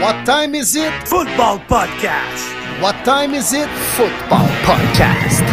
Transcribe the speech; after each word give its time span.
What 0.00 0.24
time 0.24 0.54
is 0.54 0.76
it? 0.76 0.90
Football 1.06 1.58
Podcast. 1.58 2.80
What 2.80 2.94
time 3.04 3.34
is 3.34 3.52
it? 3.52 3.68
Football 3.98 4.48
Podcast. 4.64 5.49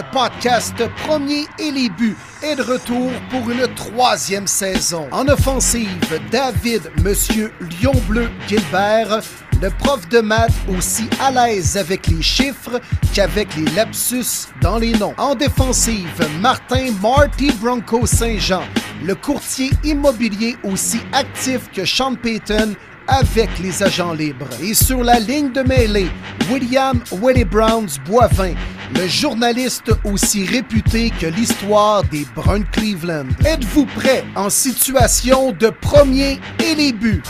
Le 0.00 0.12
podcast 0.12 0.82
Premier 1.06 1.44
et 1.58 1.70
les 1.70 1.90
buts 1.90 2.16
est 2.42 2.56
de 2.56 2.62
retour 2.62 3.10
pour 3.28 3.50
une 3.50 3.66
troisième 3.74 4.46
saison. 4.46 5.06
En 5.12 5.28
offensive, 5.28 6.18
David 6.30 6.90
Monsieur 7.04 7.52
Lion 7.60 7.92
Bleu 8.08 8.30
Gilbert, 8.48 9.20
le 9.60 9.68
prof 9.68 10.08
de 10.08 10.20
maths 10.20 10.54
aussi 10.74 11.04
à 11.20 11.30
l'aise 11.30 11.76
avec 11.76 12.06
les 12.06 12.22
chiffres 12.22 12.80
qu'avec 13.12 13.54
les 13.56 13.70
lapsus 13.72 14.48
dans 14.62 14.78
les 14.78 14.92
noms. 14.92 15.12
En 15.18 15.34
défensive, 15.34 16.26
Martin 16.40 16.92
Marty 17.02 17.52
Bronco 17.60 18.06
Saint-Jean, 18.06 18.62
le 19.04 19.14
courtier 19.14 19.70
immobilier 19.84 20.56
aussi 20.64 21.00
actif 21.12 21.70
que 21.74 21.84
Sean 21.84 22.14
Payton 22.14 22.74
avec 23.10 23.58
les 23.58 23.82
agents 23.82 24.12
libres. 24.12 24.46
Et 24.62 24.72
sur 24.72 25.02
la 25.02 25.18
ligne 25.18 25.52
de 25.52 25.62
mêlée, 25.62 26.08
William 26.50 27.00
Willie 27.20 27.44
Browns 27.44 27.90
Boivin, 28.06 28.54
le 28.94 29.06
journaliste 29.08 29.92
aussi 30.04 30.46
réputé 30.46 31.10
que 31.10 31.26
l'histoire 31.26 32.04
des 32.04 32.24
Bruns 32.34 32.64
Cleveland. 32.72 33.26
Êtes-vous 33.44 33.86
prêt 33.86 34.24
en 34.36 34.48
situation 34.48 35.52
de 35.52 35.70
premier 35.70 36.38
et 36.64 36.74
les 36.76 36.92
buts? 36.92 37.22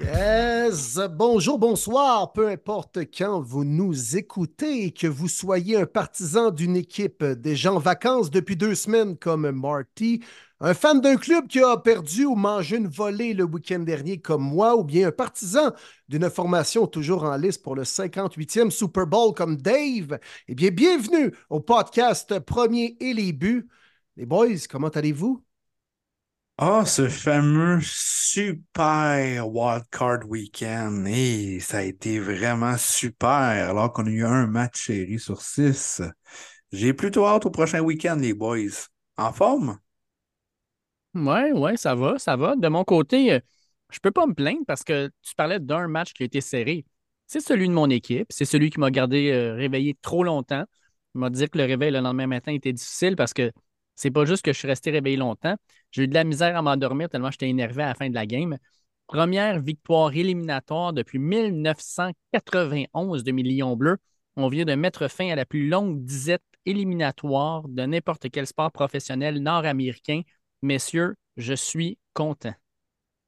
Yes, 0.00 1.00
bonjour, 1.10 1.58
bonsoir, 1.58 2.32
peu 2.32 2.48
importe 2.48 2.98
quand 3.16 3.40
vous 3.40 3.64
nous 3.64 4.16
écoutez 4.16 4.86
et 4.86 4.90
que 4.92 5.06
vous 5.06 5.28
soyez 5.28 5.76
un 5.76 5.86
partisan 5.86 6.50
d'une 6.50 6.76
équipe 6.76 7.24
des 7.24 7.56
gens 7.56 7.76
en 7.76 7.80
vacances 7.80 8.30
depuis 8.30 8.56
deux 8.56 8.74
semaines 8.74 9.16
comme 9.16 9.50
Marty, 9.50 10.20
un 10.60 10.74
fan 10.74 11.00
d'un 11.00 11.16
club 11.16 11.46
qui 11.46 11.60
a 11.60 11.76
perdu 11.76 12.24
ou 12.24 12.34
mangé 12.34 12.76
une 12.76 12.88
volée 12.88 13.32
le 13.32 13.44
week-end 13.44 13.78
dernier 13.80 14.20
comme 14.20 14.42
moi, 14.42 14.76
ou 14.76 14.84
bien 14.84 15.08
un 15.08 15.12
partisan 15.12 15.72
d'une 16.08 16.28
formation 16.30 16.86
toujours 16.86 17.24
en 17.24 17.36
liste 17.36 17.62
pour 17.62 17.76
le 17.76 17.84
58e 17.84 18.70
Super 18.70 19.06
Bowl 19.06 19.34
comme 19.34 19.56
Dave, 19.56 20.18
eh 20.48 20.54
bien, 20.54 20.70
bienvenue 20.70 21.32
au 21.48 21.60
podcast 21.60 22.38
Premier 22.40 22.96
et 23.00 23.14
les 23.14 23.32
buts. 23.32 23.68
Les 24.16 24.26
boys, 24.26 24.66
comment 24.68 24.88
allez-vous? 24.88 25.44
Ah, 26.60 26.84
ce 26.84 27.08
fameux 27.08 27.78
super 27.82 29.48
wildcard 29.48 30.28
weekend. 30.28 31.06
Et 31.06 31.60
ça 31.60 31.78
a 31.78 31.82
été 31.82 32.18
vraiment 32.18 32.76
super, 32.76 33.28
alors 33.70 33.92
qu'on 33.92 34.06
a 34.06 34.10
eu 34.10 34.24
un 34.24 34.48
match 34.48 34.86
série 34.86 35.20
sur 35.20 35.40
six. 35.40 36.02
J'ai 36.72 36.92
plutôt 36.94 37.26
hâte 37.26 37.46
au 37.46 37.50
prochain 37.50 37.80
week-end, 37.80 38.16
les 38.16 38.34
boys. 38.34 38.88
En 39.16 39.32
forme? 39.32 39.78
Ouais, 41.26 41.52
ouais, 41.52 41.76
ça 41.76 41.94
va, 41.94 42.18
ça 42.18 42.36
va. 42.36 42.54
De 42.56 42.68
mon 42.68 42.84
côté, 42.84 43.32
euh, 43.32 43.40
je 43.90 43.98
peux 44.00 44.10
pas 44.10 44.26
me 44.26 44.34
plaindre 44.34 44.64
parce 44.66 44.84
que 44.84 45.10
tu 45.22 45.34
parlais 45.34 45.58
d'un 45.58 45.88
match 45.88 46.12
qui 46.12 46.22
a 46.22 46.26
été 46.26 46.40
serré. 46.40 46.84
C'est 47.26 47.40
celui 47.40 47.68
de 47.68 47.72
mon 47.72 47.90
équipe. 47.90 48.26
C'est 48.30 48.44
celui 48.44 48.70
qui 48.70 48.78
m'a 48.78 48.90
gardé 48.90 49.30
euh, 49.32 49.54
réveillé 49.54 49.96
trop 50.00 50.22
longtemps. 50.22 50.64
Il 51.14 51.20
m'a 51.20 51.30
dit 51.30 51.48
que 51.48 51.58
le 51.58 51.64
réveil 51.64 51.90
le 51.90 52.00
lendemain 52.00 52.26
matin 52.26 52.52
était 52.52 52.72
difficile 52.72 53.16
parce 53.16 53.32
que 53.34 53.50
c'est 53.96 54.10
pas 54.10 54.24
juste 54.24 54.44
que 54.44 54.52
je 54.52 54.58
suis 54.58 54.68
resté 54.68 54.90
réveillé 54.90 55.16
longtemps. 55.16 55.56
J'ai 55.90 56.04
eu 56.04 56.08
de 56.08 56.14
la 56.14 56.24
misère 56.24 56.56
à 56.56 56.62
m'endormir 56.62 57.08
tellement 57.08 57.30
j'étais 57.30 57.48
énervé 57.48 57.82
à 57.82 57.88
la 57.88 57.94
fin 57.94 58.08
de 58.08 58.14
la 58.14 58.26
game. 58.26 58.56
Première 59.06 59.60
victoire 59.60 60.14
éliminatoire 60.14 60.92
depuis 60.92 61.18
1991 61.18 63.24
de 63.24 63.32
Millions 63.32 63.76
Bleus. 63.76 63.96
On 64.36 64.48
vient 64.48 64.64
de 64.64 64.74
mettre 64.74 65.08
fin 65.08 65.30
à 65.30 65.34
la 65.34 65.46
plus 65.46 65.68
longue 65.68 66.04
disette 66.04 66.42
éliminatoire 66.66 67.66
de 67.66 67.82
n'importe 67.86 68.30
quel 68.30 68.46
sport 68.46 68.70
professionnel 68.70 69.42
nord-américain. 69.42 70.20
Messieurs, 70.62 71.14
je 71.36 71.54
suis 71.54 71.98
content. 72.14 72.54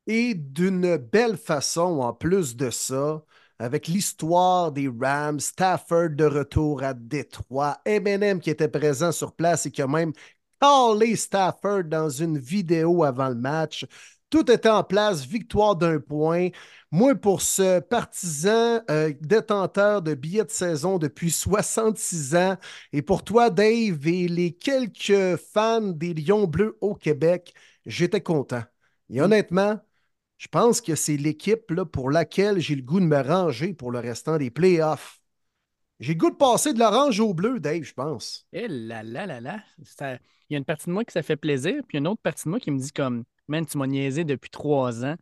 Et 0.06 0.34
d'une 0.34 0.96
belle 0.96 1.36
façon, 1.36 2.00
en 2.00 2.12
plus 2.12 2.56
de 2.56 2.70
ça, 2.70 3.22
avec 3.58 3.86
l'histoire 3.86 4.72
des 4.72 4.88
Rams, 4.88 5.38
Stafford 5.40 6.10
de 6.10 6.24
retour 6.24 6.82
à 6.82 6.94
Détroit, 6.94 7.78
Eminem 7.84 8.40
qui 8.40 8.50
était 8.50 8.68
présent 8.68 9.12
sur 9.12 9.34
place 9.34 9.66
et 9.66 9.70
qui 9.70 9.82
a 9.82 9.86
même 9.86 10.12
callé 10.60 11.14
Stafford 11.16 11.84
dans 11.84 12.08
une 12.08 12.38
vidéo 12.38 13.04
avant 13.04 13.28
le 13.28 13.34
match. 13.34 13.86
Tout 14.30 14.50
était 14.50 14.68
en 14.68 14.84
place, 14.84 15.26
victoire 15.26 15.74
d'un 15.76 15.98
point. 15.98 16.48
Moi, 16.92 17.14
pour 17.16 17.42
ce 17.42 17.80
partisan 17.80 18.80
euh, 18.88 19.12
détenteur 19.20 20.02
de 20.02 20.14
billets 20.14 20.44
de 20.44 20.50
saison 20.50 20.98
depuis 20.98 21.30
66 21.30 22.36
ans, 22.36 22.56
et 22.92 23.02
pour 23.02 23.24
toi, 23.24 23.50
Dave, 23.50 24.06
et 24.06 24.28
les 24.28 24.52
quelques 24.52 25.36
fans 25.52 25.80
des 25.80 26.14
Lions 26.14 26.46
Bleus 26.46 26.78
au 26.80 26.94
Québec, 26.94 27.54
j'étais 27.86 28.20
content. 28.20 28.62
Et 29.08 29.20
honnêtement, 29.20 29.80
je 30.38 30.48
pense 30.48 30.80
que 30.80 30.94
c'est 30.94 31.16
l'équipe 31.16 31.74
pour 31.92 32.10
laquelle 32.10 32.60
j'ai 32.60 32.76
le 32.76 32.82
goût 32.82 33.00
de 33.00 33.06
me 33.06 33.20
ranger 33.20 33.74
pour 33.74 33.90
le 33.90 33.98
restant 33.98 34.38
des 34.38 34.50
playoffs. 34.50 35.20
J'ai 35.98 36.14
le 36.14 36.18
goût 36.18 36.30
de 36.30 36.36
passer 36.36 36.72
de 36.72 36.78
l'orange 36.78 37.20
au 37.20 37.34
bleu, 37.34 37.60
Dave, 37.60 37.82
je 37.82 37.92
pense. 37.92 38.46
Eh 38.52 38.68
là 38.68 39.02
là 39.02 39.26
là 39.26 39.40
là. 39.40 39.62
Il 39.78 40.54
y 40.54 40.54
a 40.54 40.58
une 40.58 40.64
partie 40.64 40.86
de 40.86 40.92
moi 40.92 41.04
qui 41.04 41.12
ça 41.12 41.22
fait 41.22 41.36
plaisir, 41.36 41.82
puis 41.86 41.98
une 41.98 42.06
autre 42.06 42.22
partie 42.22 42.44
de 42.44 42.50
moi 42.50 42.58
qui 42.58 42.70
me 42.70 42.78
dit 42.78 42.92
comme 42.92 43.24
Man, 43.50 43.66
tu 43.66 43.76
m'as 43.78 43.86
niaisé 43.88 44.22
depuis 44.22 44.48
trois 44.48 45.04
ans. 45.04 45.16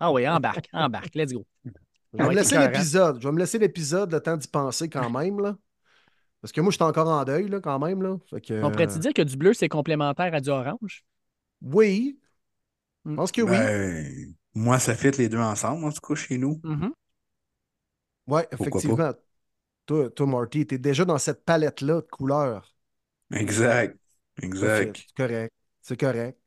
Ah 0.00 0.12
oui, 0.12 0.28
embarque, 0.28 0.68
embarque, 0.72 1.14
let's 1.14 1.32
go. 1.32 1.46
Je 1.64 1.70
vais 2.22 2.28
me 2.28 2.34
laisser 2.34 2.58
l'épisode. 2.58 3.20
Je 3.22 3.28
vais 3.28 3.32
me 3.32 3.38
laisser 3.38 3.58
l'épisode, 3.58 4.12
le 4.12 4.20
temps 4.20 4.36
d'y 4.36 4.48
penser 4.48 4.88
quand 4.88 5.08
même. 5.18 5.38
Là. 5.40 5.56
Parce 6.40 6.50
que 6.50 6.60
moi, 6.60 6.70
je 6.72 6.76
suis 6.76 6.84
encore 6.84 7.06
en 7.08 7.24
deuil 7.24 7.48
là, 7.48 7.60
quand 7.60 7.78
même. 7.78 8.02
Là. 8.02 8.16
Fait 8.28 8.40
que, 8.40 8.62
On 8.64 8.70
pourrait-tu 8.72 8.98
dire 8.98 9.14
que 9.14 9.22
du 9.22 9.36
bleu, 9.36 9.54
c'est 9.54 9.68
complémentaire 9.68 10.34
à 10.34 10.40
du 10.40 10.48
orange? 10.50 11.04
Oui. 11.62 12.18
Je 13.04 13.12
Mm. 13.12 13.16
pense 13.16 13.30
que 13.32 13.42
oui. 13.42 13.50
Ben, 13.56 14.34
moi, 14.54 14.78
ça 14.80 14.94
fit 14.96 15.12
les 15.12 15.28
deux 15.28 15.38
ensemble, 15.38 15.84
en 15.84 15.92
tout 15.92 16.00
cas, 16.00 16.14
chez 16.16 16.36
nous. 16.36 16.60
Mhm. 16.64 16.92
Oui, 18.26 18.42
Pourquoi 18.50 18.66
effectivement. 18.66 19.12
Toi, 19.86 20.10
toi, 20.10 20.26
Marty, 20.26 20.66
tu 20.66 20.74
es 20.74 20.78
déjà 20.78 21.04
dans 21.04 21.16
cette 21.16 21.44
palette-là 21.44 21.96
de 22.02 22.06
couleurs. 22.10 22.74
Exact. 23.32 23.96
Exact. 24.42 24.96
C'est 24.96 25.14
correct. 25.16 25.54
C'est 25.80 25.98
correct. 25.98 26.37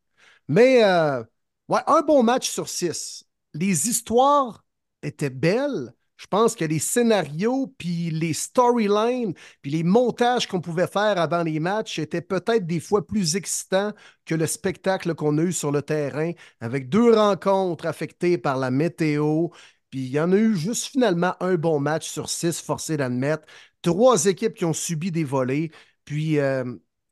Mais, 0.52 0.84
euh, 0.84 1.24
ouais, 1.70 1.80
un 1.88 2.02
bon 2.02 2.24
match 2.24 2.50
sur 2.50 2.68
six. 2.68 3.24
Les 3.54 3.88
histoires 3.88 4.66
étaient 5.02 5.30
belles. 5.30 5.94
Je 6.18 6.28
pense 6.28 6.56
que 6.56 6.66
les 6.66 6.78
scénarios, 6.78 7.74
puis 7.78 8.12
les 8.12 8.34
storylines, 8.34 9.34
puis 9.62 9.72
les 9.72 9.84
montages 9.84 10.48
qu'on 10.48 10.60
pouvait 10.60 10.88
faire 10.88 11.18
avant 11.20 11.44
les 11.44 11.62
matchs 11.62 12.00
étaient 12.00 12.22
peut-être 12.22 12.68
des 12.68 12.82
fois 12.82 13.08
plus 13.08 13.38
excitants 13.38 13.94
que 14.26 14.36
le 14.36 14.46
spectacle 14.46 15.16
qu'on 15.16 15.38
a 15.38 15.44
eu 15.44 15.54
sur 15.54 15.72
le 15.72 15.82
terrain, 15.84 16.34
avec 16.60 16.90
deux 16.90 17.14
rencontres 17.16 17.86
affectées 17.86 18.38
par 18.38 18.58
la 18.58 18.72
météo. 18.72 19.48
Puis 19.90 20.02
il 20.02 20.10
y 20.10 20.20
en 20.20 20.34
a 20.34 20.36
eu 20.36 20.58
juste 20.58 20.88
finalement 20.88 21.34
un 21.40 21.56
bon 21.56 21.80
match 21.80 22.10
sur 22.10 22.30
six, 22.30 22.60
forcé 22.60 22.98
d'admettre. 22.98 23.48
Trois 23.82 24.26
équipes 24.26 24.56
qui 24.56 24.66
ont 24.66 24.74
subi 24.74 25.12
des 25.12 25.24
volées. 25.24 25.72
Puis, 26.04 26.40
euh, 26.40 26.66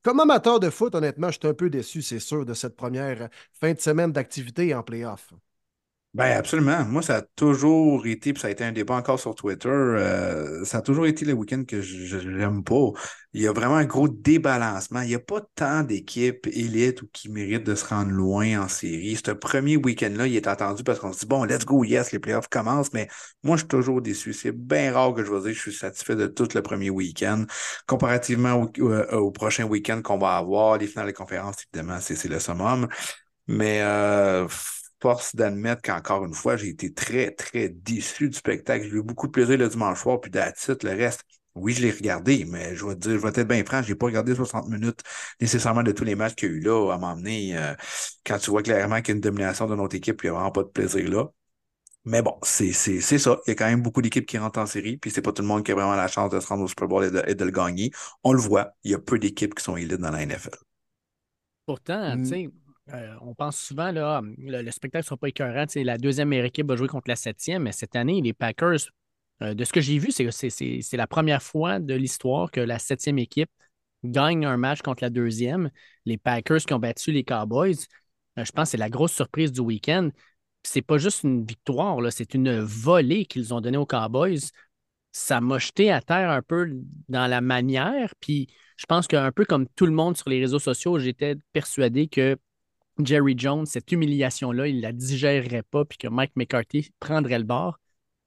comme 0.04 0.20
amateur 0.20 0.60
de 0.60 0.70
foot, 0.70 0.96
honnêtement, 0.96 1.32
j'étais 1.32 1.48
un 1.48 1.54
peu 1.54 1.70
déçu, 1.70 2.02
c'est 2.02 2.20
sûr, 2.20 2.46
de 2.46 2.54
cette 2.54 2.76
première 2.76 3.30
fin 3.54 3.74
de 3.74 3.80
semaine 3.80 4.12
d'activité 4.12 4.74
en 4.74 4.84
playoff. 4.84 5.34
Ben 6.16 6.36
absolument. 6.36 6.86
Moi, 6.86 7.04
ça 7.04 7.18
a 7.18 7.22
toujours 7.36 8.08
été, 8.08 8.34
puis 8.34 8.42
ça 8.42 8.48
a 8.48 8.52
été 8.52 8.64
un 8.64 8.72
débat 8.72 8.96
encore 8.96 9.20
sur 9.20 9.36
Twitter, 9.36 9.70
euh, 9.70 10.66
ça 10.66 10.80
a 10.80 10.82
toujours 10.82 11.06
été 11.06 11.24
le 11.24 11.34
week-end 11.34 11.64
que 11.68 11.82
je 11.82 12.18
n'aime 12.28 12.64
pas. 12.64 12.90
Il 13.34 13.42
y 13.44 13.48
a 13.48 13.52
vraiment 13.54 13.76
un 13.76 13.86
gros 13.86 14.08
débalancement. 14.10 15.02
Il 15.02 15.10
n'y 15.10 15.14
a 15.16 15.20
pas 15.20 15.40
tant 15.54 15.84
d'équipes 15.84 16.48
élites 16.48 17.04
ou 17.04 17.08
qui 17.14 17.30
méritent 17.30 17.64
de 17.64 17.76
se 17.76 17.86
rendre 17.86 18.10
loin 18.10 18.60
en 18.64 18.68
série. 18.68 19.18
Ce 19.24 19.30
premier 19.32 19.78
week-end-là, 19.78 20.26
il 20.26 20.36
est 20.36 20.48
attendu 20.48 20.84
parce 20.84 20.98
qu'on 21.00 21.14
se 21.14 21.20
dit, 21.20 21.26
bon, 21.28 21.44
let's 21.44 21.64
go, 21.64 21.84
yes, 21.84 22.12
les 22.12 22.18
playoffs 22.18 22.48
commencent, 22.50 22.92
mais 22.92 23.08
moi, 23.44 23.56
je 23.56 23.62
suis 23.62 23.68
toujours 23.68 24.02
déçu. 24.02 24.34
C'est 24.34 24.52
bien 24.52 24.92
rare 24.92 25.14
que 25.14 25.24
je 25.24 25.32
vais 25.32 25.38
dire 25.42 25.50
que 25.52 25.54
je 25.58 25.62
suis 25.62 25.74
satisfait 25.74 26.16
de 26.16 26.26
tout 26.26 26.48
le 26.56 26.64
premier 26.64 26.90
week-end. 26.90 27.46
Comparativement 27.86 28.56
au, 28.56 28.72
au- 28.82 29.18
au 29.28 29.32
prochain 29.32 29.66
week-end 29.66 30.02
qu'on 30.02 30.18
va 30.18 30.38
avoir, 30.38 30.80
les 30.80 30.88
finales 30.88 31.06
de 31.08 31.12
conférence, 31.12 31.58
évidemment, 31.72 32.00
c'est 32.02 32.26
le 32.28 32.40
summum. 32.40 32.88
Mais 33.48 33.82
euh, 33.82 34.48
force 35.02 35.36
d'admettre 35.36 35.82
qu'encore 35.82 36.26
une 36.26 36.34
fois, 36.34 36.58
j'ai 36.58 36.70
été 36.70 36.94
très, 36.94 37.32
très 37.32 37.70
déçu 37.70 38.30
du 38.30 38.38
spectacle. 38.38 38.86
J'ai 38.90 38.98
eu 38.98 39.04
beaucoup 39.04 39.28
de 39.28 39.32
plaisir 39.32 39.58
le 39.58 39.68
dimanche 39.70 40.02
soir, 40.02 40.20
puis 40.22 40.32
it, 40.36 40.84
le 40.84 40.90
reste. 40.92 41.24
Oui, 41.56 41.74
je 41.74 41.82
l'ai 41.82 41.92
regardé, 41.92 42.46
mais 42.46 42.76
je 42.76 42.86
vais 42.86 42.94
te 42.96 43.00
dire, 43.02 43.12
je 43.14 43.18
vais 43.18 43.30
être 43.30 43.44
bien 43.48 43.64
franc, 43.66 43.82
j'ai 43.82 43.96
pas 43.96 44.06
regardé 44.06 44.36
60 44.36 44.70
minutes 44.70 45.02
nécessairement 45.42 45.84
de 45.84 45.92
tous 45.92 46.04
les 46.06 46.16
matchs 46.16 46.36
qu'il 46.36 46.50
y 46.50 46.54
a 46.54 46.56
eu 46.56 46.60
là 46.62 46.92
à 46.94 46.98
m'emmener. 46.98 47.58
euh, 47.58 47.74
quand 48.26 48.38
tu 48.38 48.52
vois 48.52 48.62
clairement 48.64 48.98
qu'il 49.02 49.10
y 49.10 49.12
a 49.12 49.16
une 49.16 49.22
domination 49.22 49.68
de 49.68 49.76
notre 49.76 49.96
équipe, 49.96 50.22
il 50.24 50.28
n'y 50.28 50.30
a 50.30 50.34
vraiment 50.34 50.52
pas 50.52 50.64
de 50.64 50.70
plaisir 50.70 51.10
là. 51.10 51.26
Mais 52.06 52.22
bon, 52.22 52.38
c'est 52.44 52.72
c'est- 52.74 53.02
c'est 53.02 53.20
ça. 53.20 53.40
Il 53.48 53.52
y 53.52 53.54
a 53.54 53.56
quand 53.56 53.66
même 53.68 53.82
beaucoup 53.82 54.02
d'équipes 54.02 54.26
qui 54.26 54.38
rentrent 54.38 54.60
en 54.60 54.66
série, 54.66 54.98
puis 54.98 55.12
c'est 55.12 55.22
pas 55.22 55.32
tout 55.34 55.42
le 55.42 55.48
monde 55.48 55.64
qui 55.66 55.72
a 55.72 55.76
vraiment 55.76 55.96
la 55.96 56.08
chance 56.08 56.30
de 56.32 56.40
se 56.40 56.48
rendre 56.48 56.64
au 56.64 56.68
Super 56.68 56.88
Bowl 56.88 57.04
et 57.06 57.12
de, 57.12 57.24
et 57.28 57.36
de 57.36 57.46
le 57.46 57.52
gagner. 57.52 57.92
On 58.24 58.34
le 58.34 58.40
voit, 58.42 58.72
il 58.84 58.92
y 58.92 58.96
a 58.96 59.00
peu 59.00 59.20
d'équipes 59.20 59.56
qui 59.56 59.64
sont 59.64 59.78
élites 59.78 59.94
dans 60.02 60.12
la 60.12 60.22
NFL. 60.24 60.58
Pourtant, 61.66 62.18
Mm. 62.18 62.24
tu 62.24 62.48
sais, 62.48 62.50
euh, 62.94 63.16
on 63.22 63.34
pense 63.36 63.58
souvent, 63.58 63.92
là, 63.92 64.22
le, 64.38 64.62
le 64.62 64.72
spectacle 64.72 65.04
ne 65.04 65.08
sera 65.08 65.18
pas 65.18 65.30
écœurant. 65.30 65.66
La 65.76 65.98
deuxième 65.98 66.34
équipe 66.34 66.68
va 66.68 66.76
jouer 66.76 66.88
contre 66.88 67.10
la 67.10 67.16
septième, 67.16 67.64
mais 67.64 67.72
cette 67.72 67.96
année, 67.96 68.22
les 68.22 68.34
Packers 68.34 68.80
Euh, 69.42 69.54
de 69.56 69.64
ce 69.66 69.72
que 69.74 69.82
j'ai 69.82 69.98
vu, 70.00 70.12
c'est 70.12 70.98
la 70.98 71.08
première 71.08 71.42
fois 71.42 71.80
de 71.80 71.94
l'histoire 71.96 72.52
que 72.52 72.60
la 72.62 72.78
septième 72.80 73.20
équipe 73.20 73.50
gagne 74.04 74.46
un 74.46 74.58
match 74.58 74.82
contre 74.82 75.04
la 75.04 75.10
deuxième. 75.10 75.72
Les 76.06 76.18
Packers 76.18 76.60
qui 76.60 76.74
ont 76.74 76.80
battu 76.80 77.12
les 77.14 77.24
Cowboys. 77.24 77.78
Euh, 78.38 78.46
je 78.46 78.52
pense 78.52 78.66
que 78.68 78.72
c'est 78.72 78.78
la 78.78 78.90
grosse 78.90 79.14
surprise 79.14 79.52
du 79.54 79.62
week-end. 79.62 80.10
C'est 80.64 80.82
pas 80.82 80.98
juste 80.98 81.24
une 81.24 81.46
victoire, 81.46 82.00
c'est 82.12 82.34
une 82.34 82.60
volée 82.60 83.26
qu'ils 83.26 83.54
ont 83.54 83.62
donnée 83.62 83.78
aux 83.78 83.86
Cowboys. 83.86 84.40
Ça 85.12 85.42
m'a 85.42 85.58
jeté 85.58 85.92
à 85.92 86.02
terre 86.02 86.30
un 86.30 86.42
peu 86.42 86.70
dans 87.08 87.28
la 87.28 87.42
manière. 87.42 88.14
Puis 88.20 88.48
je 88.78 88.86
pense 88.86 89.08
qu'un 89.08 89.32
peu 89.32 89.46
comme 89.46 89.68
tout 89.76 89.86
le 89.86 89.92
monde 89.94 90.18
sur 90.18 90.30
les 90.30 90.40
réseaux 90.42 90.60
sociaux, 90.60 91.00
j'étais 91.00 91.36
persuadé 91.54 92.08
que 92.08 92.38
Jerry 93.04 93.36
Jones, 93.38 93.66
cette 93.66 93.92
humiliation-là, 93.92 94.68
il 94.68 94.78
ne 94.78 94.82
la 94.82 94.92
digérerait 94.92 95.64
pas, 95.64 95.86
puis 95.86 95.98
que 95.98 96.08
Mike 96.08 96.36
McCarthy 96.36 96.92
prendrait 97.00 97.40
le 97.40 97.46
bord. 97.46 97.80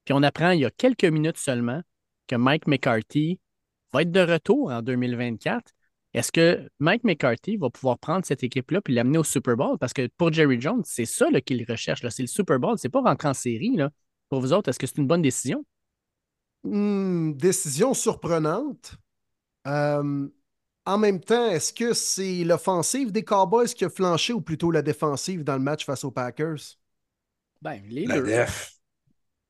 Puis 0.05 0.15
on 0.15 0.23
apprend 0.23 0.51
il 0.51 0.61
y 0.61 0.65
a 0.65 0.71
quelques 0.71 1.05
minutes 1.05 1.39
seulement 1.39 1.83
que 2.27 2.37
Mike 2.37 2.67
McCarthy 2.67 3.39
va 3.93 4.03
être 4.03 4.11
de 4.11 4.21
retour 4.21 4.71
en 4.71 4.83
2024. 4.83 5.73
Est-ce 6.15 6.33
que 6.33 6.69
Mike 6.79 7.05
McCarthy 7.05 7.57
va 7.57 7.71
pouvoir 7.71 7.99
prendre 7.99 8.25
cette 8.25 8.43
équipe-là 8.43 8.81
et 8.87 8.93
l'amener 8.93 9.19
au 9.19 9.25
Super 9.25 9.57
Bowl? 9.57 9.79
Parce 9.79 9.93
que 9.93 10.09
pour 10.19 10.33
Jerry 10.33 10.61
Jones, 10.61 10.83
c'est 10.85 11.07
ça 11.07 11.27
qu'il 11.41 11.65
recherche. 11.69 12.07
C'est 12.09 12.23
le 12.23 12.29
Super 12.29 12.59
Bowl. 12.59 12.77
C'est 12.79 12.91
pas 12.91 13.01
rentrer 13.01 13.29
en 13.29 13.35
série. 13.35 13.79
Pour 14.29 14.41
vous 14.41 14.53
autres, 14.53 14.69
est-ce 14.69 14.79
que 14.79 14.87
c'est 14.87 14.99
une 14.99 15.07
bonne 15.07 15.23
décision? 15.23 15.65
Hmm, 16.65 17.33
décision 17.33 17.95
surprenante. 17.95 18.97
Euh, 19.67 20.29
en 20.87 20.99
même 20.99 21.20
temps, 21.20 21.49
est-ce 21.50 21.73
que 21.73 21.93
c'est 21.94 22.44
l'offensive 22.44 23.12
des 23.12 23.25
Cowboys 23.25 23.69
qui 23.69 23.84
a 23.84 23.90
flanché 23.90 24.32
ou 24.32 24.40
plutôt 24.40 24.70
la 24.70 24.82
défensive 24.82 25.44
dans 25.44 25.55
le 25.55 25.62
match 25.62 25.84
face 25.84 26.05
aux 26.05 26.11
Packers? 26.11 26.58
Ben, 27.62 27.81
les 27.88 28.06
La 28.06 28.17
deux. 28.17 28.26
def. 28.26 28.75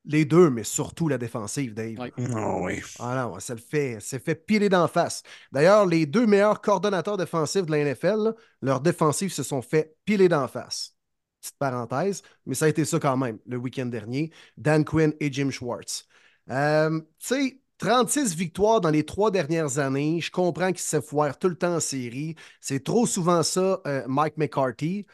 Les 0.04 0.24
deux, 0.24 0.50
mais 0.50 0.64
surtout 0.64 1.06
la 1.08 1.16
défensive, 1.16 1.74
Dave. 1.74 1.94
Oui. 1.98 2.12
Oh, 2.34 2.60
oui. 2.64 2.80
Ah 2.98 3.14
non, 3.14 3.38
ça 3.38 3.54
le 3.54 3.60
fait, 3.60 3.98
c'est 4.00 4.18
fait 4.22 4.34
piler 4.34 4.68
d'en 4.68 4.88
face. 4.88 5.22
D'ailleurs, 5.52 5.86
les 5.86 6.06
deux 6.06 6.26
meilleurs 6.26 6.60
coordonnateurs 6.60 7.16
défensifs 7.16 7.66
de 7.66 7.70
la 7.70 7.78
NFL, 7.78 8.16
là, 8.24 8.34
leurs 8.62 8.80
défensifs 8.80 9.32
se 9.32 9.44
sont 9.44 9.62
fait 9.62 9.96
piler 10.04 10.28
d'en 10.28 10.48
face. 10.48 10.96
Petite 11.40 11.56
parenthèse, 11.58 12.22
mais 12.46 12.54
ça 12.56 12.64
a 12.64 12.68
été 12.68 12.84
ça 12.84 12.98
quand 12.98 13.16
même 13.16 13.38
le 13.46 13.56
week-end 13.56 13.86
dernier. 13.86 14.32
Dan 14.56 14.84
Quinn 14.84 15.14
et 15.20 15.32
Jim 15.32 15.50
Schwartz. 15.50 16.04
Euh, 16.50 17.00
tu 17.00 17.06
sais, 17.18 17.61
36 17.82 18.36
victoires 18.36 18.80
dans 18.80 18.90
les 18.90 19.04
trois 19.04 19.32
dernières 19.32 19.80
années. 19.80 20.20
Je 20.20 20.30
comprends 20.30 20.68
qu'il 20.68 20.78
se 20.78 21.00
foire 21.00 21.36
tout 21.36 21.48
le 21.48 21.56
temps 21.56 21.74
en 21.76 21.80
série. 21.80 22.36
C'est 22.60 22.84
trop 22.84 23.06
souvent 23.06 23.42
ça, 23.42 23.80
euh, 23.88 24.04
Mike 24.06 24.36
McCarthy. 24.36 25.04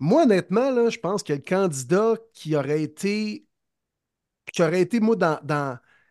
Moi, 0.00 0.24
honnêtement, 0.24 0.72
là, 0.72 0.90
je 0.90 0.98
pense 0.98 1.22
que 1.22 1.32
le 1.32 1.38
candidat 1.38 2.14
qui 2.34 2.56
aurait 2.56 2.82
été, 2.82 3.46
qui 4.52 4.62
aurait 4.62 4.80
été 4.80 4.98
moi, 4.98 5.14
dans, 5.14 5.38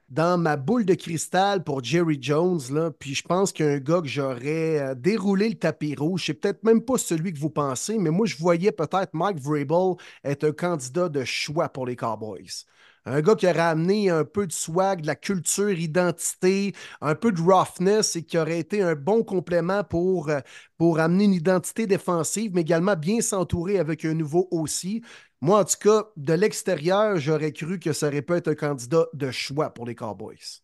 dans, 0.10 0.38
ma 0.38 0.56
boule 0.56 0.86
de 0.86 0.94
cristal 0.94 1.64
pour 1.66 1.84
Jerry 1.84 2.18
Jones, 2.22 2.94
puis 2.98 3.14
je 3.14 3.24
pense 3.24 3.52
qu'un 3.52 3.80
gars 3.80 4.02
que 4.02 4.08
j'aurais 4.08 4.80
euh, 4.80 4.96
déroulé 4.96 5.50
le 5.50 5.56
tapis 5.56 5.96
rouge, 5.96 6.28
c'est 6.28 6.34
peut-être 6.36 6.64
même 6.64 6.82
pas 6.82 6.98
celui 6.98 7.34
que 7.34 7.40
vous 7.40 7.50
pensez, 7.50 7.98
mais 7.98 8.10
moi, 8.10 8.26
je 8.26 8.38
voyais 8.38 8.72
peut-être 8.72 9.14
Mike 9.14 9.40
Vrabel 9.40 9.96
être 10.24 10.46
un 10.46 10.54
candidat 10.54 11.10
de 11.10 11.26
choix 11.26 11.68
pour 11.68 11.86
les 11.86 11.98
Cowboys. 11.98 12.66
Un 13.06 13.22
gars 13.22 13.36
qui 13.36 13.48
aurait 13.48 13.60
amené 13.60 14.10
un 14.10 14.24
peu 14.26 14.46
de 14.46 14.52
swag, 14.52 15.02
de 15.02 15.08
la 15.08 15.16
culture, 15.16 15.72
identité, 15.72 16.74
un 17.02 17.16
peu 17.16 17.32
de 17.32 17.42
roughness 17.42 18.16
et 18.16 18.24
qui 18.24 18.38
aurait 18.38 18.60
été 18.60 18.82
un 18.82 18.96
bon 18.96 19.24
complément 19.24 19.84
pour, 19.84 20.30
euh, 20.30 20.40
pour 20.78 21.00
amener 21.00 21.26
une 21.26 21.34
identité 21.34 21.88
défensive, 21.88 22.52
mais 22.54 22.62
également 22.62 22.96
bien 22.96 23.22
s'entourer 23.22 23.80
avec 23.80 24.06
un 24.06 24.14
nouveau 24.14 24.48
aussi. 24.52 25.02
Moi, 25.42 25.60
en 25.60 25.66
tout 25.66 25.78
cas, 25.80 26.06
de 26.18 26.34
l'extérieur, 26.34 27.18
j'aurais 27.18 27.52
cru 27.54 27.80
que 27.80 27.94
ça 27.94 28.08
aurait 28.08 28.22
pu 28.22 28.34
être 28.34 28.50
un 28.50 28.56
candidat 28.56 29.08
de 29.14 29.32
choix 29.32 29.74
pour 29.74 29.86
les 29.86 29.96
Cowboys. 29.96 30.62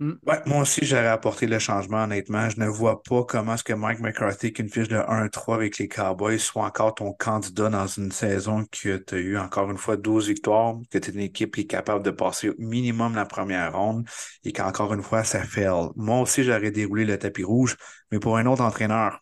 Ouais, 0.00 0.40
moi 0.46 0.62
aussi, 0.62 0.84
j'aurais 0.84 1.06
apporté 1.06 1.46
le 1.46 1.60
changement, 1.60 2.02
honnêtement. 2.02 2.50
Je 2.50 2.58
ne 2.58 2.66
vois 2.66 3.02
pas 3.04 3.22
comment 3.24 3.54
est-ce 3.54 3.62
que 3.62 3.72
Mike 3.72 4.00
McCarthy, 4.00 4.52
qui 4.52 4.62
une 4.62 4.68
fiche 4.68 4.88
de 4.88 4.96
1-3 4.96 5.54
avec 5.54 5.78
les 5.78 5.86
Cowboys, 5.86 6.40
soit 6.40 6.64
encore 6.64 6.96
ton 6.96 7.12
candidat 7.12 7.68
dans 7.68 7.86
une 7.86 8.10
saison 8.10 8.64
que 8.64 8.96
tu 8.96 9.14
as 9.14 9.18
eu 9.18 9.38
encore 9.38 9.70
une 9.70 9.78
fois 9.78 9.96
12 9.96 10.26
victoires, 10.26 10.74
que 10.90 10.98
tu 10.98 11.10
es 11.10 11.12
une 11.14 11.20
équipe 11.20 11.54
qui 11.54 11.60
est 11.60 11.66
capable 11.66 12.04
de 12.04 12.10
passer 12.10 12.48
au 12.48 12.54
minimum 12.58 13.14
la 13.14 13.26
première 13.26 13.72
ronde 13.78 14.04
et 14.42 14.52
qu'encore 14.52 14.92
une 14.92 15.02
fois, 15.04 15.22
ça 15.22 15.44
fail. 15.44 15.70
Moi 15.94 16.20
aussi, 16.20 16.42
j'aurais 16.42 16.72
déroulé 16.72 17.04
le 17.04 17.16
tapis 17.16 17.44
rouge, 17.44 17.76
mais 18.10 18.18
pour 18.18 18.36
un 18.38 18.46
autre 18.46 18.62
entraîneur. 18.62 19.20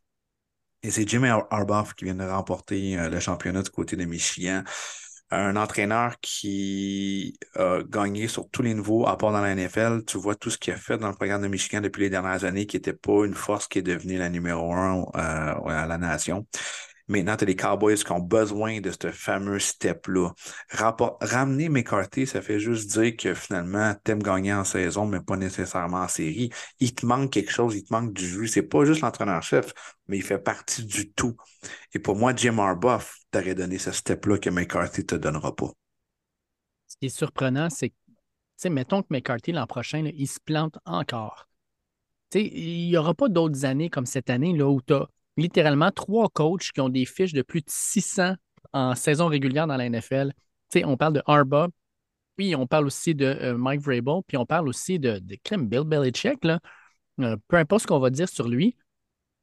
Et 0.83 0.91
c'est 0.91 1.07
Jimmy 1.07 1.29
Harbaugh 1.29 1.93
qui 1.97 2.07
vient 2.07 2.15
de 2.15 2.25
remporter 2.25 2.99
euh, 2.99 3.11
le 3.11 3.21
championnat 3.21 3.63
du 3.63 3.71
côté 3.71 3.97
de 3.97 4.05
Michigan 4.07 4.63
un 5.31 5.57
entraîneur 5.57 6.19
qui 6.21 7.39
a 7.55 7.83
gagné 7.83 8.29
sur 8.29 8.49
tous 8.51 8.63
les 8.63 8.75
niveaux, 8.75 9.07
à 9.07 9.17
part 9.17 9.33
dans 9.33 9.41
la 9.41 9.55
NFL. 9.55 10.05
Tu 10.07 10.19
vois 10.19 10.35
tout 10.35 10.51
ce 10.51 10.59
qu'il 10.59 10.73
a 10.73 10.77
fait 10.77 10.99
dans 10.99 11.09
le 11.09 11.15
programme 11.15 11.43
de 11.43 11.49
Michigan 11.49 11.81
depuis 11.81 12.03
les 12.03 12.11
dernières 12.11 12.45
années, 12.45 12.67
qui 12.67 12.77
n'était 12.77 12.93
pas 12.93 13.25
une 13.25 13.35
force 13.35 13.69
qui 13.69 13.79
est 13.79 13.83
devenue 13.83 14.19
la 14.19 14.29
numéro 14.29 14.73
un 14.73 15.03
euh, 15.03 15.05
à 15.15 15.87
la 15.87 15.99
nation. 15.99 16.47
Maintenant, 17.11 17.37
tu 17.37 17.43
as 17.43 17.47
les 17.49 17.57
Cowboys 17.57 17.97
qui 17.97 18.13
ont 18.13 18.21
besoin 18.21 18.81
de 18.81 18.91
ce 18.93 19.11
fameux 19.11 19.59
step-là. 19.59 20.31
Ramener 21.21 21.69
McCarthy, 21.69 22.25
ça 22.25 22.41
fait 22.41 22.61
juste 22.61 22.97
dire 22.97 23.17
que 23.17 23.35
finalement, 23.35 23.97
t'aimes 24.05 24.23
gagner 24.23 24.55
en 24.55 24.63
saison, 24.63 25.07
mais 25.07 25.21
pas 25.21 25.37
nécessairement 25.37 26.03
en 26.03 26.09
série. 26.09 26.51
Il 26.79 26.95
te 26.95 27.05
manque 27.05 27.33
quelque 27.33 27.51
chose, 27.51 27.75
il 27.75 27.83
te 27.83 27.93
manque 27.93 28.13
du 28.13 28.25
jus. 28.25 28.47
C'est 28.47 28.63
pas 28.63 28.85
juste 28.85 29.01
l'entraîneur-chef, 29.01 29.73
mais 30.07 30.19
il 30.19 30.23
fait 30.23 30.39
partie 30.39 30.85
du 30.85 31.11
tout. 31.13 31.37
Et 31.95 31.99
pour 31.99 32.15
moi, 32.15 32.33
Jim 32.35 32.59
Harbaugh 32.59 33.03
t'aurait 33.31 33.55
donné 33.55 33.79
ce 33.79 33.93
step-là 33.93 34.39
que 34.39 34.51
McCarthy 34.51 35.05
te 35.05 35.15
donnera 35.15 35.55
pas. 35.55 35.71
Ce 36.87 36.97
qui 36.97 37.07
est 37.07 37.17
surprenant, 37.17 37.71
c'est 37.71 37.91
que, 37.91 38.69
mettons 38.69 39.03
que 39.03 39.09
McCarthy 39.11 39.53
l'an 39.53 39.67
prochain, 39.67 40.05
il 40.15 40.27
se 40.27 40.41
plante 40.41 40.79
encore. 40.85 41.49
sais, 42.33 42.45
il 42.45 42.89
n'y 42.89 42.97
aura 42.97 43.15
pas 43.15 43.29
d'autres 43.29 43.65
années 43.65 43.91
comme 43.91 44.07
cette 44.07 44.31
année 44.31 44.57
là, 44.57 44.69
où 44.69 44.81
tu 44.83 44.95
as 44.95 45.09
littéralement 45.37 45.91
trois 45.91 46.29
coachs 46.29 46.73
qui 46.73 46.81
ont 46.81 46.89
des 46.89 47.05
fiches 47.05 47.33
de 47.33 47.43
plus 47.43 47.61
de 47.61 47.69
600 47.69 48.35
en 48.73 48.95
saison 48.95 49.27
régulière 49.27 49.67
dans 49.67 49.77
la 49.77 49.89
NFL. 49.89 50.33
sais, 50.69 50.85
on 50.85 50.97
parle 50.97 51.15
de 51.15 51.23
Arba, 51.27 51.69
puis 52.37 52.55
on 52.57 52.67
parle 52.67 52.87
aussi 52.87 53.15
de 53.15 53.27
euh, 53.27 53.57
Mike 53.57 53.81
Vrabel, 53.81 54.23
puis 54.27 54.37
on 54.37 54.47
parle 54.47 54.69
aussi 54.69 54.99
de, 54.99 55.19
de 55.19 55.37
Bill 55.57 55.85
Belichick. 55.85 56.45
Là. 56.45 56.61
Euh, 57.21 57.37
peu 57.49 57.57
importe 57.57 57.83
ce 57.83 57.87
qu'on 57.87 57.99
va 57.99 58.11
dire 58.11 58.29
sur 58.29 58.49
lui, 58.49 58.77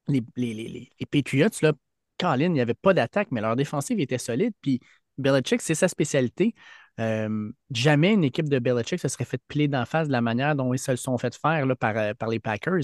les, 0.07 0.23
les, 0.35 0.53
les, 0.53 0.91
les 0.99 1.05
Patriots, 1.05 1.49
là, 1.61 1.73
Colin, 2.19 2.45
il 2.45 2.53
n'y 2.53 2.61
avait 2.61 2.73
pas 2.73 2.93
d'attaque, 2.93 3.29
mais 3.31 3.41
leur 3.41 3.55
défensive 3.55 3.99
était 3.99 4.17
solide. 4.17 4.53
Puis 4.61 4.79
Belichick, 5.17 5.61
c'est 5.61 5.75
sa 5.75 5.87
spécialité. 5.87 6.55
Euh, 6.99 7.51
jamais 7.71 8.13
une 8.13 8.23
équipe 8.23 8.49
de 8.49 8.59
Belichick 8.59 8.99
se 8.99 9.07
serait 9.07 9.25
fait 9.25 9.41
piler 9.47 9.67
d'en 9.67 9.85
face 9.85 10.07
de 10.07 10.11
la 10.11 10.21
manière 10.21 10.55
dont 10.55 10.73
ils 10.73 10.79
se 10.79 10.95
sont 10.95 11.17
fait 11.17 11.35
faire 11.35 11.65
là, 11.65 11.75
par, 11.75 12.15
par 12.15 12.29
les 12.29 12.39
Packers. 12.39 12.81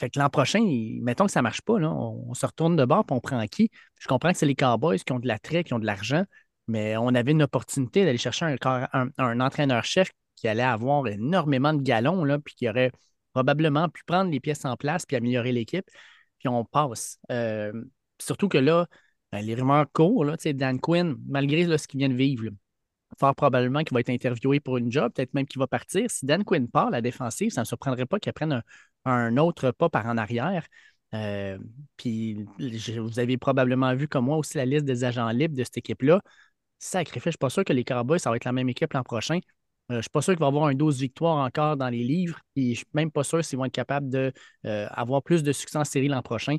Fait 0.00 0.08
que 0.08 0.18
l'an 0.18 0.30
prochain, 0.30 0.60
mettons 1.02 1.26
que 1.26 1.30
ça 1.30 1.40
ne 1.40 1.42
marche 1.42 1.60
pas, 1.60 1.78
là, 1.78 1.92
on, 1.92 2.32
se 2.32 2.46
retourne 2.46 2.74
de 2.74 2.86
bord 2.86 3.04
et 3.10 3.12
on 3.12 3.20
prend 3.20 3.44
qui? 3.46 3.70
Je 4.00 4.08
comprends 4.08 4.32
que 4.32 4.38
c'est 4.38 4.46
les 4.46 4.54
Cowboys 4.54 4.98
qui 4.98 5.12
ont 5.12 5.18
de 5.18 5.28
l'attrait, 5.28 5.62
qui 5.62 5.74
ont 5.74 5.78
de 5.78 5.84
l'argent, 5.84 6.24
mais 6.68 6.96
on 6.96 7.08
avait 7.08 7.32
une 7.32 7.42
opportunité 7.42 8.06
d'aller 8.06 8.16
chercher 8.16 8.56
un, 8.56 9.40
entraîneur-chef 9.40 10.10
qui 10.36 10.48
allait 10.48 10.62
avoir 10.62 11.06
énormément 11.06 11.74
de 11.74 11.82
galons, 11.82 12.24
là, 12.24 12.38
puis 12.38 12.54
qui 12.54 12.66
aurait 12.66 12.92
probablement 13.34 13.90
pu 13.90 14.02
prendre 14.06 14.30
les 14.30 14.40
pièces 14.40 14.64
en 14.64 14.74
place 14.74 15.04
puis 15.04 15.18
améliorer 15.18 15.52
l'équipe. 15.52 15.84
Puis 16.40 16.48
on 16.48 16.64
passe. 16.64 17.20
Euh, 17.30 17.72
surtout 18.18 18.48
que 18.48 18.58
là, 18.58 18.86
ben, 19.30 19.42
les 19.44 19.54
rumeurs 19.54 19.86
courent, 19.92 20.24
là, 20.24 20.36
Dan 20.44 20.80
Quinn, 20.80 21.16
malgré 21.28 21.78
ce 21.78 21.86
qu'il 21.86 21.98
vient 21.98 22.08
de 22.08 22.14
vivre, 22.14 22.46
fort 23.18 23.34
probablement 23.34 23.84
qu'il 23.84 23.94
va 23.94 24.00
être 24.00 24.10
interviewé 24.10 24.60
pour 24.60 24.78
une 24.78 24.90
job, 24.90 25.12
peut-être 25.14 25.34
même 25.34 25.46
qu'il 25.46 25.60
va 25.60 25.66
partir. 25.66 26.10
Si 26.10 26.26
Dan 26.26 26.44
Quinn 26.44 26.68
part, 26.68 26.90
la 26.90 27.00
défensive, 27.02 27.50
ça 27.52 27.60
ne 27.62 27.66
surprendrait 27.66 28.06
pas 28.06 28.18
qu'il 28.18 28.32
prenne 28.32 28.52
un, 28.52 28.62
un 29.04 29.36
autre 29.36 29.70
pas 29.70 29.88
par 29.88 30.06
en 30.06 30.16
arrière. 30.16 30.66
Euh, 31.14 31.58
puis 31.96 32.46
vous 32.98 33.18
avez 33.18 33.36
probablement 33.36 33.94
vu 33.94 34.08
comme 34.08 34.26
moi 34.26 34.36
aussi 34.36 34.56
la 34.56 34.64
liste 34.64 34.84
des 34.84 35.04
agents 35.04 35.28
libres 35.30 35.56
de 35.56 35.64
cette 35.64 35.78
équipe-là. 35.78 36.20
Sacrifice, 36.78 37.22
je 37.24 37.28
ne 37.28 37.32
suis 37.32 37.38
pas 37.38 37.50
sûr 37.50 37.64
que 37.64 37.72
les 37.72 37.84
Cowboys, 37.84 38.18
ça 38.20 38.30
va 38.30 38.36
être 38.36 38.44
la 38.44 38.52
même 38.52 38.68
équipe 38.68 38.92
l'an 38.92 39.02
prochain. 39.02 39.40
Euh, 39.90 39.94
je 39.94 39.96
ne 39.96 40.02
suis 40.02 40.10
pas 40.10 40.22
sûr 40.22 40.34
qu'il 40.34 40.40
va 40.40 40.46
avoir 40.46 40.66
un 40.66 40.74
12 40.74 41.00
victoires 41.00 41.36
encore 41.36 41.76
dans 41.76 41.88
les 41.88 42.04
livres. 42.04 42.38
Puis 42.54 42.66
je 42.66 42.70
ne 42.70 42.74
suis 42.76 42.86
même 42.94 43.10
pas 43.10 43.24
sûr 43.24 43.44
s'ils 43.44 43.58
vont 43.58 43.64
être 43.64 43.72
capables 43.72 44.08
d'avoir 44.08 45.18
euh, 45.18 45.22
plus 45.22 45.42
de 45.42 45.52
succès 45.52 45.78
en 45.78 45.84
série 45.84 46.08
l'an 46.08 46.22
prochain. 46.22 46.56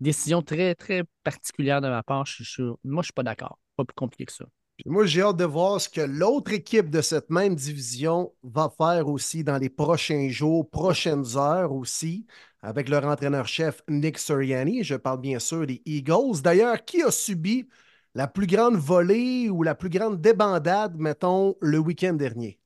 décision 0.00 0.42
très, 0.42 0.74
très 0.74 1.02
particulière 1.24 1.80
de 1.80 1.88
ma 1.88 2.02
part. 2.02 2.24
moi, 2.24 2.24
je 2.24 2.62
ne 2.84 3.02
suis 3.02 3.12
pas 3.12 3.22
d'accord. 3.22 3.58
Pas 3.76 3.84
plus 3.84 3.94
compliqué 3.94 4.26
que 4.26 4.32
ça 4.32 4.46
moi, 4.86 5.06
j'ai 5.06 5.22
hâte 5.22 5.36
de 5.36 5.44
voir 5.44 5.80
ce 5.80 5.88
que 5.88 6.00
l'autre 6.00 6.52
équipe 6.52 6.88
de 6.88 7.00
cette 7.00 7.30
même 7.30 7.56
division 7.56 8.32
va 8.44 8.72
faire 8.76 9.08
aussi 9.08 9.42
dans 9.42 9.58
les 9.58 9.68
prochains 9.70 10.28
jours, 10.28 10.70
prochaines 10.70 11.36
heures 11.36 11.72
aussi, 11.72 12.26
avec 12.62 12.88
leur 12.88 13.04
entraîneur-chef 13.04 13.82
Nick 13.88 14.18
Sirianni. 14.18 14.84
Je 14.84 14.94
parle 14.94 15.20
bien 15.20 15.40
sûr 15.40 15.66
des 15.66 15.82
Eagles. 15.84 16.42
D'ailleurs, 16.42 16.84
qui 16.84 17.02
a 17.02 17.10
subi 17.10 17.66
la 18.14 18.26
plus 18.26 18.46
grande 18.46 18.76
volée 18.76 19.48
ou 19.50 19.62
la 19.62 19.74
plus 19.74 19.88
grande 19.90 20.20
débandade, 20.20 20.96
mettons, 20.96 21.56
le 21.60 21.78
week-end 21.78 22.14
dernier? 22.14 22.58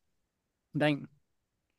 Ben, 0.74 1.00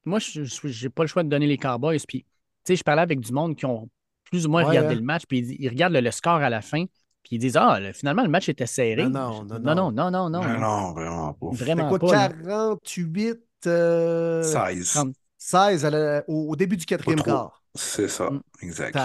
moi, 0.06 0.20
je 0.20 0.42
n'ai 0.42 0.90
pas 0.90 1.04
le 1.04 1.08
choix 1.08 1.24
de 1.24 1.30
donner 1.30 1.48
les 1.48 1.58
Cowboys. 1.58 2.00
Puis, 2.08 2.22
tu 2.24 2.28
sais, 2.66 2.76
je 2.76 2.84
parlais 2.84 3.02
avec 3.02 3.20
du 3.20 3.32
monde 3.32 3.56
qui 3.56 3.66
ont 3.66 3.90
plus 4.26 4.46
ou 4.46 4.50
moins 4.50 4.64
regardé 4.64 4.94
hein? 4.96 5.00
le 5.00 5.02
match, 5.02 5.24
puis 5.28 5.40
ils 5.40 5.70
regardent 5.70 5.94
le, 5.96 6.12
score 6.12 6.36
à 6.36 6.50
la 6.50 6.62
fin. 6.62 6.86
Puis 7.24 7.38
ils 7.38 7.40
disent 7.40 7.58
Ah, 7.58 7.80
le- 7.80 7.94
finalement, 7.94 8.24
le 8.24 8.30
match 8.30 8.50
était 8.50 8.66
serré. 8.66 9.04
Non, 9.08 9.44
non, 9.44 9.60
non, 9.60 9.60
non, 9.60 9.92
non, 9.92 10.12
non, 10.12 10.30
non, 10.30 10.30
non, 10.30 10.60
Non, 10.60 10.94
vraiment 10.94 11.34
pas. 11.34 11.48
Vraiment 11.52 11.90
quoi, 11.90 12.00
pas. 12.00 12.12
là. 12.12 12.30
48, 12.30 13.40
euh, 13.68 14.44
16. 14.44 14.90
30. 14.94 15.16
16 15.38 15.86
à 15.86 15.90
la- 15.90 16.24
au, 16.28 16.50
au 16.52 16.56
début 16.56 16.78
du 16.78 16.86
quatrième 16.86 17.22
quart. 17.22 17.62
C'est 17.76 18.08
ça, 18.08 18.30
Mm. 18.30 18.42
exact. 18.62 18.98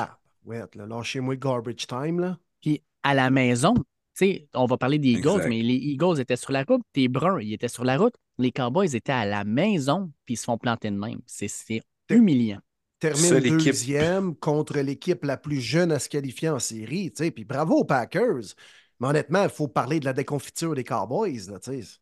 Ouais, 0.45 0.63
là, 0.75 0.87
lâchez-moi 0.87 1.35
le 1.35 1.41
garbage 1.41 1.87
time, 1.87 2.21
là. 2.21 2.39
Puis 2.61 2.83
à 3.03 3.15
la 3.15 3.31
maison, 3.31 3.75
sais, 4.19 4.49
on 4.55 4.67
va 4.67 4.77
parler 4.79 4.99
des 4.99 5.11
Eagles, 5.11 5.43
Exact. 5.43 5.49
mais 5.49 5.63
les 5.63 5.75
Eagles 5.77 6.21
étaient 6.21 6.37
sur 6.37 6.53
la 6.53 6.65
route, 6.65 6.83
tes 6.93 7.09
Bruns, 7.09 7.41
ils 7.41 7.53
étaient 7.55 7.69
sur 7.69 7.85
la 7.85 7.97
route. 7.99 8.15
Les 8.39 8.53
Cowboys 8.53 8.95
étaient 8.95 9.13
à 9.13 9.27
la 9.27 9.45
maison, 9.45 10.13
puis 10.25 10.35
ils 10.35 10.37
se 10.39 10.45
font 10.45 10.59
planter 10.59 10.91
de 10.91 10.97
même. 10.97 11.21
C'est 11.27 11.83
humiliant. 12.11 12.61
Termine 13.01 13.21
Seule 13.29 13.47
équipe. 13.47 13.65
deuxième 13.73 14.35
contre 14.37 14.79
l'équipe 14.81 15.25
la 15.25 15.37
plus 15.37 15.61
jeune 15.61 15.93
à 15.93 15.99
se 15.99 16.09
qualifier 16.09 16.49
en 16.51 16.59
série, 16.59 17.13
tu 17.13 17.25
sais. 17.25 17.31
Puis 17.31 17.45
bravo 17.45 17.77
aux 17.79 17.85
Packers. 17.85 18.55
Mais 19.01 19.09
honnêtement, 19.09 19.45
il 19.45 19.51
faut 19.51 19.69
parler 19.69 20.01
de 20.01 20.05
la 20.05 20.13
déconfiture 20.13 20.75
des 20.75 20.85
Cowboys, 20.85 21.47
là, 21.49 21.59
tu 21.61 21.83
sais. 21.83 21.99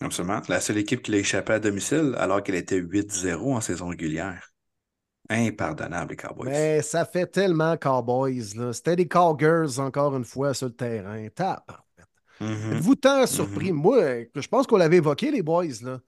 Absolument. 0.00 0.42
La 0.48 0.60
seule 0.60 0.78
équipe 0.78 1.02
qui 1.02 1.12
l'a 1.12 1.18
échappé 1.18 1.52
à 1.52 1.60
domicile 1.60 2.14
alors 2.18 2.42
qu'elle 2.42 2.56
était 2.56 2.80
8-0 2.80 3.54
en 3.54 3.60
saison 3.60 3.86
régulière. 3.88 4.52
Impardonnable, 5.30 6.10
les 6.12 6.16
Cowboys. 6.16 6.48
Mais 6.48 6.82
ça 6.82 7.04
fait 7.04 7.26
tellement 7.26 7.76
Cowboys, 7.76 8.54
là. 8.54 8.72
C'était 8.72 8.96
des 8.96 9.08
Cowgirls, 9.08 9.78
encore 9.78 10.16
une 10.16 10.24
fois, 10.24 10.54
sur 10.54 10.68
le 10.68 10.74
terrain. 10.74 11.26
Tape. 11.34 11.70
Mhm. 12.40 12.72
Êtes-vous 12.72 12.94
tant 12.94 13.26
surpris? 13.26 13.72
Moi, 13.72 14.24
je 14.34 14.48
pense 14.48 14.66
qu'on 14.66 14.76
l'avait 14.76 14.98
évoqué, 14.98 15.30
les 15.30 15.42
boys, 15.42 15.82
là. 15.82 16.00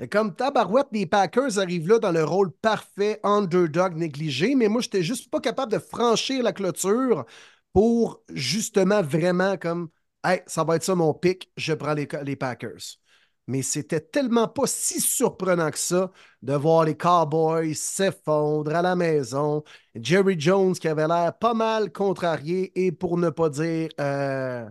Et 0.00 0.08
comme 0.08 0.34
tabarouette, 0.34 0.88
les 0.90 1.06
Packers 1.06 1.58
arrivent 1.58 1.86
là 1.88 2.00
dans 2.00 2.10
le 2.10 2.24
rôle 2.24 2.50
parfait, 2.50 3.20
underdog 3.22 3.94
négligé, 3.94 4.56
mais 4.56 4.66
moi, 4.68 4.80
j'étais 4.80 5.04
juste 5.04 5.30
pas 5.30 5.40
capable 5.40 5.70
de 5.70 5.78
franchir 5.78 6.42
la 6.42 6.52
clôture 6.52 7.24
pour 7.72 8.20
justement 8.32 9.02
vraiment 9.02 9.56
comme, 9.56 9.88
hey, 10.24 10.40
ça 10.46 10.64
va 10.64 10.76
être 10.76 10.82
ça 10.82 10.96
mon 10.96 11.14
pic, 11.14 11.50
je 11.56 11.74
prends 11.74 11.94
les, 11.94 12.08
les 12.24 12.34
Packers. 12.34 12.98
Mais 13.46 13.62
c'était 13.62 14.00
tellement 14.00 14.48
pas 14.48 14.66
si 14.66 15.00
surprenant 15.00 15.70
que 15.70 15.78
ça 15.78 16.10
de 16.42 16.54
voir 16.54 16.84
les 16.84 16.96
Cowboys 16.96 17.74
s'effondrer 17.74 18.76
à 18.76 18.82
la 18.82 18.96
maison. 18.96 19.62
Jerry 19.94 20.36
Jones 20.38 20.74
qui 20.74 20.88
avait 20.88 21.06
l'air 21.06 21.36
pas 21.38 21.54
mal 21.54 21.92
contrarié 21.92 22.72
et 22.86 22.90
pour 22.92 23.18
ne 23.18 23.30
pas 23.30 23.50
dire 23.50 23.90
euh, 24.00 24.68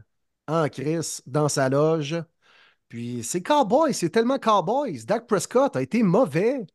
en 0.47 0.69
crise 0.69 1.21
dans 1.27 1.49
sa 1.49 1.69
loge. 1.69 2.15
Puis 2.89 3.23
c'est 3.23 3.41
Cowboys, 3.43 3.93
c'est 3.93 4.09
tellement 4.09 4.39
Cowboys. 4.39 5.05
Dak 5.05 5.27
Prescott 5.27 5.75
a 5.75 5.81
été 5.81 6.03
mauvais. 6.03 6.65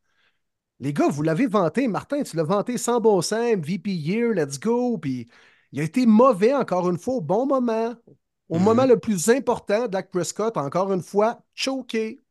Les 0.80 0.92
gars, 0.92 1.08
vous 1.08 1.22
l'avez 1.22 1.46
vanté. 1.46 1.88
Martin, 1.88 2.22
tu 2.22 2.36
l'as 2.36 2.44
vanté 2.44 2.78
sans 2.78 3.00
bon 3.00 3.20
sens. 3.22 3.56
VP 3.56 3.90
Year, 3.90 4.32
let's 4.34 4.58
go. 4.60 4.98
Puis 4.98 5.28
il 5.72 5.80
a 5.80 5.84
été 5.84 6.06
mauvais 6.06 6.54
encore 6.54 6.88
une 6.90 6.98
fois 6.98 7.14
au 7.14 7.20
bon 7.20 7.46
moment. 7.46 7.94
Mhm. 8.52 8.60
moment 8.60 8.86
le 8.86 8.98
plus 8.98 9.28
important, 9.30 9.88
Dak 9.88 10.10
Prescott, 10.10 10.56
encore 10.56 10.92
une 10.92 11.02
fois, 11.02 11.40
choqué. 11.54 12.22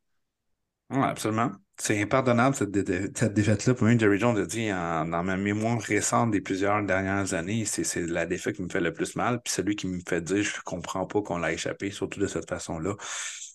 Oui, 0.90 0.98
absolument. 1.02 1.52
C'est 1.76 2.00
impardonnable 2.02 2.56
cette, 2.56 2.70
dé- 2.70 3.10
cette 3.14 3.34
défaite-là. 3.34 3.74
Pour 3.74 3.86
moi, 3.86 3.96
Jerry 3.96 4.18
Jones 4.18 4.36
a 4.38 4.46
dit 4.46 4.72
en- 4.72 5.04
dans 5.04 5.22
ma 5.22 5.36
mémoire 5.36 5.80
récente 5.80 6.30
des 6.30 6.40
plusieurs 6.40 6.82
dernières 6.82 7.34
années, 7.34 7.64
c'est 7.66 7.84
c'est 7.84 8.06
la 8.06 8.24
défaite 8.26 8.56
qui 8.56 8.62
me 8.62 8.68
fait 8.70 8.80
le 8.80 8.92
plus 8.92 9.14
mal, 9.14 9.40
puis 9.42 9.52
celui 9.52 9.76
qui 9.76 9.86
me 9.86 10.00
fait 10.08 10.20
dire 10.22 10.42
je 10.42 10.60
comprends 10.64 11.06
pas 11.06 11.20
qu'on 11.22 11.38
l'a 11.38 11.52
échappé, 11.52 11.90
surtout 11.90 12.18
de 12.20 12.26
cette 12.26 12.48
façon-là. 12.48 12.94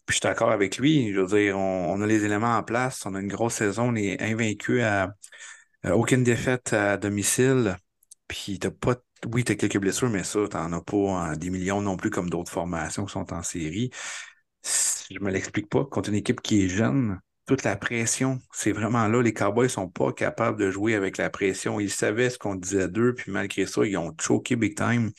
Puis 0.05 0.07
je 0.09 0.13
suis 0.13 0.21
d'accord 0.21 0.51
avec 0.51 0.77
lui. 0.77 1.11
Je 1.13 1.19
veux 1.21 1.27
dire, 1.27 1.57
on, 1.57 1.91
on 1.93 2.01
a 2.01 2.05
les 2.07 2.23
éléments 2.23 2.55
en 2.57 2.63
place, 2.63 3.05
on 3.05 3.15
a 3.15 3.19
une 3.19 3.27
grosse 3.27 3.55
saison, 3.55 3.89
on 3.89 3.95
est 3.95 4.21
invaincu 4.21 4.81
à, 4.81 5.15
à 5.83 5.95
aucune 5.97 6.23
défaite 6.23 6.73
à 6.73 6.97
domicile. 6.97 7.77
Puis 8.27 8.59
t'as 8.59 8.71
pas. 8.71 8.95
Oui, 9.31 9.43
t'as 9.43 9.55
quelques 9.55 9.77
blessures, 9.77 10.09
mais 10.09 10.23
ça, 10.23 10.39
t'en 10.49 10.71
as 10.73 10.81
pas 10.81 11.35
des 11.35 11.49
millions 11.49 11.81
non 11.81 11.95
plus 11.97 12.09
comme 12.09 12.29
d'autres 12.29 12.51
formations 12.51 13.05
qui 13.05 13.13
sont 13.13 13.31
en 13.33 13.41
série. 13.41 13.89
Je 15.11 15.19
me 15.19 15.31
l'explique 15.31 15.69
pas. 15.69 15.85
Contre 15.85 16.09
une 16.09 16.15
équipe 16.15 16.41
qui 16.41 16.63
est 16.63 16.69
jeune, 16.69 17.19
toute 17.45 17.63
la 17.63 17.75
pression, 17.75 18.39
c'est 18.51 18.71
vraiment 18.71 19.07
là. 19.07 19.21
Les 19.21 19.33
Cowboys 19.33 19.69
sont 19.69 19.89
pas 19.89 20.11
capables 20.13 20.59
de 20.59 20.71
jouer 20.71 20.95
avec 20.95 21.17
la 21.17 21.29
pression. 21.29 21.79
Ils 21.79 21.91
savaient 21.91 22.29
ce 22.29 22.37
qu'on 22.37 22.55
disait 22.55 22.87
d'eux, 22.87 23.13
puis 23.13 23.31
malgré 23.31 23.65
ça, 23.65 23.85
ils 23.85 23.97
ont 23.97 24.13
choqué 24.19 24.55
big 24.55 24.75
time. 24.75 25.11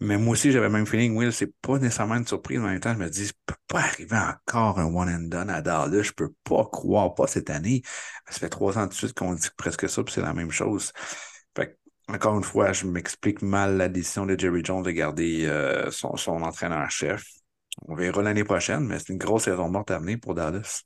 Mais 0.00 0.18
moi 0.18 0.32
aussi, 0.32 0.52
j'avais 0.52 0.66
le 0.66 0.72
même 0.72 0.86
feeling, 0.86 1.16
Will, 1.16 1.32
c'est 1.32 1.52
pas 1.62 1.78
nécessairement 1.78 2.16
une 2.16 2.26
surprise. 2.26 2.58
En 2.60 2.64
même 2.64 2.80
temps, 2.80 2.92
je 2.92 2.98
me 2.98 3.08
dis, 3.08 3.26
ça 3.28 3.32
peut 3.46 3.54
pas 3.66 3.80
arriver 3.80 4.16
encore 4.16 4.78
un 4.78 4.84
one 4.86 5.08
and 5.08 5.28
done 5.28 5.48
à 5.50 5.62
Dallas. 5.62 6.02
Je 6.02 6.12
peux 6.12 6.32
pas 6.44 6.66
croire, 6.66 7.14
pas 7.14 7.26
cette 7.26 7.48
année. 7.50 7.82
Ça 8.28 8.38
fait 8.40 8.50
trois 8.50 8.76
ans 8.78 8.86
de 8.86 8.92
suite 8.92 9.14
qu'on 9.14 9.34
dit 9.34 9.48
presque 9.56 9.88
ça, 9.88 10.04
puis 10.04 10.12
c'est 10.14 10.20
la 10.20 10.34
même 10.34 10.50
chose. 10.50 10.92
Fait 11.56 11.78
encore 12.08 12.36
une 12.36 12.44
fois, 12.44 12.72
je 12.72 12.86
m'explique 12.86 13.42
mal 13.42 13.76
la 13.76 13.88
décision 13.88 14.26
de 14.26 14.38
Jerry 14.38 14.64
Jones 14.64 14.82
de 14.82 14.90
garder 14.90 15.46
euh, 15.46 15.90
son, 15.90 16.16
entraîneur-chef. 16.28 17.24
On 17.88 17.94
verra 17.94 18.22
l'année 18.22 18.44
prochaine, 18.44 18.86
mais 18.86 18.98
c'est 18.98 19.12
une 19.12 19.18
grosse 19.18 19.44
saison 19.44 19.68
morte 19.68 19.90
à 19.90 19.98
venir 19.98 20.18
pour 20.20 20.34
Dallas. 20.34 20.84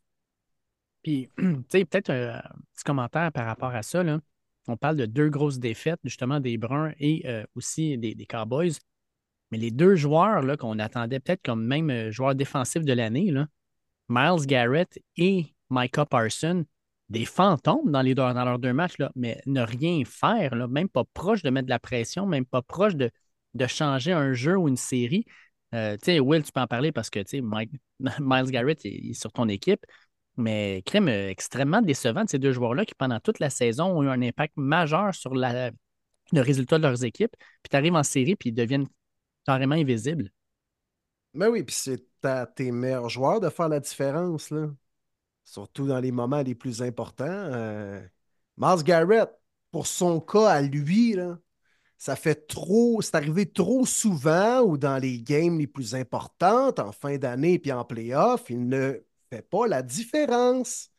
Puis, 1.03 1.31
tu 1.39 1.65
sais, 1.69 1.85
peut-être 1.85 2.11
un 2.11 2.43
petit 2.75 2.85
commentaire 2.85 3.31
par 3.33 3.47
rapport 3.47 3.75
à 3.75 3.83
ça. 3.83 4.03
Là. 4.03 4.19
On 4.67 4.77
parle 4.77 4.97
de 4.97 5.07
deux 5.07 5.29
grosses 5.29 5.59
défaites, 5.59 6.00
justement, 6.05 6.41
des 6.41 6.57
Bruns 6.59 6.93
et 6.99 7.23
euh, 7.27 7.45
aussi 7.55 7.97
des, 7.99 8.15
des 8.15 8.27
Cowboys. 8.27 8.73
Mais 9.50 9.59
les 9.59 9.71
deux 9.71 9.97
joueurs 9.97 10.43
qu'on 10.59 10.79
attendait 10.79 11.21
peut-être 11.21 11.43
comme 11.43 11.65
même 11.65 11.91
euh, 11.91 12.11
joueurs 12.11 12.35
défensifs 12.35 12.85
de 12.85 12.93
l'année, 12.93 13.33
Miles 14.09 14.47
Garrett 14.47 14.99
et 15.17 15.55
Micah 15.71 16.07
Parson, 16.07 16.65
des 17.11 17.25
fantômes 17.25 17.90
dans, 17.90 18.02
les 18.02 18.14
leurs 18.14 18.59
deux 18.59 18.73
matchs, 18.73 18.95
mais 19.17 19.43
ne 19.47 19.62
rien 19.62 20.05
faire, 20.05 20.55
là, 20.55 20.69
même 20.69 20.88
pas 20.88 21.05
proche 21.12 21.43
de 21.43 21.50
mettre 21.50 21.67
de 21.67 21.71
la 21.71 21.81
pression, 21.81 22.25
même 22.25 22.47
pas 22.47 22.62
proche 22.62 22.95
de, 22.95 23.11
changer 23.67 24.12
un 24.12 24.33
jeu 24.33 24.57
ou 24.57 24.69
une 24.69 24.76
série. 24.76 25.26
Euh, 25.75 25.97
Will, 26.07 26.43
tu 26.45 26.52
peux 26.52 26.61
en 26.61 26.69
parler 26.69 26.93
parce 26.93 27.11
que 27.11 27.21
Miles 28.00 28.50
Garrett 28.50 28.81
est 28.85 29.12
sur 29.12 29.33
ton 29.33 29.49
équipe. 29.49 29.85
Mais 30.37 30.83
crème 30.87 31.09
euh, 31.09 31.29
extrêmement 31.29 31.83
décevant 31.83 32.25
de 32.25 32.31
ces 32.31 32.38
deux 32.38 32.52
joueurs-là 32.52 32.85
qui, 32.85 32.95
pendant 32.95 33.19
toute 33.19 33.40
la 33.40 33.50
saison, 33.50 33.87
ont 33.99 34.05
eu 34.05 34.09
un 34.09 34.23
impact 34.23 34.55
majeur 34.57 35.12
sur 35.12 35.35
le 35.35 35.71
résultat 36.33 36.79
de 36.79 36.85
leurs 36.85 37.05
équipes. 37.05 37.35
Puis 37.62 37.71
tu 37.71 37.76
arrives 37.76 37.95
en 37.95 38.05
série, 38.05 38.37
puis 38.37 38.50
ils 38.50 38.55
deviennent 38.55 38.87
carrément 39.45 39.75
invisibles. 39.75 40.31
Mais 41.35 41.49
oui, 41.49 41.64
puis 41.64 41.75
c'est 41.75 42.07
à 42.25 42.47
tes 42.47 42.71
meilleurs 42.71 43.09
joueurs 43.09 43.40
de 43.40 43.49
faire 43.49 43.69
la 43.69 43.81
différence. 43.81 44.52
Surtout 45.50 45.88
dans 45.88 45.99
les 45.99 46.12
moments 46.12 46.42
les 46.42 46.54
plus 46.54 46.80
importants. 46.80 47.25
Euh, 47.28 48.00
Miles 48.57 48.85
Garrett, 48.85 49.30
pour 49.73 49.88
son 49.88 50.21
cas 50.21 50.49
à 50.49 50.62
lui, 50.62 51.16
ça 51.99 52.14
fait 52.14 52.47
trop, 52.47 53.02
c'est 53.02 53.16
arrivé 53.16 53.50
trop 53.50 53.85
souvent 53.85 54.61
ou 54.61 54.78
dans 54.78 54.99
les 54.99 55.21
games 55.21 55.59
les 55.59 55.66
plus 55.66 55.97
importantes, 55.97 56.78
en 56.78 56.92
fin 56.92 57.19
d'année 57.19 57.59
puis 57.59 57.73
en 57.73 57.85
playoff, 57.85 58.49
il 58.49 58.69
ne 58.69 59.02
fait 59.28 59.42
pas 59.42 59.66
la 59.66 59.83
différence. 59.83 60.90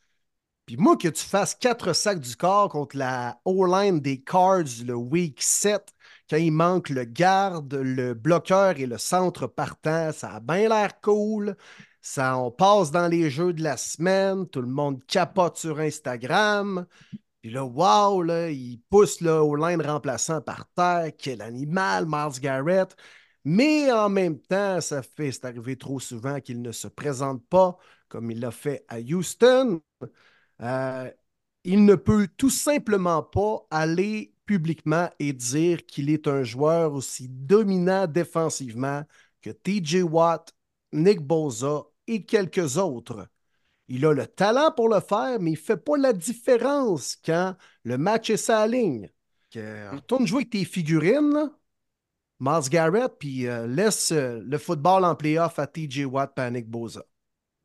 Puis 0.65 0.77
moi, 0.77 0.97
que 0.97 1.07
tu 1.07 1.23
fasses 1.23 1.55
quatre 1.55 1.93
sacs 1.93 2.19
du 2.19 2.35
corps 2.35 2.69
contre 2.69 2.97
la 2.97 3.39
O-line 3.45 4.01
des 4.01 4.21
Cards 4.21 4.83
le 4.85 4.95
week 4.95 5.41
7, 5.41 5.93
quand 6.29 6.37
il 6.37 6.51
manque 6.51 6.89
le 6.89 7.05
garde, 7.05 7.73
le 7.73 8.13
bloqueur 8.13 8.79
et 8.79 8.85
le 8.85 8.97
centre 8.97 9.47
partant, 9.47 10.11
ça 10.11 10.35
a 10.35 10.39
bien 10.41 10.69
l'air 10.69 10.99
cool. 11.01 11.55
Ça, 12.01 12.37
on 12.37 12.51
passe 12.51 12.91
dans 12.91 13.07
les 13.07 13.29
jeux 13.29 13.53
de 13.53 13.63
la 13.63 13.77
semaine, 13.77 14.47
tout 14.47 14.61
le 14.61 14.67
monde 14.67 15.03
capote 15.05 15.57
sur 15.57 15.79
Instagram. 15.79 16.85
Puis 17.41 17.51
là, 17.51 17.63
wow, 17.63 18.23
il 18.49 18.81
pousse 18.89 19.21
au 19.21 19.55
line 19.55 19.81
remplaçant 19.81 20.41
par 20.41 20.67
terre. 20.75 21.11
Quel 21.17 21.41
animal, 21.41 22.05
Miles 22.07 22.39
Garrett. 22.39 22.95
Mais 23.43 23.91
en 23.91 24.09
même 24.09 24.39
temps, 24.39 24.81
ça 24.81 25.01
fait, 25.01 25.31
c'est 25.31 25.45
arrivé 25.45 25.75
trop 25.75 25.99
souvent 25.99 26.39
qu'il 26.39 26.61
ne 26.61 26.71
se 26.71 26.87
présente 26.87 27.43
pas 27.47 27.77
comme 28.11 28.29
il 28.29 28.41
l'a 28.41 28.51
fait 28.51 28.85
à 28.89 28.99
Houston. 28.99 29.81
Euh, 30.61 31.09
il 31.63 31.85
ne 31.85 31.95
peut 31.95 32.27
tout 32.37 32.49
simplement 32.49 33.23
pas 33.23 33.65
aller 33.71 34.35
publiquement 34.45 35.09
et 35.17 35.31
dire 35.33 35.85
qu'il 35.85 36.09
est 36.09 36.27
un 36.27 36.43
joueur 36.43 36.93
aussi 36.93 37.29
dominant 37.29 38.07
défensivement 38.07 39.03
que 39.41 39.49
TJ 39.49 40.03
Watt, 40.03 40.53
Nick 40.91 41.21
Boza 41.21 41.85
et 42.11 42.23
quelques 42.25 42.77
autres. 42.77 43.27
Il 43.87 44.05
a 44.05 44.13
le 44.13 44.27
talent 44.27 44.71
pour 44.71 44.89
le 44.89 44.99
faire, 44.99 45.39
mais 45.39 45.51
il 45.51 45.55
ne 45.55 45.59
fait 45.59 45.77
pas 45.77 45.97
la 45.97 46.13
différence 46.13 47.17
quand 47.25 47.55
le 47.83 47.97
match 47.97 48.29
est 48.29 48.37
sa 48.37 48.65
ligne. 48.67 49.09
Que, 49.49 49.93
retourne 49.95 50.25
jouer 50.25 50.41
avec 50.41 50.51
tes 50.51 50.63
figurines, 50.63 51.33
là, 51.33 51.49
Miles 52.39 52.69
Garrett, 52.69 53.11
puis 53.19 53.47
euh, 53.47 53.67
laisse 53.67 54.11
euh, 54.11 54.41
le 54.43 54.57
football 54.57 55.03
en 55.03 55.15
playoff 55.15 55.59
à 55.59 55.67
TJ 55.67 56.05
Watt 56.05 56.37
Nick 56.51 56.69
Boza. 56.69 57.03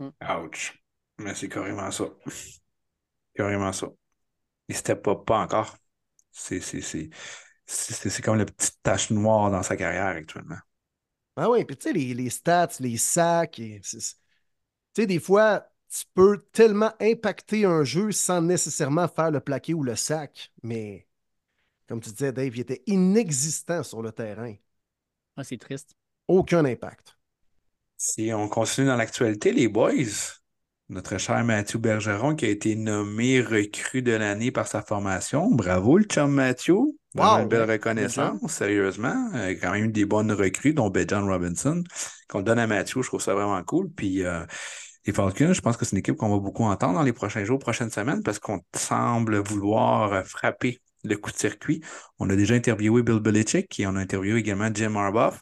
Ouch. 0.00 0.82
Mais 1.18 1.34
c'est 1.34 1.48
carrément 1.48 1.90
ça. 1.90 2.04
Carrément 3.34 3.72
ça. 3.72 3.86
Il 4.68 4.72
ne 4.72 4.78
step 4.78 5.06
up 5.08 5.24
pas 5.24 5.38
encore. 5.38 5.76
C'est 6.32 6.60
comme 8.22 8.36
la 8.36 8.44
petite 8.44 8.82
tache 8.82 9.10
noire 9.10 9.50
dans 9.50 9.62
sa 9.62 9.76
carrière 9.76 10.16
actuellement. 10.16 10.58
Ah 11.36 11.50
oui, 11.50 11.64
puis 11.64 11.76
tu 11.76 11.84
sais, 11.84 11.92
les, 11.92 12.14
les 12.14 12.30
stats, 12.30 12.68
les 12.80 12.96
sacs, 12.96 13.58
et 13.58 13.80
tu 14.96 15.02
sais, 15.02 15.06
des 15.06 15.20
fois, 15.20 15.68
tu 15.90 16.04
peux 16.14 16.42
tellement 16.52 16.90
impacter 17.02 17.66
un 17.66 17.84
jeu 17.84 18.12
sans 18.12 18.40
nécessairement 18.40 19.08
faire 19.08 19.30
le 19.30 19.40
plaqué 19.40 19.74
ou 19.74 19.82
le 19.82 19.94
sac, 19.94 20.50
mais 20.62 21.06
comme 21.86 22.00
tu 22.00 22.08
disais, 22.08 22.32
Dave, 22.32 22.56
il 22.56 22.60
était 22.60 22.82
inexistant 22.86 23.82
sur 23.82 24.00
le 24.00 24.10
terrain. 24.10 24.54
Ah, 25.36 25.44
c'est 25.44 25.58
triste. 25.58 25.94
aucun 26.28 26.64
impact. 26.64 27.18
Si 27.98 28.32
on 28.32 28.48
continue 28.48 28.86
dans 28.86 28.96
l'actualité, 28.96 29.52
les 29.52 29.68
boys, 29.68 29.92
notre 30.88 31.18
cher 31.18 31.44
Mathieu 31.44 31.78
Bergeron 31.78 32.34
qui 32.34 32.46
a 32.46 32.48
été 32.48 32.74
nommé 32.74 33.42
recrue 33.42 34.00
de 34.00 34.12
l'année 34.12 34.50
par 34.50 34.66
sa 34.66 34.80
formation. 34.80 35.50
Bravo, 35.50 35.98
le 35.98 36.04
chum 36.04 36.32
Mathieu. 36.32 36.76
Wow, 37.14 37.42
une 37.42 37.48
belle 37.48 37.70
reconnaissance, 37.70 38.52
sérieusement. 38.52 39.30
Euh, 39.34 39.54
quand 39.60 39.72
même 39.72 39.92
des 39.92 40.04
bonnes 40.04 40.32
recrues, 40.32 40.74
dont 40.74 40.92
John 41.08 41.28
Robinson, 41.28 41.82
qu'on 42.28 42.42
donne 42.42 42.58
à 42.58 42.66
Mathieu. 42.66 43.02
Je 43.02 43.08
trouve 43.08 43.22
ça 43.22 43.34
vraiment 43.34 43.62
cool. 43.62 43.90
Puis 43.90 44.24
euh, 44.24 44.44
les 45.06 45.12
Falcons, 45.12 45.52
je 45.52 45.60
pense 45.60 45.76
que 45.76 45.84
c'est 45.84 45.92
une 45.92 46.00
équipe 46.00 46.16
qu'on 46.16 46.28
va 46.28 46.38
beaucoup 46.38 46.64
entendre 46.64 46.94
dans 46.94 47.02
les 47.02 47.12
prochains 47.12 47.44
jours, 47.44 47.58
prochaines 47.58 47.90
semaines, 47.90 48.22
parce 48.22 48.38
qu'on 48.38 48.60
semble 48.74 49.38
vouloir 49.38 50.26
frapper 50.26 50.80
le 51.04 51.16
coup 51.16 51.30
de 51.30 51.36
circuit. 51.36 51.82
On 52.18 52.28
a 52.30 52.36
déjà 52.36 52.54
interviewé 52.54 53.02
Bill 53.02 53.20
Belichick 53.20 53.78
et 53.78 53.86
on 53.86 53.94
a 53.96 54.00
interviewé 54.00 54.40
également 54.40 54.68
Jim 54.74 54.96
Harbaugh. 54.96 55.36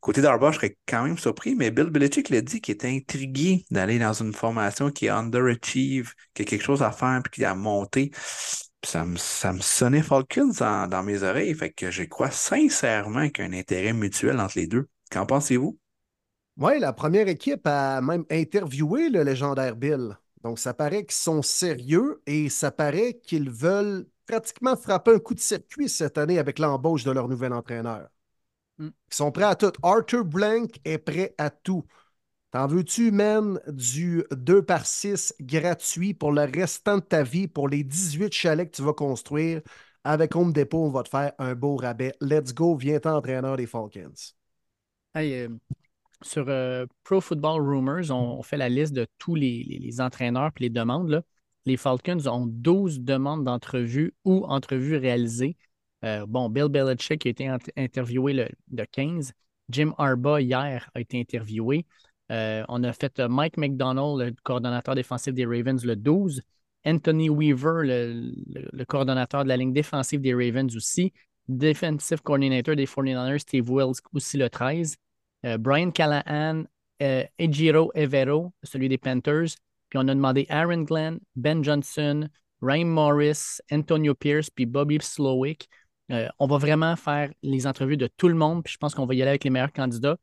Côté 0.00 0.22
d'Harbaugh, 0.22 0.52
je 0.52 0.56
serais 0.56 0.76
quand 0.86 1.02
même 1.02 1.18
surpris, 1.18 1.56
mais 1.56 1.70
Bill 1.70 1.90
Belichick 1.90 2.28
l'a 2.30 2.40
dit 2.40 2.60
qu'il 2.60 2.74
était 2.74 2.88
intrigué 2.88 3.64
d'aller 3.70 3.98
dans 3.98 4.12
une 4.12 4.32
formation 4.32 4.90
qui 4.90 5.06
est 5.06 5.10
underachieve, 5.10 6.12
qui 6.34 6.42
a 6.42 6.44
quelque 6.44 6.62
chose 6.64 6.82
à 6.82 6.92
faire 6.92 7.20
puis 7.24 7.40
qui 7.40 7.44
a 7.44 7.54
monté. 7.54 8.12
Ça 8.84 9.04
me, 9.04 9.16
ça 9.16 9.52
me, 9.52 9.60
sonnait 9.60 10.02
Falcons 10.02 10.52
dans, 10.60 11.02
mes 11.02 11.24
oreilles. 11.24 11.54
Fait 11.54 11.70
que 11.70 11.90
je 11.90 12.04
crois 12.04 12.30
sincèrement 12.30 13.28
qu'il 13.28 13.44
y 13.44 13.48
a 13.48 13.50
un 13.50 13.58
intérêt 13.58 13.92
mutuel 13.92 14.38
entre 14.38 14.56
les 14.56 14.68
deux. 14.68 14.88
Qu'en 15.10 15.26
pensez-vous? 15.26 15.76
Oui, 16.58 16.80
la 16.80 16.92
première 16.92 17.28
équipe 17.28 17.66
a 17.68 18.00
même 18.00 18.24
interviewé 18.30 19.10
le 19.10 19.22
légendaire 19.22 19.76
Bill. 19.76 20.18
Donc, 20.42 20.58
ça 20.58 20.74
paraît 20.74 21.04
qu'ils 21.04 21.12
sont 21.12 21.40
sérieux 21.40 22.20
et 22.26 22.48
ça 22.48 22.72
paraît 22.72 23.14
qu'ils 23.14 23.48
veulent 23.48 24.06
pratiquement 24.26 24.76
frapper 24.76 25.14
un 25.14 25.18
coup 25.20 25.34
de 25.34 25.40
circuit 25.40 25.88
cette 25.88 26.18
année 26.18 26.38
avec 26.38 26.58
l'embauche 26.58 27.04
de 27.04 27.12
leur 27.12 27.28
nouvel 27.28 27.52
entraîneur. 27.52 28.08
Hmm. 28.78 28.88
Ils 28.88 29.14
sont 29.14 29.30
prêts 29.32 29.44
à 29.44 29.54
tout. 29.54 29.72
Arthur 29.84 30.24
Blank 30.24 30.80
est 30.84 30.98
prêt 30.98 31.34
à 31.38 31.50
tout. 31.50 31.84
T'en 32.50 32.66
veux-tu, 32.66 33.12
man, 33.12 33.60
du 33.68 34.24
2 34.32 34.62
par 34.62 34.86
6 34.86 35.34
gratuit 35.40 36.14
pour 36.14 36.32
le 36.32 36.42
restant 36.42 36.96
de 36.96 37.02
ta 37.02 37.22
vie, 37.22 37.46
pour 37.46 37.68
les 37.68 37.84
18 37.84 38.32
chalets 38.32 38.70
que 38.70 38.76
tu 38.76 38.82
vas 38.82 38.94
construire? 38.94 39.62
Avec 40.02 40.34
Home 40.34 40.52
Depot, 40.52 40.84
on 40.84 40.90
va 40.90 41.04
te 41.04 41.10
faire 41.10 41.32
un 41.38 41.54
beau 41.54 41.76
rabais. 41.76 42.14
Let's 42.20 42.52
go, 42.54 42.76
viens-t'en 42.76 43.16
entraîneur 43.18 43.56
des 43.56 43.66
Falcons. 43.66 44.32
Euh, 45.16 45.48
sur 46.22 46.46
euh, 46.48 46.86
Pro 47.04 47.20
Football 47.20 47.62
Rumors, 47.62 48.10
on, 48.10 48.42
fait 48.42 48.56
la 48.56 48.68
liste 48.68 48.92
de 48.92 49.06
tous 49.18 49.34
les, 49.34 50.00
entraîneurs 50.00 50.50
et 50.56 50.64
les 50.64 50.70
demandes. 50.70 51.08
Là. 51.08 51.22
Les 51.66 51.76
Falcons 51.76 52.26
ont 52.26 52.46
12 52.46 53.00
demandes 53.00 53.44
d'entrevue 53.44 54.14
ou 54.24 54.44
entrevues 54.46 54.96
réalisées 54.96 55.56
euh, 56.04 56.26
bon, 56.26 56.48
Bill 56.48 56.68
Belichick 56.68 57.26
a 57.26 57.28
été 57.28 57.48
interviewé 57.76 58.32
le, 58.32 58.84
15. 58.86 59.32
Jim 59.70 59.92
Arba, 59.98 60.40
hier, 60.40 60.90
a 60.94 61.00
été 61.00 61.20
interviewé. 61.20 61.86
Euh, 62.30 62.64
on 62.68 62.84
a 62.84 62.92
fait 62.92 63.18
Mike 63.18 63.56
McDonald, 63.56 64.20
le 64.20 64.34
coordonnateur 64.42 64.94
défensif 64.94 65.34
des 65.34 65.44
Ravens, 65.44 65.84
le 65.84 65.96
12. 65.96 66.42
Anthony 66.84 67.28
Weaver, 67.28 67.82
le, 67.84 68.84
coordonnateur 68.84 69.42
de 69.44 69.48
la 69.48 69.56
ligne 69.56 69.72
défensive 69.72 70.20
des 70.20 70.34
Ravens 70.34 70.74
aussi. 70.76 71.12
Defensive 71.48 72.22
coordinator 72.22 72.76
des 72.76 72.86
49ers, 72.86 73.38
Steve 73.38 73.68
Wills, 73.68 74.00
aussi 74.12 74.36
le 74.36 74.48
13. 74.48 74.96
Brian 75.42 75.90
Callahan, 75.90 76.64
Ejiro 77.00 77.92
Evero, 77.94 78.52
celui 78.62 78.88
des 78.88 78.98
Panthers. 78.98 79.56
Puis 79.88 79.98
on 79.98 80.08
a 80.08 80.14
demandé 80.14 80.46
Aaron 80.48 80.82
Glenn, 80.82 81.18
Ben 81.36 81.64
Johnson, 81.64 82.28
Ryan 82.60 82.86
Morris, 82.86 83.60
Antonio 83.70 84.14
Pierce, 84.14 84.50
puis 84.50 84.66
Bobby 84.66 84.98
Slowick. 85.00 85.68
Euh, 86.10 86.28
on 86.38 86.46
va 86.46 86.58
vraiment 86.58 86.96
faire 86.96 87.30
les 87.42 87.66
entrevues 87.66 87.96
de 87.96 88.08
tout 88.16 88.28
le 88.28 88.34
monde, 88.34 88.64
puis 88.64 88.72
je 88.72 88.78
pense 88.78 88.94
qu'on 88.94 89.06
va 89.06 89.14
y 89.14 89.22
aller 89.22 89.30
avec 89.30 89.44
les 89.44 89.50
meilleurs 89.50 89.72
candidats. 89.72 90.16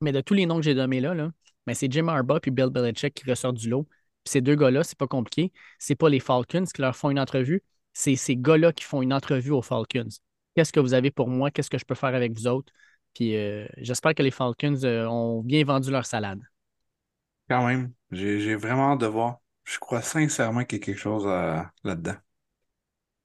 Mais 0.00 0.12
de 0.12 0.20
tous 0.20 0.34
les 0.34 0.46
noms 0.46 0.56
que 0.56 0.62
j'ai 0.62 0.74
nommés 0.74 1.00
là, 1.00 1.14
là 1.14 1.30
ben, 1.66 1.74
c'est 1.74 1.90
Jim 1.90 2.08
Harbaugh 2.08 2.40
puis 2.40 2.50
Bill 2.50 2.68
Belichick 2.68 3.14
qui 3.14 3.28
ressortent 3.28 3.56
du 3.56 3.68
lot. 3.70 3.84
Puis 4.24 4.32
ces 4.32 4.40
deux 4.40 4.54
gars-là, 4.54 4.84
c'est 4.84 4.98
pas 4.98 5.06
compliqué. 5.06 5.52
C'est 5.78 5.94
pas 5.94 6.08
les 6.08 6.20
Falcons 6.20 6.64
qui 6.64 6.80
leur 6.80 6.96
font 6.96 7.10
une 7.10 7.18
entrevue, 7.18 7.62
c'est 7.92 8.16
ces 8.16 8.36
gars-là 8.36 8.72
qui 8.72 8.84
font 8.84 9.02
une 9.02 9.12
entrevue 9.12 9.50
aux 9.52 9.62
Falcons. 9.62 10.08
Qu'est-ce 10.54 10.72
que 10.72 10.80
vous 10.80 10.94
avez 10.94 11.10
pour 11.10 11.28
moi? 11.28 11.50
Qu'est-ce 11.50 11.70
que 11.70 11.78
je 11.78 11.84
peux 11.84 11.94
faire 11.94 12.14
avec 12.14 12.32
vous 12.32 12.46
autres? 12.46 12.72
Puis 13.14 13.36
euh, 13.36 13.66
j'espère 13.78 14.14
que 14.14 14.22
les 14.22 14.30
Falcons 14.30 14.82
euh, 14.84 15.06
ont 15.06 15.42
bien 15.42 15.64
vendu 15.64 15.90
leur 15.90 16.06
salade. 16.06 16.40
Quand 17.48 17.66
même, 17.66 17.92
j'ai 18.10 18.54
vraiment 18.56 18.92
hâte 18.92 19.00
de 19.00 19.06
voir. 19.06 19.40
Je 19.64 19.78
crois 19.78 20.02
sincèrement 20.02 20.64
qu'il 20.64 20.78
y 20.78 20.82
a 20.82 20.84
quelque 20.84 20.98
chose 20.98 21.24
là-dedans. 21.84 22.16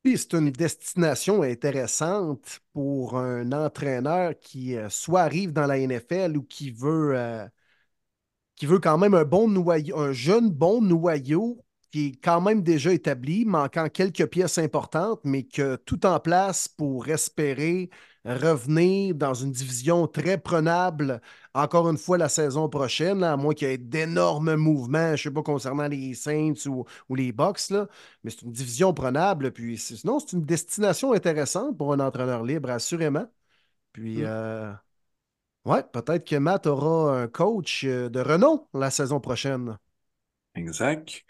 Puis 0.03 0.17
c'est 0.17 0.33
une 0.33 0.51
destination 0.51 1.41
intéressante 1.43 2.61
pour 2.73 3.17
un 3.17 3.51
entraîneur 3.51 4.33
qui 4.39 4.75
euh, 4.77 4.87
soit 4.89 5.21
arrive 5.21 5.51
dans 5.51 5.65
la 5.65 5.77
NFL 5.77 6.37
ou 6.37 6.43
qui 6.43 6.71
veut, 6.71 7.17
euh, 7.17 7.45
qui 8.55 8.65
veut 8.65 8.79
quand 8.79 8.97
même 8.97 9.13
un 9.13 9.25
bon 9.25 9.47
noyau, 9.49 9.97
un 9.97 10.13
jeune 10.13 10.49
bon 10.49 10.81
noyau 10.81 11.63
qui 11.91 12.07
est 12.07 12.23
quand 12.23 12.39
même 12.41 12.61
déjà 12.61 12.93
établi, 12.93 13.45
manquant 13.45 13.89
quelques 13.89 14.27
pièces 14.27 14.57
importantes, 14.59 15.21
mais 15.23 15.43
que 15.43 15.75
tout 15.75 16.05
en 16.05 16.19
place 16.19 16.67
pour 16.67 17.07
espérer 17.09 17.89
revenir 18.25 19.15
dans 19.15 19.33
une 19.33 19.51
division 19.51 20.07
très 20.07 20.37
prenable, 20.37 21.21
encore 21.53 21.89
une 21.89 21.97
fois, 21.97 22.17
la 22.17 22.29
saison 22.29 22.69
prochaine, 22.69 23.23
à 23.23 23.37
moins 23.37 23.53
qu'il 23.53 23.67
y 23.69 23.71
ait 23.71 23.77
d'énormes 23.77 24.55
mouvements, 24.55 25.07
je 25.07 25.11
ne 25.11 25.17
sais 25.17 25.31
pas, 25.31 25.43
concernant 25.43 25.87
les 25.87 26.13
Saints 26.13 26.67
ou, 26.67 26.85
les 27.15 27.31
Bucks, 27.31 27.69
là, 27.69 27.87
mais 28.23 28.31
c'est 28.31 28.43
une 28.43 28.51
division 28.51 28.93
prenable. 28.93 29.51
Puis 29.51 29.77
sinon, 29.77 30.19
c'est 30.19 30.33
une 30.33 30.45
destination 30.45 31.13
intéressante 31.13 31.77
pour 31.77 31.93
un 31.93 31.99
entraîneur 31.99 32.43
libre, 32.43 32.69
assurément. 32.69 33.27
Puis, 33.93 34.21
mm. 34.21 34.25
euh, 34.25 34.73
ouais, 35.65 35.83
peut-être 35.83 36.27
que 36.27 36.35
Matt 36.35 36.67
aura 36.67 37.21
un 37.21 37.27
coach 37.27 37.83
euh, 37.85 38.09
de 38.09 38.19
renom 38.19 38.67
la 38.73 38.91
saison 38.91 39.19
prochaine. 39.19 39.77
Exact. 40.55 41.23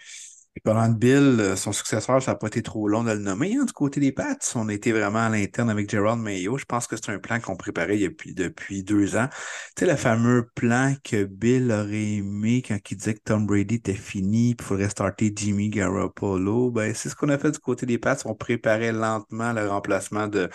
Et 0.60 0.62
parlant 0.62 0.90
de 0.90 0.98
Bill, 0.98 1.38
euh, 1.40 1.56
son 1.56 1.72
successeur, 1.72 2.22
ça 2.22 2.32
n'a 2.32 2.36
pas 2.38 2.48
été 2.48 2.62
trop 2.62 2.90
long 2.90 3.06
de 3.06 3.12
le 3.12 3.20
nommer 3.20 3.56
hein, 3.56 3.64
du 3.64 3.72
côté 3.72 4.02
des 4.02 4.12
Pats. 4.12 4.36
On 4.56 4.68
été 4.68 4.92
vraiment 4.92 5.20
à 5.20 5.30
l'interne 5.30 5.70
avec 5.70 5.90
Gerald 5.90 6.20
Mayo. 6.20 6.58
Je 6.58 6.66
pense 6.66 6.86
que 6.86 6.98
c'est 6.98 7.10
un 7.12 7.18
plan 7.20 7.40
qu'on 7.40 7.56
préparait 7.56 7.98
depuis, 7.98 8.34
depuis 8.34 8.84
deux 8.84 9.16
ans. 9.16 9.30
Tu 9.78 9.86
sais, 9.86 9.90
le 9.90 9.96
fameux 9.96 10.50
plan 10.56 10.96
que 11.02 11.24
Bill 11.24 11.72
aurait 11.72 12.16
aimé 12.16 12.62
quand 12.68 12.78
il 12.92 12.98
disait 12.98 13.14
que 13.14 13.22
Tom 13.24 13.46
Brady 13.48 13.76
était 13.76 13.94
fini, 13.94 14.54
qu'il 14.58 14.66
faudrait 14.66 14.90
starter 14.90 15.32
Jimmy 15.34 15.70
Garoppolo. 15.70 16.72
Ben, 16.72 16.94
c'est 16.94 17.08
ce 17.08 17.16
qu'on 17.16 17.30
a 17.30 17.38
fait 17.38 17.52
du 17.52 17.60
côté 17.60 17.86
des 17.86 17.98
Pats. 17.98 18.18
On 18.26 18.36
préparait 18.36 18.92
lentement 18.92 19.54
le 19.54 19.66
remplacement 19.70 20.28
de, 20.28 20.50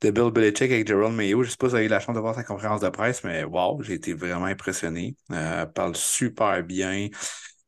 de 0.00 0.10
Bill 0.10 0.30
Belichick 0.30 0.72
avec 0.72 0.88
Gerald 0.88 1.14
Mayo. 1.14 1.42
Je 1.42 1.48
ne 1.48 1.50
sais 1.50 1.56
pas 1.58 1.66
si 1.66 1.70
vous 1.72 1.76
avez 1.76 1.84
eu 1.84 1.88
la 1.88 2.00
chance 2.00 2.14
de 2.14 2.20
voir 2.20 2.34
sa 2.34 2.44
conférence 2.44 2.80
de 2.80 2.88
presse, 2.88 3.22
mais 3.24 3.44
wow, 3.44 3.82
j'ai 3.82 3.94
été 3.94 4.14
vraiment 4.14 4.46
impressionné. 4.46 5.16
Euh, 5.32 5.66
parle 5.66 5.94
super 5.96 6.62
bien. 6.64 7.08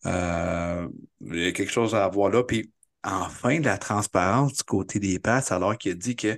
Euh, 0.07 0.89
il 1.21 1.45
y 1.45 1.47
a 1.47 1.53
quelque 1.53 1.73
chose 1.73 1.95
à 1.95 2.09
voir 2.09 2.31
là. 2.31 2.43
Puis 2.43 2.73
enfin, 3.05 3.59
de 3.61 3.65
la 3.65 3.79
transparence 3.79 4.55
du 4.55 4.63
côté 4.63 4.99
des 4.99 5.19
passes, 5.19 5.53
alors 5.53 5.77
qu'il 5.77 5.93
a 5.93 5.95
dit 5.95 6.17
que 6.17 6.37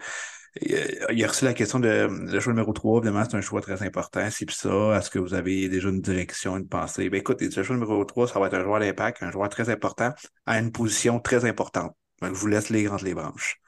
il 0.60 1.24
a 1.24 1.28
reçu 1.28 1.44
la 1.44 1.52
question 1.52 1.80
de 1.80 2.08
le 2.08 2.40
choix 2.40 2.52
numéro 2.52 2.72
3, 2.72 3.00
évidemment, 3.00 3.24
c'est 3.28 3.36
un 3.36 3.40
choix 3.40 3.60
très 3.60 3.82
important. 3.82 4.28
C'est 4.30 4.48
ça. 4.50 4.96
Est-ce 4.96 5.10
que 5.10 5.18
vous 5.18 5.34
avez 5.34 5.68
déjà 5.68 5.88
une 5.88 6.00
direction, 6.00 6.56
une 6.56 6.68
pensée? 6.68 7.10
Ben, 7.10 7.18
écoute, 7.18 7.42
le 7.42 7.50
choix 7.50 7.74
numéro 7.74 8.04
3, 8.04 8.28
ça 8.28 8.38
va 8.38 8.46
être 8.46 8.54
un 8.54 8.62
joueur 8.62 8.78
d'impact, 8.78 9.22
un 9.22 9.32
joueur 9.32 9.48
très 9.48 9.68
important, 9.68 10.12
à 10.46 10.60
une 10.60 10.70
position 10.70 11.18
très 11.18 11.44
importante. 11.44 11.96
je 12.22 12.28
vous 12.28 12.46
laisse 12.46 12.70
les 12.70 12.84
grandes 12.84 13.02
les 13.02 13.14
branches. 13.14 13.60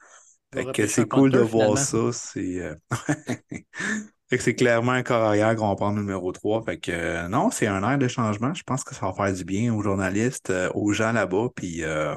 c'est 0.53 1.09
cool 1.09 1.31
de 1.31 1.39
voir 1.39 1.77
ça. 1.77 2.11
C'est 2.13 2.61
euh, 4.33 4.37
c'est 4.39 4.55
clairement 4.55 4.91
un 4.91 5.03
corps 5.03 5.23
arrière 5.23 5.55
qu'on 5.55 5.69
va 5.69 5.75
prendre 5.75 5.97
numéro 5.97 6.31
3. 6.31 6.63
Fait 6.63 6.77
que 6.77 6.91
euh, 6.91 7.27
non, 7.27 7.51
c'est 7.51 7.67
un 7.67 7.89
air 7.89 7.97
de 7.97 8.07
changement. 8.07 8.53
Je 8.53 8.63
pense 8.63 8.83
que 8.83 8.93
ça 8.93 9.05
va 9.05 9.13
faire 9.13 9.33
du 9.33 9.45
bien 9.45 9.73
aux 9.73 9.81
journalistes, 9.81 10.49
euh, 10.49 10.69
aux 10.73 10.91
gens 10.91 11.11
là-bas. 11.11 11.47
Puis 11.55 11.83
euh, 11.83 12.15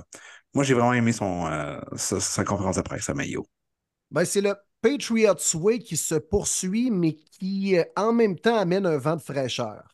moi, 0.54 0.64
j'ai 0.64 0.74
vraiment 0.74 0.92
aimé 0.92 1.12
son, 1.12 1.48
sa, 1.96 2.44
conférence 2.44 2.76
de 2.76 2.82
presse 2.82 3.08
à 3.08 3.14
Mayo. 3.14 3.46
Ben, 4.10 4.24
c'est 4.24 4.40
le 4.40 4.54
Patriots 4.82 5.36
Way 5.54 5.78
qui 5.78 5.96
se 5.96 6.16
poursuit, 6.16 6.90
mais 6.90 7.12
qui 7.12 7.76
en 7.96 8.12
même 8.12 8.38
temps 8.38 8.56
amène 8.56 8.86
un 8.86 8.96
vent 8.96 9.16
de 9.16 9.22
fraîcheur. 9.22 9.84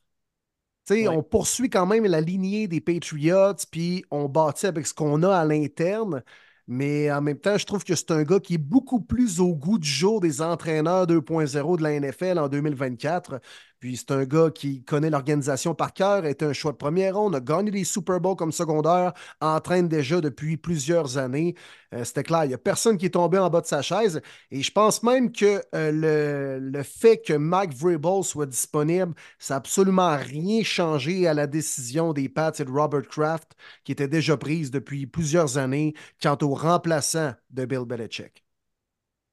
On 0.90 1.22
poursuit 1.22 1.68
quand 1.68 1.84
même 1.84 2.04
la 2.04 2.20
lignée 2.20 2.68
des 2.68 2.80
Patriots, 2.80 3.56
puis 3.70 4.04
on 4.10 4.28
bâtit 4.28 4.66
avec 4.66 4.86
ce 4.86 4.94
qu'on 4.94 5.22
a 5.24 5.36
à 5.36 5.44
l'interne. 5.44 6.22
Mais 6.68 7.10
en 7.12 7.20
même 7.22 7.38
temps, 7.38 7.56
je 7.58 7.64
trouve 7.64 7.84
que 7.84 7.94
c'est 7.94 8.10
un 8.10 8.24
gars 8.24 8.40
qui 8.40 8.54
est 8.54 8.58
beaucoup 8.58 9.00
plus 9.00 9.38
au 9.40 9.54
goût 9.54 9.78
du 9.78 9.88
jour 9.88 10.20
des 10.20 10.42
entraîneurs 10.42 11.06
2.0 11.06 11.76
de 11.76 11.82
la 11.82 12.00
NFL 12.00 12.38
en 12.38 12.48
2024. 12.48 13.40
Puis 13.78 13.96
c'est 13.96 14.10
un 14.10 14.24
gars 14.24 14.50
qui 14.50 14.82
connaît 14.82 15.10
l'organisation 15.10 15.74
par 15.74 15.92
cœur, 15.92 16.24
est 16.24 16.42
un 16.42 16.52
choix 16.52 16.72
de 16.72 16.76
première 16.76 17.16
ronde, 17.16 17.34
a 17.34 17.40
gagné 17.40 17.70
des 17.70 17.84
Super 17.84 18.20
Bowls 18.20 18.36
comme 18.36 18.52
secondaire, 18.52 19.12
entraîne 19.40 19.88
déjà 19.88 20.20
depuis 20.20 20.56
plusieurs 20.56 21.18
années. 21.18 21.54
Euh, 21.94 22.04
c'était 22.04 22.22
clair, 22.22 22.44
il 22.44 22.48
n'y 22.48 22.54
a 22.54 22.58
personne 22.58 22.96
qui 22.96 23.06
est 23.06 23.10
tombé 23.10 23.38
en 23.38 23.50
bas 23.50 23.60
de 23.60 23.66
sa 23.66 23.82
chaise. 23.82 24.20
Et 24.50 24.62
je 24.62 24.72
pense 24.72 25.02
même 25.02 25.30
que 25.30 25.62
euh, 25.74 26.60
le, 26.60 26.82
fait 26.82 27.18
que 27.18 27.34
Mike 27.34 27.74
Vrabel 27.74 28.24
soit 28.24 28.46
disponible, 28.46 29.14
ça 29.38 29.54
n'a 29.54 29.58
absolument 29.58 30.16
rien 30.16 30.62
changé 30.62 31.26
à 31.26 31.34
la 31.34 31.46
décision 31.46 32.12
des 32.12 32.28
Pats 32.28 32.52
et 32.58 32.64
de 32.64 32.70
Robert 32.70 33.06
Kraft, 33.08 33.52
qui 33.84 33.92
était 33.92 34.08
déjà 34.08 34.36
prise 34.36 34.70
depuis 34.70 35.06
plusieurs 35.06 35.58
années 35.58 35.94
quant 36.22 36.38
au 36.42 36.54
remplaçant 36.54 37.32
de 37.50 37.64
Bill 37.64 37.84
Belichick. 37.84 38.44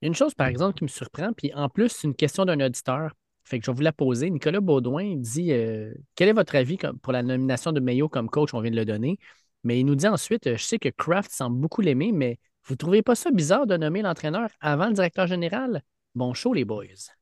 Une 0.01 0.15
chose, 0.15 0.34
par 0.36 0.47
exemple, 0.47 0.77
qui 0.77 0.84
me 0.84 0.89
surprend, 0.89 1.32
puis 1.32 1.53
en 1.53 1.69
plus, 1.69 1.89
c'est 1.89 2.08
une 2.08 2.15
question 2.15 2.43
d'un 2.43 2.60
auditeur 2.60 3.12
Fait 3.43 3.60
que 3.60 3.65
je 3.65 3.82
la 3.82 3.91
poser. 3.91 4.29
Nicolas 4.29 4.62
Baudouin 4.62 5.15
dit 5.17 5.51
euh, 5.51 5.93
Quel 6.15 6.29
est 6.29 6.34
votre 6.34 6.56
avis 6.56 6.77
pour 7.01 7.13
la 7.13 7.23
nomination 7.23 7.71
de 7.71 7.79
Mayo 7.79 8.08
comme 8.08 8.29
coach? 8.29 8.53
On 8.53 8.62
vient 8.62 8.71
de 8.71 8.75
le 8.75 8.86
donner. 8.86 9.19
Mais 9.63 9.79
il 9.79 9.86
nous 9.86 9.95
dit 9.95 10.08
ensuite 10.08 10.56
Je 10.56 10.63
sais 10.63 10.79
que 10.79 10.89
Kraft 10.89 11.32
semble 11.32 11.60
beaucoup 11.60 11.82
l'aimer, 11.82 12.12
mais 12.12 12.39
vous 12.65 12.73
ne 12.73 12.77
trouvez 12.77 13.01
pas 13.01 13.15
ça 13.15 13.32
bizarre 13.32 13.67
de 13.67 13.75
nommer 13.75 14.01
l'entraîneur 14.01 14.49
avant 14.62 14.88
le 14.88 14.93
directeur 14.93 15.27
général? 15.27 15.84
Bon 16.15 16.34
show, 16.34 16.53
les 16.53 16.65
boys. 16.65 17.13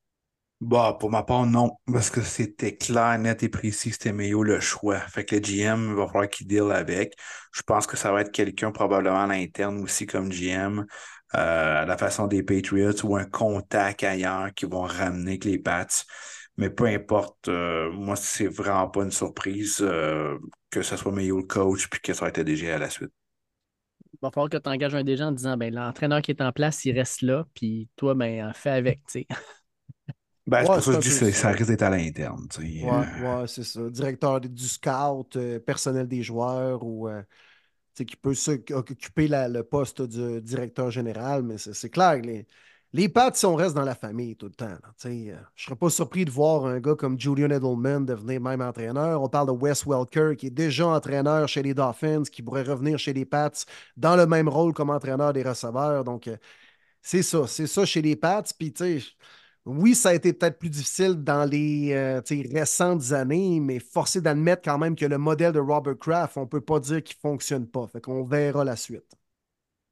Bah, 0.62 0.96
pour 1.00 1.10
ma 1.10 1.24
part, 1.24 1.48
non, 1.48 1.72
parce 1.92 2.12
que 2.12 2.22
c'était 2.22 2.78
clair, 2.78 3.18
net 3.18 3.42
et 3.42 3.50
précis 3.50 3.92
c'était 3.94 4.14
Mayo 4.14 4.44
le 4.44 4.60
choix. 4.60 5.00
Fait 5.00 5.26
que 5.26 5.36
le 5.36 5.42
GM 5.42 5.96
va 5.96 6.06
falloir 6.06 6.30
qu'il 6.30 6.46
deal 6.46 6.72
avec. 6.72 7.16
Je 7.52 7.64
pense 7.64 7.88
que 7.88 7.98
ça 7.98 8.12
va 8.12 8.22
être 8.22 8.32
quelqu'un 8.32 8.72
probablement 8.72 9.24
à 9.24 9.28
l'interne 9.28 9.80
aussi 9.82 10.06
comme 10.06 10.30
GM, 10.30 10.80
euh, 10.80 10.86
à 11.32 11.86
la 11.86 11.98
façon 11.98 12.28
des 12.28 12.44
Patriots 12.44 13.06
ou 13.06 13.16
un 13.16 13.26
contact 13.26 14.04
ailleurs 14.04 14.54
qui 14.54 14.66
vont 14.66 14.84
ramener 14.84 15.40
que 15.40 15.48
les 15.48 15.60
Pats. 15.60 15.88
Mais 16.58 16.70
peu 16.70 16.86
importe, 16.86 17.48
euh, 17.48 17.92
moi, 17.92 18.16
c'est 18.16 18.48
vraiment 18.48 18.88
pas 18.90 19.04
une 19.04 19.12
surprise 19.12 19.78
euh, 19.82 20.38
que 20.70 20.82
ce 20.82 20.98
soit 20.98 21.12
Mayo 21.12 21.38
le 21.38 21.44
coach 21.44 21.88
puis 21.90 22.02
que 22.02 22.14
ça 22.14 22.28
être 22.28 22.42
DG 22.42 22.70
à 22.70 22.78
la 22.78 22.90
suite. 22.90 23.12
Il 24.14 24.20
va 24.22 24.30
falloir 24.30 24.50
que 24.50 24.58
tu 24.58 24.70
engages 24.70 24.94
un 24.94 25.04
DG 25.04 25.24
en 25.24 25.32
disant 25.32 25.58
ben, 25.58 25.74
l'entraîneur 25.74 26.22
qui 26.22 26.32
est 26.32 26.42
en 26.42 26.52
place, 26.52 26.84
il 26.86 26.98
reste 26.98 27.22
là, 27.22 27.46
puis 27.56 27.90
toi, 27.96 28.14
ben, 28.14 28.52
fais 28.54 28.72
avec, 28.72 29.00
tu 29.06 29.22
sais. 29.22 29.28
Ben, 30.48 30.62
c'est 30.62 30.66
pour 30.66 30.82
ça 30.82 30.96
que 30.96 31.02
je 31.02 31.10
dis 31.10 31.20
que 31.20 31.32
ça 31.32 31.52
risque 31.52 31.68
d'être 31.68 31.84
à 31.84 31.90
l'interne. 31.90 32.48
Oui, 32.60 32.82
ouais, 32.84 33.48
c'est 33.48 33.64
ça. 33.64 33.90
Directeur 33.90 34.42
du 34.42 34.68
scout, 34.68 35.36
euh, 35.36 35.60
personnel 35.60 36.08
des 36.08 36.24
joueurs 36.24 36.84
ou 36.84 37.08
euh, 37.08 37.22
qui 37.96 38.16
peut 38.16 38.34
occuper 38.72 39.28
le 39.28 39.62
poste 39.62 40.02
du 40.02 40.42
directeur 40.42 40.92
général, 40.92 41.44
mais 41.44 41.58
c'est 41.58 41.90
clair. 41.90 42.22
Les, 42.22 42.46
les 42.94 43.08
Pats, 43.08 43.32
si 43.34 43.46
on 43.46 43.56
reste 43.56 43.76
dans 43.76 43.84
la 43.84 43.96
famille 43.96 44.36
tout 44.36 44.48
le 44.48 44.52
temps. 44.54 44.66
Euh, 44.66 44.78
je 45.06 45.10
ne 45.10 45.36
serais 45.56 45.76
pas 45.76 45.90
surpris 45.90 46.26
de 46.26 46.32
voir 46.32 46.66
un 46.66 46.80
gars 46.80 46.96
comme 46.96 47.20
Julian 47.20 47.50
Edelman 47.50 48.06
devenir 48.06 48.42
même 48.42 48.62
entraîneur. 48.62 49.22
On 49.22 49.30
parle 49.30 49.48
de 49.48 49.54
Wes 49.54 49.86
Welker, 49.86 50.36
qui 50.38 50.48
est 50.48 50.50
déjà 50.50 50.88
entraîneur 50.88 51.48
chez 51.48 51.64
les 51.64 51.74
Dolphins, 51.74 52.24
qui 52.24 52.42
pourrait 52.42 52.64
revenir 52.64 53.00
chez 53.00 53.14
les 53.14 53.26
Pats 53.26 53.52
dans 53.96 54.16
le 54.18 54.26
même 54.26 54.50
rôle 54.50 54.74
comme 54.74 54.90
entraîneur 54.90 55.32
des 55.34 55.44
receveurs. 55.44 56.04
Donc, 56.04 56.30
c'est 57.02 57.24
ça. 57.24 57.48
C'est 57.48 57.68
ça 57.68 57.86
chez 57.86 58.02
les 58.02 58.16
Pats. 58.16 58.44
Puis, 58.58 58.74
tu 58.74 59.00
sais 59.00 59.06
oui, 59.66 59.94
ça 59.94 60.10
a 60.10 60.14
été 60.16 60.34
peut-être 60.34 60.58
plus 60.58 60.70
difficile 60.72 61.16
dans 61.16 61.48
les 61.48 61.94
euh, 61.94 62.22
récentes 62.52 63.12
années, 63.12 63.60
mais 63.60 63.80
forcé 63.80 64.20
d'admettre 64.20 64.64
quand 64.64 64.80
même 64.80 64.96
que 64.96 65.06
le 65.06 65.20
modèle 65.20 65.54
de 65.54 65.60
Robert 65.60 65.98
Kraft, 66.00 66.38
on 66.38 66.42
ne 66.42 66.46
peut 66.46 66.62
pas 66.62 66.80
dire 66.80 67.04
qu'il 67.04 67.16
ne 67.24 67.30
fonctionne 67.30 67.68
pas. 67.68 67.88
Fait 67.88 68.02
qu'on 68.02 68.24
verra 68.24 68.64
la 68.64 68.76
suite. 68.76 69.16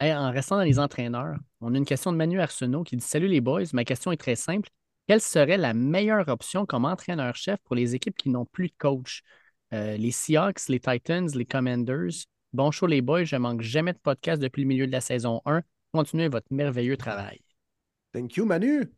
en 0.01 0.31
restant 0.31 0.57
dans 0.57 0.63
les 0.63 0.79
entraîneurs, 0.79 1.37
on 1.61 1.75
a 1.75 1.77
une 1.77 1.85
question 1.85 2.11
de 2.11 2.17
Manu 2.17 2.41
Arsenault 2.41 2.83
qui 2.83 2.97
dit 2.97 3.05
Salut 3.05 3.27
les 3.27 3.41
boys, 3.41 3.65
ma 3.73 3.85
question 3.85 4.11
est 4.11 4.17
très 4.17 4.35
simple. 4.35 4.69
Quelle 5.07 5.21
serait 5.21 5.57
la 5.57 5.73
meilleure 5.73 6.27
option 6.29 6.65
comme 6.65 6.85
entraîneur-chef 6.85 7.59
pour 7.63 7.75
les 7.75 7.93
équipes 7.93 8.15
qui 8.17 8.29
n'ont 8.29 8.45
plus 8.45 8.67
de 8.67 8.73
coach? 8.77 9.23
Euh, 9.73 9.97
Les 9.97 10.11
Seahawks, 10.11 10.67
les 10.67 10.79
Titans, 10.79 11.29
les 11.35 11.45
Commanders. 11.45 12.25
Bon 12.53 12.71
show 12.71 12.87
les 12.87 13.01
boys, 13.01 13.25
je 13.25 13.35
manque 13.35 13.61
jamais 13.61 13.93
de 13.93 13.99
podcast 13.99 14.41
depuis 14.41 14.63
le 14.63 14.67
milieu 14.67 14.87
de 14.87 14.91
la 14.91 15.01
saison 15.01 15.41
1. 15.45 15.61
Continuez 15.93 16.27
votre 16.27 16.47
merveilleux 16.49 16.97
travail. 16.97 17.39
Thank 18.11 18.37
you, 18.37 18.45
Manu. 18.45 18.91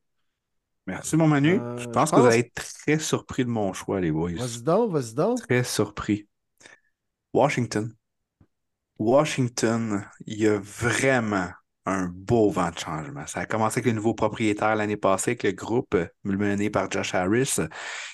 Merci, 0.87 1.15
mon 1.15 1.27
Manu. 1.27 1.59
Euh, 1.59 1.77
je 1.77 1.87
pense 1.87 2.11
que 2.11 2.19
vous 2.19 2.25
allez 2.25 2.39
être 2.39 2.55
très 2.55 2.99
surpris 2.99 3.45
de 3.45 3.49
mon 3.49 3.71
choix, 3.73 4.01
les 4.01 4.11
boys. 4.11 4.31
Vas-y 4.31 4.63
donc, 4.63 4.91
vas-y 4.91 5.13
donc. 5.13 5.41
Très 5.41 5.63
surpris. 5.63 6.27
Washington. 7.33 7.93
Washington, 8.97 10.05
il 10.25 10.39
y 10.39 10.47
a 10.47 10.59
vraiment 10.59 11.49
un 11.85 12.07
beau 12.07 12.49
vent 12.49 12.69
de 12.69 12.77
changement. 12.77 13.25
Ça 13.25 13.41
a 13.41 13.45
commencé 13.45 13.79
avec 13.79 13.85
le 13.85 13.93
nouveau 13.93 14.13
propriétaire 14.13 14.75
l'année 14.75 14.97
passée, 14.97 15.31
avec 15.31 15.43
le 15.43 15.51
groupe 15.51 15.97
mené 16.23 16.69
par 16.69 16.89
Josh 16.91 17.15
Harris, 17.15 17.55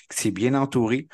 qui 0.09 0.17
s'est 0.17 0.31
bien 0.31 0.53
entouré, 0.53 1.07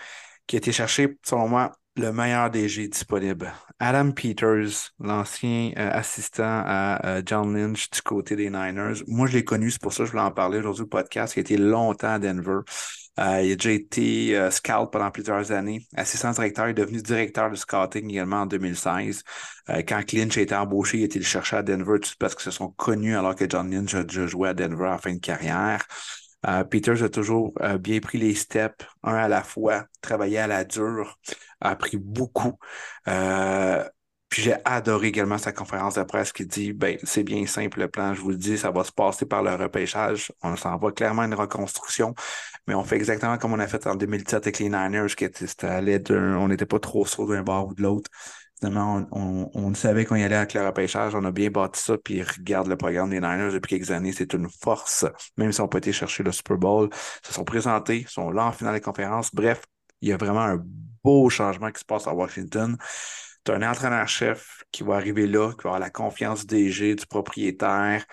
qui 0.45 0.55
a 0.55 0.57
été 0.57 0.71
cherché, 0.71 1.17
selon 1.23 1.47
moi, 1.47 1.71
le 1.95 2.11
meilleur 2.11 2.49
DG 2.49 2.87
disponible. 2.87 3.53
Adam 3.79 4.11
Peters, 4.11 4.91
l'ancien 4.99 5.71
euh, 5.77 5.89
assistant 5.91 6.63
à 6.65 7.05
euh, 7.05 7.21
John 7.25 7.55
Lynch 7.55 7.89
du 7.91 8.01
côté 8.01 8.35
des 8.35 8.49
Niners. 8.49 9.03
Moi, 9.07 9.27
je 9.27 9.33
l'ai 9.33 9.43
connu, 9.43 9.69
c'est 9.69 9.81
pour 9.81 9.93
ça 9.93 9.99
que 9.99 10.07
je 10.07 10.11
voulais 10.11 10.23
en 10.23 10.31
parler 10.31 10.59
aujourd'hui 10.59 10.83
au 10.83 10.87
podcast. 10.87 11.35
Il 11.35 11.39
a 11.39 11.41
été 11.41 11.57
longtemps 11.57 12.13
à 12.13 12.19
Denver. 12.19 12.61
Euh, 13.19 13.41
il 13.43 13.51
a 13.51 13.55
déjà 13.55 13.71
été 13.71 14.49
scout 14.49 14.89
pendant 14.91 15.11
plusieurs 15.11 15.51
années. 15.51 15.85
Assistant 15.95 16.31
directeur, 16.31 16.67
il 16.67 16.71
est 16.71 16.73
devenu 16.73 16.99
directeur 17.01 17.51
de 17.51 17.55
scouting 17.55 18.09
également 18.09 18.41
en 18.41 18.45
2016. 18.47 19.23
quand 19.87 20.13
Lynch 20.13 20.37
a 20.37 20.41
été 20.41 20.55
embauché, 20.55 20.97
il 20.97 21.01
a 21.03 21.05
été 21.05 21.19
le 21.19 21.25
chercher 21.25 21.57
à 21.57 21.63
Denver 21.63 21.99
parce 22.17 22.33
qu'ils 22.33 22.45
se 22.45 22.51
sont 22.51 22.69
connus 22.69 23.15
alors 23.15 23.35
que 23.35 23.45
John 23.47 23.69
Lynch 23.69 23.93
a 23.93 24.03
déjà 24.03 24.25
joué 24.25 24.49
à 24.49 24.53
Denver 24.55 24.87
en 24.87 24.97
fin 24.97 25.13
de 25.13 25.19
carrière. 25.19 25.85
Euh, 26.47 26.63
Peters 26.63 27.03
a 27.03 27.09
toujours 27.09 27.53
euh, 27.61 27.77
bien 27.77 27.99
pris 27.99 28.17
les 28.17 28.35
steps, 28.35 28.85
un 29.03 29.15
à 29.15 29.27
la 29.27 29.43
fois, 29.43 29.85
travaillé 30.01 30.39
à 30.39 30.47
la 30.47 30.63
dure, 30.63 31.17
a 31.61 31.69
appris 31.71 31.97
beaucoup. 31.97 32.57
Euh, 33.07 33.83
puis 34.29 34.41
j'ai 34.41 34.55
adoré 34.65 35.07
également 35.09 35.37
sa 35.37 35.51
conférence 35.51 35.93
de 35.93 36.03
presse 36.03 36.33
qui 36.33 36.47
dit 36.47 36.73
ben 36.73 36.97
c'est 37.03 37.23
bien 37.23 37.45
simple 37.45 37.79
le 37.79 37.87
plan, 37.87 38.15
je 38.15 38.21
vous 38.21 38.31
le 38.31 38.35
dis, 38.37 38.57
ça 38.57 38.71
va 38.71 38.83
se 38.83 38.91
passer 38.91 39.27
par 39.27 39.43
le 39.43 39.53
repêchage. 39.53 40.31
On 40.41 40.55
s'en 40.55 40.75
va 40.77 40.91
clairement 40.91 41.23
une 41.23 41.35
reconstruction, 41.35 42.15
mais 42.67 42.73
on 42.73 42.83
fait 42.83 42.95
exactement 42.95 43.37
comme 43.37 43.53
on 43.53 43.59
a 43.59 43.67
fait 43.67 43.85
en 43.85 43.95
2017 43.95 44.43
avec 44.43 44.59
les 44.59 44.69
Niners, 44.69 45.15
qui 45.15 45.25
était, 45.25 45.45
on 46.11 46.47
n'était 46.47 46.65
pas 46.65 46.79
trop 46.79 47.05
sûr 47.05 47.27
d'un 47.27 47.43
bord 47.43 47.67
ou 47.67 47.73
de 47.75 47.83
l'autre 47.83 48.09
on, 48.63 49.73
savait 49.73 50.05
qu'on 50.05 50.15
y 50.15 50.23
allait 50.23 50.35
avec 50.35 50.53
le 50.53 50.65
repêchage, 50.65 51.15
on 51.15 51.23
a 51.23 51.31
bien 51.31 51.49
bâti 51.49 51.81
ça, 51.81 51.97
puis 51.97 52.21
regarde 52.21 52.67
le 52.67 52.77
programme 52.77 53.09
des 53.09 53.19
Niners 53.19 53.51
depuis 53.51 53.77
quelques 53.77 53.91
années, 53.91 54.11
c'est 54.11 54.33
une 54.33 54.49
force, 54.49 55.05
même 55.37 55.51
si 55.51 55.61
on 55.61 55.67
pas 55.67 55.79
été 55.79 55.91
chercher 55.91 56.23
le 56.23 56.31
Super 56.31 56.57
Bowl, 56.57 56.89
ils 56.91 57.27
se 57.27 57.33
sont 57.33 57.43
présentés, 57.43 58.01
ils 58.01 58.07
sont 58.07 58.31
là 58.31 58.45
en 58.45 58.51
finale 58.51 58.75
des 58.75 58.81
conférences, 58.81 59.33
bref, 59.33 59.61
il 60.03 60.09
y 60.09 60.11
a 60.11 60.17
vraiment 60.17 60.41
un 60.41 60.61
beau 61.03 61.29
changement 61.29 61.71
qui 61.71 61.79
se 61.79 61.85
passe 61.85 62.07
à 62.07 62.13
Washington. 62.13 62.77
Tu 63.45 63.51
as 63.51 63.55
un 63.55 63.63
entraîneur-chef 63.63 64.63
qui 64.71 64.83
va 64.83 64.95
arriver 64.95 65.27
là, 65.27 65.51
qui 65.51 65.63
va 65.63 65.71
avoir 65.71 65.79
la 65.79 65.89
confiance 65.89 66.45
du 66.45 66.55
DG, 66.65 66.95
du 66.95 67.05
propriétaire. 67.05 68.05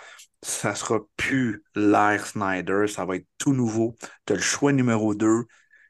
Ça 0.42 0.74
sera 0.74 1.00
plus 1.16 1.64
l'air 1.74 2.26
Snyder, 2.26 2.86
ça 2.86 3.04
va 3.04 3.16
être 3.16 3.26
tout 3.38 3.52
nouveau. 3.52 3.96
Tu 4.26 4.32
as 4.32 4.36
le 4.36 4.42
choix 4.42 4.72
numéro 4.72 5.14
2. 5.14 5.44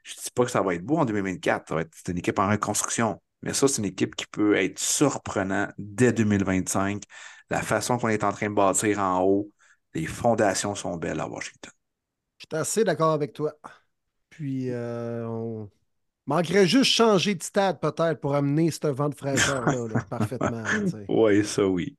Je 0.04 0.14
ne 0.14 0.22
dis 0.22 0.30
pas 0.34 0.44
que 0.44 0.50
ça 0.50 0.62
va 0.62 0.74
être 0.74 0.84
beau 0.84 0.96
en 0.96 1.04
2024, 1.04 1.68
ça 1.68 1.74
va 1.74 1.82
être 1.82 1.92
une 2.08 2.18
équipe 2.18 2.38
en 2.38 2.48
reconstruction. 2.48 3.20
Mais 3.42 3.54
ça, 3.54 3.68
c'est 3.68 3.78
une 3.78 3.86
équipe 3.86 4.14
qui 4.16 4.26
peut 4.26 4.56
être 4.56 4.78
surprenante 4.78 5.70
dès 5.78 6.12
2025. 6.12 7.02
La 7.48 7.62
façon 7.62 7.98
qu'on 7.98 8.08
est 8.08 8.24
en 8.24 8.32
train 8.32 8.50
de 8.50 8.54
bâtir 8.54 8.98
en 8.98 9.22
haut, 9.22 9.50
les 9.94 10.06
fondations 10.06 10.74
sont 10.74 10.96
belles 10.96 11.20
à 11.20 11.28
Washington. 11.28 11.72
Je 12.38 12.46
suis 12.50 12.60
assez 12.60 12.84
d'accord 12.84 13.12
avec 13.12 13.32
toi. 13.32 13.54
Puis, 14.28 14.70
euh, 14.70 15.26
on 15.26 15.70
manquerait 16.26 16.66
juste 16.66 16.92
changer 16.92 17.34
de 17.34 17.42
stade 17.42 17.80
peut-être 17.80 18.20
pour 18.20 18.34
amener 18.34 18.70
ce 18.70 18.86
vent 18.86 19.08
de 19.08 19.14
fraîcheur-là 19.14 20.00
parfaitement. 20.10 20.62
oui, 21.08 21.44
ça 21.44 21.66
oui. 21.66 21.96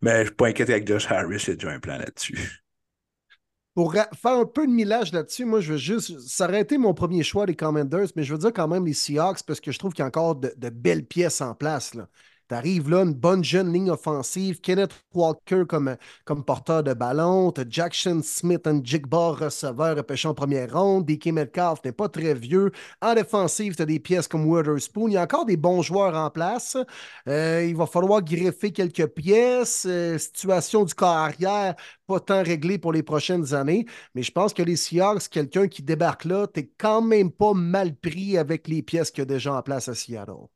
Mais 0.00 0.12
je 0.12 0.18
ne 0.20 0.24
suis 0.26 0.34
pas 0.34 0.46
inquiété 0.48 0.72
avec 0.72 0.86
Josh 0.86 1.10
Harris, 1.10 1.42
il 1.46 1.48
y 1.48 1.52
a 1.52 1.54
déjà 1.54 1.70
un 1.70 1.80
plan 1.80 1.98
là-dessus. 1.98 2.38
Pour 3.78 3.92
faire 3.92 4.08
un 4.24 4.44
peu 4.44 4.66
de 4.66 4.72
millage 4.72 5.12
là-dessus, 5.12 5.44
moi, 5.44 5.60
je 5.60 5.74
veux 5.74 5.78
juste. 5.78 6.18
Ça 6.18 6.46
aurait 6.46 6.62
été 6.62 6.78
mon 6.78 6.94
premier 6.94 7.22
choix, 7.22 7.46
les 7.46 7.54
Commanders, 7.54 8.08
mais 8.16 8.24
je 8.24 8.32
veux 8.32 8.38
dire 8.40 8.52
quand 8.52 8.66
même 8.66 8.84
les 8.84 8.92
Seahawks 8.92 9.44
parce 9.46 9.60
que 9.60 9.70
je 9.70 9.78
trouve 9.78 9.92
qu'il 9.92 10.02
y 10.02 10.02
a 10.02 10.08
encore 10.08 10.34
de, 10.34 10.68
belles 10.68 11.06
pièces 11.06 11.40
en 11.40 11.54
place. 11.54 11.94
Là. 11.94 12.08
Tu 12.48 12.54
arrives 12.54 12.88
là, 12.88 13.02
une 13.02 13.12
bonne 13.12 13.44
jeune 13.44 13.70
ligne 13.72 13.90
offensive, 13.90 14.60
Kenneth 14.62 14.92
Walker 15.12 15.64
comme, 15.68 15.96
porteur 16.46 16.82
de 16.82 16.94
ballon, 16.94 17.52
tu 17.52 17.60
Jackson 17.68 18.20
Smith, 18.24 18.66
un 18.66 18.82
Jigbar 18.82 19.38
receveur 19.38 19.96
repêché 19.96 20.28
en 20.28 20.34
première 20.34 20.72
ronde, 20.72 21.04
DK 21.04 21.26
Metcalf 21.26 21.80
n'est 21.84 21.92
pas 21.92 22.08
très 22.08 22.32
vieux. 22.32 22.70
En 23.02 23.14
défensive, 23.14 23.76
tu 23.76 23.82
as 23.82 23.86
des 23.86 24.00
pièces 24.00 24.28
comme 24.28 24.46
Witherspoon. 24.46 25.08
Il 25.08 25.14
y 25.14 25.16
a 25.18 25.22
encore 25.22 25.44
des 25.44 25.58
bons 25.58 25.82
joueurs 25.82 26.14
en 26.14 26.30
place. 26.30 26.76
Euh, 27.28 27.66
il 27.68 27.76
va 27.76 27.86
falloir 27.86 28.22
greffer 28.22 28.72
quelques 28.72 29.08
pièces. 29.08 29.86
Euh, 29.86 30.16
situation 30.16 30.84
du 30.84 30.94
corps 30.94 31.08
arrière, 31.08 31.74
pas 32.06 32.20
tant 32.20 32.42
réglée 32.42 32.78
pour 32.78 32.92
les 32.92 33.02
prochaines 33.02 33.54
années. 33.54 33.84
Mais 34.14 34.22
je 34.22 34.32
pense 34.32 34.54
que 34.54 34.62
les 34.62 34.76
Seahawks, 34.76 35.28
quelqu'un 35.28 35.68
qui 35.68 35.82
débarque 35.82 36.24
là, 36.24 36.46
tu 36.46 36.70
quand 36.78 37.02
même 37.02 37.30
pas 37.30 37.52
mal 37.52 37.94
pris 37.94 38.38
avec 38.38 38.68
les 38.68 38.82
pièces 38.82 39.10
qu'il 39.10 39.20
y 39.20 39.22
a 39.22 39.26
déjà 39.26 39.54
en 39.54 39.62
place 39.62 39.88
à 39.88 39.94
Seattle. 39.94 40.48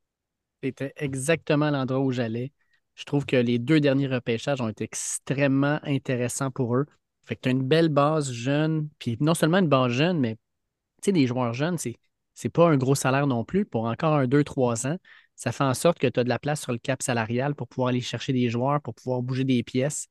C'était 0.62 0.92
exactement 0.96 1.70
l'endroit 1.70 2.01
où 2.01 2.12
j'allais. 2.12 2.53
Je 2.94 3.05
trouve 3.05 3.27
que 3.27 3.37
les 3.37 3.59
deux 3.59 3.81
derniers 3.81 4.07
repêchages 4.07 4.61
ont 4.61 4.68
été 4.68 4.85
extrêmement 4.85 5.81
intéressants 5.83 6.51
pour 6.51 6.77
eux. 6.77 6.87
Fait 7.25 7.37
que 7.37 7.40
tu 7.42 7.48
as 7.48 7.53
une 7.53 7.66
belle 7.66 7.88
base 7.88 8.31
jeune, 8.33 8.88
puis 8.98 9.16
non 9.20 9.35
seulement 9.35 9.59
une 9.59 9.68
base 9.68 9.92
jeune, 9.92 10.20
mais 10.20 10.35
tu 10.37 11.07
sais, 11.07 11.12
des 11.12 11.27
joueurs 11.27 11.53
jeunes, 11.55 11.79
c'est, 11.79 11.96
c'est 12.35 12.48
pas 12.48 12.68
un 12.68 12.77
gros 12.77 12.94
salaire 12.94 13.27
non 13.27 13.44
plus 13.44 13.64
pour 13.64 13.85
encore 13.87 14.14
un 14.14 14.27
2-3 14.27 14.87
ans. 14.87 14.98
Ça 15.35 15.53
fait 15.53 15.64
en 15.64 15.75
sorte 15.75 15.98
que 15.98 16.07
tu 16.07 16.20
as 16.20 16.25
de 16.25 16.29
la 16.29 16.38
place 16.38 16.62
sur 16.62 16.72
le 16.72 16.79
cap 16.79 17.03
salarial 17.03 17.55
pour 17.55 17.66
pouvoir 17.68 17.88
aller 17.88 18.01
chercher 18.01 18.33
des 18.33 18.48
joueurs, 18.48 18.81
pour 18.83 18.94
pouvoir 18.94 19.22
bouger 19.22 19.44
des 19.44 19.62
pièces. 19.62 20.09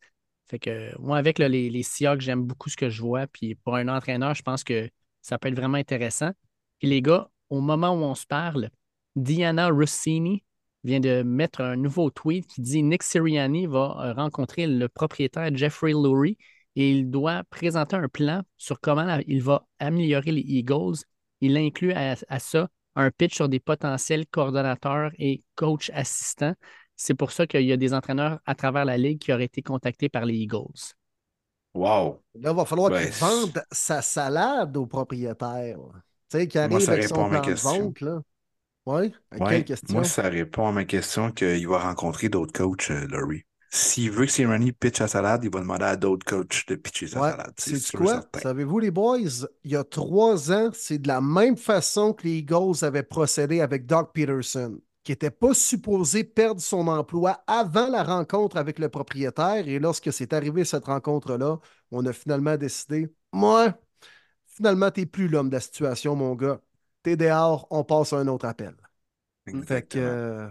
Fait 0.49 0.59
que 0.59 0.97
moi, 0.99 1.17
avec 1.17 1.39
les, 1.39 1.69
les 1.69 1.83
j'aime 2.19 2.43
beaucoup 2.43 2.69
ce 2.69 2.75
que 2.75 2.89
je 2.89 3.01
vois. 3.01 3.27
Puis 3.27 3.55
pour 3.55 3.75
un 3.75 3.87
entraîneur, 3.87 4.33
je 4.33 4.41
pense 4.41 4.63
que 4.63 4.89
ça 5.21 5.37
peut 5.37 5.47
être 5.47 5.55
vraiment 5.55 5.77
intéressant. 5.77 6.31
Puis 6.79 6.89
les 6.89 7.01
gars, 7.01 7.29
au 7.49 7.61
moment 7.61 7.91
où 7.91 8.03
on 8.03 8.15
se 8.15 8.25
parle, 8.25 8.69
Diana 9.15 9.69
Rossini 9.69 10.43
vient 10.83 10.99
de 10.99 11.21
mettre 11.23 11.61
un 11.61 11.75
nouveau 11.75 12.09
tweet 12.09 12.47
qui 12.47 12.61
dit 12.61 12.83
Nick 12.83 13.03
Sirianni 13.03 13.67
va 13.67 13.97
euh, 13.99 14.13
rencontrer 14.13 14.67
le 14.67 14.87
propriétaire 14.89 15.55
Jeffrey 15.55 15.91
Lurie 15.91 16.37
et 16.75 16.91
il 16.91 17.09
doit 17.11 17.43
présenter 17.49 17.95
un 17.95 18.07
plan 18.07 18.43
sur 18.57 18.79
comment 18.79 19.19
il 19.27 19.41
va 19.43 19.65
améliorer 19.79 20.31
les 20.31 20.41
Eagles. 20.41 20.95
Il 21.41 21.57
inclut 21.57 21.91
à, 21.93 22.15
à 22.29 22.39
ça 22.39 22.69
un 22.95 23.11
pitch 23.11 23.35
sur 23.35 23.49
des 23.49 23.59
potentiels 23.59 24.25
coordonnateurs 24.27 25.11
et 25.17 25.43
coachs 25.55 25.91
assistants. 25.93 26.55
C'est 26.95 27.13
pour 27.15 27.31
ça 27.31 27.47
qu'il 27.47 27.61
y 27.65 27.71
a 27.71 27.77
des 27.77 27.93
entraîneurs 27.93 28.39
à 28.45 28.55
travers 28.55 28.85
la 28.85 28.97
ligue 28.97 29.19
qui 29.19 29.33
auraient 29.33 29.45
été 29.45 29.61
contactés 29.61 30.09
par 30.09 30.25
les 30.25 30.35
Eagles. 30.35 30.93
Wow. 31.73 32.21
Là, 32.35 32.51
il 32.51 32.55
va 32.55 32.65
falloir 32.65 32.91
qu'il 32.91 33.09
vende 33.11 33.63
sa 33.71 34.01
salade 34.01 34.75
au 34.77 34.85
propriétaire. 34.85 35.77
Tu 36.29 36.37
sais, 36.39 36.47
qu'il 36.47 36.61
Moi, 36.65 36.79
arrive 36.79 36.79
ça 36.79 36.93
avec 36.93 37.03
répond 37.03 37.15
son 37.15 37.25
à 37.25 37.29
ma 37.29 37.39
plan 37.39 37.41
de 37.41 37.45
question. 37.45 37.61
vente. 37.61 38.01
Là. 38.01 38.21
Oui? 38.85 39.13
Ouais, 39.39 39.41
quelle 39.43 39.63
question? 39.65 39.87
moi, 39.89 40.03
ça 40.03 40.23
répond 40.29 40.67
à 40.67 40.71
ma 40.71 40.85
question 40.85 41.31
qu'il 41.31 41.67
va 41.67 41.79
rencontrer 41.79 42.29
d'autres 42.29 42.53
coachs, 42.53 42.91
euh, 42.91 43.07
Laurie. 43.07 43.43
S'il 43.69 44.11
veut 44.11 44.25
que 44.25 44.31
Sirani 44.31 44.71
pitch 44.73 44.97
sa 44.97 45.07
salade, 45.07 45.43
il 45.45 45.49
va 45.51 45.59
demander 45.61 45.85
à 45.85 45.95
d'autres 45.95 46.25
coachs 46.25 46.65
de 46.67 46.75
pitcher 46.75 47.07
sa 47.07 47.21
Ouais, 47.21 47.31
salade. 47.31 47.53
C'est 47.57 47.91
quoi? 47.91 48.25
Savez-vous, 48.33 48.79
les 48.79 48.91
boys, 48.91 49.19
il 49.63 49.71
y 49.71 49.75
a 49.75 49.83
trois 49.83 50.51
ans, 50.51 50.69
c'est 50.73 50.97
de 50.99 51.07
la 51.07 51.19
même 51.21 51.57
façon 51.57 52.13
que 52.13 52.23
les 52.23 52.37
Eagles 52.39 52.83
avaient 52.83 53.03
procédé 53.03 53.59
avec 53.61 53.85
Doug 53.85 54.07
Peterson, 54.13 54.79
qui 55.03 55.11
n'était 55.11 55.29
pas 55.31 55.53
supposé 55.53 56.23
perdre 56.23 56.61
son 56.61 56.87
emploi 56.87 57.43
avant 57.47 57.87
la 57.89 58.03
rencontre 58.03 58.55
avec 58.57 58.79
le 58.79 58.87
propriétaire. 58.89 59.67
Et 59.67 59.77
lorsque 59.79 60.13
c'est 60.13 60.31
arrivé 60.33 60.63
cette 60.63 60.85
rencontre-là, 60.85 61.59
on 61.91 62.05
a 62.05 62.13
finalement 62.13 62.55
décidé, 62.57 63.13
moi, 63.33 63.73
finalement, 64.47 64.91
tu 64.91 65.01
n'es 65.01 65.05
plus 65.07 65.27
l'homme 65.27 65.49
de 65.49 65.55
la 65.55 65.61
situation, 65.61 66.15
mon 66.15 66.35
gars. 66.35 66.61
T'es 67.03 67.15
dehors, 67.15 67.67
on 67.71 67.83
passe 67.83 68.13
à 68.13 68.17
un 68.17 68.27
autre 68.27 68.45
appel. 68.45 68.75
Fait 69.45 69.51
que. 69.51 69.57
Exactement. 69.57 70.03
euh, 70.05 70.49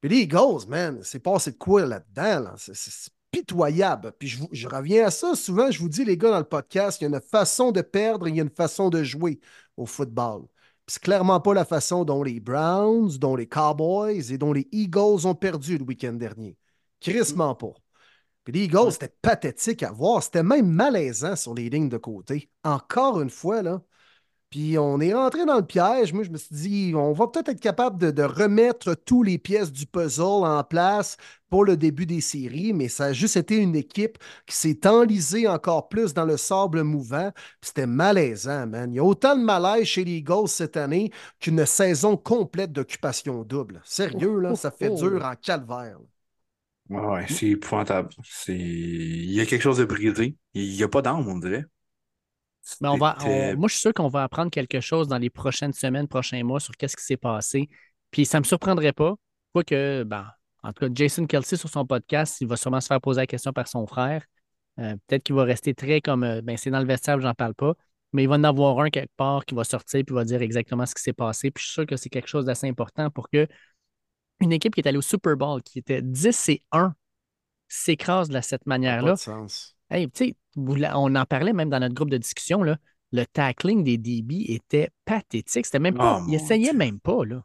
Puis 0.00 0.10
les 0.10 0.16
Eagles, 0.22 0.66
man, 0.68 1.00
c'est 1.02 1.20
passé 1.20 1.52
de 1.52 1.56
quoi 1.56 1.86
là-dedans? 1.86 2.40
là? 2.40 2.54
C'est- 2.56 3.10
pitoyable. 3.30 4.12
Puis 4.18 4.28
je, 4.52 4.68
reviens 4.68 5.06
à 5.06 5.10
ça. 5.10 5.34
Souvent, 5.34 5.70
je 5.70 5.78
vous 5.78 5.88
dis, 5.88 6.04
les 6.04 6.16
gars, 6.16 6.30
dans 6.30 6.38
le 6.38 6.44
podcast, 6.44 7.00
il 7.00 7.04
y 7.04 7.06
a 7.06 7.16
une 7.16 7.20
façon 7.20 7.72
de 7.72 7.80
perdre 7.80 8.26
et 8.26 8.30
il 8.30 8.36
y 8.36 8.40
a 8.40 8.42
une 8.42 8.50
façon 8.50 8.90
de 8.90 9.02
jouer 9.02 9.40
au 9.76 9.86
football. 9.86 10.46
Puis 10.86 10.94
c'est 10.94 11.02
clairement 11.02 11.40
pas 11.40 11.54
la 11.54 11.64
façon 11.64 12.04
dont 12.04 12.22
les 12.22 12.40
Browns, 12.40 13.16
dont 13.18 13.36
les 13.36 13.46
Cowboys 13.46 14.32
et 14.32 14.38
dont 14.38 14.52
les 14.52 14.68
Eagles 14.72 15.26
ont 15.26 15.34
perdu 15.34 15.78
le 15.78 15.84
week-end 15.84 16.12
dernier. 16.14 16.56
Crissement 17.00 17.54
pas. 17.54 17.72
Puis 18.44 18.52
les 18.52 18.64
Eagles, 18.64 18.92
c'était 18.92 19.14
pathétique 19.22 19.82
à 19.82 19.92
voir. 19.92 20.22
C'était 20.22 20.42
même 20.42 20.66
malaisant 20.66 21.36
sur 21.36 21.54
les 21.54 21.70
lignes 21.70 21.88
de 21.88 21.98
côté. 21.98 22.50
Encore 22.64 23.20
une 23.20 23.30
fois, 23.30 23.62
là. 23.62 23.82
Puis 24.50 24.76
on 24.78 24.98
est 25.00 25.14
rentré 25.14 25.46
dans 25.46 25.56
le 25.58 25.64
piège. 25.66 26.12
Moi, 26.12 26.24
je 26.24 26.30
me 26.30 26.36
suis 26.36 26.54
dit, 26.54 26.92
on 26.96 27.12
va 27.12 27.28
peut-être 27.28 27.50
être 27.50 27.60
capable 27.60 27.98
de, 27.98 28.10
de 28.10 28.22
remettre 28.24 28.94
tous 28.94 29.22
les 29.22 29.38
pièces 29.38 29.70
du 29.70 29.86
puzzle 29.86 30.22
en 30.44 30.64
place 30.64 31.16
pour 31.50 31.64
le 31.64 31.76
début 31.76 32.04
des 32.06 32.20
séries, 32.20 32.72
mais 32.72 32.88
ça 32.88 33.06
a 33.06 33.12
juste 33.12 33.36
été 33.36 33.56
une 33.56 33.76
équipe 33.76 34.18
qui 34.46 34.56
s'est 34.56 34.86
enlisée 34.88 35.46
encore 35.46 35.88
plus 35.88 36.14
dans 36.14 36.24
le 36.24 36.36
sable 36.36 36.82
mouvant. 36.82 37.30
Puis 37.60 37.68
C'était 37.68 37.86
malaisant, 37.86 38.66
man. 38.66 38.92
Il 38.92 38.96
y 38.96 38.98
a 39.00 39.04
autant 39.04 39.36
de 39.36 39.42
malaise 39.42 39.84
chez 39.86 40.04
les 40.04 40.16
Eagles 40.18 40.48
cette 40.48 40.76
année 40.76 41.12
qu'une 41.38 41.64
saison 41.64 42.16
complète 42.16 42.72
d'occupation 42.72 43.44
double. 43.44 43.80
Sérieux, 43.84 44.40
là, 44.40 44.54
ça 44.56 44.70
fait 44.72 44.90
Oh, 44.90 44.98
oh, 45.02 45.10
oh. 45.14 45.20
dur 45.20 45.24
en 45.24 45.34
calvaire. 45.36 45.98
Ouais, 46.88 47.00
ouais, 47.00 47.26
c'est 47.28 47.46
épouvantable. 47.48 48.10
C'est... 48.24 48.56
Il 48.56 49.30
y 49.32 49.40
a 49.40 49.46
quelque 49.46 49.62
chose 49.62 49.78
de 49.78 49.84
brisé. 49.84 50.36
Il 50.54 50.74
n'y 50.74 50.82
a 50.82 50.88
pas 50.88 51.02
d'âme, 51.02 51.26
on 51.28 51.38
dirait. 51.38 51.64
Mais 52.80 52.88
on 52.88 52.96
va, 52.96 53.16
on- 53.54 53.56
moi, 53.56 53.68
je 53.68 53.74
suis 53.74 53.80
sûr 53.80 53.94
qu'on 53.94 54.08
va 54.08 54.22
apprendre 54.24 54.50
quelque 54.50 54.80
chose 54.80 55.08
dans 55.08 55.18
les 55.18 55.30
prochaines 55.30 55.72
semaines, 55.72 56.08
prochains 56.08 56.42
mois 56.44 56.60
sur 56.60 56.76
qu'est-ce 56.76 56.96
qui 56.96 57.04
s'est 57.04 57.16
passé. 57.16 57.68
Puis 58.10 58.26
ça 58.26 58.38
ne 58.38 58.42
me 58.42 58.46
surprendrait 58.46 58.92
pas. 58.92 59.14
Quoique, 59.52 60.02
ben, 60.04 60.26
en 60.62 60.72
tout 60.72 60.86
cas, 60.86 60.92
Jason 60.94 61.26
Kelsey 61.26 61.56
sur 61.56 61.68
son 61.68 61.86
podcast, 61.86 62.40
il 62.40 62.46
va 62.48 62.56
sûrement 62.56 62.80
se 62.80 62.86
faire 62.88 63.00
poser 63.00 63.20
la 63.22 63.26
question 63.26 63.52
par 63.52 63.66
son 63.68 63.86
frère. 63.86 64.24
Euh, 64.78 64.94
Peut-être 65.06 65.24
qu'il 65.24 65.34
va 65.34 65.44
rester 65.44 65.74
très 65.74 66.00
comme 66.00 66.22
euh, 66.22 66.42
ben, 66.42 66.56
c'est 66.56 66.70
dans 66.70 66.80
le 66.80 66.86
vestiaire, 66.86 67.20
j'en 67.20 67.34
parle 67.34 67.54
pas. 67.54 67.74
Mais 68.12 68.24
il 68.24 68.28
va 68.28 68.34
en 68.36 68.44
avoir 68.44 68.78
un 68.80 68.90
quelque 68.90 69.12
part 69.16 69.44
qui 69.44 69.54
va 69.54 69.64
sortir 69.64 70.02
puis 70.04 70.14
va 70.14 70.24
dire 70.24 70.42
exactement 70.42 70.84
ce 70.86 70.94
qui 70.94 71.02
s'est 71.02 71.12
passé. 71.12 71.50
Puis 71.50 71.62
je 71.62 71.66
suis 71.68 71.74
sûr 71.74 71.86
que 71.86 71.96
c'est 71.96 72.08
quelque 72.08 72.28
chose 72.28 72.44
d'assez 72.44 72.68
important 72.68 73.08
pour 73.10 73.28
que 73.30 73.46
une 74.40 74.52
équipe 74.52 74.74
qui 74.74 74.80
est 74.80 74.88
allée 74.88 74.98
au 74.98 75.02
Super 75.02 75.36
Bowl, 75.36 75.62
qui 75.62 75.78
était 75.78 76.02
10 76.02 76.48
et 76.48 76.62
1, 76.72 76.94
s'écrase 77.68 78.28
de 78.28 78.40
cette 78.40 78.66
manière-là. 78.66 79.16
Hey, 79.90 80.08
on 80.56 81.14
en 81.16 81.24
parlait 81.26 81.52
même 81.52 81.70
dans 81.70 81.80
notre 81.80 81.94
groupe 81.94 82.10
de 82.10 82.18
discussion, 82.18 82.62
là. 82.62 82.78
Le 83.12 83.24
tackling 83.26 83.82
des 83.82 83.98
DB 83.98 84.44
était 84.48 84.90
pathétique. 85.04 85.66
C'était 85.66 85.80
même 85.80 85.94
pas. 85.94 86.16
Oh, 86.18 86.22
il 86.28 86.34
essayait 86.34 86.70
Dieu. 86.70 86.78
même 86.78 87.00
pas, 87.00 87.24
là. 87.24 87.42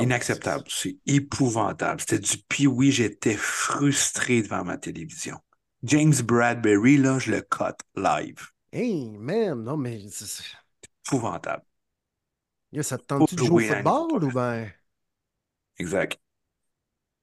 Inacceptable. 0.00 0.64
C'est 0.68 0.96
épouvantable. 1.06 2.00
C'était 2.00 2.18
du 2.18 2.38
pee 2.48 2.90
J'étais 2.90 3.36
frustré 3.36 4.42
devant 4.42 4.64
ma 4.64 4.76
télévision. 4.78 5.38
James 5.82 6.14
Bradbury, 6.24 6.96
là, 6.98 7.18
je 7.18 7.30
le 7.32 7.40
cut 7.42 7.76
live. 7.96 8.50
Hey, 8.72 9.10
man, 9.18 9.64
non, 9.64 9.76
mais 9.76 10.08
c'est- 10.08 10.26
c'est- 10.26 10.44
Épouvantable. 11.06 11.64
Yo, 12.72 12.82
ça 12.82 12.98
te 12.98 13.04
tente-tu 13.06 13.34
de 13.36 13.42
jouer 13.44 13.64
au 13.64 13.74
football 13.74 14.24
ou 14.24 14.30
bien. 14.30 14.70
Exact. 15.78 16.18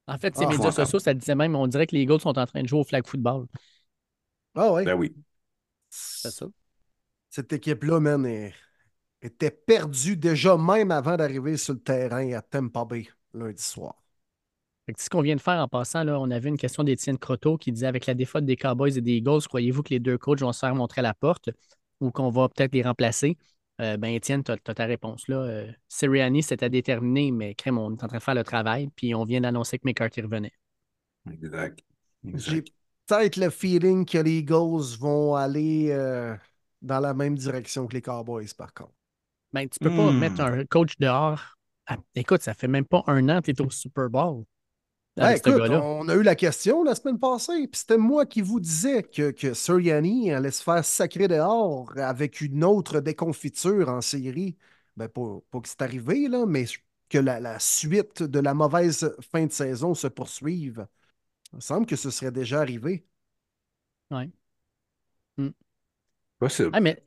En 0.08 0.18
fait, 0.18 0.36
ces 0.36 0.46
Ah, 0.46 0.50
médias 0.50 0.72
sociaux, 0.72 1.00
ça 1.00 1.14
disait 1.14 1.36
même, 1.36 1.56
on 1.56 1.68
dirait 1.68 1.88
que 1.88 1.96
les 1.96 2.02
Eagles 2.02 2.20
sont 2.20 2.38
en 2.38 2.46
train 2.46 2.62
de 2.62 2.68
jouer 2.68 2.80
au 2.82 2.84
flag 2.84 3.06
football. 3.08 3.48
Ah 4.56 4.72
ouais. 4.74 4.86
Ben 4.86 4.96
oui. 4.96 5.14
C'est 5.90 6.32
ça. 6.32 6.48
Cette 7.30 7.54
équipe-là, 7.54 8.00
man, 8.00 8.26
est- 8.26 8.54
était 9.22 9.52
perdue 9.52 10.18
déjà 10.18 10.58
même 10.58 10.92
avant 10.92 11.18
d'arriver 11.18 11.58
sur 11.58 11.74
le 11.74 11.80
terrain 11.80 12.32
à 12.34 12.42
Tampa 12.42 12.86
Bay 12.86 13.08
lundi 13.34 13.64
soir. 13.64 13.96
Fait 14.86 14.94
que 14.94 15.02
ce 15.02 15.10
qu'on 15.10 15.22
vient 15.22 15.36
de 15.36 15.42
faire 15.42 15.62
en 15.62 15.68
passant, 15.68 16.04
là, 16.04 16.20
on 16.20 16.30
avait 16.30 16.50
une 16.50 16.58
question 16.58 16.84
d'Étienne 16.84 17.18
Croteau 17.18 17.58
qui 17.58 17.72
disait 17.72 17.88
avec 17.88 18.06
la 18.06 18.14
défaite 18.14 18.46
des 18.46 18.58
Cowboys 18.58 18.98
et 18.98 19.02
des 19.02 19.14
Eagles, 19.14 19.42
croyez-vous 19.48 19.82
que 19.82 19.92
les 19.92 20.00
deux 20.00 20.18
coachs 20.18 20.42
vont 20.42 20.52
se 20.52 20.60
faire 20.60 20.76
montrer 20.76 21.00
à 21.00 21.04
la 21.04 21.14
porte 21.14 21.50
ou 22.02 22.12
qu'on 22.12 22.30
va 22.30 22.50
peut-être 22.50 22.74
les 22.74 22.82
remplacer? 22.84 23.38
Euh, 23.82 23.98
ben, 23.98 24.10
Étienne, 24.10 24.44
tu 24.44 24.52
as, 24.52 24.58
ta 24.58 24.86
réponse 24.86 25.28
là. 25.30 25.38
Euh, 25.38 25.72
Sirianni, 25.88 26.44
c'est 26.44 26.64
à 26.64 26.70
déterminer, 26.70 27.32
mais 27.32 27.56
crème, 27.56 27.78
on 27.78 27.92
est 27.96 28.04
en 28.04 28.08
train 28.08 28.18
de 28.18 28.24
faire 28.24 28.36
le 28.36 28.44
travail, 28.44 28.90
puis 28.96 29.16
on 29.16 29.24
vient 29.24 29.42
d'annoncer 29.42 29.80
que 29.80 29.88
McCarthy 29.88 30.22
revenait. 30.22 30.52
Exact. 31.32 31.82
Exact. 32.26 32.70
Peut-être 33.08 33.38
le 33.38 33.50
feeling 33.50 34.06
que 34.06 34.18
les 34.18 34.40
Eagles 34.40 34.98
vont 35.00 35.36
aller 35.36 35.90
euh, 35.92 36.36
dans 36.82 37.00
la 37.00 37.14
même 37.14 37.36
direction 37.38 37.88
que 37.88 37.94
les 37.94 38.02
Cowboys, 38.02 38.48
par 38.58 38.74
contre. 38.74 38.94
Ben, 39.54 39.70
tu 39.70 39.80
peux 39.80 39.92
pas 39.92 40.12
Hmm. 40.12 40.18
mettre 40.20 40.42
un 40.42 40.66
coach 40.66 40.98
dehors. 41.00 41.58
Ah, 41.86 41.98
écoute, 42.16 42.42
ça 42.42 42.54
fait 42.54 42.68
même 42.68 42.86
pas 42.86 43.04
un 43.08 43.30
an 43.30 43.42
que 43.42 43.52
tu 43.52 43.62
es 43.62 43.62
au 43.62 43.70
Super 43.70 44.10
Bowl. 44.10 44.46
Ben, 45.20 45.36
écoute, 45.36 45.70
on 45.70 46.10
a 46.10 46.16
eu 46.16 46.24
la 46.24 46.36
question 46.36 46.84
la 46.84 46.96
semaine 46.96 47.20
passée, 47.20 47.68
puis 47.68 47.80
c'était 47.80 47.98
moi 47.98 48.26
qui 48.26 48.42
vous 48.42 48.60
disais 48.60 49.04
que, 49.04 49.32
que 49.32 49.54
Sirianni 49.54 50.32
allait 50.32 50.52
se 50.52 50.62
faire 50.64 50.84
sacrer 50.84 51.28
dehors 51.30 51.94
avec 51.98 52.42
une 52.42 52.64
autre 52.64 53.00
déconfiture 53.00 53.88
en 53.90 54.02
série. 54.02 54.58
Ben, 54.98 55.08
pas, 55.08 55.40
pas 55.50 55.62
que 55.62 55.70
c'est 55.70 55.82
arrivé, 55.82 56.28
là, 56.28 56.46
mais 56.46 56.66
que 57.10 57.18
la, 57.20 57.40
la 57.40 57.58
suite 57.60 58.24
de 58.24 58.40
la 58.40 58.54
mauvaise 58.54 59.16
fin 59.32 59.46
de 59.46 59.52
saison 59.52 59.94
se 59.94 60.08
poursuive. 60.08 60.88
Il 61.54 61.58
me 61.58 61.62
semble 61.62 61.86
que 61.86 61.96
ce 61.96 62.10
serait 62.10 62.32
déjà 62.32 62.62
arrivé. 62.62 63.06
Possible. 66.40 66.72
Ah, 66.74 66.82
mais 66.82 67.02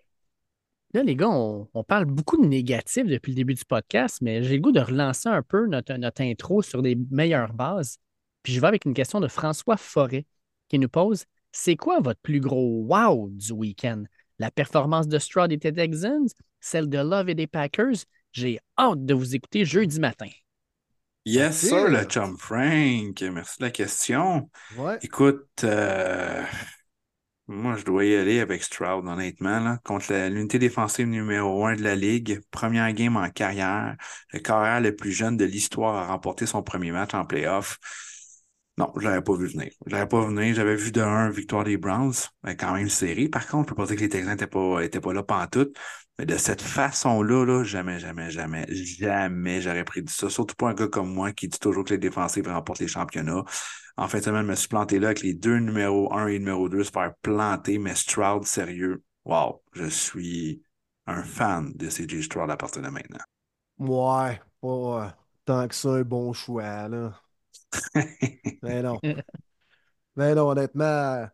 là, 0.94 1.02
les 1.02 1.16
gars, 1.16 1.28
on, 1.28 1.68
on 1.74 1.85
parle 1.85 2.04
beaucoup 2.04 2.40
de 2.40 2.46
négatifs 2.46 3.06
depuis 3.06 3.32
le 3.32 3.37
début 3.37 3.54
du 3.54 3.64
podcast, 3.64 4.18
mais 4.22 4.42
j'ai 4.42 4.54
le 4.56 4.62
goût 4.62 4.72
de 4.72 4.80
relancer 4.80 5.28
un 5.28 5.42
peu 5.42 5.66
notre, 5.66 5.94
notre 5.94 6.22
intro 6.22 6.62
sur 6.62 6.80
des 6.80 6.96
meilleures 7.11 7.52
bases. 7.52 7.98
Puis 8.42 8.52
je 8.52 8.61
vais 8.61 8.68
avec 8.68 8.85
une 8.85 8.94
question 8.94 9.20
de 9.20 9.28
François 9.28 9.76
Forêt 9.76 10.24
qui 10.68 10.78
nous 10.78 10.88
pose 10.88 11.24
C'est 11.50 11.76
quoi 11.76 12.00
votre 12.00 12.20
plus 12.20 12.40
gros 12.40 12.85
wow 12.85 13.28
du 13.30 13.52
week-end? 13.52 14.04
La 14.38 14.50
performance 14.50 15.09
de 15.09 15.18
Stroud 15.18 15.50
et 15.50 15.56
des 15.56 15.72
Texans 15.72 16.28
Celle 16.61 16.88
de 16.88 16.98
Love 16.98 17.28
et 17.28 17.35
des 17.35 17.48
Packers? 17.48 18.04
J'ai 18.30 18.61
hâte 18.78 19.04
de 19.04 19.14
vous 19.14 19.35
écouter 19.35 19.64
jeudi 19.64 19.98
matin. 19.98 20.28
Yes, 21.26 21.58
sir, 21.58 21.88
le 21.88 22.04
chum 22.04 22.38
Frank. 22.38 23.20
Merci 23.20 23.58
de 23.58 23.64
la 23.64 23.70
question. 23.72 24.48
Ouais. 24.78 24.96
Écoute, 25.02 25.48
euh, 25.64 26.40
moi, 27.48 27.74
je 27.76 27.84
dois 27.84 28.04
y 28.04 28.14
aller 28.14 28.38
avec 28.38 28.62
Stroud, 28.62 29.04
honnêtement, 29.08 29.58
là, 29.58 29.78
contre 29.82 30.12
l'unité 30.28 30.60
défensive 30.60 31.08
numéro 31.08 31.66
un 31.66 31.74
de 31.74 31.82
la 31.82 31.96
Ligue. 31.96 32.40
Première 32.52 32.92
game 32.92 33.16
en 33.16 33.28
carrière. 33.28 33.96
Le 34.32 34.38
carrière 34.38 34.80
le 34.80 34.94
plus 34.94 35.10
jeune 35.10 35.36
de 35.36 35.44
l'histoire 35.44 35.96
a 35.96 36.06
remporté 36.06 36.46
son 36.46 36.62
premier 36.62 36.92
match 36.92 37.12
en 37.12 37.24
playoff. 37.24 37.78
Non, 38.78 38.92
je 38.96 39.08
l'avais 39.08 39.22
pas 39.22 39.34
vu 39.34 39.48
venir. 39.48 39.72
Je 39.84 39.92
l'avais 39.92 40.06
pas 40.06 40.20
vu 40.20 40.32
venir. 40.32 40.54
J'avais 40.54 40.76
vu 40.76 40.92
de 40.92 41.00
1 41.00 41.30
victoire 41.30 41.64
des 41.64 41.76
Browns, 41.76 42.14
mais 42.44 42.56
quand 42.56 42.72
même 42.72 42.88
série. 42.88 43.28
Par 43.28 43.48
contre, 43.48 43.70
je 43.70 43.74
peux 43.74 43.82
pas 43.82 43.86
dire 43.86 43.96
que 43.96 44.02
les 44.02 44.08
Texans 44.08 44.34
étaient 44.34 44.46
pas, 44.46 44.80
étaient 44.84 45.00
pas 45.00 45.12
là 45.12 45.24
pantoute. 45.24 45.76
Mais 46.18 46.26
de 46.26 46.37
cette 46.37 46.62
façon-là, 46.62 47.44
là, 47.44 47.62
jamais, 47.64 47.98
jamais, 48.00 48.31
jamais, 48.31 48.66
jamais 48.74 49.61
j'aurais 49.61 49.85
prédit 49.85 50.12
ça. 50.12 50.31
Surtout 50.31 50.55
pas 50.55 50.70
un 50.70 50.74
gars 50.74 50.88
comme 50.88 51.12
moi 51.12 51.33
qui 51.33 51.48
dit 51.48 51.59
toujours 51.59 51.85
que 51.85 51.90
les 51.90 51.98
défensives 51.98 52.48
remportent 52.48 52.81
les 52.81 52.88
championnats. 52.88 53.44
En 53.98 54.09
fin 54.09 54.18
de 54.18 54.24
semaine, 54.24 54.42
je 54.42 54.50
me 54.50 54.55
suis 54.55 54.68
planté 54.68 54.98
là 54.98 55.09
avec 55.09 55.20
les 55.20 55.35
deux 55.35 55.59
numéros 55.59 56.12
1 56.14 56.29
et 56.29 56.38
numéro 56.38 56.68
2 56.68 56.85
se 56.85 56.90
faire 56.90 57.12
planter, 57.22 57.79
mais 57.79 57.94
Stroud, 57.94 58.44
sérieux. 58.44 59.02
Wow, 59.24 59.62
je 59.72 59.87
suis 59.87 60.62
un 61.07 61.22
fan 61.22 61.72
de 61.74 61.88
CJ 61.90 62.22
Stroud 62.22 62.50
à 62.50 62.57
partir 62.57 62.83
de 62.83 62.88
maintenant. 62.88 63.18
Ouais, 63.79 64.40
euh, 64.64 65.09
tant 65.44 65.68
que 65.68 65.74
ça, 65.74 65.90
un 65.90 66.02
bon 66.02 66.33
choix, 66.33 66.88
là. 66.88 67.20
Mais 68.62 68.83
non. 68.83 69.00
Mais 70.16 70.35
non, 70.35 70.48
honnêtement, 70.48 71.29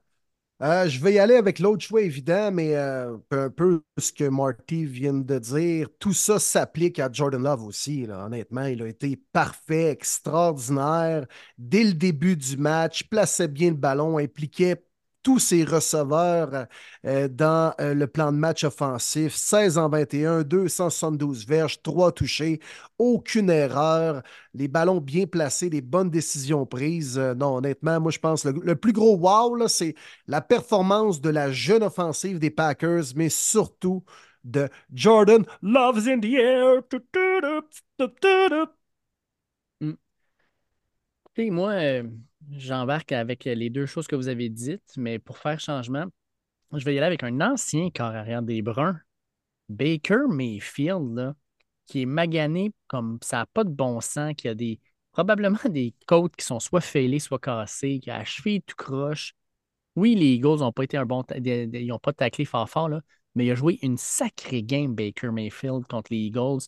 Euh, 0.62 0.88
je 0.88 1.00
vais 1.00 1.14
y 1.14 1.18
aller 1.18 1.34
avec 1.34 1.58
l'autre 1.58 1.82
choix 1.82 2.02
évident, 2.02 2.52
mais 2.52 2.76
euh, 2.76 3.16
un 3.32 3.50
peu 3.50 3.82
ce 3.98 4.12
que 4.12 4.28
Marty 4.28 4.84
vient 4.84 5.12
de 5.12 5.38
dire. 5.40 5.88
Tout 5.98 6.12
ça 6.12 6.38
s'applique 6.38 7.00
à 7.00 7.10
Jordan 7.12 7.42
Love 7.42 7.64
aussi. 7.64 8.06
Honnêtement, 8.08 8.66
il 8.66 8.80
a 8.82 8.86
été 8.86 9.16
parfait, 9.32 9.90
extraordinaire. 9.90 11.26
Dès 11.58 11.82
le 11.82 11.94
début 11.94 12.36
du 12.36 12.56
match, 12.56 13.02
plaçait 13.08 13.48
bien 13.48 13.70
le 13.70 13.76
ballon, 13.76 14.18
impliquait 14.18 14.84
tous 15.22 15.38
ses 15.38 15.64
receveurs 15.64 16.66
euh, 17.06 17.28
dans 17.28 17.74
euh, 17.80 17.94
le 17.94 18.06
plan 18.06 18.32
de 18.32 18.36
match 18.36 18.64
offensif. 18.64 19.34
16 19.34 19.78
en 19.78 19.88
21, 19.88 20.42
272 20.42 21.46
verges, 21.46 21.82
3 21.82 22.12
touchés, 22.12 22.60
aucune 22.98 23.50
erreur, 23.50 24.22
les 24.54 24.68
ballons 24.68 25.00
bien 25.00 25.26
placés, 25.26 25.70
les 25.70 25.80
bonnes 25.80 26.10
décisions 26.10 26.66
prises. 26.66 27.18
Euh, 27.18 27.34
non, 27.34 27.56
honnêtement, 27.56 28.00
moi, 28.00 28.10
je 28.10 28.18
pense 28.18 28.44
le, 28.44 28.52
le 28.62 28.76
plus 28.76 28.92
gros 28.92 29.16
wow, 29.16 29.68
c'est 29.68 29.94
la 30.26 30.40
performance 30.40 31.20
de 31.20 31.30
la 31.30 31.50
jeune 31.52 31.82
offensive 31.82 32.38
des 32.38 32.50
Packers, 32.50 33.04
mais 33.16 33.28
surtout 33.28 34.04
de 34.44 34.68
Jordan 34.92 35.44
Love's 35.62 36.06
in 36.08 36.20
the 36.20 36.34
air. 36.34 36.82
Tu, 36.88 36.98
sais, 41.36 41.50
moi, 41.50 41.70
euh, 41.72 42.02
j'embarque 42.56 43.12
avec 43.12 43.44
les 43.44 43.70
deux 43.70 43.86
choses 43.86 44.06
que 44.06 44.16
vous 44.16 44.28
avez 44.28 44.48
dites, 44.48 44.92
mais 44.96 45.18
pour 45.18 45.38
faire 45.38 45.60
changement, 45.60 46.06
je 46.72 46.84
vais 46.84 46.94
y 46.94 46.98
aller 46.98 47.06
avec 47.06 47.22
un 47.22 47.40
ancien 47.40 47.90
corps 47.90 48.14
arrière 48.14 48.42
des 48.42 48.62
Bruns, 48.62 48.98
Baker 49.68 50.24
Mayfield, 50.28 51.14
là, 51.14 51.34
qui 51.86 52.02
est 52.02 52.06
magané 52.06 52.72
comme 52.86 53.18
ça 53.22 53.38
n'a 53.38 53.46
pas 53.46 53.64
de 53.64 53.70
bon 53.70 54.00
sens, 54.00 54.34
qui 54.36 54.48
a 54.48 54.54
des 54.54 54.80
probablement 55.12 55.58
des 55.68 55.94
côtes 56.06 56.34
qui 56.36 56.44
sont 56.44 56.60
soit 56.60 56.80
fêlées, 56.80 57.18
soit 57.18 57.38
cassées, 57.38 58.00
qui 58.00 58.10
a 58.10 58.18
la 58.18 58.24
tout 58.60 58.76
croche. 58.76 59.34
Oui, 59.94 60.14
les 60.14 60.34
Eagles 60.34 60.60
n'ont 60.60 60.72
pas 60.72 60.84
été 60.84 60.96
un 60.96 61.04
bon. 61.04 61.22
Ils 61.36 61.86
n'ont 61.86 61.98
pas 61.98 62.14
taclé 62.14 62.44
fort 62.44 62.68
fort, 62.68 62.88
là, 62.88 63.02
mais 63.34 63.44
il 63.46 63.50
a 63.50 63.54
joué 63.54 63.78
une 63.82 63.98
sacrée 63.98 64.62
game, 64.62 64.94
Baker 64.94 65.30
Mayfield, 65.30 65.86
contre 65.86 66.12
les 66.12 66.18
Eagles. 66.18 66.62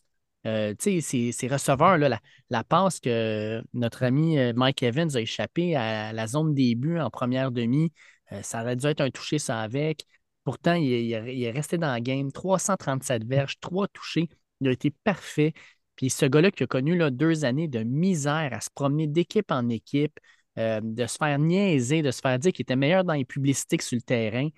Euh, 0.45 0.75
tu 0.77 1.01
sais, 1.01 1.31
ces, 1.31 1.47
receveurs, 1.47 1.97
là, 1.97 2.07
la, 2.09 2.21
la 2.51 2.63
passe 2.63 2.99
que 2.99 3.63
notre 3.73 4.03
ami 4.03 4.37
euh, 4.37 4.53
Mike 4.55 4.83
Evans 4.83 5.09
a 5.15 5.21
échappé 5.21 5.75
à 5.75 6.13
la 6.13 6.27
zone 6.27 6.53
début 6.53 6.99
en 6.99 7.09
première 7.09 7.51
demi, 7.51 7.91
euh, 8.31 8.41
ça 8.43 8.61
aurait 8.61 8.75
dû 8.75 8.85
être 8.85 9.01
un 9.01 9.09
touché 9.09 9.39
ça 9.39 9.59
avec. 9.61 10.05
Pourtant, 10.43 10.75
il, 10.75 10.91
est- 11.11 11.51
resté 11.51 11.77
dans 11.79 11.93
le 11.93 11.99
game. 11.99 12.31
337 12.31 13.23
verges, 13.25 13.59
3 13.59 13.87
touchés. 13.87 14.29
Il 14.61 14.67
a 14.67 14.71
été 14.71 14.91
parfait. 14.91 15.53
Puis 15.95 16.09
ce 16.11 16.25
gars-là 16.27 16.51
qui 16.51 16.63
a 16.63 16.67
connu 16.67 16.99
deux 17.11 17.45
années 17.45 17.67
de 17.67 17.79
misère 17.83 18.49
à 18.53 18.61
se 18.61 18.69
promener 18.73 19.07
d'équipe 19.07 19.49
en 19.51 19.69
équipe, 19.69 20.19
de 20.57 21.05
se 21.07 21.17
faire 21.17 21.39
niaiser, 21.39 22.01
de 22.01 22.11
se 22.11 22.19
faire 22.21 22.37
dire 22.37 22.51
qu'il 22.53 22.63
était 22.63 22.75
meilleur 22.75 23.03
dans 23.05 23.13
les 23.13 23.25
publicités 23.25 23.77
que 23.77 23.83
sur 23.83 23.95
le 23.95 24.01
terrain. 24.01 24.49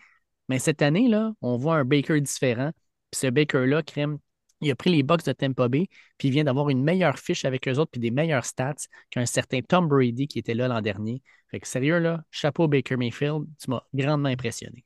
Mais 0.50 0.60
cette 0.60 0.82
année, 0.82 1.08
là, 1.08 1.34
on 1.41 1.58
voit 1.58 1.76
un 1.78 1.86
Baker 1.86 2.21
différent. 2.21 2.71
Puis 3.12 3.19
ce 3.21 3.28
Baker-là, 3.28 3.84
crème, 3.84 4.17
il 4.62 4.72
a 4.72 4.76
pris 4.76 4.91
les 4.91 5.04
Bucks 5.04 5.26
de 5.26 5.32
Tampa 5.34 5.67
Bay, 5.67 5.88
puis 6.17 6.30
il 6.30 6.32
vient 6.32 6.43
d'avoir 6.43 6.70
une 6.70 6.84
meilleure 6.84 7.20
fiche 7.20 7.46
avec 7.46 7.67
eux 7.67 7.78
autres, 7.78 7.91
puis 7.91 8.02
des 8.02 8.12
meilleurs 8.12 8.46
stats 8.46 8.76
qu'un 9.10 9.26
certain 9.26 9.62
Tom 9.62 9.88
Brady 9.88 10.28
qui 10.28 10.39
était 10.39 10.54
là 10.54 10.67
l'an 10.67 10.82
dernier. 10.82 11.22
Fait 11.50 11.60
que 11.60 11.67
sérieux, 11.67 12.00
là, 12.00 12.24
chapeau 12.32 12.67
Baker 12.67 12.98
Mayfield, 12.98 13.46
tu 13.60 13.70
m'as 13.70 13.82
grandement 13.93 14.30
impressionné. 14.30 14.86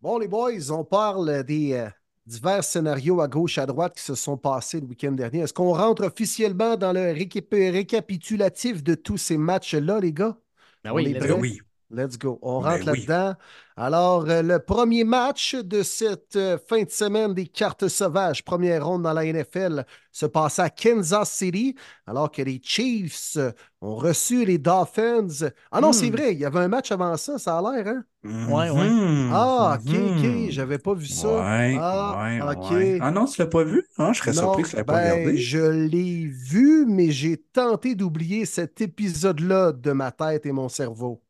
Bon, 0.00 0.18
les 0.18 0.28
boys, 0.28 0.70
on 0.70 0.84
parle 0.84 1.42
des 1.44 1.72
euh, 1.72 1.88
divers 2.26 2.62
scénarios 2.62 3.20
à 3.20 3.28
gauche, 3.28 3.58
à 3.58 3.66
droite 3.66 3.96
qui 3.96 4.02
se 4.02 4.14
sont 4.14 4.36
passés 4.36 4.80
le 4.80 4.86
week-end 4.86 5.12
dernier. 5.12 5.40
Est-ce 5.40 5.52
qu'on 5.52 5.72
rentre 5.74 6.04
officiellement 6.04 6.76
dans 6.76 6.92
le 6.92 7.12
récap- 7.12 7.72
récapitulatif 7.72 8.82
de 8.82 8.94
tous 8.94 9.16
ces 9.16 9.38
matchs-là, 9.38 10.00
les 10.00 10.12
gars? 10.12 10.38
Ben 10.84 10.92
On 10.92 10.96
oui, 10.96 11.06
est? 11.06 11.14
Ben 11.14 11.28
go. 11.28 11.38
oui. 11.38 11.60
Let's 11.90 12.18
go. 12.18 12.38
On 12.42 12.60
Ben 12.60 12.62
rentre 12.62 12.86
oui. 12.86 12.86
là-dedans. 12.86 13.34
Alors, 13.76 14.28
euh, 14.28 14.42
le 14.42 14.58
premier 14.58 15.04
match 15.04 15.54
de 15.54 15.82
cette 15.84 16.34
euh, 16.36 16.58
fin 16.58 16.82
de 16.82 16.90
semaine 16.90 17.32
des 17.34 17.46
cartes 17.46 17.86
sauvages, 17.88 18.42
première 18.44 18.84
ronde 18.86 19.02
dans 19.04 19.12
la 19.12 19.24
NFL, 19.24 19.84
se 20.10 20.26
passe 20.26 20.58
à 20.58 20.68
Kansas 20.70 21.30
City, 21.30 21.76
alors 22.06 22.30
que 22.32 22.42
les 22.42 22.60
Chiefs 22.62 23.36
ont 23.80 23.94
reçu 23.96 24.44
les 24.44 24.58
Dolphins. 24.58 25.28
Ah 25.70 25.80
non, 25.80 25.92
c'est 25.92 26.08
Hmm. 26.08 26.10
vrai, 26.10 26.32
il 26.32 26.40
y 26.40 26.44
avait 26.44 26.58
un 26.60 26.68
match 26.68 26.90
avant 26.90 27.16
ça, 27.16 27.38
ça 27.38 27.58
a 27.58 27.62
l'air, 27.76 27.86
hein? 27.86 28.04
Ouais, 28.44 28.70
ouais. 28.70 28.90
Mhm, 28.90 29.28
Ah, 29.28 29.78
ok, 29.78 29.94
ok, 30.10 30.22
mhm. 30.22 30.50
j'avais 30.50 30.78
pas 30.78 30.94
vu 30.94 31.06
ça. 31.06 31.28
Ouais, 31.28 31.72
Ah, 31.72 32.18
ouais, 32.24 32.40
ok. 32.40 32.72
ouais. 32.72 32.96
Ah 32.98 33.10
non, 33.10 33.26
tu 33.26 33.40
l'as 33.40 33.46
pas 33.48 33.64
vu? 33.64 33.84
Ah, 33.98 34.12
je 34.12 34.18
serais 34.20 34.32
Non, 34.32 34.32
surpris 34.32 34.62
que 34.64 34.68
tu 34.70 34.76
l'aies 34.76 34.84
pas 34.84 34.94
ben, 34.94 34.96
regardé. 34.96 35.36
je 35.36 35.58
l'ai 35.58 36.26
vu, 36.26 36.84
mais 36.86 37.10
j'ai 37.12 37.36
tenté 37.38 37.94
d'oublier 37.94 38.44
cet 38.46 38.80
épisode-là 38.80 39.72
de 39.72 39.92
ma 39.92 40.10
tête 40.12 40.46
et 40.46 40.52
mon 40.52 40.68
cerveau. 40.68 41.22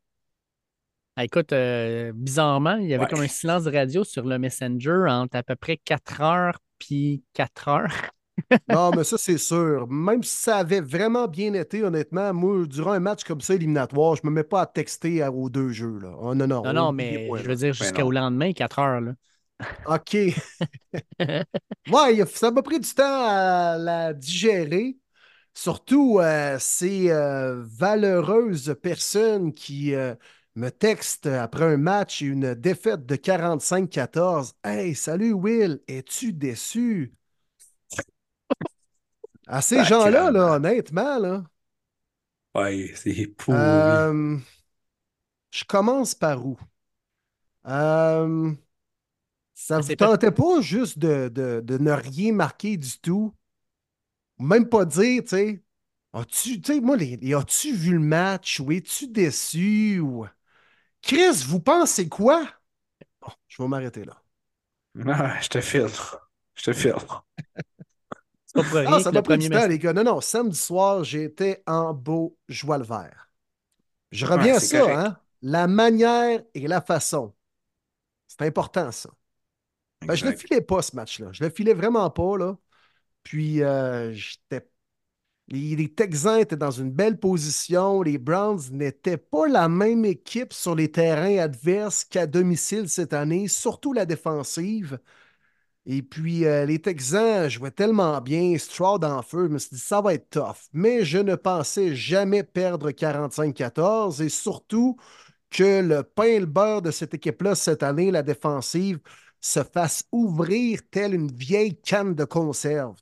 Ah, 1.16 1.24
écoute, 1.24 1.52
euh, 1.52 2.12
bizarrement, 2.14 2.76
il 2.76 2.88
y 2.88 2.94
avait 2.94 3.05
Ouais. 3.05 3.09
comme 3.09 3.20
un 3.20 3.29
silence 3.29 3.64
de 3.64 3.72
radio 3.72 4.05
sur 4.05 4.24
le 4.24 4.38
Messenger 4.38 5.07
entre 5.09 5.37
à 5.37 5.42
peu 5.42 5.57
près 5.57 5.79
4 5.79 6.20
heures 6.20 6.59
puis 6.79 7.24
4 7.33 7.68
heures. 7.68 7.87
Non, 8.68 8.92
mais 8.94 9.05
ça, 9.05 9.16
c'est 9.18 9.38
sûr. 9.38 9.88
Même 9.88 10.22
si 10.22 10.37
ça 10.42 10.59
avait 10.59 10.81
vraiment 10.81 11.26
bien 11.26 11.55
été, 11.55 11.83
honnêtement, 11.83 12.35
moi, 12.35 12.66
durant 12.66 12.92
un 12.92 13.00
match 13.00 13.24
comme 13.24 13.40
ça, 13.40 13.55
éliminatoire, 13.55 14.16
je 14.16 14.22
me 14.24 14.31
mets 14.31 14.44
pas 14.44 14.61
à 14.62 14.66
texter 14.66 15.22
à- 15.22 15.33
aux 15.33 15.48
deux 15.48 15.70
jeux. 15.70 15.98
Là. 16.00 16.14
Oh, 16.20 16.35
non, 16.35 16.46
non, 16.46 16.62
Non, 16.62 16.72
non, 16.72 16.92
mais 16.92 17.29
je 17.38 17.42
là. 17.42 17.42
veux 17.42 17.55
dire 17.57 17.68
Ben 17.68 17.72
jusqu'au 17.74 18.11
lendemain, 18.11 18.52
4 18.52 18.79
heures. 18.79 19.00
Là. 19.00 19.12
OK. 19.87 20.16
ouais, 21.90 22.26
ça 22.26 22.50
m'a 22.50 22.62
pris 22.62 22.81
du 22.81 22.88
temps 22.94 23.05
à 23.29 23.76
la 23.79 24.12
digérer. 24.12 24.96
Surtout 25.55 26.18
euh, 26.20 26.57
ces 26.61 27.11
euh, 27.11 27.62
valeureuses 27.66 28.76
personnes 28.83 29.52
qui 29.55 29.94
euh, 29.94 30.14
me 30.57 30.71
textent 30.71 31.27
après 31.27 31.64
un 31.75 31.77
match 31.77 32.23
et 32.23 32.27
une 32.27 32.55
défaite 32.55 33.07
de 33.07 33.16
45-14. 33.16 34.55
Hey, 34.64 34.95
salut 34.95 35.33
Will, 35.33 35.81
es-tu 35.88 36.33
déçu? 36.33 37.14
À 39.49 39.61
ces 39.61 39.83
gens-là, 39.85 40.31
là, 40.31 40.53
honnêtement, 40.53 41.19
là, 41.19 41.42
Ouais, 42.57 42.92
c'est 42.97 43.27
pourri. 43.29 44.09
euh, 44.09 44.38
je 45.51 45.64
commence 45.64 46.14
par 46.14 46.47
où? 46.47 46.57
Euh, 47.66 48.55
ça 49.55 49.79
Ah, 49.79 49.81
vous 49.81 49.90
c'est 49.90 49.97
pas- 49.97 50.09
tentait 50.09 50.31
pas 50.31 50.61
juste 50.61 50.99
de, 51.01 51.29
de- 51.29 51.61
de 51.64 51.79
ne 51.79 51.90
rien 51.92 52.33
marquer 52.33 52.77
du 52.77 52.99
tout? 53.01 53.35
Même 54.38 54.69
pas 54.69 54.85
dire, 54.85 55.23
tu 55.23 55.29
sais, 55.31 55.62
as-tu, 56.12 56.61
tu 56.61 56.75
sais, 56.75 56.81
moi, 56.81 56.97
les, 56.97 57.16
les 57.16 57.35
as-tu 57.35 57.75
vu 57.75 57.92
le 57.95 58.01
match? 58.01 58.61
Ou 58.61 58.73
es-tu 58.73 59.09
déçu? 59.09 60.01
Ou... 60.01 60.27
Chris, 61.02 61.42
vous 61.46 61.59
pensez 61.61 62.06
quoi? 62.09 62.46
Bon, 63.20 63.28
je 63.48 63.62
vais 63.62 63.68
m'arrêter 63.68 64.04
là. 64.04 64.22
Ah, 65.06 65.38
je 65.40 65.48
te 65.48 65.61
file. 65.61 65.88
Je 66.56 66.62
te 66.64 66.72
file. 66.72 66.94
C'est 68.46 68.54
pas 68.54 68.64
pour 68.64 68.74
rien 68.78 68.87
Ah, 68.87 69.00
ça 69.00 69.12
le 69.12 69.22
pris 69.22 69.22
premier 69.22 69.50
du 69.50 69.50
temps, 69.50 69.66
les 69.66 69.78
gars. 69.78 69.92
Non, 69.92 70.04
non, 70.04 70.20
samedi 70.20 70.56
soir, 70.59 71.04
j'étais 71.04 71.62
en 71.66 71.92
beau 71.94 72.38
joie 72.48 72.78
le 72.78 72.85
vert. 72.85 73.30
Je 74.12 74.26
reviens 74.26 74.56
Ouais, 74.56 74.59
à 74.59 74.61
ça, 74.61 74.78
correct. 74.78 75.06
hein? 75.06 75.18
La 75.42 75.66
manière 75.68 76.42
et 76.54 76.68
la 76.68 76.80
façon. 76.82 77.35
C'est 78.28 78.42
important, 78.42 78.92
ça. 78.92 79.11
Ben, 80.06 80.14
je 80.16 80.26
le 80.26 80.32
Exact. 80.32 80.38
filais 80.38 80.61
pas, 80.62 80.82
ce 80.82 80.96
match-là. 80.96 81.30
Je 81.32 81.44
le 81.44 81.50
filais 81.50 81.74
vraiment 81.74 82.11
pas, 82.11 82.38
là. 82.38 82.59
Puis, 83.24 83.62
euh, 83.62 84.12
j'étais... 84.14 84.68
Les, 85.48 85.88
Texans 85.94 86.40
étaient 86.40 86.56
dans 86.56 86.70
une 86.72 86.90
belle 86.90 87.18
position. 87.18 88.02
Les 88.02 88.18
Browns 88.18 88.61
n'étaient 88.72 89.16
pas 89.16 89.46
la 89.46 89.68
même 89.68 90.04
équipe 90.04 90.52
sur 90.52 90.74
les 90.74 90.90
terrains 90.90 91.38
adverses 91.38 92.04
qu'à 92.04 92.26
domicile 92.26 92.88
cette 92.88 93.12
année, 93.12 93.46
surtout 93.48 93.92
la 93.92 94.06
défensive. 94.06 94.98
Et 95.87 96.02
puis, 96.02 96.46
euh, 96.46 96.66
les 96.66 96.80
Texans 96.80 97.48
jouaient 97.48 97.70
tellement 97.70 98.20
bien, 98.20 98.59
Stroud 98.59 99.04
en 99.04 99.22
feu, 99.22 99.46
je 99.46 99.52
me 99.52 99.59
suis 99.59 99.76
dit, 99.76 99.80
ça 99.80 100.00
va 100.00 100.14
être 100.14 100.30
tough. 100.30 100.68
Mais 100.72 101.04
je 101.04 101.18
ne 101.18 101.37
pensais 101.37 101.94
jamais 101.94 102.42
perdre 102.42 102.90
45-14 102.90 104.20
et 104.22 104.28
surtout 104.28 104.96
que 105.50 105.80
le 105.82 106.02
pain 106.02 106.24
et 106.24 106.40
le 106.40 106.46
beurre 106.46 106.82
de 106.82 106.90
cette 106.90 107.14
équipe-là 107.14 107.54
cette 107.54 107.82
année, 107.85 108.11
la 108.11 108.22
défensive, 108.22 109.00
se 109.40 109.62
fasse 109.62 110.04
ouvrir 110.12 110.80
telle 110.90 111.14
une 111.14 111.30
vieille 111.32 111.81
canne 111.81 112.14
de 112.14 112.25
conserve. 112.25 112.96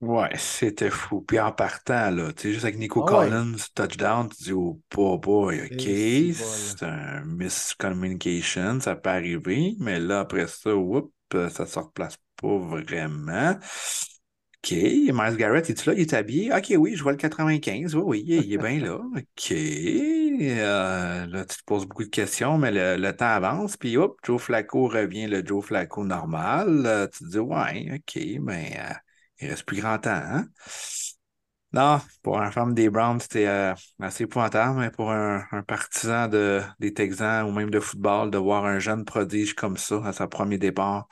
Ouais, 0.00 0.30
c'était 0.38 0.90
fou. 0.90 1.22
Puis 1.22 1.40
en 1.40 1.50
partant, 1.50 2.10
là, 2.10 2.32
tu 2.32 2.42
sais, 2.42 2.52
juste 2.52 2.64
avec 2.64 2.78
Nico 2.78 3.02
Ah 3.02 3.12
ouais. 3.12 3.32
Collins, 3.32 3.56
touchdown, 3.74 4.28
tu 4.28 4.44
dis, 4.44 4.52
oh, 4.52 4.80
boy, 4.92 5.18
boy, 5.18 5.60
OK, 5.66 5.90
c'est 6.34 6.84
un 6.84 7.24
miscommunication, 7.24 8.78
ça 8.80 8.94
peut 8.94 9.10
arriver, 9.10 9.74
mais 9.80 9.98
là, 9.98 10.20
après 10.20 10.46
ça, 10.46 10.74
whoop, 10.76 11.12
ça 11.32 11.66
se 11.66 11.78
replace 11.80 12.16
pas 12.40 12.58
vraiment. 12.58 13.58
OK, 14.64 14.72
Miles 14.72 15.36
Garrett, 15.36 15.70
es-tu 15.70 15.88
là? 15.88 15.94
Il 15.94 16.00
est 16.00 16.12
habillé? 16.14 16.52
OK, 16.52 16.72
oui, 16.76 16.94
je 16.96 17.02
vois 17.02 17.12
le 17.12 17.18
95. 17.18 17.94
Oui, 17.94 18.02
oui, 18.04 18.22
il 18.26 18.32
est, 18.34 18.44
il 18.44 18.52
est 18.52 18.58
bien 18.58 18.78
là. 18.80 18.96
OK. 18.96 19.52
Euh, 19.52 21.26
là, 21.26 21.44
tu 21.44 21.56
te 21.58 21.64
poses 21.64 21.86
beaucoup 21.86 22.04
de 22.04 22.08
questions, 22.08 22.58
mais 22.58 22.70
le, 22.70 22.96
le 23.00 23.16
temps 23.16 23.26
avance, 23.26 23.76
puis 23.76 23.96
hop, 23.96 24.18
Joe 24.24 24.40
Flacco 24.40 24.88
revient, 24.88 25.26
le 25.26 25.44
Joe 25.44 25.64
Flacco 25.64 26.04
normal. 26.04 26.84
Euh, 26.86 27.06
tu 27.08 27.24
te 27.24 27.30
dis, 27.30 27.38
ouais, 27.38 27.88
OK, 27.94 28.22
mais 28.42 28.76
euh, 28.80 28.92
il 29.40 29.50
reste 29.50 29.64
plus 29.64 29.80
grand 29.80 29.98
temps, 29.98 30.10
hein? 30.10 30.46
Non, 31.72 32.00
pour 32.22 32.40
un 32.40 32.50
fan 32.50 32.72
des 32.72 32.88
Browns, 32.88 33.20
c'était 33.20 33.46
euh, 33.46 33.74
assez 34.00 34.24
épouvantable, 34.24 34.80
mais 34.80 34.90
pour 34.90 35.10
un, 35.10 35.44
partisan 35.66 36.26
de, 36.26 36.62
des 36.78 36.94
Texans 36.94 37.46
ou 37.46 37.52
même 37.52 37.68
de 37.70 37.78
football, 37.78 38.30
de 38.30 38.38
voir 38.38 38.64
un 38.64 38.78
jeune 38.78 39.04
prodige 39.04 39.54
comme 39.54 39.76
ça 39.76 40.00
à 40.06 40.12
son 40.14 40.28
premier 40.28 40.56
départ, 40.56 41.08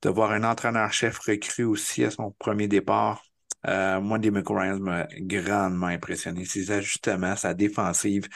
de 0.00 0.08
voir 0.08 0.32
un 0.32 0.42
entraîneur-chef 0.44 1.18
recru 1.18 1.64
aussi 1.64 2.02
à 2.04 2.10
son 2.10 2.30
premier 2.38 2.66
départ, 2.66 3.22
euh, 3.66 4.00
moi, 4.00 4.18
Demico 4.18 4.54
Ryans 4.54 4.80
m'a 4.80 5.06
grandement 5.20 5.86
impressionné. 5.88 6.44
Ses 6.44 6.70
ajustements, 6.70 7.36
sa 7.36 7.54
défensive, 7.54 8.28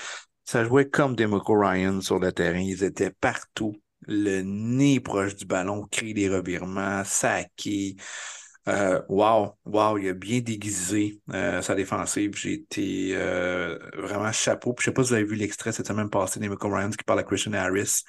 ça 0.44 0.64
jouait 0.64 0.88
comme 0.88 1.16
Demico 1.16 1.58
Ryan 1.58 2.00
sur 2.00 2.18
le 2.18 2.32
terrain. 2.32 2.58
Ils 2.58 2.84
étaient 2.84 3.10
partout. 3.10 3.74
Le 4.06 4.42
nez 4.42 5.00
proche 5.00 5.34
du 5.34 5.46
ballon, 5.46 5.86
créer 5.90 6.12
des 6.12 6.28
revirements, 6.28 7.04
saquer. 7.04 7.96
Euh, 8.66 9.02
wow, 9.08 9.58
wow, 9.66 9.98
il 9.98 10.08
a 10.08 10.14
bien 10.14 10.40
déguisé 10.40 11.20
euh, 11.32 11.60
sa 11.60 11.74
défensive. 11.74 12.34
J'ai 12.34 12.54
été 12.54 13.10
euh, 13.14 13.78
vraiment 13.98 14.32
chapeau. 14.32 14.72
Puis, 14.72 14.84
je 14.84 14.90
sais 14.90 14.94
pas 14.94 15.02
si 15.02 15.10
vous 15.10 15.14
avez 15.14 15.24
vu 15.24 15.36
l'extrait 15.36 15.72
cette 15.72 15.86
semaine 15.86 16.08
passée 16.08 16.40
d'Emico 16.40 16.68
Ryans 16.68 16.90
qui 16.90 17.04
parle 17.04 17.20
à 17.20 17.24
Christian 17.24 17.52
Harris. 17.52 18.02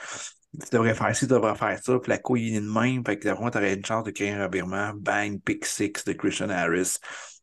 Tu 0.54 0.70
devrais 0.72 0.96
faire 0.96 1.14
ci, 1.14 1.28
tu 1.28 1.34
devrais 1.34 1.56
faire 1.56 1.78
ça. 1.84 2.00
Puis 2.00 2.10
la 2.10 2.18
couille 2.18 2.56
est 2.56 2.62
de 2.62 2.70
même. 2.70 3.04
Fait 3.06 3.20
que 3.20 3.28
tu 3.28 3.32
aurais 3.32 3.74
une 3.74 3.86
chance 3.86 4.06
de 4.06 4.12
créer 4.12 4.32
un 4.32 4.46
revirement. 4.46 4.94
Bang, 4.96 5.42
pick 5.42 5.66
six 5.66 5.92
de 6.06 6.14
Christian 6.14 6.50
Harris. 6.50 6.98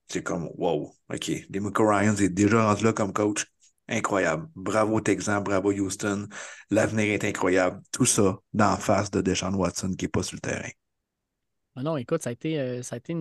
C'est 0.08 0.22
comme, 0.22 0.48
wow, 0.56 0.90
OK. 1.12 1.30
Demico 1.50 1.86
Ryans 1.86 2.16
est 2.16 2.30
déjà 2.30 2.64
rendu 2.66 2.84
là 2.84 2.92
comme 2.94 3.12
coach. 3.12 3.46
Incroyable. 3.88 4.48
Bravo 4.54 5.00
Texan, 5.02 5.42
bravo 5.42 5.70
Houston. 5.72 6.28
L'avenir 6.70 7.12
est 7.12 7.24
incroyable. 7.24 7.82
Tout 7.92 8.06
ça 8.06 8.38
d'en 8.54 8.76
face 8.78 9.10
de 9.10 9.20
Deshaun 9.20 9.54
Watson 9.54 9.92
qui 9.98 10.06
n'est 10.06 10.08
pas 10.08 10.22
sur 10.22 10.36
le 10.36 10.40
terrain. 10.40 10.70
Ah 11.74 11.82
non, 11.82 11.96
écoute, 11.96 12.22
ça 12.22 12.30
a 12.30 12.32
été, 12.32 12.58
euh, 12.60 12.82
ça 12.82 12.96
a 12.96 12.98
été 12.98 13.14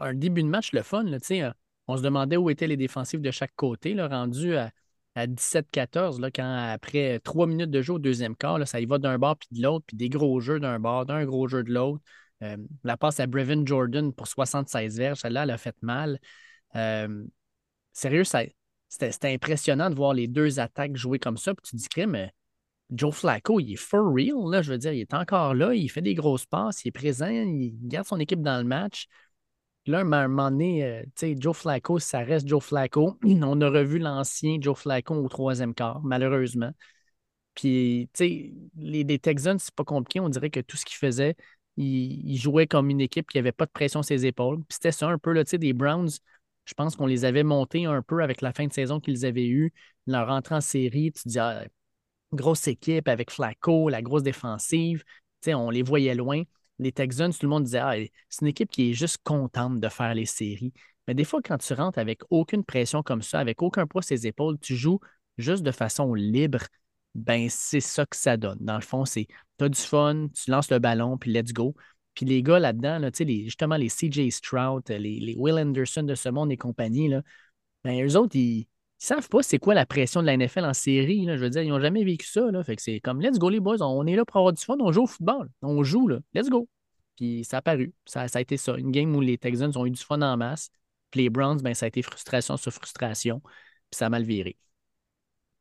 un 0.00 0.14
début 0.14 0.42
de 0.42 0.48
match 0.48 0.72
le 0.72 0.82
fun. 0.82 1.04
là, 1.04 1.18
euh, 1.30 1.52
on 1.86 1.96
se 1.96 2.02
demandait 2.02 2.36
où 2.36 2.50
étaient 2.50 2.66
les 2.66 2.76
défensifs 2.76 3.20
de 3.20 3.30
chaque 3.30 3.54
côté, 3.54 3.94
là, 3.94 4.08
rendu 4.08 4.56
à, 4.56 4.72
à 5.14 5.26
17-14, 5.26 6.20
là, 6.20 6.30
quand 6.30 6.70
après 6.72 7.20
trois 7.20 7.46
minutes 7.46 7.70
de 7.70 7.82
jeu 7.82 7.94
au 7.94 7.98
deuxième 7.98 8.34
quart, 8.36 8.58
là, 8.58 8.66
ça 8.66 8.80
y 8.80 8.86
va 8.86 8.98
d'un 8.98 9.18
bord 9.18 9.36
puis 9.36 9.48
de 9.52 9.62
l'autre, 9.62 9.84
puis 9.86 9.96
des 9.96 10.08
gros 10.08 10.40
jeux 10.40 10.58
d'un 10.58 10.80
bord, 10.80 11.06
d'un 11.06 11.24
gros 11.24 11.46
jeu 11.46 11.62
de 11.62 11.72
l'autre. 11.72 12.02
Euh, 12.42 12.56
la 12.84 12.96
passe 12.96 13.20
à 13.20 13.26
Brevin 13.26 13.64
Jordan 13.64 14.12
pour 14.12 14.26
76 14.26 14.98
verges, 14.98 15.20
celle-là, 15.20 15.44
elle 15.44 15.50
a 15.50 15.58
fait 15.58 15.76
mal. 15.82 16.18
Euh, 16.74 17.24
sérieux, 17.92 18.24
c'était 18.24 19.32
impressionnant 19.32 19.90
de 19.90 19.94
voir 19.94 20.12
les 20.12 20.28
deux 20.28 20.60
attaques 20.60 20.96
jouer 20.96 21.18
comme 21.18 21.36
ça. 21.36 21.54
Puis 21.54 21.70
tu 21.70 21.76
te 21.76 21.94
dis, 21.94 22.16
euh, 22.16 22.26
Joe 22.90 23.14
Flacco, 23.14 23.58
il 23.60 23.72
est 23.72 23.76
for 23.76 24.12
real, 24.14 24.50
là, 24.50 24.62
je 24.62 24.72
veux 24.72 24.78
dire, 24.78 24.92
il 24.92 25.00
est 25.00 25.14
encore 25.14 25.54
là, 25.54 25.74
il 25.74 25.88
fait 25.88 26.02
des 26.02 26.14
grosses 26.14 26.46
passes, 26.46 26.84
il 26.84 26.88
est 26.88 26.92
présent, 26.92 27.28
il 27.28 27.74
garde 27.82 28.06
son 28.06 28.20
équipe 28.20 28.42
dans 28.42 28.58
le 28.58 28.64
match. 28.64 29.08
Là, 29.86 29.98
à 29.98 30.00
un 30.02 30.28
moment 30.28 30.50
donné, 30.50 30.84
euh, 30.84 31.04
Joe 31.38 31.56
Flacco, 31.56 31.98
ça 31.98 32.20
reste 32.20 32.48
Joe 32.48 32.62
Flacco. 32.62 33.18
On 33.24 33.60
a 33.60 33.68
revu 33.70 33.98
l'ancien 33.98 34.58
Joe 34.60 34.76
Flacco 34.76 35.14
au 35.14 35.28
troisième 35.28 35.74
quart, 35.74 36.02
malheureusement. 36.02 36.72
Puis, 37.54 38.10
tu 38.12 38.24
sais, 38.24 38.52
les, 38.76 39.18
Texans, 39.18 39.58
c'est 39.58 39.74
pas 39.74 39.84
compliqué. 39.84 40.20
On 40.20 40.28
dirait 40.28 40.50
que 40.50 40.60
tout 40.60 40.76
ce 40.76 40.84
qu'ils 40.84 40.98
faisaient, 40.98 41.36
ils, 41.76 42.32
ils 42.32 42.36
jouaient 42.36 42.66
comme 42.66 42.90
une 42.90 43.00
équipe 43.00 43.30
qui 43.30 43.38
n'avait 43.38 43.52
pas 43.52 43.66
de 43.66 43.70
pression 43.70 44.02
sur 44.02 44.08
ses 44.08 44.26
épaules. 44.26 44.58
Puis 44.58 44.74
c'était 44.74 44.92
ça 44.92 45.08
un 45.08 45.18
peu, 45.18 45.34
tu 45.44 45.50
sais, 45.50 45.58
des 45.58 45.72
Browns. 45.72 46.10
Je 46.66 46.74
pense 46.74 46.96
qu'on 46.96 47.06
les 47.06 47.24
avait 47.24 47.44
montés 47.44 47.86
un 47.86 48.02
peu 48.02 48.22
avec 48.22 48.40
la 48.42 48.52
fin 48.52 48.66
de 48.66 48.72
saison 48.72 49.00
qu'ils 49.00 49.24
avaient 49.24 49.46
eue. 49.46 49.72
Leur 50.06 50.28
entrée 50.30 50.56
en 50.56 50.60
série, 50.60 51.12
tu 51.12 51.22
te 51.22 51.28
dis, 51.28 51.38
ah, 51.38 51.64
grosse 52.32 52.68
équipe 52.68 53.08
avec 53.08 53.30
Flacco, 53.30 53.88
la 53.88 54.02
grosse 54.02 54.22
défensive. 54.22 55.04
On 55.48 55.70
les 55.70 55.82
voyait 55.82 56.14
loin. 56.14 56.42
Les 56.78 56.92
Texans, 56.92 57.32
tout 57.32 57.38
le 57.42 57.48
monde 57.48 57.64
disait, 57.64 57.78
ah, 57.78 57.94
c'est 58.28 58.40
une 58.42 58.48
équipe 58.48 58.70
qui 58.70 58.90
est 58.90 58.94
juste 58.94 59.18
contente 59.22 59.80
de 59.80 59.88
faire 59.88 60.14
les 60.14 60.26
séries. 60.26 60.72
Mais 61.06 61.14
des 61.14 61.24
fois, 61.24 61.40
quand 61.42 61.58
tu 61.58 61.72
rentres 61.72 61.98
avec 61.98 62.22
aucune 62.30 62.64
pression 62.64 63.02
comme 63.02 63.22
ça, 63.22 63.38
avec 63.38 63.62
aucun 63.62 63.86
poids 63.86 64.02
sur 64.02 64.08
ses 64.16 64.26
épaules, 64.26 64.58
tu 64.58 64.76
joues 64.76 64.98
juste 65.38 65.62
de 65.62 65.70
façon 65.70 66.14
libre, 66.14 66.58
ben 67.14 67.48
c'est 67.48 67.80
ça 67.80 68.04
que 68.06 68.16
ça 68.16 68.36
donne. 68.36 68.58
Dans 68.60 68.74
le 68.74 68.82
fond, 68.82 69.04
c'est 69.04 69.26
tu 69.58 69.64
as 69.64 69.68
du 69.68 69.80
fun, 69.80 70.26
tu 70.34 70.50
lances 70.50 70.70
le 70.70 70.78
ballon, 70.78 71.16
puis 71.16 71.32
let's 71.32 71.52
go. 71.52 71.74
Puis 72.14 72.26
les 72.26 72.42
gars 72.42 72.58
là-dedans, 72.58 72.98
les- 73.20 73.44
justement, 73.44 73.76
les 73.76 73.88
CJ 73.88 74.30
Stroud, 74.30 74.88
les, 74.88 74.98
les 75.20 75.34
Will 75.36 75.58
Anderson 75.58 76.02
de 76.02 76.14
ce 76.14 76.28
monde 76.28 76.50
et 76.50 76.56
compagnie, 76.56 77.08
là, 77.08 77.22
ben, 77.84 78.04
eux 78.06 78.16
autres, 78.16 78.36
ils, 78.36 78.66
ils 79.00 79.04
savent 79.04 79.28
pas 79.28 79.42
c'est 79.42 79.58
quoi 79.58 79.74
la 79.74 79.86
pression 79.86 80.20
de 80.22 80.26
la 80.26 80.36
NFL 80.36 80.64
en 80.64 80.74
série. 80.74 81.26
Je 81.26 81.32
veux 81.32 81.50
dire, 81.50 81.62
ils 81.62 81.68
n'ont 81.68 81.80
jamais 81.80 82.04
vécu 82.04 82.26
ça. 82.26 82.50
Là. 82.50 82.62
Fait 82.64 82.78
c'est 82.80 83.00
comme 83.00 83.20
let's 83.20 83.38
go 83.38 83.48
les 83.48 83.60
boys, 83.60 83.80
on 83.80 84.06
est 84.06 84.16
là 84.16 84.24
pour 84.24 84.36
avoir 84.36 84.52
du 84.52 84.62
fun, 84.62 84.76
on 84.80 84.92
joue 84.92 85.02
au 85.02 85.06
football. 85.06 85.48
On 85.62 85.82
joue 85.82 86.08
là. 86.08 86.18
Let's 86.34 86.48
go. 86.48 86.68
Puis 87.16 87.44
ça 87.44 87.58
a 87.58 87.62
paru. 87.62 87.92
Ça, 88.06 88.28
ça 88.28 88.38
a 88.38 88.42
été 88.42 88.56
ça. 88.56 88.76
Une 88.76 88.90
game 88.90 89.14
où 89.14 89.20
les 89.20 89.38
Texans 89.38 89.72
ont 89.76 89.86
eu 89.86 89.90
du 89.90 90.02
fun 90.02 90.20
en 90.22 90.36
masse. 90.36 90.70
Puis 91.10 91.22
les 91.22 91.30
Browns, 91.30 91.60
ben, 91.62 91.74
ça 91.74 91.86
a 91.86 91.88
été 91.88 92.02
frustration 92.02 92.56
sur 92.56 92.72
frustration. 92.72 93.40
Puis 93.40 93.98
ça 93.98 94.06
a 94.06 94.08
mal 94.10 94.24
viré. 94.24 94.56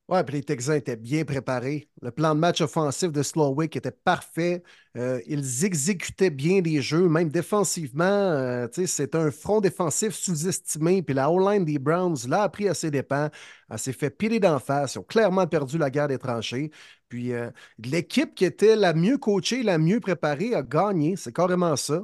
Ouais, 0.08 0.24
puis 0.24 0.36
les 0.36 0.44
Texans 0.44 0.76
étaient 0.76 0.96
bien 0.96 1.26
préparés. 1.26 1.90
Le 2.04 2.12
plan 2.12 2.36
de 2.36 2.40
match 2.40 2.62
offensif 2.62 3.12
de 3.12 3.24
Slowick 3.24 3.76
était 3.76 3.90
parfait. 3.90 4.62
Euh, 4.96 5.20
ils 5.26 5.66
exécutaient 5.66 6.30
bien 6.30 6.62
les 6.62 6.80
jeux, 6.84 7.10
même 7.10 7.30
défensivement. 7.30 8.04
euh, 8.06 8.68
c'est 8.86 9.16
un 9.16 9.32
front 9.32 9.62
défensif 9.62 10.14
sous-estimé. 10.14 11.02
Puis 11.02 11.16
la 11.16 11.32
O-line 11.32 11.66
des 11.66 11.80
Browns 11.80 12.18
l'a 12.28 12.44
appris 12.44 12.68
à 12.70 12.76
ses 12.76 12.92
dépens. 12.92 13.32
Elle 13.68 13.80
s'est 13.80 13.94
fait 13.94 14.12
piler 14.12 14.40
d'en 14.40 14.60
face. 14.60 14.94
Ils 14.94 15.00
ont 15.00 15.04
clairement 15.04 15.48
perdu 15.48 15.80
la 15.80 15.90
guerre 15.90 16.08
des 16.08 16.20
tranchées. 16.20 16.70
Puis 17.10 17.34
euh, 17.34 17.50
l'équipe 17.84 18.36
qui 18.36 18.46
était 18.46 18.76
la 18.76 18.94
mieux 18.94 19.18
coachée, 19.18 19.64
la 19.64 19.80
mieux 19.80 20.00
préparée 20.00 20.54
a 20.54 20.62
gagné. 20.62 21.16
C'est 21.16 21.34
carrément 21.34 21.76
ça. 21.76 22.04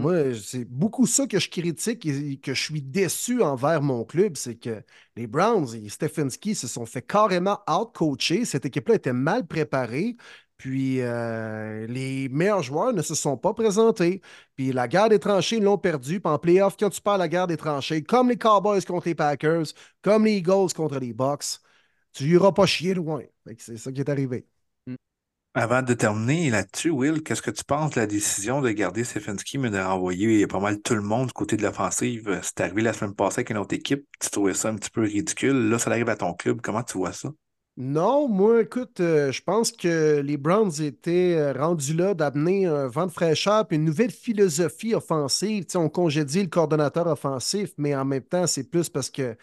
Moi, 0.00 0.34
c'est 0.34 0.64
beaucoup 0.64 1.06
ça 1.06 1.26
que 1.26 1.38
je 1.38 1.48
critique 1.48 2.06
et 2.06 2.38
que 2.38 2.54
je 2.54 2.62
suis 2.62 2.82
déçu 2.82 3.42
envers 3.42 3.82
mon 3.82 4.04
club, 4.04 4.36
c'est 4.36 4.56
que 4.56 4.82
les 5.16 5.26
Browns 5.26 5.74
et 5.74 5.88
Stefanski 5.88 6.54
se 6.54 6.66
sont 6.68 6.86
fait 6.86 7.02
carrément 7.02 7.60
out-coacher. 7.68 8.44
Cette 8.44 8.64
équipe-là 8.64 8.96
était 8.96 9.12
mal 9.12 9.46
préparée. 9.46 10.16
Puis 10.60 11.00
euh, 11.00 11.86
les 11.86 12.28
meilleurs 12.28 12.62
joueurs 12.62 12.92
ne 12.92 13.00
se 13.00 13.14
sont 13.14 13.38
pas 13.38 13.54
présentés. 13.54 14.20
Puis 14.56 14.72
la 14.72 14.88
guerre 14.88 15.08
des 15.08 15.18
tranchées, 15.18 15.58
l'ont 15.58 15.78
perdu. 15.78 16.20
Puis 16.20 16.30
en 16.30 16.38
playoff, 16.38 16.76
quand 16.78 16.90
tu 16.90 17.00
de 17.00 17.18
la 17.18 17.28
guerre 17.28 17.46
des 17.46 17.56
tranchées, 17.56 18.02
comme 18.02 18.28
les 18.28 18.36
Cowboys 18.36 18.82
contre 18.84 19.06
les 19.06 19.14
Packers, 19.14 19.66
comme 20.02 20.26
les 20.26 20.36
Eagles 20.36 20.74
contre 20.76 20.98
les 20.98 21.14
Bucks, 21.14 21.60
tu 22.12 22.24
n'iras 22.24 22.52
pas 22.52 22.66
chier 22.66 22.92
loin. 22.92 23.22
C'est 23.58 23.78
ça 23.78 23.90
qui 23.90 24.00
est 24.00 24.10
arrivé. 24.10 24.46
Avant 25.54 25.82
de 25.82 25.94
terminer 25.94 26.48
là-dessus, 26.50 26.90
Will, 26.90 27.22
qu'est-ce 27.24 27.42
que 27.42 27.50
tu 27.50 27.64
penses 27.64 27.92
de 27.92 28.00
la 28.00 28.06
décision 28.06 28.60
de 28.60 28.70
garder 28.70 29.02
Stefanski, 29.02 29.58
mais 29.58 29.70
de 29.70 29.78
renvoyer 29.78 30.46
pas 30.46 30.60
mal 30.60 30.80
tout 30.80 30.94
le 30.94 31.02
monde 31.02 31.26
du 31.26 31.32
côté 31.32 31.56
de 31.56 31.62
l'offensive? 31.62 32.38
C'est 32.42 32.60
arrivé 32.60 32.82
la 32.82 32.92
semaine 32.92 33.14
passée 33.16 33.40
avec 33.40 33.50
une 33.50 33.58
autre 33.58 33.74
équipe. 33.74 34.06
Tu 34.20 34.30
trouvais 34.30 34.54
ça 34.54 34.68
un 34.68 34.76
petit 34.76 34.90
peu 34.90 35.02
ridicule. 35.02 35.68
Là, 35.68 35.80
ça 35.80 35.90
arrive 35.90 36.08
à 36.08 36.16
ton 36.16 36.34
club. 36.34 36.60
Comment 36.62 36.84
tu 36.84 36.98
vois 36.98 37.12
ça? 37.12 37.30
Non, 37.76 38.28
moi, 38.28 38.60
écoute, 38.62 39.00
euh, 39.00 39.32
je 39.32 39.42
pense 39.42 39.72
que 39.72 40.20
les 40.20 40.36
Browns 40.36 40.82
étaient 40.82 41.34
euh, 41.36 41.52
rendus 41.52 41.94
là 41.94 42.14
d'amener 42.14 42.66
un 42.66 42.88
vent 42.88 43.06
de 43.06 43.12
fraîcheur 43.12 43.66
puis 43.66 43.76
une 43.76 43.84
nouvelle 43.84 44.10
philosophie 44.10 44.94
offensive. 44.94 45.64
On 45.74 45.88
congédie 45.88 46.42
le 46.42 46.48
coordonnateur 46.48 47.06
offensif, 47.06 47.72
mais 47.78 47.94
en 47.96 48.04
même 48.04 48.22
temps, 48.22 48.46
c'est 48.46 48.64
plus 48.70 48.88
parce 48.90 49.08
que 49.10 49.36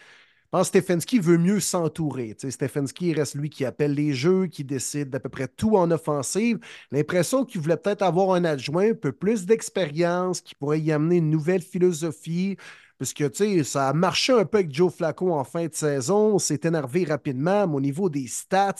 je 0.48 0.56
pense 0.56 0.70
que 0.70 0.78
Stefanski 0.78 1.18
veut 1.18 1.36
mieux 1.36 1.60
s'entourer. 1.60 2.34
Stefanski 2.38 3.12
reste 3.12 3.34
lui 3.34 3.50
qui 3.50 3.66
appelle 3.66 3.92
les 3.92 4.14
jeux, 4.14 4.46
qui 4.46 4.64
décide 4.64 5.10
d'à 5.10 5.20
peu 5.20 5.28
près 5.28 5.46
tout 5.46 5.76
en 5.76 5.90
offensive. 5.90 6.58
L'impression 6.90 7.44
qu'il 7.44 7.60
voulait 7.60 7.76
peut-être 7.76 8.00
avoir 8.00 8.32
un 8.32 8.44
adjoint 8.44 8.92
un 8.92 8.94
peu 8.94 9.12
plus 9.12 9.44
d'expérience, 9.44 10.40
qui 10.40 10.54
pourrait 10.54 10.80
y 10.80 10.90
amener 10.90 11.16
une 11.16 11.28
nouvelle 11.28 11.60
philosophie. 11.60 12.56
Parce 12.98 13.12
que, 13.12 13.24
tu 13.24 13.58
sais, 13.58 13.64
ça 13.64 13.90
a 13.90 13.92
marché 13.92 14.32
un 14.32 14.46
peu 14.46 14.58
avec 14.58 14.74
Joe 14.74 14.90
Flacco 14.94 15.34
en 15.34 15.44
fin 15.44 15.66
de 15.66 15.74
saison. 15.74 16.36
On 16.36 16.38
s'est 16.38 16.60
énervé 16.64 17.04
rapidement, 17.04 17.68
mais 17.68 17.76
au 17.76 17.80
niveau 17.82 18.08
des 18.08 18.26
stats, 18.26 18.74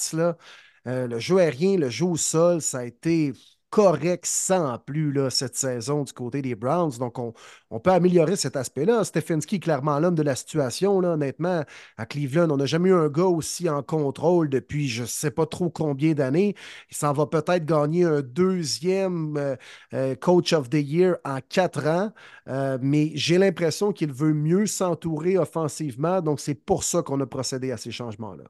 euh, 0.87 1.07
le 1.07 1.19
jeu 1.19 1.37
aérien, 1.37 1.77
le 1.77 1.91
jeu 1.91 2.07
au 2.07 2.16
sol, 2.16 2.62
ça 2.62 2.79
a 2.79 2.85
été 2.85 3.35
correct 3.71 4.25
sans 4.25 4.79
plus 4.79 5.12
là, 5.12 5.31
cette 5.31 5.57
saison 5.57 6.03
du 6.03 6.12
côté 6.12 6.41
des 6.43 6.55
Browns. 6.55 6.93
Donc, 6.99 7.19
on, 7.19 7.33
peut 7.81 7.91
améliorer 7.91 8.37
cet 8.37 8.57
aspect-là. 8.57 9.05
Stefanski 9.05 9.57
est 9.57 9.61
clairement 9.61 9.99
l'homme 9.99 10.14
de 10.14 10.23
la 10.23 10.35
situation. 10.35 11.01
Là, 11.01 11.11
honnêtement, 11.11 11.64
à 11.97 12.07
Cleveland, 12.07 12.51
on 12.51 12.57
n'a 12.57 12.66
jamais 12.66 12.89
eu 12.89 12.95
un 12.95 13.09
gars 13.09 13.25
aussi 13.25 13.69
en 13.69 13.83
contrôle 13.83 14.49
depuis 14.49 14.89
je 14.89 15.03
ne 15.03 15.07
sais 15.07 15.31
pas 15.31 15.47
trop 15.47 15.71
combien 15.71 16.14
d'années. 16.14 16.55
Il 16.91 16.97
s'en 16.97 17.12
va 17.12 17.27
peut-être 17.27 17.66
gagner 17.66 18.05
un 18.05 18.23
deuxième 18.23 19.37
euh, 19.37 19.57
euh, 19.93 20.14
Coach 20.14 20.53
of 20.53 20.71
the 20.71 20.75
Year 20.75 21.16
en 21.25 21.41
quatre 21.47 21.87
ans. 21.87 22.12
Euh, 22.49 22.79
mais 22.81 23.12
j'ai 23.14 23.39
l'impression 23.39 23.93
qu'il 23.93 24.12
veut 24.12 24.35
mieux 24.35 24.66
s'entourer 24.66 25.37
offensivement. 25.37 26.23
Donc, 26.23 26.41
c'est 26.41 26.55
pour 26.55 26.85
ça 26.85 27.03
qu'on 27.03 27.21
a 27.21 27.27
procédé 27.27 27.71
à 27.71 27.77
ces 27.77 27.91
changements-là. 27.91 28.45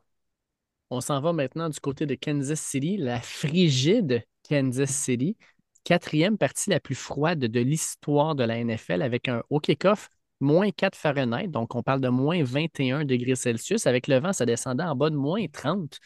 On 0.91 1.01
s'en 1.03 1.21
va 1.21 1.33
maintenant 1.33 1.69
du 1.69 1.81
côté 1.81 2.07
de 2.07 2.15
Kansas 2.15 2.61
City, 2.61 2.97
la 2.97 3.21
frigide 3.21 4.25
Kansas 4.49 4.91
City. 4.91 5.37
Quatrième 5.85 6.37
partie 6.37 6.71
la 6.71 6.81
plus 6.81 6.95
froide 6.95 7.39
de 7.39 7.61
l'histoire 7.61 8.35
de 8.35 8.45
la 8.45 8.63
NFL 8.63 9.03
avec 9.03 9.29
un 9.29 9.43
au 9.51 9.61
kick-off 9.61 10.09
moins 10.41 10.71
4 10.71 10.97
Fahrenheit. 10.97 11.49
Donc, 11.49 11.75
on 11.75 11.83
parle 11.83 12.01
de 12.01 12.09
moins 12.09 12.43
21 12.43 13.05
degrés 13.05 13.37
Celsius. 13.37 13.87
Avec 13.87 14.07
le 14.07 14.19
vent, 14.19 14.33
ça 14.33 14.47
descendait 14.47 14.85
en 14.85 14.95
bas 14.95 15.11
de 15.11 15.17
moins 15.17 15.47
30. 15.47 15.99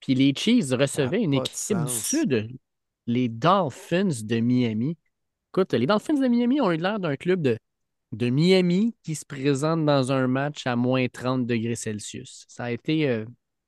Puis 0.00 0.14
les 0.14 0.32
Chiefs 0.34 0.70
recevaient 0.70 1.22
une 1.22 1.34
équipe 1.34 1.76
du. 1.84 1.92
Sud, 1.92 2.48
les 3.06 3.28
Dolphins 3.28 4.22
de 4.22 4.40
Miami. 4.40 4.96
Écoute, 5.52 5.72
les 5.72 5.86
Dolphins 5.86 6.20
de 6.20 6.28
Miami 6.28 6.60
ont 6.60 6.70
eu 6.70 6.76
l'air 6.76 7.00
d'un 7.00 7.16
club 7.16 7.42
de 7.42 7.58
de 8.12 8.28
Miami 8.28 8.94
qui 9.02 9.14
se 9.14 9.24
présente 9.24 9.84
dans 9.84 10.10
un 10.10 10.26
match 10.26 10.66
à 10.66 10.76
moins 10.76 11.06
30 11.08 11.46
degrés 11.46 11.76
Celsius. 11.76 12.44
Ça 12.48 12.64
a 12.64 12.70
été 12.70 13.08
euh, 13.08 13.24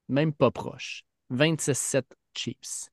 même 0.08 0.32
pas 0.32 0.50
proche. 0.50 1.04
26-7 1.30 2.02
Chiefs. 2.34 2.88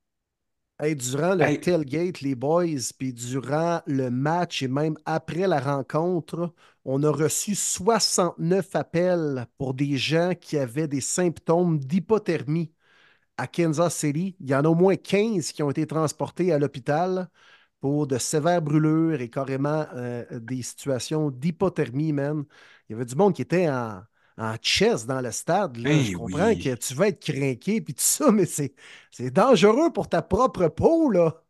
Hey, 0.81 0.95
durant 0.95 1.35
le 1.35 1.43
Hey. 1.43 1.59
tailgate, 1.59 2.21
les 2.21 2.35
boys, 2.35 2.93
puis 2.97 3.11
durant 3.13 3.81
le 3.85 4.09
match 4.09 4.63
et 4.63 4.69
même 4.69 4.95
après 5.05 5.45
la 5.45 5.59
rencontre, 5.59 6.53
on 6.85 7.03
a 7.03 7.11
reçu 7.11 7.53
69 7.53 8.75
appels 8.75 9.45
pour 9.57 9.73
des 9.73 9.97
gens 9.97 10.33
qui 10.39 10.57
avaient 10.57 10.87
des 10.87 11.01
symptômes 11.01 11.79
d'hypothermie 11.79 12.71
à 13.37 13.47
Kansas 13.47 13.95
City. 13.95 14.37
Il 14.39 14.49
y 14.49 14.55
en 14.55 14.65
a 14.65 14.69
au 14.69 14.75
moins 14.75 14.95
15 14.95 15.51
qui 15.51 15.63
ont 15.63 15.71
été 15.71 15.87
transportés 15.87 16.53
à 16.53 16.59
l'hôpital 16.59 17.29
pour 17.81 18.07
de 18.07 18.17
sévères 18.17 18.61
brûlures 18.61 19.21
et 19.21 19.29
carrément 19.29 19.85
euh, 19.95 20.25
des 20.39 20.61
situations 20.63 21.31
d'hypothermie, 21.31 22.13
man. 22.13 22.45
Il 22.89 22.93
y 22.93 22.95
avait 22.95 23.05
du 23.05 23.15
monde 23.15 23.33
qui 23.35 23.41
était 23.41 23.69
en, 23.69 24.01
en 24.39 24.55
chess 24.61 25.05
dans 25.07 25.21
le 25.21 25.31
stade. 25.31 25.77
Là. 25.77 26.01
Eh 26.01 26.03
Je 26.03 26.11
comprends 26.11 26.55
oui. 26.55 26.55
que 26.55 26.75
tu 26.75 26.95
vas 26.95 27.09
être 27.09 27.21
craqué 27.21 27.81
puis 27.81 27.93
tout 27.95 28.01
ça, 28.03 28.31
mais 28.31 28.45
c'est, 28.47 28.73
c'est 29.11 29.31
dangereux 29.31 29.93
pour 29.93 30.09
ta 30.09 30.21
propre 30.23 30.69
peau, 30.69 31.11
là. 31.11 31.43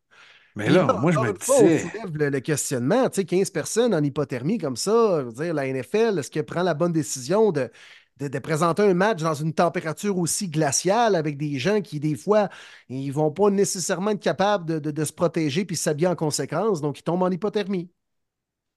Mais 0.56 0.70
là, 0.70 0.88
là, 0.88 0.94
moi, 0.94 1.12
je 1.12 1.20
me 1.20 1.34
disais. 1.34 1.92
le, 2.14 2.30
le 2.30 2.40
questionnement. 2.40 3.10
Tu 3.10 3.18
sais, 3.22 3.26
15 3.26 3.50
personnes 3.52 3.94
en 3.96 4.04
hypothermie 4.04 4.58
comme 4.58 4.76
ça, 4.78 5.20
je 5.22 5.26
veux 5.26 5.32
dire, 5.34 5.54
la 5.54 5.68
NFL, 5.68 6.20
est-ce 6.20 6.32
qu'elle 6.32 6.46
prend 6.46 6.64
la 6.64 6.74
bonne 6.74 6.92
décision 6.92 7.52
de, 7.52 7.70
de, 8.18 8.28
de 8.28 8.40
présenter 8.40 8.84
un 8.84 8.94
match 8.94 9.22
dans 9.22 9.34
une 9.34 9.54
température 9.54 10.18
aussi 10.18 10.50
glaciale 10.50 11.16
avec 11.16 11.38
des 11.38 11.58
gens 11.60 11.82
qui, 11.82 12.00
des 12.00 12.16
fois, 12.16 12.50
ils 12.90 13.12
vont 13.12 13.32
pas 13.32 13.50
nécessairement 13.50 14.12
être 14.12 14.20
capables 14.22 14.66
de, 14.66 14.80
de- 14.80 14.92
de 14.92 15.06
se 15.06 15.14
protéger 15.14 15.66
puis 15.66 15.76
s'habiller 15.78 16.08
en 16.08 16.16
conséquence, 16.16 16.82
donc 16.82 17.00
ils 17.00 17.04
tombent 17.04 17.24
en 17.24 17.32
hypothermie? 17.32 17.90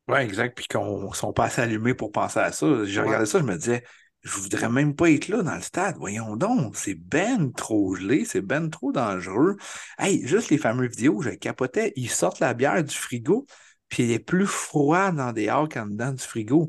Oui, 0.08 0.18
exact. 0.18 0.56
Puis 0.56 0.66
qu'on 0.66 1.08
ne 1.08 1.14
sont 1.14 1.32
pas 1.32 1.44
assez 1.44 1.60
allumés 1.62 1.94
pour 1.94 2.10
penser 2.12 2.40
à 2.40 2.50
ça. 2.52 2.66
J'ai 2.84 3.00
Ouais. 3.00 3.06
regardé 3.06 3.26
ça, 3.26 3.38
je 3.38 3.44
me 3.44 3.56
disais, 3.56 3.84
je 4.22 4.38
voudrais 4.38 4.68
même 4.68 4.94
pas 4.94 5.10
être 5.10 5.28
là 5.28 5.42
dans 5.42 5.54
le 5.54 5.62
stade. 5.62 5.96
Voyons 5.98 6.36
donc, 6.36 6.76
c'est 6.76 6.94
ben 6.94 7.52
trop 7.52 7.94
gelé, 7.94 8.24
c'est 8.24 8.40
ben 8.40 8.70
trop 8.70 8.92
dangereux. 8.92 9.56
Hey, 9.98 10.26
juste 10.26 10.50
les 10.50 10.58
fameuses 10.58 10.90
vidéos, 10.90 11.22
je 11.22 11.30
capotais, 11.30 11.92
ils 11.96 12.10
sortent 12.10 12.40
la 12.40 12.54
bière 12.54 12.82
du 12.84 12.94
frigo, 12.94 13.46
puis 13.88 14.04
elle 14.04 14.12
est 14.12 14.18
plus 14.20 14.46
froide 14.46 15.16
dans 15.16 15.32
des 15.32 15.48
arcs 15.48 15.76
en 15.76 15.86
dedans 15.86 16.12
du 16.12 16.22
frigo. 16.22 16.68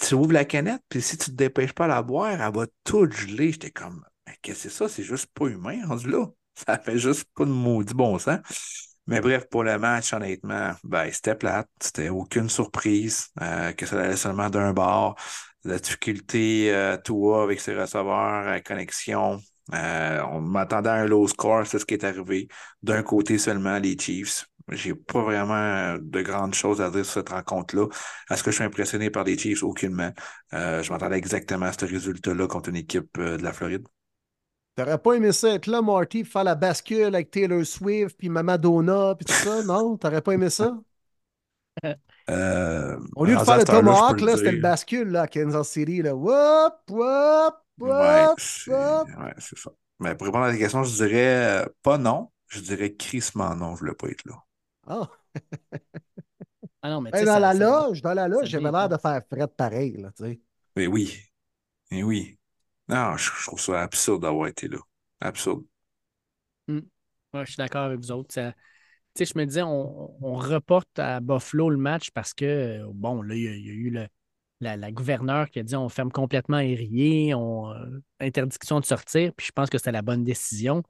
Tu 0.00 0.14
ouvres 0.14 0.32
la 0.32 0.44
canette, 0.44 0.82
puis 0.88 1.02
si 1.02 1.16
tu 1.16 1.30
te 1.30 1.36
dépêches 1.36 1.72
pas 1.72 1.84
à 1.84 1.88
la 1.88 2.02
boire, 2.02 2.30
elle 2.30 2.54
va 2.54 2.66
toute 2.84 3.12
geler. 3.12 3.52
J'étais 3.52 3.70
comme, 3.70 4.04
mais 4.26 4.34
qu'est-ce 4.42 4.64
que 4.64 4.70
c'est 4.70 4.76
ça? 4.76 4.88
C'est 4.88 5.02
juste 5.04 5.26
pas 5.34 5.46
humain 5.46 5.86
rendu 5.86 6.08
là. 6.10 6.26
Ça 6.66 6.78
fait 6.78 6.98
juste 6.98 7.24
pas 7.34 7.44
de 7.44 7.50
maudit 7.50 7.94
bon 7.94 8.18
sens. 8.18 8.38
Mais 9.06 9.20
bref, 9.20 9.46
pour 9.50 9.64
le 9.64 9.78
match, 9.78 10.12
honnêtement, 10.12 10.72
ben, 10.82 11.10
c'était 11.12 11.34
plate. 11.34 11.68
C'était 11.80 12.08
aucune 12.08 12.48
surprise 12.48 13.28
euh, 13.42 13.72
que 13.72 13.84
ça 13.84 14.00
allait 14.00 14.16
seulement 14.16 14.48
d'un 14.48 14.72
bord. 14.72 15.16
La 15.64 15.78
difficulté, 15.78 16.72
euh, 16.74 16.96
Tua 16.98 17.42
avec 17.42 17.60
ses 17.60 17.74
receveurs, 17.74 18.44
la 18.44 18.60
connexion. 18.60 19.40
Euh, 19.72 20.20
on 20.30 20.40
m'attendait 20.42 20.90
à 20.90 20.94
un 20.94 21.06
low 21.06 21.26
score, 21.26 21.66
c'est 21.66 21.78
ce 21.78 21.86
qui 21.86 21.94
est 21.94 22.04
arrivé. 22.04 22.48
D'un 22.82 23.02
côté 23.02 23.38
seulement, 23.38 23.78
les 23.78 23.96
Chiefs. 23.98 24.46
J'ai 24.70 24.94
pas 24.94 25.22
vraiment 25.22 25.54
euh, 25.54 25.98
de 26.00 26.22
grandes 26.22 26.54
choses 26.54 26.80
à 26.80 26.90
dire 26.90 27.04
sur 27.04 27.14
cette 27.14 27.30
rencontre-là. 27.30 27.86
Est-ce 28.30 28.42
que 28.42 28.50
je 28.50 28.56
suis 28.56 28.64
impressionné 28.64 29.10
par 29.10 29.24
les 29.24 29.38
Chiefs? 29.38 29.62
Aucunement. 29.62 30.10
Euh, 30.52 30.82
je 30.82 30.92
m'attendais 30.92 31.16
exactement 31.18 31.66
à 31.66 31.72
ce 31.72 31.84
résultat-là 31.84 32.46
contre 32.46 32.70
une 32.70 32.76
équipe 32.76 33.16
euh, 33.18 33.36
de 33.36 33.42
la 33.42 33.52
Floride. 33.52 33.86
T'aurais 34.76 34.98
pas 34.98 35.14
aimé 35.14 35.32
ça 35.32 35.54
être 35.54 35.66
là, 35.66 35.82
Marty, 35.82 36.24
faire 36.24 36.44
la 36.44 36.54
bascule 36.54 37.14
avec 37.14 37.30
Taylor 37.30 37.64
Swift 37.64 38.16
puis 38.18 38.28
Mamadonna 38.28 39.14
puis 39.14 39.24
tout 39.24 39.32
ça, 39.32 39.62
non? 39.62 39.96
T'aurais 39.96 40.20
pas 40.22 40.32
aimé 40.32 40.50
ça? 40.50 40.76
Euh, 42.30 42.98
Au 43.16 43.24
lieu 43.24 43.36
de 43.36 43.44
faire 43.44 43.58
le 43.58 43.64
Tomahawk, 43.64 44.20
là, 44.20 44.36
c'était 44.36 44.52
le 44.52 44.58
dire. 44.58 44.62
bascule 44.62 45.08
là, 45.10 45.22
à 45.22 45.28
Kansas 45.28 45.68
City. 45.68 46.02
Là. 46.02 46.14
Whoop, 46.14 46.74
whoop, 46.90 47.54
Ouais, 47.80 47.90
whoop, 47.90 48.38
c'est 48.40 48.70
ouais, 48.70 49.34
c'est 49.38 49.58
ça. 49.58 49.70
Mais 50.00 50.14
pour 50.14 50.26
répondre 50.26 50.44
à 50.44 50.52
la 50.52 50.56
question, 50.58 50.82
je 50.84 50.94
dirais 50.94 51.62
euh, 51.64 51.66
pas 51.82 51.98
non. 51.98 52.30
Je 52.48 52.60
dirais 52.60 52.94
crissement 52.94 53.54
non, 53.56 53.74
je 53.74 53.80
voulais 53.80 53.94
pas 53.94 54.08
être 54.08 54.24
là. 54.26 54.36
Ah. 54.86 55.08
Ah 56.82 56.90
non, 56.90 57.00
mais 57.00 57.10
dans 57.24 57.24
ça- 57.24 57.40
la 57.40 57.52
ça- 57.52 57.58
loge, 57.58 58.02
dans 58.02 58.14
la 58.14 58.28
loge, 58.28 58.48
j'avais 58.48 58.70
l'air 58.70 58.88
de 58.88 58.96
faire 58.98 59.22
fret 59.30 59.48
pareil, 59.48 59.96
là, 59.96 60.10
tu 60.16 60.24
sais. 60.24 60.40
Mais 60.76 60.86
oui. 60.86 61.18
Mais 61.90 62.02
oui. 62.04 62.38
Non, 62.88 63.16
je, 63.16 63.30
je 63.40 63.46
trouve 63.46 63.60
ça 63.60 63.82
absurde 63.82 64.22
d'avoir 64.22 64.48
été 64.48 64.68
là. 64.68 64.78
Absurde. 65.20 65.64
Ouais, 66.68 67.44
je 67.44 67.50
suis 67.52 67.56
d'accord 67.56 67.84
avec 67.84 67.98
vous 68.00 68.12
autres. 68.12 68.32
Ça- 68.34 68.54
je 69.18 69.38
me 69.38 69.44
disais, 69.44 69.62
on, 69.62 70.34
reporte 70.34 70.98
à 70.98 71.20
Buffalo 71.20 71.70
le 71.70 71.76
match 71.76 72.10
parce 72.10 72.34
que, 72.34 72.82
bon, 72.92 73.22
là, 73.22 73.34
il 73.34 73.42
y 73.42 73.48
a, 73.48 73.72
eu 73.72 73.90
le- 73.90 74.08
la, 74.60 74.92
gouverneure 74.92 75.50
qui 75.50 75.58
a 75.60 75.62
dit 75.62 75.76
on 75.76 75.88
ferme 75.88 76.10
complètement 76.10 76.58
Érié, 76.58 77.34
on, 77.34 77.70
euh, 77.72 78.00
interdiction 78.20 78.80
de 78.80 78.84
sortir, 78.84 79.32
puis 79.34 79.46
je 79.46 79.52
pense 79.52 79.70
que 79.70 79.78
c'était 79.78 79.92
la 79.92 80.02
bonne 80.02 80.24
décision. 80.24 80.82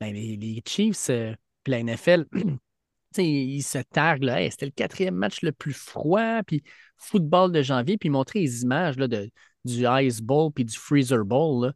Ben, 0.00 0.12
les, 0.14 0.62
Chiefs, 0.66 1.10
euh, 1.10 1.34
puis 1.64 1.72
la 1.72 1.80
NFL, 1.80 2.26
ils 3.18 3.62
se 3.62 3.78
targuent, 3.78 4.24
là, 4.24 4.50
c'était 4.50 4.66
le 4.66 4.72
quatrième 4.72 5.14
match 5.14 5.42
le 5.42 5.52
plus 5.52 5.72
froid, 5.72 6.42
puis 6.44 6.62
football 6.96 7.52
de 7.52 7.62
janvier, 7.62 7.98
puis 7.98 8.10
montrer 8.10 8.40
les 8.40 8.62
images 8.62 8.96
de, 8.96 9.30
du 9.64 9.86
Ice 10.02 10.20
Bowl 10.20 10.52
puis 10.52 10.64
du 10.64 10.76
Freezer 10.76 11.24
Bowl. 11.24 11.66
Là. 11.66 11.72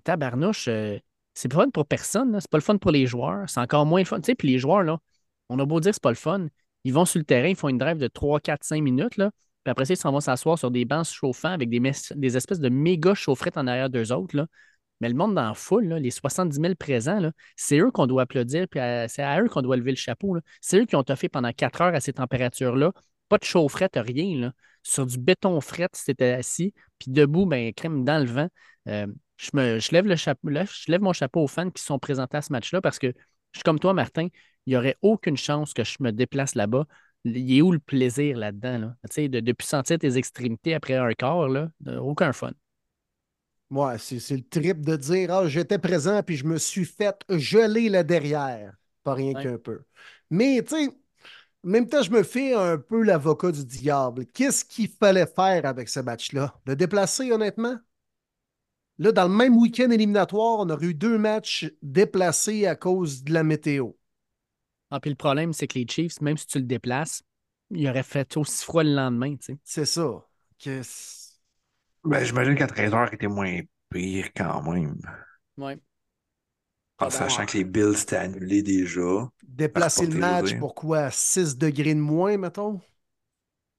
Tabarnouche, 0.00 0.68
euh, 0.68 0.98
c'est 1.38 1.48
pas 1.48 1.62
fun 1.62 1.70
pour 1.70 1.86
personne, 1.86 2.36
c'est 2.40 2.50
pas 2.50 2.58
le 2.58 2.62
fun 2.62 2.78
pour 2.78 2.90
les 2.90 3.06
joueurs, 3.06 3.48
c'est 3.48 3.60
encore 3.60 3.86
moins 3.86 4.00
le 4.00 4.06
fun. 4.06 4.18
Tu 4.20 4.26
sais, 4.26 4.34
puis 4.34 4.48
les 4.48 4.58
joueurs, 4.58 4.82
là, 4.82 4.98
on 5.48 5.58
a 5.60 5.64
beau 5.64 5.78
dire 5.80 5.90
que 5.90 5.94
c'est 5.94 6.02
pas 6.02 6.10
le 6.10 6.16
fun, 6.16 6.48
ils 6.84 6.92
vont 6.92 7.04
sur 7.04 7.18
le 7.20 7.24
terrain, 7.24 7.48
ils 7.48 7.56
font 7.56 7.68
une 7.68 7.78
drive 7.78 7.98
de 7.98 8.08
3, 8.08 8.40
4, 8.40 8.64
5 8.64 8.82
minutes, 8.82 9.16
là, 9.16 9.30
puis 9.62 9.70
après 9.70 9.84
ça, 9.84 9.94
ils 9.94 9.96
s'en 9.96 10.10
vont 10.10 10.20
s'asseoir 10.20 10.58
sur 10.58 10.72
des 10.72 10.84
bancs 10.84 11.06
chauffants 11.06 11.50
avec 11.50 11.70
des, 11.70 11.80
des 12.16 12.36
espèces 12.36 12.58
de 12.58 12.68
méga 12.68 13.14
chaufferettes 13.14 13.56
en 13.56 13.68
arrière 13.68 13.88
d'eux 13.88 14.12
autres. 14.12 14.36
Là. 14.36 14.46
Mais 15.00 15.08
le 15.08 15.14
monde 15.14 15.34
dans 15.34 15.48
la 15.48 15.54
foule, 15.54 15.86
là, 15.86 15.98
les 16.00 16.10
70 16.10 16.60
000 16.60 16.74
présents, 16.74 17.30
c'est 17.54 17.78
eux 17.78 17.92
qu'on 17.92 18.06
doit 18.08 18.22
applaudir, 18.22 18.66
puis 18.68 18.80
c'est 19.08 19.22
à 19.22 19.40
eux 19.40 19.48
qu'on 19.48 19.62
doit 19.62 19.76
lever 19.76 19.92
le 19.92 19.96
chapeau. 19.96 20.36
C'est 20.60 20.80
eux 20.80 20.86
qui 20.86 20.96
ont 20.96 21.04
toffé 21.04 21.28
pendant 21.28 21.52
4 21.52 21.82
heures 21.82 21.94
à 21.94 22.00
ces 22.00 22.14
températures-là. 22.14 22.92
Pas 23.28 23.38
de 23.38 23.44
chaufferette, 23.44 23.96
rien. 23.96 24.40
Là. 24.40 24.52
Sur 24.82 25.06
du 25.06 25.18
béton 25.18 25.60
fret, 25.60 25.88
c'était 25.92 26.32
assis, 26.32 26.74
puis 26.98 27.12
debout, 27.12 27.46
ben, 27.46 27.72
crème 27.74 28.04
dans 28.04 28.18
le 28.24 28.30
vent. 28.30 28.48
Euh, 28.88 29.06
je, 29.38 29.50
me, 29.54 29.78
je, 29.78 29.92
lève 29.92 30.06
le 30.06 30.16
chapeau, 30.16 30.48
là, 30.50 30.64
je 30.66 30.90
lève 30.92 31.00
mon 31.00 31.12
chapeau 31.14 31.42
aux 31.42 31.46
fans 31.46 31.70
qui 31.70 31.82
sont 31.82 31.98
présentés 31.98 32.36
à 32.36 32.42
ce 32.42 32.52
match-là 32.52 32.80
parce 32.82 32.98
que 32.98 33.06
je 33.52 33.58
suis 33.58 33.62
comme 33.64 33.78
toi, 33.78 33.94
Martin, 33.94 34.28
il 34.66 34.70
n'y 34.72 34.76
aurait 34.76 34.96
aucune 35.00 35.36
chance 35.38 35.72
que 35.72 35.84
je 35.84 35.96
me 36.00 36.12
déplace 36.12 36.54
là-bas. 36.54 36.86
Il 37.24 37.56
est 37.56 37.62
où 37.62 37.72
le 37.72 37.78
plaisir 37.78 38.36
là-dedans? 38.36 38.78
Là? 38.78 38.96
Tu 39.08 39.14
sais, 39.14 39.28
de, 39.28 39.40
de 39.40 39.52
plus 39.52 39.66
sentir 39.66 39.98
tes 39.98 40.16
extrémités 40.18 40.74
après 40.74 40.94
un 40.96 41.12
quart, 41.14 41.48
là, 41.48 41.70
aucun 42.00 42.32
fun. 42.32 42.52
Ouais, 43.70 43.98
c'est 43.98 44.36
le 44.36 44.48
trip 44.48 44.80
de 44.80 44.96
dire 44.96 45.30
Ah, 45.30 45.46
j'étais 45.46 45.78
présent 45.78 46.22
puis 46.22 46.36
je 46.36 46.44
me 46.46 46.56
suis 46.56 46.86
fait 46.86 47.16
geler 47.28 47.90
le 47.90 48.02
derrière. 48.02 48.74
Pas 49.02 49.14
rien 49.14 49.34
Ouais. 49.34 49.42
qu'un 49.42 49.58
peu. 49.58 49.82
Mais, 50.30 50.62
tu 50.62 50.74
sais, 50.74 50.88
en 50.88 50.92
même 51.68 51.88
temps, 51.88 52.02
je 52.02 52.10
me 52.10 52.22
fais 52.22 52.54
un 52.54 52.78
peu 52.78 53.02
l'avocat 53.02 53.52
du 53.52 53.64
diable. 53.64 54.26
Qu'est-ce 54.26 54.64
qu'il 54.64 54.88
fallait 54.88 55.26
faire 55.26 55.66
avec 55.66 55.88
ce 55.88 56.00
match-là? 56.00 56.54
Le 56.66 56.76
déplacer, 56.76 57.32
honnêtement? 57.32 57.78
Là, 58.98 59.12
dans 59.12 59.28
le 59.28 59.34
même 59.34 59.56
week-end 59.56 59.90
éliminatoire, 59.90 60.58
on 60.58 60.70
aurait 60.70 60.86
eu 60.86 60.94
deux 60.94 61.18
matchs 61.18 61.70
déplacés 61.82 62.66
à 62.66 62.74
cause 62.74 63.22
de 63.22 63.32
la 63.32 63.44
météo. 63.44 63.92
Ah, 64.90 65.00
puis 65.00 65.10
le 65.10 65.16
problème, 65.16 65.52
c'est 65.52 65.66
que 65.66 65.78
les 65.78 65.86
Chiefs, 65.86 66.20
même 66.20 66.36
si 66.36 66.46
tu 66.46 66.58
le 66.58 66.64
déplaces, 66.64 67.22
il 67.70 67.86
aurait 67.88 68.02
fait 68.02 68.36
aussi 68.36 68.64
froid 68.64 68.82
le 68.82 68.94
lendemain. 68.94 69.36
tu 69.36 69.52
sais. 69.52 69.58
C'est 69.64 69.84
ça. 69.84 70.24
Que 70.58 70.82
Ben, 72.04 72.24
j'imagine 72.24 72.56
qu'à 72.56 72.66
13h 72.66 73.14
était 73.14 73.28
moins 73.28 73.60
pire 73.90 74.30
quand 74.34 74.62
même. 74.62 74.96
Ouais. 75.56 75.78
En 76.98 77.04
ben, 77.04 77.10
sachant 77.10 77.46
que 77.46 77.56
les 77.58 77.64
Bills 77.64 78.00
étaient 78.02 78.16
annulés 78.16 78.62
déjà. 78.62 79.28
déplacer 79.42 80.06
le 80.06 80.18
match 80.18 80.38
Transporter, 80.38 80.58
pour 80.58 80.74
quoi? 80.74 81.10
6 81.10 81.56
degrés 81.56 81.94
de 81.94 82.00
moins, 82.00 82.36
mettons? 82.36 82.80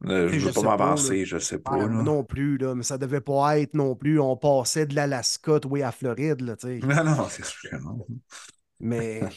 Euh, 0.06 0.30
Je 0.30 0.40
je 0.40 0.46
veux 0.46 0.52
sais 0.54 0.62
pas 0.62 0.78
m'avancer, 0.78 1.26
je 1.26 1.38
sais 1.40 1.60
pas. 1.60 1.72
Ah, 1.74 1.78
là. 1.80 1.88
non 1.88 2.24
plus, 2.24 2.58
là, 2.58 2.74
mais 2.74 2.84
ça 2.84 2.98
devait 2.98 3.22
pas 3.22 3.60
être 3.60 3.74
non 3.74 3.96
plus. 3.96 4.20
On 4.20 4.38
passait 4.38 4.86
de 4.86 4.96
l'Alaska, 4.96 5.60
oui, 5.70 5.84
à 5.84 5.92
Floride, 5.92 6.42
là, 6.42 6.56
tu 6.56 6.80
sais. 6.80 6.88
Non, 6.88 7.04
non, 7.04 7.28
c'est 7.30 7.44
sûr 7.44 7.70
que 7.70 7.76
non. 7.78 8.06
Mais. 8.80 9.22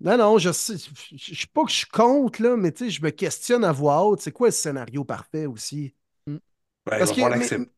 Non, 0.00 0.18
non, 0.18 0.38
je 0.38 0.50
sais. 0.52 0.74
Je 1.12 1.34
sais 1.34 1.46
pas 1.54 1.64
que 1.64 1.70
je 1.70 1.86
compte, 1.86 2.38
là, 2.40 2.56
mais 2.56 2.72
tu 2.72 2.84
sais, 2.86 2.90
je 2.90 3.00
me 3.00 3.10
questionne 3.10 3.64
à 3.64 3.72
voix 3.72 4.04
haute. 4.04 4.20
C'est 4.20 4.32
quoi 4.32 4.48
le 4.48 4.52
scénario 4.52 5.04
parfait 5.04 5.46
aussi? 5.46 5.94
Ben, 6.26 6.40
Parce 6.84 7.00
il 7.02 7.06
va 7.06 7.14
falloir 7.14 7.30
l'accepter 7.30 7.70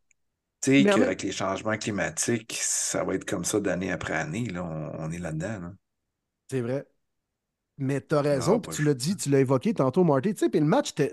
mais 0.67 0.85
qu'avec 0.85 1.23
les 1.23 1.31
changements 1.31 1.77
climatiques, 1.77 2.59
ça 2.61 3.05
va 3.05 3.14
être 3.14 3.25
comme 3.27 3.45
ça 3.45 3.61
d'année 3.61 3.93
après 3.93 4.14
année. 4.14 4.47
Là. 4.47 4.64
On, 4.64 5.05
on 5.05 5.11
est 5.12 5.19
là-dedans. 5.19 5.61
là. 5.61 5.73
C'est 6.51 6.62
vrai. 6.62 6.87
Mais 7.79 8.01
t'as 8.01 8.23
raison, 8.23 8.53
Non, 8.55 8.61
puis 8.61 8.75
tu 8.75 8.83
l'as 8.83 8.95
dit, 8.95 9.17
tu 9.17 9.29
l'as 9.29 9.41
évoqué 9.41 9.75
tantôt, 9.75 10.03
Marty. 10.03 10.33
Tu 10.35 10.41
sais, 10.41 10.49
puis 10.49 10.61
le 10.61 10.67
match, 10.67 10.91
était- 10.93 11.12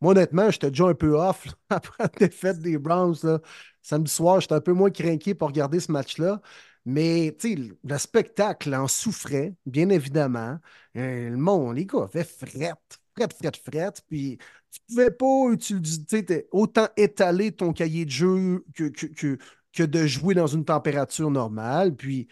moi, 0.00 0.12
honnêtement, 0.12 0.50
j'étais 0.50 0.70
déjà 0.70 0.86
un 0.86 0.94
peu 0.94 1.14
off 1.18 1.46
là, 1.46 1.52
après 1.70 2.04
la 2.04 2.08
défaite 2.08 2.60
des 2.60 2.78
Browns. 2.78 3.16
là. 3.22 3.40
Samedi 3.82 4.10
soir, 4.12 4.40
j'étais 4.40 4.54
un 4.54 4.60
peu 4.60 4.72
moins 4.72 4.90
craqué 4.90 5.34
pour 5.34 5.48
regarder 5.48 5.80
ce 5.80 5.92
match-là. 5.92 6.40
Mais, 6.86 7.34
tu 7.38 7.50
sais, 7.50 7.54
le- 7.56 7.78
le 7.82 7.98
spectacle 7.98 8.74
en 8.74 8.88
souffrait, 8.88 9.54
bien 9.66 9.88
évidemment. 9.88 10.58
Euh, 10.96 11.30
le 11.30 11.36
monde, 11.36 11.76
les 11.76 11.86
gars, 11.86 12.02
avaient 12.04 12.24
frette, 12.24 12.98
fret, 13.16 13.28
fret, 13.38 13.52
fret. 13.64 13.92
Puis 14.08 14.38
tu 14.70 14.80
pouvais 14.88 15.10
pas 15.10 15.50
utiliser, 15.52 16.46
autant 16.52 16.88
étaler 16.96 17.52
ton 17.52 17.72
cahier 17.72 18.04
de 18.04 18.10
jeu 18.10 18.64
que, 18.74 18.84
que, 18.88 19.38
que, 19.72 19.82
de 19.82 20.06
jouer 20.06 20.34
dans 20.34 20.46
une 20.46 20.64
température 20.64 21.30
normale. 21.30 21.94
Puis, 21.96 22.26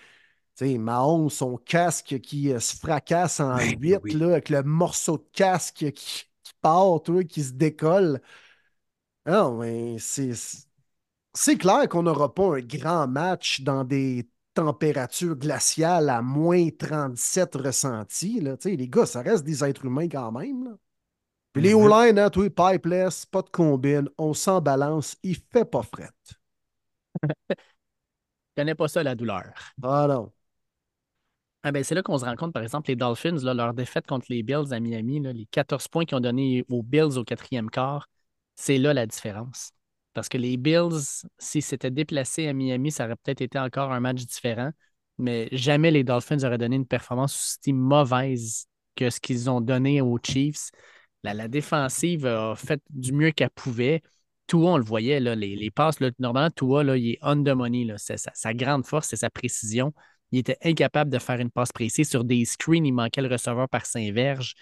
tu 0.57 0.67
sais, 0.67 0.79
Mahon, 0.79 1.29
son 1.29 1.57
casque 1.59 2.21
qui 2.21 2.53
euh, 2.53 2.61
se 2.61 2.77
fracasse 2.77 3.41
en 3.41 3.61
Ben 3.61 3.77
huit, 3.79 4.13
là, 4.15 4.29
avec 4.33 4.49
le 4.51 4.63
morceau 4.63 5.19
de 5.19 5.25
casque 5.33 5.91
qui 5.93 6.25
part, 6.63 7.03
toi, 7.03 7.25
qui 7.25 7.43
se 7.45 7.53
décolle. 7.53 8.21
Non, 9.27 9.59
mais 9.59 9.99
c'est. 9.99 10.33
C'est 11.35 11.57
clair 11.59 11.89
qu'on 11.89 12.03
n'aura 12.05 12.35
pas 12.35 12.57
un 12.59 12.61
grand 12.61 13.09
match 13.09 13.63
dans 13.63 13.85
des 13.85 14.29
températures 14.55 15.37
glaciales 15.37 16.11
à 16.11 16.23
moins 16.23 16.69
37 16.79 17.55
ressentis. 17.57 18.41
Là. 18.41 18.57
Les 18.65 18.89
gars, 18.89 19.07
ça 19.07 19.23
reste 19.23 19.45
des 19.45 19.65
êtres 19.65 19.87
humains 19.87 20.09
quand 20.09 20.33
même. 20.33 20.65
Là. 20.65 20.71
Puis 21.53 21.63
les 21.65 21.75
Mhm. 21.75 21.83
O-line, 21.85 22.19
hein, 22.21 22.31
toi, 22.31 22.51
pipeless, 22.51 23.27
pas 23.27 23.43
de 23.43 23.51
combine, 23.51 24.09
on 24.19 24.35
s'en 24.35 24.61
balance, 24.63 25.17
il 25.25 25.37
fait 25.37 25.65
pas 25.67 25.83
fret. 25.83 26.11
Je 28.57 28.61
connais 28.63 28.75
pas 28.75 28.89
ça, 28.89 29.03
la 29.03 29.15
douleur. 29.15 29.53
Ah 29.83 30.07
non. 30.09 30.33
Ah 31.65 31.71
ben, 31.71 31.85
c'est 31.85 31.95
là 31.95 32.03
qu'on 32.03 32.19
se 32.19 32.25
rend 32.25 32.35
compte, 32.37 32.53
par 32.53 32.63
exemple, 32.63 32.89
les 32.91 32.97
Dolphins, 32.97 33.37
leur 33.55 33.73
défaite 33.75 34.07
contre 34.07 34.27
les 34.31 34.43
Bills 34.43 34.73
à 34.73 34.81
Miami, 34.81 35.21
les 35.21 35.47
14 35.47 35.87
points 35.89 36.05
qu'ils 36.05 36.17
ont 36.17 36.21
donnés 36.21 36.65
aux 36.69 36.83
Bills 36.83 37.17
au 37.19 37.25
quatrième 37.25 37.71
quart, 37.71 38.09
c'est 38.57 38.79
là 38.79 38.93
la 38.93 39.07
différence. 39.07 39.71
Parce 40.13 40.29
que 40.29 40.39
les 40.39 40.57
Bills, 40.57 40.99
s'ils 41.39 41.63
s'étaient 41.63 41.91
déplacés 41.93 42.49
à 42.49 42.53
Miami, 42.53 42.91
ça 42.91 43.05
aurait 43.07 43.17
peut-être 43.17 43.41
été 43.43 43.59
encore 43.61 43.93
un 43.93 44.01
match 44.01 44.25
différent, 44.27 44.71
mais 45.19 45.49
jamais 45.53 45.91
les 45.93 46.03
Dolphins 46.05 46.43
auraient 46.43 46.59
donné 46.59 46.77
une 46.77 46.87
performance 46.87 47.35
aussi 47.61 47.73
mauvaise 47.73 48.67
que 48.97 49.09
ce 49.09 49.21
qu'ils 49.21 49.49
ont 49.49 49.61
donné 49.61 50.01
aux 50.01 50.19
Chiefs. 50.23 50.71
La, 51.23 51.33
la 51.35 51.47
défensive 51.49 52.27
a 52.27 52.57
fait 52.57 52.83
du 52.91 53.13
mieux 53.13 53.31
qu'elle 53.31 53.51
pouvait. 53.51 54.03
Tua, 54.49 54.73
on 54.73 54.77
le 54.79 54.85
voyait, 54.85 55.21
là, 55.21 55.37
les, 55.37 55.55
les 55.55 55.71
passes, 55.71 56.01
là, 56.01 56.11
normalement, 56.19 56.51
Tua, 56.51 56.83
là, 56.83 56.97
il 56.97 57.11
est 57.13 57.19
on 57.23 57.37
the 57.43 57.51
money. 57.51 57.87
C'est 57.99 58.17
sa 58.19 58.53
grande 58.55 58.85
force, 58.85 59.09
c'est 59.09 59.17
sa 59.17 59.31
précision. 59.31 59.95
Il 60.33 60.39
était 60.39 60.57
incapable 60.63 61.11
de 61.11 61.19
faire 61.19 61.39
une 61.41 61.51
passe 61.51 61.73
précise. 61.73 62.09
Sur 62.09 62.25
des 62.25 62.45
screens, 62.45 62.85
il 62.85 62.93
manquait 62.93 63.23
le 63.23 63.29
receveur 63.29 63.69
par 63.69 63.87
Saint-Verge. 63.87 64.55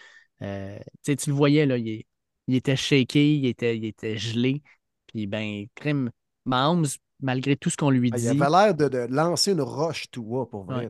Euh, 0.43 0.79
tu 1.05 1.15
le 1.27 1.33
voyais, 1.33 1.67
là, 1.67 1.79
il, 1.79 2.05
il 2.47 2.55
était 2.55 2.77
shaky, 2.77 3.39
il 3.39 3.47
était, 3.47 3.77
il 3.77 3.85
était 3.85 4.17
gelé. 4.17 4.63
Puis, 5.07 5.27
ben, 5.27 5.67
crime, 5.75 6.11
Mahomes, 6.45 6.87
malgré 7.21 7.57
tout 7.57 7.71
ce 7.71 7.77
qu'on 7.77 7.91
lui 7.91 8.11
Ah, 8.13 8.17
dit, 8.17 8.25
Il 8.25 8.43
avait 8.43 8.51
l'air 8.51 8.75
de, 8.75 8.89
de 8.89 9.07
lancer 9.15 9.53
une 9.53 9.61
roche, 9.61 10.11
tout 10.11 10.25
pour 10.51 10.65
vrai. 10.65 10.87
Ouais. 10.87 10.89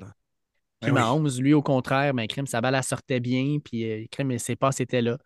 puis 0.81 0.91
Ben 0.91 0.95
oui. 0.95 1.01
Mahomes, 1.01 1.29
lui, 1.39 1.53
au 1.53 1.63
contraire, 1.63 2.15
ben, 2.15 2.27
crime, 2.27 2.47
sa 2.47 2.61
balle, 2.61 2.75
elle 2.75 2.85
sortait 2.85 3.21
bien. 3.21 3.59
Puis, 3.63 3.85
euh, 3.85 4.07
crime, 4.11 4.39
ses 4.39 4.57
passes 4.57 4.81
étaient 4.81 5.03
là. 5.03 5.19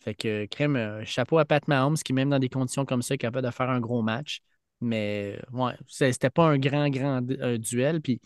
Fait 0.00 0.14
que, 0.14 0.46
crime, 0.46 0.76
euh, 0.76 1.04
chapeau 1.04 1.38
à 1.38 1.44
Pat 1.44 1.66
Mahomes, 1.68 1.96
qui, 1.96 2.12
même 2.12 2.30
dans 2.30 2.38
des 2.38 2.48
conditions 2.48 2.84
comme 2.84 3.02
ça, 3.02 3.14
est 3.14 3.18
capable 3.18 3.46
de 3.46 3.52
faire 3.52 3.70
un 3.70 3.80
gros 3.80 4.02
match. 4.02 4.40
Mais, 4.80 5.40
ouais, 5.52 5.72
c'était 5.88 6.30
pas 6.30 6.46
un 6.46 6.58
grand, 6.58 6.88
grand 6.88 7.20
euh, 7.30 7.58
duel. 7.58 8.00
Puis, 8.00 8.20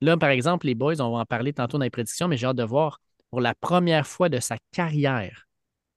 là, 0.00 0.16
par 0.16 0.30
exemple, 0.30 0.66
les 0.66 0.74
boys, 0.74 1.00
on 1.00 1.12
va 1.12 1.18
en 1.18 1.26
parler 1.26 1.52
tantôt 1.52 1.78
dans 1.78 1.84
les 1.84 1.90
prédictions, 1.90 2.28
mais 2.28 2.36
j'ai 2.36 2.46
hâte 2.46 2.56
de 2.56 2.64
voir, 2.64 3.00
pour 3.30 3.40
la 3.40 3.54
première 3.54 4.06
fois 4.06 4.28
de 4.28 4.40
sa 4.40 4.56
carrière, 4.72 5.46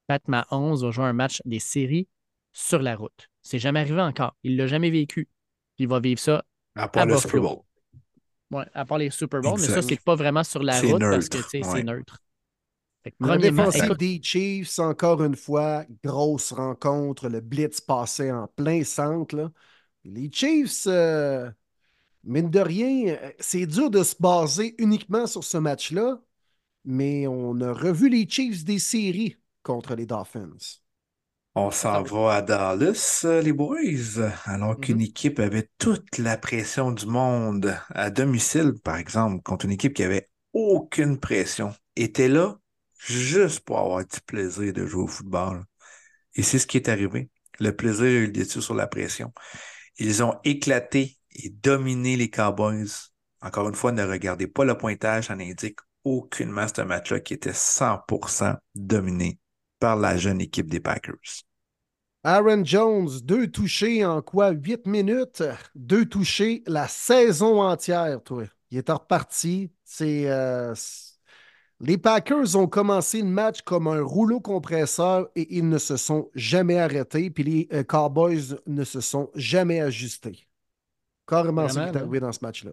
Pat 0.07 0.25
Mahomes 0.27 0.75
va 0.75 0.91
jouer 0.91 1.05
un 1.05 1.13
match 1.13 1.41
des 1.45 1.59
séries 1.59 2.07
sur 2.51 2.79
la 2.79 2.95
route. 2.95 3.29
C'est 3.41 3.59
jamais 3.59 3.79
arrivé 3.79 4.01
encore. 4.01 4.35
Il 4.43 4.57
l'a 4.57 4.67
jamais 4.67 4.89
vécu. 4.89 5.27
Puis 5.75 5.85
il 5.85 5.87
va 5.87 5.99
vivre 5.99 6.19
ça, 6.19 6.43
À 6.75 6.87
part 6.87 7.03
à 7.03 7.05
le. 7.05 7.17
Super 7.17 7.41
Bowl. 7.41 7.59
ouais, 8.51 8.65
à 8.73 8.85
part 8.85 8.97
les 8.99 9.09
Super 9.09 9.41
Bowls, 9.41 9.59
mais 9.59 9.67
ça, 9.67 9.81
c'est 9.81 10.01
pas 10.01 10.15
vraiment 10.15 10.43
sur 10.43 10.61
la 10.61 10.79
route 10.79 10.99
parce 10.99 11.29
que 11.29 11.37
ouais. 11.37 11.63
c'est 11.63 11.83
neutre. 11.83 12.19
La 13.19 13.35
écoute, 13.35 13.99
des 13.99 14.21
Chiefs, 14.23 14.79
encore 14.79 15.23
une 15.23 15.35
fois, 15.35 15.83
grosse 16.03 16.53
rencontre. 16.53 17.27
Le 17.27 17.41
blitz 17.41 17.81
passait 17.81 18.31
en 18.31 18.47
plein 18.47 18.83
centre. 18.85 19.35
là. 19.35 19.51
Les 20.05 20.31
Chiefs, 20.31 20.87
euh, 20.87 21.49
mine 22.23 22.49
de 22.49 22.59
rien, 22.59 23.15
euh, 23.15 23.31
c'est 23.39 23.65
dur 23.65 23.89
de 23.89 24.03
se 24.03 24.15
baser 24.19 24.75
uniquement 24.79 25.27
sur 25.27 25.43
ce 25.43 25.57
match-là, 25.57 26.21
mais 26.85 27.27
on 27.27 27.61
a 27.61 27.73
revu 27.73 28.09
les 28.09 28.29
Chiefs 28.29 28.65
des 28.65 28.79
séries 28.79 29.37
contre 29.63 29.95
les 29.95 30.05
Dolphins. 30.07 30.57
On 31.55 31.69
s'en 31.71 32.01
va 32.03 32.35
à 32.35 32.41
Dallas, 32.41 33.21
euh, 33.25 33.41
les 33.41 33.53
boys, 33.53 33.77
alors 34.45 34.79
qu'une 34.79 35.01
Mhm. 35.01 35.01
équipe 35.01 35.39
avait 35.39 35.69
toute 35.77 36.17
la 36.17 36.37
pression 36.37 36.91
du 36.91 37.05
monde 37.05 37.75
à 37.89 38.09
domicile, 38.09 38.73
par 38.83 38.97
exemple, 38.97 39.41
contre 39.43 39.65
une 39.65 39.71
équipe 39.71 39.93
qui 39.93 40.03
avait 40.03 40.29
aucune 40.53 41.19
pression, 41.19 41.73
était 41.95 42.27
là 42.27 42.57
juste 42.99 43.59
pour 43.61 43.77
avoir 43.79 43.99
du 44.05 44.19
plaisir 44.25 44.73
de 44.73 44.85
jouer 44.87 45.03
au 45.03 45.07
football. 45.07 45.63
Et 46.35 46.43
c'est 46.43 46.59
ce 46.59 46.67
qui 46.67 46.77
est 46.77 46.89
arrivé. 46.89 47.29
Le 47.59 47.75
plaisir 47.75 48.05
a 48.05 48.09
eu 48.09 48.25
le 48.27 48.31
dessus 48.33 48.61
sur 48.61 48.75
la 48.75 48.87
pression. 48.87 49.33
Ils 49.99 50.23
ont 50.23 50.39
éclaté 50.45 51.17
et 51.35 51.49
dominé 51.49 52.15
les 52.15 52.29
Cowboys. 52.29 53.11
Encore 53.41 53.67
une 53.69 53.75
fois, 53.75 53.91
ne 53.91 54.03
regardez 54.03 54.47
pas 54.47 54.65
le 54.65 54.77
pointage, 54.77 55.27
ça 55.27 55.35
n'indique 55.35 55.79
aucunement 56.03 56.67
ce 56.67 56.81
match-là 56.81 57.19
qui 57.19 57.33
était 57.33 57.53
100% 57.53 58.55
dominé 58.75 59.39
par 59.79 59.95
la 59.95 60.17
jeune 60.17 60.41
équipe 60.41 60.69
des 60.69 60.79
Packers. 60.79 61.43
Aaron 62.25 62.63
Jones, 62.63 63.09
deux 63.23 63.47
touchés 63.47 64.05
en 64.05 64.21
quoi? 64.21 64.51
Huit 64.51 64.87
minutes? 64.87 65.43
Deux 65.75 66.05
touchés 66.05 66.63
la 66.67 66.87
saison 66.87 67.61
entière, 67.61 68.23
toi. 68.23 68.45
Il 68.71 68.77
est 68.77 68.89
reparti. 68.89 69.71
C'est, 69.83 70.29
euh, 70.29 70.73
les 71.81 71.97
Packers 71.97 72.55
ont 72.55 72.67
commencé 72.67 73.21
le 73.21 73.27
match 73.27 73.61
comme 73.63 73.87
un 73.87 74.01
rouleau 74.01 74.39
compresseur 74.39 75.27
et 75.35 75.57
ils 75.57 75.67
ne 75.67 75.77
se 75.77 75.97
sont 75.97 76.29
jamais 76.33 76.79
arrêtés. 76.79 77.29
Puis 77.29 77.43
les 77.43 77.67
euh, 77.73 77.83
Cowboys 77.83 78.57
ne 78.67 78.85
se 78.85 79.01
sont 79.01 79.29
jamais 79.35 79.81
ajustés. 79.81 80.47
Carrément 81.27 81.67
qui 81.67 81.75
là. 81.75 81.91
arrivé 81.95 82.19
dans 82.19 82.31
ce 82.31 82.39
match-là. 82.41 82.71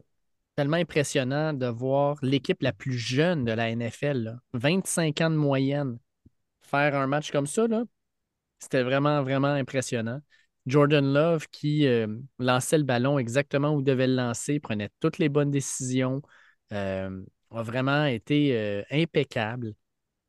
tellement 0.56 0.76
impressionnant 0.76 1.52
de 1.52 1.66
voir 1.66 2.16
l'équipe 2.22 2.60
la 2.62 2.72
plus 2.72 2.92
jeune 2.98 3.44
de 3.44 3.52
la 3.52 3.70
NFL, 3.70 4.18
là, 4.18 4.36
25 4.52 5.20
ans 5.20 5.30
de 5.30 5.36
moyenne, 5.36 5.98
faire 6.62 6.94
un 6.96 7.06
match 7.06 7.30
comme 7.32 7.46
ça. 7.46 7.66
C'était 8.58 8.82
vraiment, 8.82 9.22
vraiment 9.22 9.48
impressionnant. 9.48 10.20
Jordan 10.66 11.12
Love 11.12 11.46
qui 11.50 11.86
euh, 11.86 12.06
lançait 12.38 12.78
le 12.78 12.84
ballon 12.84 13.18
exactement 13.18 13.74
où 13.74 13.80
il 13.80 13.84
devait 13.84 14.06
le 14.06 14.14
lancer, 14.16 14.60
prenait 14.60 14.90
toutes 15.00 15.18
les 15.18 15.28
bonnes 15.30 15.50
décisions, 15.50 16.20
euh, 16.72 17.22
a 17.50 17.62
vraiment 17.62 18.04
été 18.04 18.56
euh, 18.58 18.82
impeccable. 18.90 19.74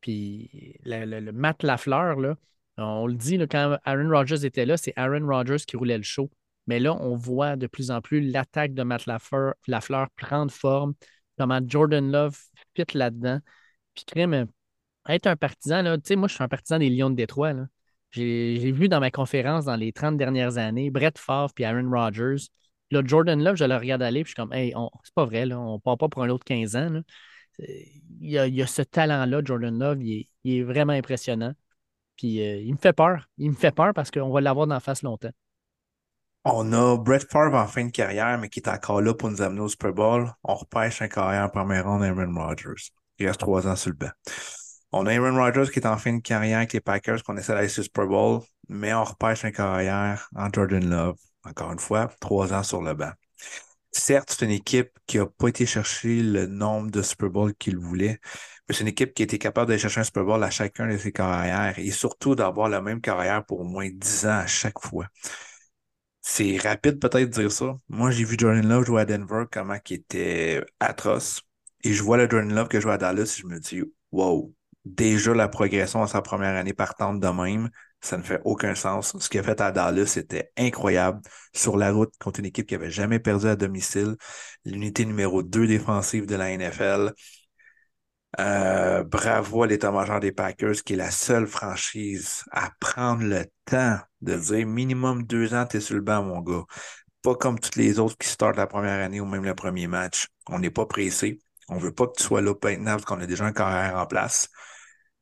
Puis 0.01 0.79
le, 0.85 1.05
le- 1.05 1.19
le 1.19 1.31
Matt 1.33 1.63
Lafleur, 1.63 2.19
là, 2.19 2.35
on 2.77 3.07
le 3.07 3.15
dit 3.15 3.37
là, 3.37 3.47
quand 3.47 3.77
Aaron 3.85 4.09
Rodgers 4.09 4.45
était 4.45 4.65
là, 4.65 4.77
c'est 4.77 4.93
Aaron 4.95 5.27
Rodgers 5.27 5.63
qui 5.67 5.77
roulait 5.77 5.97
le 5.97 6.03
show. 6.03 6.31
Mais 6.67 6.79
là, 6.79 6.95
on 6.95 7.15
voit 7.15 7.55
de 7.55 7.67
plus 7.67 7.91
en 7.91 8.01
plus 8.01 8.21
l'attaque 8.21 8.73
de 8.73 8.83
Matt 8.83 9.05
Lafleur, 9.05 10.09
prendre 10.17 10.51
forme, 10.51 10.93
comment 11.37 11.59
Jordan 11.65 12.11
Love 12.11 12.37
fit 12.75 12.85
là-dedans. 12.93 13.39
Puis 13.95 14.05
crime, 14.05 14.33
euh, 14.33 14.45
être 15.09 15.27
un 15.27 15.35
partisan, 15.35 15.83
tu 15.95 16.01
sais, 16.05 16.15
moi, 16.15 16.27
je 16.27 16.35
suis 16.35 16.43
un 16.43 16.47
partisan 16.47 16.79
des 16.79 16.89
Lions 16.89 17.09
de 17.09 17.15
Détroit. 17.15 17.53
J'ai 18.11 18.71
vu 18.71 18.89
dans 18.89 18.99
ma 18.99 19.11
conférence 19.11 19.65
dans 19.65 19.75
les 19.75 19.93
30 19.93 20.17
dernières 20.17 20.57
années 20.57 20.89
Brett 20.91 21.17
Favre 21.17 21.53
puis 21.53 21.63
Aaron 21.63 21.89
Rodgers. 21.89 22.47
Là, 22.91 23.01
Jordan 23.05 23.41
Love, 23.41 23.55
je 23.55 23.63
le 23.63 23.75
regarde 23.77 24.01
aller, 24.01 24.23
puis 24.23 24.31
je 24.31 24.35
suis 24.35 24.47
comme, 24.47 24.53
hey, 24.53 24.73
c'est 25.03 25.13
pas 25.13 25.25
vrai, 25.25 25.45
là, 25.45 25.59
on 25.59 25.79
part 25.79 25.97
pas 25.97 26.09
pour 26.09 26.23
un 26.23 26.29
autre 26.29 26.43
15 26.43 26.75
ans. 26.75 27.01
Il 27.59 28.29
y 28.29 28.37
a, 28.37 28.47
il 28.47 28.55
y 28.55 28.61
a 28.61 28.67
ce 28.67 28.81
talent-là, 28.81 29.41
Jordan 29.43 29.77
Love, 29.77 30.03
il 30.03 30.19
est, 30.19 30.29
il 30.43 30.57
est 30.57 30.63
vraiment 30.63 30.93
impressionnant. 30.93 31.53
Puis 32.17 32.41
euh, 32.41 32.57
il 32.57 32.73
me 32.73 32.77
fait 32.77 32.93
peur. 32.93 33.27
Il 33.37 33.49
me 33.51 33.55
fait 33.55 33.71
peur 33.71 33.93
parce 33.93 34.11
qu'on 34.11 34.29
va 34.29 34.41
l'avoir 34.41 34.67
d'en 34.67 34.79
face 34.79 35.03
longtemps. 35.03 35.31
On 36.43 36.73
a 36.73 36.97
Brett 36.97 37.29
Favre 37.29 37.55
en 37.55 37.67
fin 37.67 37.85
de 37.85 37.91
carrière, 37.91 38.37
mais 38.39 38.49
qui 38.49 38.59
est 38.59 38.67
encore 38.67 39.01
là 39.01 39.13
pour 39.13 39.29
nous 39.29 39.43
amener 39.43 39.61
au 39.61 39.67
Super 39.67 39.93
Bowl. 39.93 40.31
On 40.43 40.55
repêche 40.55 41.01
un 41.03 41.07
carrière 41.07 41.43
en 41.45 41.49
première 41.49 41.85
ronde 41.85 42.03
Aaron 42.03 42.33
Rodgers. 42.33 42.89
Il 43.19 43.27
reste 43.27 43.39
trois 43.39 43.67
ans 43.67 43.75
sur 43.75 43.91
le 43.91 43.95
banc. 43.95 44.09
On 44.91 45.05
a 45.05 45.13
Aaron 45.13 45.35
Rodgers 45.35 45.71
qui 45.71 45.79
est 45.79 45.85
en 45.85 45.97
fin 45.97 46.13
de 46.13 46.21
carrière 46.21 46.57
avec 46.57 46.73
les 46.73 46.81
Packers, 46.81 47.21
qu'on 47.23 47.37
essaie 47.37 47.53
d'aller 47.53 47.69
sur 47.69 47.81
le 47.81 47.85
Super 47.85 48.07
Bowl, 48.07 48.41
mais 48.69 48.91
on 48.93 49.03
repêche 49.03 49.45
un 49.45 49.51
carrière 49.51 50.27
en 50.35 50.49
Jordan 50.51 50.89
Love. 50.89 51.17
Encore 51.43 51.71
une 51.73 51.79
fois, 51.79 52.11
trois 52.19 52.53
ans 52.53 52.63
sur 52.63 52.81
le 52.81 52.95
banc. 52.95 53.11
Certes, 53.91 54.35
c'est 54.35 54.45
une 54.45 54.51
équipe 54.51 54.89
qui 55.05 55.17
n'a 55.19 55.27
pas 55.27 55.49
été 55.49 55.65
chercher 55.67 56.23
le 56.23 56.47
nombre 56.47 56.89
de 56.89 57.03
Super 57.03 57.29
Bowl 57.29 57.53
qu'il 57.55 57.77
voulait, 57.77 58.19
mais 58.67 58.73
c'est 58.75 58.81
une 58.81 58.87
équipe 58.87 59.13
qui 59.13 59.21
a 59.23 59.25
été 59.25 59.37
capable 59.37 59.67
d'aller 59.67 59.79
chercher 59.79 59.99
un 59.99 60.03
Super 60.05 60.23
Bowl 60.23 60.43
à 60.43 60.49
chacun 60.49 60.87
de 60.87 60.97
ses 60.97 61.11
carrières 61.11 61.77
et 61.77 61.91
surtout 61.91 62.33
d'avoir 62.35 62.67
la 62.69 62.81
même 62.81 63.01
carrière 63.01 63.45
pour 63.45 63.59
au 63.59 63.63
moins 63.63 63.89
10 63.91 64.25
ans 64.25 64.39
à 64.39 64.47
chaque 64.47 64.79
fois. 64.79 65.07
C'est 66.21 66.57
rapide 66.57 66.99
peut-être 66.99 67.29
de 67.29 67.41
dire 67.41 67.51
ça. 67.51 67.77
Moi, 67.89 68.11
j'ai 68.11 68.23
vu 68.23 68.35
Jordan 68.37 68.67
Love 68.67 68.85
jouer 68.85 69.01
à 69.01 69.05
Denver, 69.05 69.45
comment 69.51 69.75
il 69.89 69.93
était 69.95 70.63
atroce. 70.79 71.41
Et 71.83 71.93
je 71.93 72.03
vois 72.03 72.17
le 72.17 72.29
Jordan 72.29 72.53
Love 72.53 72.67
que 72.67 72.79
joue 72.79 72.91
à 72.91 72.97
Dallas 72.97 73.35
et 73.37 73.41
je 73.41 73.47
me 73.47 73.59
dis, 73.59 73.81
wow, 74.11 74.53
déjà 74.85 75.33
la 75.33 75.47
progression 75.47 76.03
à 76.03 76.07
sa 76.07 76.21
première 76.21 76.55
année 76.55 76.73
partante 76.73 77.19
de 77.19 77.27
même, 77.27 77.69
ça 78.01 78.17
ne 78.17 78.23
fait 78.23 78.39
aucun 78.45 78.75
sens. 78.75 79.17
Ce 79.17 79.29
qu'il 79.29 79.39
a 79.39 79.43
fait 79.43 79.59
à 79.61 79.71
Dallas, 79.71 80.05
c'était 80.07 80.51
incroyable. 80.57 81.21
Sur 81.53 81.75
la 81.77 81.91
route 81.91 82.13
contre 82.19 82.39
une 82.39 82.45
équipe 82.45 82.67
qui 82.67 82.75
avait 82.75 82.91
jamais 82.91 83.19
perdu 83.19 83.47
à 83.47 83.55
domicile, 83.55 84.15
l'unité 84.65 85.05
numéro 85.05 85.41
2 85.41 85.65
défensive 85.67 86.25
de 86.27 86.35
la 86.35 86.51
NFL. 86.51 87.13
Euh, 88.39 89.03
bravo 89.03 89.63
à 89.63 89.67
l'état-major 89.67 90.19
des 90.19 90.31
Packers, 90.31 90.83
qui 90.85 90.93
est 90.93 90.95
la 90.95 91.11
seule 91.11 91.47
franchise 91.47 92.43
à 92.51 92.71
prendre 92.79 93.23
le 93.23 93.45
temps 93.65 93.97
de 94.21 94.35
dire 94.35 94.65
minimum 94.67 95.23
deux 95.23 95.53
ans, 95.53 95.65
t'es 95.65 95.79
sur 95.79 95.95
le 95.95 96.01
banc, 96.01 96.23
mon 96.23 96.41
gars. 96.41 96.63
Pas 97.21 97.35
comme 97.35 97.59
toutes 97.59 97.75
les 97.75 97.99
autres 97.99 98.17
qui 98.17 98.27
startent 98.27 98.57
la 98.57 98.67
première 98.67 99.03
année 99.03 99.19
ou 99.21 99.25
même 99.25 99.45
le 99.45 99.55
premier 99.55 99.87
match. 99.87 100.27
On 100.49 100.59
n'est 100.59 100.71
pas 100.71 100.85
pressé. 100.85 101.39
On 101.69 101.77
veut 101.77 101.93
pas 101.93 102.07
que 102.07 102.13
tu 102.17 102.23
sois 102.23 102.41
là 102.41 102.53
maintenant 102.63 102.91
parce 102.91 103.05
qu'on 103.05 103.19
a 103.19 103.27
déjà 103.27 103.45
un 103.45 103.53
carrière 103.53 103.97
en 103.97 104.05
place, 104.05 104.49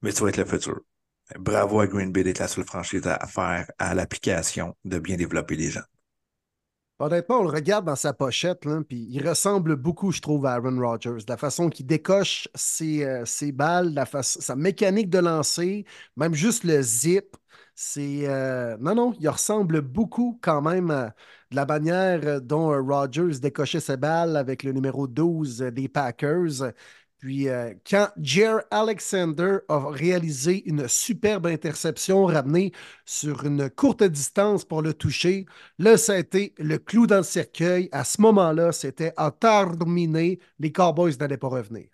mais 0.01 0.13
tu 0.13 0.23
vas 0.23 0.29
être 0.29 0.37
le 0.37 0.45
futur. 0.45 0.79
Bravo 1.37 1.79
à 1.79 1.87
Green 1.87 2.11
Bay 2.11 2.23
d'être 2.23 2.39
la 2.39 2.47
seule 2.47 2.65
franchise 2.65 3.05
à 3.05 3.27
faire 3.27 3.69
à 3.77 3.93
l'application 3.93 4.75
de 4.83 4.97
bien 4.97 5.15
développer 5.15 5.55
les 5.55 5.69
gens. 5.69 5.83
Honnêtement, 7.01 7.39
on 7.39 7.43
le 7.43 7.49
regarde 7.49 7.85
dans 7.85 7.95
sa 7.95 8.11
pochette, 8.11 8.67
puis 8.89 9.07
il 9.09 9.25
ressemble 9.25 9.77
beaucoup, 9.77 10.11
je 10.11 10.19
trouve, 10.19 10.45
à 10.45 10.55
Aaron 10.55 10.77
Rodgers. 10.77 11.23
La 11.29 11.37
façon 11.37 11.69
qu'il 11.69 11.85
décoche 11.85 12.49
ses, 12.55 13.05
euh, 13.05 13.23
ses 13.25 13.53
balles, 13.53 13.93
la 13.93 14.05
sa 14.05 14.55
mécanique 14.57 15.09
de 15.09 15.19
lancer, 15.19 15.85
même 16.17 16.33
juste 16.33 16.65
le 16.65 16.81
zip. 16.81 17.37
C'est. 17.81 18.27
euh, 18.27 18.75
Non, 18.81 18.93
non, 18.93 19.13
il 19.21 19.29
ressemble 19.29 19.81
beaucoup 19.81 20.37
quand 20.41 20.61
même 20.61 20.91
à 20.91 21.15
de 21.51 21.55
la 21.55 21.65
manière 21.65 22.41
dont 22.41 22.73
euh, 22.73 22.81
Rodgers 22.81 23.39
décochait 23.39 23.79
ses 23.79 23.95
balles 23.95 24.35
avec 24.35 24.63
le 24.63 24.73
numéro 24.73 25.07
12 25.07 25.59
des 25.59 25.87
Packers. 25.87 26.73
Puis 27.19 27.47
euh, 27.47 27.73
quand 27.89 28.09
Jer 28.21 28.59
Alexander 28.69 29.59
a 29.69 29.89
réalisé 29.91 30.61
une 30.67 30.89
superbe 30.89 31.47
interception 31.47 32.25
ramenée 32.25 32.73
sur 33.05 33.45
une 33.45 33.69
courte 33.69 34.03
distance 34.03 34.65
pour 34.65 34.81
le 34.81 34.93
toucher, 34.93 35.45
là, 35.77 35.95
ça 35.95 36.13
a 36.13 36.17
été 36.17 36.53
le 36.57 36.79
clou 36.79 37.07
dans 37.07 37.17
le 37.17 37.23
cercueil. 37.23 37.87
À 37.93 38.03
ce 38.03 38.21
moment-là, 38.21 38.73
c'était 38.73 39.13
à 39.15 39.31
terminé. 39.31 40.39
Les 40.59 40.73
Cowboys 40.73 41.15
n'allaient 41.17 41.37
pas 41.37 41.47
revenir. 41.47 41.87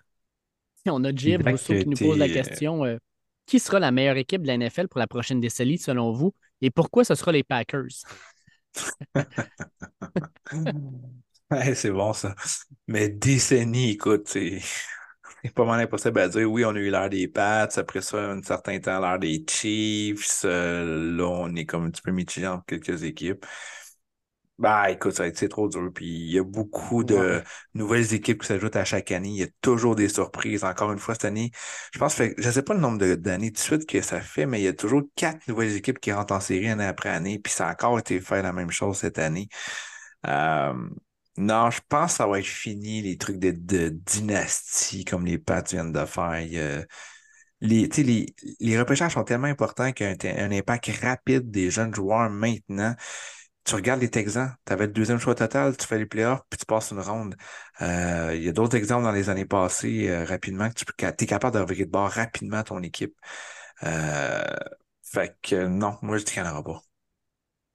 On 0.88 1.04
a 1.04 1.16
Jim 1.16 1.44
qui 1.64 1.88
nous 1.88 1.96
pose 1.96 2.18
la 2.18 2.26
euh, 2.26 2.34
question 2.34 2.86
euh, 2.86 2.98
qui 3.46 3.60
sera 3.60 3.80
la 3.80 3.92
meilleure 3.92 4.18
équipe 4.18 4.42
de 4.42 4.48
la 4.48 4.54
NFL 4.56 4.88
pour 4.88 5.00
la 5.00 5.08
prochaine 5.08 5.40
décennie, 5.40 5.78
selon 5.78 6.12
vous, 6.12 6.34
et 6.62 6.72
pourquoi 6.72 7.04
ce 7.04 7.16
sera 7.16 7.32
les 7.32 7.44
Packers? 7.44 8.04
C'est 11.76 11.92
bon 11.92 12.14
ça. 12.14 12.36
Mais 12.88 13.10
décennie, 13.10 13.92
écoute, 13.92 14.28
c'est 14.28 14.62
pas 15.54 15.66
mal 15.66 15.80
impossible 15.82 16.20
à 16.20 16.28
dire. 16.30 16.50
Oui, 16.50 16.66
on 16.66 16.70
a 16.76 16.80
eu 16.80 16.90
l'ère 16.90 17.10
des 17.10 17.28
Pats, 17.28 17.70
après 17.78 18.02
ça, 18.02 18.32
un 18.32 18.42
certain 18.42 18.80
temps, 18.80 19.00
l'ère 19.00 19.20
des 19.20 19.46
Chiefs. 19.48 20.42
Euh, 20.46 21.16
là, 21.16 21.26
on 21.26 21.56
est 21.56 21.66
comme 21.66 21.86
un 21.86 21.92
petit 21.92 22.02
peu 22.02 22.12
mitigé 22.12 22.48
entre 22.48 22.66
quelques 22.66 23.04
équipes. 23.04 23.46
Bah, 24.58 24.90
écoute, 24.90 25.12
ça 25.14 25.24
va 25.24 25.28
être- 25.30 25.38
c'est 25.38 25.50
trop 25.50 25.68
dur. 25.68 25.92
Puis 25.94 26.06
il 26.08 26.32
y 26.32 26.40
a 26.40 26.44
beaucoup 26.44 27.04
de 27.04 27.16
Ouais. 27.16 27.44
nouvelles 27.74 28.14
équipes 28.14 28.40
qui 28.42 28.48
s'ajoutent 28.48 28.78
à 28.78 28.86
chaque 28.86 29.12
année. 29.12 29.28
Il 29.30 29.36
y 29.36 29.44
a 29.44 29.48
toujours 29.62 29.96
des 29.98 30.08
surprises. 30.08 30.64
Encore 30.64 30.94
une 30.94 31.00
fois, 31.00 31.14
cette 31.16 31.26
année, 31.26 31.52
je 31.94 32.00
pense, 32.00 32.14
fait, 32.16 32.34
je 32.38 32.50
sais 32.50 32.62
pas 32.64 32.74
le 32.74 32.80
nombre 32.80 32.98
de- 32.98 33.16
d'années 33.16 33.52
de 33.52 33.58
suite 33.58 33.86
que 33.86 34.02
ça 34.02 34.22
fait, 34.22 34.46
mais 34.46 34.62
il 34.62 34.64
y 34.64 34.68
a 34.70 34.74
toujours 34.74 35.02
quatre 35.16 35.46
nouvelles 35.50 35.76
équipes 35.76 36.00
qui 36.00 36.14
rentrent 36.14 36.34
en 36.34 36.40
série 36.40 36.70
année 36.70 36.86
après 36.86 37.10
année. 37.10 37.38
Puis 37.40 37.52
ça 37.52 37.68
a 37.68 37.72
encore 37.74 38.00
été 38.00 38.22
fait 38.22 38.42
la 38.42 38.54
même 38.54 38.72
chose 38.72 38.98
cette 38.98 39.20
année. 39.20 39.50
Euh, 40.28 40.74
non, 41.38 41.70
je 41.72 41.82
pense 41.90 42.12
que 42.14 42.18
ça 42.18 42.28
va 42.28 42.40
être 42.40 42.46
fini, 42.46 43.02
les 43.02 43.18
trucs 43.18 43.40
de, 43.40 43.52
de 43.52 43.90
dynastie 43.90 45.06
comme 45.06 45.26
les 45.26 45.38
Pats 45.38 45.64
viennent 45.70 45.92
de 45.92 46.06
faire. 46.06 46.40
Il 46.42 46.54
y 46.54 46.60
a- 46.60 46.86
les, 47.62 47.88
les, 47.88 48.28
les 48.60 48.80
repêchages 48.80 49.14
sont 49.14 49.24
tellement 49.24 49.48
importants 49.48 49.92
qu'il 49.94 50.06
y 50.08 50.10
a 50.10 50.44
un, 50.44 50.52
un 50.52 50.52
impact 50.52 50.92
rapide 51.02 51.50
des 51.52 51.72
jeunes 51.72 51.94
joueurs 51.96 52.30
maintenant. 52.30 52.96
Tu 53.66 53.76
regardes 53.76 54.02
les 54.02 54.10
Texans, 54.12 54.54
tu 54.66 54.74
avais 54.74 54.86
le 54.88 54.94
deuxième 54.94 55.20
choix 55.20 55.34
total, 55.36 55.76
tu 55.76 55.88
fais 55.88 55.98
les 55.98 56.06
playoffs, 56.06 56.42
puis 56.50 56.60
tu 56.60 56.66
passes 56.68 56.92
une 56.92 57.00
ronde. 57.00 57.36
Euh, 57.82 58.34
il 58.36 58.44
y 58.44 58.50
a 58.50 58.52
d'autres 58.52 58.76
exemples 58.78 59.04
dans 59.06 59.12
les 59.12 59.30
années 59.30 59.46
passées, 59.46 60.08
euh, 60.10 60.24
rapidement, 60.24 60.70
que 60.70 60.84
tu 60.86 61.24
es 61.24 61.28
capable 61.28 61.56
de 61.58 61.62
revirer 61.62 61.86
de 61.86 61.92
bord 61.92 62.10
rapidement 62.12 62.62
ton 62.64 62.82
équipe. 62.84 63.16
Euh, 63.84 64.44
fait 65.04 65.38
que 65.42 65.68
non, 65.68 65.98
moi 66.02 66.18
je 66.18 66.26
dis 66.26 66.34
qu'il 66.34 66.44
n'y 66.44 66.50
en 66.50 66.54
aura 66.54 66.64
pas. 66.64 66.82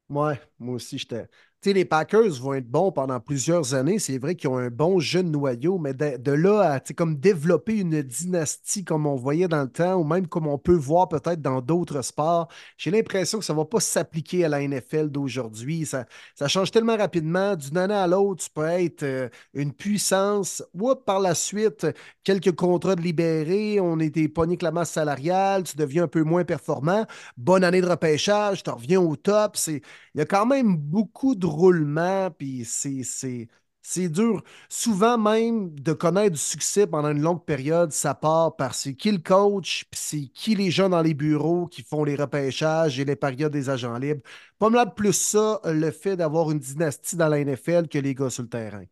Ouais, 0.09 0.41
moi 0.59 0.75
aussi, 0.75 0.99
j'étais. 0.99 1.29
Les 1.67 1.85
Packers 1.85 2.41
vont 2.41 2.55
être 2.55 2.71
bons 2.71 2.91
pendant 2.91 3.21
plusieurs 3.21 3.75
années. 3.75 3.99
C'est 3.99 4.17
vrai 4.17 4.35
qu'ils 4.35 4.49
ont 4.49 4.57
un 4.57 4.71
bon 4.71 4.99
jeune 4.99 5.31
noyau, 5.31 5.77
mais 5.77 5.93
de, 5.93 6.33
là 6.33 6.73
à 6.73 6.81
comme 6.95 7.17
développer 7.17 7.77
une 7.77 8.01
dynastie 8.01 8.83
comme 8.83 9.05
on 9.05 9.15
voyait 9.15 9.47
dans 9.47 9.63
le 9.63 9.69
temps, 9.69 9.97
ou 9.97 10.05
même 10.05 10.27
comme 10.27 10.47
on 10.47 10.57
peut 10.57 10.75
voir 10.75 11.11
peut-être 11.11 11.43
dans 11.43 11.61
d'autres 11.61 12.01
sports, 12.01 12.49
j'ai 12.79 12.91
l'impression 12.91 13.39
que 13.39 13.45
ça 13.45 13.53
ne 13.53 13.59
va 13.59 13.67
pas 13.67 13.79
s'appliquer 13.79 14.47
à 14.47 14.49
la 14.49 14.67
NFL 14.67 15.11
d'aujourd'hui. 15.11 15.85
Ça, 15.85 16.07
change 16.49 16.71
tellement 16.71 16.97
rapidement. 16.97 17.55
D'une 17.57 17.77
année 17.77 17.95
à 17.95 18.07
l'autre, 18.07 18.43
tu 18.45 18.51
peux 18.51 18.65
être 18.65 19.03
euh, 19.03 19.29
une 19.53 19.75
puissance. 19.75 20.65
Oups, 20.73 21.03
par 21.05 21.21
la 21.21 21.35
suite, 21.35 21.87
quelques 22.25 22.53
contrats 22.53 22.97
de 22.97 23.03
libérés, 23.03 23.81
on 23.81 24.01
était 24.01 24.29
pogné 24.29 24.53
avec 24.53 24.63
la 24.63 24.71
masse 24.71 24.93
salariale, 24.93 25.65
tu 25.65 25.77
deviens 25.77 26.05
un 26.05 26.09
peu 26.09 26.23
moins 26.23 26.45
performant. 26.45 27.07
Bonne 27.37 27.65
année 27.65 27.83
de 27.83 27.87
repêchage, 27.87 28.63
tu 28.63 28.71
reviens 28.71 29.01
au 29.01 29.15
top. 29.17 29.57
C'est 29.57 29.83
il 30.15 30.19
y 30.19 30.21
a 30.23 30.27
quand 30.27 30.47
même 30.47 30.77
beaucoup 30.77 31.35
de 31.35 31.47
roulements, 31.47 32.31
puis 32.31 32.65
c'est, 32.65 34.09
dur. 34.09 34.43
Souvent 34.69 35.19
même 35.19 35.79
de 35.79 35.93
connaître 35.93 36.33
du 36.33 36.41
succès 36.41 36.87
pendant 36.87 37.11
une 37.11 37.23
longue 37.23 37.45
période, 37.45 37.93
ça 37.93 38.15
part 38.15 38.57
par 38.57 38.75
c'est 38.75 38.95
qui 38.95 39.13
le 39.13 39.19
coach, 39.19 39.85
puis 39.91 40.01
c'est 40.01 40.27
qui 40.29 40.55
les 40.55 40.71
gens 40.71 40.89
dans 40.89 41.03
les 41.03 41.15
bureaux 41.15 41.67
qui 41.67 41.83
font 41.83 42.05
les 42.05 42.17
repêchages 42.17 42.99
et 42.99 43.05
les 43.05 43.17
périodes 43.17 43.53
des 43.53 43.71
agents 43.71 43.99
libres. 43.99 44.23
Pas 44.59 44.71
mal 44.71 44.95
plus 44.95 45.13
ça, 45.13 45.61
le 45.65 45.91
fait 45.91 46.17
d'avoir 46.17 46.51
une 46.51 46.59
dynastie 46.59 47.17
dans 47.17 47.29
la 47.29 47.45
NFL 47.45 47.89
que 47.89 47.99
les 47.99 48.15
gars 48.15 48.31
sur 48.31 48.43
le 48.43 48.49
terrain. 48.49 48.85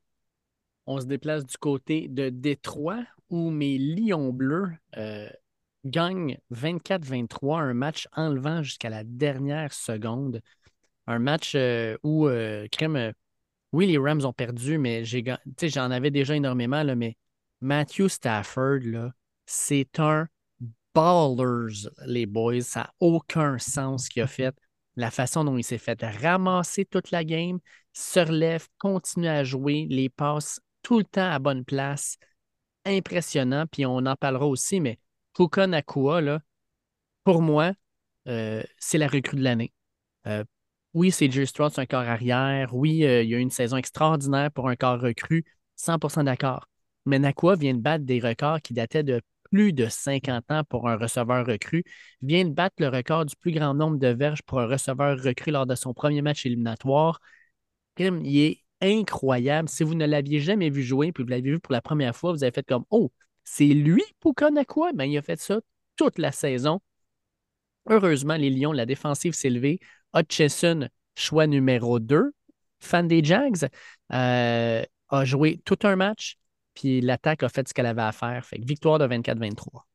On 0.86 1.00
se 1.00 1.06
déplace 1.06 1.44
du 1.44 1.58
côté 1.58 2.08
de 2.08 2.30
Détroit 2.30 3.02
où 3.28 3.50
mes 3.50 3.76
Lions 3.76 4.32
bleus 4.32 4.70
euh, 4.96 5.28
gagnent 5.84 6.38
24-23, 6.52 7.60
un 7.60 7.74
match 7.74 8.08
enlevant 8.14 8.62
jusqu'à 8.62 8.88
la 8.88 9.04
dernière 9.04 9.72
seconde. 9.72 10.40
Un 11.08 11.18
match 11.20 11.54
euh, 11.54 11.96
où, 12.02 12.28
euh, 12.28 12.68
crème, 12.70 12.96
euh, 12.96 13.12
oui, 13.72 13.86
les 13.86 13.96
Rams 13.96 14.26
ont 14.26 14.32
perdu, 14.34 14.76
mais 14.76 15.04
j'en 15.06 15.90
avais 15.90 16.10
déjà 16.10 16.36
énormément, 16.36 16.82
là, 16.82 16.94
mais 16.94 17.16
Matthew 17.62 18.08
Stafford, 18.08 19.10
c'est 19.46 19.98
un 20.00 20.28
ballers, 20.94 21.88
les 22.04 22.26
boys. 22.26 22.60
Ça 22.60 22.80
n'a 22.80 22.94
aucun 23.00 23.56
sens 23.58 24.04
ce 24.04 24.10
qu'il 24.10 24.22
a 24.22 24.26
fait. 24.26 24.54
La 24.96 25.10
façon 25.10 25.44
dont 25.44 25.56
il 25.56 25.64
s'est 25.64 25.78
fait 25.78 25.98
ramasser 26.02 26.84
toute 26.84 27.10
la 27.10 27.24
game, 27.24 27.58
se 27.94 28.20
relève, 28.20 28.68
continue 28.76 29.28
à 29.28 29.44
jouer, 29.44 29.86
les 29.88 30.10
passes 30.10 30.60
tout 30.82 30.98
le 30.98 31.04
temps 31.04 31.30
à 31.30 31.38
bonne 31.38 31.64
place. 31.64 32.18
Impressionnant. 32.84 33.64
Puis 33.66 33.86
on 33.86 34.04
en 34.04 34.16
parlera 34.16 34.46
aussi, 34.46 34.78
mais 34.78 34.98
Puka 35.32 35.66
Nakua, 35.66 36.20
là, 36.20 36.40
pour 37.24 37.40
moi, 37.40 37.72
euh, 38.26 38.62
c'est 38.76 38.98
la 38.98 39.08
recrue 39.08 39.38
de 39.38 39.44
l'année. 39.44 39.72
Euh, 40.26 40.44
oui, 40.98 41.12
c'est 41.12 41.30
J. 41.30 41.46
Stroud, 41.46 41.72
un 41.76 41.86
corps 41.86 42.00
arrière. 42.00 42.74
Oui, 42.74 43.04
euh, 43.04 43.22
il 43.22 43.30
y 43.30 43.34
a 43.34 43.38
eu 43.38 43.40
une 43.40 43.50
saison 43.50 43.76
extraordinaire 43.76 44.50
pour 44.50 44.68
un 44.68 44.74
corps 44.74 45.00
recru. 45.00 45.44
100% 45.76 46.24
d'accord. 46.24 46.66
Mais 47.06 47.20
Nakua 47.20 47.54
vient 47.54 47.74
de 47.74 47.78
battre 47.80 48.04
des 48.04 48.18
records 48.18 48.60
qui 48.62 48.72
dataient 48.74 49.04
de 49.04 49.22
plus 49.44 49.72
de 49.72 49.86
50 49.88 50.50
ans 50.50 50.64
pour 50.68 50.88
un 50.88 50.96
receveur 50.96 51.46
recru. 51.46 51.84
Vient 52.20 52.44
de 52.44 52.50
battre 52.50 52.76
le 52.80 52.88
record 52.88 53.26
du 53.26 53.36
plus 53.36 53.52
grand 53.52 53.74
nombre 53.74 53.96
de 53.98 54.08
verges 54.08 54.42
pour 54.42 54.58
un 54.60 54.66
receveur 54.66 55.16
recru 55.22 55.52
lors 55.52 55.66
de 55.66 55.76
son 55.76 55.94
premier 55.94 56.20
match 56.20 56.44
éliminatoire. 56.44 57.20
Il 57.98 58.38
est 58.38 58.64
incroyable. 58.80 59.68
Si 59.68 59.84
vous 59.84 59.94
ne 59.94 60.04
l'aviez 60.04 60.40
jamais 60.40 60.68
vu 60.68 60.82
jouer, 60.82 61.12
puis 61.12 61.22
vous 61.22 61.30
l'avez 61.30 61.42
vu 61.42 61.60
pour 61.60 61.72
la 61.72 61.80
première 61.80 62.16
fois, 62.16 62.32
vous 62.32 62.42
avez 62.42 62.52
fait 62.52 62.66
comme 62.66 62.84
Oh, 62.90 63.12
c'est 63.44 63.66
lui, 63.66 64.02
Puka 64.20 64.50
Nakua? 64.50 64.92
Ben, 64.94 65.04
il 65.04 65.16
a 65.16 65.22
fait 65.22 65.40
ça 65.40 65.60
toute 65.96 66.18
la 66.18 66.32
saison. 66.32 66.80
Heureusement, 67.88 68.36
les 68.36 68.50
Lions, 68.50 68.72
la 68.72 68.84
défensive 68.86 69.32
s'est 69.32 69.50
levée. 69.50 69.80
Hutchison, 70.14 70.88
choix 71.16 71.46
numéro 71.46 71.98
2, 71.98 72.32
fan 72.80 73.08
des 73.08 73.22
Jags, 73.22 73.68
euh, 74.12 74.82
a 75.08 75.24
joué 75.24 75.60
tout 75.64 75.78
un 75.82 75.96
match, 75.96 76.38
puis 76.74 77.00
l'attaque 77.00 77.42
a 77.42 77.48
fait 77.48 77.66
ce 77.68 77.74
qu'elle 77.74 77.86
avait 77.86 78.02
à 78.02 78.12
faire. 78.12 78.44
Fait 78.44 78.58
que 78.58 78.66
victoire 78.66 78.98
de 78.98 79.06
24-23. 79.06 79.86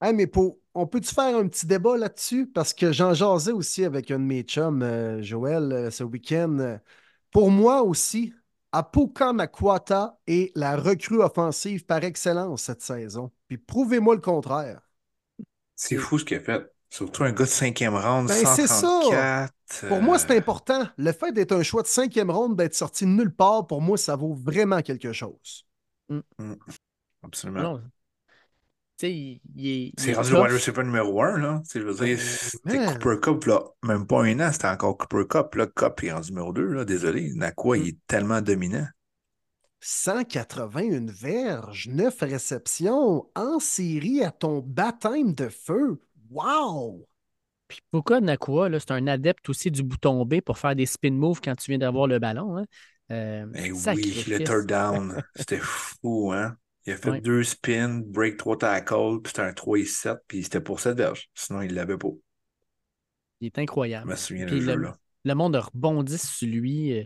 Hey, 0.00 0.12
mais 0.12 0.26
pour, 0.26 0.58
on 0.74 0.86
peut-tu 0.86 1.14
faire 1.14 1.36
un 1.36 1.46
petit 1.46 1.66
débat 1.66 1.96
là-dessus? 1.96 2.46
Parce 2.46 2.74
que 2.74 2.92
j'en 2.92 3.14
jasais 3.14 3.52
aussi 3.52 3.84
avec 3.84 4.10
un 4.10 4.18
de 4.18 4.24
mes 4.24 4.42
chums, 4.42 4.82
euh, 4.82 5.22
Joël, 5.22 5.72
euh, 5.72 5.90
ce 5.90 6.02
week-end. 6.02 6.78
Pour 7.30 7.50
moi 7.50 7.82
aussi, 7.82 8.34
Apoka 8.72 9.32
Nakwata 9.32 10.18
est 10.26 10.50
la 10.56 10.76
recrue 10.76 11.22
offensive 11.22 11.84
par 11.84 12.02
excellence 12.04 12.62
cette 12.62 12.82
saison. 12.82 13.30
Puis 13.46 13.58
prouvez-moi 13.58 14.14
le 14.14 14.20
contraire. 14.20 14.80
C'est 15.76 15.96
fou 15.96 16.18
ce 16.18 16.24
qu'il 16.24 16.38
a 16.38 16.40
fait. 16.40 16.71
Surtout 16.92 17.24
un 17.24 17.32
gars 17.32 17.44
de 17.44 17.48
cinquième 17.48 17.94
round, 17.94 18.28
Ben, 18.28 18.44
c'est 18.54 18.66
ça. 18.66 18.76
134. 18.76 19.88
Pour 19.88 20.02
moi, 20.02 20.18
c'est 20.18 20.30
euh, 20.32 20.36
important. 20.36 20.86
Le 20.98 21.10
fait 21.12 21.32
d'être 21.32 21.52
un 21.52 21.62
choix 21.62 21.80
de 21.80 21.86
cinquième 21.86 22.30
ronde, 22.30 22.54
d'être 22.54 22.74
sorti 22.74 23.04
de 23.04 23.10
nulle 23.10 23.34
part, 23.34 23.66
pour 23.66 23.80
moi, 23.80 23.96
ça 23.96 24.14
vaut 24.14 24.34
vraiment 24.34 24.82
quelque 24.82 25.10
chose. 25.14 25.66
Absolument. 27.22 27.62
Non. 27.62 27.82
Tu 28.98 29.06
sais, 29.06 29.12
il, 29.14 29.40
il 29.56 29.66
est. 29.68 29.86
il 29.86 29.92
C'est 29.96 30.10
est 30.10 30.14
rendu 30.14 30.32
le 30.32 30.42
wide 30.42 30.52
receiver 30.52 30.84
numéro 30.84 31.22
un, 31.22 31.38
là. 31.38 31.62
Tu 31.64 31.70
sais, 31.70 31.80
je 31.80 31.86
veux 31.86 31.94
dire, 31.94 32.18
Ben, 32.64 32.78
c'était. 32.78 32.98
Cooper 33.00 33.20
Cup, 33.22 33.44
là. 33.46 33.62
Même 33.84 34.06
pas 34.06 34.22
un 34.22 34.40
an, 34.40 34.52
c'était 34.52 34.68
encore 34.68 34.98
Cooper 34.98 35.24
Cup. 35.30 35.54
Là, 35.54 35.66
Cup 35.66 36.04
est 36.04 36.12
rendu 36.12 36.30
numéro 36.32 36.52
deux, 36.52 36.66
là. 36.66 36.84
Désolé. 36.84 37.32
Nakua, 37.34 37.78
il 37.78 37.88
est 37.88 37.98
tellement 38.06 38.42
dominant. 38.42 38.86
181 39.80 41.06
verges, 41.06 41.88
9 41.88 42.20
réceptions 42.20 43.26
en 43.34 43.58
série 43.58 44.22
à 44.22 44.30
ton 44.30 44.60
baptême 44.60 45.32
de 45.32 45.48
feu. 45.48 46.00
Wow! 46.32 47.06
Puis 47.68 47.80
Puka 47.90 48.20
Nakua, 48.20 48.68
c'est 48.80 48.90
un 48.92 49.06
adepte 49.06 49.48
aussi 49.48 49.70
du 49.70 49.82
bouton 49.82 50.24
B 50.26 50.40
pour 50.40 50.58
faire 50.58 50.76
des 50.76 50.86
spin 50.86 51.12
moves 51.12 51.40
quand 51.42 51.54
tu 51.56 51.70
viens 51.70 51.78
d'avoir 51.78 52.06
le 52.06 52.18
ballon. 52.18 52.58
Hein. 52.58 52.66
Euh, 53.10 53.46
Eh 53.54 53.72
oui, 53.72 54.24
le 54.26 54.40
third 54.42 54.66
down, 54.66 55.22
c'était 55.34 55.58
fou, 55.60 56.32
hein? 56.32 56.56
Il 56.86 56.92
a 56.94 56.96
fait 56.96 57.12
Ouais. 57.12 57.22
deux 57.22 57.44
spins, 57.44 58.00
break 58.04 58.36
trois 58.38 58.58
tackles, 58.58 59.20
puis 59.22 59.30
c'était 59.30 59.42
un 59.42 59.52
3 59.54 59.78
et 59.78 59.84
7, 59.86 60.18
puis 60.26 60.42
c'était 60.42 60.60
pour 60.60 60.80
cette 60.80 60.96
verge. 60.98 61.30
Sinon, 61.34 61.62
il 61.62 61.74
l'avait 61.74 61.96
pas. 61.98 62.08
Il 63.40 63.46
est 63.46 63.58
Je 64.04 64.08
incroyable. 64.08 64.10
me 64.10 64.16
souviens 64.16 64.46
Puis 64.46 64.60
du 64.60 64.60
le, 64.60 64.76
le 65.24 65.34
monde 65.34 65.56
a 65.56 65.60
rebondi 65.60 66.18
sur 66.18 66.48
lui. 66.48 66.92
euh, 66.98 67.04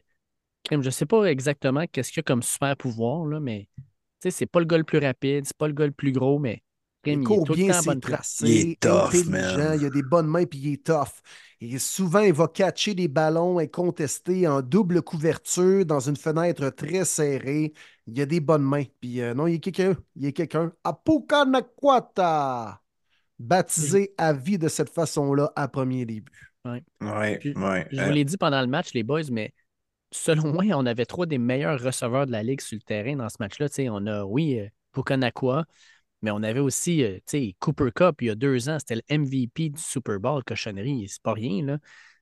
Je 0.70 0.76
ne 0.76 0.90
sais 0.90 1.06
pas 1.06 1.24
exactement 1.26 1.86
qu'est-ce 1.88 2.10
qu'il 2.10 2.18
y 2.18 2.22
a 2.22 2.24
comme 2.24 2.42
super 2.42 2.76
pouvoir, 2.76 3.26
là, 3.26 3.40
mais 3.40 3.68
tu 3.76 3.84
sais, 4.24 4.32
c'est 4.32 4.46
pas 4.46 4.60
le 4.60 4.66
gars 4.66 4.78
le 4.78 4.84
plus 4.84 4.98
rapide, 5.00 5.46
c'est 5.46 5.56
pas 5.58 5.68
le 5.68 5.74
gars 5.74 5.86
le 5.86 5.92
plus 5.92 6.12
gros, 6.12 6.38
mais 6.40 6.62
crime, 7.06 7.22
Il 7.22 7.30
il, 7.30 7.42
est 7.42 7.44
le 7.48 7.54
bien 7.54 7.72
temps 7.72 7.82
bonne 7.82 8.00
tracés, 8.00 8.46
Il 8.46 8.70
est 8.72 8.80
tough, 8.80 9.24
man. 9.26 9.78
il 9.80 9.86
a 9.86 9.90
des 9.90 10.02
bonnes 10.02 10.26
mains 10.26 10.44
puis 10.44 10.58
il 10.58 10.72
est 10.74 10.86
tough. 10.86 11.20
Et 11.60 11.78
souvent, 11.78 12.20
il 12.20 12.34
va 12.34 12.48
catcher 12.48 12.94
des 12.94 13.08
ballons 13.08 13.58
incontestés 13.58 14.46
en 14.46 14.60
double 14.60 15.00
couverture 15.02 15.86
dans 15.86 16.00
une 16.00 16.16
fenêtre 16.16 16.68
très 16.70 17.04
serrée. 17.04 17.72
Il 18.06 18.20
a 18.20 18.26
des 18.26 18.40
bonnes 18.40 18.62
mains. 18.62 18.84
Puis 19.00 19.20
euh, 19.22 19.32
non, 19.32 19.46
il 19.46 19.54
est 19.54 19.60
quelqu'un. 19.60 19.96
Il 20.16 20.26
est 20.26 20.32
quelqu'un. 20.32 20.72
Apuka 20.84 21.46
Nakwata, 21.46 22.80
baptisé 23.38 24.12
à 24.18 24.32
vie 24.34 24.58
de 24.58 24.68
cette 24.68 24.90
façon-là 24.90 25.50
à 25.56 25.68
premier 25.68 26.04
début. 26.04 26.52
Ouais, 27.00 27.38
Puis, 27.38 27.56
ouais. 27.56 27.86
Je 27.90 28.00
euh, 28.00 28.06
vous 28.06 28.12
l'ai 28.12 28.24
dit 28.24 28.36
pendant 28.36 28.60
le 28.60 28.66
match, 28.66 28.92
les 28.92 29.02
boys, 29.02 29.22
mais 29.30 29.54
selon 30.10 30.52
moi, 30.52 30.64
on 30.74 30.84
avait 30.84 31.06
trois 31.06 31.26
des 31.26 31.38
meilleurs 31.38 31.80
receveurs 31.80 32.26
de 32.26 32.32
la 32.32 32.42
ligue 32.42 32.60
sur 32.60 32.76
le 32.76 32.82
terrain 32.82 33.16
dans 33.16 33.28
ce 33.28 33.36
match-là. 33.40 33.68
Tu 33.68 33.74
sais, 33.76 33.88
On 33.88 34.04
a, 34.06 34.24
oui, 34.24 34.58
euh, 34.60 34.68
Pukanakwa, 34.92 35.64
mais 36.22 36.30
on 36.30 36.42
avait 36.42 36.60
aussi 36.60 37.04
euh, 37.04 37.16
tu 37.18 37.22
sais, 37.26 37.56
Cooper 37.58 37.90
Cup 37.94 38.22
il 38.22 38.28
y 38.28 38.30
a 38.30 38.34
deux 38.34 38.68
ans. 38.68 38.78
C'était 38.78 38.96
le 38.96 39.18
MVP 39.18 39.70
du 39.70 39.80
Super 39.80 40.18
Bowl, 40.18 40.42
cochonnerie. 40.44 41.08
C'est 41.08 41.22
pas 41.22 41.32
rien, 41.32 41.64
là. 41.64 41.78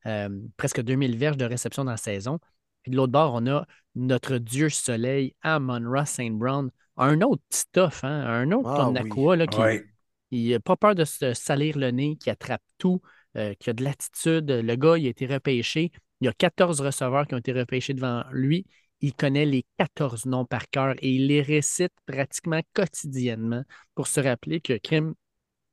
Euh, 0.06 0.28
presque 0.56 0.82
2000 0.82 1.16
verges 1.16 1.36
de 1.36 1.44
réception 1.44 1.84
dans 1.84 1.92
la 1.92 1.96
saison. 1.96 2.38
Puis 2.82 2.90
de 2.92 2.96
l'autre 2.96 3.12
bord, 3.12 3.32
on 3.34 3.46
a 3.46 3.66
notre 3.94 4.36
dieu 4.38 4.68
soleil, 4.68 5.34
Amon-Ra 5.42 6.04
St. 6.04 6.32
Brown. 6.32 6.70
Un 6.96 7.20
autre 7.22 7.42
stuff, 7.50 8.04
hein? 8.04 8.24
un 8.26 8.52
autre 8.52 8.68
Ah 8.70 8.92
comme 8.92 9.10
oui. 9.16 9.36
Là, 9.36 9.46
qui, 9.46 9.58
ouais. 9.58 9.84
n'a 10.30 10.60
pas 10.60 10.76
peur 10.76 10.94
de 10.94 11.04
se 11.04 11.32
salir 11.34 11.78
le 11.78 11.90
nez, 11.90 12.16
qui 12.16 12.30
attrape 12.30 12.62
tout, 12.78 13.00
euh, 13.36 13.54
qui 13.58 13.70
a 13.70 13.72
de 13.72 13.82
l'attitude. 13.82 14.50
Le 14.50 14.76
gars, 14.76 14.98
il 14.98 15.06
a 15.06 15.10
été 15.10 15.26
repêché. 15.26 15.90
Il 16.20 16.26
y 16.26 16.28
a 16.28 16.32
14 16.32 16.80
receveurs 16.80 17.26
qui 17.26 17.34
ont 17.34 17.38
été 17.38 17.52
repêchés 17.52 17.94
devant 17.94 18.24
lui. 18.30 18.66
Il 19.04 19.12
connaît 19.12 19.44
les 19.44 19.66
14 19.76 20.24
noms 20.24 20.46
par 20.46 20.70
cœur 20.70 20.94
et 21.00 21.10
il 21.10 21.26
les 21.26 21.42
récite 21.42 21.92
pratiquement 22.06 22.62
quotidiennement 22.72 23.62
pour 23.94 24.06
se 24.06 24.18
rappeler 24.18 24.62
que 24.62 24.78
crime, 24.78 25.12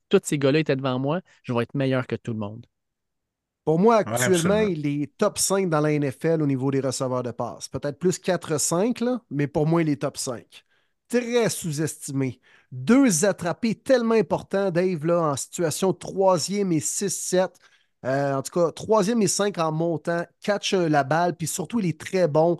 tous 0.09 0.19
ces 0.25 0.37
gars-là 0.37 0.59
étaient 0.59 0.75
devant 0.75 0.99
moi, 0.99 1.21
je 1.41 1.53
vais 1.53 1.63
être 1.63 1.73
meilleur 1.73 2.07
que 2.07 2.17
tout 2.17 2.33
le 2.33 2.39
monde. 2.39 2.65
Pour 3.63 3.79
moi, 3.79 3.99
actuellement, 3.99 4.59
il 4.59 4.85
est 4.85 5.15
top 5.17 5.37
5 5.37 5.69
dans 5.69 5.79
la 5.79 5.93
NFL 5.93 6.41
au 6.41 6.45
niveau 6.45 6.71
des 6.71 6.81
receveurs 6.81 7.23
de 7.23 7.31
passe. 7.31 7.69
Peut-être 7.69 7.99
plus 7.99 8.19
4-5, 8.19 8.99
là, 8.99 9.21
mais 9.29 9.47
pour 9.47 9.65
moi, 9.65 9.81
il 9.81 9.87
est 9.87 10.01
top 10.01 10.17
5. 10.17 10.65
Très 11.07 11.49
sous-estimé. 11.49 12.41
Deux 12.69 13.23
attrapés 13.23 13.75
tellement 13.75 14.15
importants, 14.15 14.71
Dave, 14.71 15.05
là, 15.05 15.21
en 15.21 15.37
situation 15.37 15.93
troisième 15.93 16.73
et 16.73 16.81
6-7. 16.81 17.53
Euh, 18.03 18.33
en 18.33 18.41
tout 18.41 18.59
cas, 18.59 18.73
troisième 18.73 19.21
et 19.21 19.27
5 19.27 19.57
en 19.57 19.71
montant, 19.71 20.25
catch 20.41 20.73
la 20.73 21.05
balle, 21.05 21.37
puis 21.37 21.47
surtout, 21.47 21.79
il 21.79 21.85
est 21.85 22.01
très 22.01 22.27
bon 22.27 22.57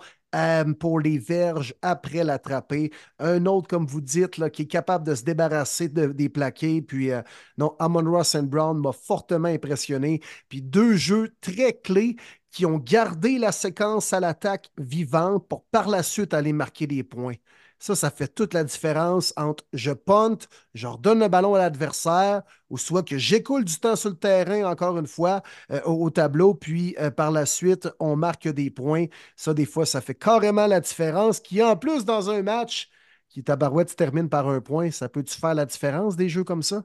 pour 0.79 0.99
les 0.99 1.17
verges 1.17 1.73
après 1.81 2.23
l'attraper. 2.23 2.91
Un 3.19 3.45
autre, 3.45 3.67
comme 3.67 3.85
vous 3.85 4.01
dites, 4.01 4.37
là, 4.37 4.49
qui 4.49 4.63
est 4.63 4.67
capable 4.67 5.05
de 5.05 5.15
se 5.15 5.23
débarrasser 5.23 5.89
de- 5.89 6.07
des 6.07 6.29
plaqués. 6.29 6.81
Puis, 6.81 7.11
euh, 7.11 7.21
non, 7.57 7.75
Amon 7.79 8.09
Ross 8.09 8.35
Brown 8.35 8.79
m'a 8.79 8.91
fortement 8.93 9.47
impressionné. 9.49 10.21
Puis 10.49 10.61
deux 10.61 10.95
jeux 10.95 11.35
très 11.41 11.73
clés 11.73 12.15
qui 12.49 12.65
ont 12.65 12.77
gardé 12.77 13.37
la 13.37 13.51
séquence 13.51 14.13
à 14.13 14.19
l'attaque 14.19 14.69
vivante 14.77 15.47
pour 15.47 15.65
par 15.65 15.87
la 15.89 16.03
suite 16.03 16.33
aller 16.33 16.53
marquer 16.53 16.87
des 16.87 17.03
points. 17.03 17.35
Ça, 17.81 17.95
ça 17.95 18.11
fait 18.11 18.27
toute 18.27 18.53
la 18.53 18.63
différence 18.63 19.33
entre 19.37 19.63
je 19.73 19.91
punt, 19.91 20.37
je 20.75 20.85
redonne 20.85 21.19
le 21.19 21.27
ballon 21.29 21.55
à 21.55 21.57
l'adversaire, 21.57 22.43
ou 22.69 22.77
soit 22.77 23.01
que 23.01 23.17
j'écoule 23.17 23.65
du 23.65 23.79
temps 23.79 23.95
sur 23.95 24.11
le 24.11 24.15
terrain, 24.17 24.65
encore 24.65 24.99
une 24.99 25.07
fois, 25.07 25.41
euh, 25.71 25.81
au, 25.85 26.05
au 26.05 26.09
tableau, 26.11 26.53
puis 26.53 26.95
euh, 26.99 27.09
par 27.09 27.31
la 27.31 27.47
suite, 27.47 27.89
on 27.99 28.15
marque 28.15 28.47
des 28.47 28.69
points. 28.69 29.07
Ça, 29.35 29.55
des 29.55 29.65
fois, 29.65 29.87
ça 29.87 29.99
fait 29.99 30.13
carrément 30.13 30.67
la 30.67 30.79
différence. 30.79 31.39
Qui, 31.39 31.63
en 31.63 31.75
plus, 31.75 32.05
dans 32.05 32.29
un 32.29 32.43
match 32.43 32.91
qui, 33.29 33.43
tabarouette, 33.43 33.89
se 33.89 33.95
termine 33.95 34.29
par 34.29 34.47
un 34.47 34.61
point, 34.61 34.91
ça 34.91 35.09
peut-tu 35.09 35.35
faire 35.39 35.55
la 35.55 35.65
différence 35.65 36.15
des 36.15 36.29
jeux 36.29 36.43
comme 36.43 36.61
ça? 36.61 36.83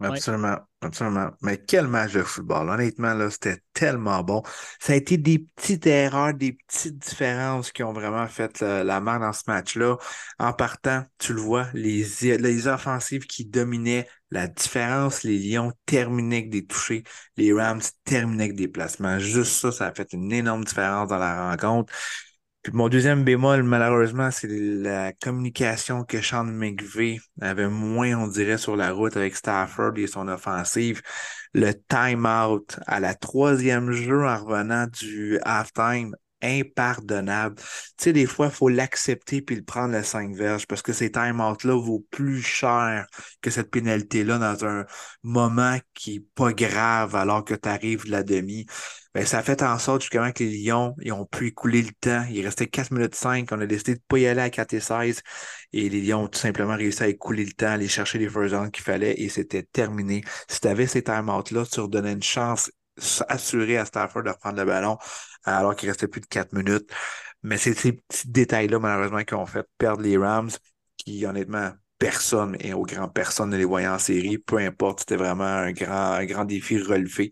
Absolument, 0.00 0.58
Mais 1.42 1.58
quel 1.58 1.86
match 1.88 2.12
de 2.12 2.22
football. 2.22 2.68
Honnêtement, 2.70 3.14
là, 3.14 3.30
c'était 3.30 3.58
tellement 3.72 4.22
bon. 4.22 4.42
Ça 4.80 4.92
a 4.94 4.96
été 4.96 5.16
des 5.18 5.38
petites 5.38 5.86
erreurs, 5.86 6.34
des 6.34 6.52
petites 6.52 6.98
différences 6.98 7.72
qui 7.72 7.82
ont 7.82 7.92
vraiment 7.92 8.26
fait 8.26 8.60
la, 8.60 8.84
la 8.84 9.00
main 9.00 9.18
dans 9.18 9.32
ce 9.32 9.42
match-là. 9.46 9.96
En 10.38 10.52
partant, 10.52 11.04
tu 11.18 11.32
le 11.34 11.40
vois, 11.40 11.68
les, 11.74 12.04
les 12.22 12.66
offensives 12.68 13.26
qui 13.26 13.44
dominaient 13.44 14.08
la 14.30 14.48
différence, 14.48 15.22
les 15.22 15.38
Lions 15.38 15.72
terminaient 15.86 16.38
avec 16.38 16.50
des 16.50 16.66
touchés, 16.66 17.04
les 17.36 17.52
Rams 17.52 17.80
terminaient 18.04 18.44
avec 18.44 18.56
des 18.56 18.68
placements. 18.68 19.18
Juste 19.18 19.52
ça, 19.52 19.70
ça 19.72 19.86
a 19.86 19.94
fait 19.94 20.12
une 20.12 20.32
énorme 20.32 20.64
différence 20.64 21.08
dans 21.08 21.18
la 21.18 21.50
rencontre. 21.50 21.92
Mon 22.72 22.88
deuxième 22.88 23.22
bémol, 23.22 23.62
malheureusement, 23.62 24.30
c'est 24.30 24.48
la 24.48 25.12
communication 25.12 26.04
que 26.04 26.20
Sean 26.20 26.44
McVay 26.44 27.18
avait 27.40 27.68
moins, 27.68 28.14
on 28.14 28.26
dirait, 28.26 28.58
sur 28.58 28.76
la 28.76 28.92
route 28.92 29.16
avec 29.16 29.36
Stafford 29.36 29.92
et 29.96 30.06
son 30.06 30.26
offensive. 30.28 31.00
Le 31.54 31.72
time-out 31.72 32.78
à 32.86 32.98
la 33.00 33.14
troisième 33.14 33.92
jeu 33.92 34.24
en 34.26 34.44
revenant 34.44 34.86
du 34.86 35.38
halftime, 35.44 36.14
impardonnable. 36.42 37.56
Tu 37.56 37.64
sais, 37.98 38.12
des 38.12 38.26
fois, 38.26 38.46
il 38.46 38.52
faut 38.52 38.68
l'accepter 38.68 39.42
puis 39.42 39.56
le 39.56 39.62
prendre 39.62 39.94
le 39.94 40.02
5 40.02 40.34
verges 40.34 40.66
parce 40.66 40.82
que 40.82 40.92
ces 40.92 41.10
time-out-là 41.10 41.74
vaut 41.74 42.04
plus 42.10 42.42
cher 42.42 43.06
que 43.40 43.50
cette 43.50 43.70
pénalité-là 43.70 44.38
dans 44.38 44.64
un 44.66 44.84
moment 45.22 45.78
qui 45.94 46.16
est 46.16 46.26
pas 46.34 46.52
grave 46.52 47.14
alors 47.16 47.44
que 47.44 47.54
tu 47.54 47.68
arrives 47.68 48.06
la 48.06 48.22
demi. 48.22 48.66
Ben, 49.16 49.24
ça 49.24 49.38
a 49.38 49.42
fait 49.42 49.62
en 49.62 49.78
sorte 49.78 50.02
justement 50.02 50.30
que 50.30 50.44
les 50.44 50.58
Lions 50.58 50.94
ils 51.00 51.10
ont 51.10 51.24
pu 51.24 51.46
écouler 51.46 51.80
le 51.80 51.88
temps. 51.98 52.26
Il 52.30 52.44
restait 52.44 52.66
4 52.66 52.90
minutes 52.90 53.14
5. 53.14 53.50
On 53.50 53.58
a 53.62 53.64
décidé 53.64 53.94
de 53.94 54.00
pas 54.06 54.18
y 54.18 54.26
aller 54.26 54.42
à 54.42 54.50
4 54.50 54.74
et 54.74 54.80
16. 54.80 55.22
Et 55.72 55.88
les 55.88 56.02
Lions 56.02 56.24
ont 56.24 56.28
tout 56.28 56.38
simplement 56.38 56.76
réussi 56.76 57.02
à 57.02 57.08
écouler 57.08 57.46
le 57.46 57.52
temps, 57.52 57.68
aller 57.68 57.88
chercher 57.88 58.18
les 58.18 58.28
first 58.28 58.52
downs 58.52 58.70
qu'il 58.70 58.84
fallait 58.84 59.14
et 59.18 59.30
c'était 59.30 59.62
terminé. 59.62 60.22
Si 60.50 60.60
tu 60.60 60.68
avais 60.68 60.86
ces 60.86 61.02
time-out-là, 61.02 61.64
tu 61.64 61.80
redonnais 61.80 62.12
une 62.12 62.22
chance 62.22 62.70
assurée 63.28 63.78
à 63.78 63.86
Stafford 63.86 64.22
de 64.22 64.28
reprendre 64.28 64.58
le 64.58 64.66
ballon 64.66 64.98
alors 65.44 65.74
qu'il 65.74 65.88
restait 65.88 66.08
plus 66.08 66.20
de 66.20 66.26
4 66.26 66.52
minutes. 66.52 66.90
Mais 67.42 67.56
c'est 67.56 67.72
ces 67.72 67.92
petits 67.92 68.28
détails-là, 68.28 68.78
malheureusement, 68.80 69.24
qui 69.24 69.32
ont 69.32 69.46
fait 69.46 69.66
perdre 69.78 70.02
les 70.02 70.18
Rams, 70.18 70.50
qui, 70.98 71.24
honnêtement, 71.24 71.72
personne 71.98 72.54
et 72.60 72.74
au 72.74 72.82
grand 72.82 73.08
personne 73.08 73.48
ne 73.48 73.56
les 73.56 73.64
voyait 73.64 73.88
en 73.88 73.98
série. 73.98 74.36
Peu 74.36 74.58
importe, 74.58 75.00
c'était 75.00 75.16
vraiment 75.16 75.44
un 75.44 75.72
grand, 75.72 76.12
un 76.12 76.26
grand 76.26 76.44
défi 76.44 76.78
relevé. 76.82 77.30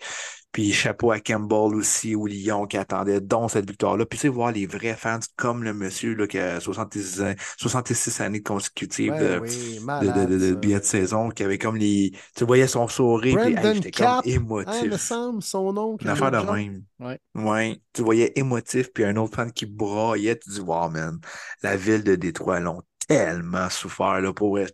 Puis 0.54 0.72
chapeau 0.72 1.10
à 1.12 1.20
Campbell 1.20 1.74
aussi, 1.76 2.14
au 2.14 2.26
Lyon, 2.28 2.66
qui 2.66 2.78
attendait 2.78 3.20
donc 3.20 3.50
cette 3.50 3.68
victoire-là. 3.68 4.06
Puis 4.06 4.18
tu 4.18 4.22
sais, 4.22 4.28
voir 4.28 4.52
les 4.52 4.66
vrais 4.66 4.94
fans 4.96 5.20
comme 5.36 5.64
le 5.64 5.74
monsieur 5.74 6.14
là, 6.14 6.28
qui 6.28 6.38
a 6.38 6.60
66, 6.60 7.22
ans- 7.22 7.34
66 7.58 8.20
années 8.22 8.42
consécutives 8.42 9.12
Ouais, 9.12 9.18
de, 9.18 9.38
oui, 9.40 9.48
de, 9.50 9.80
de, 9.80 9.80
malade, 9.80 10.30
de- 10.30 10.38
de 10.38 10.52
ça. 10.52 10.54
billets 10.54 10.80
de 10.80 10.84
saison, 10.84 11.28
qui 11.30 11.42
avait 11.42 11.58
comme 11.58 11.76
les. 11.76 12.12
Tu 12.36 12.44
voyais 12.44 12.68
son 12.68 12.88
sourire, 12.88 13.40
puis 13.42 13.52
hey, 13.54 13.74
j'étais 13.74 13.90
Cap, 13.90 14.22
comme 14.24 14.32
hein, 14.32 14.32
émotif. 14.34 14.92
me 14.92 14.96
semble, 14.96 15.42
son 15.42 15.72
nom. 15.72 15.96
Une 16.00 16.08
affaire 16.08 16.30
de 16.30 16.38
même. 16.38 16.84
Ouais. 17.00 17.18
Ouais. 17.34 17.80
Tu 17.92 18.02
voyais 18.02 18.32
émotif, 18.36 18.92
puis 18.92 19.04
un 19.04 19.16
autre 19.16 19.34
fan 19.36 19.52
qui 19.52 19.66
braillait, 19.66 20.38
tu 20.38 20.50
dis, 20.50 20.60
wow, 20.60 20.88
man, 20.88 21.18
la 21.62 21.76
ville 21.76 22.04
de 22.04 22.14
Détroit, 22.14 22.60
l'ont 22.60 22.82
tellement 23.08 23.68
souffert, 23.70 24.20
là, 24.20 24.32
pour 24.32 24.50
vrai. 24.50 24.66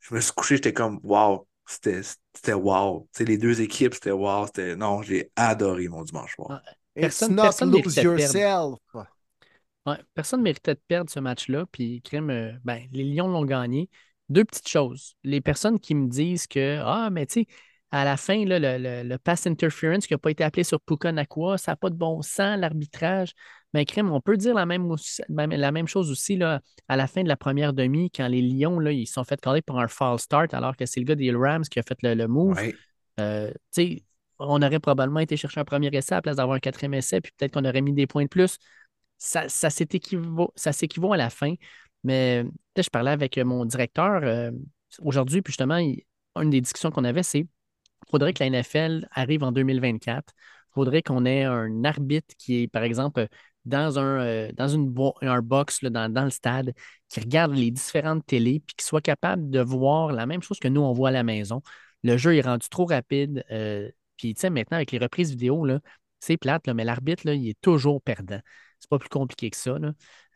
Je 0.00 0.14
me 0.14 0.20
suis 0.20 0.32
couché, 0.32 0.56
j'étais 0.56 0.72
comme, 0.72 1.00
wow, 1.02 1.46
c'était, 1.66 2.00
c'était 2.38 2.54
wow. 2.54 3.08
Tu 3.12 3.18
sais, 3.18 3.24
les 3.24 3.38
deux 3.38 3.60
équipes, 3.60 3.94
c'était 3.94 4.12
wow. 4.12 4.46
C'était, 4.46 4.76
non, 4.76 5.02
j'ai 5.02 5.30
adoré 5.36 5.88
mon 5.88 6.02
dimanche 6.02 6.34
soir. 6.34 6.62
It's 6.96 7.18
Personne- 7.18 7.34
not 7.34 7.42
personne 7.42 7.70
lose 7.72 7.96
yourself. 7.96 8.78
Ouais, 9.86 9.96
personne 10.14 10.40
ne 10.40 10.44
méritait 10.44 10.74
de 10.74 10.80
perdre 10.86 11.10
ce 11.10 11.18
match-là. 11.20 11.66
Puis, 11.72 12.02
crime, 12.02 12.30
euh, 12.30 12.52
ben, 12.64 12.86
les 12.92 13.04
Lions 13.04 13.28
l'ont 13.28 13.44
gagné. 13.44 13.88
Deux 14.28 14.44
petites 14.44 14.68
choses. 14.68 15.14
Les 15.24 15.40
personnes 15.40 15.80
qui 15.80 15.94
me 15.94 16.08
disent 16.08 16.46
que, 16.46 16.80
ah, 16.84 17.08
mais 17.10 17.24
tu 17.26 17.42
sais, 17.42 17.46
à 17.90 18.04
la 18.04 18.16
fin, 18.16 18.44
là, 18.44 18.58
le, 18.58 18.76
le- 18.78 19.08
le 19.08 19.18
pass 19.18 19.46
interference 19.46 20.06
qui 20.06 20.14
n'a 20.14 20.18
pas 20.18 20.30
été 20.30 20.44
appelé 20.44 20.64
sur 20.64 20.80
Puka 20.80 21.10
Nakua, 21.12 21.56
ça 21.58 21.72
n'a 21.72 21.76
pas 21.76 21.90
de 21.90 21.94
bon 21.94 22.20
sens, 22.22 22.58
l'arbitrage. 22.58 23.32
Mais 23.74 23.84
crime, 23.84 24.10
on 24.10 24.20
peut 24.20 24.36
dire 24.36 24.54
la 24.54 24.66
même, 24.66 24.94
la 25.28 25.72
même 25.72 25.88
chose 25.88 26.10
aussi 26.10 26.36
là, 26.36 26.60
à 26.88 26.96
la 26.96 27.06
fin 27.06 27.22
de 27.22 27.28
la 27.28 27.36
première 27.36 27.72
demi, 27.72 28.10
quand 28.10 28.26
les 28.28 28.42
Lions 28.42 28.78
là, 28.78 28.92
ils 28.92 29.06
sont 29.06 29.24
fait 29.24 29.40
caler 29.40 29.62
pour 29.62 29.78
un 29.80 29.88
false 29.88 30.22
start, 30.22 30.54
alors 30.54 30.76
que 30.76 30.86
c'est 30.86 31.00
le 31.00 31.04
gars 31.04 31.14
des 31.14 31.30
Rams 31.34 31.64
qui 31.64 31.78
a 31.78 31.82
fait 31.82 31.98
le, 32.02 32.14
le 32.14 32.28
move. 32.28 32.56
Ouais. 32.56 32.74
Euh, 33.20 33.52
on 34.38 34.62
aurait 34.62 34.80
probablement 34.80 35.20
été 35.20 35.36
chercher 35.36 35.60
un 35.60 35.64
premier 35.64 35.88
essai 35.92 36.14
à 36.14 36.18
la 36.18 36.22
place 36.22 36.36
d'avoir 36.36 36.56
un 36.56 36.60
quatrième 36.60 36.94
essai, 36.94 37.20
puis 37.20 37.32
peut-être 37.36 37.52
qu'on 37.52 37.64
aurait 37.64 37.80
mis 37.80 37.92
des 37.92 38.06
points 38.06 38.24
de 38.24 38.28
plus. 38.28 38.58
ça, 39.18 39.48
ça 39.48 39.70
s'équivaut 39.70 41.12
à 41.12 41.16
la 41.16 41.28
fin. 41.30 41.54
Mais 42.04 42.44
je 42.76 42.88
parlais 42.88 43.10
avec 43.10 43.36
mon 43.38 43.64
directeur 43.64 44.20
euh, 44.22 44.50
aujourd'hui, 45.02 45.42
puis 45.42 45.52
justement, 45.52 45.76
il- 45.78 46.04
une 46.36 46.50
des 46.50 46.60
discussions 46.60 46.90
qu'on 46.90 47.04
avait, 47.04 47.24
c'est 47.24 47.46
faudrait 48.10 48.32
que 48.32 48.42
la 48.42 48.46
NFL 48.46 49.08
arrive 49.12 49.42
en 49.42 49.52
2024. 49.52 50.32
Il 50.70 50.74
faudrait 50.74 51.02
qu'on 51.02 51.24
ait 51.24 51.44
un 51.44 51.84
arbitre 51.84 52.34
qui 52.38 52.62
est, 52.62 52.68
par 52.68 52.82
exemple, 52.82 53.26
dans 53.64 53.98
un, 53.98 54.20
euh, 54.20 54.52
dans 54.54 54.68
une 54.68 54.88
bo- 54.88 55.14
un 55.22 55.42
box 55.42 55.82
dans, 55.84 56.24
le 56.24 56.30
stade, 56.30 56.72
qui 57.08 57.20
regarde 57.20 57.54
les 57.54 57.70
différentes 57.70 58.24
télés, 58.26 58.60
puis 58.66 58.74
qui 58.76 58.84
soit 58.84 59.00
capable 59.00 59.50
de 59.50 59.60
voir 59.60 60.12
la 60.12 60.26
même 60.26 60.42
chose 60.42 60.58
que 60.58 60.68
nous, 60.68 60.80
on 60.80 60.92
voit 60.92 61.08
à 61.10 61.12
la 61.12 61.22
maison. 61.22 61.62
Le 62.02 62.16
jeu 62.16 62.36
est 62.36 62.40
rendu 62.42 62.68
trop 62.68 62.86
rapide. 62.86 63.44
euh, 63.50 63.90
puis, 64.16 64.34
tu 64.34 64.40
sais, 64.40 64.50
maintenant, 64.50 64.76
avec 64.76 64.90
les 64.92 64.98
reprises 64.98 65.30
vidéo, 65.30 65.66
c'est 66.20 66.36
plate, 66.36 66.66
mais 66.68 66.84
l'arbitre, 66.84 67.26
il 67.26 67.48
est 67.48 67.60
toujours 67.60 68.02
perdant. 68.02 68.40
C'est 68.80 68.90
pas 68.90 68.98
plus 68.98 69.08
compliqué 69.08 69.50
que 69.50 69.56
ça. 69.56 69.76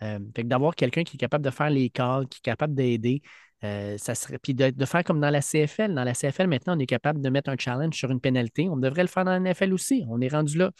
Euh, 0.02 0.18
d'avoir 0.20 0.74
quelqu'un 0.74 1.04
qui 1.04 1.16
est 1.16 1.18
capable 1.20 1.44
de 1.44 1.50
faire 1.50 1.70
les 1.70 1.90
calls, 1.90 2.28
qui 2.28 2.38
est 2.38 2.42
capable 2.42 2.74
d'aider, 2.74 3.22
euh, 3.64 3.96
ça 3.98 4.14
serait. 4.14 4.38
Puis 4.38 4.54
de, 4.54 4.70
de 4.70 4.84
faire 4.84 5.04
comme 5.04 5.20
dans 5.20 5.30
la 5.30 5.40
CFL. 5.40 5.94
Dans 5.94 6.04
la 6.04 6.14
CFL, 6.14 6.46
maintenant, 6.48 6.76
on 6.76 6.80
est 6.80 6.86
capable 6.86 7.20
de 7.20 7.28
mettre 7.30 7.50
un 7.50 7.56
challenge 7.58 7.94
sur 7.94 8.10
une 8.10 8.20
pénalité. 8.20 8.68
On 8.68 8.76
devrait 8.76 9.02
le 9.02 9.08
faire 9.08 9.24
dans 9.24 9.30
la 9.32 9.38
NFL 9.38 9.72
aussi. 9.72 10.04
On 10.08 10.20
est 10.20 10.28
rendu 10.28 10.58
là. 10.58 10.70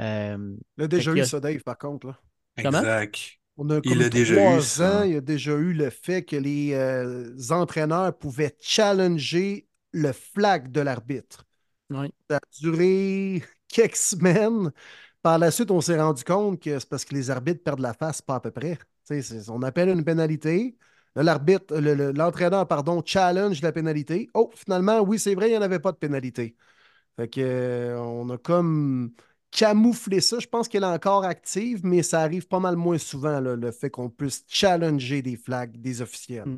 Euh, 0.00 0.56
Il 0.76 0.84
a 0.84 0.88
déjà 0.88 1.12
eu 1.14 1.24
ça, 1.24 1.40
Dave, 1.40 1.62
par 1.62 1.78
contre. 1.78 2.08
Là. 2.08 2.18
Comment? 2.62 2.78
Exact. 2.78 3.18
On 3.56 3.70
a 3.70 3.80
Il 3.84 4.02
a 4.02 4.08
déjà 4.08 4.56
eu 4.56 4.62
ça. 4.62 5.00
ans, 5.00 5.02
il 5.02 5.12
y 5.12 5.16
a 5.16 5.20
déjà 5.20 5.52
eu 5.52 5.72
le 5.72 5.90
fait 5.90 6.24
que 6.24 6.36
les 6.36 6.74
euh, 6.74 7.34
entraîneurs 7.50 8.16
pouvaient 8.16 8.56
challenger 8.60 9.66
le 9.92 10.12
flag 10.12 10.70
de 10.70 10.80
l'arbitre. 10.80 11.44
Oui. 11.90 12.12
Ça 12.30 12.36
a 12.36 12.40
duré 12.60 13.42
quelques 13.68 13.96
semaines. 13.96 14.70
Par 15.22 15.38
la 15.38 15.50
suite, 15.50 15.70
on 15.72 15.80
s'est 15.80 16.00
rendu 16.00 16.22
compte 16.22 16.60
que 16.62 16.78
c'est 16.78 16.88
parce 16.88 17.04
que 17.04 17.14
les 17.14 17.30
arbitres 17.30 17.62
perdent 17.64 17.80
la 17.80 17.94
face, 17.94 18.22
pas 18.22 18.36
à 18.36 18.40
peu 18.40 18.50
près. 18.52 18.78
On 19.48 19.62
appelle 19.62 19.88
une 19.88 20.04
pénalité. 20.04 20.76
L'arbitre, 21.22 21.76
le- 21.78 21.94
le- 21.94 22.12
l'entraîneur, 22.12 22.66
pardon, 22.68 23.02
challenge 23.04 23.60
la 23.62 23.72
pénalité. 23.72 24.28
Oh, 24.34 24.50
finalement, 24.54 25.00
oui, 25.00 25.18
c'est 25.18 25.34
vrai, 25.34 25.48
il 25.48 25.52
n'y 25.52 25.58
en 25.58 25.62
avait 25.62 25.80
pas 25.80 25.92
de 25.92 25.96
pénalité. 25.96 26.56
Fait 27.16 27.30
euh, 27.38 27.96
on 27.98 28.28
a 28.30 28.38
comme 28.38 29.12
camouflé 29.50 30.20
ça. 30.20 30.38
Je 30.38 30.46
pense 30.46 30.68
qu'elle 30.68 30.84
est 30.84 30.86
encore 30.86 31.24
active, 31.24 31.80
mais 31.84 32.02
ça 32.02 32.20
arrive 32.20 32.46
pas 32.46 32.60
mal 32.60 32.76
moins 32.76 32.98
souvent, 32.98 33.40
le 33.40 33.70
fait 33.72 33.90
qu'on 33.90 34.10
puisse 34.10 34.44
challenger 34.48 35.22
des 35.22 35.36
flags 35.36 35.76
des 35.76 36.02
officiels. 36.02 36.46
Mm. 36.46 36.56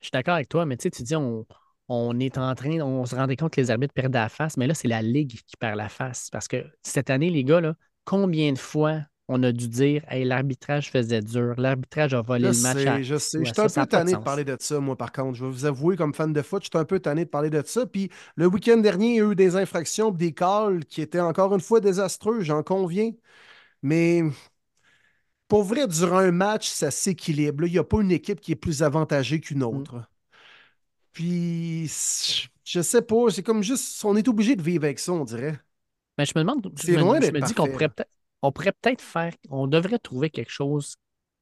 Je 0.00 0.06
suis 0.06 0.10
d'accord 0.12 0.34
avec 0.34 0.48
toi, 0.48 0.66
mais 0.66 0.76
tu 0.76 0.90
dis, 0.90 1.16
on, 1.16 1.46
on 1.88 2.18
est 2.20 2.36
en 2.36 2.54
train, 2.54 2.80
on 2.80 3.06
se 3.06 3.14
rendait 3.14 3.36
compte 3.36 3.54
que 3.54 3.60
les 3.60 3.70
arbitres 3.70 3.94
perdaient 3.94 4.18
la 4.18 4.28
face, 4.28 4.56
mais 4.56 4.66
là, 4.66 4.74
c'est 4.74 4.88
la 4.88 5.00
Ligue 5.00 5.40
qui 5.46 5.56
perd 5.58 5.76
la 5.76 5.88
face. 5.88 6.28
Parce 6.30 6.48
que 6.48 6.64
cette 6.82 7.08
année, 7.10 7.30
les 7.30 7.44
gars, 7.44 7.60
là, 7.60 7.74
combien 8.04 8.52
de 8.52 8.58
fois 8.58 9.00
on 9.28 9.42
a 9.42 9.52
dû 9.52 9.68
dire, 9.68 10.04
hey, 10.10 10.24
l'arbitrage 10.24 10.90
faisait 10.90 11.22
dur, 11.22 11.54
l'arbitrage 11.58 12.14
a 12.14 12.22
volé 12.22 12.48
Je 12.48 12.52
le 12.52 12.58
match 12.58 12.86
sais, 12.86 12.86
à. 12.86 13.02
je 13.02 13.16
sais. 13.18 13.38
Ouais, 13.38 13.44
Je 13.44 13.52
suis 13.52 13.60
un 13.62 13.68
ça 13.68 13.70
peu 13.70 13.86
de 13.86 13.90
tanné 13.90 14.16
de 14.16 14.20
parler 14.20 14.44
de 14.44 14.56
ça, 14.60 14.80
moi, 14.80 14.96
par 14.96 15.12
contre. 15.12 15.34
Je 15.34 15.44
vais 15.44 15.50
vous 15.50 15.64
avouer, 15.64 15.96
comme 15.96 16.12
fan 16.14 16.32
de 16.32 16.42
foot, 16.42 16.62
je 16.64 16.68
suis 16.68 16.78
un 16.78 16.84
peu 16.84 17.00
tanné 17.00 17.24
de 17.24 17.30
parler 17.30 17.48
de 17.50 17.62
ça. 17.64 17.86
Puis 17.86 18.10
le 18.36 18.46
week-end 18.46 18.76
dernier, 18.78 19.12
il 19.14 19.16
y 19.16 19.20
a 19.20 19.30
eu 19.30 19.34
des 19.34 19.56
infractions, 19.56 20.10
des 20.10 20.32
calls 20.34 20.84
qui 20.84 21.00
étaient 21.00 21.20
encore 21.20 21.54
une 21.54 21.60
fois 21.60 21.80
désastreux, 21.80 22.40
j'en 22.42 22.62
conviens. 22.62 23.12
Mais 23.82 24.22
pour 25.48 25.62
vrai, 25.64 25.86
durant 25.88 26.18
un 26.18 26.32
match, 26.32 26.68
ça 26.68 26.90
s'équilibre. 26.90 27.64
Il 27.66 27.72
n'y 27.72 27.78
a 27.78 27.84
pas 27.84 28.00
une 28.02 28.10
équipe 28.12 28.40
qui 28.40 28.52
est 28.52 28.56
plus 28.56 28.82
avantagée 28.82 29.40
qu'une 29.40 29.62
Mm. 29.72 29.84
autre. 29.84 30.02
Puis, 31.12 31.86
je 32.64 32.80
sais 32.82 33.02
pas, 33.02 33.30
c'est 33.30 33.42
comme 33.42 33.62
juste, 33.62 34.04
on 34.04 34.16
est 34.16 34.26
obligé 34.28 34.56
de 34.56 34.62
vivre 34.62 34.84
avec 34.84 34.98
ça, 34.98 35.12
on 35.12 35.24
dirait. 35.24 35.58
Mais 36.18 36.26
je 36.26 36.32
me 36.36 36.40
demande, 36.42 36.72
je 36.76 36.86
C'est 36.86 36.92
me, 36.92 37.20
je 37.20 37.32
me 37.32 37.40
dis 37.40 37.54
qu'on 37.54 37.68
pourrait 37.68 37.88
peut-être 37.88 38.10
on 38.44 38.52
pourrait 38.52 38.72
peut-être 38.72 39.00
faire, 39.02 39.32
on 39.50 39.66
devrait 39.66 39.98
trouver 39.98 40.30
quelque 40.30 40.50
chose 40.50 40.96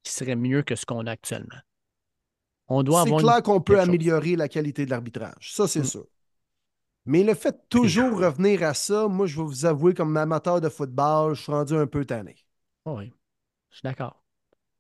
qui 0.05 0.13
serait 0.13 0.37
mieux 0.37 0.63
que 0.63 0.77
ce 0.77 0.87
qu'on 0.87 1.07
a 1.07 1.13
actuellement. 1.13 1.61
On 2.69 2.83
doit 2.83 3.05
C'est 3.05 3.11
clair 3.15 3.43
qu'on 3.43 3.61
peut 3.61 3.75
chose. 3.75 3.83
améliorer 3.89 4.37
la 4.37 4.49
qualité 4.49 4.85
de 4.85 4.91
l'arbitrage. 4.91 5.53
Ça, 5.53 5.69
c'est 5.69 5.81
Mm. 5.81 5.85
sûr. 5.85 6.07
Mais 7.07 7.23
le 7.25 7.35
fait 7.35 7.53
de 7.53 7.61
toujours 7.69 8.19
revenir 8.19 8.63
à 8.65 8.75
ça, 8.75 9.07
moi, 9.09 9.27
je 9.27 9.37
vais 9.37 9.43
vous 9.45 9.67
avouer, 9.67 9.95
comme 9.95 10.17
amateur 10.17 10.61
de 10.61 10.69
football, 10.69 11.35
je 11.35 11.43
suis 11.43 11.53
rendu 11.53 11.75
un 11.75 11.87
peu 11.87 12.05
tanné. 12.05 12.37
Oh 12.85 12.97
oui, 12.99 13.13
je 13.71 13.77
suis 13.77 13.83
d'accord. 13.85 14.23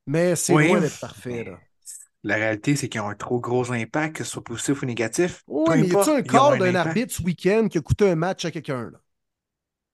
Mais 0.07 0.37
c'est 0.37 0.53
Oui, 0.53 0.68
loin 0.68 0.81
d'être 0.81 0.99
parfait, 0.99 1.45
là. 1.45 1.59
La 2.25 2.37
réalité, 2.37 2.77
c'est 2.77 2.89
qu'ils 2.89 3.01
ont 3.01 3.09
un 3.09 3.14
trop 3.16 3.41
gros 3.41 3.73
impact, 3.73 4.16
que 4.16 4.25
ce 4.25 4.31
soit 4.33 4.45
positif 4.45 4.83
ou 4.83 4.87
négatif. 4.87 5.45
Oui, 5.47 5.77
mais 5.79 5.89
y 5.89 5.93
a-tu 5.93 5.93
importe, 5.93 6.09
un 6.11 6.23
call 6.23 6.59
d'un 6.59 6.75
arbitre 6.75 7.14
ce 7.14 7.23
week-end 7.23 7.68
qui 7.68 7.79
a 7.79 7.81
coûté 7.81 8.11
un 8.11 8.16
match 8.16 8.45
à 8.45 8.51
quelqu'un, 8.51 8.91
là? 8.91 8.99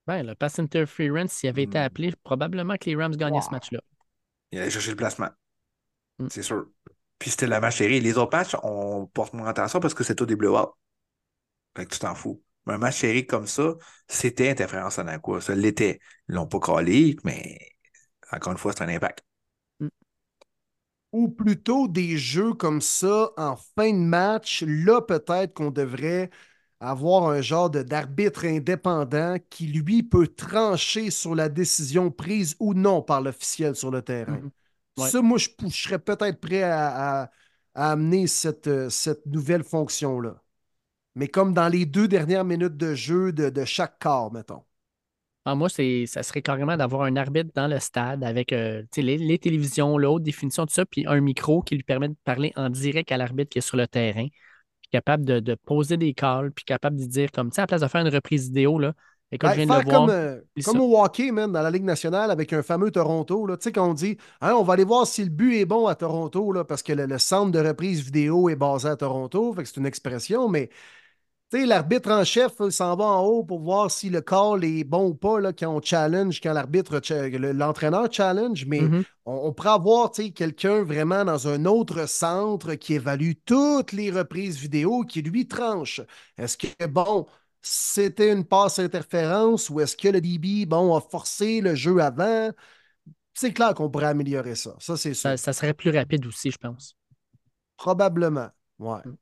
Ben, 0.08 0.26
le 0.26 0.34
pass 0.34 0.58
interference, 0.58 1.32
s'il 1.32 1.50
avait 1.50 1.64
été 1.64 1.78
Hmm. 1.78 1.82
appelé, 1.82 2.14
probablement 2.24 2.76
que 2.78 2.86
les 2.86 2.96
Rams 2.96 3.14
gagnaient 3.14 3.42
ce 3.42 3.50
match-là. 3.50 3.80
Il 4.50 4.58
allait 4.58 4.70
chercher 4.70 4.90
le 4.90 4.96
placement. 4.96 5.28
Mm. 6.18 6.28
C'est 6.30 6.42
sûr. 6.42 6.66
Puis 7.18 7.30
c'était 7.30 7.46
la 7.46 7.60
match 7.60 7.76
série. 7.76 8.00
Les 8.00 8.16
autres 8.16 8.34
matchs, 8.36 8.56
on 8.62 9.06
porte 9.06 9.34
moins 9.34 9.48
attention 9.48 9.80
parce 9.80 9.92
que 9.92 10.04
c'est 10.04 10.14
tout 10.14 10.24
des 10.24 10.36
blowouts. 10.36 10.72
Fait 11.76 11.84
que 11.84 11.92
tu 11.92 11.98
t'en 11.98 12.14
fous. 12.14 12.42
Mais 12.66 12.74
un 12.74 12.78
match 12.78 12.96
série 12.96 13.26
comme 13.26 13.46
ça, 13.46 13.74
c'était 14.08 14.50
interférence 14.50 14.98
en 14.98 15.18
quoi. 15.18 15.42
Ça 15.42 15.54
l'était. 15.54 16.00
Ils 16.28 16.34
l'ont 16.36 16.46
pas 16.46 16.58
collé, 16.58 17.16
mais 17.24 17.58
encore 18.32 18.52
une 18.52 18.58
fois, 18.58 18.72
c'est 18.72 18.84
un 18.84 18.88
impact. 18.88 19.22
Ou 21.12 21.28
plutôt 21.28 21.88
des 21.88 22.18
jeux 22.18 22.54
comme 22.54 22.80
ça 22.80 23.30
en 23.36 23.56
fin 23.56 23.92
de 23.92 23.98
match, 23.98 24.62
là, 24.66 25.00
peut-être 25.00 25.54
qu'on 25.54 25.70
devrait 25.70 26.30
avoir 26.80 27.28
un 27.30 27.40
genre 27.40 27.70
d'arbitre 27.70 28.44
indépendant 28.46 29.36
qui, 29.50 29.66
lui, 29.68 30.02
peut 30.02 30.28
trancher 30.28 31.10
sur 31.10 31.34
la 31.34 31.48
décision 31.48 32.10
prise 32.10 32.56
ou 32.60 32.74
non 32.74 33.02
par 33.02 33.20
l'officiel 33.20 33.74
sur 33.76 33.90
le 33.90 34.02
terrain. 34.02 34.40
Mhm. 34.40 34.50
Ouais. 34.96 35.10
Ça, 35.10 35.22
moi, 35.22 35.38
je, 35.38 35.48
je 35.62 35.68
serais 35.68 35.98
peut-être 35.98 36.40
prêt 36.40 36.62
à, 36.62 37.22
à- 37.24 37.30
à 37.74 37.92
amener 37.92 38.26
cette, 38.26 38.66
euh, 38.68 38.90
cette 38.90 39.24
nouvelle 39.26 39.62
fonction-là. 39.64 40.42
Mais 41.16 41.28
comme 41.28 41.54
dans 41.54 41.68
les 41.68 41.86
deux 41.86 42.08
dernières 42.08 42.44
minutes 42.44 42.76
de 42.76 42.94
jeu 42.94 43.32
de, 43.32 43.50
de 43.50 43.64
chaque 43.66 43.98
quart, 44.00 44.32
mettons. 44.32 44.64
Ah, 45.44 45.54
moi, 45.54 45.70
c'est, 45.70 46.04
ça 46.06 46.22
serait 46.22 46.42
carrément 46.42 46.76
d'avoir 46.76 47.02
un 47.02 47.16
arbitre 47.16 47.50
dans 47.54 47.68
le 47.68 47.78
stade 47.80 48.22
avec 48.22 48.52
euh, 48.52 48.82
les 48.98 49.38
télévisions, 49.38 49.96
la 49.96 50.10
haute 50.10 50.22
définition, 50.22 50.66
tout 50.66 50.74
ça, 50.74 50.84
puis 50.84 51.06
un 51.06 51.20
micro 51.22 51.62
qui 51.62 51.74
lui 51.76 51.82
permet 51.82 52.08
de 52.08 52.16
parler 52.24 52.52
en 52.56 52.68
direct 52.68 53.10
à 53.12 53.16
l'arbitre 53.16 53.48
qui 53.50 53.58
est 53.58 53.60
sur 53.62 53.78
le 53.78 53.86
terrain, 53.86 54.26
puis 54.90 54.98
capable 54.98 55.24
de, 55.24 55.40
de 55.40 55.54
poser 55.54 55.96
des 55.96 56.14
calls, 56.14 56.52
puis 56.52 56.64
capable 56.64 56.96
de 56.98 57.04
dire 57.06 57.30
comme, 57.32 57.50
tu 57.50 57.56
sais, 57.56 57.60
à 57.62 57.64
la 57.64 57.66
place 57.68 57.80
de 57.82 57.88
faire 57.88 58.00
une 58.06 58.14
reprise 58.14 58.46
vidéo, 58.48 58.78
là, 58.78 58.94
et 59.32 59.38
comme 59.38 59.50
Ouais, 59.50 59.52
je 59.52 59.56
viens 59.56 59.66
de 59.66 59.72
faire 59.72 59.80
le 59.80 59.84
voir, 59.84 59.86
comme, 59.86 60.10
euh, 60.10 60.40
puis 60.54 60.62
comme 60.64 60.80
au 60.80 61.00
hockey, 61.00 61.30
même, 61.30 61.52
dans 61.52 61.62
la 61.62 61.70
Ligue 61.70 61.84
nationale, 61.84 62.30
avec 62.32 62.52
un 62.52 62.62
fameux 62.62 62.90
Toronto. 62.90 63.46
là. 63.46 63.56
Tu 63.56 63.64
sais, 63.64 63.72
quand 63.72 63.88
on 63.88 63.94
dit 63.94 64.16
Hein, 64.40 64.54
on 64.54 64.64
va 64.64 64.72
aller 64.74 64.84
voir 64.84 65.06
si 65.06 65.22
le 65.22 65.30
but 65.30 65.54
est 65.60 65.64
bon 65.64 65.86
à 65.86 65.94
Toronto, 65.94 66.52
là, 66.52 66.64
parce 66.64 66.82
que 66.82 66.92
le, 66.92 67.06
le 67.06 67.18
centre 67.18 67.52
de 67.52 67.60
reprise 67.60 68.02
vidéo 68.02 68.48
est 68.48 68.56
basé 68.56 68.88
à 68.88 68.96
Toronto. 68.96 69.52
Fait 69.54 69.62
que 69.62 69.68
c'est 69.68 69.76
une 69.76 69.86
expression, 69.86 70.48
mais 70.48 70.70
l'arbitre 71.52 72.10
en 72.10 72.24
chef, 72.24 72.52
s'en 72.70 72.94
va 72.96 73.04
en 73.04 73.22
haut 73.24 73.42
pour 73.44 73.60
voir 73.60 73.90
si 73.90 74.10
le 74.10 74.20
call 74.20 74.64
est 74.64 74.84
bon 74.84 75.08
ou 75.08 75.14
pas 75.14 75.40
là, 75.40 75.52
quand 75.52 75.74
on 75.74 75.80
challenge, 75.80 76.40
quand 76.42 76.52
l'arbitre, 76.52 77.00
l'entraîneur 77.52 78.12
challenge, 78.12 78.66
mais 78.66 78.80
Mhm. 78.82 79.04
on, 79.24 79.48
on 79.48 79.52
pourrait 79.52 79.70
avoir 79.70 80.10
quelqu'un 80.12 80.82
vraiment 80.82 81.24
dans 81.24 81.48
un 81.48 81.64
autre 81.64 82.06
centre 82.06 82.74
qui 82.74 82.94
évalue 82.94 83.32
toutes 83.46 83.92
les 83.92 84.10
reprises 84.10 84.58
vidéo, 84.58 85.04
qui 85.04 85.22
lui 85.22 85.46
tranche. 85.48 86.00
Est-ce 86.36 86.58
que, 86.58 86.86
bon, 86.86 87.26
c'était 87.62 88.32
une 88.32 88.44
passe 88.44 88.78
interférence 88.78 89.70
ou 89.70 89.80
est-ce 89.80 89.96
que 89.96 90.08
le 90.08 90.20
DB, 90.20 90.66
bon, 90.66 90.94
a 90.94 91.00
forcé 91.00 91.60
le 91.60 91.74
jeu 91.74 91.98
avant? 92.00 92.50
C'est 93.34 93.52
clair 93.52 93.74
qu'on 93.74 93.88
pourrait 93.88 94.06
améliorer 94.06 94.54
ça. 94.54 94.74
Ça, 94.80 94.96
c'est 94.96 95.14
sûr. 95.14 95.30
Ça, 95.30 95.36
ça 95.36 95.52
serait 95.52 95.74
plus 95.74 95.90
rapide 95.90 96.26
aussi, 96.26 96.50
je 96.50 96.58
pense. 96.58 96.96
Probablement. 97.76 98.50
Ouais. 98.78 99.00
Mm. 99.04 99.14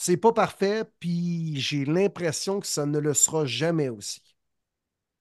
C'est 0.00 0.16
pas 0.16 0.32
parfait, 0.32 0.84
puis 1.00 1.60
j'ai 1.60 1.84
l'impression 1.84 2.60
que 2.60 2.68
ça 2.68 2.86
ne 2.86 3.00
le 3.00 3.14
sera 3.14 3.44
jamais 3.46 3.88
aussi. 3.88 4.22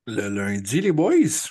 Le 0.05 0.27
lundi, 0.29 0.81
les 0.81 0.91
boys, 0.91 1.49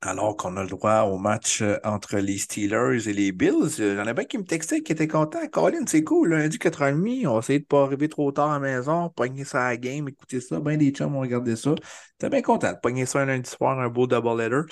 alors 0.00 0.36
qu'on 0.36 0.56
a 0.56 0.62
le 0.62 0.68
droit 0.68 1.00
au 1.02 1.18
match 1.18 1.60
euh, 1.60 1.76
entre 1.84 2.18
les 2.18 2.38
Steelers 2.38 3.08
et 3.08 3.12
les 3.12 3.32
Bills, 3.32 3.80
euh, 3.80 3.96
j'en 3.96 4.08
ai 4.08 4.14
bien 4.14 4.24
qui 4.24 4.38
me 4.38 4.44
textaient, 4.44 4.80
qui 4.82 4.92
étaient 4.92 5.08
contents. 5.08 5.44
Colin, 5.48 5.84
c'est 5.86 6.04
cool, 6.04 6.30
lundi 6.30 6.56
4h30, 6.58 7.26
on 7.26 7.34
va 7.34 7.40
essayer 7.40 7.58
de 7.58 7.64
pas 7.64 7.82
arriver 7.82 8.08
trop 8.08 8.30
tard 8.30 8.50
à 8.50 8.54
la 8.54 8.60
maison, 8.60 9.10
pogner 9.10 9.44
ça 9.44 9.66
à 9.66 9.70
la 9.70 9.76
game, 9.76 10.08
écouter 10.08 10.40
ça. 10.40 10.60
Ben 10.60 10.78
des 10.78 10.90
chums 10.92 11.16
ont 11.16 11.20
regardé 11.20 11.56
ça. 11.56 11.74
T'es 12.18 12.30
bien 12.30 12.42
content 12.42 12.72
de 12.72 12.78
pogner 12.80 13.06
ça 13.06 13.20
un 13.20 13.26
lundi 13.26 13.50
soir, 13.50 13.78
un 13.80 13.88
beau 13.88 14.06
double-header. 14.06 14.62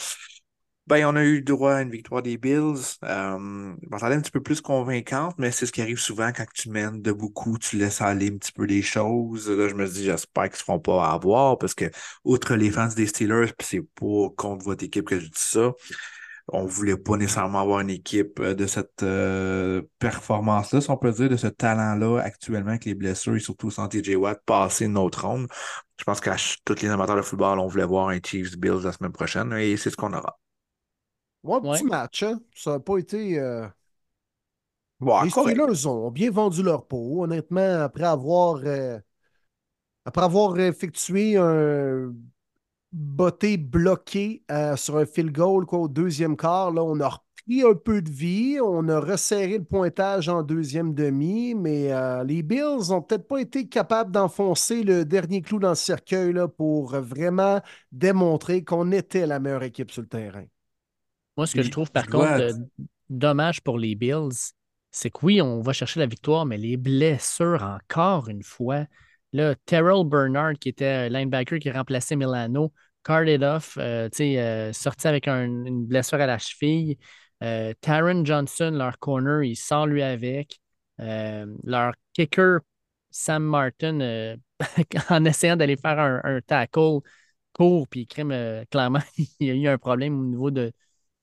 Ben, 0.87 1.05
on 1.05 1.17
a 1.17 1.25
eu 1.25 1.43
droit 1.43 1.73
à 1.75 1.83
une 1.83 1.91
victoire 1.91 2.23
des 2.23 2.39
Bills. 2.39 2.77
Euh, 3.03 3.75
je 3.83 3.89
m'attendais 3.89 4.15
un 4.15 4.21
petit 4.21 4.31
peu 4.31 4.41
plus 4.41 4.61
convaincante, 4.61 5.35
mais 5.37 5.51
c'est 5.51 5.67
ce 5.67 5.73
qui 5.73 5.83
arrive 5.83 5.99
souvent 5.99 6.31
quand 6.33 6.45
tu 6.55 6.71
mènes 6.71 7.03
de 7.03 7.11
beaucoup, 7.11 7.59
tu 7.59 7.77
laisses 7.77 8.01
aller 8.01 8.29
un 8.29 8.37
petit 8.39 8.53
peu 8.53 8.65
les 8.65 8.83
choses. 8.83 9.51
Là, 9.51 9.67
je 9.67 9.75
me 9.75 9.85
dis, 9.89 10.05
j'espère 10.05 10.45
qu'ils 10.45 10.53
ne 10.53 10.57
se 10.59 10.63
feront 10.63 10.79
pas 10.79 11.11
avoir 11.11 11.59
parce 11.59 11.75
que, 11.75 11.87
outre 12.25 12.55
les 12.55 12.71
fans 12.71 12.87
des 12.87 13.09
Steelers, 13.09 13.53
puis 13.59 13.67
c'est 13.67 13.83
pas 13.83 14.29
contre 14.37 14.65
votre 14.65 14.85
équipe 14.85 15.07
que 15.07 15.19
je 15.19 15.27
dis 15.27 15.33
ça, 15.35 15.73
on 16.49 16.65
voulait 16.67 16.97
pas 16.97 17.17
nécessairement 17.17 17.61
avoir 17.63 17.81
une 17.81 17.91
équipe 17.91 18.39
euh, 18.41 18.55
de 18.55 18.67
cette 18.67 19.03
euh, 19.03 19.83
performance-là, 19.99 20.81
si 20.81 20.91
on 20.91 20.97
peut 20.97 21.11
dire, 21.13 21.29
de 21.29 21.37
ce 21.37 21.49
talent-là 21.49 22.21
actuellement 22.21 22.71
avec 22.71 22.85
les 22.85 22.95
blessures 22.95 23.35
et 23.35 23.41
surtout 23.41 23.71
sans 23.73 23.89
TJ 23.89 24.15
Watt 24.17 24.41
passer 24.47 24.87
notre 24.89 25.27
ronde. 25.27 25.49
Je 25.99 26.05
pense 26.05 26.21
que 26.21 26.31
tous 26.65 26.83
les 26.83 26.89
amateurs 26.91 27.17
de 27.17 27.23
football, 27.23 27.59
on 27.59 27.67
voulait 27.67 27.85
voir 27.87 28.09
un 28.11 28.19
Chiefs 28.25 28.57
Bills 28.57 28.83
la 28.85 28.93
semaine 28.93 29.13
prochaine 29.13 29.53
et 29.55 29.77
c'est 29.77 29.91
ce 29.91 29.97
qu'on 29.97 30.13
aura. 30.13 30.39
Ouais, 31.47 31.61
Ouais. 31.63 31.79
petit 31.79 31.85
match, 31.85 32.23
hein? 32.23 32.41
Ça 32.55 32.73
n'a 32.73 32.81
pas 32.81 32.99
été. 32.99 33.39
euh, 33.39 33.67
Ouais, 35.01 35.27
Les. 35.27 35.31
Steelers 35.31 35.87
ont 35.87 36.11
bien 36.11 36.31
vendu 36.31 36.63
leur 36.63 36.87
peau, 36.87 37.23
honnêtement, 37.25 37.81
après 37.83 38.05
avoir, 38.05 38.61
euh, 38.65 38.99
après 40.05 40.23
avoir 40.25 40.59
effectué 40.61 41.37
un 41.37 42.13
botté 42.93 43.57
bloqué 43.59 44.45
euh, 44.51 44.77
sur 44.77 44.99
un 44.99 45.07
field 45.07 45.33
goal 45.33 45.67
quoi, 45.67 45.81
au 45.81 45.89
deuxième 45.89 46.37
quart. 46.37 46.73
Là, 46.73 46.85
on 46.85 47.01
a 47.01 47.09
repris 47.09 47.63
un 47.65 47.75
peu 47.75 48.03
de 48.03 48.11
vie, 48.11 48.59
on 48.63 48.89
a 48.89 49.01
resserré 49.01 49.59
le 49.59 49.65
pointage 49.65 50.29
en 50.29 50.43
deuxième 50.43 50.95
demi, 50.95 51.55
mais 51.55 51.93
euh, 51.93 52.25
les 52.25 52.43
Bills 52.43 52.93
ont 52.93 53.03
peut-être 53.03 53.29
pas 53.29 53.41
été 53.41 53.69
capables 53.69 54.13
d'enfoncer 54.13 54.83
le 54.85 55.05
dernier 55.05 55.43
clou 55.43 55.59
dans 55.61 55.71
le 55.71 55.75
cercueil 55.77 56.33
là, 56.35 56.49
pour 56.49 56.91
vraiment 57.01 57.61
démontrer 57.93 58.65
qu'on 58.65 58.93
était 58.93 59.27
la 59.27 59.41
meilleure 59.41 59.65
équipe 59.65 59.91
sur 59.93 60.03
le 60.03 60.09
terrain. 60.09 60.45
Moi, 61.37 61.47
ce 61.47 61.55
que 61.55 61.63
je 61.63 61.71
trouve, 61.71 61.91
par 61.91 62.09
contre, 62.09 62.41
euh, 62.41 62.53
dommage 63.11 63.61
pour 63.63 63.79
les 63.79 63.95
Bills, 63.95 64.53
c'est 64.91 65.11
que 65.11 65.19
oui, 65.23 65.43
on 65.43 65.61
va 65.61 65.73
chercher 65.73 66.01
la 66.01 66.07
victoire, 66.07 66.47
mais 66.47 66.57
les 66.57 66.77
blessures, 66.77 67.63
encore 67.63 68.29
une 68.29 68.43
fois. 68.43 68.87
Là, 69.33 69.55
Terrell 69.67 70.05
Bernard, 70.07 70.55
qui 70.59 70.71
était 70.71 71.11
linebacker 71.11 71.59
qui 71.59 71.71
remplaçait 71.71 72.17
Milano, 72.17 72.73
carded 73.05 73.43
off, 73.43 73.77
euh, 73.79 74.09
euh, 74.21 74.73
sorti 74.73 75.07
avec 75.09 75.29
un- 75.29 75.45
une 75.45 75.85
blessure 75.87 76.21
à 76.21 76.27
la 76.27 76.39
cheville. 76.39 76.97
Euh, 77.43 77.75
Taron 77.83 78.25
Johnson, 78.25 78.71
leur 78.73 78.99
corner, 78.99 79.43
il 79.43 79.57
sort 79.57 79.87
lui 79.87 80.03
avec. 80.03 80.59
Euh, 81.01 81.47
leur 81.65 81.93
kicker, 82.15 82.61
Sam 83.11 83.43
Martin, 83.45 84.01
euh, 84.01 84.37
en 85.11 85.25
essayant 85.27 85.57
d'aller 85.57 85.77
faire 85.77 85.99
un, 85.99 86.21
un 86.25 86.41
tackle 86.41 87.01
court, 87.53 87.89
puis 87.89 88.07
crime, 88.07 88.31
euh, 88.33 88.65
clairement, 88.71 89.01
il 89.41 89.47
y 89.47 89.51
a 89.51 89.55
eu 89.55 89.69
un 89.69 89.79
problème 89.79 90.19
au 90.21 90.25
niveau 90.25 90.51
de, 90.51 90.73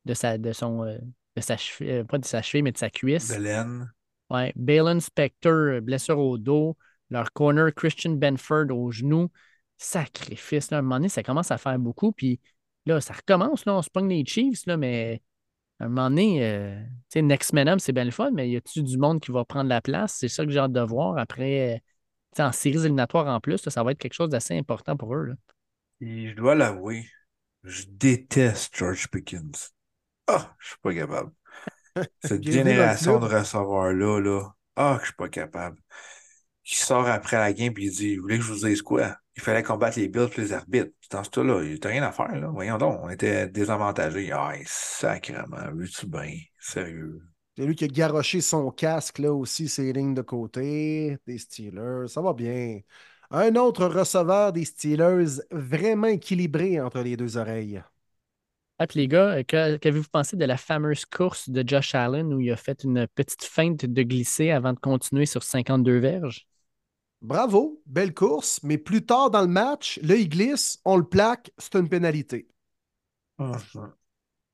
de 0.06 0.14
sa, 0.14 0.38
de 0.38 0.52
son, 0.52 0.84
euh, 0.84 0.98
de 1.36 1.42
sa 1.42 1.58
cheville, 1.58 1.92
euh, 1.92 2.04
pas 2.04 2.18
de 2.18 2.26
sa 2.26 2.42
cheville, 2.42 2.64
mais 2.64 2.72
de 2.72 2.78
sa 2.78 2.90
cuisse. 2.90 3.30
De 3.30 3.42
laine. 3.42 3.92
Ouais. 4.30 4.54
Balin 4.56 5.00
Spector, 5.00 5.52
euh, 5.52 5.82
blessure 5.82 6.20
au 6.20 6.38
dos. 6.38 6.78
Leur 7.10 7.32
corner, 7.32 7.74
Christian 7.74 8.12
Benford 8.12 8.72
au 8.72 8.92
genou. 8.92 9.30
Sacrifice. 9.78 10.72
Là, 10.72 10.78
à 10.78 10.80
un 10.80 10.84
moment 10.84 10.96
donné, 10.96 11.10
ça 11.10 11.24
commence 11.24 11.52
à 11.52 11.58
faire 11.58 11.78
beaucoup. 11.78 12.12
Puis 12.12 12.40
là, 12.86 13.02
ça 13.02 13.14
recommence. 13.14 13.66
Là, 13.66 13.76
on 13.76 13.82
se 13.82 13.90
pogne 13.90 14.10
les 14.10 14.26
Chiefs, 14.26 14.66
là, 14.66 14.78
mais 14.78 15.22
à 15.80 15.86
un 15.86 15.90
moment 15.90 16.10
donné, 16.10 16.46
euh, 16.46 16.82
tu 16.82 17.20
sais, 17.20 17.22
Next 17.22 17.54
Man 17.54 17.68
Up, 17.68 17.80
c'est 17.80 17.92
bien 17.92 18.06
le 18.06 18.12
fun, 18.12 18.32
mais 18.32 18.50
y 18.50 18.56
a-tu 18.56 18.82
du 18.84 18.98
monde 18.98 19.20
qui 19.20 19.32
va 19.32 19.46
prendre 19.46 19.70
la 19.70 19.82
place? 19.82 20.16
C'est 20.20 20.30
ça 20.30 20.46
que 20.46 20.52
j'ai 20.52 20.60
hâte 20.60 20.72
de 20.72 20.82
voir. 20.82 21.18
Après, 21.18 21.82
tu 22.32 22.38
sais, 22.38 22.44
en 22.44 22.52
séries 22.52 22.80
éliminatoires 22.80 23.28
en 23.28 23.40
plus, 23.40 23.64
là, 23.66 23.72
ça 23.72 23.84
va 23.84 23.92
être 23.92 24.00
quelque 24.00 24.14
chose 24.14 24.30
d'assez 24.30 24.58
important 24.58 24.96
pour 24.96 25.14
eux. 25.14 25.26
là. 25.26 25.36
Et 26.02 26.30
je 26.30 26.36
dois 26.36 26.56
l'avouer, 26.56 27.08
je 27.64 27.84
déteste 27.88 28.76
George 28.76 29.08
Pickens. 29.10 29.73
Ah, 30.28 30.56
je 30.60 30.68
suis 30.70 30.78
pas 30.82 30.94
capable. 30.94 31.32
Cette 32.24 32.44
génération 32.44 33.20
de 33.20 33.26
receveurs-là, 33.26 34.20
là, 34.20 34.56
ah, 34.76 34.96
que 34.98 35.02
je 35.02 35.08
suis 35.08 35.16
pas 35.16 35.30
capable. 35.30 35.78
Qui 36.64 36.76
sort 36.76 37.08
après 37.08 37.38
la 37.38 37.52
game 37.54 37.74
et 37.78 37.84
il 37.84 37.92
dit, 37.92 38.16
vous 38.16 38.24
voulez 38.24 38.38
que 38.38 38.44
je 38.44 38.54
vous 38.54 38.66
dise 38.68 38.82
quoi? 38.82 39.18
Il 39.36 39.42
fallait 39.42 39.64
combattre 39.64 40.00
les 40.00 40.08
Bills 40.08 40.30
et 40.38 40.42
les 40.42 40.54
arbitres. 40.54 40.92
Puis 41.00 41.10
dans 41.12 41.24
ce 41.24 41.30
temps-là, 41.32 41.64
il 41.64 41.74
n'y 41.74 41.80
a 41.84 41.88
rien 41.88 42.04
à 42.04 42.12
faire, 42.12 42.36
là. 42.40 42.48
Voyons 42.48 42.78
donc, 42.78 43.00
on 43.04 43.10
était 43.10 43.48
désavantagés. 43.48 44.32
Ah, 44.32 44.54
sacrément, 44.66 45.72
veux-tu 45.74 46.08
bien? 46.08 46.38
Sérieux. 46.60 47.22
C'est 47.56 47.66
lui 47.66 47.76
qui 47.76 47.84
a 47.84 47.88
garoché 47.88 48.42
son 48.42 48.72
casque, 48.72 49.20
là 49.20 49.34
aussi, 49.34 49.68
ses 49.68 49.94
lignes 49.94 50.16
de 50.16 50.22
côté 50.22 51.18
des 51.28 51.38
Steelers. 51.38 52.08
Ça 52.08 52.22
va 52.22 52.34
bien. 52.34 52.80
Un 53.30 53.56
autre 53.56 53.86
receveur 53.86 54.54
des 54.54 54.66
Steelers 54.66 55.42
vraiment 55.52 56.08
équilibré 56.08 56.80
entre 56.80 57.02
les 57.02 57.18
deux 57.18 57.38
oreilles. 57.38 57.84
Puis 58.90 59.00
les 59.00 59.08
gars, 59.08 59.38
euh, 59.38 59.44
que- 59.44 59.78
qu'avez-vous 59.78 60.10
pensé 60.12 60.36
de 60.36 60.46
la 60.46 60.58
fameuse 60.58 61.06
course 61.06 61.50
de 61.50 61.64
Josh 61.68 61.96
Allen 61.96 62.34
où 62.34 62.40
il 62.42 62.52
a 62.52 62.58
fait 62.58 62.84
une 62.84 63.08
petite 63.08 63.44
feinte 63.46 63.86
de 63.86 64.04
glisser 64.04 64.52
avant 64.52 64.74
de 64.74 64.80
continuer 64.80 65.26
sur 65.26 65.42
52 65.44 66.00
verges? 66.00 66.46
Bravo, 67.24 67.82
belle 67.88 68.14
course, 68.14 68.62
mais 68.62 68.78
plus 68.78 69.04
tard 69.04 69.32
dans 69.32 69.42
le 69.42 69.48
match, 69.48 70.00
là, 70.04 70.16
il 70.16 70.30
glisse, 70.30 70.80
on 70.86 70.98
le 70.98 71.04
plaque, 71.06 71.52
c'est 71.58 71.74
une 71.76 71.90
pénalité. 71.90 72.48
Ah, 73.38 73.60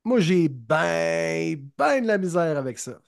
Moi, 0.04 0.20
j'ai 0.20 0.50
ben, 0.50 1.56
ben 1.78 2.02
de 2.02 2.08
la 2.08 2.18
misère 2.18 2.58
avec 2.58 2.80
ça. 2.80 3.02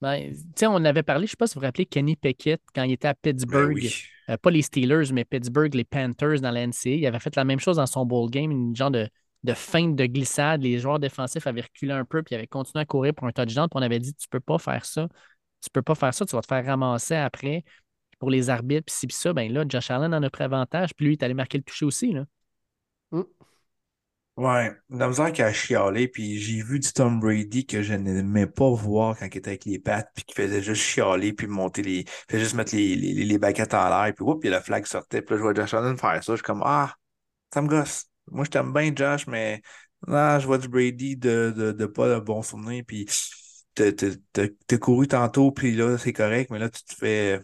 Ben, 0.00 0.32
tu 0.32 0.38
sais, 0.56 0.66
on 0.66 0.84
avait 0.84 1.02
parlé, 1.04 1.20
je 1.26 1.30
ne 1.30 1.30
sais 1.30 1.36
pas 1.36 1.46
si 1.46 1.54
vous 1.54 1.60
vous 1.60 1.66
rappelez 1.66 1.86
Kenny 1.86 2.16
Pickett 2.16 2.60
quand 2.74 2.82
il 2.82 2.92
était 2.92 3.08
à 3.08 3.14
Ben 3.44 3.64
Pittsburgh. 3.64 3.72
oui. 3.72 4.02
Euh, 4.30 4.36
pas 4.36 4.50
les 4.50 4.62
Steelers, 4.62 5.12
mais 5.12 5.24
Pittsburgh, 5.24 5.72
les 5.74 5.84
Panthers 5.84 6.40
dans 6.40 6.50
la 6.50 6.60
NCA. 6.62 6.94
Il 6.96 7.06
avait 7.06 7.20
fait 7.20 7.36
la 7.36 7.44
même 7.44 7.60
chose 7.60 7.76
dans 7.76 7.86
son 7.86 8.04
bowl 8.04 8.28
game, 8.30 8.50
une 8.50 8.74
genre 8.74 8.90
de, 8.90 9.08
de 9.44 9.54
feinte 9.54 9.96
de 9.96 10.06
glissade. 10.06 10.62
Les 10.62 10.78
joueurs 10.78 10.98
défensifs 10.98 11.46
avaient 11.46 11.62
reculé 11.62 11.92
un 11.92 12.04
peu 12.04 12.22
puis 12.22 12.34
avaient 12.34 12.46
continué 12.46 12.82
à 12.82 12.86
courir 12.86 13.14
pour 13.14 13.26
un 13.26 13.32
touchdown. 13.32 13.68
Puis 13.68 13.78
on 13.80 13.82
avait 13.82 13.98
dit 13.98 14.14
Tu 14.14 14.28
peux 14.28 14.40
pas 14.40 14.58
faire 14.58 14.84
ça. 14.84 15.08
Tu 15.62 15.70
peux 15.70 15.82
pas 15.82 15.94
faire 15.94 16.14
ça, 16.14 16.26
tu 16.26 16.34
vas 16.36 16.42
te 16.42 16.46
faire 16.48 16.64
ramasser 16.64 17.14
après. 17.14 17.64
Pour 18.18 18.30
les 18.30 18.50
arbitres, 18.50 18.84
puis 18.86 18.94
ci, 18.94 19.06
puis 19.08 19.16
ça, 19.16 19.32
ben 19.32 19.52
là, 19.52 19.64
Josh 19.68 19.90
Allen 19.90 20.14
en 20.14 20.22
a 20.22 20.30
pris 20.30 20.44
avantage, 20.44 20.94
puis 20.94 21.06
lui, 21.06 21.14
il 21.14 21.18
est 21.18 21.24
allé 21.24 21.34
marquer 21.34 21.58
le 21.58 21.64
toucher 21.64 21.84
aussi. 21.86 22.12
Là. 22.12 22.24
Ouais, 24.38 24.70
la 24.88 25.08
misère 25.08 25.30
qu'il 25.30 25.44
a 25.44 25.52
chialé, 25.52 26.08
puis 26.08 26.38
j'ai 26.38 26.62
vu 26.62 26.78
du 26.78 26.90
Tom 26.92 27.20
Brady 27.20 27.66
que 27.66 27.82
je 27.82 27.92
n'aimais 27.92 28.46
pas 28.46 28.70
voir 28.70 29.18
quand 29.18 29.26
il 29.26 29.36
était 29.36 29.48
avec 29.50 29.66
les 29.66 29.78
pattes, 29.78 30.10
puis 30.14 30.24
qu'il 30.24 30.34
faisait 30.34 30.62
juste 30.62 30.80
chialer, 30.82 31.34
puis 31.34 31.46
monter 31.46 31.82
les. 31.82 32.04
faisait 32.30 32.42
juste 32.42 32.54
mettre 32.54 32.74
les, 32.74 32.96
les, 32.96 33.12
les 33.24 33.38
baguettes 33.38 33.74
en 33.74 33.88
l'air, 33.90 34.14
puis 34.14 34.24
puis 34.40 34.48
la 34.48 34.62
flag 34.62 34.86
sortait, 34.86 35.20
puis 35.20 35.34
là, 35.34 35.38
je 35.38 35.42
vois 35.42 35.54
Josh 35.54 35.74
Allen 35.74 35.98
faire 35.98 36.24
ça, 36.24 36.32
je 36.32 36.36
suis 36.36 36.42
comme 36.42 36.62
Ah, 36.64 36.94
ça 37.54 37.62
me 37.62 37.68
gosse. 37.68 38.06
Moi, 38.32 38.44
je 38.44 38.50
t'aime 38.50 38.72
bien, 38.72 38.92
Josh, 38.94 39.26
mais 39.26 39.62
là, 40.06 40.38
je 40.38 40.46
vois 40.46 40.58
du 40.58 40.68
Brady 40.68 41.16
de, 41.16 41.52
de, 41.56 41.72
de 41.72 41.86
pas 41.86 42.08
de 42.08 42.18
bons 42.20 42.42
souvenirs, 42.42 42.84
puis 42.86 43.06
t'as 43.74 44.78
couru 44.78 45.08
tantôt, 45.08 45.52
puis 45.52 45.74
là, 45.74 45.98
c'est 45.98 46.12
correct, 46.12 46.50
mais 46.50 46.58
là, 46.58 46.68
tu 46.68 46.82
te 46.84 46.94
fais. 46.94 47.40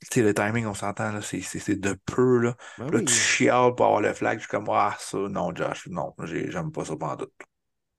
Tu 0.00 0.08
sais, 0.14 0.22
le 0.22 0.34
timing, 0.34 0.66
on 0.66 0.74
s'entend, 0.74 1.12
là, 1.12 1.20
c'est 1.22 1.76
de 1.80 1.96
peu, 2.06 2.38
là. 2.38 2.56
Ben 2.78 2.90
là, 2.90 2.98
oui. 2.98 3.04
tu 3.04 3.14
chiales 3.14 3.74
pour 3.76 3.86
avoir 3.86 4.00
le 4.00 4.12
flag. 4.12 4.38
Je 4.38 4.42
suis 4.42 4.50
comme, 4.50 4.66
ah, 4.70 4.96
ça, 4.98 5.16
non, 5.16 5.54
Josh, 5.54 5.86
non, 5.88 6.12
j'ai- 6.24 6.50
j'aime 6.50 6.72
pas 6.72 6.84
ça 6.84 6.96
pendant 6.96 7.16
tout. 7.16 7.30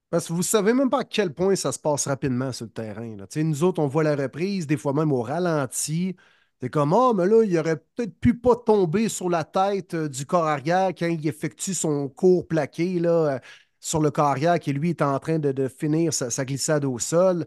Parce 0.10 0.28
que 0.28 0.34
vous 0.34 0.44
savez 0.44 0.74
même 0.74 0.90
pas 0.90 1.00
à 1.00 1.04
quel 1.06 1.34
point 1.34 1.56
ça 1.56 1.72
se 1.72 1.80
passe 1.80 2.08
rapidement 2.08 2.52
sur 2.52 2.66
le 2.66 2.72
terrain. 2.72 3.16
là. 3.16 3.26
Tu 3.26 3.40
sais, 3.40 3.44
Nous 3.44 3.64
autres, 3.64 3.82
on 3.82 3.88
voit 3.88 4.04
la 4.04 4.16
reprise, 4.16 4.68
des 4.68 4.78
fois 4.78 4.94
même 4.94 5.12
au 5.12 5.22
ralenti. 5.22 6.16
C'est 6.64 6.70
comme, 6.70 6.94
ah, 6.94 7.12
mais 7.14 7.26
là, 7.28 7.44
il 7.44 7.58
aurait 7.60 7.76
peut-être 7.76 8.18
pu 8.22 8.36
pas 8.40 8.56
tomber 8.56 9.10
sur 9.10 9.28
la 9.30 9.44
tête 9.44 9.96
euh, 9.96 10.08
du 10.08 10.26
corps 10.26 10.48
arrière 10.48 10.92
quand 10.98 11.08
il 11.08 11.28
effectue 11.28 11.74
son 11.74 12.08
cours 12.08 12.48
plaqué 12.48 13.00
là, 13.00 13.34
euh, 13.36 13.40
sur 13.82 14.00
le 14.00 14.12
corps 14.12 14.28
arrière 14.28 14.58
qui, 14.60 14.72
lui, 14.72 14.92
est 14.92 15.02
en 15.02 15.20
train 15.20 15.40
de, 15.40 15.68
finir 15.68 16.14
sa, 16.14 16.30
sa 16.30 16.46
glissade 16.46 16.86
au 16.86 17.00
sol. 17.00 17.46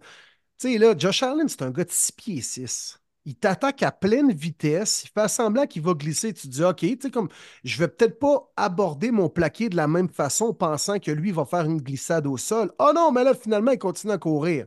Tu 0.59 0.73
sais, 0.73 0.79
là, 0.79 0.95
Josh 0.99 1.23
Allen, 1.23 1.49
c'est 1.49 1.63
un 1.63 1.71
gars 1.71 1.85
de 1.85 1.91
6 1.91 2.13
pieds 2.13 2.43
6. 2.43 3.01
Il 3.25 3.37
t'attaque 3.37 3.83
à 3.83 3.91
pleine 3.91 4.33
vitesse. 4.33 5.05
Il 5.05 5.11
fait 5.19 5.29
semblant 5.29 5.67
qu'il 5.67 5.81
va 5.81 5.95
glisser. 5.95 6.35
Tu 6.35 6.49
te 6.49 6.53
dis, 6.53 6.63
OK, 6.63 6.81
tu 6.81 6.99
sais, 7.01 7.11
comme, 7.11 7.31
je 7.65 7.79
vais 7.79 7.89
peut-être 7.89 8.19
pas 8.19 8.53
aborder 8.57 9.13
mon 9.13 9.31
plaqué 9.31 9.71
de 9.71 9.77
la 9.77 9.89
même 9.89 10.11
façon, 10.11 10.53
pensant 10.53 10.99
que 10.99 11.11
lui 11.11 11.33
va 11.33 11.47
faire 11.47 11.65
une 11.65 11.81
glissade 11.81 12.27
au 12.27 12.37
sol. 12.37 12.71
Oh 12.79 12.93
non, 12.95 13.13
mais 13.13 13.25
là, 13.25 13.33
finalement, 13.35 13.73
il 13.73 13.79
continue 13.79 14.13
à 14.13 14.19
courir. 14.19 14.67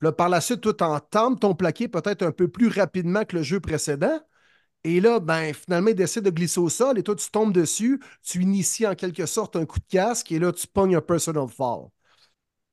Là, 0.00 0.12
par 0.12 0.28
la 0.28 0.40
suite, 0.40 0.60
toi, 0.60 0.74
t'entends 0.74 1.34
ton 1.36 1.54
plaqué 1.54 1.88
peut-être 1.88 2.22
un 2.22 2.32
peu 2.32 2.48
plus 2.48 2.68
rapidement 2.68 3.24
que 3.24 3.36
le 3.36 3.42
jeu 3.42 3.60
précédent. 3.60 4.20
Et 4.84 5.00
là, 5.00 5.20
ben, 5.20 5.54
finalement, 5.54 5.90
il 5.90 5.96
décide 5.96 6.24
de 6.24 6.30
glisser 6.30 6.60
au 6.60 6.68
sol 6.68 6.98
et 6.98 7.02
toi, 7.02 7.16
tu 7.16 7.30
tombes 7.30 7.52
dessus. 7.52 8.00
Tu 8.22 8.42
inities 8.42 8.86
en 8.86 8.94
quelque 8.94 9.26
sorte 9.26 9.56
un 9.56 9.66
coup 9.66 9.80
de 9.80 9.86
casque 9.88 10.32
et 10.32 10.38
là, 10.38 10.52
tu 10.52 10.66
pognes 10.68 10.96
un 10.96 11.00
personal 11.02 11.48
fall. 11.48 11.88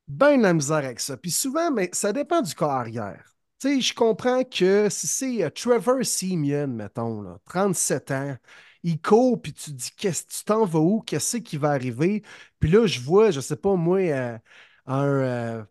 Ben 0.08 0.38
de 0.38 0.44
la 0.44 0.54
misère 0.54 0.78
avec 0.78 1.00
ça. 1.00 1.18
Puis 1.18 1.32
souvent, 1.32 1.72
mais 1.72 1.90
ça 1.94 2.12
dépend 2.14 2.42
du 2.42 2.54
corps 2.56 2.72
arrière. 2.72 3.24
Tu 3.60 3.76
sais, 3.76 3.82
je 3.82 3.94
comprends 3.94 4.44
que 4.44 4.90
si 4.90 5.08
c'est 5.08 5.44
euh, 5.44 5.50
Trevor 5.50 6.04
Simeon, 6.06 6.68
mettons, 6.68 7.22
là, 7.22 7.38
37 7.46 8.12
ans, 8.12 8.36
il 8.84 9.02
court, 9.02 9.42
puis 9.42 9.54
tu 9.54 9.72
te 9.72 9.76
dis, 9.78 9.92
qu'est-ce 9.98 10.26
tu 10.28 10.44
t'en 10.44 10.66
vas 10.66 10.80
où? 10.80 11.02
Qu'est-ce 11.02 11.38
qui 11.38 11.58
va 11.58 11.70
arriver? 11.72 12.22
Puis 12.60 12.70
là, 12.70 12.86
je 12.86 13.00
vois, 13.00 13.32
je 13.32 13.40
sais 13.40 13.56
pas 13.56 13.76
moi, 13.76 14.00
euh, 14.00 14.38
un 14.86 15.06
euh, 15.06 15.64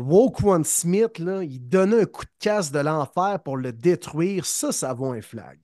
Roquan 0.00 0.64
Smith, 0.64 1.18
il 1.18 1.60
donnait 1.68 2.02
un 2.02 2.06
coup 2.06 2.24
de 2.24 2.30
casse 2.38 2.72
de 2.72 2.78
l'enfer 2.80 3.40
pour 3.42 3.56
le 3.56 3.72
détruire. 3.72 4.46
Ça, 4.46 4.72
ça 4.72 4.92
vaut 4.94 5.12
un 5.12 5.22
flag. 5.22 5.58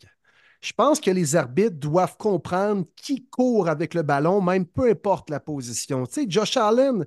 Je 0.60 0.72
pense 0.72 1.00
que 1.00 1.10
les 1.10 1.36
arbitres 1.36 1.76
doivent 1.76 2.16
comprendre 2.16 2.86
qui 2.96 3.26
court 3.28 3.68
avec 3.68 3.94
le 3.94 4.02
ballon, 4.02 4.40
même 4.40 4.66
peu 4.66 4.90
importe 4.90 5.30
la 5.30 5.40
position. 5.40 6.06
Tu 6.06 6.12
sais, 6.12 6.26
Josh 6.28 6.56
Allen, 6.56 7.06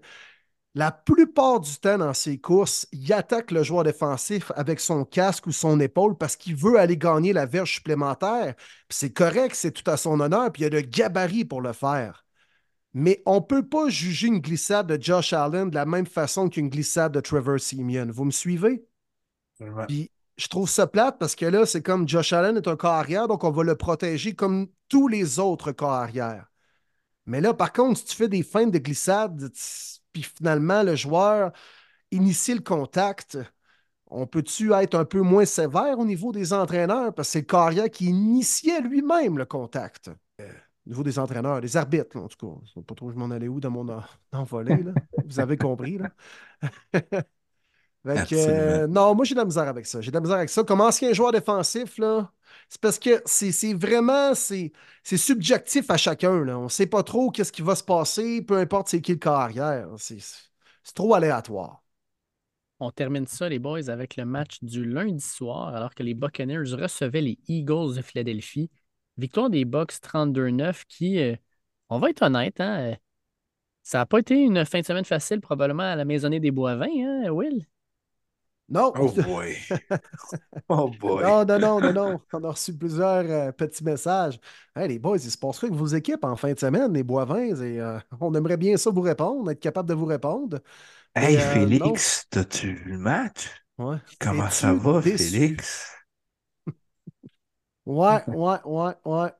la 0.75 0.91
plupart 0.91 1.59
du 1.59 1.75
temps 1.77 1.97
dans 1.97 2.13
ses 2.13 2.39
courses, 2.39 2.87
il 2.91 3.11
attaque 3.13 3.51
le 3.51 3.63
joueur 3.63 3.83
défensif 3.83 4.51
avec 4.55 4.79
son 4.79 5.03
casque 5.05 5.47
ou 5.47 5.51
son 5.51 5.79
épaule 5.79 6.17
parce 6.17 6.35
qu'il 6.35 6.55
veut 6.55 6.79
aller 6.79 6.97
gagner 6.97 7.33
la 7.33 7.45
verge 7.45 7.73
supplémentaire. 7.73 8.55
C'est 8.89 9.13
correct, 9.13 9.55
c'est 9.55 9.71
tout 9.71 9.89
à 9.89 9.97
son 9.97 10.19
honneur, 10.19 10.51
puis 10.51 10.61
il 10.63 10.65
y 10.65 10.67
a 10.67 10.69
le 10.69 10.81
gabarit 10.81 11.45
pour 11.45 11.61
le 11.61 11.73
faire. 11.73 12.25
Mais 12.93 13.21
on 13.25 13.35
ne 13.35 13.39
peut 13.41 13.67
pas 13.67 13.89
juger 13.89 14.27
une 14.27 14.39
glissade 14.39 14.87
de 14.87 15.01
Josh 15.01 15.33
Allen 15.33 15.69
de 15.69 15.75
la 15.75 15.85
même 15.85 16.07
façon 16.07 16.49
qu'une 16.49 16.69
glissade 16.69 17.11
de 17.13 17.19
Trevor 17.19 17.59
Simeon. 17.59 18.07
Vous 18.11 18.25
me 18.25 18.31
suivez? 18.31 18.85
Puis 19.87 20.11
je 20.37 20.47
trouve 20.47 20.69
ça 20.69 20.87
plate 20.87 21.19
parce 21.19 21.35
que 21.35 21.45
là, 21.45 21.65
c'est 21.65 21.81
comme 21.81 22.07
Josh 22.07 22.33
Allen 22.33 22.57
est 22.57 22.67
un 22.67 22.75
corps 22.75 22.93
arrière, 22.93 23.27
donc 23.27 23.43
on 23.43 23.51
va 23.51 23.63
le 23.63 23.75
protéger 23.75 24.33
comme 24.35 24.67
tous 24.87 25.07
les 25.07 25.39
autres 25.39 25.71
corps 25.71 25.91
arrière. 25.91 26.49
Mais 27.25 27.41
là, 27.41 27.53
par 27.53 27.73
contre, 27.73 27.99
si 27.99 28.05
tu 28.05 28.15
fais 28.15 28.27
des 28.27 28.43
feintes 28.43 28.71
de 28.71 28.79
glissade, 28.79 29.51
puis 30.13 30.23
finalement 30.23 30.81
le 30.81 30.95
joueur 30.95 31.51
initie 32.11 32.55
le 32.55 32.61
contact, 32.61 33.37
on 34.07 34.25
peut-tu 34.25 34.73
être 34.73 34.95
un 34.95 35.05
peu 35.05 35.21
moins 35.21 35.45
sévère 35.45 35.99
au 35.99 36.05
niveau 36.05 36.31
des 36.31 36.53
entraîneurs? 36.53 37.13
Parce 37.13 37.27
que 37.27 37.33
c'est 37.33 37.39
le 37.41 37.45
carrière 37.45 37.89
qui 37.91 38.05
initiait 38.05 38.81
lui-même 38.81 39.37
le 39.37 39.45
contact? 39.45 40.09
Au 40.85 40.89
niveau 40.89 41.03
des 41.03 41.19
entraîneurs, 41.19 41.61
des 41.61 41.77
arbitres, 41.77 42.17
en 42.17 42.27
tout 42.27 42.37
cas. 42.37 42.59
Je 42.65 42.71
ne 42.71 42.73
sais 42.75 42.81
pas 42.81 42.95
trop 42.95 43.11
je 43.11 43.15
m'en 43.15 43.29
allais 43.29 43.47
où 43.47 43.59
dans 43.59 43.69
mon 43.69 43.87
envolé. 44.31 44.83
Là. 44.83 44.93
Vous 45.25 45.39
avez 45.39 45.57
compris. 45.57 45.97
Là. 45.97 46.09
euh, 48.07 48.87
non, 48.87 49.13
moi 49.13 49.25
j'ai 49.25 49.35
de 49.35 49.39
la 49.39 49.45
misère 49.45 49.67
avec 49.67 49.85
ça. 49.85 50.01
J'ai 50.01 50.11
de 50.11 50.15
la 50.15 50.21
misère 50.21 50.37
avec 50.37 50.49
ça. 50.49 50.63
Comme 50.63 50.81
ancien 50.81 51.13
joueur 51.13 51.31
défensif, 51.31 51.97
là, 51.97 52.31
c'est 52.69 52.81
parce 52.81 52.97
que 52.97 53.21
c'est 53.25 53.73
vraiment 53.73 54.33
c'est 54.33 54.71
subjectif 55.03 55.89
à 55.89 55.97
chacun. 55.97 56.43
Là. 56.43 56.57
On 56.57 56.63
ne 56.63 56.69
sait 56.69 56.87
pas 56.87 57.03
trop 57.03 57.29
qu'est-ce 57.29 57.51
qui 57.51 57.61
va 57.61 57.75
se 57.75 57.83
passer, 57.83 58.41
peu 58.41 58.57
importe 58.57 58.87
c'est 58.89 59.01
qui 59.01 59.11
le 59.13 59.17
carrière. 59.17 59.89
C'est 59.97 60.21
trop 60.95 61.13
aléatoire. 61.13 61.83
On 62.81 62.91
termine 62.91 63.27
ça, 63.27 63.49
les 63.49 63.59
boys, 63.59 63.89
avec 63.89 64.15
le 64.15 64.25
match 64.25 64.63
du 64.63 64.85
lundi 64.85 65.19
soir, 65.19 65.75
alors 65.75 65.93
que 65.93 66.01
les 66.03 66.13
Buccaneers 66.13 66.73
recevaient 66.75 67.21
les 67.21 67.37
Eagles 67.47 67.95
de 67.95 68.01
Philadelphie. 68.01 68.69
Victoire 69.19 69.49
des 69.49 69.65
Bucks 69.65 69.99
32-9 70.01 70.85
qui, 70.87 71.19
euh, 71.19 71.35
on 71.89 71.99
va 71.99 72.09
être 72.09 72.23
honnête, 72.23 72.59
hein, 72.59 72.91
euh, 72.91 72.95
ça 73.83 73.99
n'a 73.99 74.05
pas 74.05 74.19
été 74.19 74.35
une 74.35 74.65
fin 74.65 74.81
de 74.81 74.85
semaine 74.85 75.05
facile, 75.05 75.41
probablement 75.41 75.83
à 75.83 75.95
la 75.95 76.05
maisonnée 76.05 76.39
des 76.39 76.51
Boivins, 76.51 76.87
hein, 76.87 77.29
Will? 77.29 77.65
Non. 78.71 78.93
Oh 78.95 79.09
boy. 79.09 79.57
oh 80.69 80.91
boy. 80.99 81.23
Non, 81.23 81.43
non, 81.43 81.59
non, 81.59 81.81
non, 81.81 81.93
non. 81.93 82.21
On 82.33 82.43
a 82.43 82.51
reçu 82.51 82.71
plusieurs 82.71 83.25
euh, 83.27 83.51
petits 83.51 83.83
messages. 83.83 84.39
Hey, 84.75 84.87
les 84.89 84.99
boys, 84.99 85.17
il 85.17 85.31
se 85.31 85.37
passe 85.39 85.57
quoi 85.57 85.69
avec 85.69 85.79
vos 85.79 85.87
équipes 85.87 86.23
en 86.23 86.35
fin 86.35 86.53
de 86.53 86.59
semaine, 86.59 86.93
les 86.93 87.01
Boivins? 87.01 87.59
Et, 87.63 87.81
on 88.21 88.33
aimerait 88.35 88.57
bien 88.57 88.77
ça 88.77 88.91
vous 88.91 89.01
répondre, 89.01 89.49
être 89.49 89.59
capable 89.59 89.89
de 89.89 89.95
vous 89.95 90.05
répondre. 90.05 90.59
Hey, 91.15 91.37
euh, 91.37 91.39
Félix, 91.39 92.27
t'as-tu 92.29 92.73
vu 92.73 92.91
le 92.91 92.97
match? 92.99 93.49
Ouais. 93.77 93.97
Comment 94.19 94.49
ça 94.49 94.73
va, 94.73 95.01
Félix? 95.01 95.98
Ouais, 97.89 98.23
ouais, 98.27 98.57
ouais, 98.65 98.93
ouais. 99.05 99.31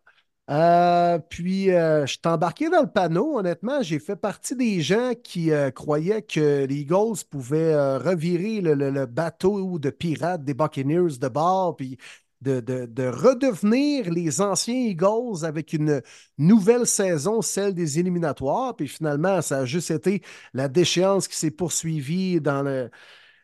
Euh, 0.49 1.19
puis, 1.30 1.71
euh, 1.71 2.05
je 2.07 2.17
embarqué 2.26 2.69
dans 2.69 2.81
le 2.81 2.91
panneau. 2.91 3.38
Honnêtement, 3.38 3.81
j'ai 3.84 3.99
fait 3.99 4.15
partie 4.15 4.55
des 4.55 4.81
gens 4.81 5.13
qui 5.23 5.51
croyaient 5.76 6.23
que 6.23 6.65
les 6.65 6.76
Eagles 6.76 7.23
pouvaient 7.30 7.97
revirer 7.97 8.61
le, 8.61 8.73
le, 8.73 9.05
bateau 9.05 9.77
de 9.80 9.89
pirates 9.91 10.43
des 10.43 10.55
Buccaneers 10.55 11.17
de 11.19 11.27
bord, 11.27 11.76
puis 11.76 11.97
de, 12.41 13.07
redevenir 13.09 14.11
les 14.11 14.41
anciens 14.41 14.73
Eagles 14.73 15.43
avec 15.43 15.73
une 15.73 16.01
nouvelle 16.38 16.88
saison, 16.88 17.41
celle 17.41 17.73
des 17.73 17.99
éliminatoires. 17.99 18.76
Puis 18.76 18.88
finalement, 18.88 19.41
ça 19.41 19.59
a 19.59 19.65
juste 19.65 19.91
été 19.91 20.21
la 20.53 20.67
déchéance 20.67 21.27
qui 21.27 21.38
s'est 21.38 21.51
poursuivie 21.51 22.41
dans 22.41 22.63
le. 22.63 22.89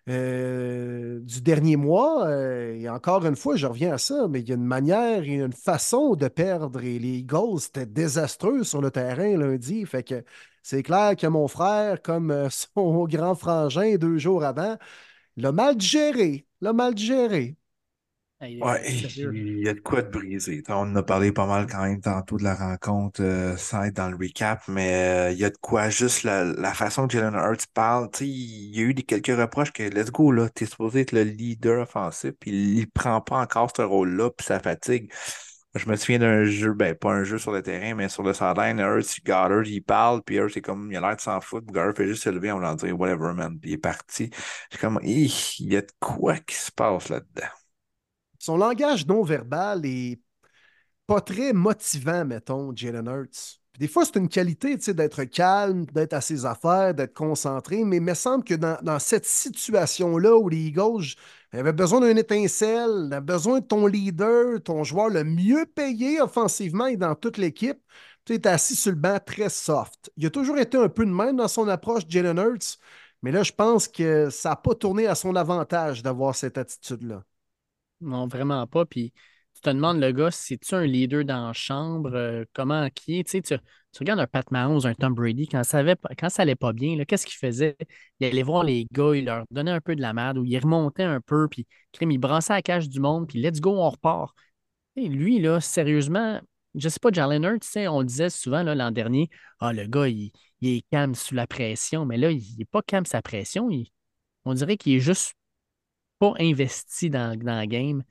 Euh, 0.08 1.20
du 1.22 1.42
dernier 1.42 1.78
mois, 1.78 2.28
euh, 2.28 2.76
et 2.76 2.88
encore 2.90 3.26
une 3.26 3.36
fois, 3.36 3.56
je 3.56 3.66
reviens 3.66 3.94
à 3.94 3.98
ça, 3.98 4.28
mais 4.30 4.42
il 4.42 4.48
y 4.50 4.52
a 4.52 4.56
une 4.56 4.64
manière 4.64 5.24
et 5.24 5.34
une 5.34 5.52
façon 5.52 6.16
de 6.16 6.28
perdre. 6.28 6.84
Et 6.84 7.00
les 7.00 7.18
Eagles 7.20 7.60
étaient 7.68 7.88
désastreux 7.88 8.64
sur 8.64 8.82
le 8.82 8.92
terrain 8.92 9.36
lundi. 9.38 9.84
Fait 9.86 10.04
que 10.04 10.24
c'est 10.62 10.84
clair 10.84 11.16
que 11.16 11.26
mon 11.28 11.48
frère, 11.48 12.02
comme 12.04 12.30
euh, 12.32 12.50
son 12.76 13.06
grand 13.06 13.34
frangin 13.36 13.96
deux 13.98 14.18
jours 14.20 14.44
avant, 14.44 14.78
l'a 15.38 15.52
mal 15.52 15.82
géré. 15.82 16.48
L'a 16.62 16.74
mal 16.74 16.98
géré 16.98 17.58
ouais, 18.42 18.92
il 18.92 19.64
y 19.64 19.70
a 19.70 19.74
de 19.74 19.80
quoi 19.80 20.02
de 20.02 20.10
briser. 20.10 20.62
On 20.70 20.74
en 20.74 20.96
a 20.96 21.04
parlé 21.04 21.32
pas 21.32 21.46
mal 21.46 21.68
quand 21.68 21.84
même 21.84 22.02
tantôt 22.02 22.38
de 22.38 22.44
la 22.44 22.56
rencontre 22.56 23.22
euh, 23.24 23.56
sans 23.58 23.84
être 23.84 23.96
dans 23.96 24.10
le 24.10 24.18
recap, 24.18 24.62
mais 24.68 25.30
euh, 25.30 25.32
il 25.32 25.38
y 25.40 25.46
a 25.46 25.50
de 25.50 25.58
quoi 25.58 25.90
juste 25.90 26.24
la, 26.24 26.74
façon 26.74 27.08
que 27.08 27.14
Jalen 27.14 27.34
Hurts 27.34 27.68
parle. 27.74 28.10
Il 28.22 28.76
y 28.76 28.80
a 28.80 28.84
eu 28.84 28.94
des, 28.94 29.04
quelques 29.04 29.28
reproches 29.28 29.72
que 29.72 29.84
let's 29.84 30.12
go, 30.12 30.32
là, 30.32 30.50
t'es 30.50 30.66
supposé 30.66 31.02
être 31.02 31.12
le 31.14 31.24
leader 31.24 31.82
offensif, 31.84 32.32
puis 32.40 32.52
il 32.52 32.92
prend 32.92 33.22
pas 33.22 33.38
encore 33.38 33.72
ce 33.76 33.82
rôle-là, 33.82 34.30
puis 34.32 34.46
ça 34.46 34.60
fatigue. 34.60 35.12
Je 35.76 35.90
me 35.90 35.96
souviens 35.98 36.20
d'un 36.20 36.46
jeu, 36.46 36.74
ben 36.74 36.96
pas 36.96 37.12
un 37.12 37.26
jeu 37.26 37.38
sur 37.38 37.52
le 37.52 37.62
terrain, 37.62 37.96
mais 37.96 38.08
sur 38.08 38.24
le 38.24 38.34
sideline, 38.34 38.80
Hurts, 38.80 39.20
Goddard, 39.26 39.66
il 39.66 39.82
parle, 39.82 40.22
puis 40.24 40.36
Hurts, 40.38 40.52
c'est 40.54 40.62
comme, 40.62 40.90
il 40.92 40.98
a 40.98 41.02
l'air 41.02 41.16
de 41.18 41.22
s'en 41.22 41.42
foutre, 41.42 41.68
Goddard 41.68 41.96
fait 41.96 42.08
juste 42.08 42.24
se 42.24 42.30
lever, 42.30 42.52
on 42.52 42.60
va 42.60 42.76
dire 42.76 42.98
whatever, 42.98 43.34
man, 43.34 43.60
puis 43.60 43.72
il 43.72 43.74
est 43.74 43.78
parti. 43.78 44.30
C'est 44.72 44.80
comme, 44.80 45.00
il 45.04 45.30
y 45.60 45.76
a 45.78 45.82
de 45.82 45.92
quoi 46.00 46.38
qui 46.38 46.56
se 46.56 46.72
passe 46.72 47.10
là-dedans? 47.10 47.50
Son 48.46 48.58
langage 48.58 49.08
non 49.08 49.24
verbal 49.24 49.86
est 49.86 50.22
pas 51.08 51.20
très 51.20 51.52
motivant, 51.52 52.26
mettons, 52.26 52.76
Jalen 52.76 53.08
Hurts. 53.08 53.60
des 53.80 53.88
fois, 53.88 54.06
c'est 54.06 54.18
une 54.18 54.30
qualité 54.30 54.78
d'être 54.78 55.24
calme, 55.24 55.86
d'être 55.88 56.14
à 56.14 56.22
ses 56.22 56.46
affaires, 56.46 56.94
d'être 56.94 57.14
concentré, 57.16 57.84
mais 57.84 57.98
il 57.98 58.04
me 58.04 58.14
semble 58.14 58.44
que 58.44 58.54
dans, 58.54 59.00
cette 59.00 59.26
situation-là 59.26 60.36
où 60.38 60.48
les 60.48 60.68
Eagles 60.68 61.16
avaient 61.54 61.74
besoin 61.74 62.02
d'une 62.02 62.20
étincelle, 62.20 63.10
avaient 63.12 63.22
besoin 63.22 63.62
de 63.62 63.66
ton 63.66 63.88
leader, 63.88 64.62
ton 64.62 64.84
joueur 64.84 65.10
le 65.10 65.24
mieux 65.24 65.66
payé 65.66 66.22
offensivement 66.22 66.86
et 66.86 66.98
dans 66.98 67.16
toute 67.16 67.38
l'équipe, 67.38 67.80
tu 68.26 68.34
es 68.34 68.48
assis 68.48 68.76
sur 68.76 68.92
le 68.92 68.98
banc 68.98 69.18
très 69.26 69.50
soft. 69.50 70.12
Il 70.18 70.26
a 70.28 70.30
toujours 70.30 70.60
été 70.60 70.78
un 70.78 70.90
peu 70.90 71.06
de 71.06 71.12
même 71.12 71.38
dans 71.38 71.48
son 71.48 71.68
approche, 71.68 72.04
Jalen 72.08 72.38
Hurts, 72.38 72.78
mais 73.24 73.32
là, 73.32 73.42
je 73.42 73.54
pense 73.54 73.88
que 73.88 74.30
ça 74.30 74.50
n'a 74.50 74.56
pas 74.56 74.76
tourné 74.76 75.08
à 75.08 75.16
son 75.16 75.36
avantage 75.36 76.04
d'avoir 76.04 76.36
cette 76.36 76.60
attitude-là. 76.60 77.24
Non, 78.02 78.28
vraiment 78.28 78.66
pas. 78.68 78.86
Puis 78.86 79.14
tu 79.56 79.62
te 79.62 79.70
demandes, 79.70 80.00
le 80.00 80.12
gars, 80.12 80.32
si 80.32 80.60
tu 80.60 80.76
un 80.76 80.86
leader 80.86 81.24
dans 81.24 81.48
la 81.48 81.54
chambre, 81.54 82.12
euh, 82.14 82.44
comment 82.54 82.90
qui 82.90 83.20
est? 83.20 83.24
Tu, 83.24 83.42
sais, 83.42 83.42
tu, 83.42 83.58
regardes 84.00 84.20
un 84.20 84.28
Pat 84.28 84.50
Mahomes, 84.52 84.86
un 84.86 84.94
Tom 84.94 85.14
Brady, 85.14 85.48
quand 85.48 85.64
ça, 85.64 85.80
avait, 85.80 85.96
quand 86.18 86.30
ça 86.30 86.42
allait 86.44 86.56
pas 86.56 86.74
bien, 86.74 87.04
qu'est-ce 87.06 87.26
qu'il 87.26 87.38
faisait? 87.38 87.78
Il 88.20 88.28
allait 88.28 88.44
voir 88.44 88.64
les 88.64 88.86
gars, 88.92 89.16
il 89.16 89.26
leur 89.26 89.46
donnait 89.52 89.72
un 89.72 89.82
peu 89.82 89.96
de 89.96 90.02
la 90.02 90.14
merde, 90.14 90.38
ou 90.38 90.46
il 90.46 90.58
remontait 90.60 91.04
un 91.04 91.22
peu, 91.22 91.48
puis 91.48 91.66
il 92.02 92.18
brassait 92.18 92.54
la 92.54 92.62
cage 92.62 92.90
du 92.90 93.00
monde, 93.00 93.28
puis 93.28 93.42
let's 93.42 93.62
go, 93.62 93.72
on 93.72 93.90
repart. 93.90 94.36
Et 94.98 95.08
lui, 95.10 95.40
là, 95.40 95.62
sérieusement, 95.62 96.42
je 96.76 96.90
sais 96.90 97.00
pas, 97.00 97.10
Jalen 97.12 97.44
Hurts, 97.44 97.62
tu 97.62 97.68
sais, 97.70 97.88
on 97.88 98.00
le 98.00 98.06
disait 98.06 98.30
souvent 98.30 98.64
l'an 98.64 98.92
dernier, 98.92 99.30
ah, 99.60 99.74
le 99.74 99.88
gars, 99.88 100.08
il, 100.10 100.32
est 100.62 100.86
calme 100.92 101.16
sous 101.16 101.36
la 101.36 101.48
pression, 101.48 102.06
mais 102.06 102.18
là, 102.18 102.32
il 102.32 102.44
n'est 102.58 102.66
pas 102.66 102.82
calme 102.82 103.06
sa 103.06 103.22
pression. 103.22 103.70
on 104.46 104.54
dirait 104.54 104.78
qu'il 104.78 104.96
est 104.96 105.00
juste 105.00 105.36
pas 106.20 106.34
investi 106.40 107.10
dans, 107.10 107.38
dans 107.38 107.60
le 107.60 107.66
game. 107.66 108.04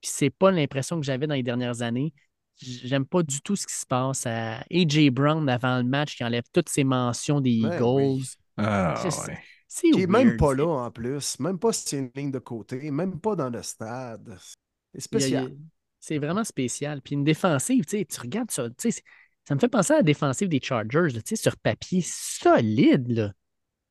Puis 0.00 0.10
c'est 0.12 0.30
pas 0.30 0.50
l'impression 0.50 1.00
que 1.00 1.06
j'avais 1.06 1.26
dans 1.26 1.34
les 1.34 1.42
dernières 1.42 1.82
années. 1.82 2.12
J'aime 2.56 3.04
pas 3.04 3.22
du 3.22 3.40
tout 3.40 3.56
ce 3.56 3.66
qui 3.66 3.74
se 3.74 3.86
passe 3.86 4.26
à 4.26 4.64
AJ 4.70 5.10
Brown 5.10 5.48
avant 5.48 5.78
le 5.78 5.84
match 5.84 6.16
qui 6.16 6.24
enlève 6.24 6.44
toutes 6.52 6.68
ses 6.68 6.84
mentions 6.84 7.40
des 7.40 7.62
ben 7.62 7.72
Eagles. 7.72 8.24
Ah, 8.56 9.02
c'est 9.66 9.92
ouais. 9.92 10.06
même 10.06 10.36
pas 10.36 10.54
là 10.54 10.68
en 10.68 10.90
plus, 10.90 11.40
même 11.40 11.58
pas 11.58 11.72
si 11.72 11.88
c'est 11.88 11.98
une 11.98 12.10
ligne 12.14 12.30
de 12.30 12.38
côté, 12.38 12.92
même 12.92 13.18
pas 13.18 13.34
dans 13.34 13.50
le 13.50 13.60
stade. 13.62 14.38
C'est 14.92 15.00
spécial. 15.00 15.56
C'est 15.98 16.18
vraiment 16.18 16.44
spécial. 16.44 17.00
Puis 17.02 17.14
une 17.14 17.24
défensive, 17.24 17.84
tu 17.84 18.20
regardes 18.20 18.52
ça, 18.52 18.68
ça 18.78 19.54
me 19.54 19.58
fait 19.58 19.68
penser 19.68 19.94
à 19.94 19.96
la 19.96 20.02
défensive 20.02 20.48
des 20.48 20.60
Chargers, 20.62 21.08
sur 21.34 21.56
papier 21.56 22.02
solide. 22.02 23.08
Là. 23.08 23.32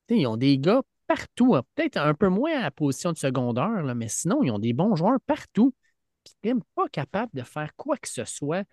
Ils 0.08 0.26
ont 0.26 0.36
des 0.36 0.58
gars 0.58 0.82
partout. 1.06 1.54
Hein. 1.54 1.62
Peut-être 1.74 1.96
un 1.96 2.14
peu 2.14 2.28
moins 2.28 2.58
à 2.58 2.62
la 2.62 2.70
position 2.70 3.12
de 3.12 3.18
secondaire, 3.18 3.82
là, 3.82 3.94
mais 3.94 4.08
sinon, 4.08 4.42
ils 4.42 4.50
ont 4.50 4.58
des 4.58 4.72
bons 4.72 4.96
joueurs 4.96 5.20
partout. 5.26 5.74
Puis 6.24 6.34
même 6.44 6.62
pas 6.74 6.88
capables 6.88 7.32
de 7.34 7.42
faire 7.42 7.74
quoi 7.76 7.96
que 7.96 8.08
ce 8.08 8.24
soit. 8.24 8.64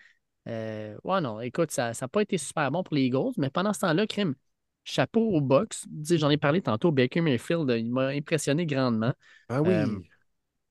Euh, 0.48 0.96
ouais, 1.04 1.22
non, 1.22 1.40
écoute, 1.42 1.72
ça 1.72 1.92
n'a 2.00 2.08
pas 2.08 2.22
été 2.22 2.38
super 2.38 2.72
bon 2.72 2.84
pour 2.84 2.96
les 2.96 3.04
Eagles, 3.04 3.34
mais 3.38 3.50
pendant 3.50 3.74
ce 3.74 3.82
temps-là, 3.82 4.08
crime, 4.08 4.36
chapeau 4.84 5.22
au 5.22 5.42
box. 5.42 5.86
J'en 6.04 6.30
ai 6.30 6.38
parlé 6.38 6.62
tantôt, 6.62 6.92
Baker 6.92 7.22
Mayfield, 7.22 7.70
il 7.78 7.92
m'a 7.92 8.08
impressionné 8.08 8.66
grandement. 8.66 9.14
Ah 9.50 9.62
oui. 9.62 9.74
Euh, 9.74 9.88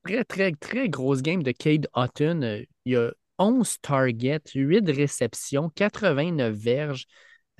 très, 0.03 0.23
très, 0.23 0.51
très 0.53 0.89
grosse 0.89 1.21
game 1.21 1.43
de 1.43 1.51
Cade 1.51 1.87
Hutton. 1.95 2.41
Euh, 2.43 2.63
il 2.85 2.93
y 2.93 2.95
a 2.95 3.11
11 3.37 3.79
targets, 3.81 4.41
8 4.53 4.89
réceptions, 4.89 5.69
89 5.69 6.53
verges. 6.53 7.05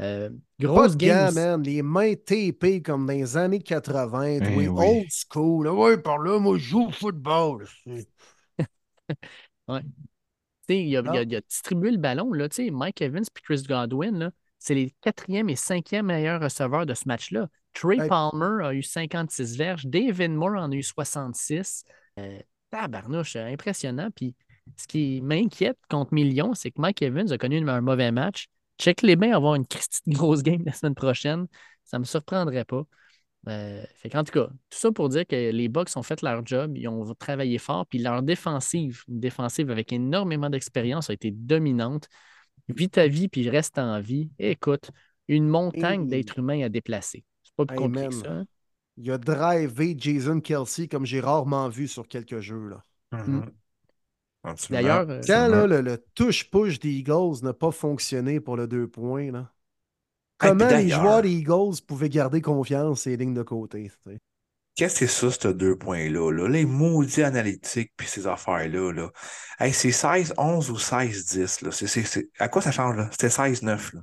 Euh, 0.01 0.29
grosse 0.59 0.95
man. 1.35 1.61
Les 1.63 1.81
mains 1.81 2.15
tapées 2.15 2.81
comme 2.81 3.05
dans 3.05 3.13
les 3.13 3.37
années 3.37 3.61
80. 3.61 4.23
Eh 4.23 4.55
oui, 4.55 4.67
old 4.67 5.07
school. 5.09 5.67
Oui, 5.67 5.97
par 6.01 6.17
là, 6.17 6.39
moi, 6.39 6.57
je 6.57 6.63
joue 6.63 6.87
au 6.87 6.91
football. 6.91 7.67
ouais. 9.67 9.81
Il 10.69 10.95
a, 10.95 11.01
il, 11.01 11.09
a, 11.09 11.21
il 11.23 11.35
a, 11.35 11.41
distribué 11.41 11.91
le 11.91 11.97
ballon. 11.97 12.31
Là, 12.33 12.47
Mike 12.71 13.01
Evans 13.01 13.23
et 13.23 13.41
Chris 13.41 13.63
Godwin, 13.67 14.31
c'est 14.57 14.73
les 14.73 14.93
quatrième 15.01 15.49
et 15.49 15.55
cinquième 15.55 16.05
meilleurs 16.05 16.41
receveurs 16.41 16.85
de 16.85 16.93
ce 16.93 17.07
match-là. 17.07 17.49
Trey 17.73 17.97
Palmer 18.07 18.65
a 18.65 18.73
eu 18.73 18.83
56 18.83 19.57
verges. 19.57 19.85
David 19.85 20.31
Moore 20.31 20.57
en 20.57 20.71
a 20.71 20.75
eu 20.75 20.83
66. 20.83 21.83
Euh, 22.19 22.39
tabarnouche, 22.69 23.35
impressionnant. 23.35 24.09
Puis 24.15 24.35
ce 24.77 24.87
qui 24.87 25.21
m'inquiète 25.21 25.77
contre 25.89 26.13
Million, 26.13 26.53
c'est 26.53 26.71
que 26.71 26.79
Mike 26.79 27.01
Evans 27.01 27.31
a 27.31 27.37
connu 27.37 27.67
un 27.67 27.81
mauvais 27.81 28.11
match. 28.11 28.47
Check 28.81 29.03
les 29.03 29.15
bains 29.15 29.31
avoir 29.31 29.55
une 29.55 29.65
grosse 30.07 30.41
game 30.41 30.63
la 30.65 30.73
semaine 30.73 30.95
prochaine. 30.95 31.47
Ça 31.83 31.97
ne 31.97 32.01
me 32.01 32.05
surprendrait 32.05 32.65
pas. 32.65 32.83
Euh, 33.47 33.83
fait 33.95 34.15
en 34.15 34.23
tout 34.23 34.31
cas, 34.33 34.47
tout 34.47 34.77
ça 34.77 34.91
pour 34.91 35.09
dire 35.09 35.25
que 35.25 35.51
les 35.51 35.67
Bucks 35.67 35.89
ont 35.95 36.03
fait 36.03 36.21
leur 36.21 36.45
job, 36.45 36.77
ils 36.77 36.87
ont 36.87 37.13
travaillé 37.15 37.57
fort, 37.57 37.85
puis 37.87 37.99
leur 37.99 38.21
défensive, 38.21 39.03
une 39.07 39.19
défensive 39.19 39.71
avec 39.71 39.93
énormément 39.93 40.49
d'expérience, 40.49 41.09
a 41.09 41.13
été 41.13 41.31
dominante. 41.31 42.07
Vis 42.69 42.89
ta 42.89 43.07
vie, 43.07 43.27
puis 43.27 43.49
reste 43.49 43.77
en 43.77 43.99
vie. 43.99 44.29
Écoute, 44.39 44.91
une 45.27 45.47
montagne 45.47 46.07
d'êtres 46.07 46.39
humains 46.39 46.63
à 46.63 46.69
déplacer. 46.69 47.23
C'est 47.43 47.55
pas 47.55 47.65
plus 47.65 47.75
Hey, 47.75 47.83
compliqué 47.83 48.07
que 48.09 48.15
ça. 48.15 48.31
hein. 48.31 48.45
Il 48.97 49.11
a 49.11 49.17
drivé 49.17 49.95
Jason 49.97 50.39
Kelsey 50.41 50.87
comme 50.87 51.05
j'ai 51.05 51.19
rarement 51.19 51.69
vu 51.69 51.87
sur 51.87 52.07
quelques 52.07 52.39
jeux. 52.39 52.67
Là. 52.67 52.83
Mhm. 53.11 53.19
Absolument. 53.19 53.60
D'ailleurs, 54.69 55.09
euh, 55.09 55.21
Quand 55.25 55.47
là, 55.47 55.67
le, 55.67 55.81
le 55.81 55.97
touche-push 56.15 56.79
des 56.79 56.89
Eagles 56.91 57.43
n'a 57.43 57.53
pas 57.53 57.71
fonctionné 57.71 58.39
pour 58.39 58.57
le 58.57 58.67
deux 58.67 58.87
points, 58.87 59.31
là, 59.31 59.51
Hey, 60.41 60.49
comment 60.49 60.69
les 60.69 60.89
joueurs 60.89 61.21
des 61.21 61.31
Eagles 61.31 61.81
pouvaient 61.87 62.09
garder 62.09 62.41
confiance 62.41 63.01
ces 63.01 63.17
lignes 63.17 63.33
de 63.35 63.43
côté? 63.43 63.91
tu 64.03 64.11
sais? 64.11 64.19
Qu'est-ce 64.75 65.01
que 65.01 65.07
c'est 65.07 65.29
ça, 65.31 65.49
ces 65.49 65.53
deux 65.53 65.77
points-là? 65.77 66.31
Là? 66.31 66.47
Les 66.47 66.65
maudits 66.65 67.23
analytiques 67.23 67.91
puis 67.97 68.07
ces 68.07 68.25
affaires-là. 68.25 68.91
Là. 68.93 69.11
Hey, 69.59 69.73
c'est 69.73 69.91
16-11 69.91 70.71
ou 70.71 70.77
16-10. 70.77 71.61
là. 71.61 71.71
C'est- 71.71 71.87
c'est- 71.87 72.03
c'est- 72.03 72.29
À 72.39 72.47
quoi 72.47 72.61
ça 72.61 72.71
change? 72.71 72.95
là? 72.95 73.09
C'était 73.11 73.29
16-9. 73.29 73.93
là. 73.93 74.01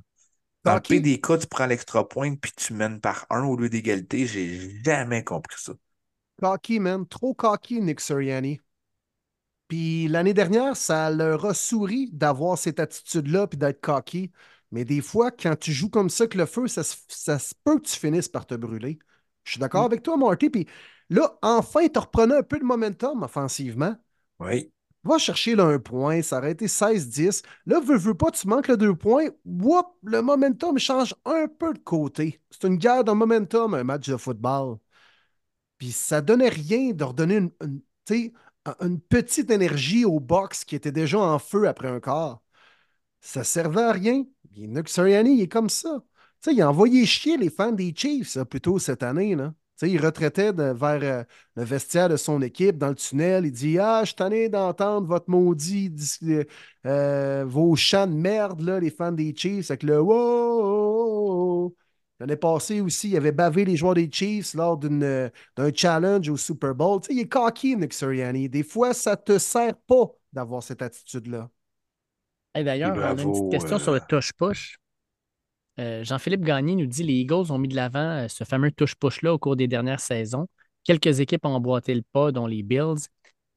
Dans 0.63 0.75
le 0.75 0.99
des 0.99 1.19
cas, 1.21 1.37
tu 1.37 1.47
prends 1.47 1.65
l'extra 1.65 2.07
point 2.07 2.35
puis 2.35 2.51
tu 2.55 2.73
mènes 2.73 2.99
par 3.01 3.25
un 3.29 3.43
au 3.45 3.55
lieu 3.57 3.69
d'égalité. 3.69 4.27
J'ai 4.27 4.81
jamais 4.83 5.23
compris 5.23 5.57
ça. 5.59 5.73
Cocky, 6.41 6.79
man. 6.79 7.05
Trop 7.05 7.33
cocky, 7.35 7.79
Nick 7.81 7.99
Sirianni. 7.99 8.59
Puis 9.69 10.09
l'année 10.09 10.35
dernière, 10.35 10.77
ça 10.77 11.11
leur 11.11 11.45
a 11.47 11.55
souri 11.55 12.09
d'avoir 12.13 12.57
cette 12.59 12.81
attitude-là 12.81 13.47
puis 13.47 13.59
d'être 13.59 13.81
cocky. 13.81 14.31
Mais 14.71 14.85
des 14.85 15.01
fois, 15.01 15.31
quand 15.31 15.57
tu 15.59 15.73
joues 15.73 15.89
comme 15.91 16.11
ça 16.11 16.27
que 16.27 16.37
le 16.39 16.47
feu, 16.47 16.67
ça, 16.67 16.83
se- 16.83 16.97
ça 17.09 17.39
se 17.39 17.55
peut 17.65 17.79
que 17.79 17.87
tu 17.87 17.97
finisses 17.99 18.29
par 18.29 18.47
te 18.47 18.55
brûler. 18.55 18.99
Je 19.45 19.53
suis 19.53 19.61
d'accord 19.61 19.83
Mm. 19.83 19.85
avec 19.87 20.03
toi, 20.03 20.17
Marty. 20.17 20.51
Puis 20.51 20.67
là, 21.09 21.39
enfin, 21.43 21.87
tu 21.89 21.99
reprenais 21.99 22.37
un 22.37 22.43
peu 22.43 22.59
de 22.59 22.65
momentum 22.65 23.23
offensivement. 23.23 23.95
Oui. 24.39 24.71
Va 25.03 25.17
chercher 25.17 25.55
là, 25.55 25.65
un 25.65 25.79
point, 25.79 26.21
ça 26.21 26.39
aurait 26.39 26.51
été 26.51 26.67
16-10. 26.67 27.41
Là, 27.65 27.79
veux, 27.79 27.97
veux 27.97 28.15
pas, 28.15 28.31
tu 28.31 28.47
manques 28.47 28.67
le 28.67 28.77
deux 28.77 28.95
points. 28.95 29.27
Whoop, 29.45 29.87
le 30.03 30.21
momentum 30.21 30.77
change 30.79 31.15
un 31.25 31.47
peu 31.47 31.73
de 31.73 31.79
côté. 31.79 32.41
C'est 32.51 32.67
une 32.67 32.77
guerre 32.77 33.03
de 33.05 33.11
momentum, 33.13 33.73
un 33.75 33.83
match 33.85 34.09
de 34.09 34.17
football. 34.17 34.77
Puis 35.77 35.91
ça 35.91 36.21
donnait 36.21 36.49
rien 36.49 36.91
de 36.93 37.03
redonner 37.03 37.37
une, 37.37 37.51
une, 37.63 37.81
tu 38.05 38.13
sais, 38.25 38.33
une 38.79 38.99
petite 38.99 39.51
énergie 39.51 40.05
au 40.05 40.19
box 40.19 40.65
qui 40.65 40.75
était 40.75 40.91
déjà 40.91 41.19
en 41.19 41.39
feu 41.39 41.67
après 41.67 41.87
un 41.87 41.99
quart. 41.99 42.41
Ça 43.21 43.43
servait 43.43 43.83
à 43.83 43.91
rien. 43.91 44.25
Puis 44.51 44.67
Nick 44.67 44.89
il 44.97 45.41
est 45.41 45.47
comme 45.47 45.69
ça. 45.69 46.03
Il 46.47 46.61
a 46.61 46.69
envoyé 46.69 47.05
chier 47.05 47.37
les 47.37 47.49
fans 47.49 47.71
des 47.71 47.93
Chiefs 47.95 48.35
là, 48.35 48.45
plutôt 48.45 48.79
cette 48.79 49.03
année. 49.03 49.35
Là. 49.35 49.53
Il 49.81 50.03
retraitait 50.03 50.51
vers 50.51 50.99
euh, 51.03 51.23
le 51.55 51.63
vestiaire 51.63 52.09
de 52.09 52.17
son 52.17 52.41
équipe 52.41 52.77
dans 52.77 52.89
le 52.89 52.95
tunnel. 52.95 53.45
Il 53.45 53.51
dit 53.51 53.77
Ah, 53.79 54.01
je 54.03 54.07
suis 54.07 54.15
tanné 54.15 54.49
d'entendre 54.49 55.07
votre 55.07 55.29
maudit, 55.29 55.89
dis- 55.89 56.19
euh, 56.85 57.45
vos 57.47 57.75
chants 57.75 58.07
de 58.07 58.13
merde, 58.13 58.61
les 58.61 58.89
fans 58.89 59.11
des 59.11 59.33
Chiefs, 59.35 59.71
avec 59.71 59.83
le 59.83 60.01
wow. 60.01 61.75
L'année 62.19 62.35
passée 62.35 62.81
aussi, 62.81 63.09
il 63.09 63.17
avait 63.17 63.31
bavé 63.31 63.63
les 63.63 63.77
joueurs 63.77 63.93
des 63.93 64.09
Chiefs 64.11 64.53
lors 64.53 64.79
euh, 64.83 65.29
d'un 65.55 65.73
challenge 65.73 66.27
au 66.29 66.35
Super 66.35 66.75
Bowl. 66.75 66.99
Tu 67.01 67.07
sais, 67.07 67.13
il 67.13 67.19
est 67.21 67.29
cocky, 67.29 67.77
Nick 67.77 67.93
Sirianni. 67.93 68.49
Des 68.49 68.63
fois, 68.63 68.93
ça 68.93 69.15
te 69.15 69.37
sert 69.37 69.75
pas 69.87 70.11
d'avoir 70.33 70.61
cette 70.61 70.81
attitude-là. 70.81 71.49
Hey, 72.53 72.63
D'ailleurs, 72.63 72.95
on 72.95 73.01
a 73.01 73.11
une 73.11 73.31
petite 73.31 73.51
question 73.51 73.75
euh, 73.75 73.79
sur 73.79 73.93
le 73.93 73.99
touche-push. 74.01 74.79
Euh, 75.79 76.03
Jean-Philippe 76.03 76.41
Gagné 76.41 76.75
nous 76.75 76.87
dit 76.87 77.03
les 77.03 77.13
Eagles 77.13 77.51
ont 77.51 77.57
mis 77.57 77.67
de 77.67 77.75
l'avant 77.75 77.99
euh, 77.99 78.27
ce 78.27 78.43
fameux 78.43 78.71
touche-push-là 78.71 79.33
au 79.33 79.37
cours 79.37 79.55
des 79.55 79.67
dernières 79.67 79.99
saisons. 79.99 80.47
Quelques 80.83 81.19
équipes 81.19 81.45
ont 81.45 81.53
emboîté 81.53 81.93
le 81.93 82.01
pas, 82.11 82.31
dont 82.31 82.47
les 82.47 82.63
Bills. 82.63 83.07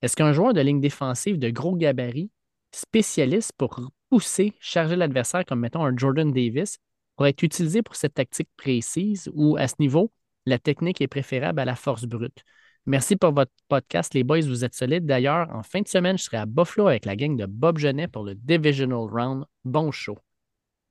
Est-ce 0.02 0.14
qu'un 0.14 0.32
joueur 0.32 0.52
de 0.52 0.60
ligne 0.60 0.80
défensive 0.80 1.39
de 1.39 1.51
gros 1.51 1.74
gabarit, 1.74 2.30
spécialiste 2.72 3.52
pour 3.56 3.80
pousser, 4.10 4.52
charger 4.60 4.97
l'adversaire, 4.97 5.44
comme 5.44 5.60
mettons 5.60 5.84
un 5.84 5.97
Jordan 5.97 6.30
Davis, 6.30 6.78
pourrait 7.23 7.31
être 7.31 7.43
utilisé 7.44 7.82
pour 7.82 7.94
cette 7.94 8.15
tactique 8.15 8.49
précise 8.57 9.31
ou 9.32 9.57
à 9.57 9.69
ce 9.69 9.74
niveau, 9.78 10.11
la 10.44 10.59
technique 10.59 11.01
est 11.01 11.07
préférable 11.07 11.61
à 11.61 11.65
la 11.65 11.77
force 11.77 12.05
brute? 12.05 12.43
Merci 12.85 13.15
pour 13.15 13.32
votre 13.32 13.53
podcast, 13.69 14.12
les 14.12 14.24
boys, 14.24 14.40
vous 14.40 14.65
êtes 14.65 14.74
solides. 14.74 15.07
D'ailleurs, 15.07 15.49
en 15.55 15.62
fin 15.62 15.82
de 15.82 15.86
semaine, 15.86 16.19
je 16.19 16.24
serai 16.24 16.39
à 16.39 16.47
Buffalo 16.47 16.89
avec 16.89 17.05
la 17.05 17.15
gang 17.15 17.36
de 17.36 17.47
Bob 17.47 17.78
Genet 17.78 18.09
pour 18.09 18.24
le 18.24 18.35
Divisional 18.35 19.09
Round. 19.09 19.44
Bon 19.65 19.93
show. 19.93 20.19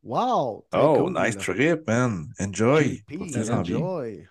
Wow! 0.04 0.66
Oh, 0.74 0.96
cool. 0.98 1.14
nice 1.14 1.36
trip, 1.38 1.86
man. 1.86 2.32
Enjoy. 2.40 3.04
Bien. 3.10 3.50
enjoy. 3.60 4.26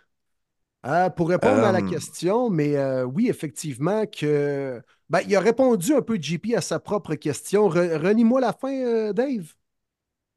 Euh, 0.86 1.10
pour 1.10 1.28
répondre 1.28 1.62
à 1.62 1.72
la 1.72 1.80
Euh, 1.80 1.90
question, 1.90 2.48
mais 2.48 2.76
euh, 2.76 3.04
oui, 3.04 3.28
effectivement, 3.28 4.06
que 4.06 4.80
ben, 5.10 5.20
il 5.28 5.36
a 5.36 5.40
répondu 5.40 5.92
un 5.92 6.00
peu 6.00 6.16
JP 6.18 6.54
à 6.56 6.62
sa 6.62 6.80
propre 6.80 7.14
question. 7.14 7.68
Re- 7.68 7.98
Relis-moi 7.98 8.40
la 8.40 8.54
fin, 8.54 8.72
euh, 8.72 9.12
Dave. 9.12 9.52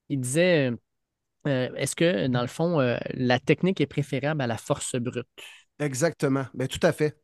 Il 0.09 0.19
disait 0.19 0.73
euh, 1.47 1.69
est-ce 1.75 1.95
que, 1.95 2.27
dans 2.27 2.41
le 2.41 2.47
fond, 2.47 2.79
euh, 2.79 2.97
la 3.13 3.39
technique 3.39 3.81
est 3.81 3.87
préférable 3.87 4.41
à 4.41 4.47
la 4.47 4.57
force 4.57 4.95
brute? 4.95 5.27
Exactement. 5.79 6.45
Ben, 6.53 6.67
tout 6.67 6.79
à 6.85 6.91
fait. 6.91 7.19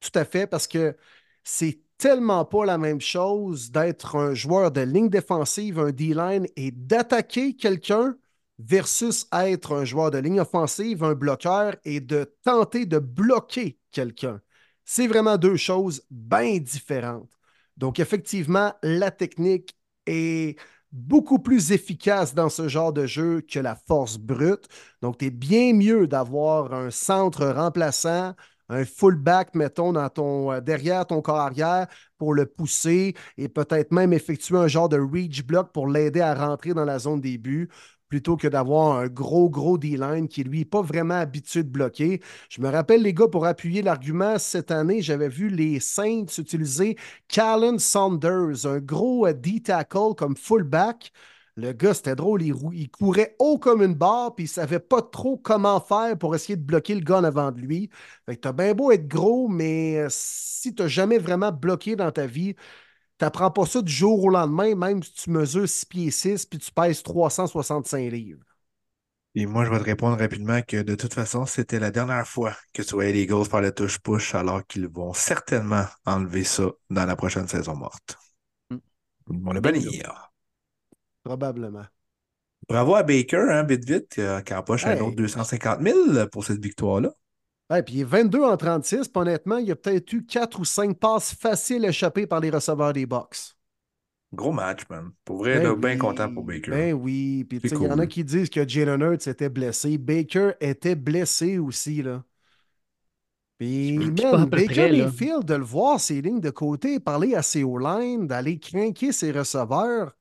Tout 0.00 0.18
à 0.18 0.24
fait, 0.24 0.46
parce 0.46 0.66
que 0.66 0.96
c'est 1.42 1.80
tellement 1.98 2.44
pas 2.44 2.66
la 2.66 2.78
même 2.78 3.00
chose 3.00 3.70
d'être 3.70 4.16
un 4.16 4.34
joueur 4.34 4.70
de 4.70 4.82
ligne 4.82 5.08
défensive, 5.08 5.78
un 5.78 5.90
D-line, 5.90 6.46
et 6.56 6.70
d'attaquer 6.70 7.56
quelqu'un 7.56 8.16
versus 8.58 9.26
être 9.32 9.74
un 9.74 9.84
joueur 9.84 10.10
de 10.10 10.18
ligne 10.18 10.40
offensive, 10.40 11.04
un 11.04 11.14
bloqueur, 11.14 11.76
et 11.84 12.00
de 12.00 12.34
tenter 12.44 12.86
de 12.86 12.98
bloquer 12.98 13.78
quelqu'un. 13.90 14.40
C'est 14.84 15.06
vraiment 15.06 15.36
deux 15.36 15.56
choses 15.56 16.02
bien 16.10 16.58
différentes. 16.58 17.30
Donc, 17.76 17.98
effectivement, 17.98 18.74
la 18.82 19.10
technique 19.10 19.76
est 20.06 20.58
beaucoup 20.92 21.38
plus 21.38 21.72
efficace 21.72 22.34
dans 22.34 22.48
ce 22.48 22.68
genre 22.68 22.92
de 22.92 23.06
jeu 23.06 23.40
que 23.42 23.58
la 23.58 23.74
force 23.74 24.18
brute. 24.18 24.68
Donc, 25.02 25.18
tu 25.18 25.26
es 25.26 25.30
bien 25.30 25.74
mieux 25.74 26.06
d'avoir 26.06 26.72
un 26.72 26.90
centre 26.90 27.46
remplaçant, 27.46 28.34
un 28.68 28.84
fullback, 28.84 29.54
mettons, 29.54 29.92
dans 29.92 30.08
ton, 30.08 30.52
euh, 30.52 30.60
derrière 30.60 31.06
ton 31.06 31.22
corps 31.22 31.36
arrière 31.40 31.86
pour 32.18 32.34
le 32.34 32.46
pousser 32.46 33.14
et 33.36 33.48
peut-être 33.48 33.92
même 33.92 34.12
effectuer 34.12 34.56
un 34.56 34.68
genre 34.68 34.88
de 34.88 34.98
reach 34.98 35.44
block 35.44 35.72
pour 35.72 35.88
l'aider 35.88 36.20
à 36.20 36.34
rentrer 36.34 36.74
dans 36.74 36.84
la 36.84 36.98
zone 36.98 37.20
des 37.20 37.38
buts 37.38 37.68
plutôt 38.08 38.36
que 38.36 38.48
d'avoir 38.48 38.98
un 38.98 39.08
gros, 39.08 39.50
gros 39.50 39.78
D-line 39.78 40.28
qui, 40.28 40.44
lui, 40.44 40.60
n'est 40.60 40.64
pas 40.64 40.82
vraiment 40.82 41.14
habitué 41.14 41.62
de 41.62 41.68
bloquer. 41.68 42.20
Je 42.50 42.60
me 42.60 42.68
rappelle, 42.68 43.02
les 43.02 43.14
gars, 43.14 43.28
pour 43.28 43.46
appuyer 43.46 43.82
l'argument, 43.82 44.38
cette 44.38 44.70
année, 44.70 45.02
j'avais 45.02 45.28
vu 45.28 45.48
les 45.48 45.80
Saints 45.80 46.26
utiliser 46.38 46.96
Callan 47.28 47.78
Saunders, 47.78 48.66
un 48.66 48.78
gros 48.78 49.26
euh, 49.26 49.32
D-tackle 49.32 50.14
comme 50.16 50.36
fullback. 50.36 51.12
Le 51.56 51.72
gars, 51.72 51.94
c'était 51.94 52.14
drôle, 52.14 52.42
il, 52.42 52.54
il 52.72 52.90
courait 52.90 53.34
haut 53.38 53.58
comme 53.58 53.82
une 53.82 53.94
barre, 53.94 54.34
puis 54.34 54.44
il 54.44 54.48
savait 54.48 54.78
pas 54.78 55.00
trop 55.00 55.38
comment 55.38 55.80
faire 55.80 56.18
pour 56.18 56.34
essayer 56.34 56.56
de 56.56 56.62
bloquer 56.62 56.94
le 56.94 57.00
gars 57.00 57.18
en 57.18 57.24
avant 57.24 57.50
de 57.50 57.60
lui. 57.60 57.88
Fait 58.26 58.36
que 58.36 58.40
t'as 58.42 58.52
bien 58.52 58.74
beau 58.74 58.90
être 58.90 59.08
gros, 59.08 59.48
mais 59.48 59.96
euh, 59.98 60.08
si 60.10 60.74
t'as 60.74 60.88
jamais 60.88 61.18
vraiment 61.18 61.52
bloqué 61.52 61.96
dans 61.96 62.10
ta 62.12 62.26
vie, 62.26 62.54
t'apprends 63.18 63.50
pas 63.50 63.66
ça 63.66 63.82
du 63.82 63.92
jour 63.92 64.24
au 64.24 64.28
lendemain, 64.30 64.74
même 64.74 65.02
si 65.02 65.12
tu 65.14 65.30
mesures 65.30 65.68
6 65.68 65.84
pieds 65.86 66.10
6 66.10 66.46
puis 66.46 66.58
tu 66.58 66.70
pèses 66.72 67.02
365 67.02 68.10
livres. 68.12 68.44
Et 69.36 69.46
moi, 69.46 69.64
je 69.64 69.70
vais 69.70 69.78
te 69.78 69.84
répondre 69.84 70.18
rapidement 70.18 70.62
que 70.62 70.82
de 70.82 70.94
toute 70.94 71.12
façon, 71.14 71.44
c'était 71.46 71.78
la 71.78 71.90
dernière 71.90 72.26
fois 72.26 72.56
que 72.72 72.82
tu 72.82 72.94
voyais 72.94 73.12
les 73.12 73.22
Eagles 73.22 73.44
faire 73.44 73.60
le 73.60 73.70
touche-push, 73.72 74.34
alors 74.34 74.66
qu'ils 74.66 74.88
vont 74.88 75.12
certainement 75.12 75.84
enlever 76.06 76.42
ça 76.44 76.70
dans 76.90 77.04
la 77.04 77.16
prochaine 77.16 77.46
saison 77.46 77.76
morte. 77.76 78.16
Mm. 78.70 78.76
Ils 79.30 79.40
vont 79.42 79.52
le 79.52 79.60
bannir. 79.60 80.32
Probablement. 81.22 81.86
Bravo 82.68 82.94
à 82.96 83.02
Baker, 83.02 83.46
hein, 83.50 83.64
vite 83.64 83.84
vite, 83.84 84.18
euh, 84.18 84.40
qui 84.42 84.54
empoche 84.54 84.86
un 84.86 84.92
Hey. 84.92 85.00
autre 85.00 85.16
250 85.16 85.80
000 85.80 86.28
pour 86.30 86.44
cette 86.44 86.62
victoire-là. 86.62 87.10
Ouais, 87.68 87.82
puis 87.82 87.94
il 87.94 88.00
est 88.02 88.04
22 88.04 88.42
en 88.44 88.56
36, 88.56 89.08
puis 89.08 89.20
honnêtement, 89.20 89.56
il 89.58 89.66
y 89.66 89.72
a 89.72 89.76
peut-être 89.76 90.12
eu 90.12 90.24
4 90.24 90.60
ou 90.60 90.64
5 90.64 90.96
passes 90.98 91.34
faciles 91.34 91.84
échappées 91.84 92.26
par 92.26 92.40
les 92.40 92.50
receveurs 92.50 92.92
des 92.92 93.06
box. 93.06 93.56
Gros 94.32 94.52
match, 94.52 94.82
man. 94.90 95.12
Pour 95.24 95.38
vrai, 95.38 95.58
Ben 95.58 95.64
là, 95.64 95.74
bien 95.74 95.98
content 95.98 96.32
pour 96.32 96.44
Baker. 96.44 96.70
Ben 96.70 96.92
oui. 96.92 97.44
Puis 97.44 97.60
il 97.62 97.82
y 97.82 97.88
en 97.88 97.98
a 97.98 98.06
qui 98.06 98.24
disent 98.24 98.50
que 98.50 98.66
Jalen 98.68 99.00
Hurts 99.00 99.28
était 99.28 99.48
blessé. 99.48 99.98
Baker 99.98 100.52
était 100.60 100.94
blessé 100.94 101.58
aussi, 101.58 102.02
là. 102.02 102.24
Puis, 103.58 103.98
man, 103.98 104.46
Baker 104.46 104.66
près. 104.66 104.92
Mayfield, 104.92 105.44
de 105.44 105.54
le 105.54 105.64
voir, 105.64 105.98
ses 105.98 106.20
lignes 106.20 106.40
de 106.40 106.50
côté, 106.50 107.00
parler 107.00 107.34
à 107.34 107.42
ses 107.42 107.64
O-line, 107.64 108.26
d'aller 108.26 108.58
craquer 108.58 109.12
ses 109.12 109.32
receveurs, 109.32 110.15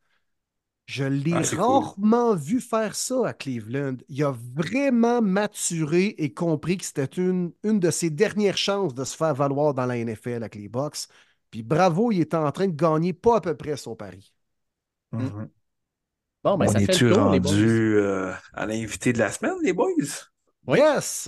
je 0.86 1.04
l'ai 1.04 1.42
Ah, 1.42 1.56
cool. 1.62 1.92
rarement 1.96 2.36
vu 2.36 2.62
faire 2.62 2.96
ça 2.96 3.28
à 3.28 3.34
Cleveland. 3.34 3.98
Il 4.10 4.24
a 4.24 4.32
vraiment 4.56 5.22
maturé 5.22 6.16
et 6.18 6.34
compris 6.34 6.78
que 6.78 6.86
c'était 6.86 7.06
une, 7.06 7.52
une 7.64 7.80
de 7.80 7.92
ses 7.92 8.10
dernières 8.12 8.58
chances 8.58 8.94
de 8.94 9.04
se 9.04 9.16
faire 9.18 9.34
valoir 9.36 9.74
dans 9.74 9.86
la 9.88 9.98
NFL 9.98 10.44
avec 10.44 10.56
les 10.56 10.70
Bucks. 10.70 11.08
Puis 11.52 11.64
bravo, 11.64 12.12
il 12.12 12.22
était 12.22 12.38
en 12.38 12.52
train 12.52 12.68
de 12.68 12.76
gagner 12.76 13.14
pas 13.14 13.38
à 13.38 13.42
peu 13.42 13.56
près 13.56 13.78
son 13.78 13.96
pari. 13.96 14.34
Mhm. 15.12 15.50
Bon, 16.44 16.58
ben, 16.58 16.68
On 16.68 16.70
ça 16.70 16.82
fait 16.82 17.00
est-tu 17.00 17.06
le 17.08 17.14
tour, 17.14 17.14
rendu 17.14 17.96
euh, 17.98 18.34
à 18.54 18.66
l'invité 18.66 19.14
de 19.14 19.20
la 19.20 19.32
semaine, 19.32 19.56
les 19.64 19.74
boys? 19.74 19.92
Oui. 20.68 20.80
Yes! 20.80 21.28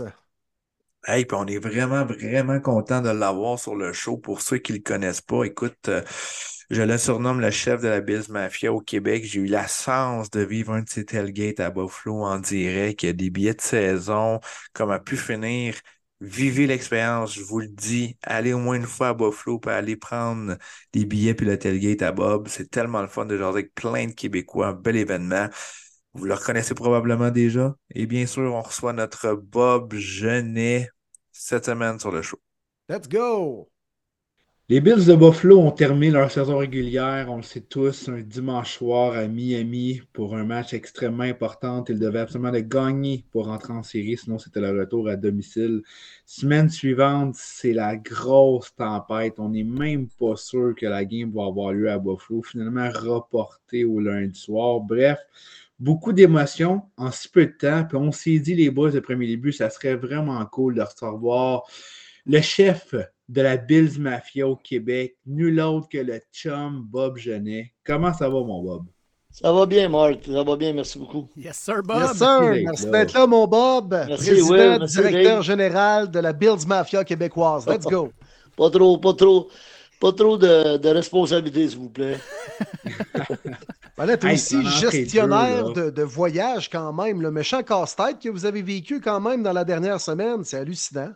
Hey, 1.06 1.26
puis 1.26 1.38
on 1.40 1.46
est 1.48 1.58
vraiment, 1.60 2.06
vraiment 2.06 2.60
content 2.60 3.02
de 3.02 3.10
l'avoir 3.10 3.58
sur 3.60 3.76
le 3.76 3.94
show. 3.94 4.18
Pour 4.18 4.42
ceux 4.42 4.58
qui 4.58 4.74
ne 4.74 4.78
le 4.78 4.84
connaissent 4.84 5.22
pas, 5.22 5.44
écoute, 5.46 5.88
euh, 5.88 6.02
Je 6.70 6.82
le 6.82 6.98
surnomme 6.98 7.40
le 7.40 7.50
chef 7.50 7.82
de 7.82 7.88
la 7.88 8.02
Bills 8.02 8.30
Mafia 8.30 8.74
au 8.74 8.82
Québec. 8.82 9.24
J'ai 9.24 9.40
eu 9.42 9.46
la 9.46 9.68
chance 9.68 10.30
de 10.30 10.42
vivre 10.42 10.74
un 10.74 10.82
de 10.82 10.90
ces 10.90 11.06
tailgates 11.06 11.62
à 11.62 11.70
Buffalo 11.70 12.24
en 12.26 12.40
direct. 12.40 13.04
Il 13.04 13.06
y 13.06 13.10
a 13.10 13.14
des 13.14 13.30
billets 13.30 13.54
de 13.54 13.62
saison, 13.62 14.42
comme 14.74 14.92
a 14.92 15.00
pu 15.00 15.16
finir? 15.16 15.76
Vivez 16.20 16.68
l'expérience, 16.68 17.34
je 17.36 17.42
vous 17.42 17.60
le 17.60 17.68
dis. 17.70 18.18
Allez 18.24 18.52
au 18.52 18.60
moins 18.60 18.76
une 18.76 18.86
fois 18.86 19.10
à 19.10 19.14
Buffalo 19.14 19.60
pour 19.60 19.72
aller 19.72 19.96
prendre 19.96 20.58
des 20.92 21.06
billets 21.06 21.36
puis 21.36 21.46
le 21.46 21.58
tailgate 21.58 22.02
à 22.02 22.12
Bob. 22.12 22.48
C'est 22.50 22.70
tellement 22.70 23.02
le 23.02 23.08
fun 23.08 23.26
de 23.26 23.38
jaser 23.38 23.50
avec 23.50 23.74
plein 23.74 24.08
de 24.08 24.12
Québécois. 24.14 24.68
Un 24.68 24.74
bel 24.74 24.98
événement. 24.98 25.48
Vous 26.14 26.26
le 26.26 26.34
reconnaissez 26.34 26.74
probablement 26.74 27.32
déjà. 27.32 27.76
Et 27.96 28.08
bien 28.08 28.26
sûr, 28.26 28.54
on 28.54 28.62
reçoit 28.62 28.94
notre 28.94 29.34
Bob 29.36 29.94
Genet 29.94 30.90
cette 31.32 31.66
semaine 31.66 32.00
sur 32.00 32.12
le 32.12 32.22
show. 32.22 32.42
Let's 32.90 33.08
go! 33.08 33.70
Les 34.70 34.82
Bills 34.82 35.06
de 35.06 35.16
Buffalo 35.16 35.62
ont 35.62 35.72
terminé 35.72 36.12
leur 36.12 36.30
saison 36.30 36.58
régulière, 36.58 37.28
on 37.30 37.38
le 37.38 37.42
sait 37.42 37.62
tous, 37.62 38.10
un 38.10 38.20
dimanche 38.20 38.74
soir 38.74 39.14
à 39.14 39.26
Miami 39.26 40.02
pour 40.12 40.36
un 40.36 40.44
match 40.44 40.74
extrêmement 40.74 41.24
important. 41.24 41.86
Ils 41.88 41.98
devaient 41.98 42.20
absolument 42.20 42.52
le 42.52 42.60
gagner 42.60 43.24
pour 43.32 43.46
rentrer 43.46 43.72
en 43.72 43.84
série, 43.84 44.18
sinon 44.18 44.40
c'était 44.40 44.60
le 44.60 44.78
retour 44.78 45.08
à 45.08 45.16
domicile. 45.16 45.84
Semaine 46.26 46.70
suivante, 46.70 47.36
c'est 47.38 47.72
la 47.72 47.96
grosse 47.96 48.76
tempête. 48.76 49.36
On 49.40 49.48
n'est 49.48 49.64
même 49.64 50.10
pas 50.20 50.36
sûr 50.36 50.76
que 50.76 50.86
la 50.86 51.06
game 51.06 51.32
va 51.32 51.46
avoir 51.46 51.72
lieu 51.72 51.90
à 51.90 51.98
Buffalo. 51.98 52.42
Finalement, 52.42 52.90
reporté 52.90 53.86
au 53.86 54.02
lundi 54.02 54.38
soir. 54.38 54.82
Bref, 54.82 55.20
beaucoup 55.80 56.12
d'émotions 56.12 56.82
en 56.98 57.10
si 57.12 57.30
peu 57.30 57.46
de 57.46 57.54
temps. 57.54 57.86
Puis 57.86 57.96
on 57.96 58.12
s'est 58.12 58.40
dit, 58.40 58.54
les 58.54 58.70
boys, 58.70 58.92
de 58.92 59.00
premier 59.00 59.28
début, 59.28 59.54
ça 59.54 59.70
serait 59.70 59.96
vraiment 59.96 60.46
cool 60.48 60.76
de 60.76 60.82
recevoir 60.82 61.64
le 62.26 62.42
chef 62.42 62.94
de 63.30 63.42
la 63.42 63.58
Bills 63.58 64.00
Mafia 64.00 64.48
au 64.48 64.56
Québec, 64.56 65.18
nul 65.26 65.60
autre 65.60 65.88
que 65.90 65.98
le 65.98 66.20
chum 66.32 66.84
Bob 66.90 67.18
Genet. 67.18 67.74
Comment 67.86 68.14
ça 68.14 68.30
va, 68.30 68.36
mon 68.44 68.64
Bob? 68.64 68.86
Ça 69.30 69.52
va 69.52 69.66
bien, 69.66 69.90
Marc. 69.90 70.26
Ça 70.26 70.42
va 70.44 70.56
bien, 70.56 70.74
merci 70.74 70.98
beaucoup. 70.98 71.30
Yes, 71.36 71.58
sir, 71.58 71.84
Bob. 71.84 72.02
Yes, 72.02 72.18
sir. 72.18 72.40
Merci 72.66 72.90
d'être 72.90 73.14
là, 73.14 73.28
mon 73.28 73.46
Bob. 73.46 73.94
Merci, 74.08 74.30
Président, 74.32 74.50
Will. 74.50 74.80
Merci, 74.80 74.98
directeur 74.98 75.36
Dave. 75.36 75.44
général 75.44 76.10
de 76.10 76.20
la 76.20 76.34
Bills 76.34 76.66
Mafia 76.66 77.04
québécoise. 77.04 77.68
Let's 77.68 77.86
go. 77.86 78.12
Pas 78.58 78.72
trop, 78.72 78.98
pas 78.98 79.14
trop, 79.14 79.50
pas 80.00 80.12
trop 80.14 80.36
de, 80.36 80.78
de 80.78 80.90
responsabilité, 80.90 81.70
s'il 81.70 81.78
vous 81.78 81.90
plaît. 81.92 82.18
Ben 83.96 84.06
là, 84.08 84.18
t'es 84.18 84.28
Hey, 84.30 84.34
aussi 84.34 84.66
gestionnaire 84.66 85.72
deux, 85.74 85.86
de, 85.86 85.90
de 85.92 86.02
voyage 86.02 86.68
quand 86.68 86.92
même. 86.94 87.22
Le 87.22 87.30
méchant 87.30 87.62
casse-tête 87.62 88.18
que 88.20 88.30
vous 88.30 88.46
avez 88.46 88.64
vécu 88.64 89.00
quand 89.00 89.20
même 89.20 89.44
dans 89.44 89.54
la 89.54 89.64
dernière 89.64 90.02
semaine. 90.02 90.44
C'est 90.44 90.58
hallucinant. 90.58 91.12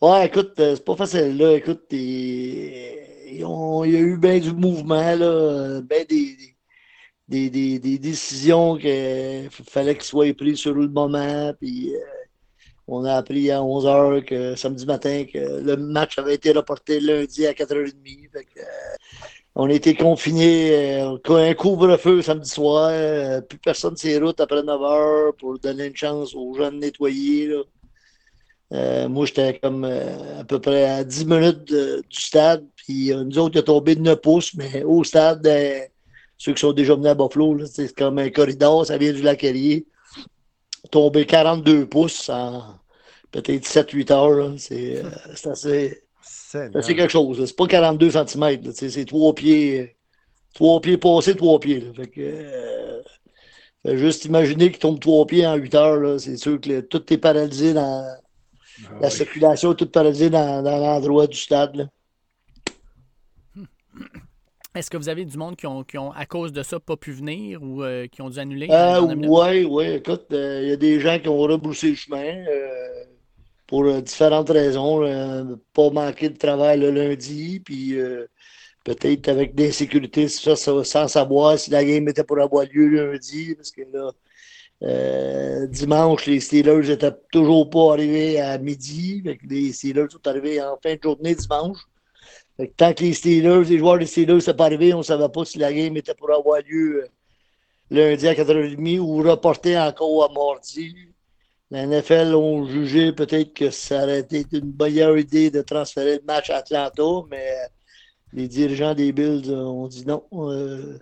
Ouais, 0.00 0.26
écoute, 0.26 0.58
euh, 0.60 0.76
c'est 0.76 0.84
pas 0.84 0.96
facile, 0.96 1.36
là. 1.36 1.54
Écoute, 1.56 1.86
il 1.90 3.38
y 3.40 3.42
a 3.44 4.00
eu 4.00 4.16
bien 4.18 4.38
du 4.38 4.52
mouvement, 4.52 5.14
là. 5.16 5.80
Ben 5.82 6.04
des, 6.08 6.36
des, 7.28 7.50
des, 7.50 7.78
des 7.78 7.98
décisions 7.98 8.76
qu'il 8.76 9.48
fallait 9.50 9.94
qu'ils 9.94 10.04
soient 10.04 10.32
prises 10.34 10.58
sur 10.58 10.74
le 10.74 10.88
moment. 10.88 11.52
Puis 11.60 11.94
euh, 11.96 11.98
on 12.88 13.04
a 13.04 13.14
appris 13.16 13.50
à 13.50 13.60
11h 13.62 14.24
que 14.24 14.56
samedi 14.56 14.86
matin 14.86 15.24
que 15.32 15.38
le 15.38 15.76
match 15.76 16.18
avait 16.18 16.34
été 16.36 16.52
reporté 16.52 17.00
lundi 17.00 17.46
à 17.46 17.54
4h30. 17.54 18.28
Fait 18.32 18.44
que, 18.44 18.60
euh, 18.60 18.64
on 19.56 19.68
été 19.68 19.94
confinés, 19.96 21.00
euh, 21.02 21.18
un 21.30 21.54
couvre-feu 21.54 22.22
samedi 22.22 22.50
soir. 22.50 22.90
euh, 22.92 23.40
plus 23.42 23.58
personne 23.58 23.96
sur 23.96 24.28
après 24.38 24.62
9h 24.62 25.32
pour 25.38 25.58
donner 25.58 25.86
une 25.86 25.96
chance 25.96 26.34
aux 26.34 26.54
gens 26.54 26.72
de 26.72 26.78
nettoyer. 26.78 27.48
là. 27.48 27.62
Euh, 28.72 29.08
moi, 29.08 29.24
j'étais 29.26 29.58
comme 29.62 29.84
euh, 29.84 30.40
à 30.40 30.44
peu 30.44 30.60
près 30.60 30.84
à 30.84 31.02
10 31.04 31.24
minutes 31.26 31.64
de- 31.70 32.02
du 32.08 32.20
stade. 32.20 32.66
Puis 32.76 33.12
euh, 33.12 33.24
nous 33.24 33.38
autres, 33.38 33.56
il 33.56 33.60
a 33.60 33.62
tombé 33.62 33.94
de 33.94 34.00
9 34.02 34.20
pouces, 34.20 34.54
mais 34.54 34.82
au 34.84 35.04
stade, 35.04 35.46
euh, 35.46 35.80
ceux 36.36 36.52
qui 36.52 36.60
sont 36.60 36.72
déjà 36.72 36.94
venus 36.94 37.08
à 37.08 37.14
Buffalo, 37.14 37.64
c'est 37.66 37.94
comme 37.94 38.18
un 38.18 38.28
corridor, 38.30 38.84
ça 38.86 38.98
vient 38.98 39.12
du 39.12 39.22
lac 39.22 39.42
Erie. 39.42 39.86
Tombé 40.90 41.26
42 41.26 41.86
pouces 41.86 42.28
en 42.28 42.62
peut-être 43.32 43.66
7-8 43.66 44.10
heures. 44.12 44.54
C'est 44.58 45.02
assez, 45.50 46.02
c'est 46.82 46.94
quelque 46.94 47.10
chose. 47.10 47.44
C'est 47.44 47.56
pas 47.56 47.66
42 47.66 48.10
cm. 48.10 48.72
C'est 48.72 49.04
trois 49.06 49.34
pieds. 49.34 49.96
Trois 50.54 50.80
pieds 50.80 50.96
passés, 50.98 51.34
trois 51.36 51.58
pieds. 51.60 51.80
là. 51.80 51.92
Fait 51.94 52.06
que, 52.06 53.02
fait 53.84 53.98
juste 53.98 54.24
imaginer 54.24 54.70
qu'il 54.70 54.78
tombe 54.78 55.00
trois 55.00 55.26
pieds 55.26 55.46
en 55.46 55.56
8 55.56 55.74
heures. 55.74 56.20
C'est 56.20 56.36
sûr 56.36 56.60
que 56.60 56.80
tout 56.80 57.12
est 57.12 57.18
paralysé 57.18 57.72
dans 57.74 58.04
Ah 58.86 58.98
la 59.00 59.08
oui. 59.08 59.12
circulation 59.12 59.72
est 59.72 59.76
toute 59.76 59.92
paralysée 59.92 60.30
dans, 60.30 60.62
dans 60.62 60.78
l'endroit 60.78 61.26
du 61.26 61.36
stade. 61.36 61.76
là. 61.76 61.84
Est-ce 64.74 64.90
que 64.90 64.96
vous 64.96 65.08
avez 65.08 65.24
du 65.24 65.36
monde 65.36 65.56
qui 65.56 65.66
ont, 65.66 65.82
qui 65.82 65.98
ont 65.98 66.12
à 66.12 66.24
cause 66.24 66.52
de 66.52 66.62
ça, 66.62 66.78
pas 66.78 66.96
pu 66.96 67.10
venir 67.10 67.62
ou 67.62 67.82
euh, 67.82 68.06
qui 68.06 68.22
ont 68.22 68.30
dû 68.30 68.38
annuler? 68.38 68.68
Euh, 68.70 69.00
oui, 69.00 69.64
oui, 69.64 69.84
écoute, 69.94 70.26
euh, 70.32 70.60
il 70.62 70.68
y 70.68 70.72
a 70.72 70.76
des 70.76 71.00
gens 71.00 71.18
qui 71.18 71.28
ont 71.28 71.38
rebroussé 71.38 71.90
le 71.90 71.96
chemin 71.96 72.44
euh, 72.46 73.04
pour 73.66 73.84
euh, 73.84 74.00
différentes 74.00 74.50
raisons. 74.50 75.00
pas 75.72 75.90
manquer 75.90 76.28
de 76.28 76.36
travail 76.38 76.78
le 76.78 76.90
lundi, 76.90 77.60
puis 77.60 77.98
euh, 77.98 78.26
peut-être 78.84 79.28
avec 79.28 79.54
des 79.56 79.72
sécurités, 79.72 80.28
ça, 80.28 80.54
ça, 80.54 80.84
sans 80.84 81.08
savoir 81.08 81.58
si 81.58 81.70
la 81.70 81.84
game 81.84 82.08
était 82.08 82.22
pour 82.22 82.38
avoir 82.38 82.64
lieu 82.72 82.86
lundi, 82.86 83.56
parce 83.56 83.72
que 83.72 83.82
là, 83.92 84.12
euh, 84.82 85.66
dimanche, 85.66 86.26
les 86.26 86.40
Steelers 86.40 86.86
n'étaient 86.88 87.12
toujours 87.32 87.68
pas 87.68 87.92
arrivés 87.94 88.40
à 88.40 88.58
midi. 88.58 89.22
Fait 89.24 89.36
que 89.36 89.46
les 89.46 89.72
Steelers 89.72 90.06
sont 90.10 90.26
arrivés 90.26 90.62
en 90.62 90.78
fin 90.82 90.94
de 90.94 91.02
journée 91.02 91.34
dimanche. 91.34 91.78
Fait 92.56 92.68
que 92.68 92.74
tant 92.76 92.92
que 92.92 93.02
les 93.04 93.14
Steelers, 93.14 93.64
les 93.64 93.78
joueurs 93.78 93.98
des 93.98 94.06
Steelers 94.06 94.40
sont 94.40 94.54
pas 94.54 94.66
arrivés, 94.66 94.94
on 94.94 94.98
ne 94.98 95.02
savait 95.02 95.28
pas 95.28 95.44
si 95.44 95.58
la 95.58 95.72
game 95.72 95.96
était 95.96 96.14
pour 96.14 96.32
avoir 96.32 96.60
lieu 96.62 97.04
euh, 97.04 97.08
lundi 97.90 98.28
à 98.28 98.34
4h30 98.34 98.98
ou 98.98 99.16
reporté 99.22 99.78
encore 99.78 100.24
à 100.24 100.32
mardi. 100.32 100.94
La 101.70 101.86
NFL 101.86 102.34
ont 102.34 102.66
jugé 102.66 103.12
peut-être 103.12 103.52
que 103.54 103.70
ça 103.70 104.04
aurait 104.04 104.20
été 104.20 104.44
une 104.52 104.74
meilleure 104.80 105.18
idée 105.18 105.50
de 105.50 105.60
transférer 105.62 106.16
le 106.16 106.24
match 106.26 106.50
à 106.50 106.56
Atlanta, 106.58 107.02
mais 107.30 107.54
les 108.32 108.48
dirigeants 108.48 108.94
des 108.94 109.12
Bills 109.12 109.50
ont 109.52 109.86
dit 109.88 110.06
non. 110.06 110.24
euh, 110.32 110.98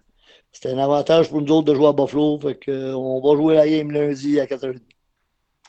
c'était 0.57 0.71
un 0.75 0.79
avantage 0.79 1.29
pour 1.31 1.41
nous 1.43 1.53
autres 1.53 1.67
de 1.73 1.75
jouer 1.75 1.89
à 1.89 1.93
Buffalo. 1.93 2.39
Fait 2.41 2.57
que, 2.57 2.71
euh, 2.71 2.97
on 2.97 3.21
va 3.21 3.37
jouer 3.41 3.55
la 3.57 3.69
game 3.69 3.91
lundi 3.93 4.41
à 4.41 4.47
4h30. 4.47 4.83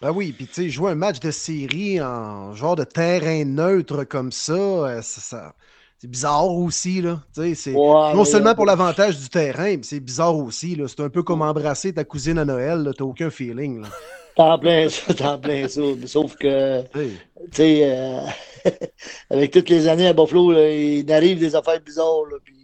Ah 0.02 0.12
oui, 0.12 0.32
puis 0.32 0.46
tu 0.48 0.54
sais, 0.54 0.70
jouer 0.70 0.92
un 0.92 0.96
match 0.96 1.20
de 1.20 1.32
série 1.32 2.00
en 2.02 2.54
genre 2.54 2.76
de 2.76 2.84
terrain 2.84 3.44
neutre 3.46 4.04
comme 4.04 4.32
ça, 4.32 4.54
euh, 4.54 5.02
ça- 5.02 5.56
c'est 5.98 6.08
bizarre 6.10 6.48
aussi, 6.52 7.02
là. 7.02 7.24
Tu 7.34 7.56
Ouais, 7.72 8.14
non 8.14 8.24
seulement 8.24 8.54
pour 8.54 8.66
l'avantage 8.68 9.18
du 9.20 9.28
terrain, 9.30 9.76
mais 9.78 9.84
c'est 9.84 10.00
bizarre 10.00 10.36
aussi. 10.38 10.80
C'est 10.88 11.00
un 11.02 11.10
peu 11.10 11.24
comme 11.24 11.42
embrasser 11.42 11.94
ta 11.94 12.04
cousine 12.04 12.38
à 12.38 12.46
Noël. 12.46 12.92
T'as 12.96 13.04
aucun 13.06 13.32
feeling. 13.32 13.84
T'en 14.36 14.60
plein 14.60 14.88
ça, 14.90 15.14
t'en 15.16 15.40
plein 15.40 15.68
ça. 15.68 15.82
Sauf 16.06 16.36
que, 16.38 16.84
Tu 16.94 17.00
sais, 17.00 17.28
tu 17.52 17.58
sais, 17.58 17.82
euh, 17.92 18.22
avec 19.32 19.52
toutes 19.52 19.70
les 19.70 19.88
années 19.88 20.08
à 20.08 20.14
Buffalo, 20.14 20.52
là, 20.52 20.70
il 20.72 21.12
arrive 21.12 21.40
des 21.40 21.56
affaires 21.56 21.82
bizarres. 21.82 22.26
là, 22.32 22.38
puis 22.44 22.57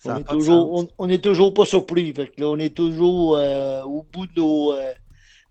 ça 0.00 0.16
on, 0.16 0.20
est 0.20 0.24
toujours, 0.24 0.72
on, 0.74 0.88
on 0.98 1.08
est 1.08 1.22
toujours 1.22 1.54
pas 1.54 1.66
surpris. 1.66 2.12
Fait 2.14 2.28
que 2.28 2.40
là, 2.40 2.48
on 2.48 2.58
est 2.58 2.74
toujours 2.74 3.36
euh, 3.36 3.82
au 3.84 4.02
bout 4.12 4.26
de 4.26 4.32
nos, 4.40 4.72
euh, 4.72 4.92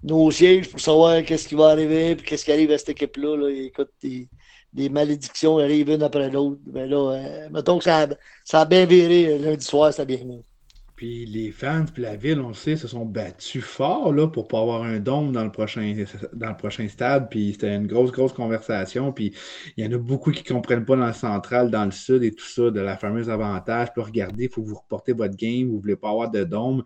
nos 0.04 0.32
sièges 0.32 0.70
pour 0.70 0.80
savoir 0.82 1.24
qu'est-ce 1.24 1.48
qui 1.48 1.56
va 1.56 1.70
arriver 1.70 2.16
puis 2.16 2.26
qu'est-ce 2.26 2.46
qui 2.46 2.52
arrive 2.52 2.72
à 2.72 2.78
cette 2.78 2.90
équipe-là. 2.90 3.38
là. 3.38 3.50
Écoute, 3.50 3.92
des, 4.04 4.28
des 4.74 4.90
malédictions 4.90 5.58
arrivent 5.60 5.90
une 5.92 6.04
après 6.04 6.30
l'autre. 6.30 6.62
Mais 6.74 6.88
là, 6.88 7.12
euh, 7.14 7.50
mettons 7.52 7.78
que 7.78 7.84
ça 7.86 8.04
a, 8.04 8.08
ça 8.44 8.62
a 8.62 8.66
bien 8.66 8.86
viré 8.86 9.28
euh, 9.28 9.38
lundi 9.40 9.66
soir, 9.66 9.94
ça 9.94 10.02
a 10.04 10.06
bien 10.06 10.24
mis. 10.26 10.44
Puis 11.00 11.26
les 11.26 11.52
fans, 11.54 11.86
puis 11.94 12.04
la 12.04 12.18
ville, 12.18 12.42
on 12.42 12.50
le 12.50 12.54
sait, 12.54 12.76
se 12.76 12.90
sont 12.90 13.06
battus 13.06 13.64
fort 13.64 14.12
là, 14.12 14.28
pour 14.28 14.50
pas 14.50 14.60
avoir 14.60 14.84
un 14.84 15.00
dôme 15.00 15.32
dans 15.32 15.46
le 15.46 15.50
prochain, 15.50 15.96
dans 16.34 16.50
le 16.50 16.58
prochain 16.58 16.90
stade. 16.90 17.30
Puis 17.30 17.54
c'était 17.54 17.74
une 17.74 17.88
grosse, 17.88 18.12
grosse 18.12 18.34
conversation. 18.34 19.14
Puis 19.14 19.34
il 19.78 19.86
y 19.86 19.88
en 19.88 19.94
a 19.94 19.98
beaucoup 19.98 20.32
qui 20.32 20.44
comprennent 20.44 20.84
pas 20.84 20.98
dans 20.98 21.08
le 21.08 21.14
central, 21.14 21.72
dans 21.72 21.86
le 21.86 21.92
sud 21.92 22.22
et 22.24 22.32
tout 22.32 22.44
ça, 22.44 22.70
de 22.70 22.82
la 22.82 22.98
fameuse 22.98 23.30
avantage. 23.30 23.94
Puis 23.94 24.02
regardez, 24.02 24.44
il 24.44 24.50
faut 24.50 24.62
que 24.62 24.68
vous 24.68 24.76
reportez 24.76 25.14
votre 25.14 25.38
game, 25.38 25.70
vous 25.70 25.80
voulez 25.80 25.96
pas 25.96 26.10
avoir 26.10 26.32
de 26.32 26.44
dôme. 26.44 26.84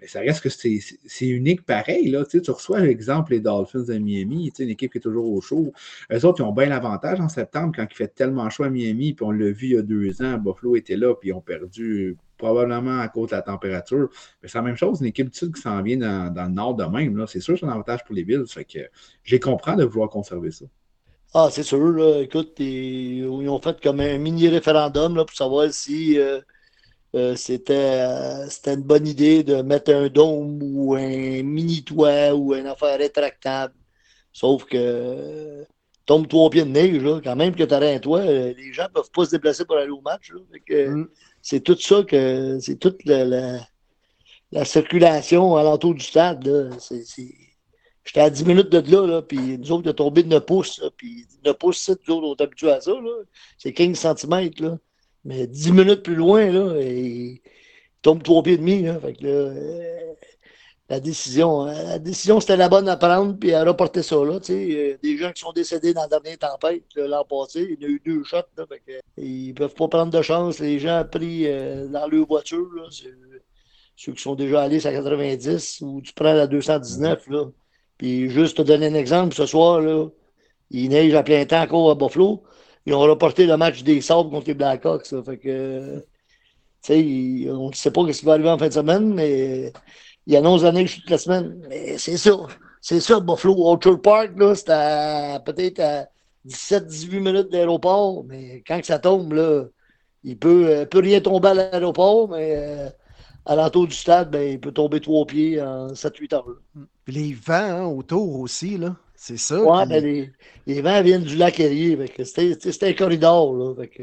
Mais 0.00 0.06
ça 0.06 0.20
reste 0.20 0.40
que 0.40 0.48
c'est 0.48 1.28
unique 1.28 1.66
pareil. 1.66 2.08
Là. 2.08 2.24
Tu, 2.24 2.40
reçois 2.50 2.80
l'exemple 2.80 3.32
les 3.32 3.40
Dolphins 3.40 3.82
de 3.82 3.98
Miami, 3.98 4.52
tu 4.52 4.56
sais, 4.56 4.62
une 4.62 4.70
équipe 4.70 4.92
qui 4.92 4.96
est 4.96 5.02
toujours 5.02 5.30
au 5.30 5.42
chaud. 5.42 5.74
Eux 6.10 6.24
autres, 6.24 6.40
ils 6.40 6.44
ont 6.44 6.52
bien 6.52 6.70
l'avantage 6.70 7.20
en 7.20 7.28
septembre 7.28 7.74
quand 7.76 7.86
il 7.90 7.94
fait 7.94 8.14
tellement 8.14 8.48
chaud 8.48 8.64
à 8.64 8.70
Miami. 8.70 9.12
Puis 9.12 9.26
on 9.26 9.32
l'a 9.32 9.50
vu 9.50 9.66
il 9.66 9.72
y 9.74 9.76
a 9.76 9.82
deux 9.82 10.22
ans, 10.22 10.38
Buffalo 10.38 10.76
était 10.76 10.96
là, 10.96 11.14
puis 11.14 11.28
ils 11.28 11.34
ont 11.34 11.42
perdu 11.42 12.16
probablement 12.40 13.00
à 13.00 13.08
cause 13.08 13.30
de 13.30 13.36
la 13.36 13.42
température. 13.42 14.08
Mais 14.42 14.48
c'est 14.48 14.58
la 14.58 14.62
même 14.62 14.76
chose, 14.76 15.00
une 15.00 15.06
équipe 15.06 15.28
du 15.30 15.38
Sud 15.38 15.54
qui 15.54 15.60
s'en 15.60 15.80
vient 15.82 15.98
dans, 15.98 16.44
le 16.44 16.48
nord 16.48 16.74
de 16.74 16.84
même. 16.84 17.24
C'est 17.26 17.40
sûr 17.40 17.54
que 17.54 17.60
c'est 17.60 17.66
un 17.66 17.70
avantage 17.70 18.04
pour 18.04 18.14
les 18.14 18.24
Bills. 18.24 18.46
Fait 18.48 18.64
que 18.64 18.80
je 19.22 19.36
de 19.36 19.84
vouloir 19.84 20.08
conserver 20.08 20.50
ça. 20.50 20.64
Ah, 21.32 21.48
c'est 21.50 21.62
sûr, 21.62 21.78
là. 21.92 22.22
Écoute, 22.22 22.58
ils, 22.58 23.24
ont 23.26 23.60
fait 23.60 23.80
comme 23.80 24.00
un 24.00 24.18
mini-référendum 24.18 25.14
là, 25.14 25.24
pour 25.24 25.36
savoir 25.36 25.72
si 25.72 26.18
euh, 26.18 26.40
euh, 27.14 27.36
c'était 27.36 27.74
euh, 27.74 28.48
c'était 28.48 28.74
une 28.74 28.82
bonne 28.82 29.06
idée 29.06 29.44
de 29.44 29.62
mettre 29.62 29.92
un 29.92 30.08
dôme 30.08 30.60
ou 30.62 30.94
un 30.94 31.42
mini-toit 31.42 32.34
ou 32.34 32.54
une 32.54 32.66
affaire 32.66 32.98
rétractable. 32.98 33.74
Sauf 34.32 34.64
que 34.64 35.64
tombe 36.10 36.26
trois 36.26 36.50
pieds 36.50 36.64
de 36.64 36.70
neige, 36.70 37.00
là, 37.04 37.20
quand 37.22 37.36
même 37.36 37.54
que 37.54 37.62
tu 37.62 37.72
un 37.72 37.98
toit, 38.00 38.18
euh, 38.18 38.52
les 38.58 38.72
gens 38.72 38.82
ne 38.82 38.88
peuvent 38.88 39.12
pas 39.14 39.26
se 39.26 39.30
déplacer 39.30 39.64
pour 39.64 39.76
aller 39.76 39.92
au 39.92 40.00
match. 40.00 40.32
Mm. 40.68 41.04
C'est 41.40 41.60
tout 41.60 41.78
ça 41.78 42.02
que 42.02 42.58
c'est 42.60 42.80
toute 42.80 43.04
la, 43.04 43.24
la- 43.24 43.60
la 44.50 44.64
circulation 44.64 45.54
alentour 45.56 45.94
du 45.94 46.04
stade. 46.04 46.42
J'étais 48.04 48.20
à 48.20 48.28
10 48.28 48.44
minutes 48.44 48.70
de 48.70 48.90
là, 48.90 49.06
là 49.06 49.22
puis 49.22 49.56
nous 49.56 49.70
autres, 49.70 49.88
est 49.88 49.94
tombé 49.94 50.24
de 50.24 50.28
9 50.30 50.44
pouces. 50.44 50.80
là, 50.80 50.90
Puis 50.96 51.26
9 51.44 51.56
pouces, 51.56 51.78
c'est, 51.78 52.08
nous 52.08 52.16
autres, 52.16 52.26
on 52.26 52.34
est 52.34 52.42
habitués 52.42 52.72
à 52.72 52.80
ça. 52.80 52.90
là. 52.90 53.22
C'est 53.56 53.72
15 53.72 53.96
cm. 53.96 54.50
Là. 54.58 54.78
Mais 55.24 55.46
10 55.46 55.70
minutes 55.70 56.02
plus 56.02 56.16
loin, 56.16 56.50
là, 56.50 56.74
et 56.80 57.04
il 57.04 57.40
tombe 58.02 58.24
trois 58.24 58.42
pieds 58.42 58.54
et 58.54 58.58
demi. 58.58 58.82
Là. 58.82 58.98
Fait 58.98 59.12
que 59.12 59.22
là, 59.22 59.30
euh, 59.30 60.12
la 60.90 60.98
décision, 60.98 61.66
hein, 61.66 61.82
la 61.84 61.98
décision, 62.00 62.40
c'était 62.40 62.56
la 62.56 62.68
bonne 62.68 62.88
à 62.88 62.96
prendre, 62.96 63.38
puis 63.38 63.54
à 63.54 63.62
reporter 63.62 64.02
ça. 64.02 64.16
Là, 64.16 64.40
des 64.40 65.16
gens 65.16 65.30
qui 65.30 65.40
sont 65.40 65.52
décédés 65.52 65.94
dans 65.94 66.02
la 66.02 66.08
dernière 66.08 66.38
tempête 66.38 66.82
l'an 66.96 67.24
passé, 67.24 67.76
il 67.78 67.80
y 67.80 67.86
a 67.86 67.88
eu 67.88 68.02
deux 68.04 68.24
shots. 68.24 68.38
Là, 68.56 68.66
ils 69.16 69.54
peuvent 69.54 69.74
pas 69.74 69.86
prendre 69.86 70.10
de 70.10 70.20
chance. 70.20 70.58
Les 70.58 70.80
gens 70.80 71.04
pris 71.08 71.46
euh, 71.46 71.86
dans 71.86 72.08
leur 72.08 72.26
voiture. 72.26 72.66
Ceux 73.94 74.12
qui 74.12 74.20
sont 74.20 74.34
déjà 74.34 74.62
allés 74.62 74.84
à 74.84 74.92
90 74.92 75.82
ou 75.82 76.00
tu 76.02 76.12
prends 76.12 76.32
la 76.32 76.48
219. 76.48 77.28
Là. 77.28 77.44
Puis 77.96 78.28
juste 78.28 78.56
te 78.56 78.62
donner 78.62 78.88
un 78.88 78.94
exemple, 78.94 79.32
ce 79.32 79.46
soir, 79.46 79.80
là, 79.80 80.08
il 80.70 80.88
neige 80.88 81.14
à 81.14 81.22
plein 81.22 81.44
temps 81.46 81.62
encore 81.62 81.90
à 81.92 81.94
Buffalo. 81.94 82.42
Ils 82.84 82.94
ont 82.94 83.00
reporté 83.00 83.46
le 83.46 83.56
match 83.56 83.84
des 83.84 84.00
Sabres 84.00 84.30
contre 84.30 84.48
les 84.48 84.54
Blackhawks. 84.54 85.06
Fait 85.24 85.38
que, 85.38 86.04
on 86.88 87.68
ne 87.68 87.74
sait 87.74 87.92
pas 87.92 88.12
ce 88.12 88.18
qui 88.18 88.24
va 88.24 88.32
arriver 88.32 88.50
en 88.50 88.58
fin 88.58 88.68
de 88.68 88.72
semaine, 88.72 89.14
mais 89.14 89.72
il 90.30 90.36
annonce 90.36 90.62
la 90.62 90.70
neige 90.72 90.96
toute 91.00 91.10
la 91.10 91.18
semaine. 91.18 91.60
Mais 91.68 91.98
c'est 91.98 92.16
ça. 92.16 92.36
C'est 92.80 93.00
ça, 93.00 93.18
Buffalo. 93.20 93.56
Orchard 93.66 94.00
Park, 94.00 94.30
là, 94.36 94.54
c'est 94.54 94.70
à 94.70 95.40
peut-être 95.44 95.80
à 95.80 96.06
17-18 96.46 97.20
minutes 97.20 97.50
d'aéroport. 97.50 98.24
Mais 98.24 98.62
quand 98.66 98.80
que 98.80 98.86
ça 98.86 98.98
tombe, 98.98 99.32
là, 99.32 99.64
il 100.22 100.38
peut, 100.38 100.66
euh, 100.68 100.86
peut 100.86 101.00
rien 101.00 101.20
tomber 101.20 101.48
à 101.48 101.54
l'aéroport, 101.54 102.28
mais 102.28 102.54
euh, 102.56 102.88
à 103.44 103.56
l'entour 103.56 103.88
du 103.88 103.94
stade, 103.94 104.30
ben, 104.30 104.52
il 104.52 104.60
peut 104.60 104.72
tomber 104.72 105.00
trois 105.00 105.26
pieds 105.26 105.60
en 105.60 105.94
7-8 105.94 106.32
heures. 106.34 106.46
les 107.08 107.32
vents 107.34 107.52
hein, 107.54 107.84
autour 107.86 108.38
aussi, 108.40 108.78
là. 108.78 108.96
C'est 109.16 109.36
ça. 109.36 109.60
Ouais, 109.62 109.82
qui- 109.82 109.88
ben, 109.90 110.04
les, 110.04 110.32
les 110.66 110.80
vents 110.80 111.02
viennent 111.02 111.24
du 111.24 111.36
lac 111.36 111.58
Erie. 111.60 111.98
que 112.16 112.24
C'était 112.24 112.88
un 112.88 112.92
corridor. 112.94 113.54
Là, 113.54 113.74
fait 113.74 113.88
que, 113.88 114.02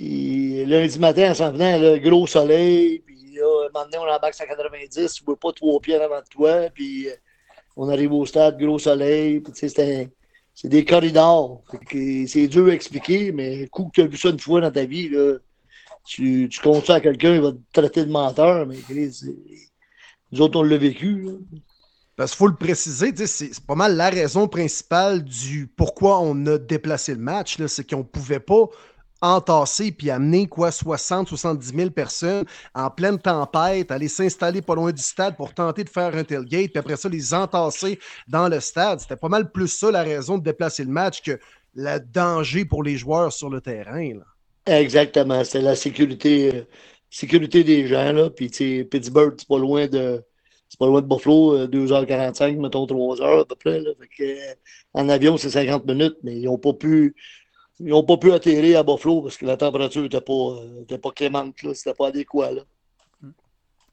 euh, 0.00 0.64
lundi 0.66 0.98
matin, 0.98 1.30
en 1.30 1.34
s'en 1.34 1.52
venant, 1.52 1.78
là, 1.78 1.98
gros 1.98 2.26
soleil. 2.26 3.00
Puis 3.06 3.17
là, 3.34 3.66
un 3.66 3.72
moment 3.72 3.84
donné, 3.84 3.98
on 3.98 4.02
embarque 4.02 4.40
à 4.40 4.46
90. 4.46 5.12
Tu 5.12 5.24
ne 5.26 5.34
pas 5.34 5.52
trois 5.52 5.80
pieds 5.80 5.96
avant 5.96 6.20
de 6.20 6.28
toi. 6.30 6.70
Puis 6.70 7.08
euh, 7.08 7.14
on 7.76 7.88
arrive 7.88 8.12
au 8.12 8.26
stade, 8.26 8.58
gros 8.58 8.78
soleil. 8.78 9.40
Puis 9.40 9.52
c'est 10.54 10.68
des 10.68 10.84
corridors. 10.84 11.62
C'est 12.26 12.48
dur 12.48 12.66
à 12.66 12.72
expliquer, 12.72 13.32
mais 13.32 13.68
coup 13.68 13.84
que 13.84 13.90
tu 13.92 14.02
as 14.02 14.06
vu 14.06 14.16
ça 14.16 14.30
une 14.30 14.40
fois 14.40 14.60
dans 14.60 14.72
ta 14.72 14.84
vie, 14.84 15.08
là, 15.08 15.38
tu, 16.04 16.48
comptes 16.62 16.86
ça 16.86 16.94
à 16.96 17.00
quelqu'un, 17.00 17.34
il 17.34 17.40
va 17.40 17.52
te 17.52 17.58
traiter 17.72 18.04
de 18.04 18.10
menteur. 18.10 18.66
Mais 18.66 18.76
nous 20.32 20.40
autres, 20.40 20.58
on 20.58 20.62
l'a 20.62 20.78
vécu. 20.78 21.26
Parce 22.16 22.32
qu'il 22.32 22.38
faut 22.38 22.48
le 22.48 22.56
préciser, 22.56 23.14
c'est 23.26 23.64
pas 23.64 23.76
mal 23.76 23.94
la 23.96 24.10
raison 24.10 24.48
principale 24.48 25.22
du 25.22 25.68
pourquoi 25.68 26.18
on 26.20 26.46
a 26.46 26.58
déplacé 26.58 27.14
le 27.14 27.20
match. 27.20 27.58
C'est 27.68 27.88
qu'on 27.88 28.02
pouvait 28.02 28.40
pas 28.40 28.66
entasser 29.20 29.92
puis 29.92 30.10
amener 30.10 30.46
quoi 30.46 30.70
60-70 30.70 31.74
000 31.74 31.90
personnes 31.90 32.44
en 32.74 32.90
pleine 32.90 33.18
tempête, 33.18 33.90
aller 33.90 34.08
s'installer 34.08 34.62
pas 34.62 34.74
loin 34.74 34.92
du 34.92 35.02
stade 35.02 35.36
pour 35.36 35.54
tenter 35.54 35.84
de 35.84 35.88
faire 35.88 36.14
un 36.14 36.24
tailgate, 36.24 36.70
puis 36.70 36.78
après 36.78 36.96
ça, 36.96 37.08
les 37.08 37.34
entasser 37.34 37.98
dans 38.28 38.48
le 38.48 38.60
stade. 38.60 39.00
C'était 39.00 39.16
pas 39.16 39.28
mal 39.28 39.50
plus 39.50 39.68
ça 39.68 39.90
la 39.90 40.02
raison 40.02 40.38
de 40.38 40.44
déplacer 40.44 40.84
le 40.84 40.90
match 40.90 41.22
que 41.22 41.38
le 41.74 41.98
danger 41.98 42.64
pour 42.64 42.82
les 42.82 42.96
joueurs 42.96 43.32
sur 43.32 43.50
le 43.50 43.60
terrain. 43.60 44.12
Exactement. 44.66 45.44
C'était 45.44 45.62
la 45.62 45.76
sécurité, 45.76 46.54
euh, 46.54 46.62
sécurité 47.10 47.64
des 47.64 47.86
gens. 47.86 48.12
Là. 48.12 48.30
Puis, 48.30 48.48
Pittsburgh, 48.84 49.34
c'est 49.38 49.48
pas 49.48 49.58
loin 49.58 49.86
de. 49.86 50.22
C'est 50.68 50.78
pas 50.78 50.86
loin 50.86 51.00
de 51.00 51.06
Buffalo, 51.06 51.56
euh, 51.56 51.66
2h45, 51.66 52.58
mettons 52.58 52.84
3h 52.84 53.40
à 53.40 53.44
peu 53.46 53.54
près. 53.54 53.80
Euh, 53.80 54.54
en 54.92 55.08
avion, 55.08 55.38
c'est 55.38 55.48
50 55.48 55.86
minutes, 55.86 56.18
mais 56.22 56.36
ils 56.36 56.44
n'ont 56.44 56.58
pas 56.58 56.74
pu. 56.74 57.16
Ils 57.80 57.86
n'ont 57.88 58.02
pas 58.02 58.16
pu 58.16 58.32
atterrir 58.32 58.80
à 58.80 58.82
Buffalo 58.82 59.22
parce 59.22 59.36
que 59.36 59.46
la 59.46 59.56
température 59.56 60.02
n'était 60.02 60.20
pas, 60.20 60.32
euh, 60.32 60.82
était 60.82 60.98
pas 60.98 61.10
clémente. 61.12 61.62
là. 61.62 61.74
C'était 61.74 61.94
pas 61.94 62.08
adéquat. 62.08 62.50
Là. 62.52 62.62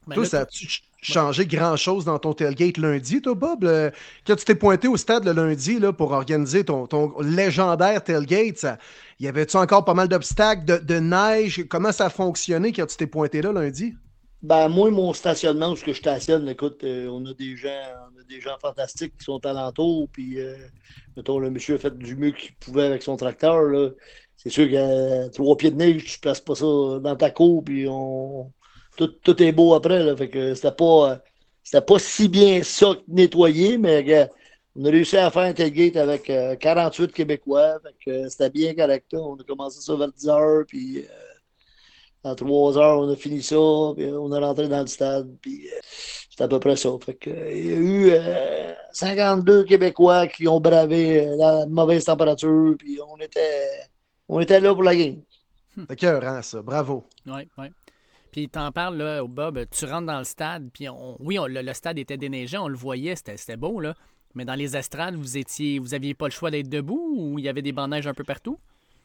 Ben 0.08 0.14
Toi, 0.14 0.22
là, 0.24 0.28
ça 0.28 0.40
a-tu 0.40 0.64
ch- 0.66 0.82
changé 1.02 1.46
grand-chose 1.46 2.04
dans 2.04 2.18
ton 2.18 2.32
tailgate 2.32 2.78
lundi, 2.78 3.20
toi, 3.20 3.34
Bob? 3.34 3.64
Le- 3.64 3.90
Quand 4.26 4.36
tu 4.36 4.44
t'es 4.44 4.54
pointé 4.54 4.86
au 4.88 4.96
stade 4.96 5.24
le 5.24 5.32
lundi 5.32 5.78
là, 5.80 5.92
pour 5.92 6.12
organiser 6.12 6.64
ton, 6.64 6.86
ton 6.86 7.12
légendaire 7.20 8.02
tailgate, 8.02 8.58
ça- 8.58 8.78
y 9.18 9.26
avait-tu 9.28 9.56
encore 9.56 9.84
pas 9.84 9.94
mal 9.94 10.08
d'obstacles, 10.08 10.64
de, 10.64 10.76
de 10.78 10.94
neige? 11.00 11.64
Comment 11.68 11.90
ça 11.92 12.06
a 12.06 12.10
fonctionné 12.10 12.72
quand 12.72 12.86
tu 12.86 12.96
t'es 12.96 13.06
pointé 13.08 13.42
là 13.42 13.52
lundi? 13.52 13.94
Ben, 14.42 14.68
moi, 14.68 14.90
mon 14.90 15.12
stationnement 15.12 15.70
où 15.72 15.76
ce 15.76 15.84
que 15.84 15.92
je 15.92 15.98
stationne, 15.98 16.48
écoute, 16.48 16.84
euh, 16.84 17.08
on 17.08 17.24
a 17.26 17.34
des 17.34 17.56
gens, 17.56 17.68
on 18.14 18.20
a 18.20 18.24
des 18.24 18.40
gens 18.40 18.56
fantastiques 18.60 19.16
qui 19.18 19.24
sont 19.24 19.44
alentour, 19.44 20.08
puis 20.12 20.38
euh, 20.40 20.56
mettons, 21.16 21.38
le 21.38 21.50
monsieur 21.50 21.76
a 21.76 21.78
fait 21.78 21.96
du 21.96 22.16
mieux 22.16 22.30
qu'il 22.32 22.54
pouvait 22.56 22.84
avec 22.86 23.02
son 23.02 23.16
tracteur, 23.16 23.62
là. 23.62 23.90
C'est 24.36 24.50
sûr 24.50 24.70
qu'à 24.70 25.30
trois 25.30 25.56
pieds 25.56 25.70
de 25.70 25.76
neige, 25.76 26.04
tu 26.04 26.18
places 26.20 26.40
pas 26.40 26.54
ça 26.54 26.64
dans 26.64 27.16
ta 27.18 27.30
cour, 27.30 27.64
puis 27.64 27.86
on... 27.88 28.52
tout, 28.96 29.08
tout 29.08 29.42
est 29.42 29.52
beau 29.52 29.74
après, 29.74 30.02
là. 30.04 30.16
Fait 30.16 30.28
que 30.30 30.54
c'était 30.54 30.70
pas, 30.72 31.12
euh, 31.12 31.16
c'était 31.62 31.80
pas 31.84 31.98
si 31.98 32.28
bien 32.28 32.62
ça 32.62 32.94
nettoyé, 33.08 33.78
mais 33.78 34.30
on 34.76 34.84
a 34.84 34.90
réussi 34.90 35.16
à 35.16 35.30
faire 35.30 35.42
un 35.42 35.54
tailgate 35.54 35.96
avec 35.96 36.28
euh, 36.30 36.54
48 36.56 37.12
Québécois, 37.12 37.80
fait 37.82 37.94
que 38.04 38.10
euh, 38.26 38.28
c'était 38.28 38.50
bien 38.50 38.74
correct. 38.74 39.12
On 39.14 39.36
a 39.36 39.44
commencé 39.44 39.80
ça 39.80 39.96
vers 39.96 40.12
10 40.12 40.28
heures, 40.28 40.64
puis... 40.66 41.04
euh, 42.26 42.32
à 42.32 42.34
3 42.34 42.78
heures, 42.78 43.00
on 43.00 43.08
a 43.10 43.16
fini 43.16 43.42
ça, 43.42 43.56
puis 43.96 44.06
on 44.06 44.32
est 44.34 44.38
rentré 44.38 44.68
dans 44.68 44.80
le 44.80 44.86
stade, 44.86 45.28
puis 45.40 45.66
euh, 45.68 45.78
c'est 45.82 46.42
à 46.42 46.48
peu 46.48 46.60
près 46.60 46.76
ça. 46.76 46.90
Fait 47.04 47.14
que, 47.14 47.30
euh, 47.30 47.52
il 47.52 47.66
y 47.66 47.72
a 47.72 47.76
eu 47.76 48.10
euh, 48.12 48.72
52 48.92 49.64
Québécois 49.64 50.26
qui 50.26 50.46
ont 50.48 50.60
bravé 50.60 51.26
euh, 51.28 51.36
la 51.36 51.66
mauvaise 51.66 52.04
température, 52.04 52.74
puis 52.78 52.98
on 53.06 53.16
était, 53.18 53.68
on 54.28 54.40
était 54.40 54.60
là 54.60 54.74
pour 54.74 54.82
la 54.82 54.96
game. 54.96 55.22
C'est 55.76 55.92
écœurant, 55.92 56.42
ça. 56.42 56.62
Bravo. 56.62 57.04
Oui, 57.26 57.48
oui. 57.58 57.66
Puis 58.32 58.48
t'en 58.48 58.70
parles, 58.70 58.96
là, 58.98 59.24
au 59.24 59.28
Bob, 59.28 59.64
tu 59.70 59.84
rentres 59.86 60.06
dans 60.06 60.18
le 60.18 60.24
stade, 60.24 60.68
puis 60.72 60.88
on- 60.88 61.16
oui, 61.20 61.38
on- 61.38 61.46
le, 61.46 61.62
le 61.62 61.72
stade 61.74 61.98
était 61.98 62.16
déneigé, 62.18 62.58
on 62.58 62.68
le 62.68 62.76
voyait, 62.76 63.16
c'était 63.16 63.36
c'était 63.36 63.56
beau, 63.56 63.80
là. 63.80 63.94
Mais 64.34 64.44
dans 64.44 64.54
les 64.54 64.76
estrades, 64.76 65.14
vous 65.14 65.38
étiez, 65.38 65.78
vous 65.78 65.94
aviez 65.94 66.12
pas 66.12 66.26
le 66.26 66.32
choix 66.32 66.50
d'être 66.50 66.68
debout 66.68 67.14
ou 67.16 67.38
il 67.38 67.44
y 67.46 67.48
avait 67.48 67.62
des 67.62 67.72
bancs 67.72 67.88
de 67.88 67.94
neige 67.96 68.06
un 68.06 68.12
peu 68.12 68.24
partout? 68.24 68.58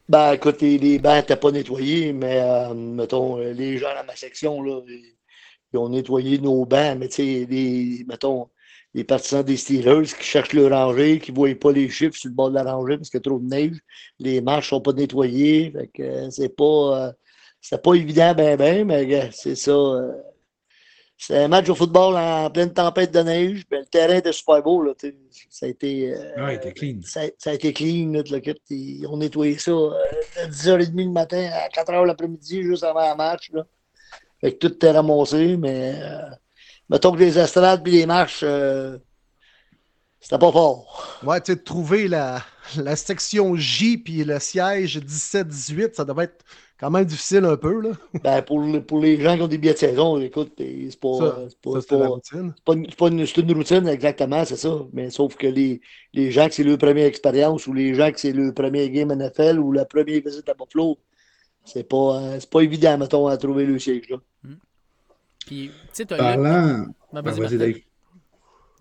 Ben, 0.08 0.32
écoute, 0.34 0.60
les, 0.60 0.78
les 0.78 0.98
bancs 0.98 1.16
n'étaient 1.16 1.36
pas 1.36 1.50
nettoyés, 1.52 2.12
mais 2.12 2.40
euh, 2.42 2.74
mettons, 2.74 3.38
euh, 3.38 3.52
les 3.52 3.78
gens 3.78 3.94
dans 3.94 4.04
ma 4.04 4.16
section, 4.16 4.62
là, 4.62 4.80
ils, 4.86 5.78
ont 5.78 5.88
nettoyé 5.88 6.38
nos 6.38 6.66
bancs, 6.66 6.98
mais 6.98 7.08
tu 7.08 7.14
sais, 7.16 7.46
les, 7.48 8.04
mettons, 8.08 8.48
les 8.94 9.04
partisans 9.04 9.42
des 9.42 9.56
Steelers 9.56 10.04
qui 10.18 10.24
cherchent 10.24 10.52
le 10.52 10.66
rangée, 10.66 11.18
qui 11.18 11.30
ne 11.32 11.36
voient 11.36 11.54
pas 11.54 11.72
les 11.72 11.88
chiffres 11.88 12.16
sur 12.16 12.28
le 12.28 12.34
bord 12.34 12.50
de 12.50 12.56
la 12.56 12.64
rangée 12.74 12.96
parce 12.96 13.10
qu'il 13.10 13.18
y 13.18 13.22
a 13.22 13.22
trop 13.22 13.38
de 13.38 13.46
neige, 13.48 13.78
les 14.18 14.40
marches 14.42 14.70
sont 14.70 14.80
pas 14.82 14.92
nettoyées, 14.92 15.72
fait 15.72 15.88
que 15.88 16.02
euh, 16.02 16.30
c'est 16.30 16.54
pas, 16.54 17.14
euh, 17.72 17.78
pas 17.78 17.94
évident, 17.94 18.34
ben, 18.34 18.56
ben, 18.56 18.86
mais 18.86 19.30
c'est 19.32 19.54
ça. 19.56 19.72
Euh, 21.30 21.34
c'est 21.34 21.44
un 21.44 21.48
match 21.48 21.68
au 21.68 21.74
football 21.74 22.16
en 22.16 22.50
pleine 22.50 22.72
tempête 22.72 23.12
de 23.12 23.20
neige, 23.20 23.62
ben, 23.70 23.80
le 23.80 23.86
terrain 23.86 24.14
était 24.16 24.32
super 24.32 24.62
beau, 24.62 24.82
là, 24.82 24.92
sais, 24.98 25.14
ça 25.50 25.66
a 25.66 25.68
été. 25.68 26.14
euh, 26.14 26.44
Ouais, 26.44 26.54
il 26.54 26.56
était 26.56 26.72
clean. 26.72 27.00
ça, 27.04 27.22
ça 27.38 27.50
a 27.50 27.52
été 27.54 27.72
clean, 27.72 28.12
là, 28.12 28.22
tout 28.22 28.32
le 28.32 28.40
kit. 28.40 28.54
Ils 28.70 29.06
ont 29.06 29.16
nettoyé 29.16 29.58
ça 29.58 29.70
euh, 29.70 29.92
de 30.46 30.52
10h30 30.52 30.96
le 30.96 31.10
matin 31.10 31.50
à 31.52 31.68
4h 31.68 32.04
l'après-midi, 32.06 32.62
juste 32.62 32.84
avant 32.84 33.08
le 33.10 33.16
match. 33.16 33.50
Là. 33.52 33.64
Fait 34.40 34.52
que 34.52 34.58
tout 34.58 34.74
était 34.74 34.90
ramassé, 34.90 35.56
mais 35.56 35.94
euh, 35.96 36.18
mettons 36.88 37.12
que 37.12 37.18
les 37.18 37.38
estrades 37.38 37.86
et 37.86 37.90
les 37.90 38.06
marches, 38.06 38.40
euh, 38.42 38.98
c'était 40.20 40.38
pas 40.38 40.52
fort. 40.52 41.18
Ouais, 41.24 41.40
tu 41.40 41.52
sais, 41.52 41.56
de 41.56 41.62
trouver 41.62 42.08
la, 42.08 42.42
la 42.76 42.96
section 42.96 43.54
J 43.56 43.98
puis 43.98 44.24
le 44.24 44.38
siège 44.38 44.98
17-18, 44.98 45.94
ça 45.94 46.04
devait 46.04 46.24
être 46.24 46.44
quand 46.82 46.90
même 46.90 47.04
difficile 47.04 47.44
un 47.44 47.56
peu, 47.56 47.80
là. 47.80 47.90
Ben, 48.24 48.42
pour, 48.42 48.60
pour 48.86 48.98
les 49.00 49.18
gens 49.20 49.36
qui 49.36 49.42
ont 49.42 49.46
des 49.48 49.56
billets 49.56 49.72
de 49.74 49.78
saison, 49.78 50.18
écoute, 50.20 50.52
c'est 50.58 50.98
pas. 51.00 51.18
Ça, 51.18 51.38
c'est 51.48 51.58
pas- 51.60 51.80
Ça, 51.80 51.96
la 51.96 52.04
pas- 52.04 52.08
routine. 52.08 52.54
c'est 52.56 52.64
pas 52.64 52.74
pas 52.98 53.08
une- 53.08 53.26
c'est 53.26 53.40
une 53.40 53.52
routine 53.54 53.86
exactement, 53.88 54.44
c'est 54.44 54.56
ça. 54.56 54.78
Mais 54.92 55.08
sauf 55.10 55.36
que 55.36 55.46
les, 55.46 55.80
les 56.12 56.30
gens 56.32 56.48
que 56.48 56.54
c'est 56.54 56.64
leur 56.64 56.76
première 56.78 57.06
expérience 57.06 57.66
ou 57.68 57.72
les 57.72 57.94
gens 57.94 58.10
que 58.10 58.18
c'est 58.20 58.32
leur 58.32 58.52
premier 58.52 58.90
game 58.90 59.12
NFL 59.12 59.58
ou 59.60 59.70
la 59.72 59.84
première 59.84 60.20
visite 60.20 60.48
à 60.48 60.54
Buffalo, 60.54 60.98
c'est 61.64 61.88
pas, 61.88 62.20
euh, 62.20 62.36
c'est 62.40 62.50
pas 62.50 62.60
évident, 62.62 62.98
mettons, 62.98 63.26
à 63.28 63.36
trouver 63.36 63.64
le 63.64 63.78
siège. 63.78 64.08
Là. 64.10 64.16
Puis, 65.46 65.68
tu 65.68 65.74
sais, 65.92 66.04
Parlant. 66.06 66.86
Ben, 67.12 67.22
Ben, 67.22 67.30
vas-y. 67.30 67.84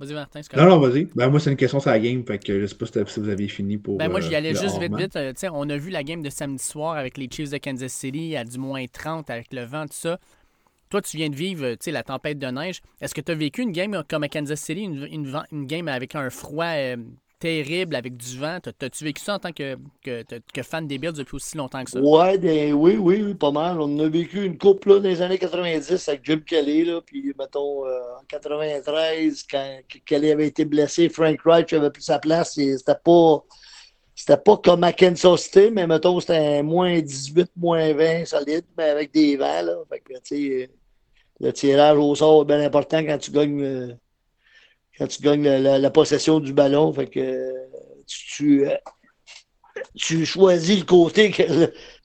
Vas-y, 0.01 0.13
Martin, 0.13 0.41
Non, 0.57 0.65
non, 0.65 0.79
vas-y. 0.79 1.05
Ben, 1.13 1.29
moi, 1.29 1.39
c'est 1.39 1.51
une 1.51 1.57
question 1.57 1.79
sur 1.79 1.91
la 1.91 1.99
game. 1.99 2.25
Fait 2.25 2.39
que 2.39 2.59
je 2.59 2.65
sais 2.65 2.73
pas 2.73 2.87
si 2.87 3.19
vous 3.19 3.29
avez 3.29 3.47
fini 3.47 3.77
pour. 3.77 3.99
Ben, 3.99 4.09
moi, 4.09 4.19
euh, 4.19 4.23
j'y 4.23 4.33
allais 4.33 4.55
juste 4.55 4.79
vite, 4.79 4.95
vite. 4.95 5.15
Euh, 5.15 5.31
on 5.53 5.69
a 5.69 5.77
vu 5.77 5.91
la 5.91 6.03
game 6.03 6.23
de 6.23 6.29
samedi 6.31 6.63
soir 6.63 6.95
avec 6.97 7.19
les 7.19 7.29
Chiefs 7.29 7.51
de 7.51 7.57
Kansas 7.57 7.93
City 7.93 8.35
à 8.35 8.43
du 8.43 8.57
moins 8.57 8.83
30 8.91 9.29
avec 9.29 9.53
le 9.53 9.63
vent, 9.63 9.85
tout 9.85 9.93
ça. 9.93 10.19
Toi, 10.89 11.03
tu 11.03 11.17
viens 11.17 11.29
de 11.29 11.35
vivre 11.35 11.65
euh, 11.65 11.71
tu 11.73 11.85
sais, 11.85 11.91
la 11.91 12.01
tempête 12.01 12.39
de 12.39 12.47
neige. 12.47 12.81
Est-ce 12.99 13.13
que 13.13 13.21
tu 13.21 13.31
as 13.31 13.35
vécu 13.35 13.61
une 13.61 13.71
game 13.71 14.03
comme 14.09 14.23
à 14.23 14.27
Kansas 14.27 14.59
City, 14.59 14.81
une, 14.81 15.43
une 15.51 15.65
game 15.67 15.87
avec 15.87 16.15
un 16.15 16.31
froid 16.31 16.65
euh, 16.65 16.97
terrible 17.41 17.95
avec 17.95 18.15
du 18.15 18.37
vent. 18.37 18.59
T'as- 18.61 18.71
T'as-tu 18.71 19.03
vécu 19.03 19.21
ça 19.21 19.35
en 19.35 19.39
tant 19.39 19.51
que, 19.51 19.75
que, 20.03 20.63
fan 20.63 20.87
des 20.87 20.99
Bills 20.99 21.13
depuis 21.13 21.35
aussi 21.35 21.57
longtemps 21.57 21.83
que 21.83 21.89
ça? 21.89 21.99
Ouais, 21.99 22.37
ben, 22.37 22.73
oui, 22.73 22.97
oui, 22.97 23.21
oui, 23.21 23.33
pas 23.33 23.51
mal. 23.51 23.81
On 23.81 23.99
a 23.99 24.07
vécu 24.07 24.45
une 24.45 24.57
coupe 24.57 24.85
là, 24.85 24.99
dans 24.99 25.09
les 25.09 25.21
années 25.21 25.39
90 25.39 26.07
avec 26.07 26.21
Jim 26.23 26.41
Kelly, 26.45 26.85
là, 26.85 27.01
puis 27.03 27.33
mettons 27.37 27.85
euh, 27.85 27.99
en 28.19 28.23
93, 28.27 29.43
quand 29.49 29.79
Kelly 30.05 30.31
avait 30.31 30.47
été 30.47 30.65
blessé, 30.65 31.09
Frank 31.09 31.39
Wright 31.43 31.73
avait 31.73 31.89
pris 31.89 32.03
sa 32.03 32.19
place, 32.19 32.53
c'était 32.53 32.95
pas. 33.03 33.43
C'était 34.13 34.37
pas 34.37 34.57
comme 34.57 34.83
à 34.83 34.93
Kansas 34.93 35.43
City, 35.43 35.71
mais 35.71 35.87
mettons, 35.87 36.19
c'était 36.19 36.61
moins 36.61 36.99
18, 36.99 37.49
moins 37.57 37.91
20 37.93 38.25
solide, 38.25 38.65
mais 38.77 38.83
avec 38.83 39.11
des 39.11 39.35
vents. 39.35 39.63
Là. 39.63 39.77
Que, 40.05 40.67
le 41.39 41.53
tirage 41.53 41.97
au 41.97 42.13
sort 42.13 42.43
est 42.43 42.45
bien 42.45 42.61
important 42.61 42.99
quand 42.99 43.17
tu 43.17 43.31
gagnes, 43.31 43.63
euh, 43.63 43.93
quand 45.01 45.07
tu 45.07 45.23
gagnes 45.23 45.49
la, 45.49 45.89
possession 45.89 46.39
du 46.39 46.53
ballon. 46.53 46.93
Fait 46.93 47.07
que 47.07 47.19
euh, 47.19 47.51
tu, 48.05 48.69
euh, 48.69 48.75
tu 49.95 50.27
choisis 50.27 50.77
le 50.77 50.85
côté 50.85 51.31
que 51.31 51.41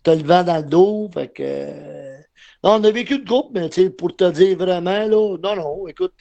tu 0.02 0.10
as 0.10 0.14
le 0.14 0.22
vent 0.22 0.42
dans 0.42 0.56
le 0.56 0.62
dos. 0.62 1.10
Fait 1.12 1.28
que, 1.28 1.42
euh, 1.42 2.16
non, 2.64 2.76
on 2.76 2.84
a 2.84 2.90
vécu 2.90 3.16
une 3.16 3.26
coupe, 3.26 3.50
mais 3.52 3.68
pour 3.90 4.16
te 4.16 4.30
dire 4.30 4.56
vraiment, 4.56 5.06
là, 5.06 5.36
non, 5.36 5.56
non, 5.56 5.86
écoute, 5.86 6.14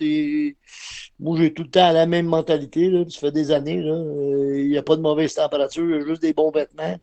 moi 1.17 1.37
j'ai 1.39 1.53
tout 1.53 1.63
le 1.63 1.69
temps 1.69 1.93
la 1.93 2.05
même 2.05 2.25
mentalité. 2.25 2.89
Là, 2.89 3.05
ça 3.07 3.21
fait 3.21 3.31
des 3.31 3.51
années. 3.51 3.77
Il 3.77 4.67
n'y 4.67 4.77
a 4.77 4.83
pas 4.83 4.97
de 4.97 5.01
mauvaise 5.01 5.33
température, 5.33 6.05
juste 6.05 6.21
des 6.21 6.33
bons 6.33 6.51
vêtements. 6.51 6.97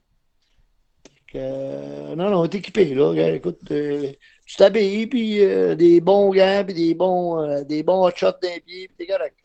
Non, 1.35 2.15
non, 2.15 2.41
on 2.41 2.45
est 2.45 2.57
équipé. 2.57 2.95
Là, 2.95 3.15
écoute, 3.31 3.61
tu 3.65 4.57
t'habilles, 4.59 5.07
puis 5.07 5.39
des 5.77 6.03
bons 6.03 6.31
gants, 6.31 6.63
puis 6.63 6.75
des 6.75 6.95
bons, 6.95 7.65
des 7.65 7.83
bons 7.83 8.07
d'un 8.07 8.61
pied, 8.67 8.89
puis 8.89 8.91
t'es 8.99 9.07
correct. 9.07 9.42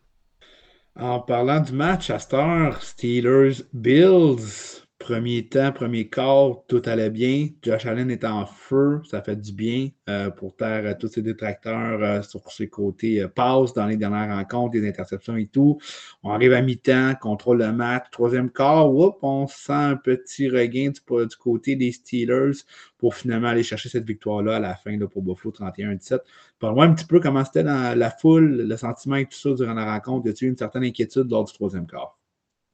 En 1.00 1.20
parlant 1.20 1.60
du 1.60 1.74
match, 1.74 2.10
à 2.10 2.18
heure, 2.34 2.82
Steelers-Bills, 2.82 4.77
premier 5.00 5.48
temps, 5.48 5.72
premier 5.72 6.10
quart, 6.10 6.64
tout 6.68 6.82
allait 6.86 7.10
bien. 7.10 7.50
Josh 7.62 7.86
Allen 7.86 8.10
est 8.10 8.26
en 8.26 8.46
feu, 8.46 9.02
ça 9.10 9.22
fait 9.22 9.36
du 9.36 9.54
bien 9.54 9.90
euh, 10.10 10.32
pour 10.32 10.56
taire 10.56 10.86
euh, 10.86 10.94
tous 11.00 11.08
ses 11.08 11.22
détracteurs 11.22 12.02
euh, 12.02 12.22
sur 12.24 12.52
ses 12.52 12.68
côtés 12.68 13.22
euh, 13.22 13.28
passes 13.28 13.74
dans 13.74 13.86
les 13.86 13.96
dernières 13.96 14.36
rencontres, 14.36 14.72
des 14.72 14.88
interceptions 14.88 15.38
et 15.38 15.48
tout. 15.48 15.78
On 16.24 16.32
arrive 16.32 16.54
à 16.54 16.62
mi-temps, 16.62 17.14
contrôle 17.22 17.60
le 17.60 17.72
match, 17.72 18.06
troisième 18.12 18.50
quart, 18.50 18.92
whoop, 18.92 19.18
on 19.22 19.48
sent 19.48 19.72
un 19.74 19.96
petit 19.96 20.50
regain 20.50 20.90
du, 20.90 21.28
du 21.28 21.36
côté 21.36 21.76
des 21.76 21.92
Steelers 21.92 22.64
pour 22.98 23.14
finalement 23.16 23.50
aller 23.50 23.64
chercher 23.64 23.90
cette 23.90 24.06
victoire-là 24.06 24.56
à 24.56 24.60
la 24.60 24.76
fin 24.76 24.98
là, 24.98 25.08
pour 25.08 25.22
Buffalo 25.22 25.54
31-17. 25.54 26.20
Parle-moi 26.60 26.86
un 26.86 26.94
petit 26.94 27.06
peu 27.06 27.20
comment 27.20 27.46
c'était 27.46 27.64
dans 27.64 27.98
la 27.98 28.10
foule, 28.10 28.68
le 28.68 28.78
sentiment 28.78 29.18
et 29.18 29.26
tout 29.26 29.38
ça 29.38 29.54
durant 29.54 29.76
la 29.76 29.86
rencontre. 29.94 30.26
Y 30.28 30.30
a-t-il 30.32 30.50
une 30.50 30.58
certaine 30.58 30.84
inquiétude 30.84 31.30
lors 31.30 31.46
du 31.46 31.54
troisième 31.54 31.86
quart? 31.86 32.17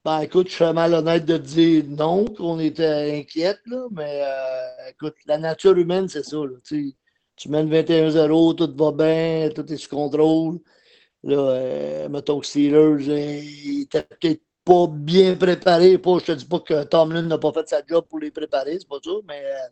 Ben, 0.06 0.20
écoute, 0.20 0.50
je 0.50 0.56
serais 0.56 0.74
malhonnête 0.74 1.24
de 1.26 1.38
dire 1.38 1.86
non, 1.88 2.26
qu'on 2.26 2.60
était 2.60 3.18
inquiète, 3.20 3.60
là, 3.66 3.88
mais 3.92 4.22
euh, 4.22 4.90
écoute, 4.90 5.16
la 5.26 5.38
nature 5.38 5.78
humaine, 5.78 6.10
c'est 6.10 6.26
ça. 6.26 6.38
Là, 6.38 6.58
tu 7.38 7.50
mènes 7.50 7.70
21-0, 7.70 8.56
tout 8.56 8.76
va 8.76 8.92
bien, 8.92 9.50
tout 9.56 9.72
est 9.72 9.78
sous 9.78 9.90
contrôle. 9.90 10.60
Là, 11.24 11.38
euh, 11.38 12.10
mettons 12.10 12.40
que 12.42 12.46
Steelers, 12.48 13.10
euh, 13.10 13.42
ils 13.42 13.84
étaient 13.84 14.04
peut-être 14.04 14.44
pas 14.66 14.88
bien 14.88 15.36
préparés. 15.36 15.98
Pas, 15.98 16.20
je 16.20 16.26
te 16.26 16.32
dis 16.34 16.46
pas 16.46 16.60
que 16.60 16.84
Tomlin 16.84 17.24
n'a 17.24 17.38
pas 17.38 17.54
fait 17.54 17.70
sa 17.70 17.82
job 17.88 18.06
pour 18.10 18.20
les 18.20 18.32
préparer, 18.32 18.78
c'est 18.80 18.88
pas 18.90 19.00
ça, 19.04 19.12
mais 19.28 19.42
euh, 19.46 19.68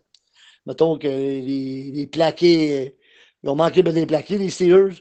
mettons 0.65 0.97
que 0.97 1.07
les, 1.07 2.07
plaqués, 2.07 2.97
ils 3.43 3.49
ont 3.49 3.55
manqué 3.55 3.83
de 3.83 3.91
les 3.91 4.05
plaquer, 4.05 4.37
les 4.37 4.49
Steelers. 4.49 4.95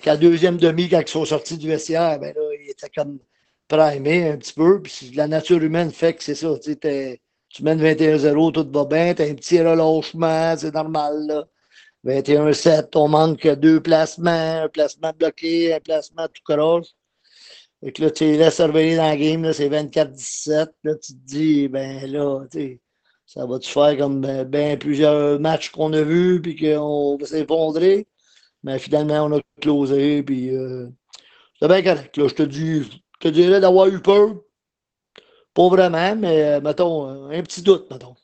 Qu'à 0.00 0.16
deuxième 0.16 0.56
demi, 0.56 0.88
quand 0.88 1.00
ils 1.00 1.08
sont 1.08 1.24
sortis 1.24 1.58
du 1.58 1.68
vestiaire, 1.68 2.18
ben 2.18 2.34
là, 2.34 2.42
ils 2.64 2.70
étaient 2.70 2.90
comme 2.90 3.18
primés 3.76 4.28
un 4.30 4.36
petit 4.36 4.52
peu. 4.52 4.80
Puis 4.82 5.12
la 5.14 5.26
nature 5.26 5.62
humaine 5.62 5.90
fait 5.90 6.14
que 6.14 6.22
c'est 6.22 6.34
ça. 6.34 6.58
Tu 6.60 7.62
mènes 7.62 7.82
21-0, 7.82 8.52
tout 8.52 8.70
va 8.72 8.84
bien, 8.84 9.14
tu 9.14 9.22
as 9.22 9.26
un 9.26 9.34
petit 9.34 9.60
relâchement, 9.60 10.54
c'est 10.56 10.74
normal. 10.74 11.26
Là. 11.26 11.44
21-7, 12.04 12.88
on 12.96 13.08
manque 13.08 13.46
deux 13.46 13.80
placements, 13.80 14.62
un 14.64 14.68
placement 14.68 15.12
bloqué, 15.16 15.74
un 15.74 15.80
placement 15.80 16.26
tout 16.28 16.42
croche. 16.44 16.88
Fait 17.82 17.92
que 17.92 18.02
là, 18.02 18.10
tu 18.10 18.24
laisses 18.24 18.56
surveiller 18.56 18.96
dans 18.96 19.08
la 19.08 19.16
game, 19.16 19.42
là, 19.42 19.52
c'est 19.52 19.68
24-17. 19.68 20.68
Là, 20.84 20.94
tu 20.96 21.12
te 21.12 21.18
dis, 21.24 21.68
ben 21.68 22.10
là, 22.10 22.46
ça 23.26 23.46
va-tu 23.46 23.70
faire 23.70 23.96
comme 23.98 24.20
ben, 24.20 24.44
ben 24.44 24.78
plusieurs 24.78 25.40
matchs 25.40 25.70
qu'on 25.70 25.92
a 25.92 26.02
vus, 26.02 26.40
puis 26.42 26.56
qu'on 26.56 27.16
va 27.18 27.26
s'effondrer? 27.26 28.06
Mais 28.62 28.78
finalement, 28.78 29.24
on 29.24 29.38
a 29.38 29.40
closé, 29.60 30.22
puis 30.22 30.50
euh, 30.56 30.88
c'est 31.60 31.68
bien 31.68 31.82
correct. 31.82 32.16
Là, 32.16 32.28
je 32.28 32.34
te 32.34 32.42
dis, 32.42 33.01
te 33.22 33.28
dirais 33.28 33.60
d'avoir 33.60 33.86
eu 33.86 34.00
peur? 34.00 34.34
Pas 35.54 35.68
vraiment, 35.68 36.16
mais 36.16 36.42
euh, 36.44 36.60
mettons, 36.60 37.08
euh, 37.08 37.38
un 37.38 37.42
petit 37.42 37.62
doute, 37.62 37.90
mettons. 37.90 38.16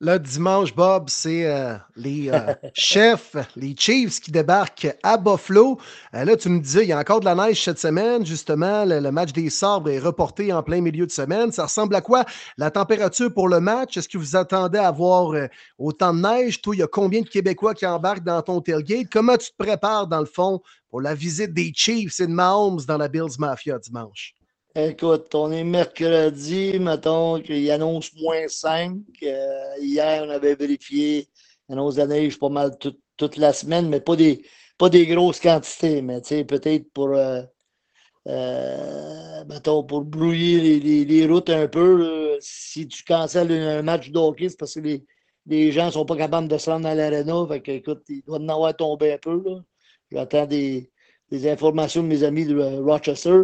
Là, 0.00 0.18
dimanche, 0.18 0.74
Bob, 0.74 1.04
c'est 1.08 1.46
euh, 1.46 1.76
les 1.96 2.28
euh, 2.28 2.52
chefs, 2.74 3.36
les 3.56 3.74
Chiefs 3.78 4.20
qui 4.20 4.30
débarquent 4.30 4.94
à 5.02 5.16
Buffalo. 5.16 5.78
Euh, 6.14 6.24
là, 6.24 6.36
tu 6.36 6.50
me 6.50 6.60
disais, 6.60 6.82
il 6.82 6.88
y 6.88 6.92
a 6.92 6.98
encore 6.98 7.20
de 7.20 7.24
la 7.24 7.34
neige 7.34 7.62
cette 7.62 7.78
semaine. 7.78 8.26
Justement, 8.26 8.84
le, 8.84 9.00
le 9.00 9.10
match 9.10 9.32
des 9.32 9.48
sabres 9.48 9.88
est 9.88 10.00
reporté 10.00 10.52
en 10.52 10.62
plein 10.62 10.82
milieu 10.82 11.06
de 11.06 11.10
semaine. 11.10 11.52
Ça 11.52 11.64
ressemble 11.64 11.94
à 11.94 12.02
quoi 12.02 12.24
la 12.58 12.70
température 12.70 13.32
pour 13.32 13.48
le 13.48 13.60
match? 13.60 13.96
Est-ce 13.96 14.08
que 14.08 14.18
vous 14.18 14.36
attendez 14.36 14.78
à 14.78 14.88
avoir 14.88 15.32
autant 15.78 16.12
de 16.12 16.20
neige? 16.20 16.60
Toi, 16.60 16.74
il 16.74 16.80
y 16.80 16.82
a 16.82 16.88
combien 16.88 17.22
de 17.22 17.28
Québécois 17.28 17.72
qui 17.72 17.86
embarquent 17.86 18.24
dans 18.24 18.42
ton 18.42 18.60
tailgate? 18.60 19.06
Comment 19.10 19.38
tu 19.38 19.52
te 19.52 19.56
prépares, 19.56 20.08
dans 20.08 20.20
le 20.20 20.26
fond, 20.26 20.60
pour 20.94 21.00
la 21.00 21.16
visite 21.16 21.52
des 21.52 21.72
Chiefs 21.74 22.20
et 22.20 22.28
de 22.28 22.30
Mahomes 22.30 22.82
dans 22.86 22.96
la 22.96 23.08
Bills 23.08 23.36
Mafia 23.40 23.80
dimanche? 23.80 24.32
Écoute, 24.76 25.34
on 25.34 25.50
est 25.50 25.64
mercredi, 25.64 26.78
mettons 26.78 27.40
qu'il 27.40 27.68
annonce 27.72 28.12
moins 28.14 28.46
5. 28.46 28.98
Euh, 29.24 29.64
hier, 29.80 30.22
on 30.24 30.30
avait 30.30 30.54
vérifié, 30.54 31.26
annonce 31.68 31.96
de 31.96 32.02
neige 32.02 32.38
pas 32.38 32.48
mal 32.48 32.78
toute, 32.78 33.36
la 33.38 33.52
semaine, 33.52 33.88
mais 33.88 33.98
pas 33.98 34.14
des, 34.14 34.46
grosses 35.08 35.40
quantités, 35.40 36.00
mais 36.00 36.20
peut-être 36.20 36.88
pour, 36.92 37.08
euh, 37.08 37.42
euh, 38.28 39.44
mettons, 39.48 39.82
pour 39.82 40.02
brouiller 40.02 40.78
les, 40.78 41.26
routes 41.26 41.50
un 41.50 41.66
peu. 41.66 42.38
si 42.38 42.86
tu 42.86 43.02
cancelles 43.02 43.50
un 43.50 43.82
match 43.82 44.10
de 44.10 44.18
hockey, 44.20 44.48
c'est 44.48 44.58
parce 44.60 44.74
que 44.74 45.00
les, 45.46 45.72
gens 45.72 45.86
ne 45.86 45.90
sont 45.90 46.06
pas 46.06 46.16
capables 46.16 46.46
de 46.46 46.56
se 46.56 46.70
rendre 46.70 46.84
dans 46.84 46.96
l'aréna. 46.96 47.44
Fait 47.48 47.60
que, 47.60 47.72
écoute, 47.72 48.04
il 48.08 48.22
doit 48.22 48.38
en 48.38 48.48
avoir 48.48 48.76
tombé 48.76 49.14
un 49.14 49.18
peu. 49.18 49.42
là. 49.44 49.60
J'attends 50.14 50.46
des, 50.46 50.90
des 51.30 51.50
informations 51.50 52.02
de 52.02 52.08
mes 52.08 52.22
amis 52.22 52.44
de 52.44 52.56
Rochester. 52.80 53.42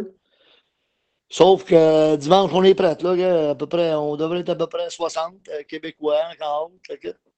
Sauf 1.33 1.65
que 1.65 2.17
dimanche, 2.17 2.51
on 2.53 2.65
est 2.65 2.75
prêts, 2.75 2.97
là, 3.01 3.55
peu 3.55 3.67
près, 3.67 3.95
on 3.95 4.17
devrait 4.17 4.41
être 4.41 4.51
à 4.51 4.57
peu 4.57 4.67
près 4.67 4.91
60 4.91 5.35
euh, 5.49 5.63
Québécois 5.69 6.19
encore. 6.33 6.73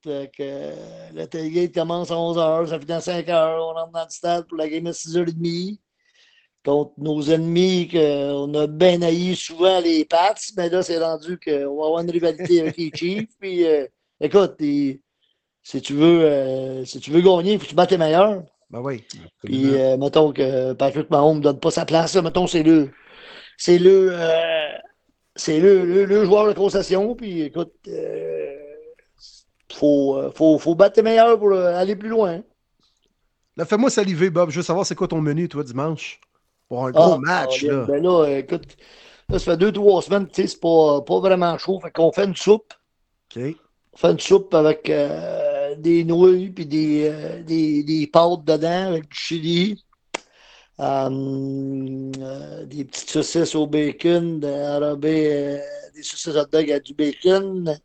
Euh, 0.07 0.75
le 1.15 1.27
tailgate 1.27 1.75
commence 1.75 2.11
à 2.11 2.15
11h, 2.15 2.69
ça 2.69 2.81
finit 2.81 2.93
à 2.93 3.01
5h, 3.01 3.59
on 3.61 3.75
rentre 3.75 3.93
dans 3.93 4.05
le 4.05 4.11
stade 4.11 4.47
pour 4.47 4.57
la 4.57 4.69
game 4.69 4.87
à 4.87 4.93
6h30. 4.93 5.79
Contre 6.65 6.93
nos 6.97 7.23
ennemis 7.23 7.89
qu'on 7.89 8.55
a 8.55 8.67
bien 8.67 9.03
haï 9.03 9.37
souvent 9.37 9.81
les 9.81 10.05
Pats, 10.05 10.35
mais 10.57 10.71
là, 10.71 10.83
c'est 10.83 10.99
rendu 10.99 11.39
qu'on 11.39 11.77
va 11.77 11.87
avoir 11.87 12.01
une 12.01 12.11
rivalité 12.11 12.61
avec 12.61 12.77
les 12.79 12.91
Chiefs. 12.95 13.31
Puis, 13.41 13.67
euh, 13.67 13.87
écoute, 14.21 14.55
si 14.59 15.83
tu 15.83 15.93
veux, 15.93 16.85
si 16.87 17.01
tu 17.01 17.11
veux 17.11 17.21
gagner, 17.21 17.55
il 17.55 17.59
faut 17.59 17.65
que 17.65 17.71
tu 17.71 17.75
battes 17.75 17.91
les 17.91 17.99
meilleurs. 17.99 18.43
Ben 18.73 18.81
oui. 18.81 19.05
Puis, 19.45 19.75
euh, 19.75 19.97
mettons 19.99 20.33
que 20.33 20.73
Patrick 20.73 21.11
Mahomes 21.11 21.39
ne 21.39 21.43
donne 21.43 21.61
pas 21.61 21.71
sa 21.71 21.85
place, 21.85 22.15
là, 22.15 22.23
mettons, 22.23 22.47
c'est 22.47 22.63
le, 22.63 22.91
c'est 23.59 23.79
le, 23.79 24.09
euh, 24.13 24.69
c'est 25.37 25.61
le, 25.61 25.85
le, 25.85 26.05
le 26.07 26.25
joueur 26.25 26.47
de 26.47 26.55
concession. 26.55 27.15
Puis, 27.15 27.43
écoute, 27.43 27.75
euh, 27.89 28.57
faut, 29.71 30.17
euh, 30.17 30.31
faut, 30.35 30.59
faut 30.59 30.75
battre 30.75 30.95
les 30.97 31.03
meilleurs 31.03 31.39
pour 31.39 31.53
aller 31.53 31.97
plus 31.97 32.09
loin. 32.09 32.43
Là, 33.59 33.67
fais-moi 33.67 33.91
saliver, 33.91 34.31
Bob. 34.31 34.49
Je 34.51 34.57
veux 34.57 34.63
savoir 34.63 34.87
c'est 34.87 34.95
quoi 34.95 35.09
ton 35.09 35.21
menu, 35.21 35.49
toi, 35.49 35.63
dimanche? 35.63 36.19
Pour 36.69 36.87
un 36.87 36.91
gros 36.91 37.13
Ah, 37.13 37.19
match, 37.19 37.67
ah, 37.69 37.73
là. 37.73 37.85
Ben 37.85 38.03
là, 38.03 38.27
écoute, 38.39 38.79
là, 39.29 39.39
ça 39.39 39.53
fait 39.53 39.57
deux, 39.59 39.73
trois 39.73 40.01
semaines, 40.01 40.27
tu 40.27 40.41
sais, 40.41 40.49
c'est 40.49 40.61
pas, 40.61 41.03
pas 41.03 41.21
vraiment 41.21 41.59
chaud. 41.59 41.79
Fait 41.79 41.91
qu'on 41.91 42.11
fait 42.11 42.25
une 42.25 42.37
soupe. 42.37 42.73
OK. 43.37 43.43
On 43.93 43.97
fait 43.99 44.13
une 44.13 44.21
soupe 44.21 44.55
avec 44.55 44.89
euh, 44.89 45.52
des 45.77 46.05
nouilles 46.05 46.51
puis 46.51 46.67
des, 46.67 47.09
euh, 47.11 47.43
des, 47.43 47.83
des 47.83 48.07
pâtes 48.07 48.45
dedans 48.45 48.89
avec 48.89 49.09
du 49.09 49.17
chili. 49.17 49.85
Euh, 50.81 52.11
euh, 52.19 52.65
des 52.67 52.85
petites 52.85 53.11
saucisses 53.11 53.55
au 53.55 53.67
bacon, 53.67 54.41
euh, 54.43 54.97
des 54.97 56.03
saucisses 56.03 56.35
hot 56.35 56.47
dog 56.51 56.71
avec 56.71 56.85
du 56.85 56.95
bacon. 56.95 57.79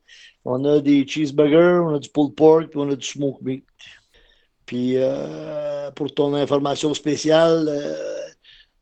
On 0.45 0.63
a 0.65 0.79
des 0.79 1.05
cheeseburgers, 1.05 1.81
on 1.83 1.95
a 1.95 1.99
du 1.99 2.09
pulled 2.09 2.33
pork, 2.35 2.69
puis 2.69 2.79
on 2.79 2.89
a 2.89 2.95
du 2.95 3.05
smoked 3.05 3.43
meat. 3.45 3.65
Puis 4.65 4.97
pour 5.95 6.13
ton 6.13 6.33
information 6.33 6.93
spéciale, 6.93 7.69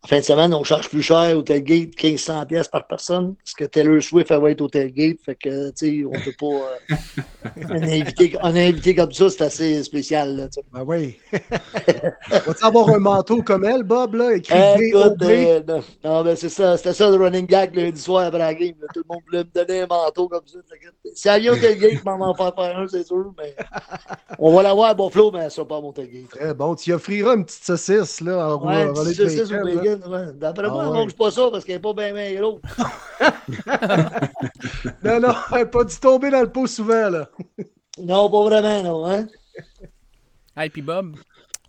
En 0.06 0.08
fin 0.08 0.20
de 0.20 0.24
semaine, 0.24 0.54
on 0.54 0.64
charge 0.64 0.88
plus 0.88 1.02
cher 1.02 1.36
au 1.36 1.42
tailgate, 1.42 2.00
1500 2.00 2.46
pièces 2.46 2.68
par 2.68 2.86
personne, 2.86 3.34
parce 3.44 3.56
que 3.56 3.64
Taylor 3.64 4.04
Swift, 4.04 4.30
elle 4.30 4.40
va 4.40 4.52
être 4.52 4.62
au 4.62 4.68
tailgate, 4.68 5.18
fait 5.26 5.34
que, 5.34 5.72
tu 5.72 6.04
sais, 6.04 6.06
on 6.06 6.12
peut 6.12 6.36
pas... 6.40 6.46
euh, 6.46 7.64
un, 7.72 7.82
invité, 7.82 8.38
un 8.40 8.56
invité 8.56 8.94
comme 8.94 9.12
ça, 9.12 9.32
c'est 9.32 9.42
assez 9.42 9.84
spécial, 9.84 10.36
là. 10.36 10.48
Ben 10.72 10.84
oui. 10.86 11.18
Va-tu 12.30 12.64
avoir 12.64 12.90
un 12.90 13.00
manteau 13.00 13.42
comme 13.42 13.66
elle, 13.66 13.82
Bob, 13.82 14.14
là, 14.14 14.36
écrit 14.36 14.54
Eh, 14.56 14.90
écoute, 14.90 15.24
euh, 15.24 15.62
non, 15.68 15.82
non, 16.04 16.24
ben 16.24 16.36
c'est 16.36 16.50
ça, 16.50 16.78
c'était 16.78 16.94
ça 16.94 17.10
le 17.10 17.16
running 17.16 17.48
gag 17.48 17.76
lundi 17.76 18.00
soir 18.00 18.26
après 18.28 18.38
la 18.38 18.54
game. 18.54 18.76
là. 18.80 18.88
Tout 18.94 19.02
le 19.10 19.12
monde 19.12 19.24
voulait 19.26 19.44
me 19.44 19.50
donner 19.66 19.82
un 19.82 19.88
manteau 19.88 20.28
comme 20.28 20.46
ça. 20.46 20.60
Que, 20.70 21.10
Si 21.16 21.28
elle 21.28 21.42
vient 21.42 21.54
au 21.54 21.56
tailgate, 21.56 21.94
je 21.94 22.04
m'en 22.04 22.36
faire 22.36 22.54
faire 22.54 22.78
un, 22.78 22.88
c'est 22.88 23.08
sûr, 23.08 23.34
mais 23.40 23.56
on 24.38 24.54
va 24.56 24.62
l'avoir 24.62 24.92
à 24.92 24.94
Buffalo, 24.94 25.32
mais 25.32 25.40
elle 25.40 25.52
sera 25.52 25.68
pas 25.68 25.78
à 25.78 25.82
mon 25.82 25.92
tailgate. 25.94 26.30
Très 26.30 26.54
bon. 26.54 26.76
Tu 26.76 26.92
y 26.92 26.94
offriras 26.94 27.36
une 27.36 27.46
petite 27.46 27.64
saucisse, 27.64 28.22
là, 28.22 28.56
en 28.56 28.64
Ouais, 28.64 28.88
tu 28.94 29.16
sais, 29.16 29.30
c'est 29.30 29.42
au 29.42 29.95
ouais. 30.08 30.34
D'après 30.34 30.66
Ah 30.68 30.70
moi, 30.70 30.84
elle 30.84 30.90
ouais. 30.92 30.98
mange 30.98 31.16
pas 31.16 31.32
ça 31.32 31.50
parce 31.52 31.64
qu'elle 31.66 31.78
est 31.78 31.80
pas 31.80 31.94
bien, 31.94 32.14
bien 32.14 32.34
gros. 32.36 32.62
Non, 35.04 35.20
non, 35.20 35.34
elle 35.52 35.60
n'a 35.60 35.66
pas 35.66 35.84
dû 35.84 35.96
tomber 35.98 36.30
dans 36.32 36.42
le 36.42 36.52
pot 36.52 36.68
souvent, 36.68 37.10
là. 37.10 37.30
Non, 38.00 38.30
pas 38.30 38.44
vraiment, 38.44 38.84
non, 38.84 39.06
hein? 39.06 39.28
Hey, 40.58 40.70
puis 40.70 40.82
Bob, 40.82 41.16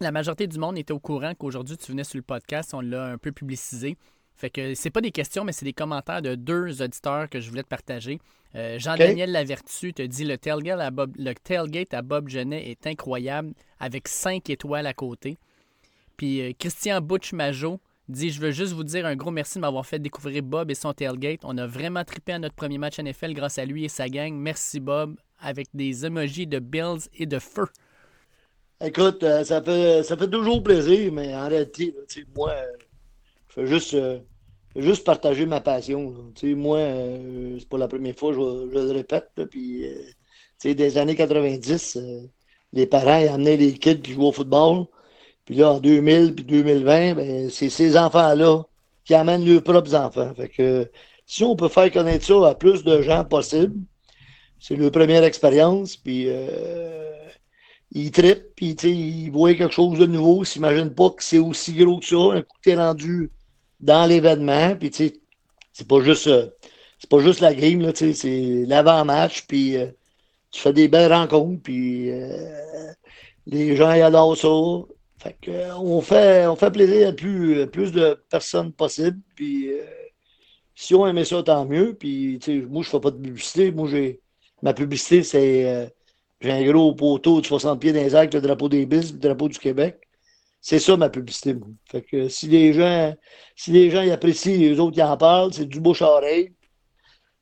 la 0.00 0.12
majorité 0.12 0.46
du 0.46 0.58
monde 0.58 0.78
était 0.78 0.92
au 0.92 1.00
courant 1.00 1.34
qu'aujourd'hui 1.34 1.76
tu 1.76 1.92
venais 1.92 2.04
sur 2.04 2.16
le 2.16 2.22
podcast, 2.22 2.74
on 2.74 2.80
l'a 2.80 3.06
un 3.06 3.18
peu 3.18 3.32
publicisé. 3.32 3.96
Fait 4.36 4.50
que 4.50 4.74
c'est 4.74 4.90
pas 4.90 5.00
des 5.00 5.12
questions, 5.12 5.44
mais 5.44 5.52
c'est 5.52 5.64
des 5.64 5.72
commentaires 5.72 6.22
de 6.22 6.34
deux 6.34 6.82
auditeurs 6.82 7.28
que 7.28 7.40
je 7.40 7.48
voulais 7.48 7.62
te 7.62 7.68
partager. 7.68 8.20
Euh, 8.54 8.78
Jean-Daniel 8.78 9.32
Lavertu 9.32 9.92
te 9.92 10.02
dit 10.02 10.24
le 10.24 10.38
tailgate, 10.38 10.80
à 10.80 10.90
Bob, 10.90 11.14
le 11.18 11.34
tailgate 11.34 11.94
à 11.94 12.02
Bob 12.02 12.28
Genet 12.28 12.70
est 12.70 12.86
incroyable 12.86 13.52
avec 13.80 14.08
cinq 14.08 14.50
étoiles 14.50 14.86
à 14.86 14.94
côté. 14.94 15.38
Puis 16.16 16.40
euh, 16.42 16.52
Christian 16.58 17.00
Butch-Majot 17.00 17.80
dit 18.08 18.30
Je 18.30 18.40
veux 18.40 18.50
juste 18.50 18.72
vous 18.72 18.84
dire 18.84 19.06
un 19.06 19.16
gros 19.16 19.30
merci 19.30 19.56
de 19.56 19.60
m'avoir 19.60 19.86
fait 19.86 19.98
découvrir 19.98 20.42
Bob 20.42 20.70
et 20.70 20.74
son 20.74 20.92
tailgate. 20.92 21.40
On 21.44 21.56
a 21.58 21.66
vraiment 21.66 22.04
trippé 22.04 22.32
à 22.32 22.38
notre 22.38 22.54
premier 22.54 22.78
match 22.78 22.98
NFL 22.98 23.32
grâce 23.34 23.58
à 23.58 23.64
lui 23.64 23.84
et 23.84 23.88
sa 23.88 24.08
gang. 24.08 24.32
Merci 24.34 24.80
Bob. 24.80 25.16
Avec 25.38 25.68
des 25.74 26.06
emojis 26.06 26.46
de 26.46 26.58
Bills 26.58 27.08
et 27.14 27.26
de 27.26 27.38
feu. 27.38 27.66
Écoute, 28.80 29.22
euh, 29.22 29.42
ça, 29.44 29.62
fait, 29.62 30.02
ça 30.02 30.16
fait 30.16 30.28
toujours 30.28 30.62
plaisir, 30.62 31.10
mais 31.12 31.34
en 31.34 31.48
réalité, 31.48 31.94
moi, 32.34 32.50
euh, 32.50 32.72
je 33.48 33.54
fais 33.54 33.66
juste, 33.66 33.94
euh, 33.94 34.18
juste 34.76 35.04
partager 35.04 35.46
ma 35.46 35.60
passion. 35.60 36.32
moi, 36.42 36.78
c'est 37.58 37.68
pas 37.68 37.78
la 37.78 37.88
première 37.88 38.14
fois, 38.14 38.32
je, 38.34 38.38
je 38.38 38.78
le 38.78 38.92
répète. 38.92 39.30
des 40.64 40.98
années 40.98 41.14
90, 41.16 41.96
euh, 41.96 42.20
les 42.72 42.86
parents 42.86 43.18
ils 43.18 43.28
amenaient 43.28 43.56
les 43.56 43.74
kids 43.74 44.00
qui 44.02 44.12
jouaient 44.12 44.26
au 44.26 44.32
football. 44.32 44.86
Puis 45.46 45.54
là, 45.54 45.72
en 45.72 45.80
2000 45.80 46.34
puis 46.34 46.44
2020, 46.44 47.14
ben, 47.14 47.50
c'est 47.50 47.70
ces 47.70 47.96
enfants-là 47.96 48.64
qui 49.04 49.14
amènent 49.14 49.46
leurs 49.46 49.62
propres 49.62 49.94
enfants. 49.94 50.32
Fait 50.34 50.48
que 50.48 50.90
si 51.26 51.44
on 51.44 51.56
peut 51.56 51.68
faire 51.68 51.90
connaître 51.90 52.26
ça 52.26 52.48
à 52.48 52.54
plus 52.54 52.84
de 52.84 53.00
gens 53.02 53.24
possible, 53.24 53.74
c'est 54.60 54.76
leur 54.76 54.90
première 54.90 55.24
expérience. 55.24 55.96
Puis 55.96 56.24
euh, 56.28 57.12
ils 57.92 58.10
trippent, 58.10 58.54
puis 58.56 58.72
ils 58.72 59.30
voient 59.30 59.54
quelque 59.54 59.72
chose 59.72 59.98
de 59.98 60.06
nouveau. 60.06 60.42
Ils 60.42 60.46
s'imaginent 60.46 60.94
pas 60.94 61.10
que 61.10 61.22
c'est 61.22 61.38
aussi 61.38 61.72
gros 61.74 62.00
que 62.00 62.06
ça. 62.06 62.16
Un 62.16 62.42
coup 62.42 62.56
que 62.58 62.70
t'es 62.70 62.76
rendu 62.76 63.30
dans 63.80 64.06
l'événement, 64.06 64.74
puis 64.76 64.90
tu 64.90 65.08
sais, 65.08 65.14
c'est 65.72 65.86
pas 65.86 66.00
juste 66.00 66.26
euh, 66.28 66.48
c'est 66.98 67.10
pas 67.10 67.20
juste 67.20 67.40
la 67.40 67.54
game, 67.54 67.80
là, 67.80 67.92
c'est 67.94 68.64
l'avant-match, 68.66 69.46
puis 69.46 69.76
euh, 69.76 69.86
tu 70.50 70.60
fais 70.60 70.72
des 70.72 70.88
belles 70.88 71.12
rencontres, 71.12 71.62
puis 71.62 72.10
euh, 72.10 72.92
les 73.46 73.76
gens 73.76 73.92
ils 73.92 74.02
adorent 74.02 74.36
ça. 74.36 74.48
Euh, 75.48 75.72
on 75.74 76.00
fait 76.00 76.46
on 76.46 76.56
fait 76.56 76.70
plaisir 76.70 77.08
à 77.08 77.12
plus, 77.12 77.66
plus 77.68 77.92
de 77.92 78.22
personnes 78.30 78.72
possible, 78.72 79.18
puis 79.34 79.70
euh, 79.72 79.82
si 80.74 80.94
on 80.94 81.06
aimait 81.06 81.24
ça, 81.24 81.42
tant 81.42 81.66
mieux. 81.66 81.94
Puis, 81.94 82.38
moi, 82.70 82.82
je 82.82 82.90
fais 82.90 83.00
pas 83.00 83.10
de 83.10 83.18
publicité. 83.18 83.72
Moi, 83.72 83.88
j'ai 83.90 84.20
ma 84.62 84.74
publicité, 84.74 85.22
c'est 85.22 85.66
euh, 85.68 85.86
j'ai 86.40 86.52
un 86.52 86.64
gros 86.70 86.94
poteau 86.94 87.40
de 87.40 87.46
60 87.46 87.80
pieds 87.80 87.92
dans 87.92 88.00
les 88.02 88.12
airs 88.14 88.18
avec 88.20 88.34
le 88.34 88.40
drapeau 88.40 88.68
des 88.68 88.86
Bills, 88.86 89.12
le 89.14 89.18
drapeau 89.18 89.48
du 89.48 89.58
Québec. 89.58 89.98
C'est 90.60 90.78
ça 90.80 90.96
ma 90.96 91.10
publicité. 91.10 91.56
Fait 91.90 92.02
que 92.02 92.28
si 92.28 92.48
les 92.48 92.72
gens, 92.72 93.14
si 93.56 93.72
les 93.72 93.90
gens 93.90 94.02
y 94.02 94.10
apprécient, 94.10 94.56
les 94.58 94.80
autres 94.80 94.94
qui 94.94 95.02
en 95.02 95.16
parlent, 95.16 95.52
c'est 95.54 95.66
du 95.66 95.80
bouche 95.80 96.02
à 96.02 96.10
oreille. 96.10 96.52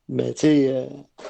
Mais 0.07 0.33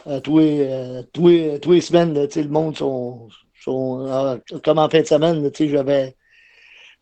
à 0.06 0.22
tous 0.22 0.40
les, 0.40 1.02
tous 1.14 1.28
les- 1.30 1.60
tous 1.60 1.72
les 1.72 1.82
semaines, 1.82 2.14
le 2.14 2.48
monde 2.50 2.76
sont, 2.78 3.30
sont 3.64 4.06
ah, 4.10 4.38
comme 4.64 4.80
en 4.80 4.90
fin 4.90 5.02
de 5.02 5.06
semaine, 5.08 5.50
j'avais 5.58 6.16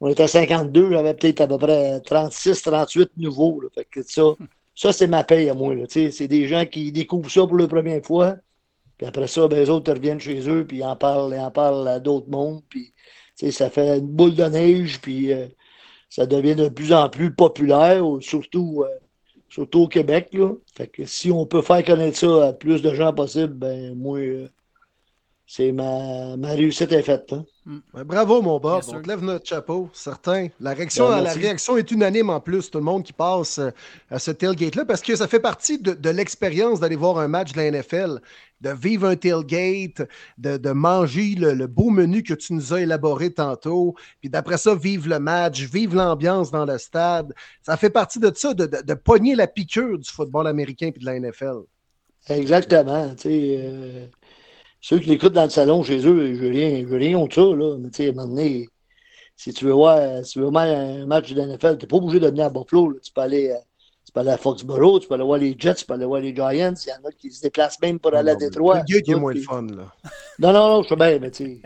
on 0.03 0.09
était 0.09 0.23
à 0.23 0.27
52, 0.27 0.91
j'avais 0.91 1.13
peut-être 1.13 1.39
à 1.39 1.47
peu 1.47 1.57
près 1.57 2.01
36, 2.01 2.61
38 2.61 3.11
nouveaux. 3.15 3.61
là. 3.61 3.69
Fait 3.73 3.85
que 3.85 4.03
ça, 4.03 4.21
ça 4.75 4.91
c'est 4.91 5.07
ma 5.07 5.23
paye 5.23 5.49
à 5.49 5.53
moi. 5.53 5.73
C'est 5.87 6.27
des 6.27 6.45
gens 6.45 6.65
qui 6.65 6.91
découvrent 6.91 7.31
ça 7.31 7.47
pour 7.47 7.57
la 7.57 7.69
première 7.69 8.03
fois. 8.03 8.35
Puis 8.97 9.07
après 9.07 9.27
ça, 9.27 9.47
ben, 9.47 9.57
les 9.57 9.69
autres 9.69 9.93
reviennent 9.93 10.19
chez 10.19 10.49
eux, 10.49 10.67
puis 10.67 10.79
ils 10.79 10.83
en 10.83 10.97
parlent, 10.97 11.33
ils 11.33 11.39
en 11.39 11.51
parlent 11.51 11.87
à 11.87 12.01
d'autres 12.01 12.29
mondes. 12.29 12.61
Puis 12.67 12.93
ça 13.49 13.69
fait 13.69 13.99
une 13.99 14.07
boule 14.07 14.35
de 14.35 14.43
neige, 14.43 14.99
puis 14.99 15.31
euh, 15.31 15.47
ça 16.09 16.25
devient 16.25 16.55
de 16.55 16.67
plus 16.67 16.91
en 16.91 17.09
plus 17.09 17.33
populaire, 17.33 18.03
surtout, 18.19 18.83
euh, 18.83 18.89
surtout 19.47 19.83
au 19.83 19.87
Québec. 19.87 20.27
Là. 20.33 20.51
Fait 20.75 20.87
que 20.87 21.05
si 21.05 21.31
on 21.31 21.45
peut 21.45 21.61
faire 21.61 21.83
connaître 21.85 22.17
ça 22.17 22.47
à 22.47 22.51
plus 22.51 22.81
de 22.81 22.93
gens 22.93 23.13
possible, 23.13 23.53
ben 23.53 23.95
moi, 23.95 24.19
euh, 24.19 24.49
c'est 25.55 25.71
ma, 25.71 26.35
ma 26.35 26.47
réussite 26.53 26.91
est 26.93 27.03
faite. 27.03 27.31
hein. 27.31 27.45
Ben, 27.93 28.03
bravo, 28.03 28.41
mon 28.41 28.59
sûr. 28.81 28.95
On 28.95 29.01
te 29.03 29.07
lève 29.07 29.23
notre 29.23 29.45
chapeau, 29.45 29.87
certain. 29.93 30.47
La 30.59 30.73
réaction, 30.73 31.07
Ben, 31.07 31.21
la 31.21 31.31
réaction 31.31 31.77
est 31.77 31.91
unanime 31.91 32.31
en 32.31 32.39
plus, 32.39 32.71
tout 32.71 32.79
le 32.79 32.83
monde 32.83 33.03
qui 33.03 33.13
passe 33.13 33.59
euh, 33.59 33.69
à 34.09 34.17
ce 34.17 34.31
tailgate-là, 34.31 34.83
parce 34.85 35.03
que 35.03 35.15
ça 35.15 35.27
fait 35.27 35.39
partie 35.39 35.77
de, 35.77 35.93
de 35.93 36.09
l'expérience 36.09 36.79
d'aller 36.79 36.95
voir 36.95 37.19
un 37.19 37.27
match 37.27 37.51
de 37.51 37.57
la 37.57 37.69
NFL, 37.69 38.19
de 38.61 38.69
vivre 38.71 39.05
un 39.07 39.15
tailgate, 39.15 40.01
de, 40.39 40.57
de 40.57 40.71
manger 40.71 41.35
le, 41.37 41.53
le 41.53 41.67
beau 41.67 41.91
menu 41.91 42.23
que 42.23 42.33
tu 42.33 42.53
nous 42.53 42.73
as 42.73 42.81
élaboré 42.81 43.31
tantôt, 43.31 43.93
puis 44.21 44.31
d'après 44.31 44.57
ça, 44.57 44.73
vivre 44.73 45.07
le 45.07 45.19
match, 45.19 45.61
vivre 45.61 45.95
l'ambiance 45.95 46.49
dans 46.49 46.65
le 46.65 46.79
stade. 46.79 47.31
Ça 47.61 47.77
fait 47.77 47.91
partie 47.91 48.17
de 48.17 48.31
ça, 48.33 48.55
de, 48.55 48.65
de, 48.65 48.81
de 48.81 48.93
pogner 48.95 49.35
la 49.35 49.45
piqûre 49.45 49.99
du 49.99 50.09
football 50.09 50.47
américain 50.47 50.89
puis 50.89 50.99
de 50.99 51.05
la 51.05 51.19
NFL. 51.19 51.59
Exactement. 52.29 53.13
tu 53.15 53.21
sais, 53.23 53.55
euh, 53.59 54.07
ceux 54.83 54.99
qui 54.99 55.07
l'écoutent 55.07 55.31
dans 55.31 55.45
le 55.45 55.49
salon 55.49 55.81
chez 55.81 56.05
eux, 56.05 56.35
je 56.35 56.43
n'ai 56.43 56.49
rien, 56.49 56.85
j'ai 56.85 56.97
rien 56.97 57.17
contre 57.17 57.35
ça. 57.35 57.41
Là. 57.41 57.77
Mais 57.79 57.89
tu 57.89 57.95
sais, 58.03 58.07
à 58.07 58.09
un 58.09 58.15
moment 58.15 58.27
donné, 58.27 58.67
si 59.37 59.53
tu 59.53 59.63
veux 59.63 59.71
voir, 59.71 60.25
si 60.25 60.33
tu 60.33 60.39
veux 60.39 60.49
voir 60.49 60.65
un 60.65 61.05
match 61.05 61.31
de 61.31 61.41
NFL, 61.41 61.77
tu 61.77 61.85
n'es 61.85 61.87
pas 61.87 61.95
obligé 61.95 62.19
de 62.19 62.27
venir 62.27 62.45
à 62.45 62.49
Buffalo. 62.49 62.89
là. 62.89 62.99
Tu, 63.01 63.13
peux 63.13 63.21
aller, 63.21 63.51
euh, 63.51 63.55
tu 64.05 64.11
peux 64.11 64.19
aller 64.19 64.31
à 64.31 64.37
Foxborough, 64.37 64.99
tu 64.99 65.07
peux 65.07 65.13
aller 65.13 65.23
voir 65.23 65.39
les 65.39 65.55
Jets, 65.57 65.75
tu 65.75 65.85
peux 65.85 65.93
aller 65.93 66.03
voir 66.03 66.19
les 66.19 66.35
Giants. 66.35 66.73
Il 66.85 66.89
y 66.89 66.91
en 66.91 67.07
a 67.07 67.11
qui 67.17 67.31
se 67.31 67.41
déplacent 67.41 67.79
même 67.81 67.97
pour 67.97 68.13
aller 68.13 68.31
à 68.31 68.35
Détroit. 68.35 68.79
Le 68.79 68.93
gars 68.93 69.01
qui 69.01 69.11
est 69.11 69.15
moins 69.15 69.33
le 69.33 69.39
fun, 69.39 69.65
là. 69.67 69.93
Non, 70.39 70.51
non, 70.51 70.67
non, 70.67 70.83
je 70.83 70.89
sais 70.89 70.95
bien, 70.97 71.17
mais 71.17 71.31
tu 71.31 71.45
sais. 71.45 71.61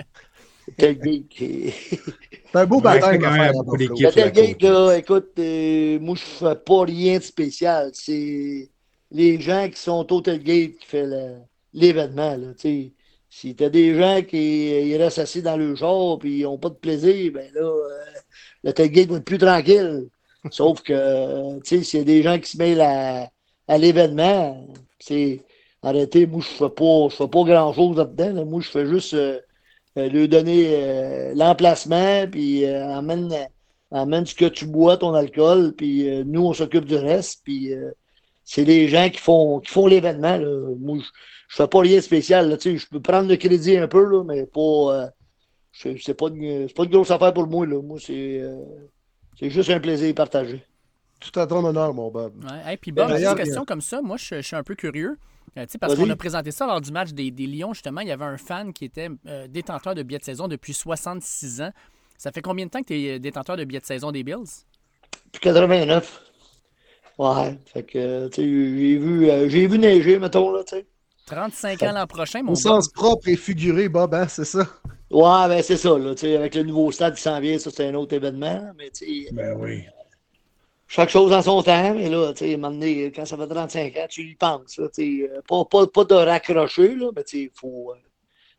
Tailgate 0.77 1.23
C'est 1.39 2.55
un 2.55 2.65
beau 2.67 2.81
c'est 2.83 2.99
quand 2.99 3.07
à 3.07 3.31
même 3.31 3.55
à 3.55 4.11
tailgate, 4.11 4.59
côte. 4.59 4.61
là, 4.61 4.93
écoute, 4.95 5.31
euh, 5.39 5.97
moi, 5.99 6.15
je 6.15 6.21
fais 6.21 6.55
pas 6.55 6.83
rien 6.83 7.17
de 7.17 7.23
spécial. 7.23 7.89
C'est 7.93 8.69
les 9.09 9.41
gens 9.41 9.67
qui 9.73 9.81
sont 9.81 10.05
au 10.13 10.21
tailgate 10.21 10.75
qui 10.75 10.85
font 10.87 11.41
l'événement. 11.73 12.37
là, 12.37 12.53
tu 12.53 12.61
sais. 12.61 12.93
Si 13.39 13.55
t'as 13.55 13.69
des 13.69 13.93
gens 13.93 14.23
qui 14.23 14.97
restent 14.97 15.19
assis 15.19 15.43
dans 15.43 15.57
le 15.57 15.75
char 15.75 16.17
et 16.23 16.27
ils 16.27 16.43
n'ont 16.43 16.57
pas 16.57 16.69
de 16.69 16.73
plaisir, 16.73 17.31
ben 17.33 17.47
là, 17.53 17.61
euh, 17.61 17.87
le 18.63 18.73
tailgate 18.73 19.09
va 19.09 19.17
être 19.17 19.25
plus 19.25 19.37
tranquille. 19.37 20.07
Sauf 20.49 20.81
que, 20.81 20.93
euh, 20.93 21.59
tu 21.63 21.77
sais, 21.77 21.83
s'il 21.83 21.99
y 21.99 22.01
a 22.01 22.05
des 22.05 22.23
gens 22.23 22.39
qui 22.39 22.49
se 22.49 22.57
mêlent 22.57 22.81
à, 22.81 23.77
l'événement, 23.77 24.67
c'est 24.97 25.43
arrêtez, 25.83 26.25
moi, 26.25 26.41
je 26.41 26.47
fais 26.47 26.69
pas, 26.69 27.09
je 27.11 27.15
fais 27.15 27.27
pas 27.27 27.43
grand-chose 27.43 27.97
là-dedans. 27.97 28.33
là. 28.33 28.43
Moi, 28.45 28.61
je 28.61 28.69
fais 28.69 28.87
juste 28.87 29.13
euh, 29.13 29.39
euh, 29.99 30.09
lui 30.09 30.27
donner 30.27 31.31
l'emplacement, 31.35 32.25
puis 32.31 32.65
emmène 32.71 34.25
ce 34.25 34.33
que 34.33 34.45
tu 34.45 34.65
bois, 34.65 34.97
ton 34.97 35.13
alcool, 35.13 35.73
puis 35.77 36.09
nous, 36.25 36.43
on 36.43 36.53
s'occupe 36.53 36.85
du 36.85 36.95
reste, 36.95 37.41
puis 37.43 37.71
c'est 38.43 38.63
les 38.65 38.87
gens 38.87 39.09
qui 39.11 39.19
font, 39.19 39.59
qui 39.59 39.71
font 39.71 39.85
l'événement. 39.85 40.39
Moi, 40.79 40.97
je, 40.99 41.05
je 41.47 41.55
fais 41.55 41.67
pas 41.67 41.79
rien 41.79 41.97
de 41.97 42.01
spécial. 42.01 42.49
Là, 42.49 42.57
tu 42.57 42.71
sais, 42.71 42.77
je 42.77 42.87
peux 42.87 43.01
prendre 43.01 43.29
le 43.29 43.35
crédit 43.37 43.77
un 43.77 43.87
peu, 43.87 44.03
là, 44.03 44.23
mais 44.23 44.45
pas. 44.45 44.59
euh, 44.61 45.07
c'est 45.71 46.13
pas, 46.15 46.27
une- 46.29 46.67
c'est 46.67 46.73
pas 46.75 46.83
une 46.85 46.89
grosse 46.91 47.11
affaire 47.11 47.33
pour 47.33 47.47
moi. 47.47 47.65
Là. 47.65 47.81
Moi, 47.81 47.99
c'est 48.01 48.39
euh, 48.41 48.63
c'est 49.39 49.49
juste 49.49 49.69
un 49.69 49.79
plaisir 49.79 50.13
partagé. 50.15 50.63
Tout 51.19 51.39
à 51.39 51.47
ton 51.47 51.63
honneur, 51.63 51.93
mon 51.93 52.09
Bob. 52.11 52.43
Ouais. 52.43 52.71
Hey, 52.71 52.77
puis 52.77 52.91
Bob, 52.91 53.07
petite 53.15 53.37
question 53.43 53.65
comme 53.65 53.81
ça, 53.81 54.01
moi 54.01 54.17
je, 54.17 54.35
je 54.35 54.41
suis 54.41 54.55
un 54.55 54.63
peu 54.63 54.75
curieux. 54.75 55.17
Euh, 55.57 55.65
tu 55.65 55.71
sais, 55.71 55.77
parce 55.79 55.93
qu'on 55.95 56.09
a 56.11 56.15
présenté 56.15 56.51
ça 56.51 56.67
lors 56.67 56.81
du 56.81 56.91
match 56.91 57.11
des, 57.11 57.31
des 57.31 57.47
Lions, 57.47 57.73
justement. 57.73 58.01
Il 58.01 58.07
y 58.07 58.11
avait 58.11 58.25
un 58.25 58.37
fan 58.37 58.73
qui 58.73 58.85
était 58.85 59.09
euh, 59.27 59.47
détenteur 59.47 59.95
de 59.95 60.03
billets 60.03 60.19
de 60.19 60.23
saison 60.23 60.47
depuis 60.47 60.73
66 60.73 61.61
ans. 61.61 61.71
Ça 62.17 62.31
fait 62.31 62.41
combien 62.41 62.65
de 62.65 62.71
temps 62.71 62.81
que 62.81 62.87
tu 62.87 62.93
es 62.95 63.19
détenteur 63.19 63.55
de 63.57 63.63
billets 63.63 63.79
de 63.79 63.85
saison 63.85 64.11
des 64.11 64.23
Bills? 64.23 64.65
Puis 65.31 65.39
89. 65.41 66.21
Ouais. 67.17 67.57
Fait 67.65 67.83
que, 67.83 68.27
tu 68.27 68.35
sais, 68.35 68.43
j'ai 68.43 68.97
vu, 68.97 69.29
euh, 69.29 69.49
j'ai 69.49 69.65
vu 69.67 69.79
neiger, 69.79 70.19
mettons, 70.19 70.51
là, 70.51 70.63
tu 70.63 70.75
sais. 70.75 70.85
35 71.27 71.83
ans 71.83 71.91
l'an 71.93 72.07
prochain, 72.07 72.41
mon 72.43 72.53
Au 72.53 72.55
sens 72.55 72.87
propre 72.89 73.27
et 73.29 73.35
figuré, 73.35 73.89
Bob, 73.89 74.15
hein, 74.15 74.27
c'est 74.27 74.45
ça? 74.45 74.67
Ouais, 75.09 75.47
ben 75.47 75.61
c'est 75.63 75.77
ça, 75.77 75.97
là, 75.97 76.13
avec 76.37 76.55
le 76.55 76.63
nouveau 76.63 76.91
stade 76.91 77.15
qui 77.15 77.21
s'en 77.21 77.39
vient, 77.39 77.57
ça 77.59 77.71
c'est 77.71 77.87
un 77.87 77.93
autre 77.95 78.13
événement, 78.13 78.73
mais 78.77 78.91
Ben 79.31 79.53
oui. 79.57 79.85
chaque 80.87 81.09
chose 81.09 81.33
en 81.33 81.41
son 81.41 81.61
temps, 81.63 81.93
mais 81.93 82.09
là, 82.09 82.33
tu 82.33 82.39
sais, 82.45 82.51
à 82.51 82.53
un 82.55 82.57
moment 82.57 82.71
donné, 82.73 83.11
quand 83.11 83.25
ça 83.25 83.37
fait 83.37 83.47
35 83.47 83.97
ans, 83.97 84.07
tu 84.09 84.21
y 84.23 84.35
penses. 84.35 84.77
Là, 84.77 84.87
euh, 84.99 85.41
pas, 85.47 85.65
pas, 85.65 85.87
pas 85.87 86.03
de 86.05 86.15
raccrocher, 86.15 86.95
là, 86.95 87.11
mais 87.15 87.23
il 87.33 87.49
faut, 87.53 87.91
euh, 87.91 87.97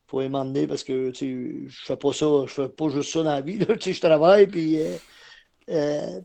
faut 0.06 0.20
y 0.22 0.24
demander 0.24 0.66
parce 0.66 0.84
que 0.84 1.12
je 1.14 1.66
fais 1.84 1.96
pas 1.96 2.12
ça, 2.12 2.26
je 2.46 2.52
fais 2.52 2.68
pas 2.68 2.88
juste 2.90 3.12
ça 3.12 3.22
dans 3.22 3.32
la 3.34 3.40
vie. 3.42 3.58
Là, 3.58 3.74
je 3.80 4.00
travaille, 4.00 4.46
puis 4.46 4.80
euh, 4.80 4.96
euh, 5.70 6.20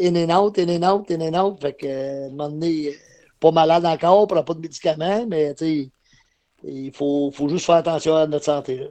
in 0.00 0.16
and 0.16 0.30
out, 0.30 0.58
in 0.58 0.68
and 0.68 0.84
out, 0.84 1.10
in 1.10 1.20
and 1.22 1.34
out. 1.34 1.60
Fait 1.60 1.74
que, 1.74 1.86
euh, 1.86 2.24
à 2.24 2.26
un 2.26 2.30
moment 2.30 2.50
donné, 2.50 2.96
pas 3.40 3.50
malade 3.50 3.84
encore, 3.86 4.26
prends 4.26 4.44
pas 4.44 4.54
de 4.54 4.60
médicaments, 4.60 5.26
mais 5.26 5.54
il 6.64 6.92
faut, 6.92 7.30
faut 7.30 7.48
juste 7.48 7.66
faire 7.66 7.76
attention 7.76 8.16
à 8.16 8.26
notre 8.26 8.44
santé. 8.44 8.76
Là. 8.76 8.86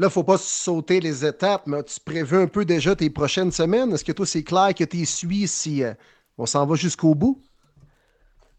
Là, 0.00 0.06
il 0.06 0.08
ne 0.08 0.08
faut 0.08 0.24
pas 0.24 0.38
sauter 0.38 0.98
les 0.98 1.26
étapes, 1.26 1.66
mais 1.66 1.82
tu 1.82 2.00
prévu 2.00 2.38
un 2.38 2.46
peu 2.46 2.64
déjà 2.64 2.96
tes 2.96 3.10
prochaines 3.10 3.52
semaines? 3.52 3.92
Est-ce 3.92 4.04
que 4.04 4.12
toi, 4.12 4.24
c'est 4.24 4.42
clair 4.42 4.74
que 4.74 4.84
tu 4.84 5.04
suis 5.04 5.46
si 5.46 5.82
euh, 5.84 5.92
on 6.38 6.46
s'en 6.46 6.64
va 6.64 6.74
jusqu'au 6.74 7.14
bout? 7.14 7.42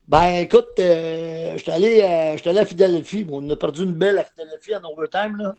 Ben, 0.07 0.41
écoute, 0.41 0.67
euh, 0.79 1.53
je 1.53 1.61
suis 1.63 1.71
allé, 1.71 2.01
euh, 2.01 2.49
allé 2.49 2.59
à 2.59 2.65
Philadelphie. 2.65 3.25
On 3.31 3.49
a 3.49 3.55
perdu 3.55 3.83
une 3.83 3.93
belle 3.93 4.19
à 4.19 4.23
Philadelphie 4.23 4.75
en 4.75 4.83
overtime. 4.83 5.37
Là. 5.37 5.55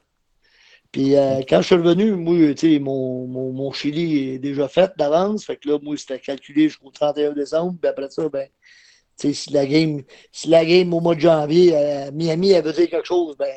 Puis 0.92 1.16
euh, 1.16 1.40
quand 1.48 1.62
je 1.62 1.66
suis 1.66 1.74
revenu, 1.74 2.12
moi, 2.12 2.54
tu 2.54 2.74
sais, 2.74 2.78
mon, 2.78 3.26
mon, 3.26 3.50
mon 3.50 3.72
Chili 3.72 4.34
est 4.34 4.38
déjà 4.38 4.68
fait 4.68 4.92
d'avance. 4.96 5.46
Fait 5.46 5.56
que 5.56 5.68
là, 5.68 5.78
moi, 5.82 5.96
c'était 5.96 6.18
calculé 6.18 6.68
jusqu'au 6.68 6.90
31 6.90 7.32
décembre. 7.32 7.76
Puis 7.80 7.88
après 7.88 8.10
ça, 8.10 8.28
ben, 8.28 8.46
si 9.16 9.52
la 9.52 9.66
game, 9.66 10.02
si 10.32 10.48
la 10.48 10.64
game 10.64 10.92
au 10.92 11.00
mois 11.00 11.14
de 11.14 11.20
janvier 11.20 11.76
à 11.76 12.10
Miami, 12.10 12.50
elle 12.50 12.64
veut 12.64 12.72
dire 12.72 12.88
quelque 12.88 13.06
chose, 13.06 13.36
ben, 13.36 13.52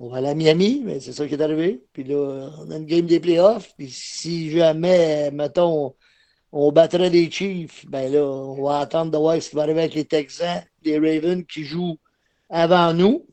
on 0.00 0.08
va 0.08 0.18
aller 0.18 0.28
à 0.28 0.34
Miami, 0.34 0.82
mais 0.84 1.00
c'est 1.00 1.12
ça 1.12 1.26
qui 1.26 1.34
est 1.34 1.42
arrivé. 1.42 1.82
Puis 1.92 2.04
là, 2.04 2.50
on 2.58 2.70
a 2.70 2.76
une 2.76 2.86
game 2.86 3.06
des 3.06 3.20
playoffs. 3.20 3.72
Puis 3.76 3.90
si 3.90 4.50
jamais, 4.50 5.30
mettons, 5.32 5.94
on 6.52 6.72
battrait 6.72 7.10
les 7.10 7.30
Chiefs, 7.30 7.84
ben 7.86 8.12
là, 8.12 8.24
on 8.24 8.62
va 8.62 8.78
attendre 8.80 9.10
de 9.10 9.18
voir 9.18 9.40
ce 9.42 9.50
qui 9.50 9.56
va 9.56 9.62
arriver 9.62 9.80
avec 9.80 9.94
les 9.94 10.04
Texans, 10.04 10.62
les 10.84 10.98
Ravens 10.98 11.44
qui 11.44 11.64
jouent 11.64 11.98
avant 12.48 12.94
nous. 12.94 13.26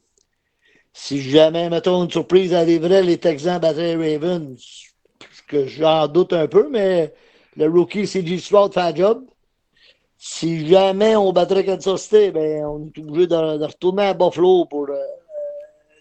Si 0.94 1.22
jamais, 1.22 1.70
mettons, 1.70 2.04
une 2.06 2.12
surprise 2.12 2.54
arriverait, 2.54 3.04
les 3.04 3.18
Texans 3.18 3.60
battraient 3.60 3.96
les 3.96 4.18
Ravens, 4.18 4.58
que 5.48 5.68
j'en 5.68 6.08
doute 6.08 6.34
un 6.34 6.48
peu, 6.48 6.70
mais 6.70 7.14
le 7.56 7.68
rookie 7.68 8.06
CJ 8.06 8.40
Stroud 8.40 8.74
fait 8.74 8.80
la 8.80 8.96
job. 8.96 9.26
Si 10.28 10.68
jamais 10.68 11.16
on 11.16 11.32
battrait 11.32 11.64
Kansas 11.64 12.02
City, 12.02 12.32
ben, 12.32 12.66
on 12.66 12.88
est 12.88 12.98
obligé 13.00 13.28
de, 13.28 13.58
de 13.60 13.64
retourner 13.66 14.06
à 14.08 14.14
Buffalo 14.16 14.66
pour 14.66 14.90
euh, 14.90 14.96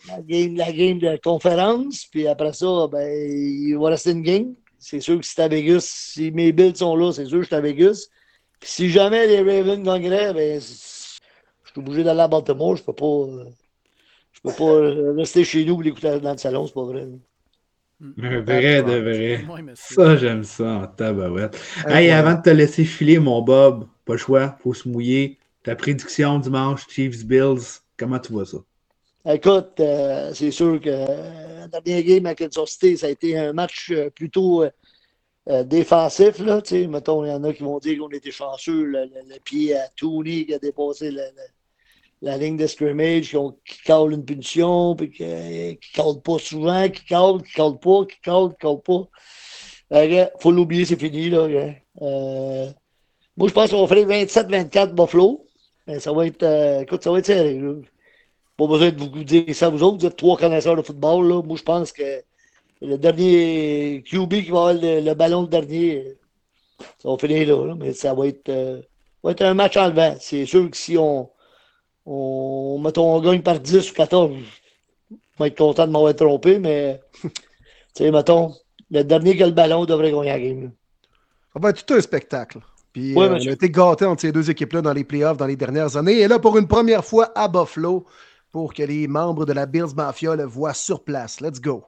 la, 0.09 0.21
game, 0.23 0.57
la 0.57 0.73
game 0.73 0.99
de 0.99 1.19
conférence. 1.23 2.07
Puis 2.11 2.27
après 2.27 2.55
ça, 2.55 2.87
ben, 2.91 3.07
il 3.07 3.77
va 3.77 3.91
rester 3.91 4.13
une 4.13 4.23
game. 4.23 4.55
C'est 4.79 5.01
sûr 5.01 5.21
que 5.21 5.27
si 5.27 5.39
à 5.41 5.49
Vegas, 5.49 5.87
si 6.15 6.31
mes 6.31 6.53
Bills 6.53 6.77
sont 6.77 6.97
là, 6.97 7.13
c'est 7.13 7.27
sûr 7.27 7.37
que 7.39 7.43
je 7.43 7.47
suis 7.49 7.55
à 7.55 7.61
Vegas. 7.61 8.07
Puis 8.61 8.71
si 8.71 8.89
jamais 8.91 9.27
les 9.27 9.41
Ravens 9.41 9.83
gagneraient, 9.83 10.33
ben, 10.33 10.59
je 10.59 10.65
suis 10.67 11.21
obligé 11.81 12.03
d'aller 12.03 12.21
à 12.21 12.29
Baltimore. 12.29 12.77
Je 12.77 12.83
peux 12.83 12.95
pas. 12.95 13.05
euh, 13.07 13.45
Je 14.33 14.41
peux 14.43 14.53
pas 14.57 14.65
euh, 14.65 15.15
rester 15.19 15.45
chez 15.45 15.65
nous 15.67 15.83
et 15.83 15.85
l'écouter 15.85 16.19
dans 16.21 16.33
le 16.33 16.39
salon, 16.39 16.67
c'est 16.67 16.75
pas 16.75 16.85
vrai. 16.85 17.03
là. 17.03 17.17
Un 18.23 18.41
vrai 18.41 18.83
de 18.83 18.97
vrai. 19.01 19.45
Ça, 19.75 20.17
j'aime 20.17 20.45
ça 20.45 20.65
en 20.83 20.87
tabarouette. 20.87 21.59
Hey, 21.87 22.11
avant 22.11 22.35
de 22.35 22.43
te 22.43 22.51
laisser 22.51 22.85
filer, 22.85 23.19
mon 23.19 23.41
Bob, 23.41 23.87
pas 24.05 24.15
le 24.15 24.19
choix, 24.19 24.57
faut 24.63 24.75
se 24.75 24.89
mouiller. 24.89 25.39
Ta 25.63 25.77
prédiction 25.77 26.39
dimanche, 26.39 26.87
Chiefs 26.89 27.25
Bills, 27.25 27.81
comment 27.97 28.19
tu 28.19 28.33
vois 28.33 28.47
ça? 28.47 28.59
Écoute, 29.27 29.81
euh, 29.81 30.35
c'est 30.35 30.51
sûr 30.51 30.79
que 30.79 30.91
euh, 30.91 31.67
la 31.73 31.81
dernière 31.81 32.03
game 32.03 32.27
à 32.27 32.35
Kansas 32.35 32.73
City, 32.73 32.99
ça 32.99 33.07
a 33.07 33.11
été 33.11 33.39
un 33.39 33.55
match 33.55 33.91
euh, 33.91 34.11
plutôt 34.11 34.65
défensif. 35.65 36.39
Là, 36.41 36.63
mettons, 36.89 37.25
il 37.25 37.29
y 37.29 37.33
en 37.33 37.45
a 37.45 37.53
qui 37.53 37.63
vont 37.63 37.79
dire 37.79 37.99
qu'on 37.99 38.09
était 38.11 38.31
chanceux. 38.31 38.85
Le, 38.85 39.39
pied 39.45 39.75
à 39.75 39.89
Tooney 39.97 40.47
qui 40.47 40.55
a 40.55 40.59
dépassé 40.59 41.11
la, 42.21 42.37
ligne 42.39 42.57
de 42.57 42.67
scrimmage, 42.67 43.29
qui, 43.29 43.37
ont- 43.37 44.11
une 44.11 44.25
punition, 44.25 44.95
puis 44.95 45.11
qui 45.11 45.23
ne 45.23 46.21
pas 46.21 46.39
souvent, 46.39 46.89
qui 46.89 47.05
cale, 47.05 47.43
qui 47.43 47.53
cale 47.55 47.79
pas, 47.79 48.05
qui 48.07 48.21
cale, 48.23 48.49
qui 48.51 48.57
cale 48.59 48.81
pas. 48.85 49.09
Il 50.03 50.31
faut 50.41 50.51
l'oublier, 50.51 50.85
c'est 50.85 51.01
fini. 51.01 51.31
Là, 51.31 51.47
moi, 53.37 53.49
je 53.49 53.53
pense 53.53 53.71
qu'on 53.71 53.85
va 53.85 53.95
faire 53.95 54.07
27-24 54.07 54.95
Buffalo. 54.95 55.45
Mais 55.87 56.01
ça 56.01 56.13
va 56.13 56.27
être, 56.27 56.43
euh, 56.43 56.81
écoute, 56.81 57.03
ça 57.03 57.11
va 57.11 57.19
être 57.19 57.27
serré. 57.27 57.59
là. 57.59 57.75
Pas 58.57 58.67
besoin 58.67 58.91
de 58.91 59.01
vous 59.01 59.25
dire 59.25 59.55
ça, 59.55 59.69
vous 59.69 59.83
autres, 59.83 59.99
vous 59.99 60.07
êtes 60.07 60.17
trois 60.17 60.37
connaisseurs 60.37 60.77
de 60.77 60.83
football. 60.83 61.29
Là. 61.29 61.43
Moi, 61.43 61.57
je 61.57 61.63
pense 61.63 61.93
que 61.93 62.23
le 62.81 62.97
dernier 62.97 64.03
QB 64.07 64.33
qui 64.45 64.51
va 64.51 64.69
avoir 64.69 64.75
le, 64.75 65.15
ballon 65.15 65.43
le 65.43 65.49
dernier, 65.49 66.17
ça 66.99 67.11
va 67.11 67.19
finir 67.19 67.57
là, 67.57 67.75
mais 67.75 67.93
ça 67.93 68.15
va 68.15 68.29
être, 68.29 68.49
euh, 68.49 68.81
va 69.23 69.33
être 69.33 69.43
un 69.43 69.55
match 69.55 69.77
enlevant. 69.77 70.17
C'est 70.21 70.47
sûr 70.47 70.71
que 70.71 70.77
si 70.77 70.97
on, 70.97 71.31
on, 72.07 72.79
mettons, 72.79 73.17
on 73.17 73.21
gagne 73.21 73.43
par 73.43 73.59
10 73.59 73.91
ou 73.91 73.95
14, 73.95 74.33
je 75.11 75.17
vais 75.39 75.49
être 75.49 75.59
content 75.59 75.87
de 75.87 75.93
m'avoir 75.93 76.15
trompé, 76.15 76.59
mais 76.59 77.01
tu 77.23 77.31
sais, 77.95 78.11
mettons, 78.11 78.55
le 78.91 79.03
dernier 79.03 79.37
qui 79.37 79.43
a 79.43 79.47
le 79.47 79.53
ballon 79.53 79.85
devrait 79.85 80.13
gagner 80.13 80.29
la 80.29 80.41
game. 80.41 80.73
Ça 81.53 81.61
va 81.61 81.71
être 81.71 81.85
tout 81.85 81.95
un 81.95 82.01
spectacle. 82.01 82.61
Puis 82.95 83.15
Ouais, 83.15 83.27
euh, 83.27 83.33
on 83.33 83.49
a 83.49 83.53
été 83.53 83.69
gâtés 83.69 84.07
entre 84.07 84.23
ces 84.23 84.33
deux 84.33 84.49
équipes-là 84.49 84.81
dans 84.81 84.95
les 84.95 85.05
playoffs 85.05 85.37
dans 85.37 85.47
les 85.47 85.57
dernières 85.57 85.99
années. 85.99 86.21
Et 86.21 86.29
là, 86.29 86.39
pour 86.39 86.57
une 86.57 86.69
première 86.69 87.05
fois 87.05 87.31
à 87.35 87.49
Buffalo, 87.49 88.07
pour 88.51 88.73
que 88.73 88.85
les 88.85 89.09
membres 89.09 89.45
de 89.45 89.53
la 89.53 89.67
Bills 89.67 89.95
Mafia 89.97 90.37
le 90.37 90.45
voient 90.45 90.75
sur 90.75 91.03
place. 91.03 91.41
Let's 91.41 91.61
go. 91.61 91.85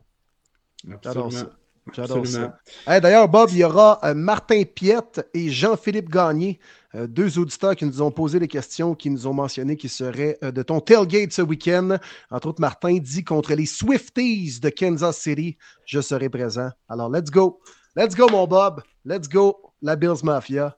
J'adore 1.03 1.33
ça. 1.33 1.47
J'adore 1.93 2.27
ça. 2.27 2.59
Hey, 2.89 3.01
D'ailleurs, 3.01 3.29
Bob, 3.29 3.51
il 3.53 3.59
y 3.59 3.65
aura 3.65 4.01
euh, 4.03 4.15
Martin 4.15 4.65
Piette 4.65 5.25
et 5.33 5.49
Jean-Philippe 5.49 6.11
Gagné, 6.11 6.59
euh, 6.97 7.07
deux 7.07 7.39
auditeurs 7.39 7.77
qui 7.77 7.85
nous 7.85 8.03
ont 8.03 8.11
posé 8.11 8.41
des 8.41 8.49
questions, 8.49 8.97
qui 8.97 9.11
nous 9.11 9.29
ont 9.29 9.33
mentionné 9.33 9.77
qu'ils 9.77 9.91
seraient 9.91 10.39
euh, 10.43 10.51
de 10.51 10.65
ton 10.65 10.81
tailgate 10.81 11.33
ce 11.33 11.43
week-end. 11.43 11.99
Entre 12.33 12.49
autres, 12.49 12.61
Martin 12.61 12.99
dit 12.99 13.23
contre 13.23 13.55
les 13.55 13.67
Swifties 13.67 14.59
de 14.61 14.69
Kansas 14.69 15.19
City, 15.19 15.57
je 15.85 16.01
serai 16.01 16.29
présent. 16.29 16.71
Alors, 16.89 17.09
let's 17.09 17.31
go. 17.31 17.61
Let's 17.95 18.17
go, 18.17 18.27
mon 18.29 18.49
Bob. 18.49 18.83
Let's 19.05 19.29
go, 19.29 19.57
la 19.83 19.95
Bills 19.95 20.25
Mafia. 20.25 20.77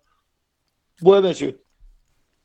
Ouais, 1.03 1.21
monsieur. 1.21 1.61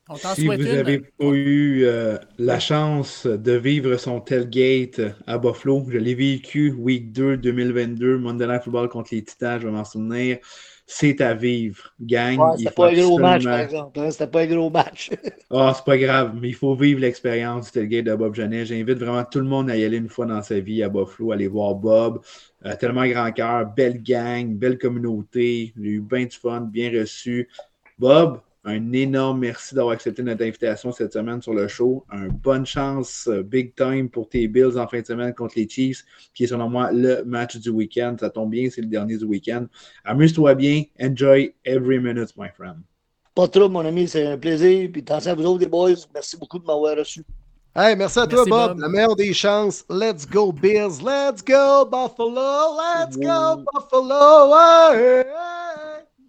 On 0.09 0.19
t'en 0.19 0.35
Si 0.35 0.49
vous 0.49 0.65
n'avez 0.65 0.99
pas 0.99 1.25
eu 1.25 1.83
euh, 1.85 2.17
la 2.37 2.59
chance 2.59 3.25
de 3.27 3.51
vivre 3.53 3.97
son 3.97 4.19
tailgate 4.21 5.01
à 5.27 5.37
Buffalo, 5.37 5.85
je 5.89 5.97
l'ai 5.97 6.15
vécu 6.15 6.71
week 6.71 7.11
2 7.11 7.37
2022, 7.37 8.17
Monday 8.17 8.47
Night 8.47 8.63
Football 8.63 8.89
contre 8.89 9.13
les 9.13 9.23
Titans, 9.23 9.59
je 9.61 9.67
vais 9.67 9.71
m'en 9.73 9.85
souvenir. 9.85 10.39
C'est 10.87 11.21
à 11.21 11.33
vivre, 11.33 11.93
gang. 12.01 12.49
Ouais, 12.49 12.57
Il 12.57 12.67
c'était 12.67 12.71
pas 12.71 12.89
un 12.89 12.93
gros 12.95 13.19
match, 13.19 13.47
par 13.47 13.59
exemple. 13.59 13.99
hein, 13.99 14.11
C'était 14.11 14.27
pas 14.27 14.41
un 14.41 14.47
gros 14.47 14.69
match. 14.69 15.09
Ah, 15.55 15.73
c'est 15.75 15.85
pas 15.85 15.97
grave, 15.99 16.35
mais 16.41 16.49
il 16.49 16.55
faut 16.55 16.75
vivre 16.75 16.99
l'expérience 17.01 17.67
du 17.67 17.71
tailgate 17.73 18.05
de 18.05 18.15
Bob 18.15 18.33
Genet. 18.33 18.65
J'invite 18.65 18.97
vraiment 18.97 19.23
tout 19.23 19.37
le 19.39 19.45
monde 19.45 19.69
à 19.69 19.77
y 19.77 19.83
aller 19.83 19.97
une 19.97 20.09
fois 20.09 20.25
dans 20.25 20.41
sa 20.41 20.59
vie 20.59 20.81
à 20.81 20.89
Buffalo, 20.89 21.31
aller 21.31 21.47
voir 21.47 21.75
Bob. 21.75 22.21
Euh, 22.65 22.75
tellement 22.75 23.05
grand 23.05 23.31
cœur, 23.31 23.67
belle 23.75 24.01
gang, 24.01 24.47
belle 24.57 24.79
communauté. 24.79 25.71
J'ai 25.79 25.89
eu 25.91 26.01
bien 26.01 26.25
du 26.25 26.35
fun, 26.35 26.61
bien 26.61 26.89
reçu. 26.91 27.49
Bob, 27.99 28.41
un 28.65 28.93
énorme 28.93 29.39
merci 29.39 29.75
d'avoir 29.75 29.93
accepté 29.93 30.23
notre 30.23 30.41
invitation 30.41 30.91
cette 30.91 31.13
semaine 31.13 31.41
sur 31.41 31.53
le 31.53 31.67
show. 31.67 32.05
Un 32.09 32.29
bonne 32.29 32.65
chance, 32.65 33.27
euh, 33.27 33.43
big 33.43 33.75
time 33.75 34.09
pour 34.09 34.29
tes 34.29 34.47
Bills 34.47 34.77
en 34.77 34.87
fin 34.87 35.01
de 35.01 35.05
semaine 35.05 35.33
contre 35.33 35.55
les 35.57 35.67
Chiefs, 35.67 36.05
qui 36.33 36.45
est 36.45 36.47
selon 36.47 36.69
moi 36.69 36.91
le 36.91 37.23
match 37.25 37.57
du 37.57 37.69
week-end. 37.69 38.15
Ça 38.19 38.29
tombe 38.29 38.51
bien, 38.51 38.69
c'est 38.71 38.81
le 38.81 38.87
dernier 38.87 39.17
du 39.17 39.25
week-end. 39.25 39.65
Amuse-toi 40.05 40.55
bien. 40.55 40.83
Enjoy 41.01 41.53
every 41.65 41.99
minute, 41.99 42.33
my 42.37 42.47
friend. 42.55 42.77
Pas 43.35 43.47
trop, 43.47 43.67
mon 43.67 43.85
ami, 43.85 44.07
c'est 44.07 44.27
un 44.27 44.37
plaisir. 44.37 44.89
Puis 44.91 45.01
attention 45.01 45.31
à 45.31 45.35
vous 45.35 45.45
autres, 45.45 45.59
les 45.59 45.67
boys. 45.67 45.95
Merci 46.13 46.37
beaucoup 46.37 46.59
de 46.59 46.65
m'avoir 46.65 46.95
reçu. 46.95 47.23
Hey, 47.75 47.95
merci 47.95 48.19
à 48.19 48.27
toi, 48.27 48.45
Merci, 48.45 48.49
Bob. 48.49 48.71
Bob. 48.71 48.79
La 48.79 48.87
meilleure 48.87 49.15
des 49.15 49.33
chances. 49.33 49.83
Let's 49.89 50.25
go, 50.25 50.53
Bills. 50.53 51.01
Let's 51.03 51.43
go, 51.43 51.83
Buffalo. 51.85 52.77
Let's 52.77 53.17
go, 53.17 53.63
Buffalo. 53.73 54.53
Hey, 54.93 55.25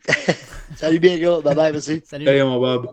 hey. 0.09 0.35
Salut 0.77 0.99
bien, 0.99 1.19
gars. 1.19 1.41
Bye 1.41 1.55
bye, 1.55 1.73
merci. 1.73 2.03
Salut. 2.05 2.25
Salut, 2.27 2.45
mon 2.45 2.61
Bob. 2.61 2.89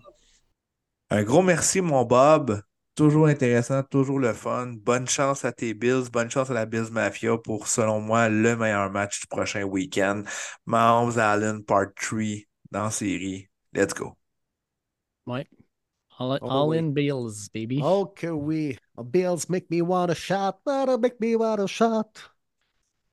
Un 1.09 1.23
gros 1.23 1.41
merci, 1.41 1.81
mon 1.81 2.03
Bob. 2.05 2.61
Toujours 2.95 3.27
intéressant, 3.27 3.83
toujours 3.83 4.19
le 4.19 4.33
fun. 4.33 4.73
Bonne 4.77 5.07
chance 5.07 5.45
à 5.45 5.51
tes 5.51 5.73
Bills, 5.73 6.09
bonne 6.11 6.29
chance 6.29 6.49
à 6.49 6.53
la 6.53 6.65
Bills 6.65 6.91
Mafia 6.91 7.37
pour, 7.37 7.67
selon 7.67 8.01
moi, 8.01 8.27
le 8.29 8.55
meilleur 8.55 8.89
match 8.91 9.21
du 9.21 9.27
prochain 9.27 9.63
week-end. 9.63 10.23
Mahomes 10.65 11.17
Allen 11.17 11.63
Part 11.63 11.93
3 11.95 12.45
dans 12.71 12.83
la 12.85 12.91
série. 12.91 13.47
Let's 13.73 13.93
go. 13.93 14.17
Ouais. 15.25 15.47
All, 16.19 16.37
Oh, 16.41 16.49
all 16.49 16.67
oui. 16.69 16.77
in 16.77 16.91
Bills, 16.93 17.49
baby. 17.53 17.79
Oh 17.81 18.05
que 18.05 18.27
oui. 18.27 18.77
Bills 19.09 19.49
make 19.49 19.69
me 19.71 19.81
want 19.81 20.11
a 20.11 20.15
shot. 20.15 20.59
That'll 20.65 20.99
make 20.99 21.19
me 21.19 21.35
want 21.35 21.59
a 21.61 21.67
shot. 21.67 22.21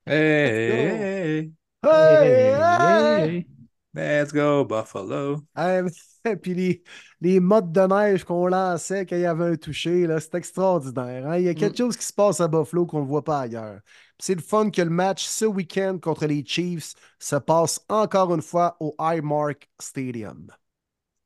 Hey, 0.04 0.68
Let's 0.68 0.68
go. 0.68 0.76
hey, 0.76 0.98
hey. 0.98 1.50
Hey, 1.82 1.90
Hey, 1.90 2.52
hey. 2.78 3.30
hey. 3.30 3.46
Let's 3.94 4.32
go, 4.32 4.64
Buffalo. 4.64 5.42
Hein, 5.56 5.86
puis 6.42 6.54
les, 6.54 6.82
les 7.20 7.40
mottes 7.40 7.72
de 7.72 7.80
neige 7.80 8.24
qu'on 8.24 8.46
lançait 8.46 9.06
quand 9.06 9.16
il 9.16 9.22
y 9.22 9.26
avait 9.26 9.46
un 9.46 9.56
touché, 9.56 10.06
là, 10.06 10.20
c'est 10.20 10.34
extraordinaire. 10.34 11.26
hein. 11.28 11.36
Il 11.38 11.44
y 11.44 11.48
a 11.48 11.54
quelque 11.54 11.76
Mm. 11.76 11.78
chose 11.78 11.96
qui 11.96 12.04
se 12.04 12.12
passe 12.12 12.40
à 12.40 12.48
Buffalo 12.48 12.86
qu'on 12.86 13.00
ne 13.02 13.06
voit 13.06 13.24
pas 13.24 13.40
ailleurs. 13.40 13.80
C'est 14.18 14.34
le 14.34 14.42
fun 14.42 14.70
que 14.70 14.82
le 14.82 14.90
match 14.90 15.24
ce 15.26 15.44
week-end 15.44 15.98
contre 16.00 16.26
les 16.26 16.44
Chiefs 16.44 16.94
se 17.18 17.36
passe 17.36 17.80
encore 17.88 18.34
une 18.34 18.42
fois 18.42 18.76
au 18.80 18.94
Highmark 18.98 19.68
Stadium. 19.80 20.48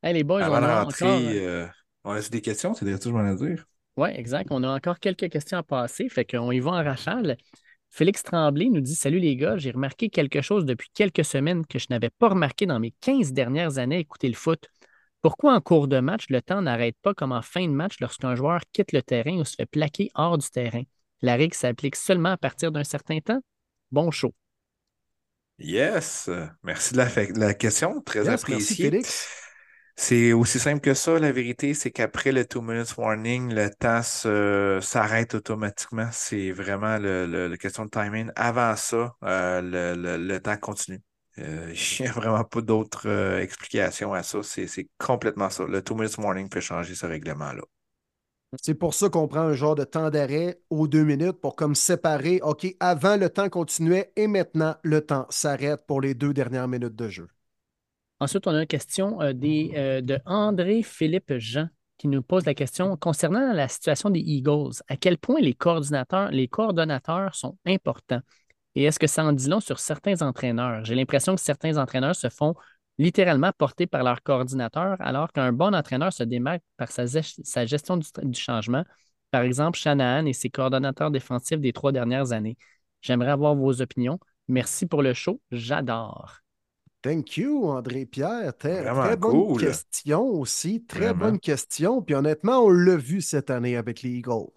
Hey, 0.03 0.13
les 0.15 0.25
boys, 0.25 0.47
Avant 0.47 0.61
on 0.61 0.63
a 0.63 0.83
rentrer, 0.85 1.39
encore. 1.39 1.41
euh, 1.41 1.67
on 2.05 2.13
a 2.13 2.21
des 2.29 2.41
questions, 2.43 2.75
c'est 2.75 2.85
déjà 2.85 2.99
tout 2.99 3.05
ce 3.05 3.09
que 3.15 3.19
je 3.19 3.35
voulais 3.37 3.55
dire. 3.57 3.67
Oui, 3.97 4.09
exact. 4.15 4.49
On 4.51 4.63
a 4.63 4.69
encore 4.75 4.99
quelques 4.99 5.29
questions 5.31 5.59
à 5.59 5.63
passer, 5.63 6.09
fait 6.09 6.25
qu'on 6.25 6.51
y 6.51 6.61
va 6.61 6.71
en 6.73 6.85
rafale. 6.85 7.37
Félix 7.95 8.23
Tremblay 8.23 8.71
nous 8.71 8.81
dit 8.81 8.95
Salut 8.95 9.19
les 9.19 9.37
gars, 9.37 9.59
j'ai 9.59 9.71
remarqué 9.71 10.09
quelque 10.09 10.41
chose 10.41 10.65
depuis 10.65 10.89
quelques 10.95 11.27
semaines 11.27 11.67
que 11.67 11.79
je 11.79 11.89
n'avais 11.91 12.09
pas 12.09 12.31
remarqué 12.31 12.65
dans 12.65 12.81
mes 12.81 12.93
15 13.03 13.35
dernières 13.35 13.77
années 13.77 13.97
à 13.97 13.99
écouter 13.99 14.29
le 14.29 14.35
foot. 14.35 14.67
Pourquoi 15.21 15.53
en 15.53 15.61
cours 15.61 15.89
de 15.89 16.01
match, 16.01 16.25
le 16.31 16.41
temps 16.41 16.63
n'arrête 16.63 16.97
pas 17.03 17.13
comme 17.13 17.33
en 17.33 17.43
fin 17.43 17.67
de 17.67 17.73
match 17.73 18.01
lorsqu'un 18.01 18.35
joueur 18.35 18.63
quitte 18.73 18.93
le 18.93 19.03
terrain 19.03 19.37
ou 19.37 19.45
se 19.45 19.57
fait 19.57 19.67
plaquer 19.67 20.11
hors 20.15 20.39
du 20.39 20.49
terrain? 20.49 20.85
La 21.21 21.37
règle 21.37 21.55
s'applique 21.55 21.97
seulement 21.97 22.31
à 22.31 22.39
partir 22.39 22.73
d'un 22.73 22.83
certain 22.83 23.21
temps? 23.21 23.43
Bon 23.91 24.11
show. 24.11 24.33
Yes, 25.59 26.31
merci 26.63 26.95
de 26.95 27.39
la, 27.39 27.53
question, 27.53 28.01
très 28.01 28.25
merci 28.25 28.53
appréciée. 28.53 28.87
Félix. 28.87 29.42
C'est 29.97 30.33
aussi 30.33 30.59
simple 30.59 30.81
que 30.81 30.95
ça, 30.95 31.19
la 31.19 31.33
vérité, 31.33 31.75
c'est 31.75 31.91
qu'après 31.91 32.33
le 32.33 32.47
two 32.47 32.63
minutes 32.63 32.97
warning, 32.97 33.53
le 33.53 33.71
temps 33.71 34.03
s'arrête 34.03 35.35
automatiquement. 35.35 36.09
C'est 36.13 36.51
vraiment 36.51 36.99
le, 36.99 37.27
la 37.27 37.57
question 37.57 37.85
de 37.85 37.91
timing. 37.91 38.31
Avant 38.35 38.75
ça, 38.77 39.15
euh, 39.25 39.61
le, 40.19 40.39
temps 40.41 40.57
continue. 40.57 41.01
Euh, 41.39 41.73
Il 42.01 42.09
vraiment 42.11 42.45
pas 42.45 42.61
d'autre 42.63 43.03
euh, 43.07 43.41
explication 43.41 44.15
à 44.15 44.23
ça. 44.23 44.43
C'est 44.43 44.89
complètement 44.99 45.51
ça. 45.51 45.65
Le 45.65 45.83
two 45.83 45.95
minutes 45.95 46.17
warning 46.19 46.49
fait 46.53 46.61
changer 46.61 46.95
ce 46.95 47.07
règlement-là. 47.07 47.63
C'est 48.61 48.75
pour 48.75 48.93
ça 48.93 49.09
qu'on 49.09 49.29
prend 49.29 49.41
un 49.41 49.55
genre 49.55 49.75
de 49.75 49.85
temps 49.85 50.11
d'arrêt 50.11 50.61
aux 50.69 50.87
deux 50.87 51.05
minutes 51.05 51.41
pour 51.41 51.57
comme 51.57 51.75
séparer, 51.75 52.41
OK, 52.43 52.67
avant 52.81 53.17
le 53.17 53.31
temps 53.31 53.49
continuait 53.49 54.13
et 54.17 54.27
maintenant 54.27 54.77
le 54.83 55.01
temps 55.01 55.27
s'arrête 55.31 55.87
pour 55.87 56.03
les 56.03 56.15
deux 56.15 56.35
dernières 56.35 56.69
minutes 56.69 56.97
de 56.97 57.09
jeu. 57.09 57.29
Ensuite, 58.23 58.47
on 58.47 58.55
a 58.55 58.61
une 58.61 58.67
question 58.69 59.21
euh, 59.21 59.33
euh, 59.35 60.01
de 60.01 60.21
André-Philippe 60.27 61.39
Jean 61.39 61.67
qui 61.99 62.07
nous 62.07 62.23
pose 62.23 62.47
la 62.47 62.55
question 62.55 62.97
concernant 62.97 63.53
la 63.53 63.67
situation 63.67 64.11
des 64.11 64.21
Eagles. 64.21 64.75
À 64.87 64.97
quel 64.97 65.19
point 65.19 65.41
les 65.41 65.55
coordinateurs, 65.55 66.31
les 66.31 66.47
coordonnateurs 66.47 67.35
sont 67.35 67.59
importants? 67.67 68.21
Et 68.77 68.85
est-ce 68.85 69.01
que 69.01 69.09
ça 69.09 69.25
en 69.25 69.33
dit 69.33 69.49
long 69.49 69.59
sur 69.59 69.81
certains 69.81 70.23
entraîneurs? 70.23 70.85
J'ai 70.85 70.95
l'impression 70.95 71.35
que 71.35 71.41
certains 71.41 71.77
entraîneurs 71.79 72.15
se 72.15 72.29
font 72.29 72.55
littéralement 72.97 73.51
porter 73.59 73.89
par 73.89 74.05
leur 74.05 74.23
coordinateur, 74.23 74.99
alors 75.01 75.33
qu'un 75.33 75.53
bon 75.53 75.75
entraîneur 75.75 76.13
se 76.13 76.23
démarque 76.23 76.63
par 76.77 76.93
sa 76.93 77.67
gestion 77.67 77.97
du, 77.97 78.07
du 78.23 78.39
changement. 78.39 78.85
Par 79.33 79.43
exemple, 79.43 79.77
Shanahan 79.77 80.27
et 80.27 80.33
ses 80.33 80.49
coordonnateurs 80.49 81.11
défensifs 81.11 81.59
des 81.59 81.73
trois 81.73 81.91
dernières 81.91 82.31
années. 82.31 82.57
J'aimerais 83.01 83.33
avoir 83.33 83.57
vos 83.57 83.83
opinions. 83.83 84.21
Merci 84.47 84.87
pour 84.87 85.03
le 85.03 85.13
show. 85.13 85.41
J'adore. 85.51 86.42
Thank 87.03 87.37
you. 87.37 87.81
Très, 88.59 88.83
Vraiment 88.83 89.03
très 89.03 89.17
bonne 89.17 89.47
cool. 89.47 89.59
question 89.59 90.25
aussi. 90.25 90.85
Très 90.85 91.13
Vraiment. 91.13 91.15
bonne 91.15 91.41
question. 91.41 92.01
Puis 92.03 92.15
honnêtement, 92.15 92.61
on 92.65 92.71
l'a 92.71 92.97
vu 92.97 93.21
cette 93.21 93.51
année 93.51 93.77
avec 93.77 94.03
les 94.03 94.11
Eagles. 94.11 94.53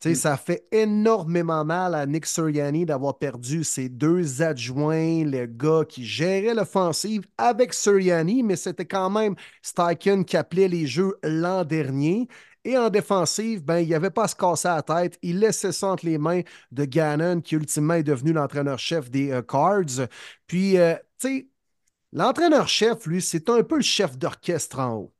Tu 0.00 0.10
sais, 0.10 0.14
Mm. 0.14 0.14
Ça 0.14 0.36
fait 0.36 0.66
énormément 0.70 1.64
mal 1.64 1.94
à 1.94 2.06
Nick 2.06 2.26
Sirianni 2.26 2.86
d'avoir 2.86 3.18
perdu 3.18 3.64
ses 3.64 3.88
deux 3.88 4.42
adjoints, 4.42 5.24
le 5.24 5.46
gars 5.46 5.84
qui 5.88 6.04
gérait 6.06 6.54
l'offensive 6.54 7.26
avec 7.36 7.74
Sirianni, 7.74 8.44
mais 8.44 8.54
c'était 8.56 8.86
quand 8.86 9.10
même 9.10 9.34
Steichen 9.62 10.24
qui 10.24 10.36
appelait 10.36 10.68
les 10.68 10.86
jeux 10.86 11.18
l'an 11.24 11.64
dernier. 11.64 12.28
Et 12.64 12.76
en 12.78 12.90
défensive, 12.90 13.64
ben, 13.64 13.78
il 13.78 13.88
n'y 13.88 13.94
avait 13.94 14.10
pas 14.10 14.24
à 14.24 14.28
se 14.28 14.36
casser 14.36 14.68
la 14.68 14.82
tête. 14.82 15.18
Il 15.22 15.38
laissait 15.40 15.72
ça 15.72 15.88
entre 15.88 16.04
les 16.06 16.18
mains 16.18 16.42
de 16.70 16.84
Gannon, 16.84 17.40
qui 17.40 17.54
ultimement 17.56 17.94
est 17.94 18.02
devenu 18.02 18.32
l'entraîneur-chef 18.32 19.10
des 19.10 19.30
euh, 19.32 19.42
Cards. 19.42 20.06
Puis, 20.46 20.76
euh, 20.78 20.94
sais, 21.18 21.48
l'entraîneur-chef, 22.12 23.06
lui, 23.06 23.22
c'est 23.22 23.48
un 23.50 23.62
peu 23.62 23.76
le 23.76 23.82
chef 23.82 24.18
d'orchestre 24.18 24.80
en 24.80 24.94
haut 24.96 25.14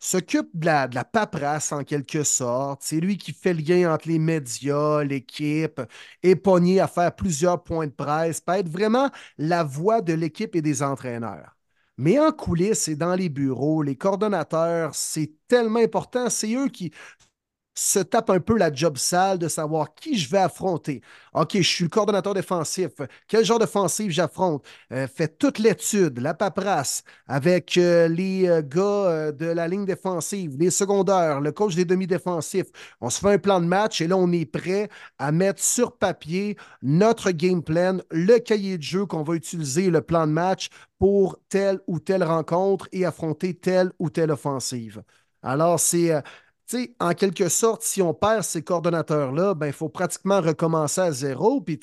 s'occupe 0.00 0.48
de 0.54 0.66
la, 0.66 0.88
la 0.92 1.04
paperasse 1.04 1.72
en 1.72 1.84
quelque 1.84 2.24
sorte. 2.24 2.82
C'est 2.82 3.00
lui 3.00 3.18
qui 3.18 3.32
fait 3.32 3.54
le 3.54 3.62
lien 3.62 3.94
entre 3.94 4.08
les 4.08 4.18
médias, 4.18 5.04
l'équipe, 5.04 5.80
est 6.22 6.36
pogné 6.36 6.80
à 6.80 6.88
faire 6.88 7.14
plusieurs 7.14 7.62
points 7.62 7.86
de 7.86 7.92
presse, 7.92 8.40
peut 8.40 8.54
être 8.54 8.68
vraiment 8.68 9.10
la 9.38 9.62
voix 9.62 10.00
de 10.00 10.14
l'équipe 10.14 10.56
et 10.56 10.62
des 10.62 10.82
entraîneurs. 10.82 11.56
Mais 11.98 12.18
en 12.18 12.32
coulisses 12.32 12.88
et 12.88 12.96
dans 12.96 13.14
les 13.14 13.28
bureaux, 13.28 13.82
les 13.82 13.96
coordonnateurs, 13.96 14.94
c'est 14.94 15.34
tellement 15.48 15.80
important. 15.80 16.30
C'est 16.30 16.54
eux 16.54 16.68
qui 16.68 16.92
se 17.80 17.98
tapent 17.98 18.28
un 18.30 18.40
peu 18.40 18.58
la 18.58 18.70
job 18.70 18.98
sale 18.98 19.38
de 19.38 19.48
savoir 19.48 19.94
qui 19.94 20.18
je 20.18 20.28
vais 20.28 20.38
affronter. 20.38 21.00
OK, 21.32 21.52
je 21.54 21.62
suis 21.62 21.84
le 21.84 21.88
coordonnateur 21.88 22.34
défensif. 22.34 22.90
Quel 23.26 23.42
genre 23.42 23.58
d'offensive 23.58 24.10
j'affronte? 24.10 24.62
Euh, 24.92 25.06
fait 25.08 25.38
toute 25.38 25.58
l'étude, 25.58 26.18
la 26.18 26.34
paperasse, 26.34 27.02
avec 27.26 27.78
euh, 27.78 28.06
les 28.06 28.46
euh, 28.46 28.60
gars 28.60 28.82
euh, 28.82 29.32
de 29.32 29.46
la 29.46 29.66
ligne 29.66 29.86
défensive, 29.86 30.56
les 30.58 30.70
secondaires, 30.70 31.40
le 31.40 31.52
coach 31.52 31.74
des 31.74 31.86
demi-défensifs. 31.86 32.66
On 33.00 33.08
se 33.08 33.18
fait 33.18 33.32
un 33.32 33.38
plan 33.38 33.60
de 33.60 33.66
match 33.66 34.02
et 34.02 34.06
là, 34.08 34.16
on 34.18 34.30
est 34.30 34.44
prêt 34.44 34.90
à 35.18 35.32
mettre 35.32 35.62
sur 35.62 35.96
papier 35.96 36.58
notre 36.82 37.30
game 37.30 37.62
plan, 37.62 37.98
le 38.10 38.38
cahier 38.40 38.76
de 38.76 38.82
jeu 38.82 39.06
qu'on 39.06 39.22
va 39.22 39.34
utiliser, 39.34 39.88
le 39.88 40.02
plan 40.02 40.26
de 40.26 40.32
match 40.32 40.68
pour 40.98 41.38
telle 41.48 41.80
ou 41.86 41.98
telle 41.98 42.24
rencontre 42.24 42.88
et 42.92 43.06
affronter 43.06 43.54
telle 43.54 43.90
ou 43.98 44.10
telle 44.10 44.30
offensive. 44.32 45.02
Alors, 45.42 45.80
c'est. 45.80 46.12
En 47.00 47.14
quelque 47.14 47.48
sorte, 47.48 47.82
si 47.82 48.02
on 48.02 48.14
perd 48.14 48.42
ces 48.42 48.62
coordonnateurs-là, 48.62 49.54
ben, 49.54 49.66
il 49.66 49.72
faut 49.72 49.88
pratiquement 49.88 50.40
recommencer 50.40 51.00
à 51.00 51.12
zéro. 51.12 51.60
Puis, 51.60 51.80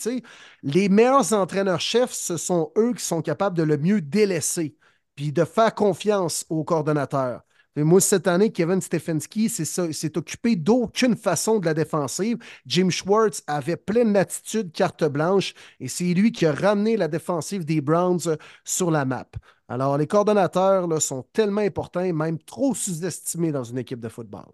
les 0.64 0.90
meilleurs 0.90 1.34
entraîneurs-chefs, 1.34 2.12
ce 2.12 2.38
sont 2.38 2.72
eux 2.78 2.94
qui 2.94 3.04
sont 3.04 3.22
capables 3.22 3.58
de 3.58 3.64
le 3.64 3.78
mieux 3.78 4.02
délaisser, 4.02 4.76
puis 5.16 5.32
de 5.32 5.46
faire 5.46 5.74
confiance 5.76 6.46
aux 6.50 6.64
coordonnateurs. 6.64 7.42
Moi, 7.84 8.02
cette 8.02 8.28
année, 8.28 8.52
Kevin 8.52 8.82
Stefanski 8.82 9.50
s'est 9.50 10.18
occupé 10.18 10.56
d'aucune 10.56 11.16
façon 11.16 11.60
de 11.60 11.66
la 11.66 11.76
défensive. 11.76 12.38
Jim 12.66 12.90
Schwartz 12.90 13.44
avait 13.46 13.78
pleine 13.78 14.14
latitude, 14.14 14.72
carte 14.72 15.04
blanche, 15.04 15.54
et 15.80 15.88
c'est 15.88 16.14
lui 16.16 16.32
qui 16.32 16.48
a 16.48 16.54
ramené 16.54 16.98
la 16.98 17.08
défensive 17.08 17.66
des 17.66 17.82
Browns 17.82 18.20
euh, 18.26 18.36
sur 18.64 18.90
la 18.90 19.06
map. 19.06 19.28
Alors, 19.68 19.98
les 19.98 20.08
coordonnateurs 20.08 20.88
là, 20.88 21.00
sont 21.00 21.24
tellement 21.34 21.62
importants, 21.62 22.12
même 22.14 22.40
trop 22.40 22.74
sous-estimés 22.74 23.52
dans 23.52 23.64
une 23.64 23.78
équipe 23.78 24.00
de 24.00 24.10
football. 24.10 24.46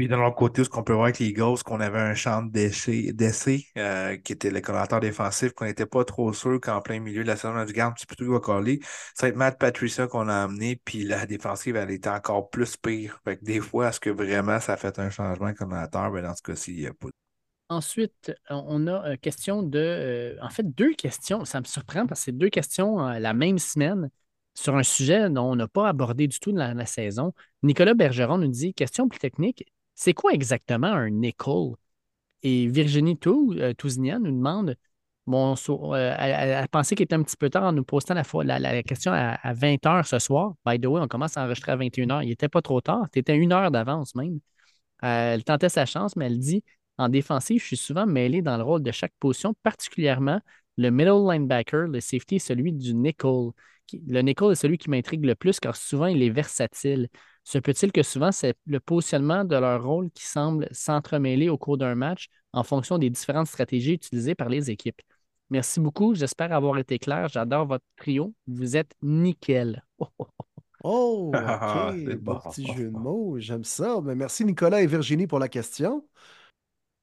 Puis 0.00 0.08
de 0.08 0.16
l'autre 0.16 0.34
côté, 0.34 0.64
ce 0.64 0.70
qu'on 0.70 0.82
peut 0.82 0.94
voir 0.94 1.04
avec 1.04 1.18
les 1.18 1.26
Eagles, 1.26 1.62
qu'on 1.62 1.78
avait 1.78 1.98
un 1.98 2.14
champ 2.14 2.40
d'essai, 2.42 3.66
euh, 3.76 4.16
qui 4.16 4.32
était 4.32 4.50
le 4.50 4.62
coordinateur 4.62 4.98
défensif, 4.98 5.52
qu'on 5.52 5.66
n'était 5.66 5.84
pas 5.84 6.06
trop 6.06 6.32
sûr 6.32 6.58
qu'en 6.58 6.80
plein 6.80 7.00
milieu 7.00 7.22
de 7.22 7.28
la 7.28 7.36
saison, 7.36 7.52
on 7.52 7.58
a 7.58 7.66
dit, 7.66 7.74
garde, 7.74 7.96
c'est 7.98 8.08
plutôt 8.08 8.24
qui 8.24 8.30
va 8.30 8.40
coller. 8.40 8.80
Ça 9.14 9.26
va 9.26 9.28
être 9.28 9.36
Matt 9.36 9.58
Patricia 9.58 10.06
qu'on 10.06 10.26
a 10.30 10.44
amené, 10.44 10.80
puis 10.86 11.04
la 11.04 11.26
défensive, 11.26 11.76
elle 11.76 11.90
était 11.90 12.08
encore 12.08 12.48
plus 12.48 12.78
pire. 12.78 13.20
Fait 13.24 13.36
que 13.36 13.44
des 13.44 13.60
fois, 13.60 13.90
est-ce 13.90 14.00
que 14.00 14.08
vraiment 14.08 14.58
ça 14.58 14.72
a 14.72 14.76
fait 14.78 14.98
un 14.98 15.10
changement 15.10 15.52
coordinateur? 15.52 16.10
Ben, 16.10 16.22
dans 16.22 16.34
ce 16.34 16.40
cas-ci, 16.44 16.72
il 16.72 16.80
n'y 16.80 16.86
a 16.86 16.94
pas. 16.94 17.08
Ensuite, 17.68 18.32
on 18.48 18.86
a 18.86 19.06
une 19.06 19.18
question 19.18 19.62
de. 19.62 19.78
euh, 19.78 20.36
en 20.40 20.48
fait, 20.48 20.62
deux 20.62 20.94
questions. 20.94 21.44
Ça 21.44 21.60
me 21.60 21.66
surprend 21.66 22.06
parce 22.06 22.20
que 22.20 22.24
c'est 22.24 22.32
deux 22.32 22.48
questions 22.48 23.06
euh, 23.06 23.18
la 23.18 23.34
même 23.34 23.58
semaine 23.58 24.08
sur 24.54 24.76
un 24.76 24.82
sujet 24.82 25.28
dont 25.28 25.52
on 25.52 25.56
n'a 25.56 25.68
pas 25.68 25.90
abordé 25.90 26.26
du 26.26 26.40
tout 26.40 26.52
dans 26.52 26.74
la 26.74 26.86
saison. 26.86 27.34
Nicolas 27.62 27.92
Bergeron 27.92 28.38
nous 28.38 28.48
dit 28.48 28.72
question 28.72 29.06
plus 29.06 29.18
technique 29.18 29.66
c'est 30.00 30.14
quoi 30.14 30.32
exactement 30.32 30.88
un 30.88 31.10
nickel? 31.10 31.74
Et 32.42 32.68
Virginie 32.68 33.18
Tou, 33.18 33.54
euh, 33.58 33.74
nous 33.84 34.32
demande 34.32 34.76
bon, 35.26 35.54
euh, 35.68 36.16
elle, 36.18 36.68
pensait 36.68 36.94
qu'il 36.94 37.04
était 37.04 37.14
un 37.14 37.22
petit 37.22 37.36
peu 37.36 37.50
tard 37.50 37.64
en 37.64 37.72
nous 37.72 37.84
postant 37.84 38.14
la, 38.14 38.82
question 38.82 39.12
à, 39.12 39.52
20 39.52 39.76
h 39.76 40.04
ce 40.04 40.18
soir. 40.18 40.54
By 40.64 40.80
the 40.80 40.86
way, 40.86 41.02
on 41.02 41.08
commence 41.08 41.36
à 41.36 41.44
enregistrer 41.44 41.72
à 41.72 41.76
21 41.76 42.06
h. 42.06 42.22
Il 42.24 42.28
n'était 42.30 42.48
pas 42.48 42.62
trop 42.62 42.80
tard. 42.80 43.08
Tu 43.12 43.18
étais 43.18 43.36
une 43.36 43.52
heure 43.52 43.70
d'avance 43.70 44.14
même. 44.14 44.40
Euh, 45.04 45.34
elle 45.34 45.44
tentait 45.44 45.68
sa 45.68 45.84
chance, 45.86 46.16
mais 46.16 46.26
elle 46.26 46.38
dit 46.38 46.64
en 46.98 47.10
défensive, 47.10 47.60
je 47.60 47.66
suis 47.66 47.76
souvent 47.76 48.06
mêlé 48.06 48.42
dans 48.42 48.56
le 48.56 48.62
rôle 48.62 48.82
de 48.82 48.92
chaque 48.92 49.14
position, 49.20 49.54
particulièrement 49.62 50.40
le 50.78 50.90
middle 50.90 51.26
linebacker, 51.30 51.88
le 51.88 52.00
safety, 52.00 52.40
celui 52.40 52.72
du 52.72 52.94
nickel. 52.94 53.50
Le 54.06 54.20
nickel 54.22 54.52
est 54.52 54.54
celui 54.54 54.78
qui 54.78 54.90
m'intrigue 54.90 55.24
le 55.24 55.34
plus 55.34 55.60
car 55.60 55.76
souvent 55.76 56.06
il 56.06 56.22
est 56.22 56.30
versatile. 56.30 57.08
Se 57.44 57.58
peut-il 57.58 57.92
que 57.92 58.02
souvent 58.02 58.32
c'est 58.32 58.54
le 58.66 58.80
positionnement 58.80 59.44
de 59.44 59.56
leur 59.56 59.82
rôle 59.84 60.10
qui 60.12 60.24
semble 60.24 60.68
s'entremêler 60.72 61.48
au 61.48 61.58
cours 61.58 61.78
d'un 61.78 61.94
match 61.94 62.28
en 62.52 62.62
fonction 62.62 62.98
des 62.98 63.10
différentes 63.10 63.46
stratégies 63.48 63.94
utilisées 63.94 64.34
par 64.34 64.48
les 64.48 64.70
équipes? 64.70 65.00
Merci 65.50 65.80
beaucoup. 65.80 66.14
J'espère 66.14 66.52
avoir 66.52 66.78
été 66.78 66.98
clair. 66.98 67.28
J'adore 67.28 67.66
votre 67.66 67.84
trio. 67.96 68.34
Vous 68.46 68.76
êtes 68.76 68.94
nickel. 69.02 69.84
Oh, 70.82 71.30
Ah, 71.44 71.92
OK. 71.92 72.16
Beau 72.16 72.34
bon. 72.34 72.40
petit 72.50 72.66
jeu 72.66 72.84
de 72.90 72.96
mots. 72.96 73.38
J'aime 73.38 73.64
ça. 73.64 74.00
Ben, 74.00 74.14
merci 74.14 74.44
Nicolas 74.44 74.80
et 74.82 74.86
Virginie 74.86 75.26
pour 75.26 75.38
la 75.38 75.48
question. 75.48 76.06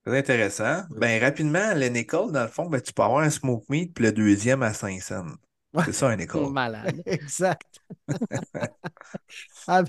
Très 0.05 0.17
intéressant. 0.17 0.83
Ben, 0.89 1.21
rapidement, 1.21 1.73
le 1.75 1.87
nickel, 1.89 2.31
dans 2.31 2.41
le 2.41 2.47
fond, 2.47 2.67
ben, 2.67 2.81
tu 2.81 2.93
peux 2.93 3.03
avoir 3.03 3.19
un 3.21 3.29
smoke 3.29 3.65
meat, 3.69 3.93
puis 3.93 4.05
le 4.05 4.11
deuxième 4.11 4.63
à 4.63 4.73
5 4.73 4.99
cents. 5.01 5.25
C'est 5.75 5.93
ça, 5.93 6.09
un 6.09 6.15
nickel. 6.17 6.49
Malade. 6.53 7.01
exact. 7.05 7.79
ah, 9.67 9.83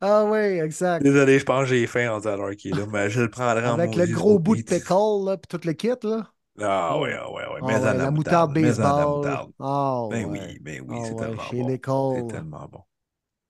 ah 0.00 0.24
oui, 0.26 0.38
exact. 0.60 1.08
Désolé, 1.08 1.38
je 1.38 1.44
pense 1.46 1.60
que 1.62 1.66
j'ai 1.74 1.86
faim 1.86 2.10
en 2.12 2.18
disant 2.18 2.34
alors 2.34 2.50
qu'il 2.56 2.72
est 2.72 2.74
là, 2.74 2.86
mais 2.86 3.08
je 3.10 3.22
le 3.22 3.30
prendrai 3.30 3.66
en 3.68 3.78
Avec 3.78 3.94
le 3.96 4.06
gros 4.06 4.38
bout 4.38 4.56
de 4.56 4.62
pickle, 4.62 5.24
là, 5.26 5.36
puis 5.36 5.46
tout 5.48 5.64
le 5.66 5.72
kit, 5.74 5.90
là. 6.02 6.32
Ah 6.60 6.90
ah 6.92 6.98
ouais, 7.00 7.14
ouais. 7.18 7.60
Ah 7.60 7.66
Mais 7.66 7.76
ouais, 7.78 7.90
en 7.90 7.94
la 7.94 8.10
moutarde 8.10 8.52
mais 8.60 8.80
en 8.80 8.94
la 8.94 9.06
baseball. 9.06 9.06
moutarde. 9.06 9.52
Ah 9.58 10.06
Ben 10.08 10.26
ouais. 10.26 10.26
oui, 10.26 10.58
ben 10.60 10.82
oui, 10.88 11.00
Ah 11.00 11.04
c'est 11.04 11.14
ouais, 11.14 11.16
tellement 11.16 11.50
chez 11.50 11.56
bon. 11.56 11.64
Nicole. 11.64 12.14
C'est 12.14 12.26
tellement 12.26 12.68
bon. 12.68 12.84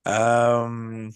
Euh, 0.09 1.11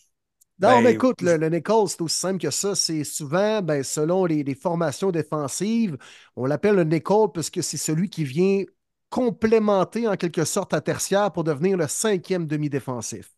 Non, 0.59 0.83
Ben, 0.83 0.83
mais 0.83 0.93
écoute, 0.93 1.23
le, 1.23 1.39
le 1.39 1.49
nickel, 1.49 1.89
c'est 1.89 2.03
aussi 2.03 2.19
simple 2.19 2.39
que 2.39 2.51
ça. 2.51 2.75
C'est 2.75 3.03
souvent, 3.05 3.63
ben, 3.63 3.83
selon 3.83 4.27
les, 4.27 4.43
les 4.45 4.55
formations 4.55 5.11
défensives, 5.11 5.97
on 6.37 6.45
l'appelle 6.45 6.75
le 6.77 6.85
nickel 6.85 7.29
parce 7.33 7.49
que 7.49 7.63
c'est 7.63 7.79
celui 7.79 8.11
qui 8.11 8.25
vient 8.25 8.65
complémenter 9.11 10.09
en 10.09 10.17
quelque 10.17 10.45
sorte 10.45 10.73
à 10.73 10.81
tertiaire 10.81 11.33
pour 11.33 11.45
devenir 11.45 11.77
le 11.77 11.89
cinquième 11.89 12.47
demi-défensif. 12.47 13.31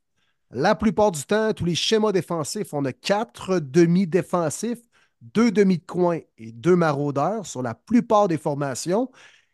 La 0.50 0.74
plupart 0.74 1.10
du 1.12 1.24
temps, 1.24 1.52
tous 1.54 1.64
les 1.64 1.74
schémas 1.74 2.12
défensifs, 2.12 2.74
on 2.74 2.84
a 2.84 2.92
quatre 2.92 3.58
demi-défensifs, 3.58 4.82
deux 5.22 5.50
demi 5.50 5.78
de 5.78 5.84
coin 5.84 6.18
et 6.36 6.52
deux 6.52 6.76
maraudeurs 6.76 7.46
sur 7.46 7.62
la 7.62 7.74
plupart 7.74 8.28
des 8.28 8.38
formations. 8.38 9.10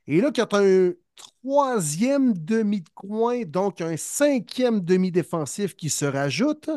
Et 0.06 0.20
là, 0.20 0.32
quand 0.34 0.54
un 0.54 0.92
troisième 1.14 2.36
demi 2.36 2.80
de 2.80 2.88
coin, 2.94 3.42
donc 3.44 3.80
un 3.80 3.96
cinquième 3.96 4.80
demi-défensif 4.80 5.76
qui 5.76 5.90
se 5.90 6.04
rajoute, 6.04 6.70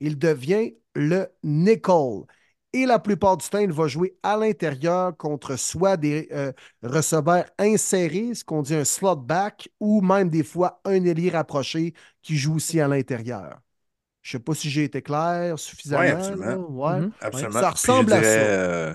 il 0.00 0.18
devient 0.18 0.74
le 0.94 1.28
nickel. 1.42 2.24
Et 2.72 2.86
la 2.86 2.98
plupart 2.98 3.36
du 3.36 3.46
temps, 3.48 3.58
il 3.58 3.70
va 3.72 3.86
jouer 3.86 4.16
à 4.22 4.36
l'intérieur 4.36 5.16
contre 5.16 5.56
soit 5.56 5.96
des 5.96 6.28
euh, 6.32 6.52
receveurs 6.82 7.44
insérés, 7.58 8.34
ce 8.34 8.44
qu'on 8.44 8.62
dit 8.62 8.74
un 8.74 8.84
slot 8.84 9.16
back, 9.16 9.68
ou 9.78 10.00
même 10.00 10.28
des 10.30 10.42
fois 10.42 10.80
un 10.84 11.04
ailier 11.04 11.30
rapproché 11.30 11.92
qui 12.22 12.36
joue 12.36 12.56
aussi 12.56 12.80
à 12.80 12.88
l'intérieur. 12.88 13.60
Je 14.22 14.36
ne 14.36 14.40
sais 14.40 14.44
pas 14.44 14.54
si 14.54 14.70
j'ai 14.70 14.84
été 14.84 15.02
clair 15.02 15.58
suffisamment. 15.58 16.02
Ouais, 16.02 16.10
absolument. 16.10 16.46
là. 16.46 16.56
Ouais. 16.56 17.00
Mhm. 17.00 17.12
Absolument. 17.20 17.60
Ça 17.60 17.70
ressemble 17.70 18.12
à 18.12 18.22
ça. 18.22 18.38
euh, 18.40 18.94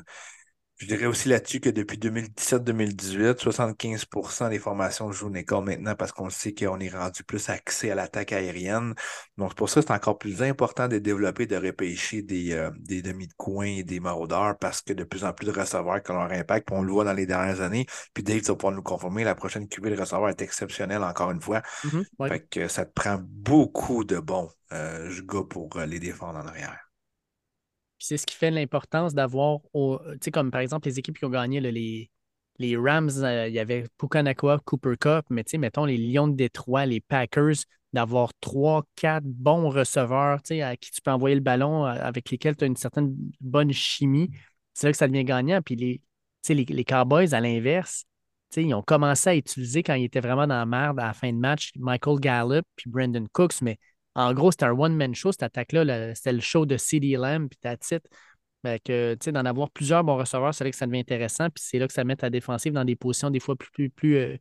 je 0.77 0.85
dirais 0.85 1.07
aussi 1.07 1.29
là-dessus 1.29 1.59
que 1.59 1.69
depuis 1.69 1.97
2017-2018, 1.97 3.39
75% 3.39 4.49
des 4.49 4.59
formations 4.59 5.11
jouent 5.11 5.31
Nickel 5.31 5.61
maintenant 5.61 5.95
parce 5.95 6.11
qu'on 6.11 6.29
sait 6.29 6.53
qu'on 6.53 6.79
est 6.79 6.89
rendu 6.89 7.23
plus 7.23 7.49
axé 7.49 7.89
à 7.89 7.95
l'attaque 7.95 8.31
aérienne. 8.31 8.93
Donc, 9.37 9.49
c'est 9.51 9.57
pour 9.57 9.69
ça 9.69 9.81
que 9.81 9.87
c'est 9.87 9.93
encore 9.93 10.19
plus 10.19 10.43
important 10.43 10.87
de 10.87 10.99
développer, 10.99 11.47
de 11.47 11.55
repêcher 11.55 12.21
des, 12.21 12.53
euh, 12.53 12.69
des 12.77 13.01
demi 13.01 13.27
de 13.27 13.33
coin 13.33 13.65
et 13.65 13.83
des 13.83 13.99
maraudeurs 13.99 14.57
parce 14.59 14.81
que 14.81 14.93
de 14.93 15.03
plus 15.03 15.23
en 15.23 15.33
plus 15.33 15.47
de 15.47 15.59
receveurs 15.59 16.03
qui 16.03 16.11
ont 16.11 16.15
leur 16.15 16.31
impact, 16.31 16.67
puis 16.67 16.75
on 16.77 16.83
le 16.83 16.91
voit 16.91 17.05
dans 17.05 17.13
les 17.13 17.25
dernières 17.25 17.61
années. 17.61 17.87
Puis 18.13 18.23
Dave, 18.23 18.41
tu 18.41 18.47
vas 18.47 18.55
pouvoir 18.55 18.73
nous 18.75 18.83
confirmer, 18.83 19.23
la 19.23 19.35
prochaine 19.35 19.67
QV 19.67 19.89
de 19.89 19.99
receveur 19.99 20.29
est 20.29 20.41
exceptionnelle 20.43 21.03
encore 21.03 21.31
une 21.31 21.41
fois. 21.41 21.63
Ouais. 22.19 22.29
Fait 22.29 22.47
que 22.47 22.67
ça 22.67 22.85
te 22.85 22.91
prend 22.93 23.17
beaucoup 23.19 24.03
de 24.03 24.19
bons 24.19 24.49
euh, 24.73 25.11
gars 25.23 25.43
pour 25.49 25.75
euh, 25.77 25.85
les 25.85 25.99
défendre 25.99 26.37
en 26.37 26.45
arrière. 26.47 26.86
Puis 27.97 28.07
c'est 28.07 28.17
ce 28.17 28.25
qui 28.25 28.35
fait 28.35 28.51
l'importance 28.51 29.13
d'avoir, 29.13 29.59
tu 29.73 29.97
sais, 30.21 30.31
comme 30.31 30.51
par 30.51 30.61
exemple 30.61 30.87
les 30.87 30.99
équipes 30.99 31.17
qui 31.17 31.25
ont 31.25 31.29
gagné, 31.29 31.59
les, 31.59 32.77
Rams, 32.77 33.09
euh, 33.17 33.47
il 33.47 33.53
y 33.53 33.59
avait 33.59 33.85
Pukanakwa, 33.97 34.59
Cooper 34.65 34.97
Cup, 34.99 35.25
mais 35.29 35.43
tu 35.43 35.51
sais, 35.51 35.57
mettons 35.57 35.85
les 35.85 35.97
Lions 35.97 36.27
de 36.27 36.35
Détroit, 36.35 36.85
les 36.85 37.01
Packers, 37.01 37.55
d'avoir 37.93 38.31
trois, 38.39 38.83
quatre 38.95 39.25
bons 39.25 39.69
receveurs, 39.69 40.39
à 40.61 40.75
qui 40.75 40.91
tu 40.91 41.01
peux 41.01 41.11
envoyer 41.11 41.35
le 41.35 41.41
ballon, 41.41 41.85
euh, 41.85 41.89
avec 41.89 42.29
lesquels 42.29 42.55
tu 42.55 42.63
as 42.63 42.67
une 42.67 42.75
certaine 42.75 43.15
bonne 43.41 43.71
chimie. 43.71 44.29
C'est 44.73 44.87
là 44.87 44.91
que 44.91 44.97
ça 44.97 45.07
devient 45.07 45.23
gagnant. 45.23 45.61
Puis 45.61 45.75
les, 45.75 46.85
Cowboys, 46.85 47.33
à 47.33 47.41
l'inverse, 47.41 48.05
ils 48.55 48.73
ont 48.73 48.83
commencé 48.83 49.29
à 49.29 49.35
utiliser 49.35 49.83
quand 49.83 49.95
ils 49.95 50.05
étaient 50.05 50.19
vraiment 50.19 50.47
dans 50.47 50.57
la 50.57 50.65
merde 50.65 50.99
à 50.99 51.07
la 51.07 51.13
fin 51.13 51.31
de 51.31 51.37
match, 51.37 51.71
Michael 51.75 52.19
Gallup 52.19 52.65
puis 52.75 52.89
Brandon 52.89 53.25
Cooks, 53.33 53.61
mais 53.61 53.77
en 54.17 54.33
gros, 54.33 54.51
c'était 54.51 54.65
un 54.65 54.71
one-man 54.71 55.13
show, 55.15 55.31
cette 55.31 55.43
attaque-là. 55.43 55.85
là, 55.85 56.15
C'était 56.15 56.33
le 56.33 56.39
show 56.41 56.65
de 56.65 56.75
CD 56.77 57.15
Lamb, 57.17 57.47
puis 57.49 57.59
that's 57.61 57.91
it. 57.91 58.03
Fait 58.65 58.79
que, 58.83 59.13
tu 59.13 59.25
sais, 59.25 59.31
d'en 59.31 59.45
avoir 59.45 59.69
plusieurs 59.69 60.03
bons 60.03 60.17
receveurs, 60.17 60.53
c'est 60.53 60.63
là 60.63 60.71
que 60.71 60.75
ça 60.75 60.87
devient 60.87 60.99
intéressant, 60.99 61.49
puis 61.51 61.63
c'est 61.65 61.79
là 61.79 61.87
que 61.87 61.93
ça 61.93 62.03
met 62.03 62.15
ta 62.15 62.29
défensive 62.29 62.73
dans 62.73 62.83
des 62.83 62.95
positions 62.95 63.29
des 63.29 63.39
fois 63.39 63.55
plus, 63.55 63.69
plus, 63.71 63.89
plus, 63.91 64.17
euh, 64.17 64.37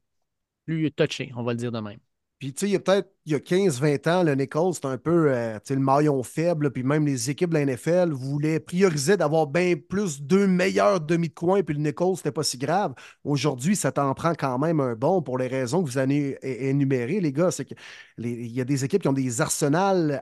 plus 0.66 0.92
touchées, 0.92 1.32
on 1.36 1.42
va 1.44 1.52
le 1.52 1.58
dire 1.58 1.72
de 1.72 1.80
même. 1.80 1.98
Puis, 2.38 2.52
tu 2.52 2.60
sais, 2.60 2.66
il 2.68 2.72
y 2.72 2.76
a 2.76 2.80
peut-être 2.80 3.10
il 3.24 3.32
y 3.32 3.34
a 3.34 3.40
15-20 3.40 4.06
ans, 4.06 4.22
le 4.22 4.34
Nichols, 4.36 4.74
c'était 4.74 4.86
un 4.86 4.98
peu 4.98 5.32
euh, 5.32 5.58
le 5.68 5.76
maillon 5.78 6.22
faible. 6.22 6.70
Puis 6.70 6.84
même 6.84 7.04
les 7.06 7.28
équipes 7.28 7.50
de 7.50 7.54
la 7.54 7.62
NFL 7.62 8.10
voulaient 8.12 8.60
prioriser 8.60 9.16
d'avoir 9.16 9.48
bien 9.48 9.74
plus 9.76 10.22
deux 10.22 10.46
meilleurs 10.46 11.00
demi 11.00 11.28
de 11.28 11.34
coin. 11.34 11.62
Puis 11.62 11.74
le 11.74 11.80
Nichols, 11.82 12.16
c'était 12.18 12.30
pas 12.30 12.44
si 12.44 12.56
grave. 12.56 12.94
Aujourd'hui, 13.24 13.74
ça 13.74 13.90
t'en 13.90 14.14
prend 14.14 14.34
quand 14.34 14.58
même 14.58 14.78
un 14.80 14.94
bon 14.94 15.22
pour 15.22 15.38
les 15.38 15.48
raisons 15.48 15.82
que 15.82 15.88
vous 15.88 15.98
avez 15.98 16.38
énumérées, 16.42 17.20
les 17.20 17.32
gars. 17.32 17.50
C'est 17.50 17.64
que 17.64 17.74
les- 18.16 18.30
il 18.32 18.52
y 18.52 18.60
a 18.60 18.64
des 18.64 18.84
équipes 18.84 19.02
qui 19.02 19.08
ont 19.08 19.12
des 19.12 19.40
arsenals 19.40 20.20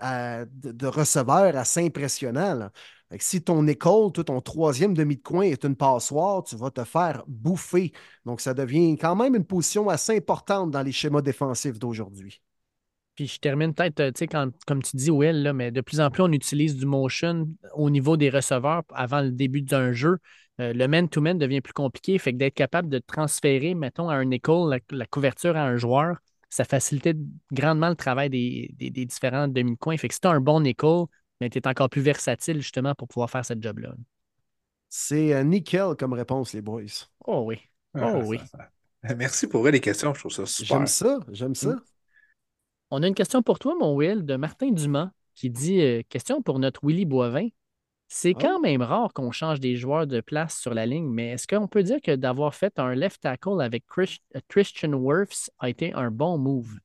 de, 0.52 0.86
receveurs 0.86 1.56
assez 1.56 1.84
impressionnants. 1.84 2.70
Si 3.22 3.42
ton 3.42 3.66
école, 3.66 4.12
toi, 4.12 4.24
ton 4.24 4.40
troisième 4.40 4.94
demi 4.94 5.16
de 5.16 5.22
coin 5.22 5.42
est 5.42 5.64
une 5.64 5.76
passoire, 5.76 6.42
tu 6.44 6.56
vas 6.56 6.70
te 6.70 6.84
faire 6.84 7.24
bouffer. 7.26 7.92
Donc, 8.24 8.40
ça 8.40 8.54
devient 8.54 8.96
quand 8.96 9.16
même 9.16 9.34
une 9.34 9.44
position 9.44 9.88
assez 9.88 10.16
importante 10.16 10.70
dans 10.70 10.82
les 10.82 10.92
schémas 10.92 11.22
défensifs 11.22 11.78
d'aujourd'hui. 11.78 12.40
Puis 13.14 13.28
je 13.28 13.38
termine 13.38 13.72
peut-être, 13.74 14.00
euh, 14.00 14.10
tu 14.10 14.26
sais, 14.26 14.26
comme 14.26 14.82
tu 14.82 14.96
dis, 14.96 15.10
Will, 15.10 15.52
mais 15.54 15.70
de 15.70 15.80
plus 15.80 16.00
en 16.00 16.10
plus, 16.10 16.22
on 16.22 16.32
utilise 16.32 16.76
du 16.76 16.86
motion 16.86 17.48
au 17.74 17.90
niveau 17.90 18.16
des 18.16 18.28
receveurs 18.28 18.82
avant 18.92 19.20
le 19.20 19.30
début 19.30 19.62
d'un 19.62 19.92
jeu. 19.92 20.18
Euh, 20.60 20.72
le 20.72 20.88
man-to-man 20.88 21.38
devient 21.38 21.60
plus 21.60 21.72
compliqué. 21.72 22.18
Fait 22.18 22.32
que 22.32 22.38
d'être 22.38 22.54
capable 22.54 22.88
de 22.88 22.98
transférer, 22.98 23.74
mettons, 23.74 24.08
à 24.08 24.14
un 24.14 24.30
école 24.30 24.80
la, 24.90 25.06
couverture 25.06 25.56
à 25.56 25.62
un 25.62 25.76
joueur, 25.76 26.16
ça 26.48 26.64
facilitait 26.64 27.14
grandement 27.52 27.88
le 27.88 27.96
travail 27.96 28.30
des, 28.30 28.70
des- 28.78 28.90
différents 29.06 29.48
demi-coins. 29.48 29.96
Fait 29.96 30.08
que 30.08 30.14
si 30.14 30.20
tu 30.20 30.28
un 30.28 30.40
bon 30.40 30.60
nickel, 30.60 31.04
mais 31.40 31.50
tu 31.50 31.58
es 31.58 31.66
encore 31.68 31.90
plus 31.90 32.00
versatile 32.02 32.60
justement 32.60 32.94
pour 32.94 33.08
pouvoir 33.08 33.30
faire 33.30 33.44
cette 33.44 33.62
job-là. 33.62 33.94
C'est 34.88 35.34
euh, 35.34 35.42
nickel 35.42 35.94
comme 35.98 36.12
réponse, 36.12 36.52
les 36.52 36.62
boys. 36.62 36.82
Oh 37.26 37.44
oui. 37.46 37.58
Oh 37.96 38.00
Ah, 38.02 38.18
oui. 38.18 38.38
ça- 38.38 38.70
ça- 39.08 39.14
Merci 39.16 39.46
pour 39.48 39.66
les 39.68 39.80
questions, 39.80 40.14
je 40.14 40.20
trouve 40.20 40.32
ça 40.32 40.46
super. 40.46 40.78
J'aime 40.78 40.86
ça, 40.86 41.18
j'aime 41.30 41.54
ça. 41.54 41.76
On 42.90 43.02
a 43.02 43.08
une 43.08 43.14
question 43.14 43.42
pour 43.42 43.58
toi, 43.58 43.74
mon 43.78 43.94
Will, 43.94 44.24
de 44.24 44.36
Martin 44.36 44.70
Dumas, 44.70 45.10
qui 45.34 45.50
dit 45.50 45.80
euh, 45.80 46.02
Question 46.08 46.42
pour 46.42 46.58
notre 46.58 46.80
Willy 46.86 47.04
Boivin. 47.04 47.48
C'est 48.08 48.34
Oh. 48.36 48.38
quand 48.40 48.60
même 48.60 48.82
rare 48.82 49.12
qu'on 49.12 49.32
change 49.32 49.58
des 49.60 49.76
joueurs 49.76 50.06
de 50.06 50.20
place 50.20 50.58
sur 50.60 50.74
la 50.74 50.86
ligne, 50.86 51.08
mais 51.08 51.30
est-ce 51.30 51.48
qu'on 51.48 51.66
peut 51.66 51.82
dire 51.82 52.00
que 52.00 52.14
d'avoir 52.14 52.54
fait 52.54 52.78
un 52.78 52.94
left 52.94 53.22
tackle 53.22 53.60
avec 53.60 53.84
Chris- 53.86 54.20
euh, 54.36 54.40
Christian 54.48 54.92
Wirfs 54.92 55.50
a 55.58 55.68
été 55.68 55.92
un 55.94 56.10
bon 56.10 56.38
move? 56.38 56.78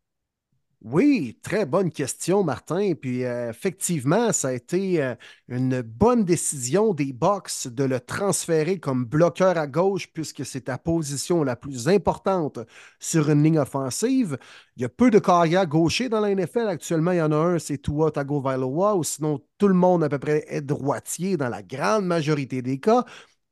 Oui, 0.81 1.38
très 1.43 1.65
bonne 1.65 1.91
question, 1.91 2.41
Martin. 2.41 2.93
Puis 2.93 3.26
euh, 3.26 3.49
effectivement, 3.49 4.31
ça 4.31 4.47
a 4.49 4.53
été 4.53 5.03
euh, 5.03 5.14
une 5.49 5.81
bonne 5.81 6.23
décision 6.23 6.93
des 6.93 7.11
Bucks 7.11 7.68
de 7.68 7.84
le 7.84 7.99
transférer 7.99 8.80
comme 8.80 9.03
bloqueur 9.03 9.57
à 9.57 9.68
gauche, 9.68 10.07
puisque 10.14 10.45
c'est 10.45 10.61
ta 10.61 10.77
position 10.77 11.43
la 11.43 11.57
plus 11.57 11.89
importante 11.89 12.60
sur 12.97 13.30
une 13.30 13.43
ligne 13.43 13.60
offensive. 13.60 14.38
Il 14.77 14.84
y 14.84 14.85
a 14.85 14.89
peu 14.89 15.10
de 15.11 15.19
carrières 15.19 15.68
gauchers 15.68 16.07
dans 16.07 16.22
la 16.22 16.34
NFL. 16.34 16.69
Actuellement, 16.69 17.11
il 17.11 17.18
y 17.18 17.22
en 17.22 17.34
a 17.34 17.35
un, 17.35 17.60
c'est 17.60 17.80
Tua 17.80 18.11
Tagovailoa, 18.11 18.95
ou 18.95 19.03
sinon 19.03 19.41
tout 19.57 19.68
le 19.68 19.73
monde 19.73 20.06
à 20.06 20.10
peu 20.10 20.18
près 20.18 20.45
est 20.47 20.61
droitier 20.61 21.35
dans 21.35 21.49
la 21.49 21.61
grande 21.61 22.06
majorité 22.06 22.61
des 22.61 22.80
cas. 22.80 23.03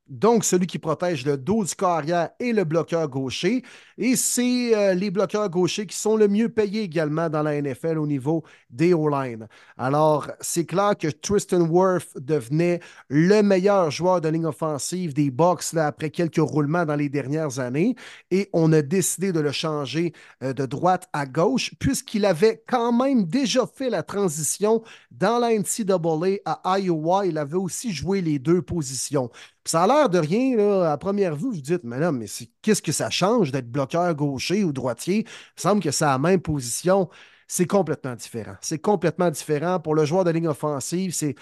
Donc, 0.10 0.44
celui 0.44 0.68
qui 0.68 0.80
protège 0.80 1.26
le 1.26 1.38
dos 1.38 1.64
du 1.64 1.76
carrière 1.76 2.30
et 2.40 2.54
le 2.54 2.64
bloqueur 2.64 3.08
gaucher. 3.10 3.64
Et 3.98 4.16
c'est 4.16 4.76
euh, 4.76 4.94
les 4.94 5.12
bloqueurs 5.12 5.50
gauchers 5.50 5.86
qui 5.86 5.98
sont 5.98 6.16
le 6.16 6.28
mieux 6.28 6.50
payés 6.50 6.84
également 6.84 7.30
dans 7.30 7.44
la 7.44 7.62
NFL 7.62 7.98
au 7.98 8.08
niveau 8.08 8.44
des 8.70 8.94
O-line. 8.94 9.48
Alors, 9.78 10.30
c'est 10.40 10.66
clair 10.66 10.96
que 10.98 11.08
Tristan 11.08 11.62
Wirth 11.62 12.18
devenait 12.18 12.80
le 13.10 13.42
meilleur 13.42 13.92
joueur 13.92 14.22
de 14.22 14.30
ligne 14.30 14.46
offensive 14.46 15.14
des 15.14 15.32
Bucks 15.32 15.74
là, 15.74 15.88
après 15.88 16.10
quelques 16.10 16.38
roulements 16.38 16.86
dans 16.86 16.96
les 16.96 17.10
dernières 17.10 17.60
années. 17.60 17.96
Et 18.32 18.50
on 18.54 18.72
a 18.72 18.82
décidé 18.82 19.32
de 19.32 19.40
le 19.40 19.52
changer 19.52 20.14
euh, 20.44 20.54
de 20.54 20.66
droite 20.66 21.10
à 21.12 21.26
gauche, 21.26 21.74
puisqu'il 21.80 22.26
avait 22.26 22.64
quand 22.68 22.94
même 22.94 23.26
déjà 23.26 23.66
fait 23.68 23.90
la 23.90 24.04
transition 24.04 24.84
dans 25.12 25.40
la 25.40 25.58
NCAA 25.58 26.40
à 26.46 26.80
Iowa. 26.80 27.26
Il 27.26 27.38
avait 27.38 27.58
aussi 27.58 27.92
joué 27.92 28.22
les 28.22 28.40
deux 28.40 28.62
positions. 28.62 29.30
Ça 29.68 29.84
a 29.84 29.88
l'air 29.88 30.10
de 30.10 30.20
rien, 30.20 30.82
à 30.84 30.98
première 30.98 31.36
vue, 31.36 31.52
vous 31.52 31.62
dites, 31.62 31.84
mais 31.84 32.00
là, 32.00 32.12
mais 32.12 32.28
qu'est-ce 32.62 32.82
que 32.82 32.92
ça 32.92 33.10
change 33.10 33.52
d'être 33.52 33.72
bloqueur 33.72 34.14
gaucher 34.16 34.64
ou 34.64 34.72
droitier? 34.72 35.26
Il 35.58 35.62
semble 35.62 35.82
que 35.82 35.92
c'est 35.92 36.06
la 36.06 36.18
même 36.18 36.42
position. 36.42 37.10
C'est 37.48 37.68
complètement 37.68 38.16
différent. 38.16 38.56
C'est 38.62 38.80
complètement 38.80 39.30
différent. 39.30 39.80
Pour 39.80 39.96
le 39.96 40.06
joueur 40.06 40.24
de 40.24 40.32
ligne 40.32 40.48
offensive, 40.48 41.14
c'est 41.14 41.36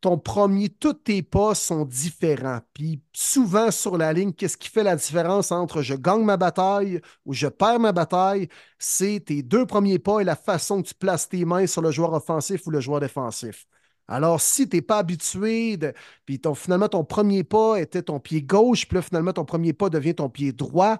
ton 0.00 0.16
premier, 0.16 0.70
tous 0.70 0.94
tes 0.94 1.22
pas 1.22 1.54
sont 1.54 1.84
différents. 1.84 2.60
Puis 2.72 3.02
souvent 3.12 3.70
sur 3.70 3.98
la 3.98 4.14
ligne, 4.14 4.32
qu'est-ce 4.32 4.56
qui 4.56 4.70
fait 4.70 4.82
la 4.82 4.96
différence 4.96 5.52
entre 5.52 5.82
je 5.82 5.94
gagne 5.94 6.24
ma 6.24 6.38
bataille 6.38 7.02
ou 7.26 7.34
je 7.34 7.46
perds 7.48 7.80
ma 7.80 7.92
bataille? 7.92 8.48
C'est 8.78 9.20
tes 9.26 9.42
deux 9.42 9.66
premiers 9.66 9.98
pas 9.98 10.20
et 10.20 10.24
la 10.24 10.36
façon 10.36 10.80
que 10.82 10.88
tu 10.88 10.94
places 10.94 11.28
tes 11.28 11.44
mains 11.44 11.66
sur 11.66 11.82
le 11.82 11.90
joueur 11.90 12.14
offensif 12.14 12.66
ou 12.66 12.70
le 12.70 12.80
joueur 12.80 13.00
défensif. 13.00 13.66
Alors, 14.10 14.40
si 14.40 14.68
tu 14.68 14.76
n'es 14.76 14.82
pas 14.82 14.98
habitué, 14.98 15.78
puis 16.26 16.40
finalement, 16.56 16.88
ton 16.88 17.04
premier 17.04 17.44
pas 17.44 17.80
était 17.80 18.02
ton 18.02 18.18
pied 18.20 18.42
gauche, 18.42 18.86
puis 18.88 18.96
là, 18.96 19.02
finalement, 19.02 19.32
ton 19.32 19.44
premier 19.44 19.72
pas 19.72 19.88
devient 19.88 20.14
ton 20.16 20.28
pied 20.28 20.52
droit, 20.52 20.98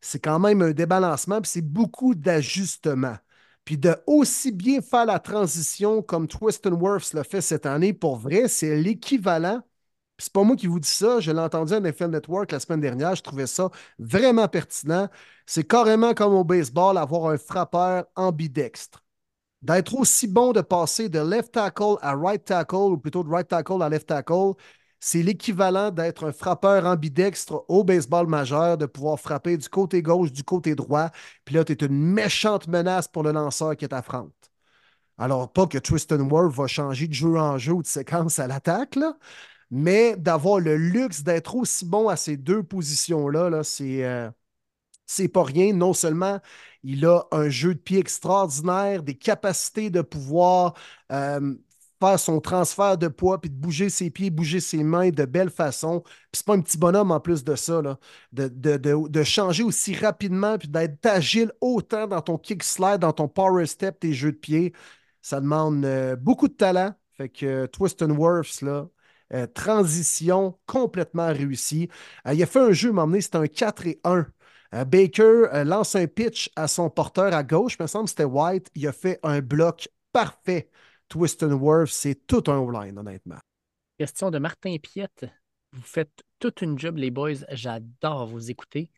c'est 0.00 0.20
quand 0.20 0.38
même 0.38 0.62
un 0.62 0.72
débalancement, 0.72 1.40
puis 1.40 1.50
c'est 1.50 1.62
beaucoup 1.62 2.14
d'ajustements. 2.14 3.16
Puis 3.64 3.78
de 3.78 3.96
aussi 4.06 4.52
bien 4.52 4.80
faire 4.82 5.06
la 5.06 5.18
transition 5.20 6.02
comme 6.02 6.28
Twiston 6.28 6.72
Wirfs 6.80 7.14
l'a 7.14 7.24
fait 7.24 7.40
cette 7.40 7.66
année, 7.66 7.92
pour 7.94 8.16
vrai, 8.16 8.48
c'est 8.48 8.76
l'équivalent. 8.76 9.62
C'est 10.18 10.32
pas 10.32 10.44
moi 10.44 10.56
qui 10.56 10.66
vous 10.66 10.80
dis 10.80 10.88
ça, 10.88 11.20
je 11.20 11.32
l'ai 11.32 11.40
entendu 11.40 11.72
à 11.74 11.78
NFL 11.78 12.10
Network 12.10 12.52
la 12.52 12.60
semaine 12.60 12.80
dernière, 12.80 13.14
je 13.16 13.22
trouvais 13.22 13.46
ça 13.46 13.70
vraiment 13.98 14.48
pertinent. 14.48 15.08
C'est 15.46 15.64
carrément 15.66 16.14
comme 16.14 16.34
au 16.34 16.44
baseball, 16.44 16.98
avoir 16.98 17.30
un 17.30 17.38
frappeur 17.38 18.06
ambidextre. 18.16 19.02
D'être 19.62 19.94
aussi 19.94 20.26
bon 20.26 20.52
de 20.52 20.60
passer 20.62 21.08
de 21.10 21.18
left 21.18 21.52
tackle 21.52 21.96
à 22.00 22.14
right 22.14 22.44
tackle, 22.44 22.76
ou 22.76 22.96
plutôt 22.98 23.22
de 23.22 23.28
right 23.30 23.46
tackle 23.46 23.82
à 23.82 23.88
left 23.90 24.06
tackle, 24.08 24.54
c'est 25.00 25.22
l'équivalent 25.22 25.90
d'être 25.90 26.26
un 26.26 26.32
frappeur 26.32 26.86
ambidextre 26.86 27.64
au 27.68 27.84
baseball 27.84 28.26
majeur, 28.26 28.78
de 28.78 28.86
pouvoir 28.86 29.18
frapper 29.20 29.56
du 29.58 29.68
côté 29.68 30.02
gauche, 30.02 30.32
du 30.32 30.44
côté 30.44 30.74
droit. 30.74 31.10
Puis 31.44 31.54
là, 31.54 31.64
tu 31.64 31.72
es 31.72 31.86
une 31.86 31.96
méchante 32.12 32.68
menace 32.68 33.08
pour 33.08 33.22
le 33.22 33.32
lanceur 33.32 33.76
qui 33.76 33.86
t'affronte. 33.88 34.32
Alors, 35.18 35.52
pas 35.52 35.66
que 35.66 35.78
Tristan 35.78 36.20
Worth 36.28 36.54
va 36.54 36.66
changer 36.66 37.06
de 37.08 37.12
jeu 37.14 37.36
en 37.38 37.58
jeu 37.58 37.72
ou 37.74 37.82
de 37.82 37.86
séquence 37.86 38.38
à 38.38 38.46
l'attaque, 38.46 38.98
mais 39.70 40.16
d'avoir 40.16 40.60
le 40.60 40.76
luxe 40.76 41.22
d'être 41.22 41.54
aussi 41.56 41.84
bon 41.86 42.08
à 42.08 42.16
ces 42.16 42.36
deux 42.36 42.62
positions-là, 42.62 43.50
là, 43.50 43.64
c'est. 43.64 44.04
euh, 44.04 44.30
c'est 45.10 45.28
pas 45.28 45.42
rien. 45.44 45.72
Non 45.72 45.92
seulement 45.92 46.40
il 46.82 47.04
a 47.06 47.24
un 47.32 47.48
jeu 47.48 47.74
de 47.74 47.80
pied 47.80 47.98
extraordinaire, 47.98 49.02
des 49.02 49.14
capacités 49.14 49.90
de 49.90 50.00
pouvoir 50.02 50.74
euh, 51.12 51.54
faire 52.00 52.18
son 52.18 52.40
transfert 52.40 52.96
de 52.96 53.08
poids, 53.08 53.40
puis 53.40 53.50
de 53.50 53.54
bouger 53.54 53.90
ses 53.90 54.10
pieds, 54.10 54.30
bouger 54.30 54.60
ses 54.60 54.82
mains 54.82 55.10
de 55.10 55.24
belle 55.26 55.50
façon. 55.50 56.00
Puis 56.00 56.10
c'est 56.38 56.46
pas 56.46 56.54
un 56.54 56.60
petit 56.62 56.78
bonhomme 56.78 57.10
en 57.10 57.20
plus 57.20 57.44
de 57.44 57.54
ça, 57.56 57.82
là. 57.82 57.98
De, 58.32 58.48
de- 58.48 58.76
de- 58.78 59.08
de 59.08 59.22
changer 59.22 59.62
aussi 59.62 59.94
rapidement, 59.94 60.56
puis 60.58 60.68
d'être 60.68 61.04
agile 61.06 61.52
autant 61.60 62.06
dans 62.06 62.22
ton 62.22 62.38
kick 62.38 62.62
slide, 62.62 62.98
dans 63.00 63.12
ton 63.12 63.28
power 63.28 63.66
step, 63.66 64.00
tes 64.00 64.14
jeux 64.14 64.32
de 64.32 64.36
pied. 64.38 64.72
Ça 65.22 65.40
demande 65.40 65.84
euh, 65.84 66.16
beaucoup 66.16 66.48
de 66.48 66.54
talent. 66.54 66.94
Fait 67.16 67.28
que 67.28 67.44
euh, 67.46 67.66
Twiston 67.66 68.10
Wirfs, 68.16 68.62
là, 68.62 68.88
euh, 69.34 69.46
transition 69.46 70.58
complètement 70.66 71.28
réussie. 71.28 71.88
Il 72.32 72.42
a 72.42 72.46
fait 72.46 72.60
un 72.60 72.72
jeu, 72.72 72.92
m'a 72.92 73.02
emmené, 73.02 73.20
c'était 73.20 73.36
un 73.38 73.46
4 73.46 73.86
et 73.86 74.00
1. 74.04 74.26
Euh, 74.74 74.84
Baker 74.84 75.48
euh, 75.52 75.64
lance 75.64 75.96
un 75.96 76.06
pitch 76.06 76.50
à 76.54 76.68
son 76.68 76.90
porteur 76.90 77.34
à 77.34 77.42
gauche, 77.42 77.76
il 77.78 77.82
me 77.82 77.88
semble 77.88 78.04
que 78.04 78.10
c'était 78.10 78.24
White. 78.24 78.70
Il 78.74 78.86
a 78.86 78.92
fait 78.92 79.18
un 79.22 79.40
bloc 79.40 79.88
parfait. 80.12 80.70
Twiston 81.08 81.52
Wirfs, 81.54 81.90
c'est 81.90 82.26
tout 82.26 82.44
un 82.46 82.58
O-line, 82.58 82.96
honnêtement. 82.96 83.38
Question 83.98 84.30
de 84.30 84.38
Martin 84.38 84.76
Piette. 84.80 85.26
Vous 85.72 85.82
faites 85.82 86.22
toute 86.38 86.62
une 86.62 86.78
job, 86.78 86.96
les 86.96 87.10
boys. 87.10 87.44
J'adore 87.50 88.26
vous 88.26 88.50
écouter. 88.50 88.90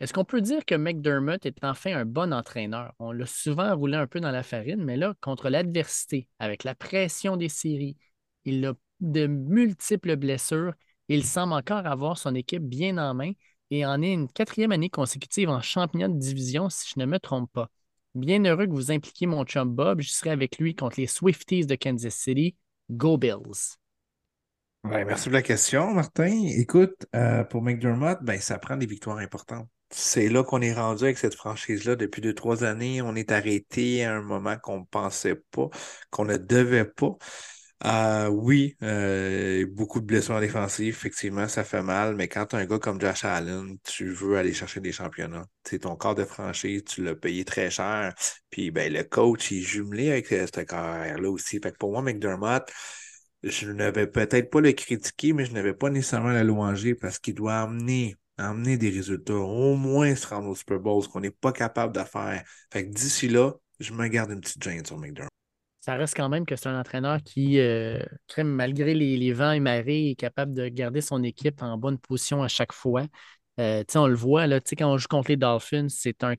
Est-ce 0.00 0.12
qu'on 0.12 0.24
peut 0.24 0.40
dire 0.40 0.64
que 0.64 0.74
McDermott 0.74 1.46
est 1.46 1.62
enfin 1.62 1.94
un 1.94 2.04
bon 2.04 2.32
entraîneur? 2.32 2.94
On 2.98 3.12
l'a 3.12 3.26
souvent 3.26 3.76
roulé 3.76 3.96
un 3.96 4.06
peu 4.06 4.20
dans 4.20 4.30
la 4.30 4.42
farine, 4.42 4.82
mais 4.82 4.96
là, 4.96 5.14
contre 5.20 5.48
l'adversité, 5.50 6.28
avec 6.38 6.64
la 6.64 6.74
pression 6.74 7.36
des 7.36 7.48
séries, 7.48 7.96
il 8.44 8.66
a 8.66 8.74
de 9.00 9.26
multiples 9.26 10.16
blessures. 10.16 10.74
Il 11.08 11.24
semble 11.24 11.52
encore 11.52 11.86
avoir 11.86 12.18
son 12.18 12.34
équipe 12.34 12.64
bien 12.64 12.98
en 12.98 13.14
main 13.14 13.32
et 13.70 13.86
en 13.86 14.02
est 14.02 14.12
une 14.12 14.28
quatrième 14.28 14.72
année 14.72 14.90
consécutive 14.90 15.48
en 15.48 15.60
championnat 15.60 16.08
de 16.08 16.18
division, 16.18 16.68
si 16.70 16.92
je 16.94 17.00
ne 17.00 17.06
me 17.06 17.18
trompe 17.18 17.50
pas. 17.52 17.70
Bien 18.14 18.44
heureux 18.44 18.66
que 18.66 18.72
vous 18.72 18.92
impliquiez 18.92 19.26
mon 19.26 19.44
chum 19.44 19.74
Bob. 19.74 20.00
Je 20.00 20.10
serai 20.10 20.30
avec 20.30 20.58
lui 20.58 20.74
contre 20.74 21.00
les 21.00 21.06
Swifties 21.06 21.66
de 21.66 21.74
Kansas 21.74 22.14
City. 22.14 22.54
Go 22.90 23.16
Bills! 23.16 23.76
Merci 24.84 25.30
de 25.30 25.34
la 25.34 25.42
question, 25.42 25.94
Martin. 25.94 26.44
Écoute, 26.46 27.06
euh, 27.16 27.42
pour 27.42 27.62
McDermott, 27.62 28.18
ben, 28.22 28.38
ça 28.38 28.58
prend 28.58 28.76
des 28.76 28.84
victoires 28.84 29.16
importantes. 29.16 29.66
C'est 29.90 30.28
là 30.28 30.44
qu'on 30.44 30.60
est 30.60 30.74
rendu 30.74 31.04
avec 31.04 31.16
cette 31.16 31.34
franchise-là. 31.34 31.96
Depuis 31.96 32.20
deux, 32.20 32.34
trois 32.34 32.64
années, 32.64 33.00
on 33.00 33.14
est 33.16 33.32
arrêté 33.32 34.04
à 34.04 34.14
un 34.14 34.20
moment 34.20 34.56
qu'on 34.58 34.80
ne 34.80 34.84
pensait 34.84 35.36
pas, 35.50 35.68
qu'on 36.10 36.26
ne 36.26 36.36
devait 36.36 36.84
pas. 36.84 37.16
Euh, 37.84 38.28
oui, 38.28 38.76
euh, 38.82 39.66
beaucoup 39.66 40.00
de 40.00 40.06
blessures 40.06 40.36
en 40.36 40.40
défensive, 40.40 40.88
effectivement, 40.88 41.48
ça 41.48 41.64
fait 41.64 41.82
mal, 41.82 42.14
mais 42.16 42.28
quand 42.28 42.54
un 42.54 42.64
gars 42.64 42.78
comme 42.78 42.98
Josh 43.00 43.24
Allen, 43.24 43.76
tu 43.84 44.08
veux 44.08 44.38
aller 44.38 44.54
chercher 44.54 44.80
des 44.80 44.92
championnats. 44.92 45.44
C'est 45.64 45.80
ton 45.80 45.94
corps 45.96 46.14
de 46.14 46.24
franchise, 46.24 46.84
tu 46.84 47.02
l'as 47.04 47.14
payé 47.14 47.44
très 47.44 47.70
cher, 47.70 48.14
puis 48.48 48.70
ben, 48.70 48.90
le 48.92 49.02
coach 49.04 49.50
il 49.50 49.58
est 49.58 49.62
jumelé 49.62 50.10
avec 50.10 50.32
euh, 50.32 50.46
ce 50.46 50.60
carrière-là 50.62 51.28
aussi. 51.30 51.58
Fait 51.60 51.72
que 51.72 51.76
pour 51.76 51.92
moi, 51.92 52.00
McDermott, 52.00 52.62
je 53.42 53.70
ne 53.70 53.90
vais 53.90 54.06
peut-être 54.06 54.50
pas 54.50 54.60
le 54.60 54.72
critiquer, 54.72 55.32
mais 55.34 55.44
je 55.44 55.52
ne 55.52 55.60
vais 55.60 55.74
pas 55.74 55.90
nécessairement 55.90 56.32
le 56.32 56.42
louanger 56.42 56.94
parce 56.94 57.18
qu'il 57.18 57.34
doit 57.34 57.56
amener, 57.60 58.16
amener 58.38 58.78
des 58.78 58.90
résultats, 58.90 59.34
au 59.34 59.76
moins 59.76 60.14
se 60.14 60.26
rendre 60.26 60.48
au 60.48 60.54
Super 60.54 60.80
Bowl, 60.80 61.02
ce 61.02 61.08
qu'on 61.08 61.20
n'est 61.20 61.30
pas 61.30 61.52
capable 61.52 61.94
de 61.94 62.02
faire. 62.04 62.44
Fait 62.72 62.86
que 62.86 62.92
d'ici 62.94 63.28
là, 63.28 63.52
je 63.80 63.92
me 63.92 64.06
garde 64.08 64.30
une 64.30 64.40
petite 64.40 64.62
gêne 64.62 64.86
sur 64.86 64.98
McDermott. 64.98 65.30
Ça 65.84 65.96
reste 65.96 66.16
quand 66.16 66.30
même 66.30 66.46
que 66.46 66.56
c'est 66.56 66.70
un 66.70 66.80
entraîneur 66.80 67.22
qui, 67.22 67.58
euh, 67.58 67.98
malgré 68.38 68.94
les, 68.94 69.32
vents 69.34 69.52
et 69.52 69.60
marées, 69.60 70.12
est 70.12 70.14
capable 70.14 70.54
de 70.54 70.68
garder 70.68 71.02
son 71.02 71.22
équipe 71.22 71.60
en 71.60 71.76
bonne 71.76 71.98
position 71.98 72.42
à 72.42 72.48
chaque 72.48 72.72
fois. 72.72 73.02
Euh, 73.60 73.84
on 73.94 74.06
le 74.06 74.14
voit, 74.14 74.46
là, 74.46 74.60
quand 74.62 74.90
on 74.90 74.96
joue 74.96 75.08
contre 75.08 75.28
les 75.28 75.36
Dolphins, 75.36 75.88
c'est 75.90 76.24
un, 76.24 76.36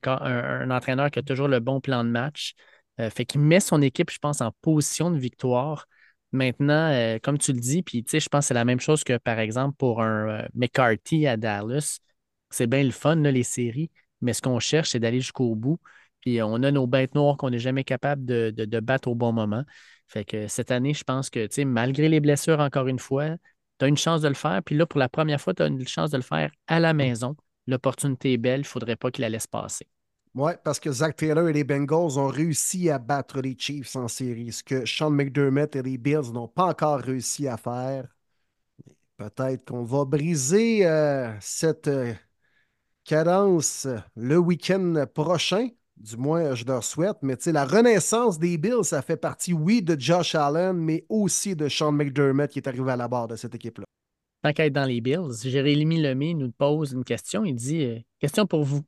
entraîneur 0.68 1.12
qui 1.12 1.20
a 1.20 1.22
toujours 1.22 1.46
le 1.46 1.60
bon 1.60 1.80
plan 1.80 2.02
de 2.02 2.08
match. 2.10 2.54
Euh, 2.98 3.08
fait 3.08 3.24
qu'il 3.24 3.40
met 3.40 3.60
son 3.60 3.82
équipe, 3.82 4.10
je 4.10 4.18
pense, 4.18 4.40
en 4.40 4.50
position 4.62 5.12
de 5.12 5.18
victoire. 5.18 5.86
Maintenant, 6.32 6.90
comme 7.22 7.38
tu 7.38 7.52
le 7.52 7.60
dis, 7.60 7.84
puis 7.84 8.04
je 8.04 8.28
pense 8.28 8.46
que 8.46 8.48
c'est 8.48 8.54
la 8.54 8.64
même 8.64 8.80
chose 8.80 9.04
que, 9.04 9.16
par 9.16 9.38
exemple, 9.38 9.76
pour 9.76 10.02
un 10.02 10.44
McCarthy 10.54 11.28
à 11.28 11.36
Dallas. 11.36 12.00
C'est 12.50 12.66
bien 12.66 12.82
le 12.82 12.90
fun, 12.90 13.14
les 13.14 13.44
séries, 13.44 13.92
mais 14.20 14.32
ce 14.32 14.42
qu'on 14.42 14.58
cherche, 14.58 14.90
c'est 14.90 14.98
d'aller 14.98 15.20
jusqu'au 15.20 15.54
bout. 15.54 15.78
Puis 16.26 16.40
euh, 16.40 16.46
on 16.46 16.64
a 16.64 16.72
nos 16.72 16.88
bêtes 16.88 17.14
noires 17.14 17.36
qu'on 17.36 17.50
n'est 17.50 17.60
jamais 17.60 17.84
capable 17.84 18.24
de, 18.24 18.80
battre 18.80 19.06
au 19.06 19.14
bon 19.14 19.32
moment. 19.32 19.62
Fait 20.08 20.24
que 20.24 20.48
cette 20.48 20.72
année, 20.72 20.92
je 20.92 21.04
pense 21.04 21.30
que, 21.30 21.62
malgré 21.62 22.08
les 22.08 22.18
blessures, 22.18 22.58
encore 22.58 22.88
une 22.88 22.98
fois, 22.98 23.36
tu 23.78 23.84
as 23.84 23.88
une 23.88 23.96
chance 23.96 24.22
de 24.22 24.28
le 24.28 24.34
faire. 24.34 24.60
Puis 24.64 24.74
là, 24.74 24.86
pour 24.86 24.98
la 24.98 25.08
première 25.08 25.40
fois, 25.40 25.54
tu 25.54 25.62
as 25.62 25.66
une 25.68 25.86
chance 25.86 26.10
de 26.10 26.16
le 26.16 26.24
faire 26.24 26.50
à 26.66 26.80
la 26.80 26.94
maison. 26.94 27.36
L'opportunité 27.68 28.32
est 28.32 28.38
belle, 28.38 28.60
il 28.60 28.62
ne 28.62 28.66
faudrait 28.66 28.96
pas 28.96 29.12
qu'il 29.12 29.22
la 29.22 29.28
laisse 29.28 29.46
passer. 29.46 29.86
Oui, 30.34 30.50
parce 30.64 30.80
que 30.80 30.90
Zach 30.90 31.14
Taylor 31.14 31.48
et 31.48 31.52
les 31.52 31.62
Bengals 31.62 32.18
ont 32.18 32.26
réussi 32.26 32.90
à 32.90 32.98
battre 32.98 33.40
les 33.40 33.56
Chiefs 33.56 33.94
en 33.94 34.08
série, 34.08 34.50
ce 34.50 34.64
que 34.64 34.84
Sean 34.84 35.10
McDermott 35.10 35.76
et 35.76 35.82
les 35.82 35.96
Bills 35.96 36.32
n'ont 36.32 36.48
pas 36.48 36.64
encore 36.64 36.98
réussi 36.98 37.46
à 37.46 37.56
faire. 37.56 38.08
Peut-être 39.16 39.66
qu'on 39.66 39.84
va 39.84 40.04
briser 40.04 40.84
euh, 40.86 41.32
cette 41.40 41.86
euh, 41.86 42.12
cadence 43.04 43.86
le 44.16 44.38
week-end 44.38 45.06
prochain. 45.14 45.68
Du 45.96 46.16
moins, 46.16 46.54
je 46.54 46.64
leur 46.64 46.84
souhaite. 46.84 47.16
Mais 47.22 47.36
la 47.46 47.64
renaissance 47.64 48.38
des 48.38 48.58
Bills, 48.58 48.84
ça 48.84 49.02
fait 49.02 49.16
partie, 49.16 49.52
oui, 49.52 49.82
de 49.82 49.98
Josh 49.98 50.34
Allen, 50.34 50.76
mais 50.76 51.04
aussi 51.08 51.56
de 51.56 51.68
Sean 51.68 51.92
McDermott 51.92 52.50
qui 52.50 52.58
est 52.58 52.68
arrivé 52.68 52.92
à 52.92 52.96
la 52.96 53.08
barre 53.08 53.28
de 53.28 53.36
cette 53.36 53.54
équipe-là. 53.54 53.84
Tant 54.42 54.52
qu'à 54.52 54.66
être 54.66 54.74
dans 54.74 54.84
les 54.84 55.00
Bills, 55.00 55.32
Jérémy 55.42 56.00
Lemay 56.00 56.34
nous 56.34 56.52
pose 56.52 56.92
une 56.92 57.04
question. 57.04 57.44
Il 57.44 57.54
dit 57.54 57.84
euh, 57.84 57.98
Question 58.18 58.46
pour 58.46 58.62
vous. 58.62 58.82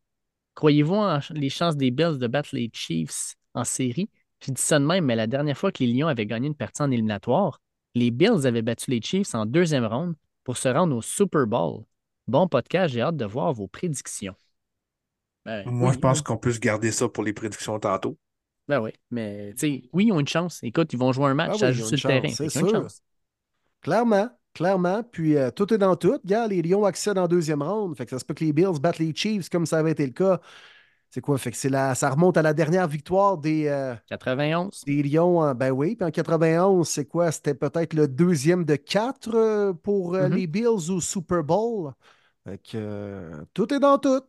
Croyez-vous 0.55 0.95
en 0.95 1.21
les 1.31 1.49
chances 1.49 1.77
des 1.77 1.91
Bills 1.91 2.19
de 2.19 2.27
battre 2.27 2.51
les 2.53 2.71
Chiefs 2.73 3.35
en 3.55 3.65
série 3.65 4.11
Je 4.45 4.53
dis 4.53 4.61
ça 4.61 4.79
de 4.79 4.85
même, 4.85 5.05
mais 5.05 5.17
la 5.17 5.27
dernière 5.27 5.57
fois 5.57 5.73
que 5.73 5.83
les 5.83 5.93
Lions 5.93 6.09
avaient 6.09 6.27
gagné 6.27 6.49
une 6.49 6.55
partie 6.55 6.83
en 6.83 6.91
éliminatoire, 6.91 7.61
les 7.95 8.11
Bills 8.11 8.47
avaient 8.47 8.63
battu 8.63 8.91
les 8.91 9.01
Chiefs 9.01 9.35
en 9.35 9.47
deuxième 9.47 9.87
ronde 9.87 10.15
pour 10.45 10.57
se 10.57 10.69
rendre 10.69 10.97
au 10.97 11.03
Super 11.03 11.47
Bowl. 11.47 11.85
Bon 12.27 12.47
podcast, 12.47 12.93
j'ai 12.93 13.01
hâte 13.01 13.17
de 13.17 13.25
voir 13.25 13.53
vos 13.53 13.67
prédictions. 13.67 14.35
Ben, 15.65 15.65
Moi, 15.73 15.89
oui, 15.89 15.95
je 15.95 15.99
pense 15.99 16.19
oui. 16.19 16.25
qu'on 16.25 16.37
peut 16.37 16.53
se 16.53 16.59
garder 16.61 16.93
ça 16.93 17.09
pour 17.09 17.25
les 17.25 17.33
prédictions 17.33 17.79
tantôt. 17.79 18.19
Ben 18.69 18.81
oui, 18.81 18.91
mais 19.11 19.55
tu 19.55 19.61
sais, 19.61 19.89
oui, 19.95 20.07
ils 20.07 20.13
ont 20.13 20.21
une 20.21 20.29
chance. 20.29 20.63
Écoute, 20.63 20.93
ils 20.93 20.99
vont 20.99 21.11
jouer 21.13 21.27
un 21.27 21.35
match, 21.35 21.53
Ah 21.55 21.59
ça 21.59 21.73
joue 21.73 21.87
sur 21.87 22.11
le 22.11 22.21
terrain. 22.21 22.35
c'est 22.35 22.55
une 22.61 22.69
chance. 22.69 23.03
Clairement, 23.81 24.29
clairement. 24.55 25.03
Puis 25.05 25.37
euh, 25.37 25.51
tout 25.51 25.73
est 25.73 25.79
dans 25.79 25.97
tout. 25.97 26.19
Regarde, 26.23 26.51
les 26.51 26.63
Lions 26.63 26.85
accèdent 26.85 27.19
en 27.19 27.29
deuxième 27.29 27.63
ronde. 27.63 27.97
Fait 27.97 28.05
que 28.05 28.11
ça 28.11 28.19
se 28.19 28.25
peut 28.25 28.35
que 28.35 28.45
les 28.45 28.53
Bills 28.53 28.79
battent 28.81 28.99
les 28.99 29.15
Chiefs 29.15 29.49
comme 29.49 29.67
ça 29.67 29.79
avait 29.79 29.93
été 29.93 30.07
le 30.07 30.13
cas. 30.13 30.41
C'est 31.11 31.21
quoi? 31.23 31.39
Fait 31.39 31.51
que 31.53 31.57
c'est 31.57 31.71
la, 31.71 31.95
ça 31.95 32.11
remonte 32.11 32.37
à 32.37 32.43
la 32.43 32.55
dernière 32.55 32.89
victoire 32.89 33.39
des, 33.39 33.69
euh, 33.69 33.95
91. 34.09 34.85
des 34.87 35.03
Lions. 35.03 35.41
en- 35.41 35.55
ben 35.55 35.71
oui, 35.73 35.97
puis 35.97 36.07
en 36.07 36.11
91, 36.11 36.89
c'est 36.89 37.07
quoi? 37.07 37.33
C'était 37.33 37.55
peut-être 37.55 37.95
le 37.95 38.09
deuxième 38.09 38.65
de 38.65 38.77
quatre 38.77 39.35
euh, 39.35 39.73
pour 39.73 40.15
euh, 40.15 40.29
Mhm. 40.29 40.35
les 40.37 40.47
Bills 40.47 40.91
au 40.91 41.01
Super 41.01 41.43
Bowl. 41.45 41.93
Fait 42.45 42.59
que 42.59 42.77
euh, 42.77 43.45
tout 43.55 43.73
est 43.75 43.81
dans 43.81 43.99
tout. 43.99 44.23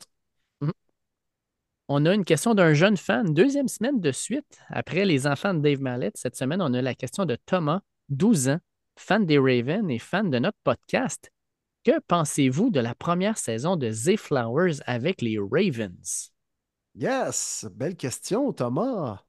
On 1.91 2.05
a 2.05 2.13
une 2.13 2.23
question 2.23 2.53
d'un 2.53 2.75
jeune 2.75 2.97
fan, 2.97 3.33
deuxième 3.33 3.67
semaine 3.67 3.99
de 3.99 4.11
suite. 4.11 4.61
Après 4.69 5.05
les 5.05 5.25
enfants 5.25 5.55
de 5.55 5.59
Dave 5.59 5.81
Mallett, 5.81 6.15
cette 6.15 6.35
semaine, 6.35 6.61
on 6.61 6.75
a 6.75 6.83
la 6.83 6.93
question 6.93 7.25
de 7.25 7.35
Thomas, 7.47 7.81
12 8.09 8.49
ans, 8.49 8.59
fan 8.95 9.25
des 9.25 9.39
Ravens 9.39 9.89
et 9.89 9.97
fan 9.97 10.29
de 10.29 10.37
notre 10.37 10.59
podcast. 10.63 11.31
Que 11.83 11.99
pensez-vous 12.07 12.69
de 12.69 12.79
la 12.79 12.93
première 12.93 13.39
saison 13.39 13.75
de 13.75 13.89
Zay 13.89 14.17
Flowers 14.17 14.75
avec 14.85 15.23
les 15.23 15.39
Ravens? 15.39 16.31
Yes, 16.93 17.65
belle 17.73 17.95
question, 17.95 18.53
Thomas. 18.53 19.23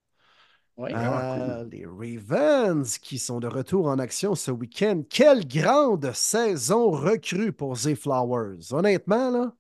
Oui. 0.77 0.91
Euh, 0.95 1.65
les 1.65 1.87
Ravens 1.87 2.99
qui 2.99 3.19
sont 3.19 3.41
de 3.41 3.47
retour 3.47 3.87
en 3.87 3.99
action 3.99 4.35
ce 4.35 4.51
week-end. 4.51 5.03
Quelle 5.09 5.49
grande 5.49 6.13
saison 6.13 6.91
recrue 6.91 7.53
pour 7.55 7.75
Zay 7.75 7.95
Flowers. 7.95 8.75
Honnêtement, 8.75 9.31
là, 9.31 9.55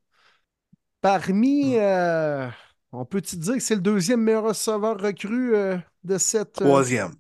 Parmi, 1.01 1.77
euh, 1.78 2.47
on 2.93 3.05
peut-tu 3.05 3.37
dire 3.37 3.55
que 3.55 3.61
c'est 3.61 3.75
le 3.77 3.81
deuxième 3.81 4.23
meilleur 4.23 4.45
receveur 4.45 4.99
recru 5.01 5.55
euh, 5.55 5.79
de 6.05 6.19
cette. 6.19 6.62
euh, 6.62 6.65
Troisième. 6.65 7.12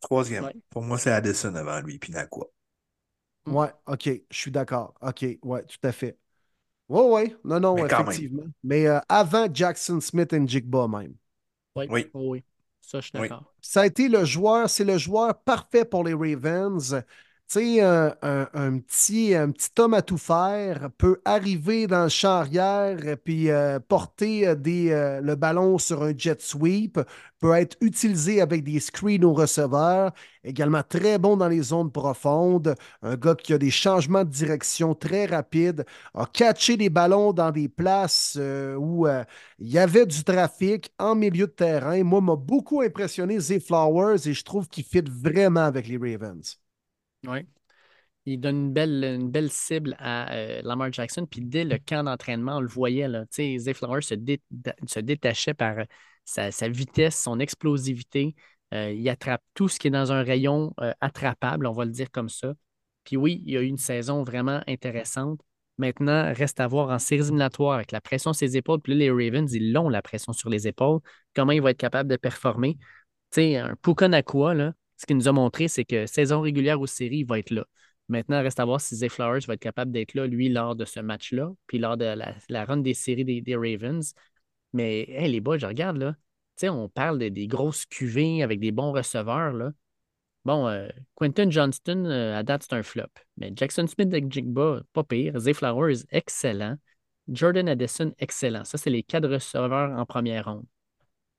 Troisième. 0.00 0.44
Ouais. 0.44 0.52
Pour 0.70 0.82
moi, 0.82 0.98
c'est 0.98 1.10
Addison 1.10 1.54
avant 1.54 1.80
lui, 1.80 1.98
puis 1.98 2.12
Nakua. 2.12 2.46
Ouais, 3.46 3.72
OK, 3.86 4.04
je 4.30 4.36
suis 4.38 4.50
d'accord. 4.50 4.94
OK, 5.00 5.24
ouais, 5.42 5.64
tout 5.64 5.78
à 5.82 5.92
fait. 5.92 6.18
Ouais, 6.88 7.02
ouais, 7.02 7.36
non, 7.44 7.60
non, 7.60 7.76
Mais 7.76 7.86
effectivement. 7.86 8.44
Mais 8.64 8.86
euh, 8.86 9.00
avant 9.08 9.48
Jackson 9.52 10.00
Smith 10.00 10.32
et 10.32 10.46
Jigba 10.46 10.88
même. 10.88 11.14
Oui, 11.76 11.86
Oui. 11.88 12.10
oh 12.14 12.32
oui. 12.32 12.44
Ça, 12.80 13.00
je 13.00 13.08
suis 13.08 13.12
Oui. 13.14 13.28
d'accord. 13.28 13.54
Ça 13.60 13.82
a 13.82 13.86
été 13.86 14.08
le 14.08 14.24
joueur, 14.24 14.70
c'est 14.70 14.84
le 14.84 14.98
joueur 14.98 15.38
parfait 15.42 15.84
pour 15.84 16.04
les 16.04 16.14
Ravens. 16.14 17.02
Tu 17.50 17.60
sais, 17.60 17.80
un, 17.80 18.14
un- 18.20 18.78
petit, 18.78 19.34
un 19.34 19.52
homme 19.78 19.94
à 19.94 20.02
tout 20.02 20.18
faire 20.18 20.90
peut 20.98 21.18
arriver 21.24 21.86
dans 21.86 22.02
le 22.02 22.08
champ 22.10 22.28
arrière 22.40 23.02
et 23.06 23.16
puis 23.16 23.50
euh, 23.50 23.80
porter 23.80 24.46
euh, 24.48 24.54
euh, 24.66 25.20
le 25.22 25.34
ballon 25.34 25.78
sur 25.78 26.02
un 26.02 26.12
jet 26.14 26.42
sweep, 26.42 27.00
peut 27.38 27.54
être 27.54 27.78
utilisé 27.80 28.42
avec 28.42 28.64
des 28.64 28.80
screens 28.80 29.24
au 29.24 29.32
receveur, 29.32 30.12
également 30.44 30.82
très 30.86 31.16
bon 31.18 31.38
dans 31.38 31.48
les 31.48 31.62
zones 31.62 31.90
profondes, 31.90 32.74
un 33.00 33.16
gars 33.16 33.34
qui 33.34 33.54
a 33.54 33.58
des 33.58 33.70
changements 33.70 34.24
de 34.24 34.30
direction 34.30 34.94
très 34.94 35.24
rapides, 35.24 35.86
a 36.14 36.26
catché 36.26 36.76
des 36.76 36.90
ballons 36.90 37.32
dans 37.32 37.50
des 37.50 37.68
places 37.70 38.36
euh, 38.38 38.74
où 38.76 39.06
euh, 39.06 39.24
il 39.58 39.68
y 39.70 39.78
avait 39.78 40.04
du 40.04 40.22
trafic 40.22 40.92
en 40.98 41.14
milieu 41.14 41.46
de 41.46 41.52
terrain. 41.52 42.02
Moi, 42.04 42.20
m'a 42.20 42.36
beaucoup 42.36 42.82
impressionné 42.82 43.40
Zay 43.40 43.58
Flowers 43.60 44.28
et 44.28 44.34
je 44.34 44.44
trouve 44.44 44.68
qu'il 44.68 44.84
fit 44.84 45.02
vraiment 45.08 45.64
avec 45.64 45.88
les 45.88 45.96
Ravens. 45.96 46.58
Oui. 47.26 47.46
Il 48.26 48.40
donne 48.40 48.56
une 48.56 48.72
belle, 48.72 49.04
une 49.04 49.30
belle 49.30 49.50
cible 49.50 49.96
à 49.98 50.32
euh, 50.34 50.60
Lamar 50.62 50.92
Jackson. 50.92 51.26
Puis 51.26 51.40
dès 51.40 51.64
le 51.64 51.78
camp 51.78 52.04
d'entraînement, 52.04 52.58
on 52.58 52.60
le 52.60 52.68
voyait. 52.68 53.08
Là, 53.08 53.24
Zay 53.32 53.74
Flowers 53.74 54.02
se, 54.02 54.14
dé- 54.14 54.42
se 54.86 55.00
détachait 55.00 55.54
par 55.54 55.78
euh, 55.78 55.84
sa, 56.24 56.50
sa 56.50 56.68
vitesse, 56.68 57.22
son 57.22 57.40
explosivité. 57.40 58.34
Euh, 58.74 58.92
il 58.92 59.08
attrape 59.08 59.42
tout 59.54 59.68
ce 59.68 59.78
qui 59.78 59.88
est 59.88 59.90
dans 59.90 60.12
un 60.12 60.22
rayon 60.22 60.74
attrapable, 61.00 61.66
on 61.66 61.72
va 61.72 61.86
le 61.86 61.90
dire 61.90 62.10
comme 62.10 62.28
ça. 62.28 62.52
Puis 63.04 63.16
oui, 63.16 63.42
il 63.46 63.54
y 63.54 63.56
a 63.56 63.62
eu 63.62 63.66
une 63.66 63.78
saison 63.78 64.24
vraiment 64.24 64.62
intéressante. 64.68 65.40
Maintenant, 65.78 66.34
reste 66.34 66.60
à 66.60 66.66
voir 66.66 66.90
en 66.90 66.98
séries 66.98 67.22
éliminatoires 67.22 67.76
avec 67.76 67.92
la 67.92 68.02
pression 68.02 68.34
sur 68.34 68.40
ses 68.40 68.58
épaules. 68.58 68.80
Puis 68.80 68.94
les 68.94 69.10
Ravens, 69.10 69.50
ils 69.54 69.72
l'ont 69.72 69.88
la 69.88 70.02
pression 70.02 70.34
sur 70.34 70.50
les 70.50 70.68
épaules. 70.68 71.00
Comment 71.34 71.52
il 71.52 71.62
va 71.62 71.70
être 71.70 71.78
capable 71.78 72.10
de 72.10 72.16
performer? 72.16 72.76
Tu 73.30 73.40
sais, 73.40 73.56
un 73.56 73.74
Puka 73.76 74.08
Nakua, 74.08 74.52
là, 74.52 74.72
ce 74.98 75.06
qu'il 75.06 75.16
nous 75.16 75.28
a 75.28 75.32
montré, 75.32 75.68
c'est 75.68 75.84
que 75.84 76.06
saison 76.06 76.40
régulière 76.40 76.80
aux 76.80 76.86
séries, 76.86 77.18
il 77.18 77.26
va 77.26 77.38
être 77.38 77.50
là. 77.50 77.64
Maintenant, 78.08 78.42
reste 78.42 78.58
à 78.60 78.64
voir 78.64 78.80
si 78.80 78.96
Zay 78.96 79.08
Flowers 79.08 79.40
va 79.46 79.54
être 79.54 79.60
capable 79.60 79.92
d'être 79.92 80.14
là, 80.14 80.26
lui, 80.26 80.48
lors 80.48 80.74
de 80.76 80.84
ce 80.84 81.00
match-là, 81.00 81.52
puis 81.66 81.78
lors 81.78 81.96
de 81.96 82.04
la, 82.48 82.64
run 82.64 82.78
des 82.78 82.94
séries 82.94 83.24
des, 83.24 83.56
Ravens. 83.56 84.14
Mais 84.72 85.06
les 85.28 85.40
boys, 85.40 85.58
je 85.58 85.66
regarde 85.66 85.98
là. 85.98 86.16
On 86.64 86.88
parle 86.88 87.18
de- 87.18 87.28
des 87.28 87.46
grosses 87.46 87.86
cuvées 87.86 88.42
avec 88.42 88.60
des 88.60 88.72
bons 88.72 88.92
receveurs. 88.92 89.52
Là. 89.52 89.72
Bon, 90.44 90.66
euh, 90.66 90.88
Quentin 91.14 91.50
Johnston, 91.50 92.06
euh, 92.06 92.36
à 92.36 92.42
date, 92.42 92.64
c'est 92.64 92.74
un 92.74 92.82
flop. 92.82 93.06
Mais 93.36 93.52
Jackson 93.54 93.86
Smith 93.86 94.08
avec 94.08 94.32
Jigba, 94.32 94.82
pas 94.92 95.04
pire. 95.04 95.38
Zay 95.38 95.52
Flowers, 95.54 95.98
excellent. 96.10 96.76
Jordan 97.28 97.68
Addison, 97.68 98.12
excellent. 98.18 98.64
Ça, 98.64 98.78
c'est 98.78 98.90
les 98.90 99.02
quatre 99.02 99.28
receveurs 99.28 99.96
en 99.98 100.06
première 100.06 100.46
ronde. 100.46 100.66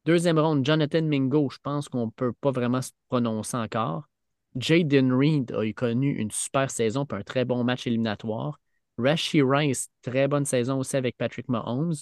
Deuxième 0.10 0.40
ronde, 0.40 0.66
Jonathan 0.66 1.04
Mingo, 1.04 1.52
je 1.52 1.60
pense 1.62 1.88
qu'on 1.88 2.08
ne 2.08 2.12
peut 2.12 2.34
pas 2.34 2.50
vraiment 2.50 2.82
se 2.82 2.94
prononcer 3.10 3.58
encore. 3.58 4.10
Jaden 4.56 5.14
Reed 5.14 5.52
a 5.52 5.64
eu 5.64 5.76
connu 5.76 6.16
une 6.16 6.32
super 6.32 6.72
saison 6.72 7.06
puis 7.06 7.20
un 7.20 7.22
très 7.22 7.46
bon 7.46 7.64
match 7.64 7.86
éliminatoire. 7.86 8.60
Rashi 8.98 9.44
Rice, 9.44 9.88
très 10.02 10.28
bonne 10.28 10.46
saison 10.46 10.80
aussi 10.80 10.98
avec 10.98 11.16
Patrick 11.16 11.48
Mahomes. 11.48 11.94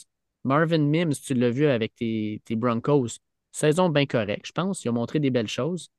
Marvin 0.45 0.85
Mims, 0.85 1.15
tu 1.21 1.34
l'as 1.34 1.49
vu 1.49 1.65
avec 1.65 1.95
tes, 1.95 2.41
Broncos. 2.51 3.19
Saison 3.51 3.89
bien 3.89 4.05
correcte, 4.05 4.47
je 4.47 4.53
pense. 4.53 4.85
Il 4.85 4.88
a 4.88 4.93
montré 4.93 5.19
des 5.19 5.29
belles 5.29 5.49
choses. 5.49 5.89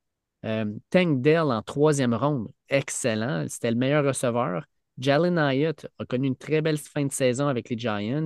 Euh, 0.47 0.65
Tank 0.89 1.21
Dell 1.21 1.53
en 1.53 1.61
troisième 1.61 2.15
ronde, 2.15 2.49
excellent. 2.71 3.45
C'était 3.51 3.71
le 3.71 3.77
meilleur 3.77 4.03
receveur. 4.03 4.65
Jalen 4.97 5.37
Hyatt 5.37 5.87
a 5.99 6.07
connu 6.07 6.29
une 6.29 6.37
très 6.37 6.63
belle 6.63 6.79
fin 6.79 7.05
de 7.05 7.13
saison 7.13 7.49
avec 7.49 7.69
les 7.69 7.77
Giants. 7.77 8.25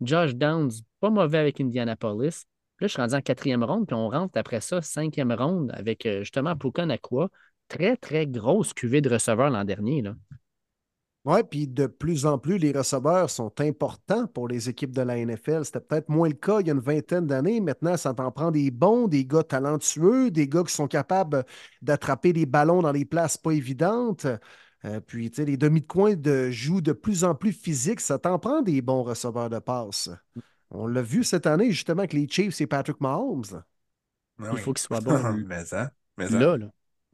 Josh 0.00 0.34
Downs, 0.34 0.72
pas 0.98 1.10
mauvais 1.10 1.38
avec 1.38 1.60
Indianapolis. 1.60 2.46
Je 2.88 2.92
suis 2.92 3.00
rendu 3.00 3.14
en 3.14 3.20
quatrième 3.20 3.64
ronde, 3.64 3.86
puis 3.86 3.94
on 3.94 4.08
rentre 4.08 4.38
après 4.38 4.60
ça, 4.60 4.82
cinquième 4.82 5.32
ronde 5.32 5.72
avec 5.74 6.06
euh, 6.06 6.20
justement 6.20 6.56
Puka 6.56 6.86
Nakua. 6.86 7.28
Très, 7.68 7.96
très 7.96 8.26
grosse 8.26 8.74
cuvée 8.74 9.00
de 9.00 9.08
receveurs 9.08 9.50
l'an 9.50 9.64
dernier. 9.64 10.02
Oui, 11.24 11.38
puis 11.48 11.68
de 11.68 11.86
plus 11.86 12.26
en 12.26 12.36
plus, 12.36 12.58
les 12.58 12.72
receveurs 12.72 13.30
sont 13.30 13.52
importants 13.60 14.26
pour 14.26 14.48
les 14.48 14.68
équipes 14.68 14.90
de 14.90 15.02
la 15.02 15.16
NFL. 15.24 15.64
C'était 15.64 15.80
peut-être 15.80 16.08
moins 16.08 16.28
le 16.28 16.34
cas 16.34 16.58
il 16.60 16.66
y 16.66 16.70
a 16.70 16.74
une 16.74 16.80
vingtaine 16.80 17.28
d'années. 17.28 17.60
Maintenant, 17.60 17.96
ça 17.96 18.12
t'en 18.12 18.32
prend 18.32 18.50
des 18.50 18.72
bons, 18.72 19.06
des 19.06 19.24
gars 19.24 19.44
talentueux, 19.44 20.32
des 20.32 20.48
gars 20.48 20.64
qui 20.64 20.74
sont 20.74 20.88
capables 20.88 21.44
d'attraper 21.80 22.32
des 22.32 22.44
ballons 22.44 22.82
dans 22.82 22.92
des 22.92 23.04
places 23.04 23.38
pas 23.38 23.52
évidentes. 23.52 24.26
Euh, 24.84 25.00
puis, 25.00 25.30
tu 25.30 25.36
sais, 25.36 25.44
les 25.44 25.56
demi 25.56 25.80
de 25.82 25.86
coin 25.86 26.14
de, 26.14 26.50
jouent 26.50 26.80
de 26.80 26.92
plus 26.92 27.22
en 27.22 27.36
plus 27.36 27.52
physique. 27.52 28.00
Ça 28.00 28.18
t'en 28.18 28.40
prend 28.40 28.60
des 28.60 28.82
bons 28.82 29.04
receveurs 29.04 29.48
de 29.48 29.60
passe. 29.60 30.10
On 30.72 30.86
l'a 30.86 31.02
vu 31.02 31.22
cette 31.24 31.46
année, 31.46 31.70
justement, 31.70 32.00
avec 32.00 32.12
les 32.12 32.28
Chiefs 32.28 32.60
et 32.60 32.66
Patrick 32.66 33.00
Mahomes. 33.00 33.44
Ah 34.40 34.50
Il 34.52 34.58
faut 34.58 34.72
qu'il 34.72 34.82
soit 34.82 35.00
bon. 35.02 35.32
mais 35.46 35.64
ça. 35.64 35.90
Mais 36.16 36.28
ça. 36.28 36.38
là, 36.38 36.56
là. 36.56 36.66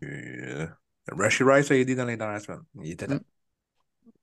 Euh, 0.03 0.67
Rashi 1.11 1.43
Rice 1.43 1.71
a 1.71 1.77
aidé 1.77 1.95
dans 1.95 2.05
les 2.05 2.17
dernières 2.17 2.41
semaines. 2.41 2.63
Il 2.83 2.93
était 2.93 3.07
là. 3.07 3.17
Mm. 3.17 3.21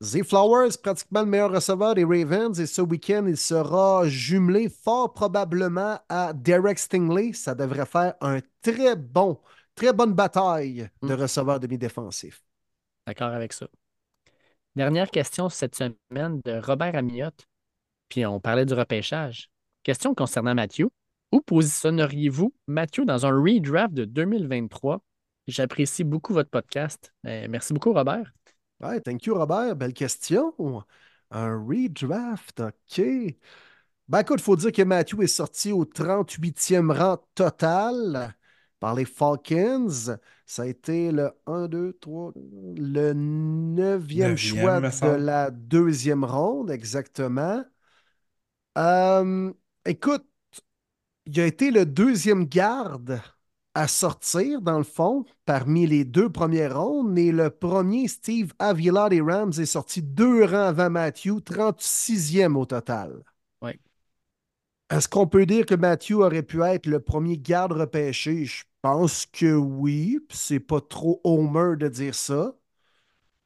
Zay 0.04 0.24
Flowers, 0.24 0.72
pratiquement 0.82 1.22
le 1.22 1.28
meilleur 1.28 1.52
receveur 1.52 1.96
des 1.96 2.04
Ravens, 2.04 2.60
et 2.60 2.66
ce 2.66 2.82
week-end, 2.82 3.26
il 3.28 3.38
sera 3.38 4.08
jumelé 4.08 4.70
fort 4.70 5.14
probablement 5.14 6.00
à 6.10 6.34
Derek 6.34 6.78
Stingley. 6.80 7.34
Ça 7.34 7.56
devrait 7.56 7.86
faire 7.86 8.16
un 8.22 8.40
très 8.62 8.96
bon, 8.96 9.40
très 9.74 9.94
bonne 9.94 10.14
bataille 10.14 10.90
de 11.02 11.16
Mm. 11.16 11.22
receveurs 11.22 11.60
demi-défensifs. 11.60 12.44
D'accord 13.08 13.30
avec 13.34 13.54
ça. 13.54 13.68
Dernière 14.76 15.10
question 15.12 15.50
cette 15.50 15.76
semaine 15.76 16.42
de 16.44 16.60
Robert 16.60 16.96
Amiotte. 16.96 17.48
Puis 18.10 18.26
on 18.26 18.40
parlait 18.40 18.66
du 18.66 18.74
repêchage. 18.74 19.50
Question 19.84 20.16
concernant 20.16 20.56
Mathieu. 20.56 20.90
Où 21.32 21.42
positionneriez-vous 21.42 22.54
Mathieu 22.68 23.06
dans 23.06 23.26
un 23.26 23.32
redraft 23.32 23.94
de 23.94 24.06
2023? 24.06 25.02
J'apprécie 25.48 26.04
beaucoup 26.04 26.34
votre 26.34 26.50
podcast. 26.50 27.14
Euh, 27.26 27.48
merci 27.50 27.74
beaucoup, 27.74 27.94
Robert. 27.94 28.34
Ouais, 28.80 29.00
thank 29.02 29.26
you, 29.26 29.36
Robert. 29.36 29.76
Belle 29.76 29.94
question. 29.94 30.54
Un 31.32 31.66
redraft, 31.66 32.62
OK. 32.62 33.02
Ben 34.08 34.20
écoute, 34.20 34.40
il 34.40 34.44
faut 34.44 34.56
dire 34.56 34.72
que 34.72 34.84
Matthew 34.84 35.24
est 35.24 35.28
sorti 35.28 35.72
au 35.72 35.84
38e 35.86 36.92
rang 36.92 37.18
total 37.34 38.36
par 38.80 38.94
les 38.94 39.06
Falcons. 39.06 40.18
Ça 40.46 40.62
a 40.62 40.66
été 40.66 41.12
le 41.12 41.32
1, 41.48 41.68
2, 41.68 41.94
3, 42.00 42.34
le 42.36 43.14
neuvième 43.14 44.32
Neuvième, 44.32 44.38
choix 44.38 44.80
me 44.80 44.90
de 44.90 45.16
la 45.24 45.50
deuxième 45.50 46.24
ronde, 46.24 46.70
exactement. 46.70 47.64
Euh, 48.78 49.54
écoute, 49.86 50.26
il 51.26 51.40
a 51.40 51.46
été 51.46 51.72
le 51.72 51.86
deuxième 51.86 52.46
garde 52.46 53.22
à 53.74 53.88
sortir, 53.88 54.62
dans 54.62 54.78
le 54.78 54.84
fond, 54.84 55.26
parmi 55.46 55.86
les 55.86 56.06
deux 56.06 56.30
premières 56.32 56.80
rondes. 56.82 57.18
Et 57.18 57.32
le 57.32 57.50
premier, 57.50 58.08
Steve 58.08 58.54
Avila 58.60 59.10
des 59.10 59.22
Rams, 59.22 59.52
est 59.58 59.66
sorti 59.66 60.02
deux 60.02 60.46
rangs 60.46 60.68
avant 60.68 60.90
Matthew, 60.90 61.42
36e 61.42 62.56
au 62.56 62.66
total. 62.66 63.24
Oui. 63.62 63.80
Est-ce 64.90 65.08
qu'on 65.08 65.28
peut 65.28 65.46
dire 65.46 65.66
que 65.66 65.76
Matthew 65.76 66.14
aurait 66.14 66.44
pu 66.44 66.64
être 66.64 66.86
le 66.88 67.00
premier 67.00 67.38
garde 67.38 67.72
repêché? 67.74 68.46
Je 68.46 68.64
pense 68.82 69.26
que 69.28 69.54
oui. 69.56 70.20
puis 70.28 70.38
C'est 70.38 70.60
pas 70.60 70.82
trop 70.82 71.22
homer 71.24 71.76
de 71.78 71.88
dire 71.88 72.16
ça. 72.16 72.56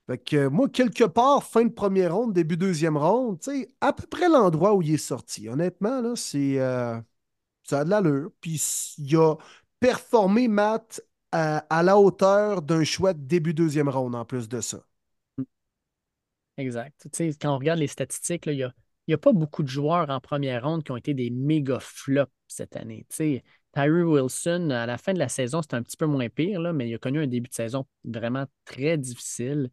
Fait 0.10 0.18
que 0.18 0.48
moi, 0.48 0.68
quelque 0.68 1.04
part, 1.04 1.44
fin 1.44 1.66
de 1.66 1.72
première 1.72 2.16
ronde, 2.16 2.34
début 2.34 2.58
deuxième 2.58 2.98
ronde, 2.98 3.40
à 3.80 3.94
peu 3.94 4.08
près 4.08 4.28
l'endroit 4.28 4.74
où 4.74 4.82
il 4.82 4.96
est 4.96 4.98
sorti. 4.98 5.48
Honnêtement, 5.48 6.02
là, 6.02 6.16
c'est. 6.16 6.60
euh, 6.60 7.00
ça 7.64 7.82
a 7.82 7.84
de 7.86 7.92
l'allure. 7.92 8.32
Puis 8.42 8.60
il 8.98 9.16
a 9.18 9.36
performé, 9.80 10.48
Matt, 10.48 11.02
à, 11.32 11.84
la 11.84 12.00
hauteur 12.00 12.64
d'un 12.64 12.84
choix 12.84 13.14
de 13.14 13.22
début 13.22 13.54
deuxième 13.54 13.88
ronde 13.88 14.16
en 14.16 14.26
plus 14.26 14.50
de 14.50 14.62
ça. 14.62 14.80
Exact. 16.58 17.08
Quand 17.40 17.54
on 17.54 17.60
regarde 17.60 17.80
les 17.80 17.88
statistiques, 17.88 18.48
il 18.48 18.56
n'y 18.56 18.64
a, 18.64 18.74
a 19.14 19.18
pas 19.20 19.32
beaucoup 19.32 19.62
de 19.62 19.68
joueurs 19.68 20.10
en 20.10 20.20
première 20.20 20.64
ronde 20.64 20.84
qui 20.84 20.92
ont 20.92 20.98
été 20.98 21.14
des 21.14 21.30
méga 21.30 21.80
flops 21.80 22.32
cette 22.48 22.76
année. 22.76 23.06
Tu 23.10 23.16
sais, 23.16 23.44
Tyree 23.74 24.02
Wilson, 24.02 24.72
à 24.72 24.88
la 24.88 24.98
fin 24.98 25.14
de 25.14 25.20
la 25.20 25.30
saison, 25.30 25.62
c'était 25.62 25.76
un 25.76 25.84
petit 25.84 25.98
peu 25.98 26.08
moins 26.08 26.28
pire, 26.30 26.60
là, 26.60 26.74
mais 26.74 26.90
il 26.90 26.96
a 26.96 26.98
connu 26.98 27.22
un 27.22 27.28
début 27.28 27.50
de 27.50 27.54
saison 27.54 27.86
vraiment 28.04 28.46
très 28.66 28.98
difficile. 28.98 29.70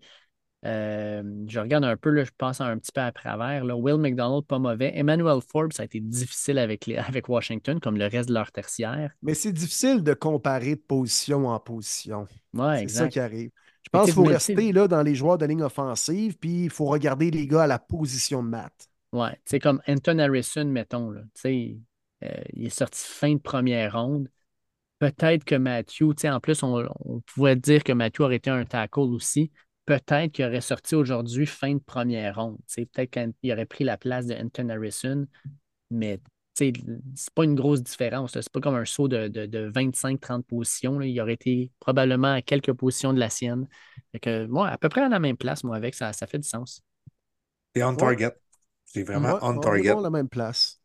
Euh, 0.66 1.22
je 1.46 1.60
regarde 1.60 1.84
un 1.84 1.96
peu, 1.96 2.10
là, 2.10 2.24
je 2.24 2.30
passe 2.36 2.60
un 2.60 2.76
petit 2.78 2.90
peu 2.90 3.00
à 3.00 3.12
travers. 3.12 3.64
Là. 3.64 3.76
Will 3.76 3.98
McDonald, 3.98 4.44
pas 4.46 4.58
mauvais. 4.58 4.92
Emmanuel 4.96 5.40
Forbes, 5.40 5.72
ça 5.72 5.82
a 5.82 5.84
été 5.84 6.00
difficile 6.00 6.58
avec, 6.58 6.86
les, 6.86 6.96
avec 6.96 7.28
Washington, 7.28 7.78
comme 7.78 7.96
le 7.96 8.06
reste 8.06 8.28
de 8.28 8.34
leur 8.34 8.50
tertiaire. 8.50 9.12
Mais 9.22 9.34
c'est 9.34 9.52
difficile 9.52 10.02
de 10.02 10.12
comparer 10.12 10.74
de 10.74 10.80
position 10.80 11.46
en 11.46 11.60
position. 11.60 12.26
Ouais, 12.52 12.80
c'est 12.80 12.88
ça 12.88 13.08
qui 13.08 13.20
arrive. 13.20 13.50
Je 13.84 13.90
pense 13.90 14.06
qu'il 14.06 14.14
faut 14.14 14.24
rester 14.24 14.72
là 14.72 14.88
dans 14.88 15.02
les 15.02 15.14
joueurs 15.14 15.38
de 15.38 15.46
ligne 15.46 15.62
offensive, 15.62 16.36
puis 16.38 16.64
il 16.64 16.70
faut 16.70 16.86
regarder 16.86 17.30
les 17.30 17.46
gars 17.46 17.62
à 17.62 17.66
la 17.68 17.78
position 17.78 18.42
de 18.42 18.48
Matt. 18.48 18.72
Ouais, 19.12 19.38
sais, 19.44 19.60
comme 19.60 19.80
Anton 19.86 20.18
Harrison, 20.18 20.64
mettons, 20.64 21.10
là, 21.10 21.20
euh, 21.44 22.28
il 22.52 22.66
est 22.66 22.70
sorti 22.70 23.00
fin 23.06 23.34
de 23.34 23.38
première 23.38 23.92
ronde. 23.92 24.28
Peut-être 24.98 25.44
que 25.44 25.54
Matthew, 25.54 26.14
en 26.24 26.40
plus, 26.40 26.62
on, 26.64 26.84
on 27.04 27.20
pouvait 27.20 27.54
dire 27.54 27.84
que 27.84 27.92
Matthew 27.92 28.22
aurait 28.22 28.36
été 28.36 28.50
un 28.50 28.64
tackle 28.64 29.00
aussi. 29.00 29.52
Peut-être 29.86 30.32
qu'il 30.32 30.44
aurait 30.44 30.60
sorti 30.60 30.94
aujourd'hui 30.96 31.46
fin 31.46 31.74
de 31.74 31.80
première 31.80 32.36
ronde. 32.36 32.58
Peut-être 32.74 33.10
qu'il 33.40 33.52
aurait 33.52 33.66
pris 33.66 33.84
la 33.84 33.96
place 33.96 34.26
de 34.26 34.34
Anton 34.34 34.68
Harrison, 34.68 35.26
mais 35.90 36.20
c'est 36.54 36.72
pas 37.34 37.44
une 37.44 37.54
grosse 37.56 37.82
différence. 37.82 38.32
C'est 38.32 38.50
pas 38.52 38.60
comme 38.60 38.76
un 38.76 38.84
saut 38.86 39.08
de, 39.08 39.28
de- 39.28 39.46
de 39.46 39.70
25-30 39.74 40.46
positions. 40.46 40.98
là. 40.98 41.06
Il 41.06 41.20
aurait 41.20 41.34
été 41.34 41.70
probablement 41.80 42.32
à 42.34 42.42
quelques 42.42 42.72
positions 42.72 43.12
de 43.14 43.20
la 43.20 43.30
sienne. 43.30 43.68
Fait 44.12 44.20
que, 44.20 44.46
moi, 44.46 44.68
à 44.68 44.78
peu 44.78 44.88
près 44.88 45.02
à 45.02 45.08
la 45.08 45.20
même 45.20 45.36
place, 45.36 45.64
moi, 45.64 45.76
avec, 45.76 45.94
ça, 45.94 46.12
ça 46.12 46.26
fait 46.26 46.38
du 46.38 46.48
sens. 46.48 46.82
C'est 47.74 47.82
on 47.84 47.94
Ouais. 47.96 48.16
target. 48.16 48.32
C'est 48.86 49.02
vraiment 49.04 49.34
Ouais, 49.34 49.40
on 49.40 49.58
on 49.58 49.82
est 49.82 49.82
target. 49.82 49.90
à 49.90 50.00
la 50.00 50.10
même 50.10 50.28
place. 50.28 50.80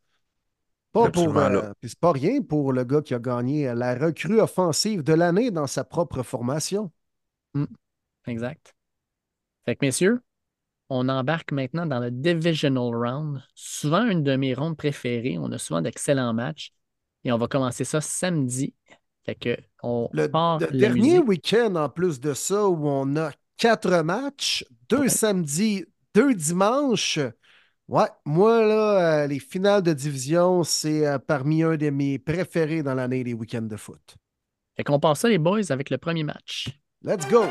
Pas 0.93 1.09
pour, 1.09 1.37
Absolument, 1.37 1.39
euh, 1.39 1.71
c'est 1.83 1.99
pas 1.99 2.11
rien 2.13 2.41
pour 2.41 2.73
le 2.73 2.83
gars 2.85 3.01
qui 3.01 3.13
a 3.13 3.19
gagné 3.19 3.69
euh, 3.69 3.75
la 3.75 3.95
recrue 3.95 4.41
offensive 4.41 5.03
de 5.03 5.13
l'année 5.13 5.51
dans 5.51 5.67
sa 5.67 5.83
propre 5.85 6.23
formation. 6.23 6.91
Exact. 8.25 8.73
Fait 9.65 9.75
que, 9.75 9.85
messieurs, 9.85 10.21
on 10.89 11.07
embarque 11.09 11.51
maintenant 11.51 11.85
dans 11.85 11.99
le 11.99 12.11
Divisional 12.11 12.95
Round. 12.95 13.41
Souvent 13.55 14.05
une 14.05 14.23
de 14.23 14.35
mes 14.35 14.53
rondes 14.53 14.77
préférées. 14.77 15.37
On 15.39 15.51
a 15.51 15.57
souvent 15.57 15.81
d'excellents 15.81 16.33
matchs. 16.33 16.73
Et 17.23 17.31
on 17.31 17.37
va 17.37 17.47
commencer 17.47 17.83
ça 17.83 18.01
samedi. 18.01 18.73
Fait 19.25 19.35
que 19.35 19.55
on 19.83 20.09
Le, 20.11 20.27
part 20.27 20.59
le 20.59 20.67
dernier 20.67 21.19
week-end, 21.19 21.75
en 21.75 21.89
plus 21.89 22.19
de 22.19 22.33
ça, 22.33 22.67
où 22.67 22.87
on 22.87 23.15
a 23.15 23.31
quatre 23.57 24.01
matchs, 24.01 24.65
deux 24.89 25.01
Ouais. 25.01 25.09
samedis, 25.09 25.85
deux 26.15 26.33
dimanches. 26.33 27.19
Ouais, 27.87 28.07
moi, 28.25 28.65
là, 28.65 29.23
euh, 29.23 29.27
les 29.27 29.39
finales 29.39 29.83
de 29.83 29.93
division, 29.93 30.63
c'est 30.63 31.05
euh, 31.05 31.19
parmi 31.19 31.61
un 31.61 31.77
de 31.77 31.89
mes 31.89 32.17
préférés 32.17 32.81
dans 32.83 32.95
l'année, 32.95 33.23
les 33.23 33.33
week-ends 33.33 33.61
de 33.61 33.75
foot. 33.77 34.15
Fait 34.75 34.83
qu'on 34.83 34.99
part 34.99 35.15
ça, 35.17 35.29
les 35.29 35.37
boys, 35.37 35.71
avec 35.71 35.89
le 35.89 35.97
premier 35.99 36.23
match. 36.23 36.69
Let's 37.03 37.27
go! 37.29 37.45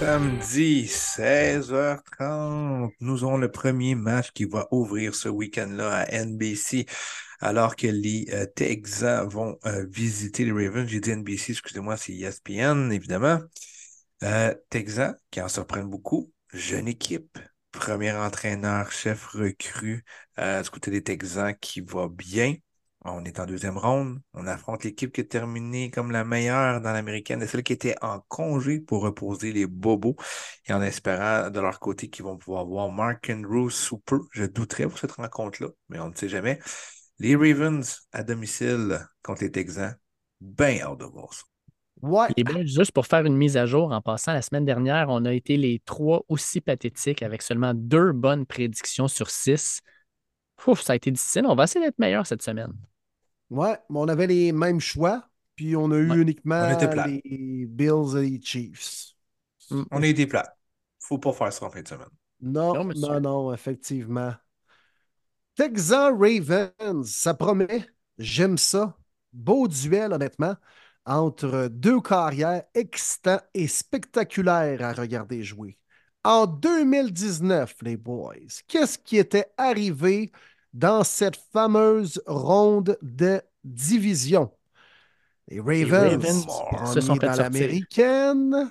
Samedi, 0.00 0.86
16h30, 0.86 2.90
nous 3.00 3.22
avons 3.22 3.36
le 3.36 3.50
premier 3.50 3.94
match 3.94 4.30
qui 4.32 4.46
va 4.46 4.66
ouvrir 4.70 5.14
ce 5.14 5.28
week-end-là 5.28 5.90
à 5.90 6.24
NBC, 6.24 6.86
alors 7.38 7.76
que 7.76 7.86
les 7.86 8.26
euh, 8.32 8.46
Texans 8.46 9.28
vont 9.28 9.58
euh, 9.66 9.84
visiter 9.90 10.46
les 10.46 10.52
Ravens. 10.52 10.88
J'ai 10.88 11.00
dit 11.00 11.10
NBC, 11.10 11.52
excusez-moi, 11.52 11.98
c'est 11.98 12.14
ESPN, 12.14 12.90
évidemment. 12.90 13.40
Euh, 14.22 14.54
Texans 14.70 15.14
qui 15.30 15.42
en 15.42 15.48
surprennent 15.48 15.90
beaucoup. 15.90 16.32
Jeune 16.54 16.88
équipe, 16.88 17.38
premier 17.70 18.12
entraîneur, 18.12 18.90
chef 18.92 19.26
recru 19.26 20.02
du 20.38 20.70
côté 20.70 20.90
des 20.90 21.02
Texans 21.02 21.54
qui 21.60 21.82
va 21.82 22.08
bien. 22.08 22.54
On 23.02 23.24
est 23.24 23.40
en 23.40 23.46
deuxième 23.46 23.78
ronde. 23.78 24.20
On 24.34 24.46
affronte 24.46 24.84
l'équipe 24.84 25.12
qui 25.12 25.22
est 25.22 25.24
terminée 25.24 25.90
comme 25.90 26.10
la 26.10 26.22
meilleure 26.24 26.82
dans 26.82 26.92
l'américaine 26.92 27.42
et 27.42 27.46
celle 27.46 27.62
qui 27.62 27.72
était 27.72 27.94
en 28.02 28.20
congé 28.28 28.78
pour 28.78 29.02
reposer 29.02 29.52
les 29.52 29.66
bobos 29.66 30.16
et 30.66 30.74
en 30.74 30.82
espérant 30.82 31.48
de 31.48 31.60
leur 31.60 31.80
côté 31.80 32.10
qu'ils 32.10 32.24
vont 32.24 32.36
pouvoir 32.36 32.66
voir 32.66 32.90
Mark 32.90 33.30
Andrews 33.30 33.70
sous 33.70 33.98
peu. 33.98 34.20
Je 34.32 34.44
douterais 34.44 34.86
pour 34.86 34.98
cette 34.98 35.12
rencontre-là, 35.12 35.68
mais 35.88 35.98
on 35.98 36.10
ne 36.10 36.14
sait 36.14 36.28
jamais. 36.28 36.60
Les 37.18 37.36
Ravens 37.36 38.06
à 38.12 38.22
domicile 38.22 39.06
contre 39.22 39.44
les 39.44 39.50
Texans. 39.50 39.96
Ben 40.40 40.80
hâte 40.80 40.98
de 40.98 41.04
voir 41.04 41.32
ça. 41.32 41.42
Ouais, 42.02 42.28
Les 42.36 42.44
boys, 42.44 42.64
juste 42.64 42.92
pour 42.92 43.06
faire 43.06 43.26
une 43.26 43.36
mise 43.36 43.58
à 43.58 43.66
jour, 43.66 43.92
en 43.92 44.00
passant, 44.00 44.32
la 44.32 44.40
semaine 44.40 44.64
dernière, 44.64 45.06
on 45.10 45.24
a 45.26 45.32
été 45.34 45.58
les 45.58 45.80
trois 45.84 46.22
aussi 46.28 46.62
pathétiques 46.62 47.22
avec 47.22 47.42
seulement 47.42 47.74
deux 47.74 48.12
bonnes 48.12 48.46
prédictions 48.46 49.06
sur 49.06 49.28
six. 49.28 49.80
Ouf, 50.66 50.80
ça 50.80 50.94
a 50.94 50.96
été 50.96 51.10
difficile. 51.10 51.44
On 51.46 51.54
va 51.54 51.64
essayer 51.64 51.84
d'être 51.84 51.98
meilleur 51.98 52.26
cette 52.26 52.42
semaine. 52.42 52.72
Ouais, 53.50 53.78
mais 53.90 53.98
on 53.98 54.08
avait 54.08 54.26
les 54.26 54.52
mêmes 54.52 54.80
choix, 54.80 55.28
puis 55.56 55.76
on 55.76 55.90
a 55.90 55.96
eu 55.98 56.10
Ouais. 56.10 56.16
uniquement 56.22 56.68
les 57.06 57.66
Bills 57.68 58.16
et 58.16 58.30
les 58.30 58.40
Chiefs. 58.42 59.14
Mm. 59.70 59.82
On 59.90 60.02
est 60.02 60.12
des 60.14 60.26
plats. 60.26 60.56
Faut 61.00 61.18
pas 61.18 61.32
faire 61.32 61.52
ça 61.52 61.66
en 61.66 61.70
fin 61.70 61.82
de 61.82 61.88
semaine. 61.88 62.08
Non, 62.40 62.74
Non, 62.74 62.92
non, 62.94 63.20
non, 63.20 63.52
effectivement. 63.54 64.34
Texans 65.56 66.12
Ravens, 66.18 67.04
ça 67.04 67.34
promet. 67.34 67.86
J'aime 68.18 68.58
ça. 68.58 68.96
Beau 69.32 69.68
duel, 69.68 70.12
honnêtement, 70.12 70.56
entre 71.04 71.68
deux 71.68 72.00
carrières 72.00 72.64
excitants 72.74 73.40
et 73.54 73.68
spectaculaires 73.68 74.82
à 74.82 74.92
regarder 74.92 75.42
jouer. 75.42 75.78
En 76.24 76.46
2019, 76.46 77.76
les 77.82 77.96
boys, 77.96 78.34
qu'est-ce 78.66 78.98
qui 78.98 79.16
était 79.16 79.46
arrivé 79.56 80.32
dans 80.72 81.04
cette 81.04 81.36
fameuse 81.36 82.22
ronde 82.26 82.98
de 83.02 83.42
division? 83.64 84.50
Les 85.48 85.60
Ravens, 85.60 86.12
Ravens 86.12 86.46
premiers 86.46 86.86
se 86.86 87.00
sont 87.00 87.16
dans 87.16 87.32
l'américaine. 87.32 88.70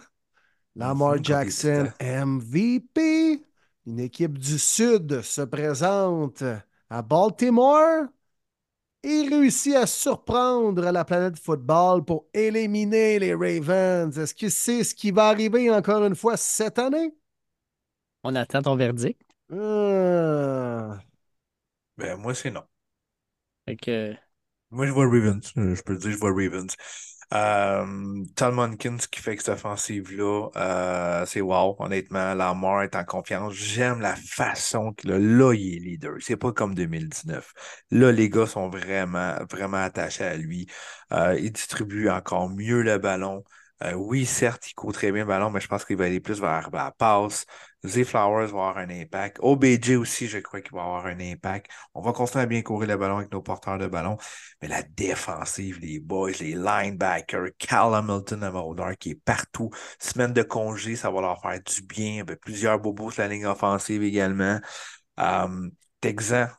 Lamar 0.75 1.15
les 1.15 1.23
Jackson. 1.23 1.91
MVP. 1.99 3.43
Une 3.85 3.99
équipe 3.99 4.37
du 4.37 4.57
Sud 4.59 5.21
se 5.21 5.41
présente 5.41 6.43
à 6.89 7.01
Baltimore 7.01 8.05
et 9.03 9.27
réussit 9.27 9.75
à 9.75 9.87
surprendre 9.87 10.91
la 10.91 11.05
planète 11.05 11.39
football 11.39 12.03
pour 12.03 12.27
éliminer 12.33 13.19
les 13.19 13.33
Ravens. 13.33 14.17
Est-ce 14.17 14.33
que 14.33 14.49
c'est 14.49 14.83
ce 14.83 14.93
qui 14.93 15.11
va 15.11 15.27
arriver 15.27 15.69
encore 15.71 16.05
une 16.05 16.15
fois 16.15 16.37
cette 16.37 16.79
année? 16.79 17.13
On 18.23 18.35
attend 18.35 18.61
ton 18.61 18.75
verdict. 18.75 19.21
Euh, 19.51 20.93
Ben, 21.99 22.17
moi, 22.17 22.33
c'est 22.33 22.51
non. 22.51 22.63
Fait 23.65 23.77
que, 23.77 24.17
Moi, 24.71 24.85
je 24.85 24.91
vois 24.91 25.05
Ravens. 25.07 25.41
Euh, 25.57 25.75
Je 25.75 25.81
peux 25.81 25.95
dire, 25.97 26.11
je 26.11 26.17
vois 26.17 26.29
Ravens. 26.31 26.75
Euh, 27.33 28.23
Tom 28.35 28.55
Munkins 28.55 28.97
qui 29.11 29.21
fait 29.21 29.35
que 29.35 29.43
cette 29.43 29.53
offensive-là, 29.55 30.49
euh, 30.55 31.25
c'est 31.27 31.41
wow, 31.41 31.75
honnêtement. 31.79 32.33
Lamar 32.33 32.83
est 32.83 32.95
en 32.95 33.03
confiance. 33.05 33.53
J'aime 33.53 33.99
la 34.01 34.15
façon 34.15 34.93
que 34.93 35.07
là, 35.07 35.19
là, 35.19 35.53
il 35.53 35.75
est 35.77 35.79
leader. 35.79 36.15
C'est 36.21 36.37
pas 36.37 36.51
comme 36.53 36.75
2019. 36.75 37.53
Là, 37.91 38.11
les 38.11 38.29
gars 38.29 38.47
sont 38.47 38.69
vraiment, 38.69 39.35
vraiment 39.51 39.77
attachés 39.77 40.23
à 40.23 40.35
lui. 40.37 40.67
Euh, 41.13 41.37
il 41.39 41.51
distribue 41.51 42.09
encore 42.09 42.49
mieux 42.49 42.81
le 42.81 42.97
ballon. 42.97 43.43
Euh, 43.83 43.93
oui, 43.93 44.25
certes, 44.25 44.69
il 44.69 44.73
court 44.73 44.93
très 44.93 45.11
bien 45.11 45.23
le 45.23 45.27
ballon, 45.29 45.49
mais 45.51 45.61
je 45.61 45.67
pense 45.67 45.85
qu'il 45.85 45.97
va 45.97 46.05
aller 46.05 46.19
plus 46.19 46.39
vers 46.41 46.69
la 46.71 46.91
passe. 46.91 47.45
Zay 47.85 48.03
Flowers 48.03 48.47
va 48.47 48.69
avoir 48.69 48.77
un 48.77 48.89
impact. 48.89 49.37
OBJ 49.41 49.91
aussi, 49.91 50.27
je 50.27 50.39
crois 50.39 50.61
qu'il 50.61 50.73
va 50.73 50.81
avoir 50.83 51.05
un 51.05 51.19
impact. 51.19 51.71
On 51.93 52.01
va 52.01 52.11
continuer 52.13 52.43
à 52.43 52.45
bien 52.45 52.61
courir 52.61 52.89
le 52.89 52.97
ballon 52.97 53.17
avec 53.17 53.31
nos 53.31 53.41
porteurs 53.41 53.77
de 53.77 53.87
ballon. 53.87 54.17
Mais 54.61 54.67
la 54.67 54.83
défensive, 54.83 55.79
les 55.79 55.99
boys, 55.99 56.31
les 56.39 56.53
linebackers, 56.53 57.49
Cal 57.57 57.93
Hamilton 57.93 58.43
à 58.43 58.95
qui 58.95 59.11
est 59.11 59.15
partout. 59.15 59.69
Semaine 59.99 60.33
de 60.33 60.43
congé, 60.43 60.95
ça 60.95 61.09
va 61.09 61.21
leur 61.21 61.41
faire 61.41 61.59
du 61.61 61.81
bien. 61.83 62.23
Ben, 62.23 62.35
plusieurs 62.35 62.79
bobos 62.79 63.11
sur 63.11 63.21
la 63.23 63.29
ligne 63.29 63.45
offensive 63.45 64.03
également. 64.03 64.59
Um, 65.17 65.71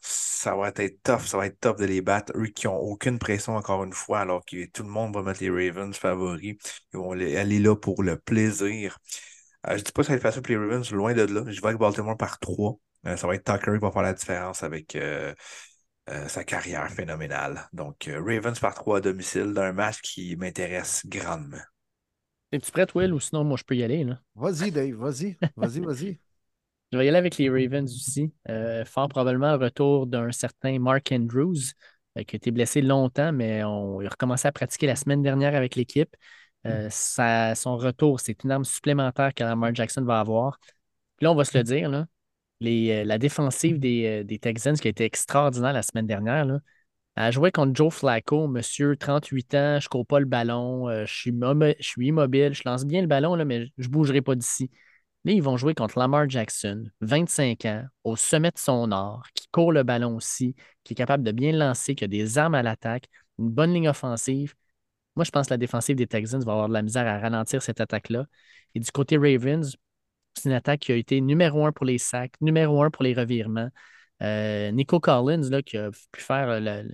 ça 0.02 0.54
va 0.54 0.68
être 0.76 1.02
tough, 1.02 1.26
ça 1.26 1.38
va 1.38 1.46
être 1.46 1.60
tough 1.60 1.76
de 1.78 1.84
les 1.86 2.02
battre. 2.02 2.32
Eux 2.36 2.46
qui 2.46 2.66
n'ont 2.66 2.76
aucune 2.76 3.18
pression 3.18 3.56
encore 3.56 3.84
une 3.84 3.92
fois, 3.92 4.20
alors 4.20 4.44
que 4.44 4.66
tout 4.66 4.82
le 4.82 4.88
monde 4.88 5.14
va 5.14 5.22
mettre 5.22 5.42
les 5.42 5.50
Ravens 5.50 5.96
favoris. 5.96 6.56
Ils 6.92 6.98
vont 6.98 7.12
aller 7.12 7.58
là 7.58 7.76
pour 7.76 8.02
le 8.02 8.18
plaisir. 8.18 8.98
Euh, 9.68 9.76
je 9.76 9.84
dis 9.84 9.92
pas 9.92 10.02
que 10.02 10.06
ça 10.06 10.12
va 10.12 10.16
être 10.16 10.22
facile 10.22 10.42
pour 10.42 10.50
les 10.50 10.58
Ravens, 10.58 10.90
loin 10.92 11.14
de 11.14 11.22
là. 11.22 11.42
Je 11.46 11.60
vais 11.60 11.66
avec 11.66 11.78
Baltimore 11.78 12.16
par 12.16 12.38
3. 12.38 12.78
ça 13.04 13.26
va 13.26 13.34
être 13.34 13.44
Tucker 13.44 13.72
qui 13.72 13.78
va 13.78 13.90
faire 13.90 14.02
la 14.02 14.14
différence 14.14 14.62
avec 14.62 14.96
euh, 14.96 15.34
euh, 16.10 16.26
sa 16.28 16.44
carrière 16.44 16.90
phénoménale. 16.90 17.68
Donc, 17.72 18.08
euh, 18.08 18.18
Ravens 18.18 18.58
par 18.58 18.74
3 18.74 18.98
à 18.98 19.00
domicile 19.00 19.52
d'un 19.52 19.72
match 19.72 20.00
qui 20.00 20.34
m'intéresse 20.34 21.02
grandement. 21.06 21.60
es-tu 22.50 22.72
prêt, 22.72 22.86
Will, 22.94 23.12
ou 23.12 23.20
sinon, 23.20 23.44
moi, 23.44 23.56
je 23.56 23.62
peux 23.62 23.76
y 23.76 23.84
aller, 23.84 24.02
là? 24.02 24.18
Vas-y, 24.34 24.72
Dave, 24.72 24.94
vas-y, 24.94 25.36
vas-y, 25.56 25.80
vas-y. 25.80 26.18
Je 26.92 26.98
vais 26.98 27.06
y 27.06 27.08
aller 27.08 27.18
avec 27.18 27.36
les 27.36 27.48
Ravens 27.48 27.88
aussi. 27.94 28.32
Euh, 28.48 28.84
fort 28.84 29.08
probablement 29.08 29.52
le 29.56 29.64
retour 29.64 30.08
d'un 30.08 30.32
certain 30.32 30.80
Mark 30.80 31.12
Andrews, 31.12 31.54
euh, 32.18 32.24
qui 32.24 32.34
a 32.34 32.38
été 32.38 32.50
blessé 32.50 32.82
longtemps, 32.82 33.30
mais 33.32 33.62
on, 33.62 34.00
il 34.00 34.08
a 34.08 34.10
recommencé 34.10 34.48
à 34.48 34.52
pratiquer 34.52 34.88
la 34.88 34.96
semaine 34.96 35.22
dernière 35.22 35.54
avec 35.54 35.76
l'équipe. 35.76 36.16
Euh, 36.66 36.88
sa- 36.90 37.54
son 37.54 37.76
retour, 37.76 38.20
c'est 38.20 38.44
une 38.44 38.50
arme 38.50 38.64
supplémentaire 38.64 39.34
que 39.34 39.42
Lamar 39.44 39.74
Jackson 39.74 40.02
va 40.04 40.20
avoir. 40.20 40.58
Puis 41.16 41.24
là, 41.24 41.32
on 41.32 41.34
va 41.34 41.44
se 41.44 41.56
le 41.58 41.64
dire, 41.64 41.88
là, 41.90 42.06
les, 42.60 42.90
euh, 43.02 43.04
la 43.04 43.18
défensive 43.18 43.78
des, 43.80 44.06
euh, 44.22 44.24
des 44.24 44.38
Texans, 44.40 44.76
qui 44.78 44.88
a 44.88 44.90
été 44.90 45.04
extraordinaire 45.04 45.72
la 45.74 45.82
semaine 45.82 46.06
dernière, 46.06 46.44
là, 46.46 46.60
elle 47.16 47.32
jouait 47.32 47.52
contre 47.52 47.74
Joe 47.74 47.92
Flacco, 47.94 48.48
monsieur, 48.48 48.96
38 48.96 49.54
ans, 49.54 49.80
je 49.80 49.86
ne 49.86 49.90
cours 49.90 50.06
pas 50.06 50.20
le 50.20 50.26
ballon, 50.26 50.88
euh, 50.88 51.06
je, 51.06 51.14
suis 51.14 51.32
momo- 51.32 51.74
je 51.78 51.86
suis 51.86 52.08
immobile, 52.08 52.54
je 52.54 52.62
lance 52.66 52.86
bien 52.86 53.02
le 53.02 53.08
ballon, 53.08 53.34
là, 53.36 53.44
mais 53.44 53.66
je 53.78 53.88
ne 53.88 53.92
bougerai 53.92 54.22
pas 54.22 54.34
d'ici. 54.36 54.70
Là, 55.24 55.32
ils 55.32 55.42
vont 55.42 55.56
jouer 55.56 55.74
contre 55.74 55.98
Lamar 55.98 56.28
Jackson, 56.30 56.84
25 57.02 57.64
ans, 57.66 57.84
au 58.04 58.16
sommet 58.16 58.50
de 58.50 58.58
son 58.58 58.90
art, 58.92 59.24
qui 59.34 59.48
court 59.48 59.72
le 59.72 59.82
ballon 59.82 60.16
aussi, 60.16 60.54
qui 60.84 60.94
est 60.94 60.96
capable 60.96 61.24
de 61.24 61.32
bien 61.32 61.52
lancer, 61.52 61.94
qui 61.94 62.04
a 62.04 62.08
des 62.08 62.38
armes 62.38 62.54
à 62.54 62.62
l'attaque, 62.62 63.08
une 63.38 63.50
bonne 63.50 63.74
ligne 63.74 63.88
offensive. 63.88 64.54
Moi, 65.20 65.26
je 65.26 65.32
pense 65.32 65.48
que 65.48 65.52
la 65.52 65.58
défensive 65.58 65.96
des 65.96 66.06
Texans 66.06 66.42
va 66.42 66.52
avoir 66.52 66.68
de 66.68 66.72
la 66.72 66.80
misère 66.80 67.06
à 67.06 67.18
ralentir 67.18 67.60
cette 67.60 67.78
attaque-là. 67.78 68.24
Et 68.74 68.80
du 68.80 68.90
côté 68.90 69.18
Ravens, 69.18 69.76
c'est 70.34 70.48
une 70.48 70.54
attaque 70.54 70.80
qui 70.80 70.92
a 70.92 70.96
été 70.96 71.20
numéro 71.20 71.66
un 71.66 71.72
pour 71.72 71.84
les 71.84 71.98
sacs, 71.98 72.32
numéro 72.40 72.82
un 72.82 72.90
pour 72.90 73.04
les 73.04 73.12
revirements. 73.12 73.68
Euh, 74.22 74.70
Nico 74.70 74.98
Collins, 74.98 75.50
là, 75.50 75.60
qui 75.60 75.76
a 75.76 75.90
pu 75.90 76.22
faire 76.22 76.58
la, 76.58 76.84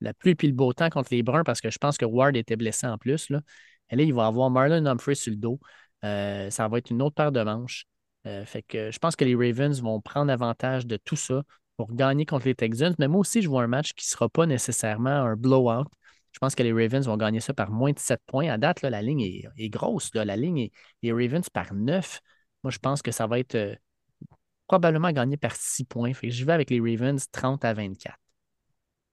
la 0.00 0.14
pluie 0.14 0.34
et 0.40 0.46
le 0.46 0.54
beau 0.54 0.72
temps 0.72 0.88
contre 0.88 1.10
les 1.12 1.22
Bruns 1.22 1.44
parce 1.44 1.60
que 1.60 1.68
je 1.68 1.76
pense 1.76 1.98
que 1.98 2.06
Ward 2.06 2.34
était 2.36 2.56
blessé 2.56 2.86
en 2.86 2.96
plus. 2.96 3.28
Là. 3.28 3.42
Et 3.90 3.96
là, 3.96 4.02
il 4.02 4.14
va 4.14 4.28
avoir 4.28 4.48
Marlon 4.48 4.86
Humphrey 4.86 5.14
sur 5.14 5.30
le 5.32 5.36
dos. 5.36 5.60
Euh, 6.06 6.48
ça 6.48 6.66
va 6.68 6.78
être 6.78 6.90
une 6.90 7.02
autre 7.02 7.16
paire 7.16 7.32
de 7.32 7.42
manches. 7.42 7.84
Euh, 8.26 8.46
fait 8.46 8.62
que 8.62 8.90
je 8.90 8.98
pense 8.98 9.14
que 9.14 9.26
les 9.26 9.34
Ravens 9.34 9.82
vont 9.82 10.00
prendre 10.00 10.32
avantage 10.32 10.86
de 10.86 10.96
tout 10.96 11.16
ça 11.16 11.42
pour 11.76 11.94
gagner 11.94 12.24
contre 12.24 12.46
les 12.46 12.54
Texans. 12.54 12.94
Mais 12.98 13.08
moi 13.08 13.20
aussi, 13.20 13.42
je 13.42 13.48
vois 13.50 13.62
un 13.62 13.66
match 13.66 13.92
qui 13.92 14.06
ne 14.06 14.08
sera 14.08 14.30
pas 14.30 14.46
nécessairement 14.46 15.10
un 15.10 15.36
blowout. 15.36 15.84
Je 16.34 16.40
pense 16.40 16.56
que 16.56 16.64
les 16.64 16.72
Ravens 16.72 17.06
vont 17.06 17.16
gagner 17.16 17.38
ça 17.38 17.54
par 17.54 17.70
moins 17.70 17.92
de 17.92 17.98
7 17.98 18.20
points. 18.26 18.50
À 18.50 18.58
date, 18.58 18.82
la 18.82 19.00
ligne 19.00 19.20
est, 19.56 19.68
grosse. 19.68 20.10
La 20.14 20.36
ligne 20.36 20.58
est 20.58 20.72
les 21.02 21.12
Ravens 21.12 21.48
par 21.48 21.72
9. 21.72 22.20
Moi, 22.64 22.72
je 22.72 22.78
pense 22.80 23.02
que 23.02 23.12
ça 23.12 23.28
va 23.28 23.38
être 23.38 23.54
euh, 23.54 23.76
probablement 24.66 25.12
gagné 25.12 25.36
par 25.36 25.54
6 25.54 25.84
points. 25.84 26.10
Je 26.20 26.44
vais 26.44 26.52
avec 26.52 26.70
les 26.70 26.80
Ravens 26.80 27.24
30 27.30 27.64
à 27.64 27.72
24. 27.72 28.16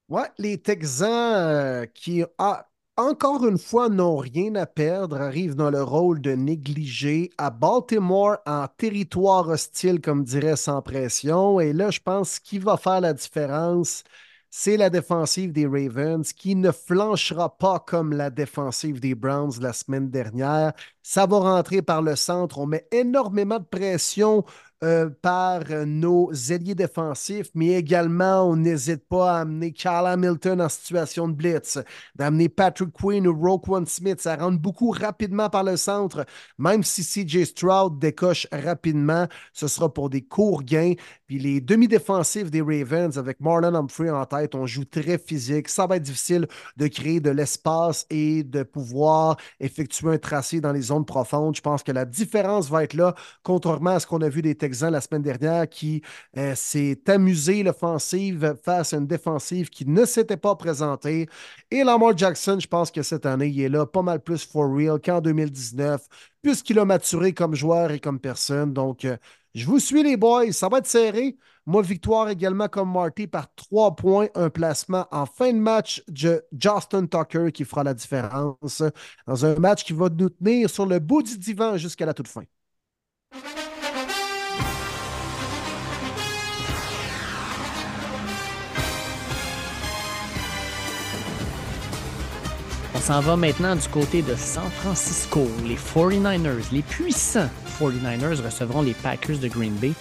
Ouais, 0.10 0.30
les 0.40 0.58
Texans 0.58 1.86
qui, 1.94 2.24
ah, 2.40 2.68
encore 2.98 3.46
une 3.46 3.60
fois, 3.60 3.88
n'ont 3.88 4.18
rien 4.18 4.56
à 4.56 4.66
perdre, 4.66 5.22
arrivent 5.22 5.56
dans 5.56 5.70
le 5.70 5.84
rôle 5.84 6.22
de 6.22 6.32
négligé 6.32 7.30
à 7.38 7.52
Baltimore 7.52 8.38
en 8.48 8.68
territoire 8.68 9.48
hostile, 9.48 10.02
comme 10.02 10.24
dirait 10.24 10.56
sans 10.56 10.82
pression. 10.82 11.60
Et 11.60 11.72
là, 11.72 11.92
je 11.92 12.00
pense 12.00 12.40
qu'il 12.40 12.62
va 12.64 12.78
faire 12.78 13.00
la 13.00 13.14
différence 13.14 14.04
c'est 14.54 14.76
la 14.76 14.90
défensive 14.90 15.54
des 15.54 15.66
Ravens 15.66 16.34
qui 16.34 16.56
ne 16.56 16.72
flanchera 16.72 17.58
pas 17.58 17.80
comme 17.80 18.12
la 18.12 18.30
défensive 18.30 19.00
des 19.00 19.16
Browns 19.16 19.54
la 19.62 19.72
semaine 19.72 20.10
dernière. 20.10 20.74
Ça 21.02 21.26
va 21.26 21.40
rentrer 21.40 21.82
par 21.82 22.02
le 22.02 22.18
centre. 22.18 22.60
On 22.60 22.66
met 22.66 22.86
énormément 22.92 23.60
de 23.60 23.64
pression 23.64 24.44
euh, 24.84 25.10
par 25.22 25.62
nos 25.86 26.32
ailiers 26.34 26.74
défensifs, 26.74 27.50
mais 27.54 27.74
également, 27.74 28.50
on 28.50 28.56
n'hésite 28.56 29.08
pas 29.08 29.38
à 29.38 29.42
amener 29.42 29.72
Carl 29.72 30.08
Hamilton 30.08 30.60
en 30.60 30.70
situation 30.70 31.28
de 31.28 31.34
blitz, 31.34 31.78
d'amener 32.16 32.50
Patrick 32.50 32.92
Quinn 32.92 33.28
ou 33.28 33.40
Roquan 33.40 33.86
Smith. 33.86 34.20
Ça 34.20 34.36
rentre 34.36 34.60
beaucoup 34.60 34.90
rapidement 34.90 35.50
par 35.50 35.64
le 35.64 35.78
centre, 35.78 36.26
même 36.58 36.84
si 36.84 37.04
CJ 37.04 37.44
Stroud 37.44 38.00
décoche 38.00 38.48
rapidement, 38.52 39.28
ce 39.54 39.68
sera 39.68 39.94
pour 39.94 40.10
des 40.10 40.24
courts 40.24 40.64
gains. 40.64 40.94
Puis 41.28 41.38
les 41.38 41.62
demi-défensifs 41.62 42.50
des 42.50 42.62
Ravens, 42.62 43.18
avec 43.18 43.40
Marlon 43.40 43.76
Humphrey 43.76 44.10
en 44.10 44.26
tête, 44.26 44.56
on 44.56 44.66
joue 44.66 44.86
très 44.86 45.18
physique. 45.18 45.70
Ça 45.70 45.86
va 45.86 45.98
être 45.98 46.04
difficile 46.04 46.48
de 46.78 46.88
créer 46.88 47.20
de 47.20 47.30
l'espace 47.30 48.06
et 48.10 48.44
de 48.44 48.64
pouvoir 48.64 49.38
effectuer 49.60 50.10
un 50.10 50.18
tracé 50.18 50.60
dans 50.60 50.72
les 50.72 50.82
zones 50.82 51.06
profondes. 51.06 51.56
Je 51.56 51.62
pense 51.62 51.84
que 51.84 51.92
la 51.92 52.06
différence 52.06 52.70
va 52.70 52.84
être 52.84 52.96
là, 52.96 53.14
contrairement 53.44 53.92
à 53.92 54.00
ce 54.00 54.08
qu'on 54.08 54.22
a 54.22 54.30
vu 54.30 54.42
des 54.42 54.56
la 54.80 55.02
semaine 55.02 55.22
dernière 55.22 55.68
qui 55.70 56.02
euh, 56.38 56.56
s'est 56.56 57.00
amusé 57.08 57.64
l'offensive 57.64 58.56
face 58.64 58.94
à 58.94 58.98
une 58.98 59.08
défensive 59.08 59.70
qui 59.70 59.86
ne 59.86 60.06
s'était 60.06 60.38
pas 60.38 60.56
présentée. 60.56 61.28
Et 61.70 61.84
Lamar 61.84 62.18
Jackson, 62.18 62.58
je 62.60 62.68
pense 62.68 62.92
que 62.92 63.02
cette 63.02 63.26
année, 63.26 63.48
il 63.48 63.62
est 63.62 63.70
là 63.70 63.86
pas 63.86 64.02
mal 64.02 64.22
plus 64.22 64.46
for 64.46 64.74
real 64.74 65.00
qu'en 65.00 65.22
2019, 65.22 66.08
puisqu'il 66.42 66.80
a 66.80 66.86
maturé 66.86 67.34
comme 67.34 67.56
joueur 67.56 67.92
et 67.92 68.00
comme 68.00 68.20
personne. 68.20 68.74
Donc, 68.74 69.06
euh, 69.06 69.18
je 69.54 69.66
vous 69.66 69.80
suis 69.80 70.04
les 70.04 70.18
boys, 70.18 70.52
ça 70.52 70.70
va 70.70 70.78
être 70.78 70.88
serré. 70.88 71.38
Moi, 71.66 71.82
victoire 71.84 72.30
également 72.30 72.68
comme 72.68 72.92
Marty 72.92 73.28
par 73.28 73.54
trois 73.56 73.96
points, 73.96 74.28
un 74.34 74.50
placement 74.50 75.08
en 75.12 75.26
fin 75.26 75.54
de 75.54 75.60
match 75.60 76.04
de 76.08 76.44
Justin 76.58 77.06
Tucker 77.06 77.52
qui 77.52 77.66
fera 77.66 77.84
la 77.84 77.94
différence 77.94 78.82
dans 79.28 79.46
un 79.46 79.56
match 79.56 79.84
qui 79.84 79.94
va 79.94 80.10
nous 80.10 80.30
tenir 80.30 80.70
sur 80.70 80.86
le 80.86 81.00
bout 81.00 81.22
du 81.22 81.38
divan 81.38 81.78
jusqu'à 81.78 82.06
la 82.06 82.14
toute 82.14 82.28
fin. 82.28 82.44
S'en 93.12 93.20
va 93.20 93.36
maintenant 93.36 93.76
du 93.76 93.90
côté 93.90 94.22
de 94.22 94.36
San 94.36 94.70
Francisco. 94.70 95.42
Les 95.68 95.76
49ers, 95.76 96.72
les 96.72 96.82
puissants 96.82 97.50
49ers 97.78 98.42
recevront 98.42 98.82
les 98.82 98.94
Packers 98.94 99.38
de 99.38 99.50
Green 99.50 99.74
Bay. 99.74 99.92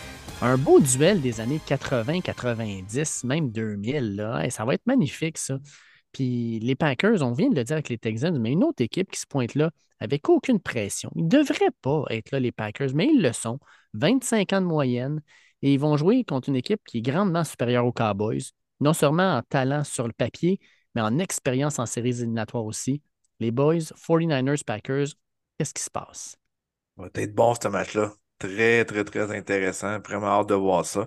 Un 0.43 0.57
beau 0.57 0.79
duel 0.79 1.21
des 1.21 1.41
années 1.41 1.61
80, 1.67 2.21
90, 2.21 3.25
même 3.25 3.51
2000. 3.51 4.15
Là. 4.15 4.49
ça 4.51 4.65
va 4.65 4.75
être 4.75 4.87
magnifique, 4.87 5.39
ça. 5.39 5.59
Puis 6.13 6.61
les 6.61 6.77
Packers, 6.77 7.21
on 7.23 7.33
vient 7.33 7.49
de 7.49 7.57
le 7.57 7.65
dire 7.65 7.75
avec 7.75 7.89
les 7.89 7.99
Texans, 7.99 8.39
mais 8.39 8.53
une 8.53 8.63
autre 8.63 8.81
équipe 8.81 9.11
qui 9.11 9.19
se 9.19 9.27
pointe 9.27 9.57
là 9.57 9.73
avec 9.99 10.29
aucune 10.29 10.61
pression. 10.61 11.11
Ils 11.17 11.25
ne 11.25 11.31
devraient 11.31 11.75
pas 11.83 12.05
être 12.11 12.31
là, 12.31 12.39
les 12.39 12.53
Packers, 12.53 12.91
mais 12.95 13.09
ils 13.13 13.21
le 13.21 13.33
sont. 13.33 13.59
25 13.95 14.53
ans 14.53 14.61
de 14.61 14.67
moyenne. 14.67 15.21
Et 15.63 15.75
ils 15.75 15.81
vont 15.81 15.97
jouer 15.97 16.23
contre 16.23 16.49
une 16.49 16.57
équipe 16.57 16.83
qui 16.87 16.99
est 16.99 17.03
grandement 17.03 17.43
supérieure 17.43 17.87
aux 17.87 17.93
Cowboys, 17.93 18.53
non 18.79 18.93
seulement 18.93 19.39
en 19.39 19.43
talent 19.43 19.83
sur 19.83 20.07
le 20.07 20.13
papier, 20.13 20.61
mais 20.95 21.03
en 21.03 21.19
expérience 21.19 21.79
en 21.79 21.87
séries 21.87 22.21
éliminatoires 22.21 22.65
aussi. 22.65 23.03
Les 23.39 23.51
Boys, 23.51 23.93
49ers, 23.97 24.65
Packers, 24.65 25.09
qu'est-ce 25.59 25.75
qui 25.75 25.83
se 25.83 25.91
passe? 25.91 26.37
Ça 26.97 27.03
va 27.03 27.09
être 27.15 27.35
bon 27.35 27.55
ce 27.55 27.69
match-là. 27.69 28.13
Très, 28.39 28.85
très, 28.85 29.05
très 29.05 29.37
intéressant. 29.37 29.99
Vraiment 30.01 30.27
hâte 30.29 30.49
de 30.49 30.55
voir 30.55 30.85
ça. 30.85 31.07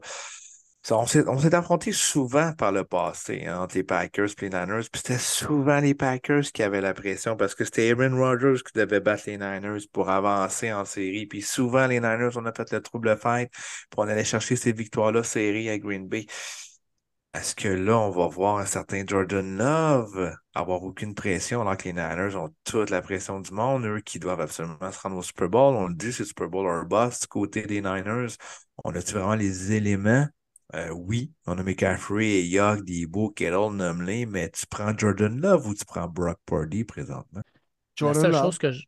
on 0.92 1.06
s'est 1.06 1.56
affronté 1.56 1.92
souvent 1.92 2.54
par 2.54 2.72
le 2.72 2.84
passé 2.84 3.46
hein, 3.46 3.62
entre 3.62 3.76
les 3.76 3.84
Packers 3.84 4.30
et 4.30 4.42
les 4.42 4.50
Niners. 4.50 4.88
Puis 4.92 5.02
c'était 5.04 5.18
souvent 5.20 5.80
les 5.80 5.94
Packers 5.94 6.44
qui 6.52 6.64
avaient 6.64 6.82
la 6.82 6.94
pression 6.94 7.36
parce 7.36 7.56
que 7.56 7.66
c'était 7.66 7.92
Aaron 7.92 8.16
Rodgers 8.16 8.62
qui 8.64 8.74
devait 8.78 9.00
battre 9.00 9.24
les 9.28 9.38
Niners 9.38 9.88
pour 9.92 10.10
avancer 10.10 10.72
en 10.74 10.86
série. 10.86 11.26
Puis 11.28 11.42
souvent, 11.42 11.88
les 11.88 12.00
Niners, 12.00 12.36
on 12.36 12.46
a 12.46 12.54
fait 12.54 12.72
le 12.72 12.82
trouble 12.82 13.16
fight 13.18 13.52
pour 13.90 14.04
aller 14.04 14.24
chercher 14.24 14.56
ces 14.56 14.72
victoires-là 14.72 15.24
série 15.24 15.70
à 15.70 15.78
Green 15.78 16.08
Bay. 16.08 16.26
Est-ce 17.34 17.56
que 17.56 17.68
là, 17.68 17.98
on 17.98 18.12
va 18.12 18.28
voir 18.28 18.60
un 18.60 18.66
certain 18.66 19.04
Jordan 19.08 19.58
Love 19.58 20.36
avoir 20.54 20.84
aucune 20.84 21.16
pression 21.16 21.62
alors 21.62 21.78
que 21.78 21.86
les 21.86 21.94
Niners 21.94 22.36
ont 22.36 22.54
toute 22.64 22.92
la 22.92 23.02
pression 23.02 23.40
du 23.40 23.52
monde, 23.52 23.86
eux 23.86 24.02
qui 24.02 24.20
doivent 24.20 24.42
absolument 24.42 24.92
se 24.92 25.00
rendre 25.00 25.18
au 25.18 25.24
Super 25.24 25.50
Bowl? 25.50 25.76
On 25.76 25.88
le 25.88 25.96
dit, 25.96 26.14
c'est 26.14 26.26
Super 26.26 26.48
Bowl 26.48 26.68
or 26.68 26.86
bust 26.86 27.24
du 27.24 27.28
côté 27.28 27.64
des 27.64 27.82
Niners. 27.82 28.38
On 28.84 28.94
a-tu 28.94 29.14
vraiment 29.14 29.34
les 29.34 29.72
éléments? 29.72 30.28
Euh, 30.76 30.90
oui, 30.90 31.32
on 31.48 31.58
a 31.58 31.64
McCaffrey 31.64 32.26
et 32.26 32.46
Young, 32.46 32.84
Debo, 32.84 33.32
Kettle, 33.32 33.74
nommés, 33.74 34.28
mais 34.28 34.50
tu 34.52 34.68
prends 34.68 34.96
Jordan 34.96 35.40
Love 35.42 35.68
ou 35.68 35.74
tu 35.74 35.86
prends 35.86 36.08
Brock 36.08 36.38
Purdy 36.46 36.84
présentement? 36.84 37.42
la 38.00 38.14
seule 38.14 38.34
chose 38.34 38.58
que 38.60 38.72
je... 38.72 38.84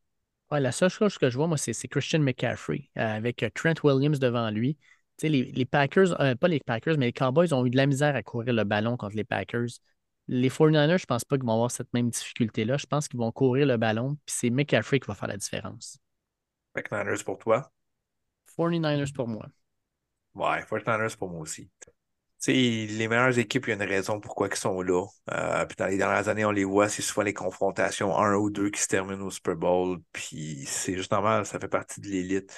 la 0.51 0.72
seule 0.72 0.89
chose 0.89 1.17
que 1.17 1.31
je 1.31 1.38
vois, 1.38 1.47
moi, 1.47 1.57
c'est 1.57 1.88
Christian 1.88 2.19
McCaffrey 2.19 2.89
euh, 2.97 3.17
avec 3.17 3.41
euh, 3.41 3.49
Trent 3.55 3.73
Williams 3.84 4.19
devant 4.19 4.51
lui 4.51 4.77
les, 5.21 5.65
Packers, 5.65 6.19
euh, 6.19 6.35
pas 6.35 6.47
les 6.47 6.59
Packers, 6.59 6.97
mais 6.97 7.07
les 7.07 7.13
Cowboys 7.13 7.53
ont 7.53 7.65
eu 7.65 7.69
de 7.69 7.77
la 7.77 7.85
misère 7.85 8.15
à 8.15 8.23
courir 8.23 8.53
le 8.53 8.63
ballon 8.63 8.97
contre 8.97 9.15
les 9.15 9.23
Packers. 9.23 9.67
Les 10.27 10.49
49ers, 10.49 10.97
je 10.97 11.03
ne 11.03 11.07
pense 11.07 11.23
pas 11.23 11.37
qu'ils 11.37 11.45
vont 11.45 11.53
avoir 11.53 11.71
cette 11.71 11.93
même 11.93 12.09
difficulté-là. 12.09 12.77
Je 12.77 12.85
pense 12.85 13.07
qu'ils 13.07 13.19
vont 13.19 13.31
courir 13.31 13.67
le 13.67 13.77
ballon, 13.77 14.15
puis 14.25 14.35
c'est 14.35 14.49
McCaffrey 14.49 14.99
qui 14.99 15.07
va 15.07 15.15
faire 15.15 15.27
la 15.27 15.37
différence. 15.37 15.99
49ers 16.75 17.23
pour 17.23 17.37
toi? 17.37 17.71
49ers 18.57 19.13
pour 19.13 19.27
moi. 19.27 19.47
Ouais, 20.33 20.61
49ers 20.63 21.15
pour 21.15 21.29
moi 21.29 21.41
aussi. 21.41 21.69
les 22.47 23.07
meilleures 23.07 23.37
équipes, 23.37 23.67
il 23.67 23.69
y 23.69 23.73
a 23.73 23.75
une 23.75 23.89
raison 23.89 24.19
pourquoi 24.19 24.47
ils 24.47 24.55
sont 24.55 24.81
là. 24.81 25.05
Euh, 25.31 25.65
puis 25.65 25.75
dans 25.77 25.87
les 25.87 25.97
dernières 25.97 26.27
années, 26.27 26.43
on 26.43 26.51
les 26.51 26.65
voit, 26.65 26.89
c'est 26.89 27.01
souvent 27.01 27.23
les 27.23 27.33
confrontations 27.33 28.17
un 28.17 28.35
ou 28.35 28.49
deux 28.49 28.69
qui 28.71 28.81
se 28.81 28.87
terminent 28.87 29.25
au 29.25 29.31
Super 29.31 29.55
Bowl. 29.55 29.99
Puis 30.11 30.65
c'est 30.65 30.95
juste 30.95 31.11
normal, 31.11 31.45
ça 31.45 31.59
fait 31.59 31.69
partie 31.69 32.01
de 32.01 32.07
l'élite 32.07 32.53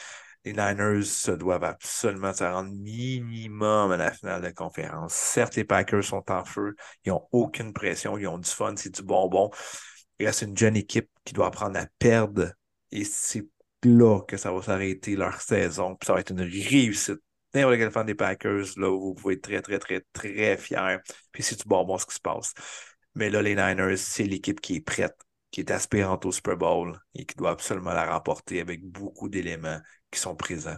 les 0.47 0.53
Niners 0.53 1.03
se 1.03 1.31
doivent 1.31 1.65
absolument 1.65 2.33
se 2.33 2.43
rendre 2.43 2.71
minimum 2.71 3.91
à 3.91 3.97
la 3.97 4.11
finale 4.11 4.41
de 4.41 4.49
conférence. 4.49 5.13
Certes, 5.13 5.55
les 5.55 5.65
Packers 5.65 6.03
sont 6.05 6.23
en 6.31 6.45
feu, 6.45 6.75
ils 7.03 7.09
n'ont 7.09 7.27
aucune 7.33 7.73
pression, 7.73 8.17
ils 8.17 8.27
ont 8.27 8.37
du 8.37 8.49
fun, 8.49 8.73
c'est 8.77 8.93
du 8.93 9.03
bonbon. 9.03 9.49
Il 10.19 10.25
reste 10.25 10.43
une 10.43 10.57
jeune 10.57 10.77
équipe 10.77 11.09
qui 11.25 11.33
doit 11.33 11.47
apprendre 11.47 11.77
à 11.77 11.85
perdre 11.99 12.53
et 12.91 13.03
c'est 13.03 13.45
là 13.83 14.21
que 14.21 14.37
ça 14.37 14.51
va 14.51 14.61
s'arrêter 14.61 15.15
leur 15.17 15.41
saison. 15.41 15.95
Puis 15.95 16.07
ça 16.07 16.13
va 16.13 16.21
être 16.21 16.31
une 16.31 16.41
réussite. 16.41 17.19
N'importe 17.53 17.77
quel 17.77 17.91
fan 17.91 18.05
des 18.05 18.15
Packers, 18.15 18.77
là, 18.77 18.89
vous 18.89 19.13
pouvez 19.13 19.33
être 19.33 19.41
très, 19.41 19.61
très, 19.61 19.79
très, 19.79 20.01
très 20.13 20.57
fiers. 20.57 20.99
Puis 21.31 21.43
c'est 21.43 21.61
du 21.61 21.67
bonbon 21.67 21.97
ce 21.97 22.05
qui 22.05 22.15
se 22.15 22.21
passe. 22.21 22.53
Mais 23.15 23.29
là, 23.29 23.41
les 23.41 23.55
Niners, 23.55 23.97
c'est 23.97 24.23
l'équipe 24.23 24.61
qui 24.61 24.75
est 24.77 24.81
prête, 24.81 25.15
qui 25.51 25.59
est 25.59 25.71
aspirante 25.71 26.25
au 26.25 26.31
Super 26.31 26.55
Bowl 26.55 26.97
et 27.15 27.25
qui 27.25 27.35
doit 27.35 27.51
absolument 27.51 27.93
la 27.93 28.13
remporter 28.13 28.61
avec 28.61 28.83
beaucoup 28.83 29.27
d'éléments 29.27 29.79
qui 30.11 30.19
sont 30.19 30.35
présents. 30.35 30.77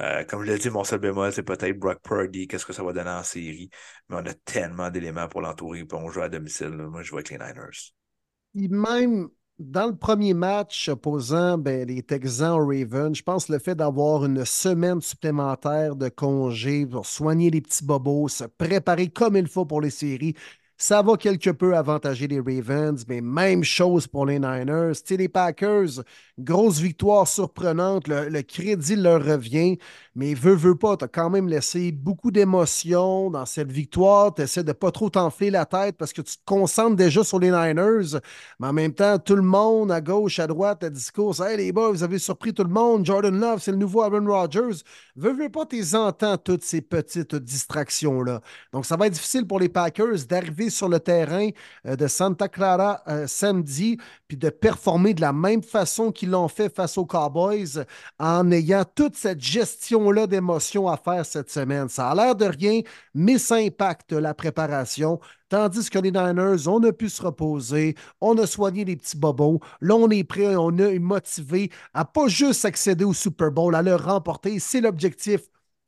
Euh, 0.00 0.24
comme 0.24 0.44
je 0.44 0.52
l'ai 0.52 0.58
dit, 0.58 0.68
mon 0.68 0.84
seul 0.84 0.98
bémol, 0.98 1.32
c'est 1.32 1.42
peut-être 1.42 1.78
Brock 1.78 2.00
Purdy, 2.02 2.46
qu'est-ce 2.46 2.66
que 2.66 2.72
ça 2.72 2.82
va 2.82 2.92
donner 2.92 3.10
en 3.10 3.22
série. 3.22 3.70
Mais 4.08 4.16
on 4.16 4.26
a 4.26 4.34
tellement 4.44 4.90
d'éléments 4.90 5.28
pour 5.28 5.40
l'entourer, 5.40 5.86
on 5.92 6.10
joue 6.10 6.20
à 6.20 6.28
domicile. 6.28 6.68
Moi, 6.68 7.02
je 7.02 7.10
vois 7.10 7.20
avec 7.20 7.30
les 7.30 7.38
Niners. 7.38 7.92
même 8.70 9.28
dans 9.58 9.86
le 9.86 9.96
premier 9.96 10.34
match 10.34 10.90
opposant 10.90 11.56
ben, 11.56 11.88
les 11.88 12.02
Texans 12.02 12.60
aux 12.60 12.66
Ravens, 12.66 13.16
je 13.16 13.22
pense 13.22 13.46
que 13.46 13.54
le 13.54 13.58
fait 13.58 13.74
d'avoir 13.74 14.26
une 14.26 14.44
semaine 14.44 15.00
supplémentaire 15.00 15.96
de 15.96 16.10
congé 16.10 16.86
pour 16.86 17.06
soigner 17.06 17.48
les 17.48 17.62
petits 17.62 17.84
bobos, 17.84 18.28
se 18.28 18.44
préparer 18.44 19.08
comme 19.08 19.36
il 19.36 19.48
faut 19.48 19.64
pour 19.64 19.80
les 19.80 19.88
séries, 19.88 20.34
ça 20.78 21.00
va 21.02 21.16
quelque 21.16 21.50
peu 21.50 21.76
avantager 21.76 22.26
les 22.26 22.40
Ravens, 22.40 23.04
mais 23.08 23.20
même 23.20 23.64
chose 23.64 24.06
pour 24.06 24.26
les 24.26 24.38
Niners. 24.38 24.92
Tu 24.96 25.02
sais, 25.06 25.16
les 25.16 25.28
Packers, 25.28 26.02
grosse 26.38 26.78
victoire 26.80 27.26
surprenante, 27.26 28.08
le, 28.08 28.42
crédit 28.42 28.96
leur 28.96 29.24
revient, 29.24 29.78
mais 30.14 30.34
veut, 30.34 30.54
veut 30.54 30.76
pas, 30.76 30.96
tu 30.96 31.04
as 31.04 31.08
quand 31.08 31.30
même 31.30 31.48
laissé 31.48 31.92
beaucoup 31.92 32.30
d'émotions 32.30 33.30
dans 33.30 33.46
cette 33.46 33.72
victoire. 33.72 34.34
Tu 34.34 34.42
essaies 34.42 34.64
de 34.64 34.72
pas 34.72 34.90
trop 34.90 35.08
t'enfler 35.08 35.50
la 35.50 35.64
tête 35.64 35.96
parce 35.96 36.12
que 36.12 36.20
tu 36.20 36.36
te 36.36 36.44
concentres 36.44 36.96
déjà 36.96 37.24
sur 37.24 37.38
les 37.38 37.50
Niners, 37.50 38.20
mais 38.60 38.66
en 38.66 38.72
même 38.72 38.92
temps, 38.92 39.18
tout 39.18 39.36
le 39.36 39.42
monde 39.42 39.90
à 39.90 40.00
gauche, 40.02 40.38
à 40.38 40.46
droite, 40.46 40.84
à 40.84 40.90
discours, 40.90 41.40
hey 41.42 41.56
les 41.56 41.72
gars, 41.72 41.88
vous 41.88 42.02
avez 42.02 42.18
surpris 42.18 42.52
tout 42.52 42.64
le 42.64 42.70
monde, 42.70 43.06
Jordan 43.06 43.38
Love, 43.38 43.60
c'est 43.62 43.72
le 43.72 43.78
nouveau 43.78 44.02
Aaron 44.02 44.26
Rodgers. 44.26 44.82
Veux, 45.16 45.32
veut 45.32 45.48
pas, 45.48 45.64
tu 45.64 45.82
entends 45.94 46.36
toutes 46.36 46.64
ces 46.64 46.82
petites 46.82 47.34
distractions-là. 47.34 48.40
Donc, 48.72 48.84
ça 48.84 48.96
va 48.96 49.06
être 49.06 49.14
difficile 49.14 49.46
pour 49.46 49.58
les 49.58 49.70
Packers 49.70 50.26
d'arriver 50.28 50.65
sur 50.70 50.88
le 50.88 51.00
terrain 51.00 51.48
euh, 51.86 51.96
de 51.96 52.06
Santa 52.06 52.48
Clara 52.48 53.02
euh, 53.08 53.26
samedi, 53.26 53.98
puis 54.28 54.36
de 54.36 54.50
performer 54.50 55.14
de 55.14 55.20
la 55.20 55.32
même 55.32 55.62
façon 55.62 56.12
qu'ils 56.12 56.30
l'ont 56.30 56.48
fait 56.48 56.74
face 56.74 56.98
aux 56.98 57.06
Cowboys 57.06 57.84
en 58.18 58.50
ayant 58.50 58.84
toute 58.94 59.16
cette 59.16 59.40
gestion-là 59.40 60.26
d'émotions 60.26 60.88
à 60.88 60.96
faire 60.96 61.24
cette 61.24 61.50
semaine. 61.50 61.88
Ça 61.88 62.10
a 62.10 62.14
l'air 62.14 62.34
de 62.34 62.46
rien, 62.46 62.80
mais 63.14 63.38
ça 63.38 63.56
impacte 63.56 64.12
la 64.12 64.34
préparation. 64.34 65.20
Tandis 65.48 65.88
que 65.90 65.98
les 66.00 66.10
Niners, 66.10 66.66
on 66.66 66.82
a 66.82 66.92
pu 66.92 67.08
se 67.08 67.22
reposer, 67.22 67.94
on 68.20 68.36
a 68.38 68.46
soigné 68.46 68.84
les 68.84 68.96
petits 68.96 69.16
bobos. 69.16 69.60
Là, 69.80 69.94
on 69.94 70.10
est 70.10 70.24
prêt, 70.24 70.56
on 70.56 70.76
est 70.76 70.98
motivé 70.98 71.70
à 71.94 72.04
pas 72.04 72.26
juste 72.26 72.64
accéder 72.64 73.04
au 73.04 73.12
Super 73.12 73.52
Bowl, 73.52 73.74
à 73.76 73.82
le 73.82 73.94
remporter. 73.94 74.58
C'est 74.58 74.80
l'objectif 74.80 75.42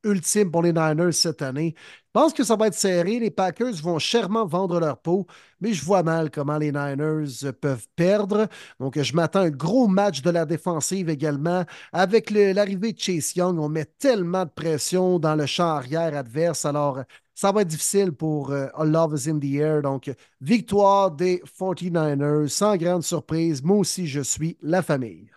ultime 0.09 0.51
pour 0.51 0.63
les 0.63 0.73
Niners 0.73 1.13
cette 1.13 1.43
année. 1.43 1.75
Je 1.77 2.21
pense 2.21 2.33
que 2.33 2.43
ça 2.43 2.57
va 2.57 2.67
être 2.67 2.75
serré. 2.75 3.19
Les 3.19 3.31
Packers 3.31 3.75
vont 3.83 3.99
chèrement 3.99 4.47
vendre 4.47 4.81
leur 4.81 4.99
peau, 4.99 5.27
mais 5.61 5.73
je 5.73 5.85
vois 5.85 6.03
mal 6.03 6.31
comment 6.31 6.59
les 6.59 6.73
Niners 6.73 7.53
peuvent 7.61 7.87
perdre. 7.95 8.49
Donc, 8.81 9.01
je 9.01 9.15
m'attends 9.15 9.41
à 9.41 9.45
un 9.45 9.51
gros 9.51 9.87
match 9.87 10.23
de 10.23 10.31
la 10.31 10.45
défensive 10.45 11.09
également. 11.11 11.65
Avec 11.93 12.31
l'arrivée 12.31 12.93
de 12.93 12.99
Chase 12.99 13.37
Young, 13.37 13.59
on 13.59 13.69
met 13.69 13.85
tellement 13.85 14.45
de 14.45 14.51
pression 14.51 15.19
dans 15.19 15.37
le 15.37 15.47
champ 15.47 15.77
arrière 15.77 16.17
adverse. 16.17 16.65
Alors, 16.65 17.01
ça 17.35 17.53
va 17.53 17.63
être 17.63 17.69
difficile 17.69 18.11
pour 18.11 18.51
euh, 18.51 18.67
Love 18.83 19.15
is 19.17 19.31
in 19.31 19.39
the 19.39 19.55
Air. 19.55 19.83
Donc, 19.83 20.11
victoire 20.41 21.13
des 21.13 21.41
49ers, 21.61 22.49
sans 22.49 22.77
grande 22.77 23.05
surprise. 23.05 23.63
Moi 23.63 23.77
aussi, 23.77 24.09
je 24.09 24.23
suis 24.23 24.57
la 24.61 24.83
famille. 24.83 25.31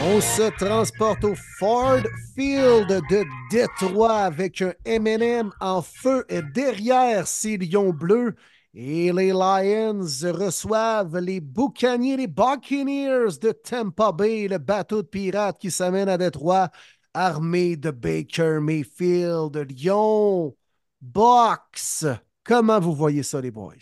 On 0.00 0.20
se 0.20 0.50
transporte 0.56 1.24
au 1.24 1.34
Ford 1.58 2.02
Field 2.36 2.86
de 3.10 3.24
Détroit 3.50 4.18
avec 4.18 4.62
un 4.62 4.72
MM 4.86 5.50
en 5.60 5.82
feu 5.82 6.24
et 6.28 6.40
derrière 6.40 7.26
ces 7.26 7.56
lions 7.56 7.92
bleus. 7.92 8.36
Et 8.74 9.12
les 9.12 9.30
Lions 9.30 10.06
reçoivent 10.22 11.18
les 11.18 11.40
boucaniers, 11.40 12.16
les 12.16 12.28
Buccaneers 12.28 13.38
de 13.42 13.50
Tampa 13.50 14.12
Bay, 14.12 14.46
le 14.46 14.58
bateau 14.58 15.02
de 15.02 15.08
pirates 15.08 15.58
qui 15.60 15.70
s'amène 15.70 16.08
à 16.08 16.16
Détroit, 16.16 16.70
armé 17.12 17.76
de 17.76 17.90
Baker 17.90 18.60
Mayfield, 18.60 19.56
Lyon, 19.56 20.54
Box. 21.00 22.06
Comment 22.44 22.78
vous 22.78 22.94
voyez 22.94 23.24
ça, 23.24 23.40
les 23.40 23.50
boys? 23.50 23.74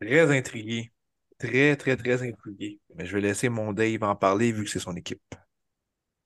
Très 0.00 0.36
intrigué. 0.36 0.90
Très, 1.40 1.74
très, 1.76 1.96
très 1.96 2.22
intrigué. 2.22 2.80
Mais 2.94 3.06
je 3.06 3.14
vais 3.14 3.22
laisser 3.22 3.48
mon 3.48 3.72
Dave 3.72 4.02
en 4.02 4.14
parler 4.14 4.52
vu 4.52 4.64
que 4.64 4.70
c'est 4.70 4.78
son 4.78 4.94
équipe. 4.94 5.22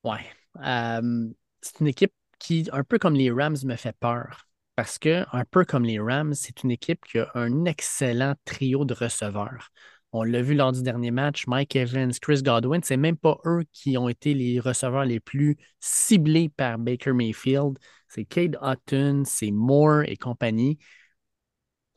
Ouais. 0.03 0.27
Euh, 0.65 1.29
c'est 1.61 1.81
une 1.81 1.87
équipe 1.87 2.13
qui, 2.41 2.69
un 2.73 2.83
peu 2.83 2.99
comme 2.99 3.15
les 3.15 3.31
Rams, 3.31 3.57
me 3.65 3.77
fait 3.77 3.97
peur. 3.99 4.47
Parce 4.75 4.99
que, 4.99 5.25
un 5.33 5.45
peu 5.45 5.65
comme 5.65 5.85
les 5.85 6.01
Rams, 6.01 6.35
c'est 6.35 6.65
une 6.65 6.73
équipe 6.73 7.05
qui 7.05 7.21
a 7.21 7.31
un 7.35 7.65
excellent 7.65 8.35
trio 8.45 8.85
de 8.85 8.93
receveurs. 8.93 9.71
On 10.11 10.25
l'a 10.25 10.43
vu 10.43 10.55
lors 10.55 10.73
du 10.73 10.83
dernier 10.83 11.13
match, 11.13 11.47
Mike 11.47 11.77
Evans, 11.77 12.13
Chris 12.21 12.43
Godwin, 12.43 12.81
c'est 12.83 12.97
même 12.97 13.17
pas 13.17 13.39
eux 13.47 13.63
qui 13.73 13.97
ont 13.97 14.09
été 14.09 14.35
les 14.35 14.61
receveurs 14.61 15.05
les 15.05 15.21
plus 15.21 15.57
ciblés 15.81 16.49
par 16.49 16.79
Baker 16.79 17.13
Mayfield. 17.13 17.79
C'est 18.09 18.25
Cade 18.25 18.57
Hutton, 18.63 19.23
c'est 19.25 19.51
Moore 19.51 20.03
et 20.07 20.17
compagnie 20.17 20.79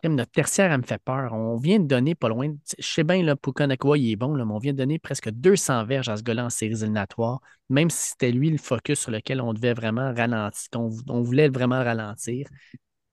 notre 0.04 0.32
tertiaire, 0.32 0.72
elle 0.72 0.82
me 0.82 0.86
fait 0.86 1.02
peur. 1.02 1.34
On 1.34 1.58
vient 1.58 1.80
de 1.80 1.88
donner 1.88 2.16
pas 2.16 2.30
loin. 2.30 2.54
Je 2.78 2.86
sais 2.86 3.04
bien, 3.04 3.24
là, 3.24 3.36
Pukanakwa, 3.36 3.98
il 3.98 4.12
est 4.12 4.16
bon, 4.16 4.36
là, 4.36 4.46
mais 4.46 4.54
on 4.54 4.60
vient 4.60 4.74
de 4.74 4.78
donner 4.78 5.00
presque 5.00 5.30
200 5.30 5.86
verges 5.86 6.10
à 6.10 6.18
ce 6.18 6.24
gars-là 6.24 6.46
en 6.46 6.50
séries 6.50 6.74
éliminatoires, 6.74 7.40
même 7.70 7.90
si 7.90 8.10
c'était 8.10 8.32
lui 8.32 8.50
le 8.50 8.58
focus 8.58 9.00
sur 9.00 9.12
lequel 9.12 9.42
on 9.42 9.54
devait 9.54 9.74
vraiment 9.74 10.14
ralentir, 10.14 10.70
on, 10.76 11.22
voulait 11.22 11.50
vraiment 11.50 11.84
ralentir. 11.84 12.48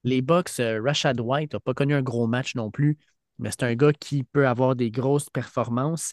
Les 0.04 0.20
Bucks, 0.22 0.60
euh, 0.60 0.80
Rashad 0.82 1.20
White 1.20 1.54
n'a 1.54 1.60
pas 1.60 1.74
connu 1.74 1.94
un 1.94 2.02
gros 2.02 2.26
match 2.26 2.54
non 2.54 2.70
plus, 2.70 2.98
mais 3.38 3.50
c'est 3.50 3.64
un 3.64 3.74
gars 3.74 3.92
qui 3.92 4.22
peut 4.24 4.46
avoir 4.46 4.76
des 4.76 4.90
grosses 4.90 5.30
performances. 5.30 6.12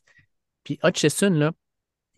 Puis 0.63 0.79
Hutchison, 0.83 1.31
là, 1.31 1.51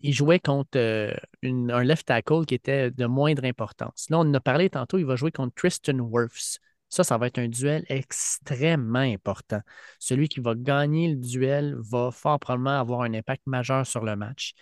il 0.00 0.12
jouait 0.12 0.38
contre 0.38 0.76
euh, 0.76 1.14
un 1.42 1.82
left 1.82 2.06
tackle 2.06 2.44
qui 2.46 2.54
était 2.54 2.90
de 2.90 3.06
moindre 3.06 3.44
importance. 3.44 4.06
Là, 4.10 4.18
on 4.18 4.22
en 4.22 4.34
a 4.34 4.40
parlé 4.40 4.70
tantôt, 4.70 4.98
il 4.98 5.06
va 5.06 5.16
jouer 5.16 5.32
contre 5.32 5.54
Tristan 5.54 5.98
Wirfs. 5.98 6.60
Ça, 6.94 7.02
ça 7.02 7.18
va 7.18 7.26
être 7.26 7.38
un 7.38 7.48
duel 7.48 7.84
extrêmement 7.88 9.00
important. 9.00 9.60
Celui 9.98 10.28
qui 10.28 10.38
va 10.38 10.54
gagner 10.54 11.08
le 11.08 11.16
duel 11.16 11.74
va 11.80 12.12
fort 12.12 12.38
probablement 12.38 12.78
avoir 12.78 13.00
un 13.02 13.12
impact 13.14 13.42
majeur 13.46 13.84
sur 13.84 14.04
le 14.04 14.14
match. 14.14 14.54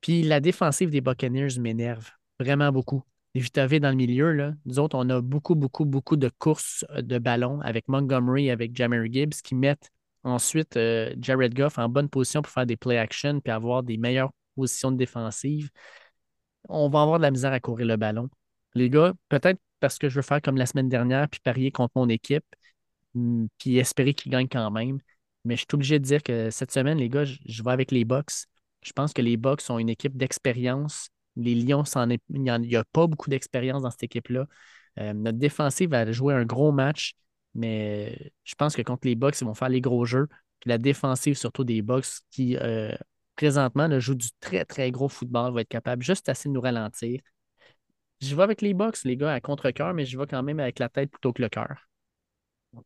Puis 0.00 0.22
la 0.22 0.38
défensive 0.38 0.90
des 0.90 1.00
Buccaneers 1.00 1.58
m'énerve 1.58 2.10
vraiment 2.38 2.70
beaucoup. 2.70 3.02
Les 3.34 3.40
Vitavé 3.40 3.80
dans 3.80 3.90
le 3.90 3.96
milieu, 3.96 4.30
là, 4.30 4.52
nous 4.66 4.78
autres, 4.78 4.96
on 4.96 5.10
a 5.10 5.20
beaucoup, 5.20 5.56
beaucoup, 5.56 5.84
beaucoup 5.84 6.16
de 6.16 6.28
courses 6.28 6.84
euh, 6.90 7.02
de 7.02 7.18
ballon 7.18 7.60
avec 7.62 7.88
Montgomery, 7.88 8.48
avec 8.48 8.76
Jammer 8.76 9.10
Gibbs 9.10 9.42
qui 9.42 9.56
mettent 9.56 9.90
ensuite 10.22 10.76
euh, 10.76 11.12
Jared 11.20 11.54
Goff 11.54 11.76
en 11.76 11.88
bonne 11.88 12.08
position 12.08 12.42
pour 12.42 12.52
faire 12.52 12.66
des 12.66 12.76
play 12.76 12.98
action 12.98 13.40
puis 13.40 13.52
avoir 13.52 13.82
des 13.82 13.96
meilleures 13.96 14.30
positions 14.54 14.92
de 14.92 14.96
défensive. 14.96 15.70
On 16.68 16.88
va 16.88 17.02
avoir 17.02 17.18
de 17.18 17.22
la 17.24 17.32
misère 17.32 17.52
à 17.52 17.58
courir 17.58 17.88
le 17.88 17.96
ballon. 17.96 18.28
Les 18.74 18.88
gars, 18.90 19.12
peut-être 19.28 19.58
parce 19.82 19.98
que 19.98 20.08
je 20.08 20.16
veux 20.16 20.22
faire 20.22 20.40
comme 20.40 20.56
la 20.56 20.66
semaine 20.66 20.88
dernière, 20.88 21.28
puis 21.28 21.40
parier 21.40 21.72
contre 21.72 21.92
mon 21.96 22.08
équipe, 22.08 22.44
hmm, 23.14 23.46
puis 23.58 23.78
espérer 23.78 24.14
qu'ils 24.14 24.32
gagnent 24.32 24.48
quand 24.48 24.70
même. 24.70 25.00
Mais 25.44 25.56
je 25.56 25.62
suis 25.62 25.74
obligé 25.74 25.98
de 25.98 26.04
dire 26.04 26.22
que 26.22 26.50
cette 26.50 26.70
semaine, 26.72 26.98
les 26.98 27.08
gars, 27.08 27.24
je, 27.24 27.62
vais 27.64 27.70
avec 27.72 27.90
les 27.90 28.04
Bucks. 28.04 28.46
Je 28.82 28.92
pense 28.92 29.12
que 29.12 29.22
les 29.22 29.36
Bucks 29.36 29.60
sont 29.60 29.78
une 29.78 29.88
équipe 29.88 30.16
d'expérience. 30.16 31.08
Les 31.36 31.54
Lions, 31.56 31.82
il 32.30 32.38
n'y 32.38 32.76
a 32.76 32.84
pas 32.92 33.06
beaucoup 33.08 33.28
d'expérience 33.28 33.82
dans 33.82 33.90
cette 33.90 34.04
équipe-là. 34.04 34.46
Euh, 35.00 35.12
notre 35.14 35.38
défensive 35.38 35.90
va 35.90 36.10
jouer 36.12 36.34
un 36.34 36.44
gros 36.44 36.70
match, 36.70 37.14
mais 37.54 38.32
je 38.44 38.54
pense 38.54 38.76
que 38.76 38.82
contre 38.82 39.08
les 39.08 39.16
Bucks, 39.16 39.40
ils 39.40 39.44
vont 39.46 39.54
faire 39.54 39.68
les 39.68 39.80
gros 39.80 40.04
jeux. 40.04 40.28
Puis 40.60 40.70
la 40.70 40.78
défensive, 40.78 41.36
surtout 41.36 41.64
des 41.64 41.82
Bucks, 41.82 42.06
qui 42.30 42.56
euh, 42.56 42.94
présentement 43.34 43.98
joue 43.98 44.14
du 44.14 44.28
très, 44.38 44.64
très 44.64 44.92
gros 44.92 45.08
football, 45.08 45.52
va 45.54 45.62
être 45.62 45.68
capable 45.68 46.04
juste 46.04 46.28
assez 46.28 46.48
de 46.48 46.54
nous 46.54 46.60
ralentir. 46.60 47.20
Je 48.22 48.36
vais 48.36 48.42
avec 48.42 48.62
les 48.62 48.72
box, 48.72 49.04
les 49.04 49.16
gars, 49.16 49.32
à 49.32 49.40
contre-cœur, 49.40 49.94
mais 49.94 50.04
je 50.04 50.16
vais 50.16 50.26
quand 50.26 50.42
même 50.44 50.60
avec 50.60 50.78
la 50.78 50.88
tête 50.88 51.10
plutôt 51.10 51.32
que 51.32 51.42
le 51.42 51.48
cœur. 51.48 51.88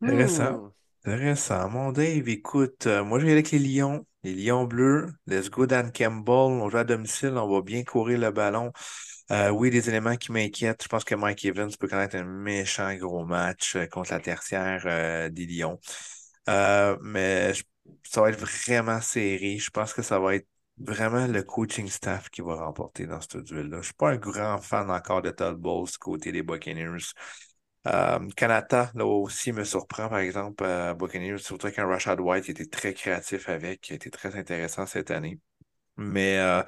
Intéressant. 0.00 0.52
Hmm. 0.52 0.70
Intéressant. 1.04 1.68
Mon 1.68 1.92
Dave, 1.92 2.26
écoute, 2.28 2.86
euh, 2.86 3.04
moi 3.04 3.20
je 3.20 3.26
vais 3.26 3.32
avec 3.32 3.50
les 3.50 3.58
Lions, 3.58 4.06
les 4.24 4.34
Lions 4.34 4.64
bleus. 4.64 5.08
Let's 5.26 5.50
go 5.50 5.66
Dan 5.66 5.92
Campbell. 5.92 6.34
On 6.34 6.70
joue 6.70 6.78
à 6.78 6.84
domicile, 6.84 7.34
on 7.36 7.48
va 7.48 7.60
bien 7.60 7.84
courir 7.84 8.18
le 8.18 8.30
ballon. 8.30 8.72
Euh, 9.30 9.50
oui, 9.50 9.70
des 9.70 9.88
éléments 9.90 10.16
qui 10.16 10.32
m'inquiètent. 10.32 10.82
Je 10.82 10.88
pense 10.88 11.04
que 11.04 11.14
Mike 11.14 11.44
Evans 11.44 11.70
peut 11.78 11.86
connaître 11.86 12.16
un 12.16 12.24
méchant 12.24 12.94
gros 12.94 13.26
match 13.26 13.76
euh, 13.76 13.86
contre 13.86 14.12
la 14.12 14.20
tertiaire 14.20 15.30
des 15.30 15.46
Lions. 15.46 15.78
mais 16.48 17.52
ça 18.04 18.22
va 18.22 18.30
être 18.30 18.40
vraiment 18.40 19.00
serré. 19.02 19.58
Je 19.58 19.70
pense 19.70 19.92
que 19.92 20.02
ça 20.02 20.18
va 20.18 20.36
être 20.36 20.48
vraiment 20.78 21.26
le 21.26 21.42
coaching 21.42 21.88
staff 21.88 22.28
qui 22.30 22.42
va 22.42 22.56
remporter 22.56 23.06
dans 23.06 23.20
ce 23.20 23.38
duel-là. 23.38 23.76
Je 23.76 23.76
ne 23.76 23.82
suis 23.82 23.94
pas 23.94 24.10
un 24.10 24.16
grand 24.16 24.58
fan 24.58 24.90
encore 24.90 25.22
de 25.22 25.30
Todd 25.30 25.56
Bowles 25.56 25.90
côté 25.98 26.32
des 26.32 26.42
Buccaneers. 26.42 27.12
Euh, 27.86 28.28
Kanata, 28.36 28.90
là 28.94 29.06
aussi, 29.06 29.52
me 29.52 29.64
surprend, 29.64 30.08
par 30.08 30.18
exemple, 30.18 30.64
à 30.64 30.94
Buccaneers, 30.94 31.38
surtout 31.38 31.70
qu'un 31.70 31.86
Rashad 31.86 32.20
White 32.20 32.48
était 32.48 32.66
très 32.66 32.94
créatif 32.94 33.48
avec, 33.48 33.80
qui 33.80 33.92
a 33.92 33.96
été 33.96 34.10
très 34.10 34.36
intéressant 34.36 34.86
cette 34.86 35.10
année. 35.10 35.38
Mais 35.96 36.38
euh, 36.38 36.62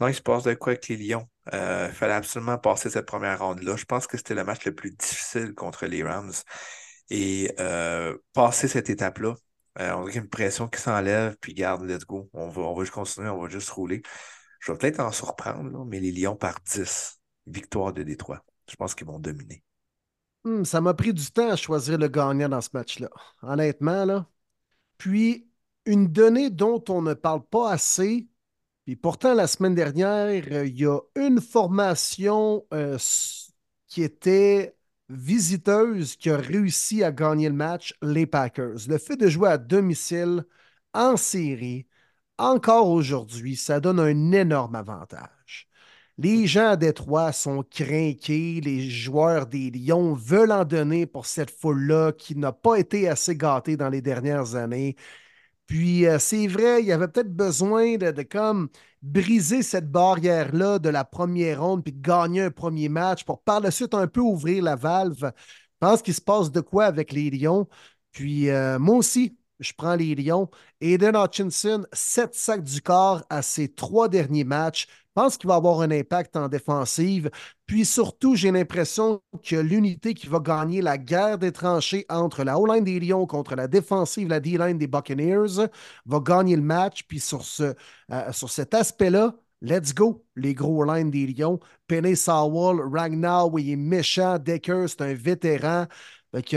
non, 0.00 0.08
il 0.08 0.14
se 0.14 0.22
passe 0.22 0.44
de 0.44 0.54
quoi 0.54 0.72
avec 0.72 0.88
les 0.88 0.96
Lions? 0.96 1.28
Euh, 1.52 1.88
il 1.90 1.94
fallait 1.94 2.14
absolument 2.14 2.58
passer 2.58 2.90
cette 2.90 3.06
première 3.06 3.38
ronde-là. 3.40 3.76
Je 3.76 3.84
pense 3.84 4.06
que 4.06 4.16
c'était 4.16 4.34
le 4.34 4.44
match 4.44 4.64
le 4.64 4.74
plus 4.74 4.90
difficile 4.90 5.54
contre 5.54 5.86
les 5.86 6.02
Rams. 6.02 6.32
Et 7.10 7.52
euh, 7.60 8.16
passer 8.32 8.68
cette 8.68 8.90
étape-là, 8.90 9.34
euh, 9.80 9.92
on 9.94 10.04
dirait 10.04 10.20
une 10.20 10.28
pression 10.28 10.68
qui 10.68 10.80
s'enlève, 10.80 11.36
puis 11.40 11.54
garde, 11.54 11.84
let's 11.84 12.04
go. 12.04 12.28
On 12.32 12.48
va, 12.48 12.62
on 12.62 12.74
va 12.74 12.82
juste 12.82 12.94
continuer, 12.94 13.28
on 13.28 13.40
va 13.42 13.48
juste 13.48 13.70
rouler. 13.70 14.02
Je 14.60 14.72
vais 14.72 14.78
peut-être 14.78 15.00
en 15.00 15.12
surprendre, 15.12 15.84
mais 15.86 16.00
les 16.00 16.12
Lions 16.12 16.36
par 16.36 16.56
10. 16.60 17.20
victoire 17.46 17.92
de 17.92 18.02
Détroit. 18.02 18.44
Je 18.70 18.76
pense 18.76 18.94
qu'ils 18.94 19.06
vont 19.06 19.18
dominer. 19.18 19.64
Hmm, 20.44 20.64
ça 20.64 20.80
m'a 20.80 20.94
pris 20.94 21.12
du 21.14 21.24
temps 21.30 21.50
à 21.50 21.56
choisir 21.56 21.98
le 21.98 22.08
gagnant 22.08 22.48
dans 22.48 22.60
ce 22.60 22.70
match-là. 22.72 23.08
Honnêtement, 23.42 24.04
là. 24.04 24.26
Puis, 24.98 25.48
une 25.86 26.08
donnée 26.08 26.50
dont 26.50 26.82
on 26.88 27.02
ne 27.02 27.14
parle 27.14 27.44
pas 27.44 27.72
assez, 27.72 28.28
puis 28.84 28.96
pourtant, 28.96 29.34
la 29.34 29.46
semaine 29.46 29.74
dernière, 29.74 30.44
euh, 30.52 30.66
il 30.66 30.78
y 30.78 30.86
a 30.86 30.98
une 31.16 31.40
formation 31.40 32.66
euh, 32.74 32.98
qui 33.86 34.02
était 34.02 34.76
visiteuse 35.12 36.16
qui 36.16 36.30
a 36.30 36.36
réussi 36.36 37.04
à 37.04 37.12
gagner 37.12 37.48
le 37.48 37.54
match, 37.54 37.94
les 38.02 38.26
Packers. 38.26 38.88
Le 38.88 38.98
fait 38.98 39.16
de 39.16 39.28
jouer 39.28 39.50
à 39.50 39.58
domicile 39.58 40.44
en 40.94 41.16
série, 41.16 41.86
encore 42.38 42.88
aujourd'hui, 42.90 43.56
ça 43.56 43.80
donne 43.80 44.00
un 44.00 44.32
énorme 44.32 44.74
avantage. 44.74 45.68
Les 46.18 46.46
gens 46.46 46.70
à 46.70 46.76
Détroit 46.76 47.32
sont 47.32 47.62
craqués, 47.62 48.60
les 48.62 48.88
joueurs 48.90 49.46
des 49.46 49.70
Lions 49.70 50.14
veulent 50.14 50.52
en 50.52 50.64
donner 50.64 51.06
pour 51.06 51.26
cette 51.26 51.50
foule-là 51.50 52.12
qui 52.12 52.36
n'a 52.36 52.52
pas 52.52 52.76
été 52.76 53.08
assez 53.08 53.36
gâtée 53.36 53.76
dans 53.76 53.88
les 53.88 54.02
dernières 54.02 54.54
années. 54.54 54.96
Puis 55.72 56.06
euh, 56.06 56.18
c'est 56.18 56.46
vrai, 56.48 56.82
il 56.82 56.86
y 56.86 56.92
avait 56.92 57.08
peut-être 57.08 57.34
besoin 57.34 57.96
de, 57.96 58.22
comme 58.24 58.68
briser 59.00 59.62
cette 59.62 59.90
barrière-là 59.90 60.78
de 60.78 60.90
la 60.90 61.02
première 61.02 61.62
ronde 61.62 61.82
puis 61.82 61.94
de 61.94 62.02
gagner 62.02 62.42
un 62.42 62.50
premier 62.50 62.90
match 62.90 63.24
pour 63.24 63.40
par 63.42 63.60
la 63.60 63.70
suite 63.70 63.94
un 63.94 64.06
peu 64.06 64.20
ouvrir 64.20 64.62
la 64.62 64.76
valve. 64.76 65.32
Je 65.34 65.78
pense 65.80 66.02
qu'il 66.02 66.12
se 66.12 66.20
passe 66.20 66.52
de 66.52 66.60
quoi 66.60 66.84
avec 66.84 67.10
les 67.10 67.30
Lions. 67.30 67.68
Puis 68.10 68.50
euh, 68.50 68.78
moi 68.78 68.96
aussi, 68.96 69.38
je 69.60 69.72
prends 69.76 69.94
les 69.94 70.14
Lions. 70.14 70.48
Aiden 70.80 71.16
Hutchinson, 71.16 71.84
sept 71.92 72.34
sacs 72.34 72.64
du 72.64 72.80
corps 72.80 73.22
à 73.30 73.42
ses 73.42 73.68
trois 73.68 74.08
derniers 74.08 74.44
matchs. 74.44 74.86
Je 74.88 75.20
pense 75.22 75.36
qu'il 75.36 75.48
va 75.48 75.56
avoir 75.56 75.82
un 75.82 75.90
impact 75.90 76.36
en 76.36 76.48
défensive. 76.48 77.30
Puis 77.66 77.84
surtout, 77.84 78.34
j'ai 78.34 78.50
l'impression 78.50 79.20
que 79.44 79.56
l'unité 79.56 80.14
qui 80.14 80.26
va 80.26 80.40
gagner 80.40 80.80
la 80.80 80.96
guerre 80.96 81.38
des 81.38 81.52
tranchées 81.52 82.06
entre 82.08 82.44
la 82.44 82.58
O-line 82.58 82.84
des 82.84 82.98
Lions 82.98 83.26
contre 83.26 83.54
la 83.54 83.68
défensive, 83.68 84.28
la 84.28 84.40
D-line 84.40 84.78
des 84.78 84.86
Buccaneers, 84.86 85.68
va 86.06 86.20
gagner 86.20 86.56
le 86.56 86.62
match. 86.62 87.02
Puis 87.06 87.20
sur, 87.20 87.42
euh, 87.60 87.74
cet 88.32 88.74
aspect-là, 88.74 89.34
Let's 89.64 89.94
go, 89.94 90.24
les 90.34 90.54
gros 90.54 90.82
lines 90.82 91.12
des 91.12 91.24
Lions. 91.24 91.60
Penny 91.86 92.16
Sawall, 92.16 92.80
Ragnar, 92.92 93.48
il 93.58 93.70
est 93.70 93.76
méchant. 93.76 94.36
Decker, 94.40 94.86
c'est 94.88 95.02
un 95.02 95.14
vétéran 95.14 95.86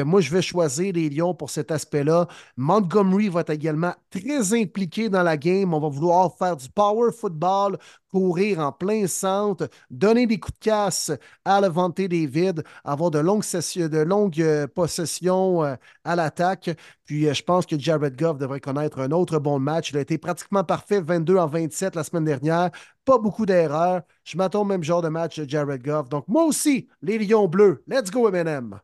moi, 0.05 0.21
je 0.21 0.31
vais 0.31 0.41
choisir 0.41 0.93
les 0.93 1.09
Lions 1.09 1.33
pour 1.33 1.49
cet 1.49 1.69
aspect-là. 1.71 2.27
Montgomery 2.55 3.27
va 3.27 3.41
être 3.41 3.49
également 3.49 3.93
très 4.09 4.53
impliqué 4.53 5.09
dans 5.09 5.23
la 5.23 5.35
game. 5.35 5.73
On 5.73 5.79
va 5.79 5.89
vouloir 5.89 6.33
faire 6.37 6.55
du 6.55 6.69
power 6.69 7.11
football, 7.11 7.77
courir 8.09 8.59
en 8.59 8.71
plein 8.71 9.05
centre, 9.07 9.67
donner 9.89 10.27
des 10.27 10.39
coups 10.39 10.57
de 10.57 10.63
casse 10.63 11.11
à 11.43 11.59
Levante 11.59 11.97
David, 11.97 12.63
avoir 12.85 13.11
de 13.11 13.19
longues, 13.19 13.43
sessions, 13.43 13.89
de 13.89 13.97
longues 13.97 14.41
euh, 14.41 14.67
possessions 14.67 15.65
euh, 15.65 15.75
à 16.05 16.15
l'attaque. 16.15 16.69
Puis 17.03 17.27
euh, 17.27 17.33
je 17.33 17.43
pense 17.43 17.65
que 17.65 17.77
Jared 17.77 18.17
Goff 18.17 18.37
devrait 18.37 18.61
connaître 18.61 18.99
un 18.99 19.11
autre 19.11 19.39
bon 19.39 19.59
match. 19.59 19.89
Il 19.91 19.97
a 19.97 20.01
été 20.01 20.17
pratiquement 20.17 20.63
parfait 20.63 21.01
22 21.01 21.35
en 21.37 21.47
27 21.47 21.95
la 21.95 22.03
semaine 22.05 22.25
dernière. 22.25 22.71
Pas 23.03 23.17
beaucoup 23.17 23.45
d'erreurs. 23.45 24.03
Je 24.23 24.37
m'attends 24.37 24.61
au 24.61 24.65
même 24.65 24.83
genre 24.83 25.01
de 25.01 25.09
match 25.09 25.37
de 25.37 25.49
Jared 25.49 25.83
Goff. 25.83 26.07
Donc 26.07 26.25
moi 26.29 26.45
aussi, 26.45 26.87
les 27.01 27.17
Lions 27.17 27.49
bleus. 27.49 27.83
Let's 27.87 28.09
go, 28.09 28.29
M&M 28.29 28.79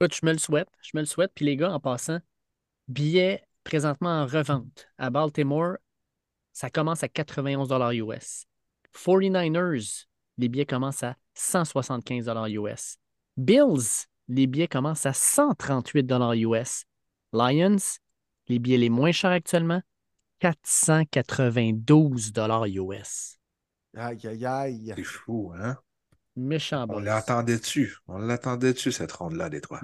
je 0.00 0.26
me 0.26 0.32
le 0.32 0.38
souhaite. 0.38 0.68
Je 0.82 0.90
me 0.94 1.00
le 1.00 1.06
souhaite. 1.06 1.32
Puis 1.34 1.44
les 1.44 1.56
gars, 1.56 1.72
en 1.72 1.80
passant, 1.80 2.18
billets 2.88 3.42
présentement 3.64 4.22
en 4.22 4.26
revente 4.26 4.88
à 4.98 5.10
Baltimore, 5.10 5.76
ça 6.52 6.70
commence 6.70 7.02
à 7.02 7.08
91 7.08 7.70
US. 7.94 8.46
49ers, 8.94 10.06
les 10.38 10.48
billets 10.48 10.66
commencent 10.66 11.02
à 11.02 11.16
175 11.34 12.30
US. 12.48 12.96
Bills, 13.36 14.06
les 14.28 14.46
billets 14.46 14.68
commencent 14.68 15.06
à 15.06 15.12
138 15.12 16.10
US. 16.36 16.84
Lions, 17.32 17.76
les 18.48 18.58
billets 18.58 18.78
les 18.78 18.88
moins 18.88 19.12
chers 19.12 19.32
actuellement, 19.32 19.82
492 20.38 22.32
US. 22.66 23.38
Aïe, 23.94 24.26
aïe, 24.26 24.46
aïe. 24.46 24.92
C'est 24.94 25.02
fou, 25.02 25.52
hein? 25.56 25.76
Méchant 26.36 26.86
On 26.90 26.98
l'attendait 26.98 27.58
dessus. 27.58 27.96
On 28.08 28.18
l'attendait 28.18 28.74
dessus, 28.74 28.92
cette 28.92 29.12
ronde-là, 29.12 29.48
des 29.48 29.62
trois? 29.62 29.80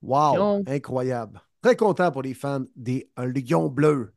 Wow, 0.00 0.62
incroyable. 0.66 1.40
Très 1.60 1.76
content 1.76 2.10
pour 2.12 2.22
les 2.22 2.34
fans 2.34 2.64
des 2.76 3.10
Lions 3.16 3.68
bleus. 3.68 4.14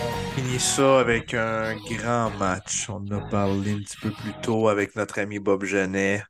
On 0.00 0.40
finit 0.40 0.60
ça 0.60 1.00
avec 1.00 1.34
un 1.34 1.76
grand 1.76 2.30
match. 2.38 2.88
On 2.88 3.04
a 3.12 3.20
parlé 3.30 3.72
un 3.72 3.78
petit 3.78 3.96
peu 4.00 4.10
plus 4.10 4.32
tôt 4.42 4.68
avec 4.68 4.96
notre 4.96 5.20
ami 5.20 5.38
Bob 5.38 5.64
Genet. 5.64 6.22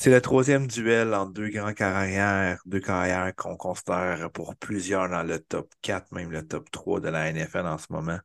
C'est 0.00 0.08
le 0.10 0.22
troisième 0.22 0.66
duel 0.66 1.12
entre 1.12 1.34
deux 1.34 1.50
grands 1.50 1.74
carrières, 1.74 2.58
deux 2.64 2.80
carrières 2.80 3.34
qu'on 3.36 3.58
considère 3.58 4.30
pour 4.32 4.56
plusieurs 4.56 5.10
dans 5.10 5.22
le 5.22 5.38
top 5.40 5.70
4, 5.82 6.10
même 6.12 6.30
le 6.30 6.42
top 6.42 6.70
3 6.70 7.00
de 7.00 7.10
la 7.10 7.30
NFL 7.30 7.66
en 7.66 7.76
ce 7.76 7.84
moment. 7.90 8.18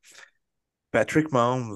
Patrick 0.92 1.34
Mahomes, 1.34 1.76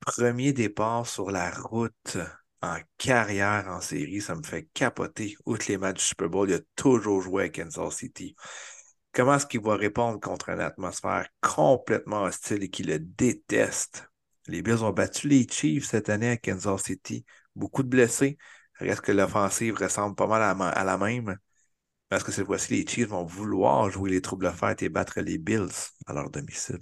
premier 0.00 0.52
départ 0.52 1.06
sur 1.06 1.30
la 1.30 1.52
route 1.52 2.18
en 2.62 2.78
carrière 2.98 3.68
en 3.68 3.80
série, 3.80 4.20
ça 4.20 4.34
me 4.34 4.42
fait 4.42 4.68
capoter. 4.74 5.36
Outre 5.46 5.66
les 5.68 5.78
matchs 5.78 5.98
du 5.98 6.04
Super 6.04 6.28
Bowl, 6.28 6.50
il 6.50 6.56
a 6.56 6.60
toujours 6.74 7.22
joué 7.22 7.44
à 7.44 7.48
Kansas 7.48 7.94
City. 7.94 8.34
Comment 9.12 9.36
est-ce 9.36 9.46
qu'il 9.46 9.62
va 9.62 9.76
répondre 9.76 10.18
contre 10.18 10.48
une 10.48 10.58
atmosphère 10.58 11.28
complètement 11.40 12.24
hostile 12.24 12.64
et 12.64 12.70
qui 12.70 12.82
le 12.82 12.98
déteste? 12.98 14.04
Les 14.48 14.62
Bills 14.62 14.82
ont 14.82 14.90
battu 14.90 15.28
les 15.28 15.46
Chiefs 15.48 15.86
cette 15.86 16.08
année 16.08 16.30
à 16.30 16.36
Kansas 16.36 16.82
City. 16.82 17.24
Beaucoup 17.54 17.84
de 17.84 17.88
blessés. 17.88 18.36
Reste 18.78 19.02
que 19.02 19.12
l'offensive 19.12 19.76
ressemble 19.76 20.14
pas 20.14 20.26
mal 20.26 20.42
à, 20.42 20.84
la 20.84 20.98
même? 20.98 21.36
Parce 22.08 22.24
que 22.24 22.32
cette 22.32 22.46
fois-ci, 22.46 22.74
les 22.74 22.86
Chiefs 22.86 23.08
vont 23.08 23.24
vouloir 23.24 23.90
jouer 23.90 24.10
les 24.10 24.20
troubles 24.20 24.50
fêtes 24.52 24.82
et 24.82 24.88
battre 24.88 25.20
les 25.20 25.38
Bills 25.38 25.90
à 26.06 26.12
leur 26.12 26.30
domicile. 26.30 26.78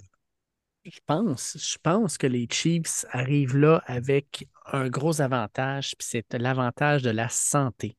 Je 0.83 0.99
pense, 1.05 1.57
je 1.59 1.77
pense 1.81 2.17
que 2.17 2.25
les 2.25 2.47
Chiefs 2.49 3.05
arrivent 3.11 3.55
là 3.55 3.83
avec 3.85 4.47
un 4.65 4.89
gros 4.89 5.21
avantage, 5.21 5.95
puis 5.97 6.07
c'est 6.09 6.33
l'avantage 6.33 7.03
de 7.03 7.11
la 7.11 7.29
santé. 7.29 7.97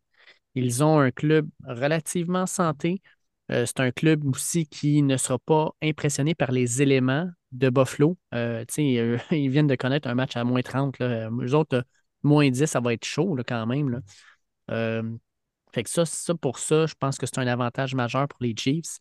Ils 0.55 0.83
ont 0.83 0.99
un 0.99 1.11
club 1.11 1.49
relativement 1.65 2.47
santé. 2.47 3.01
Euh, 3.51 3.67
c'est 3.67 3.81
un 3.81 3.91
club 3.91 4.25
aussi 4.27 4.67
qui 4.67 5.03
ne 5.03 5.17
sera 5.17 5.39
pas 5.39 5.71
impressionné 5.83 6.35
par 6.35 6.53
les 6.53 6.83
éléments 6.83 7.29
de 7.53 7.71
Buffalo. 7.71 8.19
Euh, 8.35 8.65
euh, 8.79 9.19
ils 9.31 9.51
viennent 9.51 9.67
de 9.67 9.75
connaître 9.75 10.09
un 10.09 10.15
match 10.15 10.37
à 10.37 10.45
moins 10.45 10.63
30. 10.63 10.99
Là. 10.99 11.31
Eux 11.31 11.55
autres, 11.55 11.85
moins 12.23 12.51
10, 12.51 12.67
ça 12.67 12.81
va 12.81 12.93
être 12.93 13.05
chaud 13.05 13.37
quand 13.47 13.67
même. 13.67 13.91
Là. 13.91 14.01
Euh, 14.71 15.03
fait 15.73 15.83
que 15.83 15.91
ça, 15.91 16.05
ça, 16.05 16.35
pour 16.35 16.59
ça, 16.59 16.87
je 16.87 16.95
pense 16.99 17.19
que 17.19 17.27
c'est 17.27 17.39
un 17.39 17.47
avantage 17.47 17.95
majeur 17.95 18.29
pour 18.29 18.39
les 18.43 18.55
Chiefs. 18.57 18.99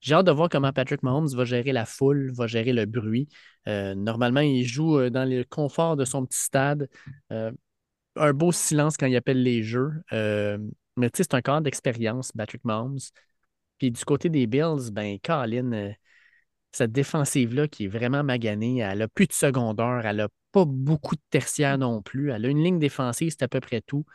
J'ai 0.00 0.14
hâte 0.14 0.26
de 0.26 0.32
voir 0.32 0.48
comment 0.48 0.72
Patrick 0.72 1.02
Mahomes 1.02 1.28
va 1.34 1.44
gérer 1.44 1.72
la 1.72 1.86
foule, 1.86 2.30
va 2.34 2.46
gérer 2.46 2.72
le 2.72 2.84
bruit. 2.84 3.28
Euh, 3.66 3.94
normalement, 3.94 4.40
il 4.40 4.64
joue 4.64 4.98
euh, 4.98 5.10
dans 5.10 5.28
le 5.28 5.42
confort 5.44 5.96
de 5.96 6.04
son 6.04 6.24
petit 6.26 6.38
stade. 6.38 6.88
un 7.30 8.32
beau 8.32 8.52
silence 8.52 8.96
quand 8.96 9.06
il 9.06 9.16
appelle 9.16 9.42
les 9.42 9.62
jeux. 9.62 9.92
mais 10.12 11.10
tu 11.10 11.18
sais, 11.18 11.22
c'est 11.24 11.34
un 11.34 11.42
cadre 11.42 11.62
d'expérience, 11.62 12.32
Patrick 12.32 12.64
Mahomes. 12.64 12.98
Puis 13.78 13.90
du 13.90 14.04
côté 14.04 14.30
des 14.30 14.46
Bills, 14.46 14.90
ben, 14.92 15.18
Colin, 15.22 15.92
cette 16.72 16.92
défensive-là 16.92 17.68
qui 17.68 17.84
est 17.84 17.88
vraiment 17.88 18.22
maganée, 18.22 18.78
elle 18.78 18.98
n'a 18.98 19.08
plus 19.08 19.26
de 19.26 19.32
secondaire, 19.32 20.02
elle 20.04 20.16
n'a 20.16 20.28
pas 20.56 20.64
beaucoup 20.64 21.16
de 21.16 21.20
tertiaire 21.28 21.76
non 21.76 22.00
plus. 22.00 22.30
Elle 22.30 22.46
a 22.46 22.48
une 22.48 22.64
ligne 22.64 22.78
défensive, 22.78 23.28
c'est 23.30 23.42
à 23.42 23.48
peu 23.48 23.60
près 23.60 23.82
tout. 23.82 24.06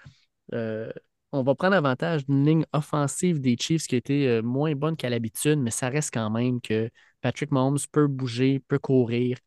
Euh, 0.53 0.91
on 1.31 1.43
va 1.43 1.53
prendre 1.53 1.75
avantage 1.75 2.25
d'une 2.25 2.43
ligne 2.43 2.65
offensive 2.73 3.39
des 3.39 3.55
Chiefs 3.59 3.85
qui 3.85 3.95
a 3.95 4.01
euh, 4.09 4.41
moins 4.41 4.73
bonne 4.73 4.97
qu'à 4.97 5.11
l'habitude, 5.11 5.59
mais 5.59 5.69
ça 5.69 5.89
reste 5.89 6.11
quand 6.11 6.31
même 6.31 6.59
que 6.59 6.89
Patrick 7.21 7.51
Mahomes 7.51 7.77
peut 7.91 8.07
bouger, 8.07 8.59
peut 8.67 8.79
courir, 8.79 9.37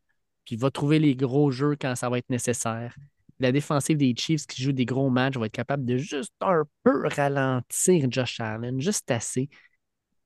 puis 0.45 0.55
va 0.55 0.71
trouver 0.71 1.01
les 1.01 1.17
gros 1.17 1.51
jeux 1.51 1.75
quand 1.81 1.97
ça 1.97 2.09
va 2.09 2.19
être 2.19 2.31
nécessaire. 2.31 2.95
La 3.41 3.51
défensive 3.51 3.97
des 3.97 4.15
Chiefs 4.17 4.47
qui 4.47 4.63
joue 4.63 4.71
des 4.71 4.85
gros 4.85 5.11
matchs 5.11 5.37
va 5.37 5.47
être 5.47 5.53
capable 5.53 5.85
de 5.85 5.97
juste 5.97 6.33
un 6.43 6.63
peu 6.85 7.09
ralentir 7.09 8.07
Josh 8.09 8.39
Allen, 8.39 8.81
juste 8.81 9.11
assez. 9.11 9.49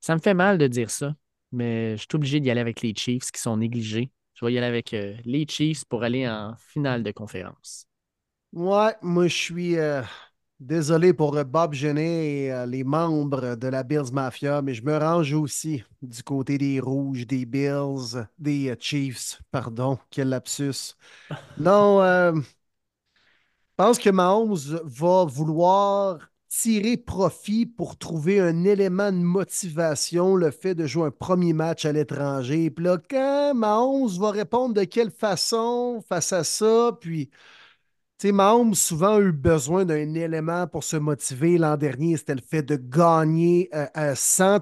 Ça 0.01 0.15
me 0.15 0.21
fait 0.21 0.35
mal 0.35 0.59
de 0.59 0.67
dire 0.67 0.91
ça, 0.91 1.15
mais 1.51 1.97
je 1.97 2.03
suis 2.03 2.09
obligé 2.13 2.41
d'y 2.41 2.51
aller 2.51 2.61
avec 2.61 2.83
les 2.83 2.95
Chiefs 2.95 3.31
qui 3.31 3.41
sont 3.41 3.57
négligés. 3.57 4.11
Je 4.39 4.47
vais 4.47 4.53
y 4.53 4.59
aller 4.59 4.69
avec 4.69 4.95
euh, 4.95 5.17
les 5.25 5.47
Chiefs 5.49 5.85
pour 5.85 6.05
aller 6.05 6.29
en 6.29 6.55
finale 6.57 7.03
de 7.03 7.11
conférence. 7.11 7.87
Ouais, 8.53 8.95
moi 9.03 9.27
je 9.27 9.35
suis 9.35 9.77
euh, 9.77 10.01
désolé 10.61 11.13
pour 11.13 11.37
euh, 11.37 11.43
Bob 11.43 11.75
Genet 11.75 12.45
et 12.45 12.67
les 12.69 12.85
membres 12.85 13.57
de 13.57 13.67
la 13.67 13.83
Bills 13.83 14.13
Mafia, 14.13 14.63
mais 14.63 14.75
je 14.75 14.85
me 14.85 14.97
range 14.97 15.33
aussi 15.33 15.83
du 16.03 16.23
côté 16.23 16.57
des 16.57 16.79
Rouges, 16.79 17.27
des 17.27 17.47
Bills, 17.47 18.29
des 18.39 18.73
Chiefs. 18.79 19.43
Pardon, 19.51 19.99
quel 20.09 20.29
lapsus. 20.29 20.95
Non, 21.59 22.01
je 22.01 22.43
pense 23.77 23.99
que 23.99 24.11
Mahomes 24.11 24.81
va 24.85 25.25
vouloir 25.25 26.21
tirer 26.49 26.97
profit 26.97 27.67
pour 27.67 27.99
trouver 27.99 28.41
un 28.41 28.65
élément 28.65 29.13
de 29.13 29.19
motivation, 29.19 30.37
le 30.37 30.51
fait 30.51 30.75
de 30.75 30.87
jouer 30.87 31.07
un 31.07 31.11
premier 31.11 31.53
match 31.53 31.85
à 31.85 31.93
l'étranger. 31.93 32.71
Puis 32.71 32.85
là, 32.85 32.99
quand 33.11 33.55
Mahomes 33.55 34.09
va 34.19 34.31
répondre 34.31 34.75
de 34.75 34.85
quelle 34.85 35.11
façon 35.11 36.03
face 36.09 36.33
à 36.33 36.45
ça, 36.45 36.93
puis 37.01 37.31
tu 38.19 38.29
sais, 38.29 38.33
Mahomes 38.33 38.75
souvent 38.75 39.17
a 39.17 39.21
eu 39.21 39.31
besoin 39.33 39.85
d'un 39.85 40.15
élément 40.15 40.67
pour 40.67 40.83
se 40.83 40.97
motiver. 40.97 41.57
L'an 41.57 41.77
dernier, 41.77 42.17
c'était 42.17 42.35
le 42.35 42.41
fait 42.41 42.63
de 42.63 42.75
gagner 42.77 43.69
euh, 43.75 43.87
euh, 43.97 44.15
sans 44.17 44.59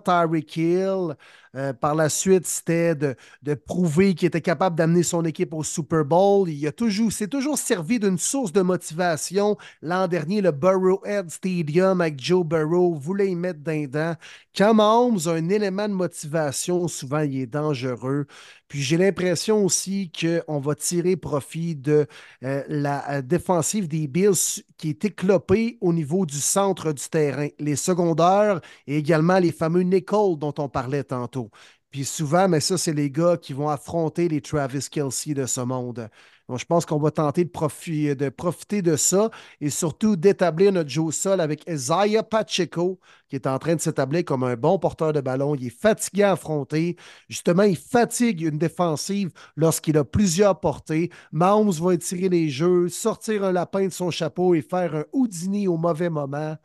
Hill. 0.56 1.16
Euh, 1.56 1.72
par 1.72 1.94
la 1.94 2.08
suite, 2.08 2.46
c'était 2.46 2.94
de, 2.94 3.16
prouver 3.54 4.14
qu'il 4.14 4.28
était 4.28 4.42
capable 4.42 4.76
d'amener 4.76 5.02
son 5.02 5.24
équipe 5.24 5.54
au 5.54 5.62
Super 5.62 6.04
Bowl. 6.04 6.48
Il 6.50 6.66
a 6.66 6.72
toujours, 6.72 7.10
c'est 7.10 7.28
toujours 7.28 7.56
servi 7.56 7.98
d'une 7.98 8.18
source 8.18 8.52
de 8.52 8.60
motivation. 8.60 9.56
L'an 9.80 10.06
dernier, 10.06 10.42
le 10.42 10.50
Burrowhead 10.50 11.30
Stadium 11.30 12.00
avec 12.00 12.22
Joe 12.22 12.44
Burrow 12.44 12.94
voulait 12.94 13.30
y 13.30 13.34
mettre 13.34 13.60
d'un 13.60 13.86
dent. 13.86 14.14
Quand 14.56 14.74
Mahomes 14.74 15.18
a 15.26 15.30
un 15.30 15.48
élément 15.48 15.88
de 15.88 15.94
motivation, 15.94 16.88
souvent 16.88 17.20
il 17.20 17.40
est 17.40 17.46
dangereux. 17.46 18.26
Puis 18.68 18.82
j'ai 18.82 18.96
l'impression 18.96 19.64
aussi 19.64 20.10
qu'on 20.10 20.58
va 20.58 20.74
tirer 20.74 21.16
profit 21.16 21.76
de 21.76 22.06
euh, 22.42 22.64
la 22.68 23.10
euh, 23.10 23.22
défensive 23.22 23.86
des 23.86 24.08
Bills 24.08 24.64
qui 24.76 24.90
est 24.90 25.04
éclopée 25.04 25.78
au 25.80 25.92
niveau 25.92 26.26
du 26.26 26.38
centre 26.38 26.92
du 26.92 27.08
terrain, 27.08 27.48
les 27.58 27.76
secondaires 27.76 28.60
et 28.86 28.96
également 28.96 29.38
les 29.38 29.52
fameux 29.52 29.82
nickels 29.82 30.36
dont 30.38 30.54
on 30.58 30.68
parlait 30.68 31.04
tantôt. 31.04 31.45
Puis 31.90 32.04
souvent, 32.04 32.48
mais 32.48 32.60
ça, 32.60 32.76
c'est 32.76 32.92
les 32.92 33.10
gars 33.10 33.36
qui 33.36 33.52
vont 33.52 33.68
affronter 33.68 34.28
les 34.28 34.40
Travis 34.40 34.86
Kelsey 34.90 35.34
de 35.34 35.46
ce 35.46 35.60
monde. 35.60 36.08
Donc, 36.48 36.58
je 36.60 36.64
pense 36.64 36.86
qu'on 36.86 36.98
va 36.98 37.10
tenter 37.10 37.44
de, 37.44 37.50
profi- 37.50 38.14
de 38.14 38.28
profiter 38.28 38.82
de 38.82 38.96
ça 38.96 39.30
et 39.60 39.70
surtout 39.70 40.14
d'établir 40.14 40.72
notre 40.72 40.90
jeu 40.90 41.00
au 41.02 41.10
sol 41.10 41.40
avec 41.40 41.64
Isaiah 41.68 42.22
Pacheco, 42.22 43.00
qui 43.28 43.36
est 43.36 43.46
en 43.48 43.58
train 43.58 43.74
de 43.74 43.80
s'établir 43.80 44.24
comme 44.24 44.44
un 44.44 44.54
bon 44.54 44.78
porteur 44.78 45.12
de 45.12 45.20
ballon. 45.20 45.54
Il 45.56 45.66
est 45.66 45.70
fatigué 45.70 46.22
à 46.22 46.32
affronter. 46.32 46.96
Justement, 47.28 47.64
il 47.64 47.76
fatigue 47.76 48.42
une 48.42 48.58
défensive 48.58 49.30
lorsqu'il 49.56 49.96
a 49.98 50.04
plusieurs 50.04 50.60
portées. 50.60 51.10
Mahomes 51.32 51.70
va 51.70 51.94
étirer 51.94 52.28
les 52.28 52.48
jeux, 52.48 52.88
sortir 52.88 53.42
un 53.42 53.52
lapin 53.52 53.86
de 53.86 53.92
son 53.92 54.10
chapeau 54.10 54.54
et 54.54 54.62
faire 54.62 54.94
un 54.94 55.04
Houdini 55.12 55.66
au 55.66 55.76
mauvais 55.78 56.10
moment. 56.10 56.56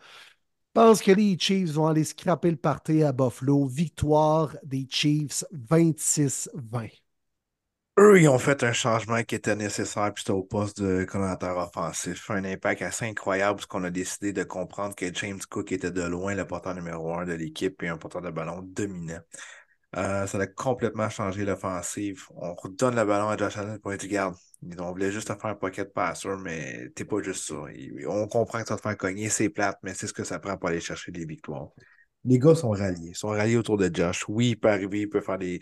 Pense 0.74 1.01
que 1.01 1.11
les 1.11 1.38
Chiefs 1.40 1.72
vont 1.72 1.88
aller 1.88 2.03
scraper 2.03 2.51
le 2.51 2.58
party 2.58 3.03
à 3.03 3.14
Buffalo. 3.14 3.66
Victoire 3.67 4.58
des 4.64 4.85
Chiefs 4.90 5.45
26-20. 5.51 6.90
Eux, 8.00 8.19
ils 8.22 8.27
ont 8.30 8.40
fait 8.40 8.64
un 8.64 8.72
changement 8.74 9.22
qui 9.24 9.35
était 9.35 9.56
nécessaire, 9.56 10.14
puis 10.14 10.24
c'était 10.24 10.32
au 10.32 10.43
poste 10.43 10.82
de 10.82 11.03
coordinateur 11.03 11.58
offensif. 11.58 12.30
Un 12.32 12.43
impact 12.45 12.82
assez 12.82 13.06
incroyable, 13.06 13.58
parce 13.58 13.66
qu'on 13.66 13.83
a 13.83 13.90
décidé 13.91 14.33
de 14.33 14.43
comprendre 14.43 14.95
que 14.95 15.14
James 15.14 15.40
Cook 15.50 15.72
était 15.72 15.91
de 15.91 16.01
loin 16.01 16.33
le 16.33 16.48
porteur 16.48 16.74
numéro 16.74 17.14
un 17.14 17.25
de 17.25 17.33
l'équipe 17.33 17.82
et 17.83 17.90
un 17.90 17.98
porteur 17.98 18.22
de 18.22 18.30
ballon 18.32 18.61
dominant. 18.61 19.19
Euh, 19.98 20.26
ça 20.26 20.38
a 20.40 20.48
complètement 20.48 21.10
changé 21.10 21.44
l'offensive. 21.44 22.24
On 22.36 22.53
redonne 22.53 22.95
le 22.95 23.03
ballon 23.03 23.30
à 23.30 23.38
Josh 23.38 23.58
Allen 23.58 23.80
pour 23.80 23.92
dire, 23.92 24.00
regarde, 24.02 24.36
on 24.80 24.92
voulait 24.92 25.11
juste 25.11 25.28
te 25.28 25.34
faire 25.40 25.52
un 25.52 25.56
pocket 25.56 25.94
passer, 25.94 26.30
mais 26.40 26.90
t'es 26.95 27.03
pas 27.03 27.22
juste 27.22 27.45
ça. 27.48 27.56
On 28.08 28.28
comprend 28.28 28.61
que 28.61 28.68
ça 28.70 28.78
te 28.78 28.82
faire 28.82 28.98
cogner, 28.98 29.30
c'est 29.30 29.50
plate, 29.50 29.78
mais 29.84 29.94
c'est 29.94 30.08
ce 30.08 30.14
que 30.14 30.24
ça 30.24 30.40
prend 30.40 30.58
pour 30.58 30.70
aller 30.70 30.80
chercher 30.80 31.11
des 31.11 31.26
victoires. 31.26 31.70
Les 32.24 32.40
gars 32.40 32.56
sont 32.56 32.70
ralliés, 32.70 33.10
ils 33.10 33.16
sont 33.16 33.30
ralliés 33.30 33.58
autour 33.58 33.78
de 33.78 33.90
Josh. 33.94 34.26
Oui, 34.30 34.52
il 34.52 34.56
peut 34.60 34.70
arriver, 34.70 35.02
il 35.02 35.10
peut 35.10 35.22
faire 35.22 35.40
des 35.40 35.60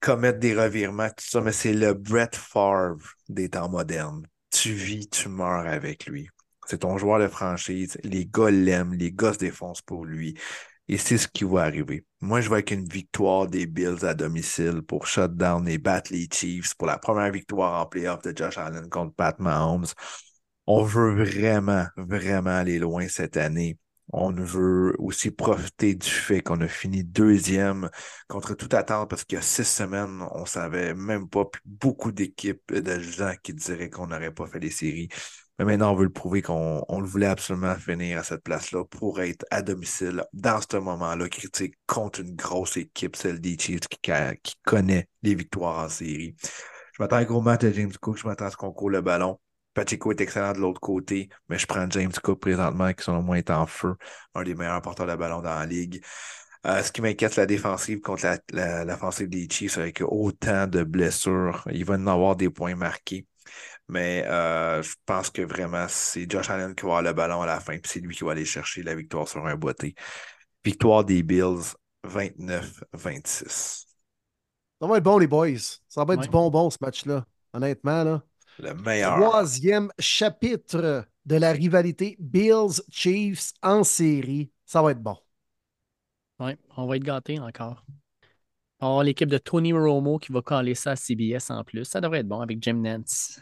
commettre 0.00 0.38
des 0.38 0.54
revirements, 0.54 1.08
tout 1.08 1.24
ça, 1.26 1.40
mais 1.40 1.52
c'est 1.52 1.72
le 1.72 1.94
Brett 1.94 2.36
Favre 2.36 2.98
des 3.28 3.48
temps 3.48 3.68
modernes. 3.68 4.26
Tu 4.50 4.72
vis, 4.72 5.08
tu 5.08 5.28
meurs 5.28 5.66
avec 5.66 6.06
lui. 6.06 6.28
C'est 6.66 6.78
ton 6.78 6.98
joueur 6.98 7.18
de 7.18 7.28
franchise. 7.28 7.98
Les 8.04 8.26
gars 8.26 8.50
l'aiment, 8.50 8.94
les 8.94 9.12
gars 9.12 9.32
se 9.32 9.38
défoncent 9.38 9.82
pour 9.82 10.04
lui. 10.04 10.38
Et 10.88 10.96
c'est 10.96 11.18
ce 11.18 11.28
qui 11.28 11.44
va 11.44 11.62
arriver. 11.62 12.04
Moi, 12.20 12.40
je 12.40 12.48
vais 12.48 12.56
avec 12.56 12.70
une 12.70 12.88
victoire 12.88 13.46
des 13.46 13.66
Bills 13.66 14.04
à 14.04 14.14
domicile 14.14 14.82
pour 14.82 15.06
shutdown 15.06 15.68
et 15.68 15.78
battre 15.78 16.12
les 16.12 16.28
Chiefs 16.32 16.74
pour 16.76 16.86
la 16.86 16.98
première 16.98 17.30
victoire 17.30 17.80
en 17.82 17.86
playoff 17.86 18.22
de 18.22 18.32
Josh 18.36 18.56
Allen 18.58 18.88
contre 18.88 19.14
Pat 19.14 19.38
Mahomes. 19.38 19.86
On 20.66 20.82
veut 20.84 21.24
vraiment, 21.24 21.86
vraiment 21.96 22.50
aller 22.50 22.78
loin 22.78 23.08
cette 23.08 23.36
année. 23.36 23.78
On 24.10 24.32
veut 24.32 24.94
aussi 24.98 25.30
profiter 25.30 25.94
du 25.94 26.08
fait 26.08 26.40
qu'on 26.40 26.60
a 26.62 26.68
fini 26.68 27.04
deuxième 27.04 27.90
contre 28.26 28.54
toute 28.54 28.72
attente 28.72 29.10
parce 29.10 29.24
qu'il 29.24 29.36
y 29.36 29.38
a 29.38 29.42
six 29.42 29.64
semaines, 29.64 30.22
on 30.32 30.46
savait 30.46 30.94
même 30.94 31.28
pas 31.28 31.44
beaucoup 31.66 32.10
d'équipes 32.10 32.72
de 32.72 32.98
gens 33.00 33.34
qui 33.42 33.52
diraient 33.52 33.90
qu'on 33.90 34.06
n'aurait 34.06 34.32
pas 34.32 34.46
fait 34.46 34.60
les 34.60 34.70
séries. 34.70 35.08
Mais 35.58 35.64
maintenant, 35.64 35.92
on 35.92 35.96
veut 35.96 36.04
le 36.04 36.12
prouver 36.12 36.40
qu'on 36.40 36.84
on 36.88 37.00
le 37.00 37.06
voulait 37.06 37.26
absolument 37.26 37.74
finir 37.74 38.18
à 38.18 38.22
cette 38.22 38.44
place-là 38.44 38.84
pour 38.84 39.20
être 39.20 39.44
à 39.50 39.62
domicile 39.62 40.24
dans 40.32 40.60
ce 40.60 40.76
moment-là 40.76 41.28
critique 41.28 41.74
contre 41.86 42.20
une 42.20 42.36
grosse 42.36 42.76
équipe, 42.76 43.16
celle 43.16 43.40
des 43.40 43.58
Chiefs 43.58 43.88
qui, 43.88 43.98
qui 44.42 44.54
connaît 44.64 45.08
les 45.22 45.34
victoires 45.34 45.84
en 45.84 45.88
série. 45.88 46.36
Je 46.40 47.02
m'attends 47.02 47.16
à 47.16 47.20
un 47.20 47.24
gros 47.24 47.40
match 47.40 47.62
de 47.62 47.72
James 47.72 47.92
Cook, 48.00 48.18
je 48.18 48.26
m'attends 48.26 48.46
à 48.46 48.50
ce 48.50 48.56
qu'on 48.56 48.72
court 48.72 48.90
le 48.90 49.00
ballon. 49.00 49.38
Pacheco 49.74 50.10
est 50.12 50.20
excellent 50.20 50.52
de 50.52 50.58
l'autre 50.58 50.80
côté, 50.80 51.28
mais 51.48 51.58
je 51.58 51.66
prends 51.66 51.88
James 51.90 52.12
Cook 52.22 52.40
présentement, 52.40 52.92
qui 52.92 53.04
selon 53.04 53.22
moi 53.22 53.38
est 53.38 53.50
en 53.50 53.66
feu, 53.66 53.94
un 54.34 54.42
des 54.42 54.54
meilleurs 54.54 54.82
porteurs 54.82 55.06
de 55.06 55.14
ballon 55.14 55.40
dans 55.40 55.54
la 55.54 55.66
ligue. 55.66 56.02
Euh, 56.66 56.82
ce 56.82 56.90
qui 56.90 57.00
m'inquiète, 57.00 57.36
la 57.36 57.46
défensive 57.46 58.00
contre 58.00 58.26
la, 58.52 58.84
l'offensive 58.84 59.28
des 59.28 59.48
Chiefs 59.48 59.78
avec 59.78 60.02
autant 60.02 60.66
de 60.66 60.82
blessures. 60.82 61.62
Il 61.70 61.84
va 61.84 61.94
en 61.94 62.06
avoir 62.08 62.34
des 62.34 62.50
points 62.50 62.74
marqués. 62.74 63.26
Mais 63.88 64.24
euh, 64.26 64.82
je 64.82 64.94
pense 65.06 65.30
que 65.30 65.42
vraiment, 65.42 65.86
c'est 65.88 66.30
Josh 66.30 66.50
Allen 66.50 66.74
qui 66.74 66.82
va 66.82 66.98
avoir 66.98 67.02
le 67.02 67.12
ballon 67.12 67.42
à 67.42 67.46
la 67.46 67.60
fin, 67.60 67.78
puis 67.78 67.90
c'est 67.90 68.00
lui 68.00 68.14
qui 68.14 68.24
va 68.24 68.32
aller 68.32 68.44
chercher 68.44 68.82
la 68.82 68.94
victoire 68.94 69.26
sur 69.28 69.46
un 69.46 69.56
boité. 69.56 69.94
Victoire 70.64 71.04
des 71.04 71.22
Bills, 71.22 71.74
29-26. 72.04 73.86
Ça 74.80 74.86
va 74.86 74.98
être 74.98 75.04
bon, 75.04 75.18
les 75.18 75.26
boys. 75.26 75.58
Ça 75.88 76.04
va 76.04 76.14
être 76.14 76.20
Ouais. 76.20 76.26
du 76.26 76.30
bonbon, 76.30 76.70
ce 76.70 76.78
match-là. 76.80 77.24
Honnêtement, 77.52 78.04
là. 78.04 78.22
Le 78.58 78.74
meilleur. 78.74 79.18
Troisième 79.18 79.90
chapitre 79.98 81.04
de 81.24 81.36
la 81.36 81.52
rivalité 81.52 82.16
Bills-Chiefs 82.18 83.52
en 83.62 83.84
série. 83.84 84.50
Ça 84.66 84.82
va 84.82 84.90
être 84.92 85.02
bon. 85.02 85.16
Oui, 86.40 86.52
on 86.76 86.86
va 86.86 86.96
être 86.96 87.04
gâtés 87.04 87.38
encore. 87.40 87.84
On 88.80 89.00
l'équipe 89.00 89.28
de 89.28 89.38
Tony 89.38 89.72
Romo 89.72 90.18
qui 90.18 90.30
va 90.32 90.40
caler 90.42 90.74
ça 90.74 90.92
à 90.92 90.96
CBS 90.96 91.50
en 91.50 91.64
plus. 91.64 91.84
Ça 91.84 92.00
devrait 92.00 92.20
être 92.20 92.28
bon 92.28 92.40
avec 92.40 92.62
Jim 92.62 92.74
Nance. 92.74 93.40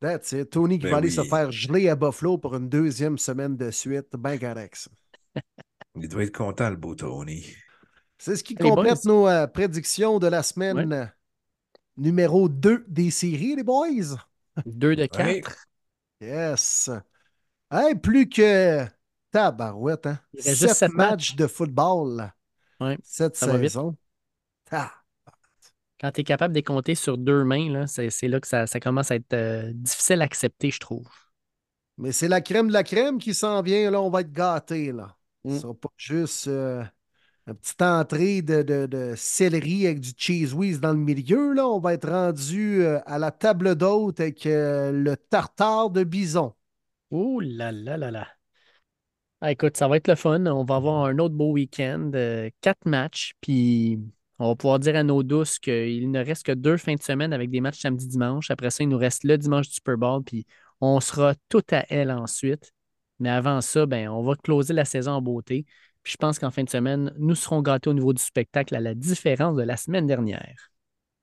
That's 0.00 0.32
it. 0.32 0.50
Tony 0.50 0.78
qui 0.78 0.86
Ben 0.86 0.90
va 0.90 0.96
aller 0.98 1.08
oui. 1.08 1.10
se 1.10 1.22
faire 1.24 1.50
geler 1.52 1.88
à 1.88 1.96
Buffalo 1.96 2.38
pour 2.38 2.54
une 2.56 2.68
deuxième 2.68 3.18
semaine 3.18 3.56
de 3.56 3.70
suite. 3.70 4.08
Ben 4.16 4.38
correct. 4.38 4.88
Il 5.96 6.08
doit 6.08 6.22
être 6.24 6.34
content, 6.36 6.70
le 6.70 6.76
beau 6.76 6.94
Tony. 6.94 7.44
C'est 8.18 8.36
ce 8.36 8.44
qui 8.44 8.56
complète 8.56 9.04
boys. 9.04 9.04
nos 9.04 9.28
euh, 9.28 9.46
prédictions 9.46 10.18
de 10.18 10.26
la 10.26 10.42
semaine 10.42 11.12
numéro 11.96 12.48
2 12.48 12.84
des 12.88 13.10
séries, 13.10 13.56
les 13.56 13.64
boys. 13.64 14.16
Deux 14.66 14.96
de 14.96 15.06
quatre. 15.06 15.26
Ouais. 15.26 15.42
Yes. 16.20 16.90
Hey, 17.70 17.94
plus 17.96 18.28
que 18.28 18.86
tabarouette, 19.30 20.06
hein? 20.06 20.20
Il 20.32 20.42
reste 20.42 20.60
juste 20.60 20.74
Sept 20.74 20.74
sept 20.74 20.92
matchs 20.94 21.36
de 21.36 21.46
football 21.46 22.32
Ouais, 22.80 22.98
cette 23.02 23.36
ça 23.36 23.46
va 23.46 23.58
vite. 23.58 23.72
saison. 23.72 23.96
Ah, 24.70 24.92
Quand 26.00 26.12
tu 26.12 26.20
es 26.20 26.24
capable 26.24 26.54
de 26.54 26.58
les 26.58 26.62
compter 26.62 26.94
sur 26.94 27.18
deux 27.18 27.44
mains, 27.44 27.70
là, 27.70 27.86
c'est, 27.86 28.10
c'est 28.10 28.28
là 28.28 28.40
que 28.40 28.46
ça, 28.48 28.66
ça 28.66 28.80
commence 28.80 29.10
à 29.10 29.16
être 29.16 29.32
euh, 29.34 29.72
difficile 29.74 30.20
à 30.22 30.24
accepter, 30.24 30.70
je 30.70 30.78
trouve. 30.80 31.06
mais 31.96 32.12
c'est 32.12 32.28
la 32.28 32.40
crème 32.40 32.68
de 32.68 32.72
la 32.72 32.84
crème 32.84 33.18
qui 33.18 33.34
s'en 33.34 33.62
vient. 33.62 33.90
Là, 33.90 34.00
on 34.00 34.10
va 34.10 34.20
être 34.22 34.32
gâtés. 34.32 34.92
Là. 34.92 35.16
Mm. 35.44 35.56
Ce 35.56 35.62
sera 35.62 35.74
pas 35.74 35.88
juste 35.96 36.46
euh, 36.48 36.84
une 37.46 37.54
petite 37.56 37.82
entrée 37.82 38.42
de, 38.42 38.62
de- 38.62 38.86
de 38.86 39.14
céleri 39.16 39.86
avec 39.86 40.00
du 40.00 40.12
cheese 40.16 40.54
whiz 40.54 40.80
dans 40.80 40.92
le 40.92 40.98
milieu. 40.98 41.54
Là. 41.54 41.66
On 41.68 41.80
va 41.80 41.94
être 41.94 42.08
rendu 42.10 42.82
euh, 42.84 43.00
à 43.06 43.18
la 43.18 43.30
table 43.32 43.76
d'hôte 43.76 44.20
avec 44.20 44.46
euh, 44.46 44.92
le 44.92 45.16
tartare 45.16 45.90
de 45.90 46.04
bison. 46.04 46.54
Ouh 47.10 47.40
là 47.40 47.72
là 47.72 47.96
là 47.98 48.10
là. 48.12 48.28
Ah, 49.40 49.52
écoute, 49.52 49.76
ça 49.76 49.86
va 49.86 49.96
être 49.96 50.08
le 50.08 50.16
fun. 50.16 50.44
On 50.46 50.64
va 50.64 50.76
avoir 50.76 51.04
un 51.04 51.18
autre 51.18 51.34
beau 51.34 51.52
week-end. 51.52 52.10
euh, 52.14 52.50
quatre 52.60 52.86
matchs, 52.86 53.34
puis 53.40 54.00
on 54.38 54.48
va 54.48 54.56
pouvoir 54.56 54.78
dire 54.78 54.96
à 54.96 55.02
nos 55.02 55.22
douces 55.22 55.58
qu'il 55.58 56.10
ne 56.10 56.24
reste 56.24 56.44
que 56.44 56.52
deux 56.52 56.76
fins 56.76 56.94
de 56.94 57.02
semaine 57.02 57.32
avec 57.32 57.50
des 57.50 57.60
matchs 57.60 57.80
samedi-dimanche. 57.80 58.50
Après 58.50 58.70
ça, 58.70 58.84
il 58.84 58.88
nous 58.88 58.98
reste 58.98 59.24
le 59.24 59.36
dimanche 59.36 59.68
du 59.68 59.74
Super 59.74 59.96
Bowl, 59.98 60.22
puis 60.24 60.46
on 60.80 61.00
sera 61.00 61.34
tout 61.48 61.64
à 61.72 61.84
elle 61.88 62.10
ensuite. 62.10 62.72
Mais 63.18 63.30
avant 63.30 63.60
ça, 63.60 63.86
ben, 63.86 64.08
on 64.08 64.22
va 64.22 64.36
closer 64.36 64.72
la 64.74 64.84
saison 64.84 65.12
en 65.12 65.22
beauté. 65.22 65.66
Puis 66.02 66.12
je 66.12 66.16
pense 66.16 66.38
qu'en 66.38 66.50
fin 66.50 66.62
de 66.62 66.70
semaine, 66.70 67.12
nous 67.18 67.34
serons 67.34 67.62
gâtés 67.62 67.90
au 67.90 67.94
niveau 67.94 68.12
du 68.12 68.22
spectacle 68.22 68.74
à 68.76 68.80
la 68.80 68.94
différence 68.94 69.56
de 69.56 69.62
la 69.62 69.76
semaine 69.76 70.06
dernière. 70.06 70.70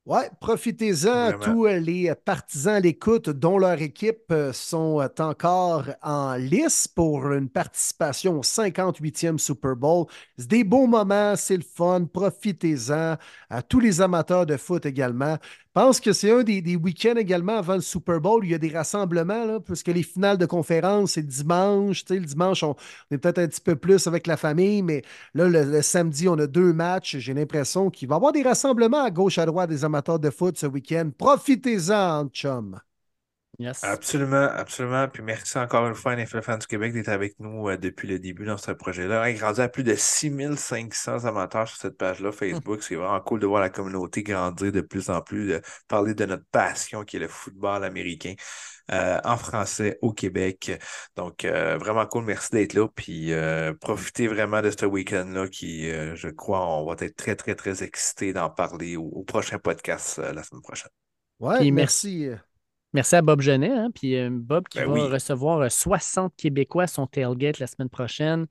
Ouais, 0.06 0.30
profitez-en, 0.40 1.32
Vraiment. 1.32 1.40
tous 1.40 1.66
euh, 1.66 1.80
les 1.80 2.14
partisans 2.14 2.76
à 2.76 2.80
l'écoute 2.80 3.32
dont 3.32 3.58
leur 3.58 3.82
équipe 3.82 4.32
euh, 4.32 4.54
sont 4.54 5.02
euh, 5.02 5.08
encore 5.18 5.86
en 6.04 6.36
lice 6.36 6.88
pour 6.88 7.32
une 7.32 7.50
participation 7.50 8.38
au 8.38 8.44
58e 8.44 9.40
Super 9.40 9.76
Bowl. 9.76 10.06
C'est 10.38 10.48
des 10.48 10.64
beaux 10.64 10.86
moments, 10.86 11.36
c'est 11.36 11.58
le 11.58 11.64
fun, 11.64 12.06
profitez-en. 12.06 13.16
À 13.50 13.62
tous 13.64 13.80
les 13.80 14.00
amateurs 14.00 14.46
de 14.46 14.58
foot 14.58 14.86
également. 14.86 15.40
Pense 15.76 16.00
que 16.00 16.14
c'est 16.14 16.32
un 16.32 16.42
des, 16.42 16.76
week-ends 16.78 17.18
également 17.18 17.58
avant 17.58 17.76
le 17.76 17.82
Super 17.82 18.22
Bowl. 18.22 18.46
Il 18.46 18.52
y 18.52 18.56
a 18.56 18.58
des 18.58 18.70
rassemblements, 18.70 19.46
là, 19.46 19.60
puisque 19.60 19.90
les 19.90 20.04
finales 20.04 20.38
de 20.38 20.46
conférence, 20.46 21.12
c'est 21.12 21.28
dimanche. 21.28 22.06
Le 22.10 22.22
dimanche, 22.22 22.64
on, 22.64 22.76
on 23.12 23.16
est 23.16 23.18
peut-être 23.18 23.40
un 23.40 23.48
petit 23.48 23.60
peu 23.60 23.76
plus 23.76 24.08
avec 24.08 24.26
la 24.26 24.38
famille, 24.38 24.82
mais 24.82 25.02
là, 25.34 25.50
le, 25.50 25.64
le 25.64 25.82
samedi, 25.82 26.30
on 26.30 26.40
a 26.40 26.48
deux 26.48 26.72
matchs. 26.72 27.18
J'ai 27.18 27.34
l'impression 27.34 27.90
qu'il 27.90 28.08
va 28.08 28.16
y 28.16 28.18
avoir 28.18 28.32
des 28.32 28.42
rassemblements 28.42 29.04
à 29.04 29.12
gauche, 29.12 29.38
à 29.38 29.46
droite 29.46 29.70
des 29.70 29.84
amateurs 29.84 30.18
de 30.18 30.30
foot 30.30 30.58
ce 30.58 30.66
week-end. 30.66 31.12
Profitez-en, 31.18 32.30
chum. 32.30 32.80
Yes. 33.58 33.84
Absolument, 33.84 34.50
absolument. 34.54 35.08
Puis 35.08 35.24
merci 35.24 35.58
encore 35.58 35.88
une 35.88 35.96
fois 35.96 36.12
à 36.12 36.16
NFL 36.16 36.42
Fans 36.42 36.58
du 36.58 36.68
Québec 36.68 36.94
d'être 36.94 37.10
avec 37.10 37.40
nous 37.40 37.70
euh, 37.70 37.78
depuis 37.78 38.08
le 38.08 38.20
début 38.20 38.46
dans 38.46 38.58
ce 38.58 38.72
projet-là. 38.72 39.30
Il 39.30 39.38
est 39.38 39.42
rendu 39.42 39.62
à 39.62 39.70
plus 39.70 39.84
de 39.84 39.96
6500 39.96 41.26
amateurs 41.26 41.68
sur 41.68 41.78
cette 41.78 41.98
page-là 41.98 42.32
Facebook. 42.32 42.84
C'est 42.84 42.96
vraiment 42.96 43.20
cool 43.22 43.40
de 43.40 43.48
voir 43.48 43.62
la 43.62 43.70
communauté 43.70 44.24
grandir 44.24 44.72
de 44.72 44.82
plus 44.82 45.10
en 45.10 45.22
plus, 45.22 45.48
de 45.48 45.62
parler 45.88 46.14
de 46.14 46.26
notre 46.26 46.46
passion 46.52 47.04
qui 47.04 47.16
est 47.16 47.20
le 47.20 47.28
football 47.30 47.84
américain 47.86 48.34
euh, 48.92 49.20
en 49.24 49.38
français 49.38 49.98
au 50.02 50.12
Québec. 50.12 50.72
Donc, 51.16 51.46
euh, 51.46 51.78
vraiment 51.78 52.06
cool. 52.06 52.26
Merci 52.26 52.50
d'être 52.52 52.74
là. 52.74 52.88
Puis 52.94 53.34
euh, 53.34 53.74
profitez 53.74 54.28
vraiment 54.28 54.62
de 54.62 54.72
ce 54.72 54.86
week-end-là 54.86 55.48
qui, 55.48 55.90
euh, 55.90 56.16
je 56.16 56.28
crois, 56.28 56.66
on 56.68 56.86
va 56.86 56.96
être 57.00 57.16
très, 57.16 57.36
très, 57.36 57.56
très 57.56 57.84
excités 57.84 58.34
d'en 58.34 58.50
parler 58.50 58.96
au, 58.96 59.06
au 59.06 59.24
prochain 59.24 59.60
podcast 59.60 60.20
euh, 60.20 60.34
la 60.34 60.44
semaine 60.44 60.62
prochaine. 60.62 60.92
Ouais, 61.40 61.60
Puis 61.60 61.72
merci. 61.72 62.28
Merci 62.30 62.42
à 63.00 63.22
Bob 63.22 63.42
Genet. 63.42 63.72
hein, 63.72 63.90
Puis 63.94 64.16
euh, 64.18 64.30
Bob 64.32 64.68
qui 64.68 64.80
Ben 64.80 64.88
va 64.88 64.94
oui. 64.94 65.02
recevoir 65.08 65.60
euh, 65.62 65.70
60 65.70 66.34
Québécois 66.38 66.84
à 66.84 66.88
son 66.88 67.08
tailgate 67.08 67.60
la 67.60 67.68
semaine 67.68 67.90
prochaine. 67.90 68.48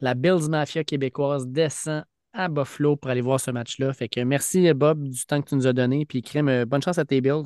La 0.00 0.14
Bills 0.14 0.48
Mafia 0.48 0.84
québécoise 0.84 1.46
descend 1.46 2.04
à 2.32 2.48
Buffalo 2.48 2.96
pour 2.96 3.10
aller 3.10 3.20
voir 3.20 3.40
ce 3.40 3.50
match-là. 3.50 3.92
Fait 3.92 4.08
que 4.08 4.20
merci 4.20 4.68
euh, 4.68 4.74
Bob 4.74 5.02
du 5.08 5.24
temps 5.26 5.40
que 5.40 5.48
tu 5.48 5.54
nous 5.54 5.66
as 5.66 5.72
donné. 5.72 6.04
Puis 6.06 6.22
Crème, 6.22 6.48
euh, 6.48 6.64
bonne 6.66 6.82
chance 6.82 6.98
à 6.98 7.04
tes 7.04 7.20
Bills. 7.20 7.44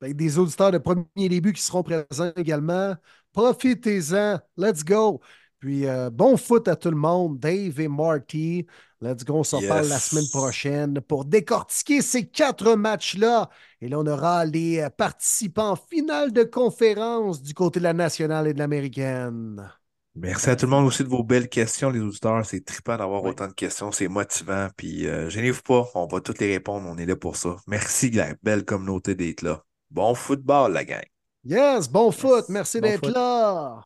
Avec 0.00 0.16
des 0.16 0.38
auditeurs 0.38 0.72
de 0.72 0.78
premier 0.78 1.28
début 1.28 1.52
qui 1.52 1.62
seront 1.62 1.82
présents 1.82 2.32
également. 2.36 2.94
Profitez-en. 3.32 4.38
Let's 4.56 4.84
go. 4.84 5.20
Puis 5.60 5.86
euh, 5.86 6.10
bon 6.10 6.36
foot 6.36 6.68
à 6.68 6.76
tout 6.76 6.90
le 6.90 6.96
monde. 6.96 7.38
Dave 7.38 7.80
et 7.80 7.88
Marty. 7.88 8.66
Let's 9.04 9.22
go. 9.24 9.34
On 9.36 9.44
s'en 9.44 9.60
Yes. 9.60 9.68
parle 9.68 9.86
la 9.88 9.98
semaine 9.98 10.28
prochaine 10.32 11.00
pour 11.02 11.24
décortiquer 11.26 12.00
ces 12.00 12.26
quatre 12.26 12.74
matchs-là. 12.74 13.50
Et 13.82 13.88
là, 13.88 13.98
on 13.98 14.06
aura 14.06 14.44
les 14.46 14.80
euh, 14.80 14.88
participants 14.88 15.76
finale 15.76 16.32
de 16.32 16.42
conférence 16.42 17.42
du 17.42 17.52
côté 17.52 17.80
de 17.80 17.84
la 17.84 17.92
nationale 17.92 18.48
et 18.48 18.54
de 18.54 18.58
l'américaine. 18.58 19.70
Merci 20.16 20.48
à 20.48 20.56
tout 20.56 20.66
le 20.66 20.70
monde 20.70 20.86
aussi 20.86 21.02
de 21.02 21.08
vos 21.08 21.24
belles 21.24 21.48
questions, 21.48 21.90
les 21.90 22.00
auditeurs. 22.00 22.46
C'est 22.46 22.64
trippant 22.64 22.96
d'avoir 22.96 23.22
Oui. 23.24 23.30
autant 23.30 23.48
de 23.48 23.52
questions. 23.52 23.92
C'est 23.92 24.08
motivant. 24.08 24.68
Puis, 24.76 25.06
euh, 25.06 25.28
gênez-vous 25.28 25.62
pas. 25.62 25.88
On 25.94 26.06
va 26.06 26.20
toutes 26.20 26.38
les 26.38 26.52
répondre. 26.52 26.88
On 26.88 26.96
est 26.96 27.04
là 27.06 27.16
pour 27.16 27.36
ça. 27.36 27.56
Merci, 27.66 28.10
la 28.12 28.28
belle 28.42 28.64
communauté 28.64 29.14
d'être 29.14 29.42
là. 29.42 29.62
Bon 29.90 30.14
football, 30.14 30.72
la 30.72 30.84
gang. 30.84 31.02
Yes, 31.44 31.88
bon 31.90 32.10
foot. 32.10 32.46
Merci 32.48 32.80
bon 32.80 32.88
d'être 32.88 33.10
là. 33.10 33.82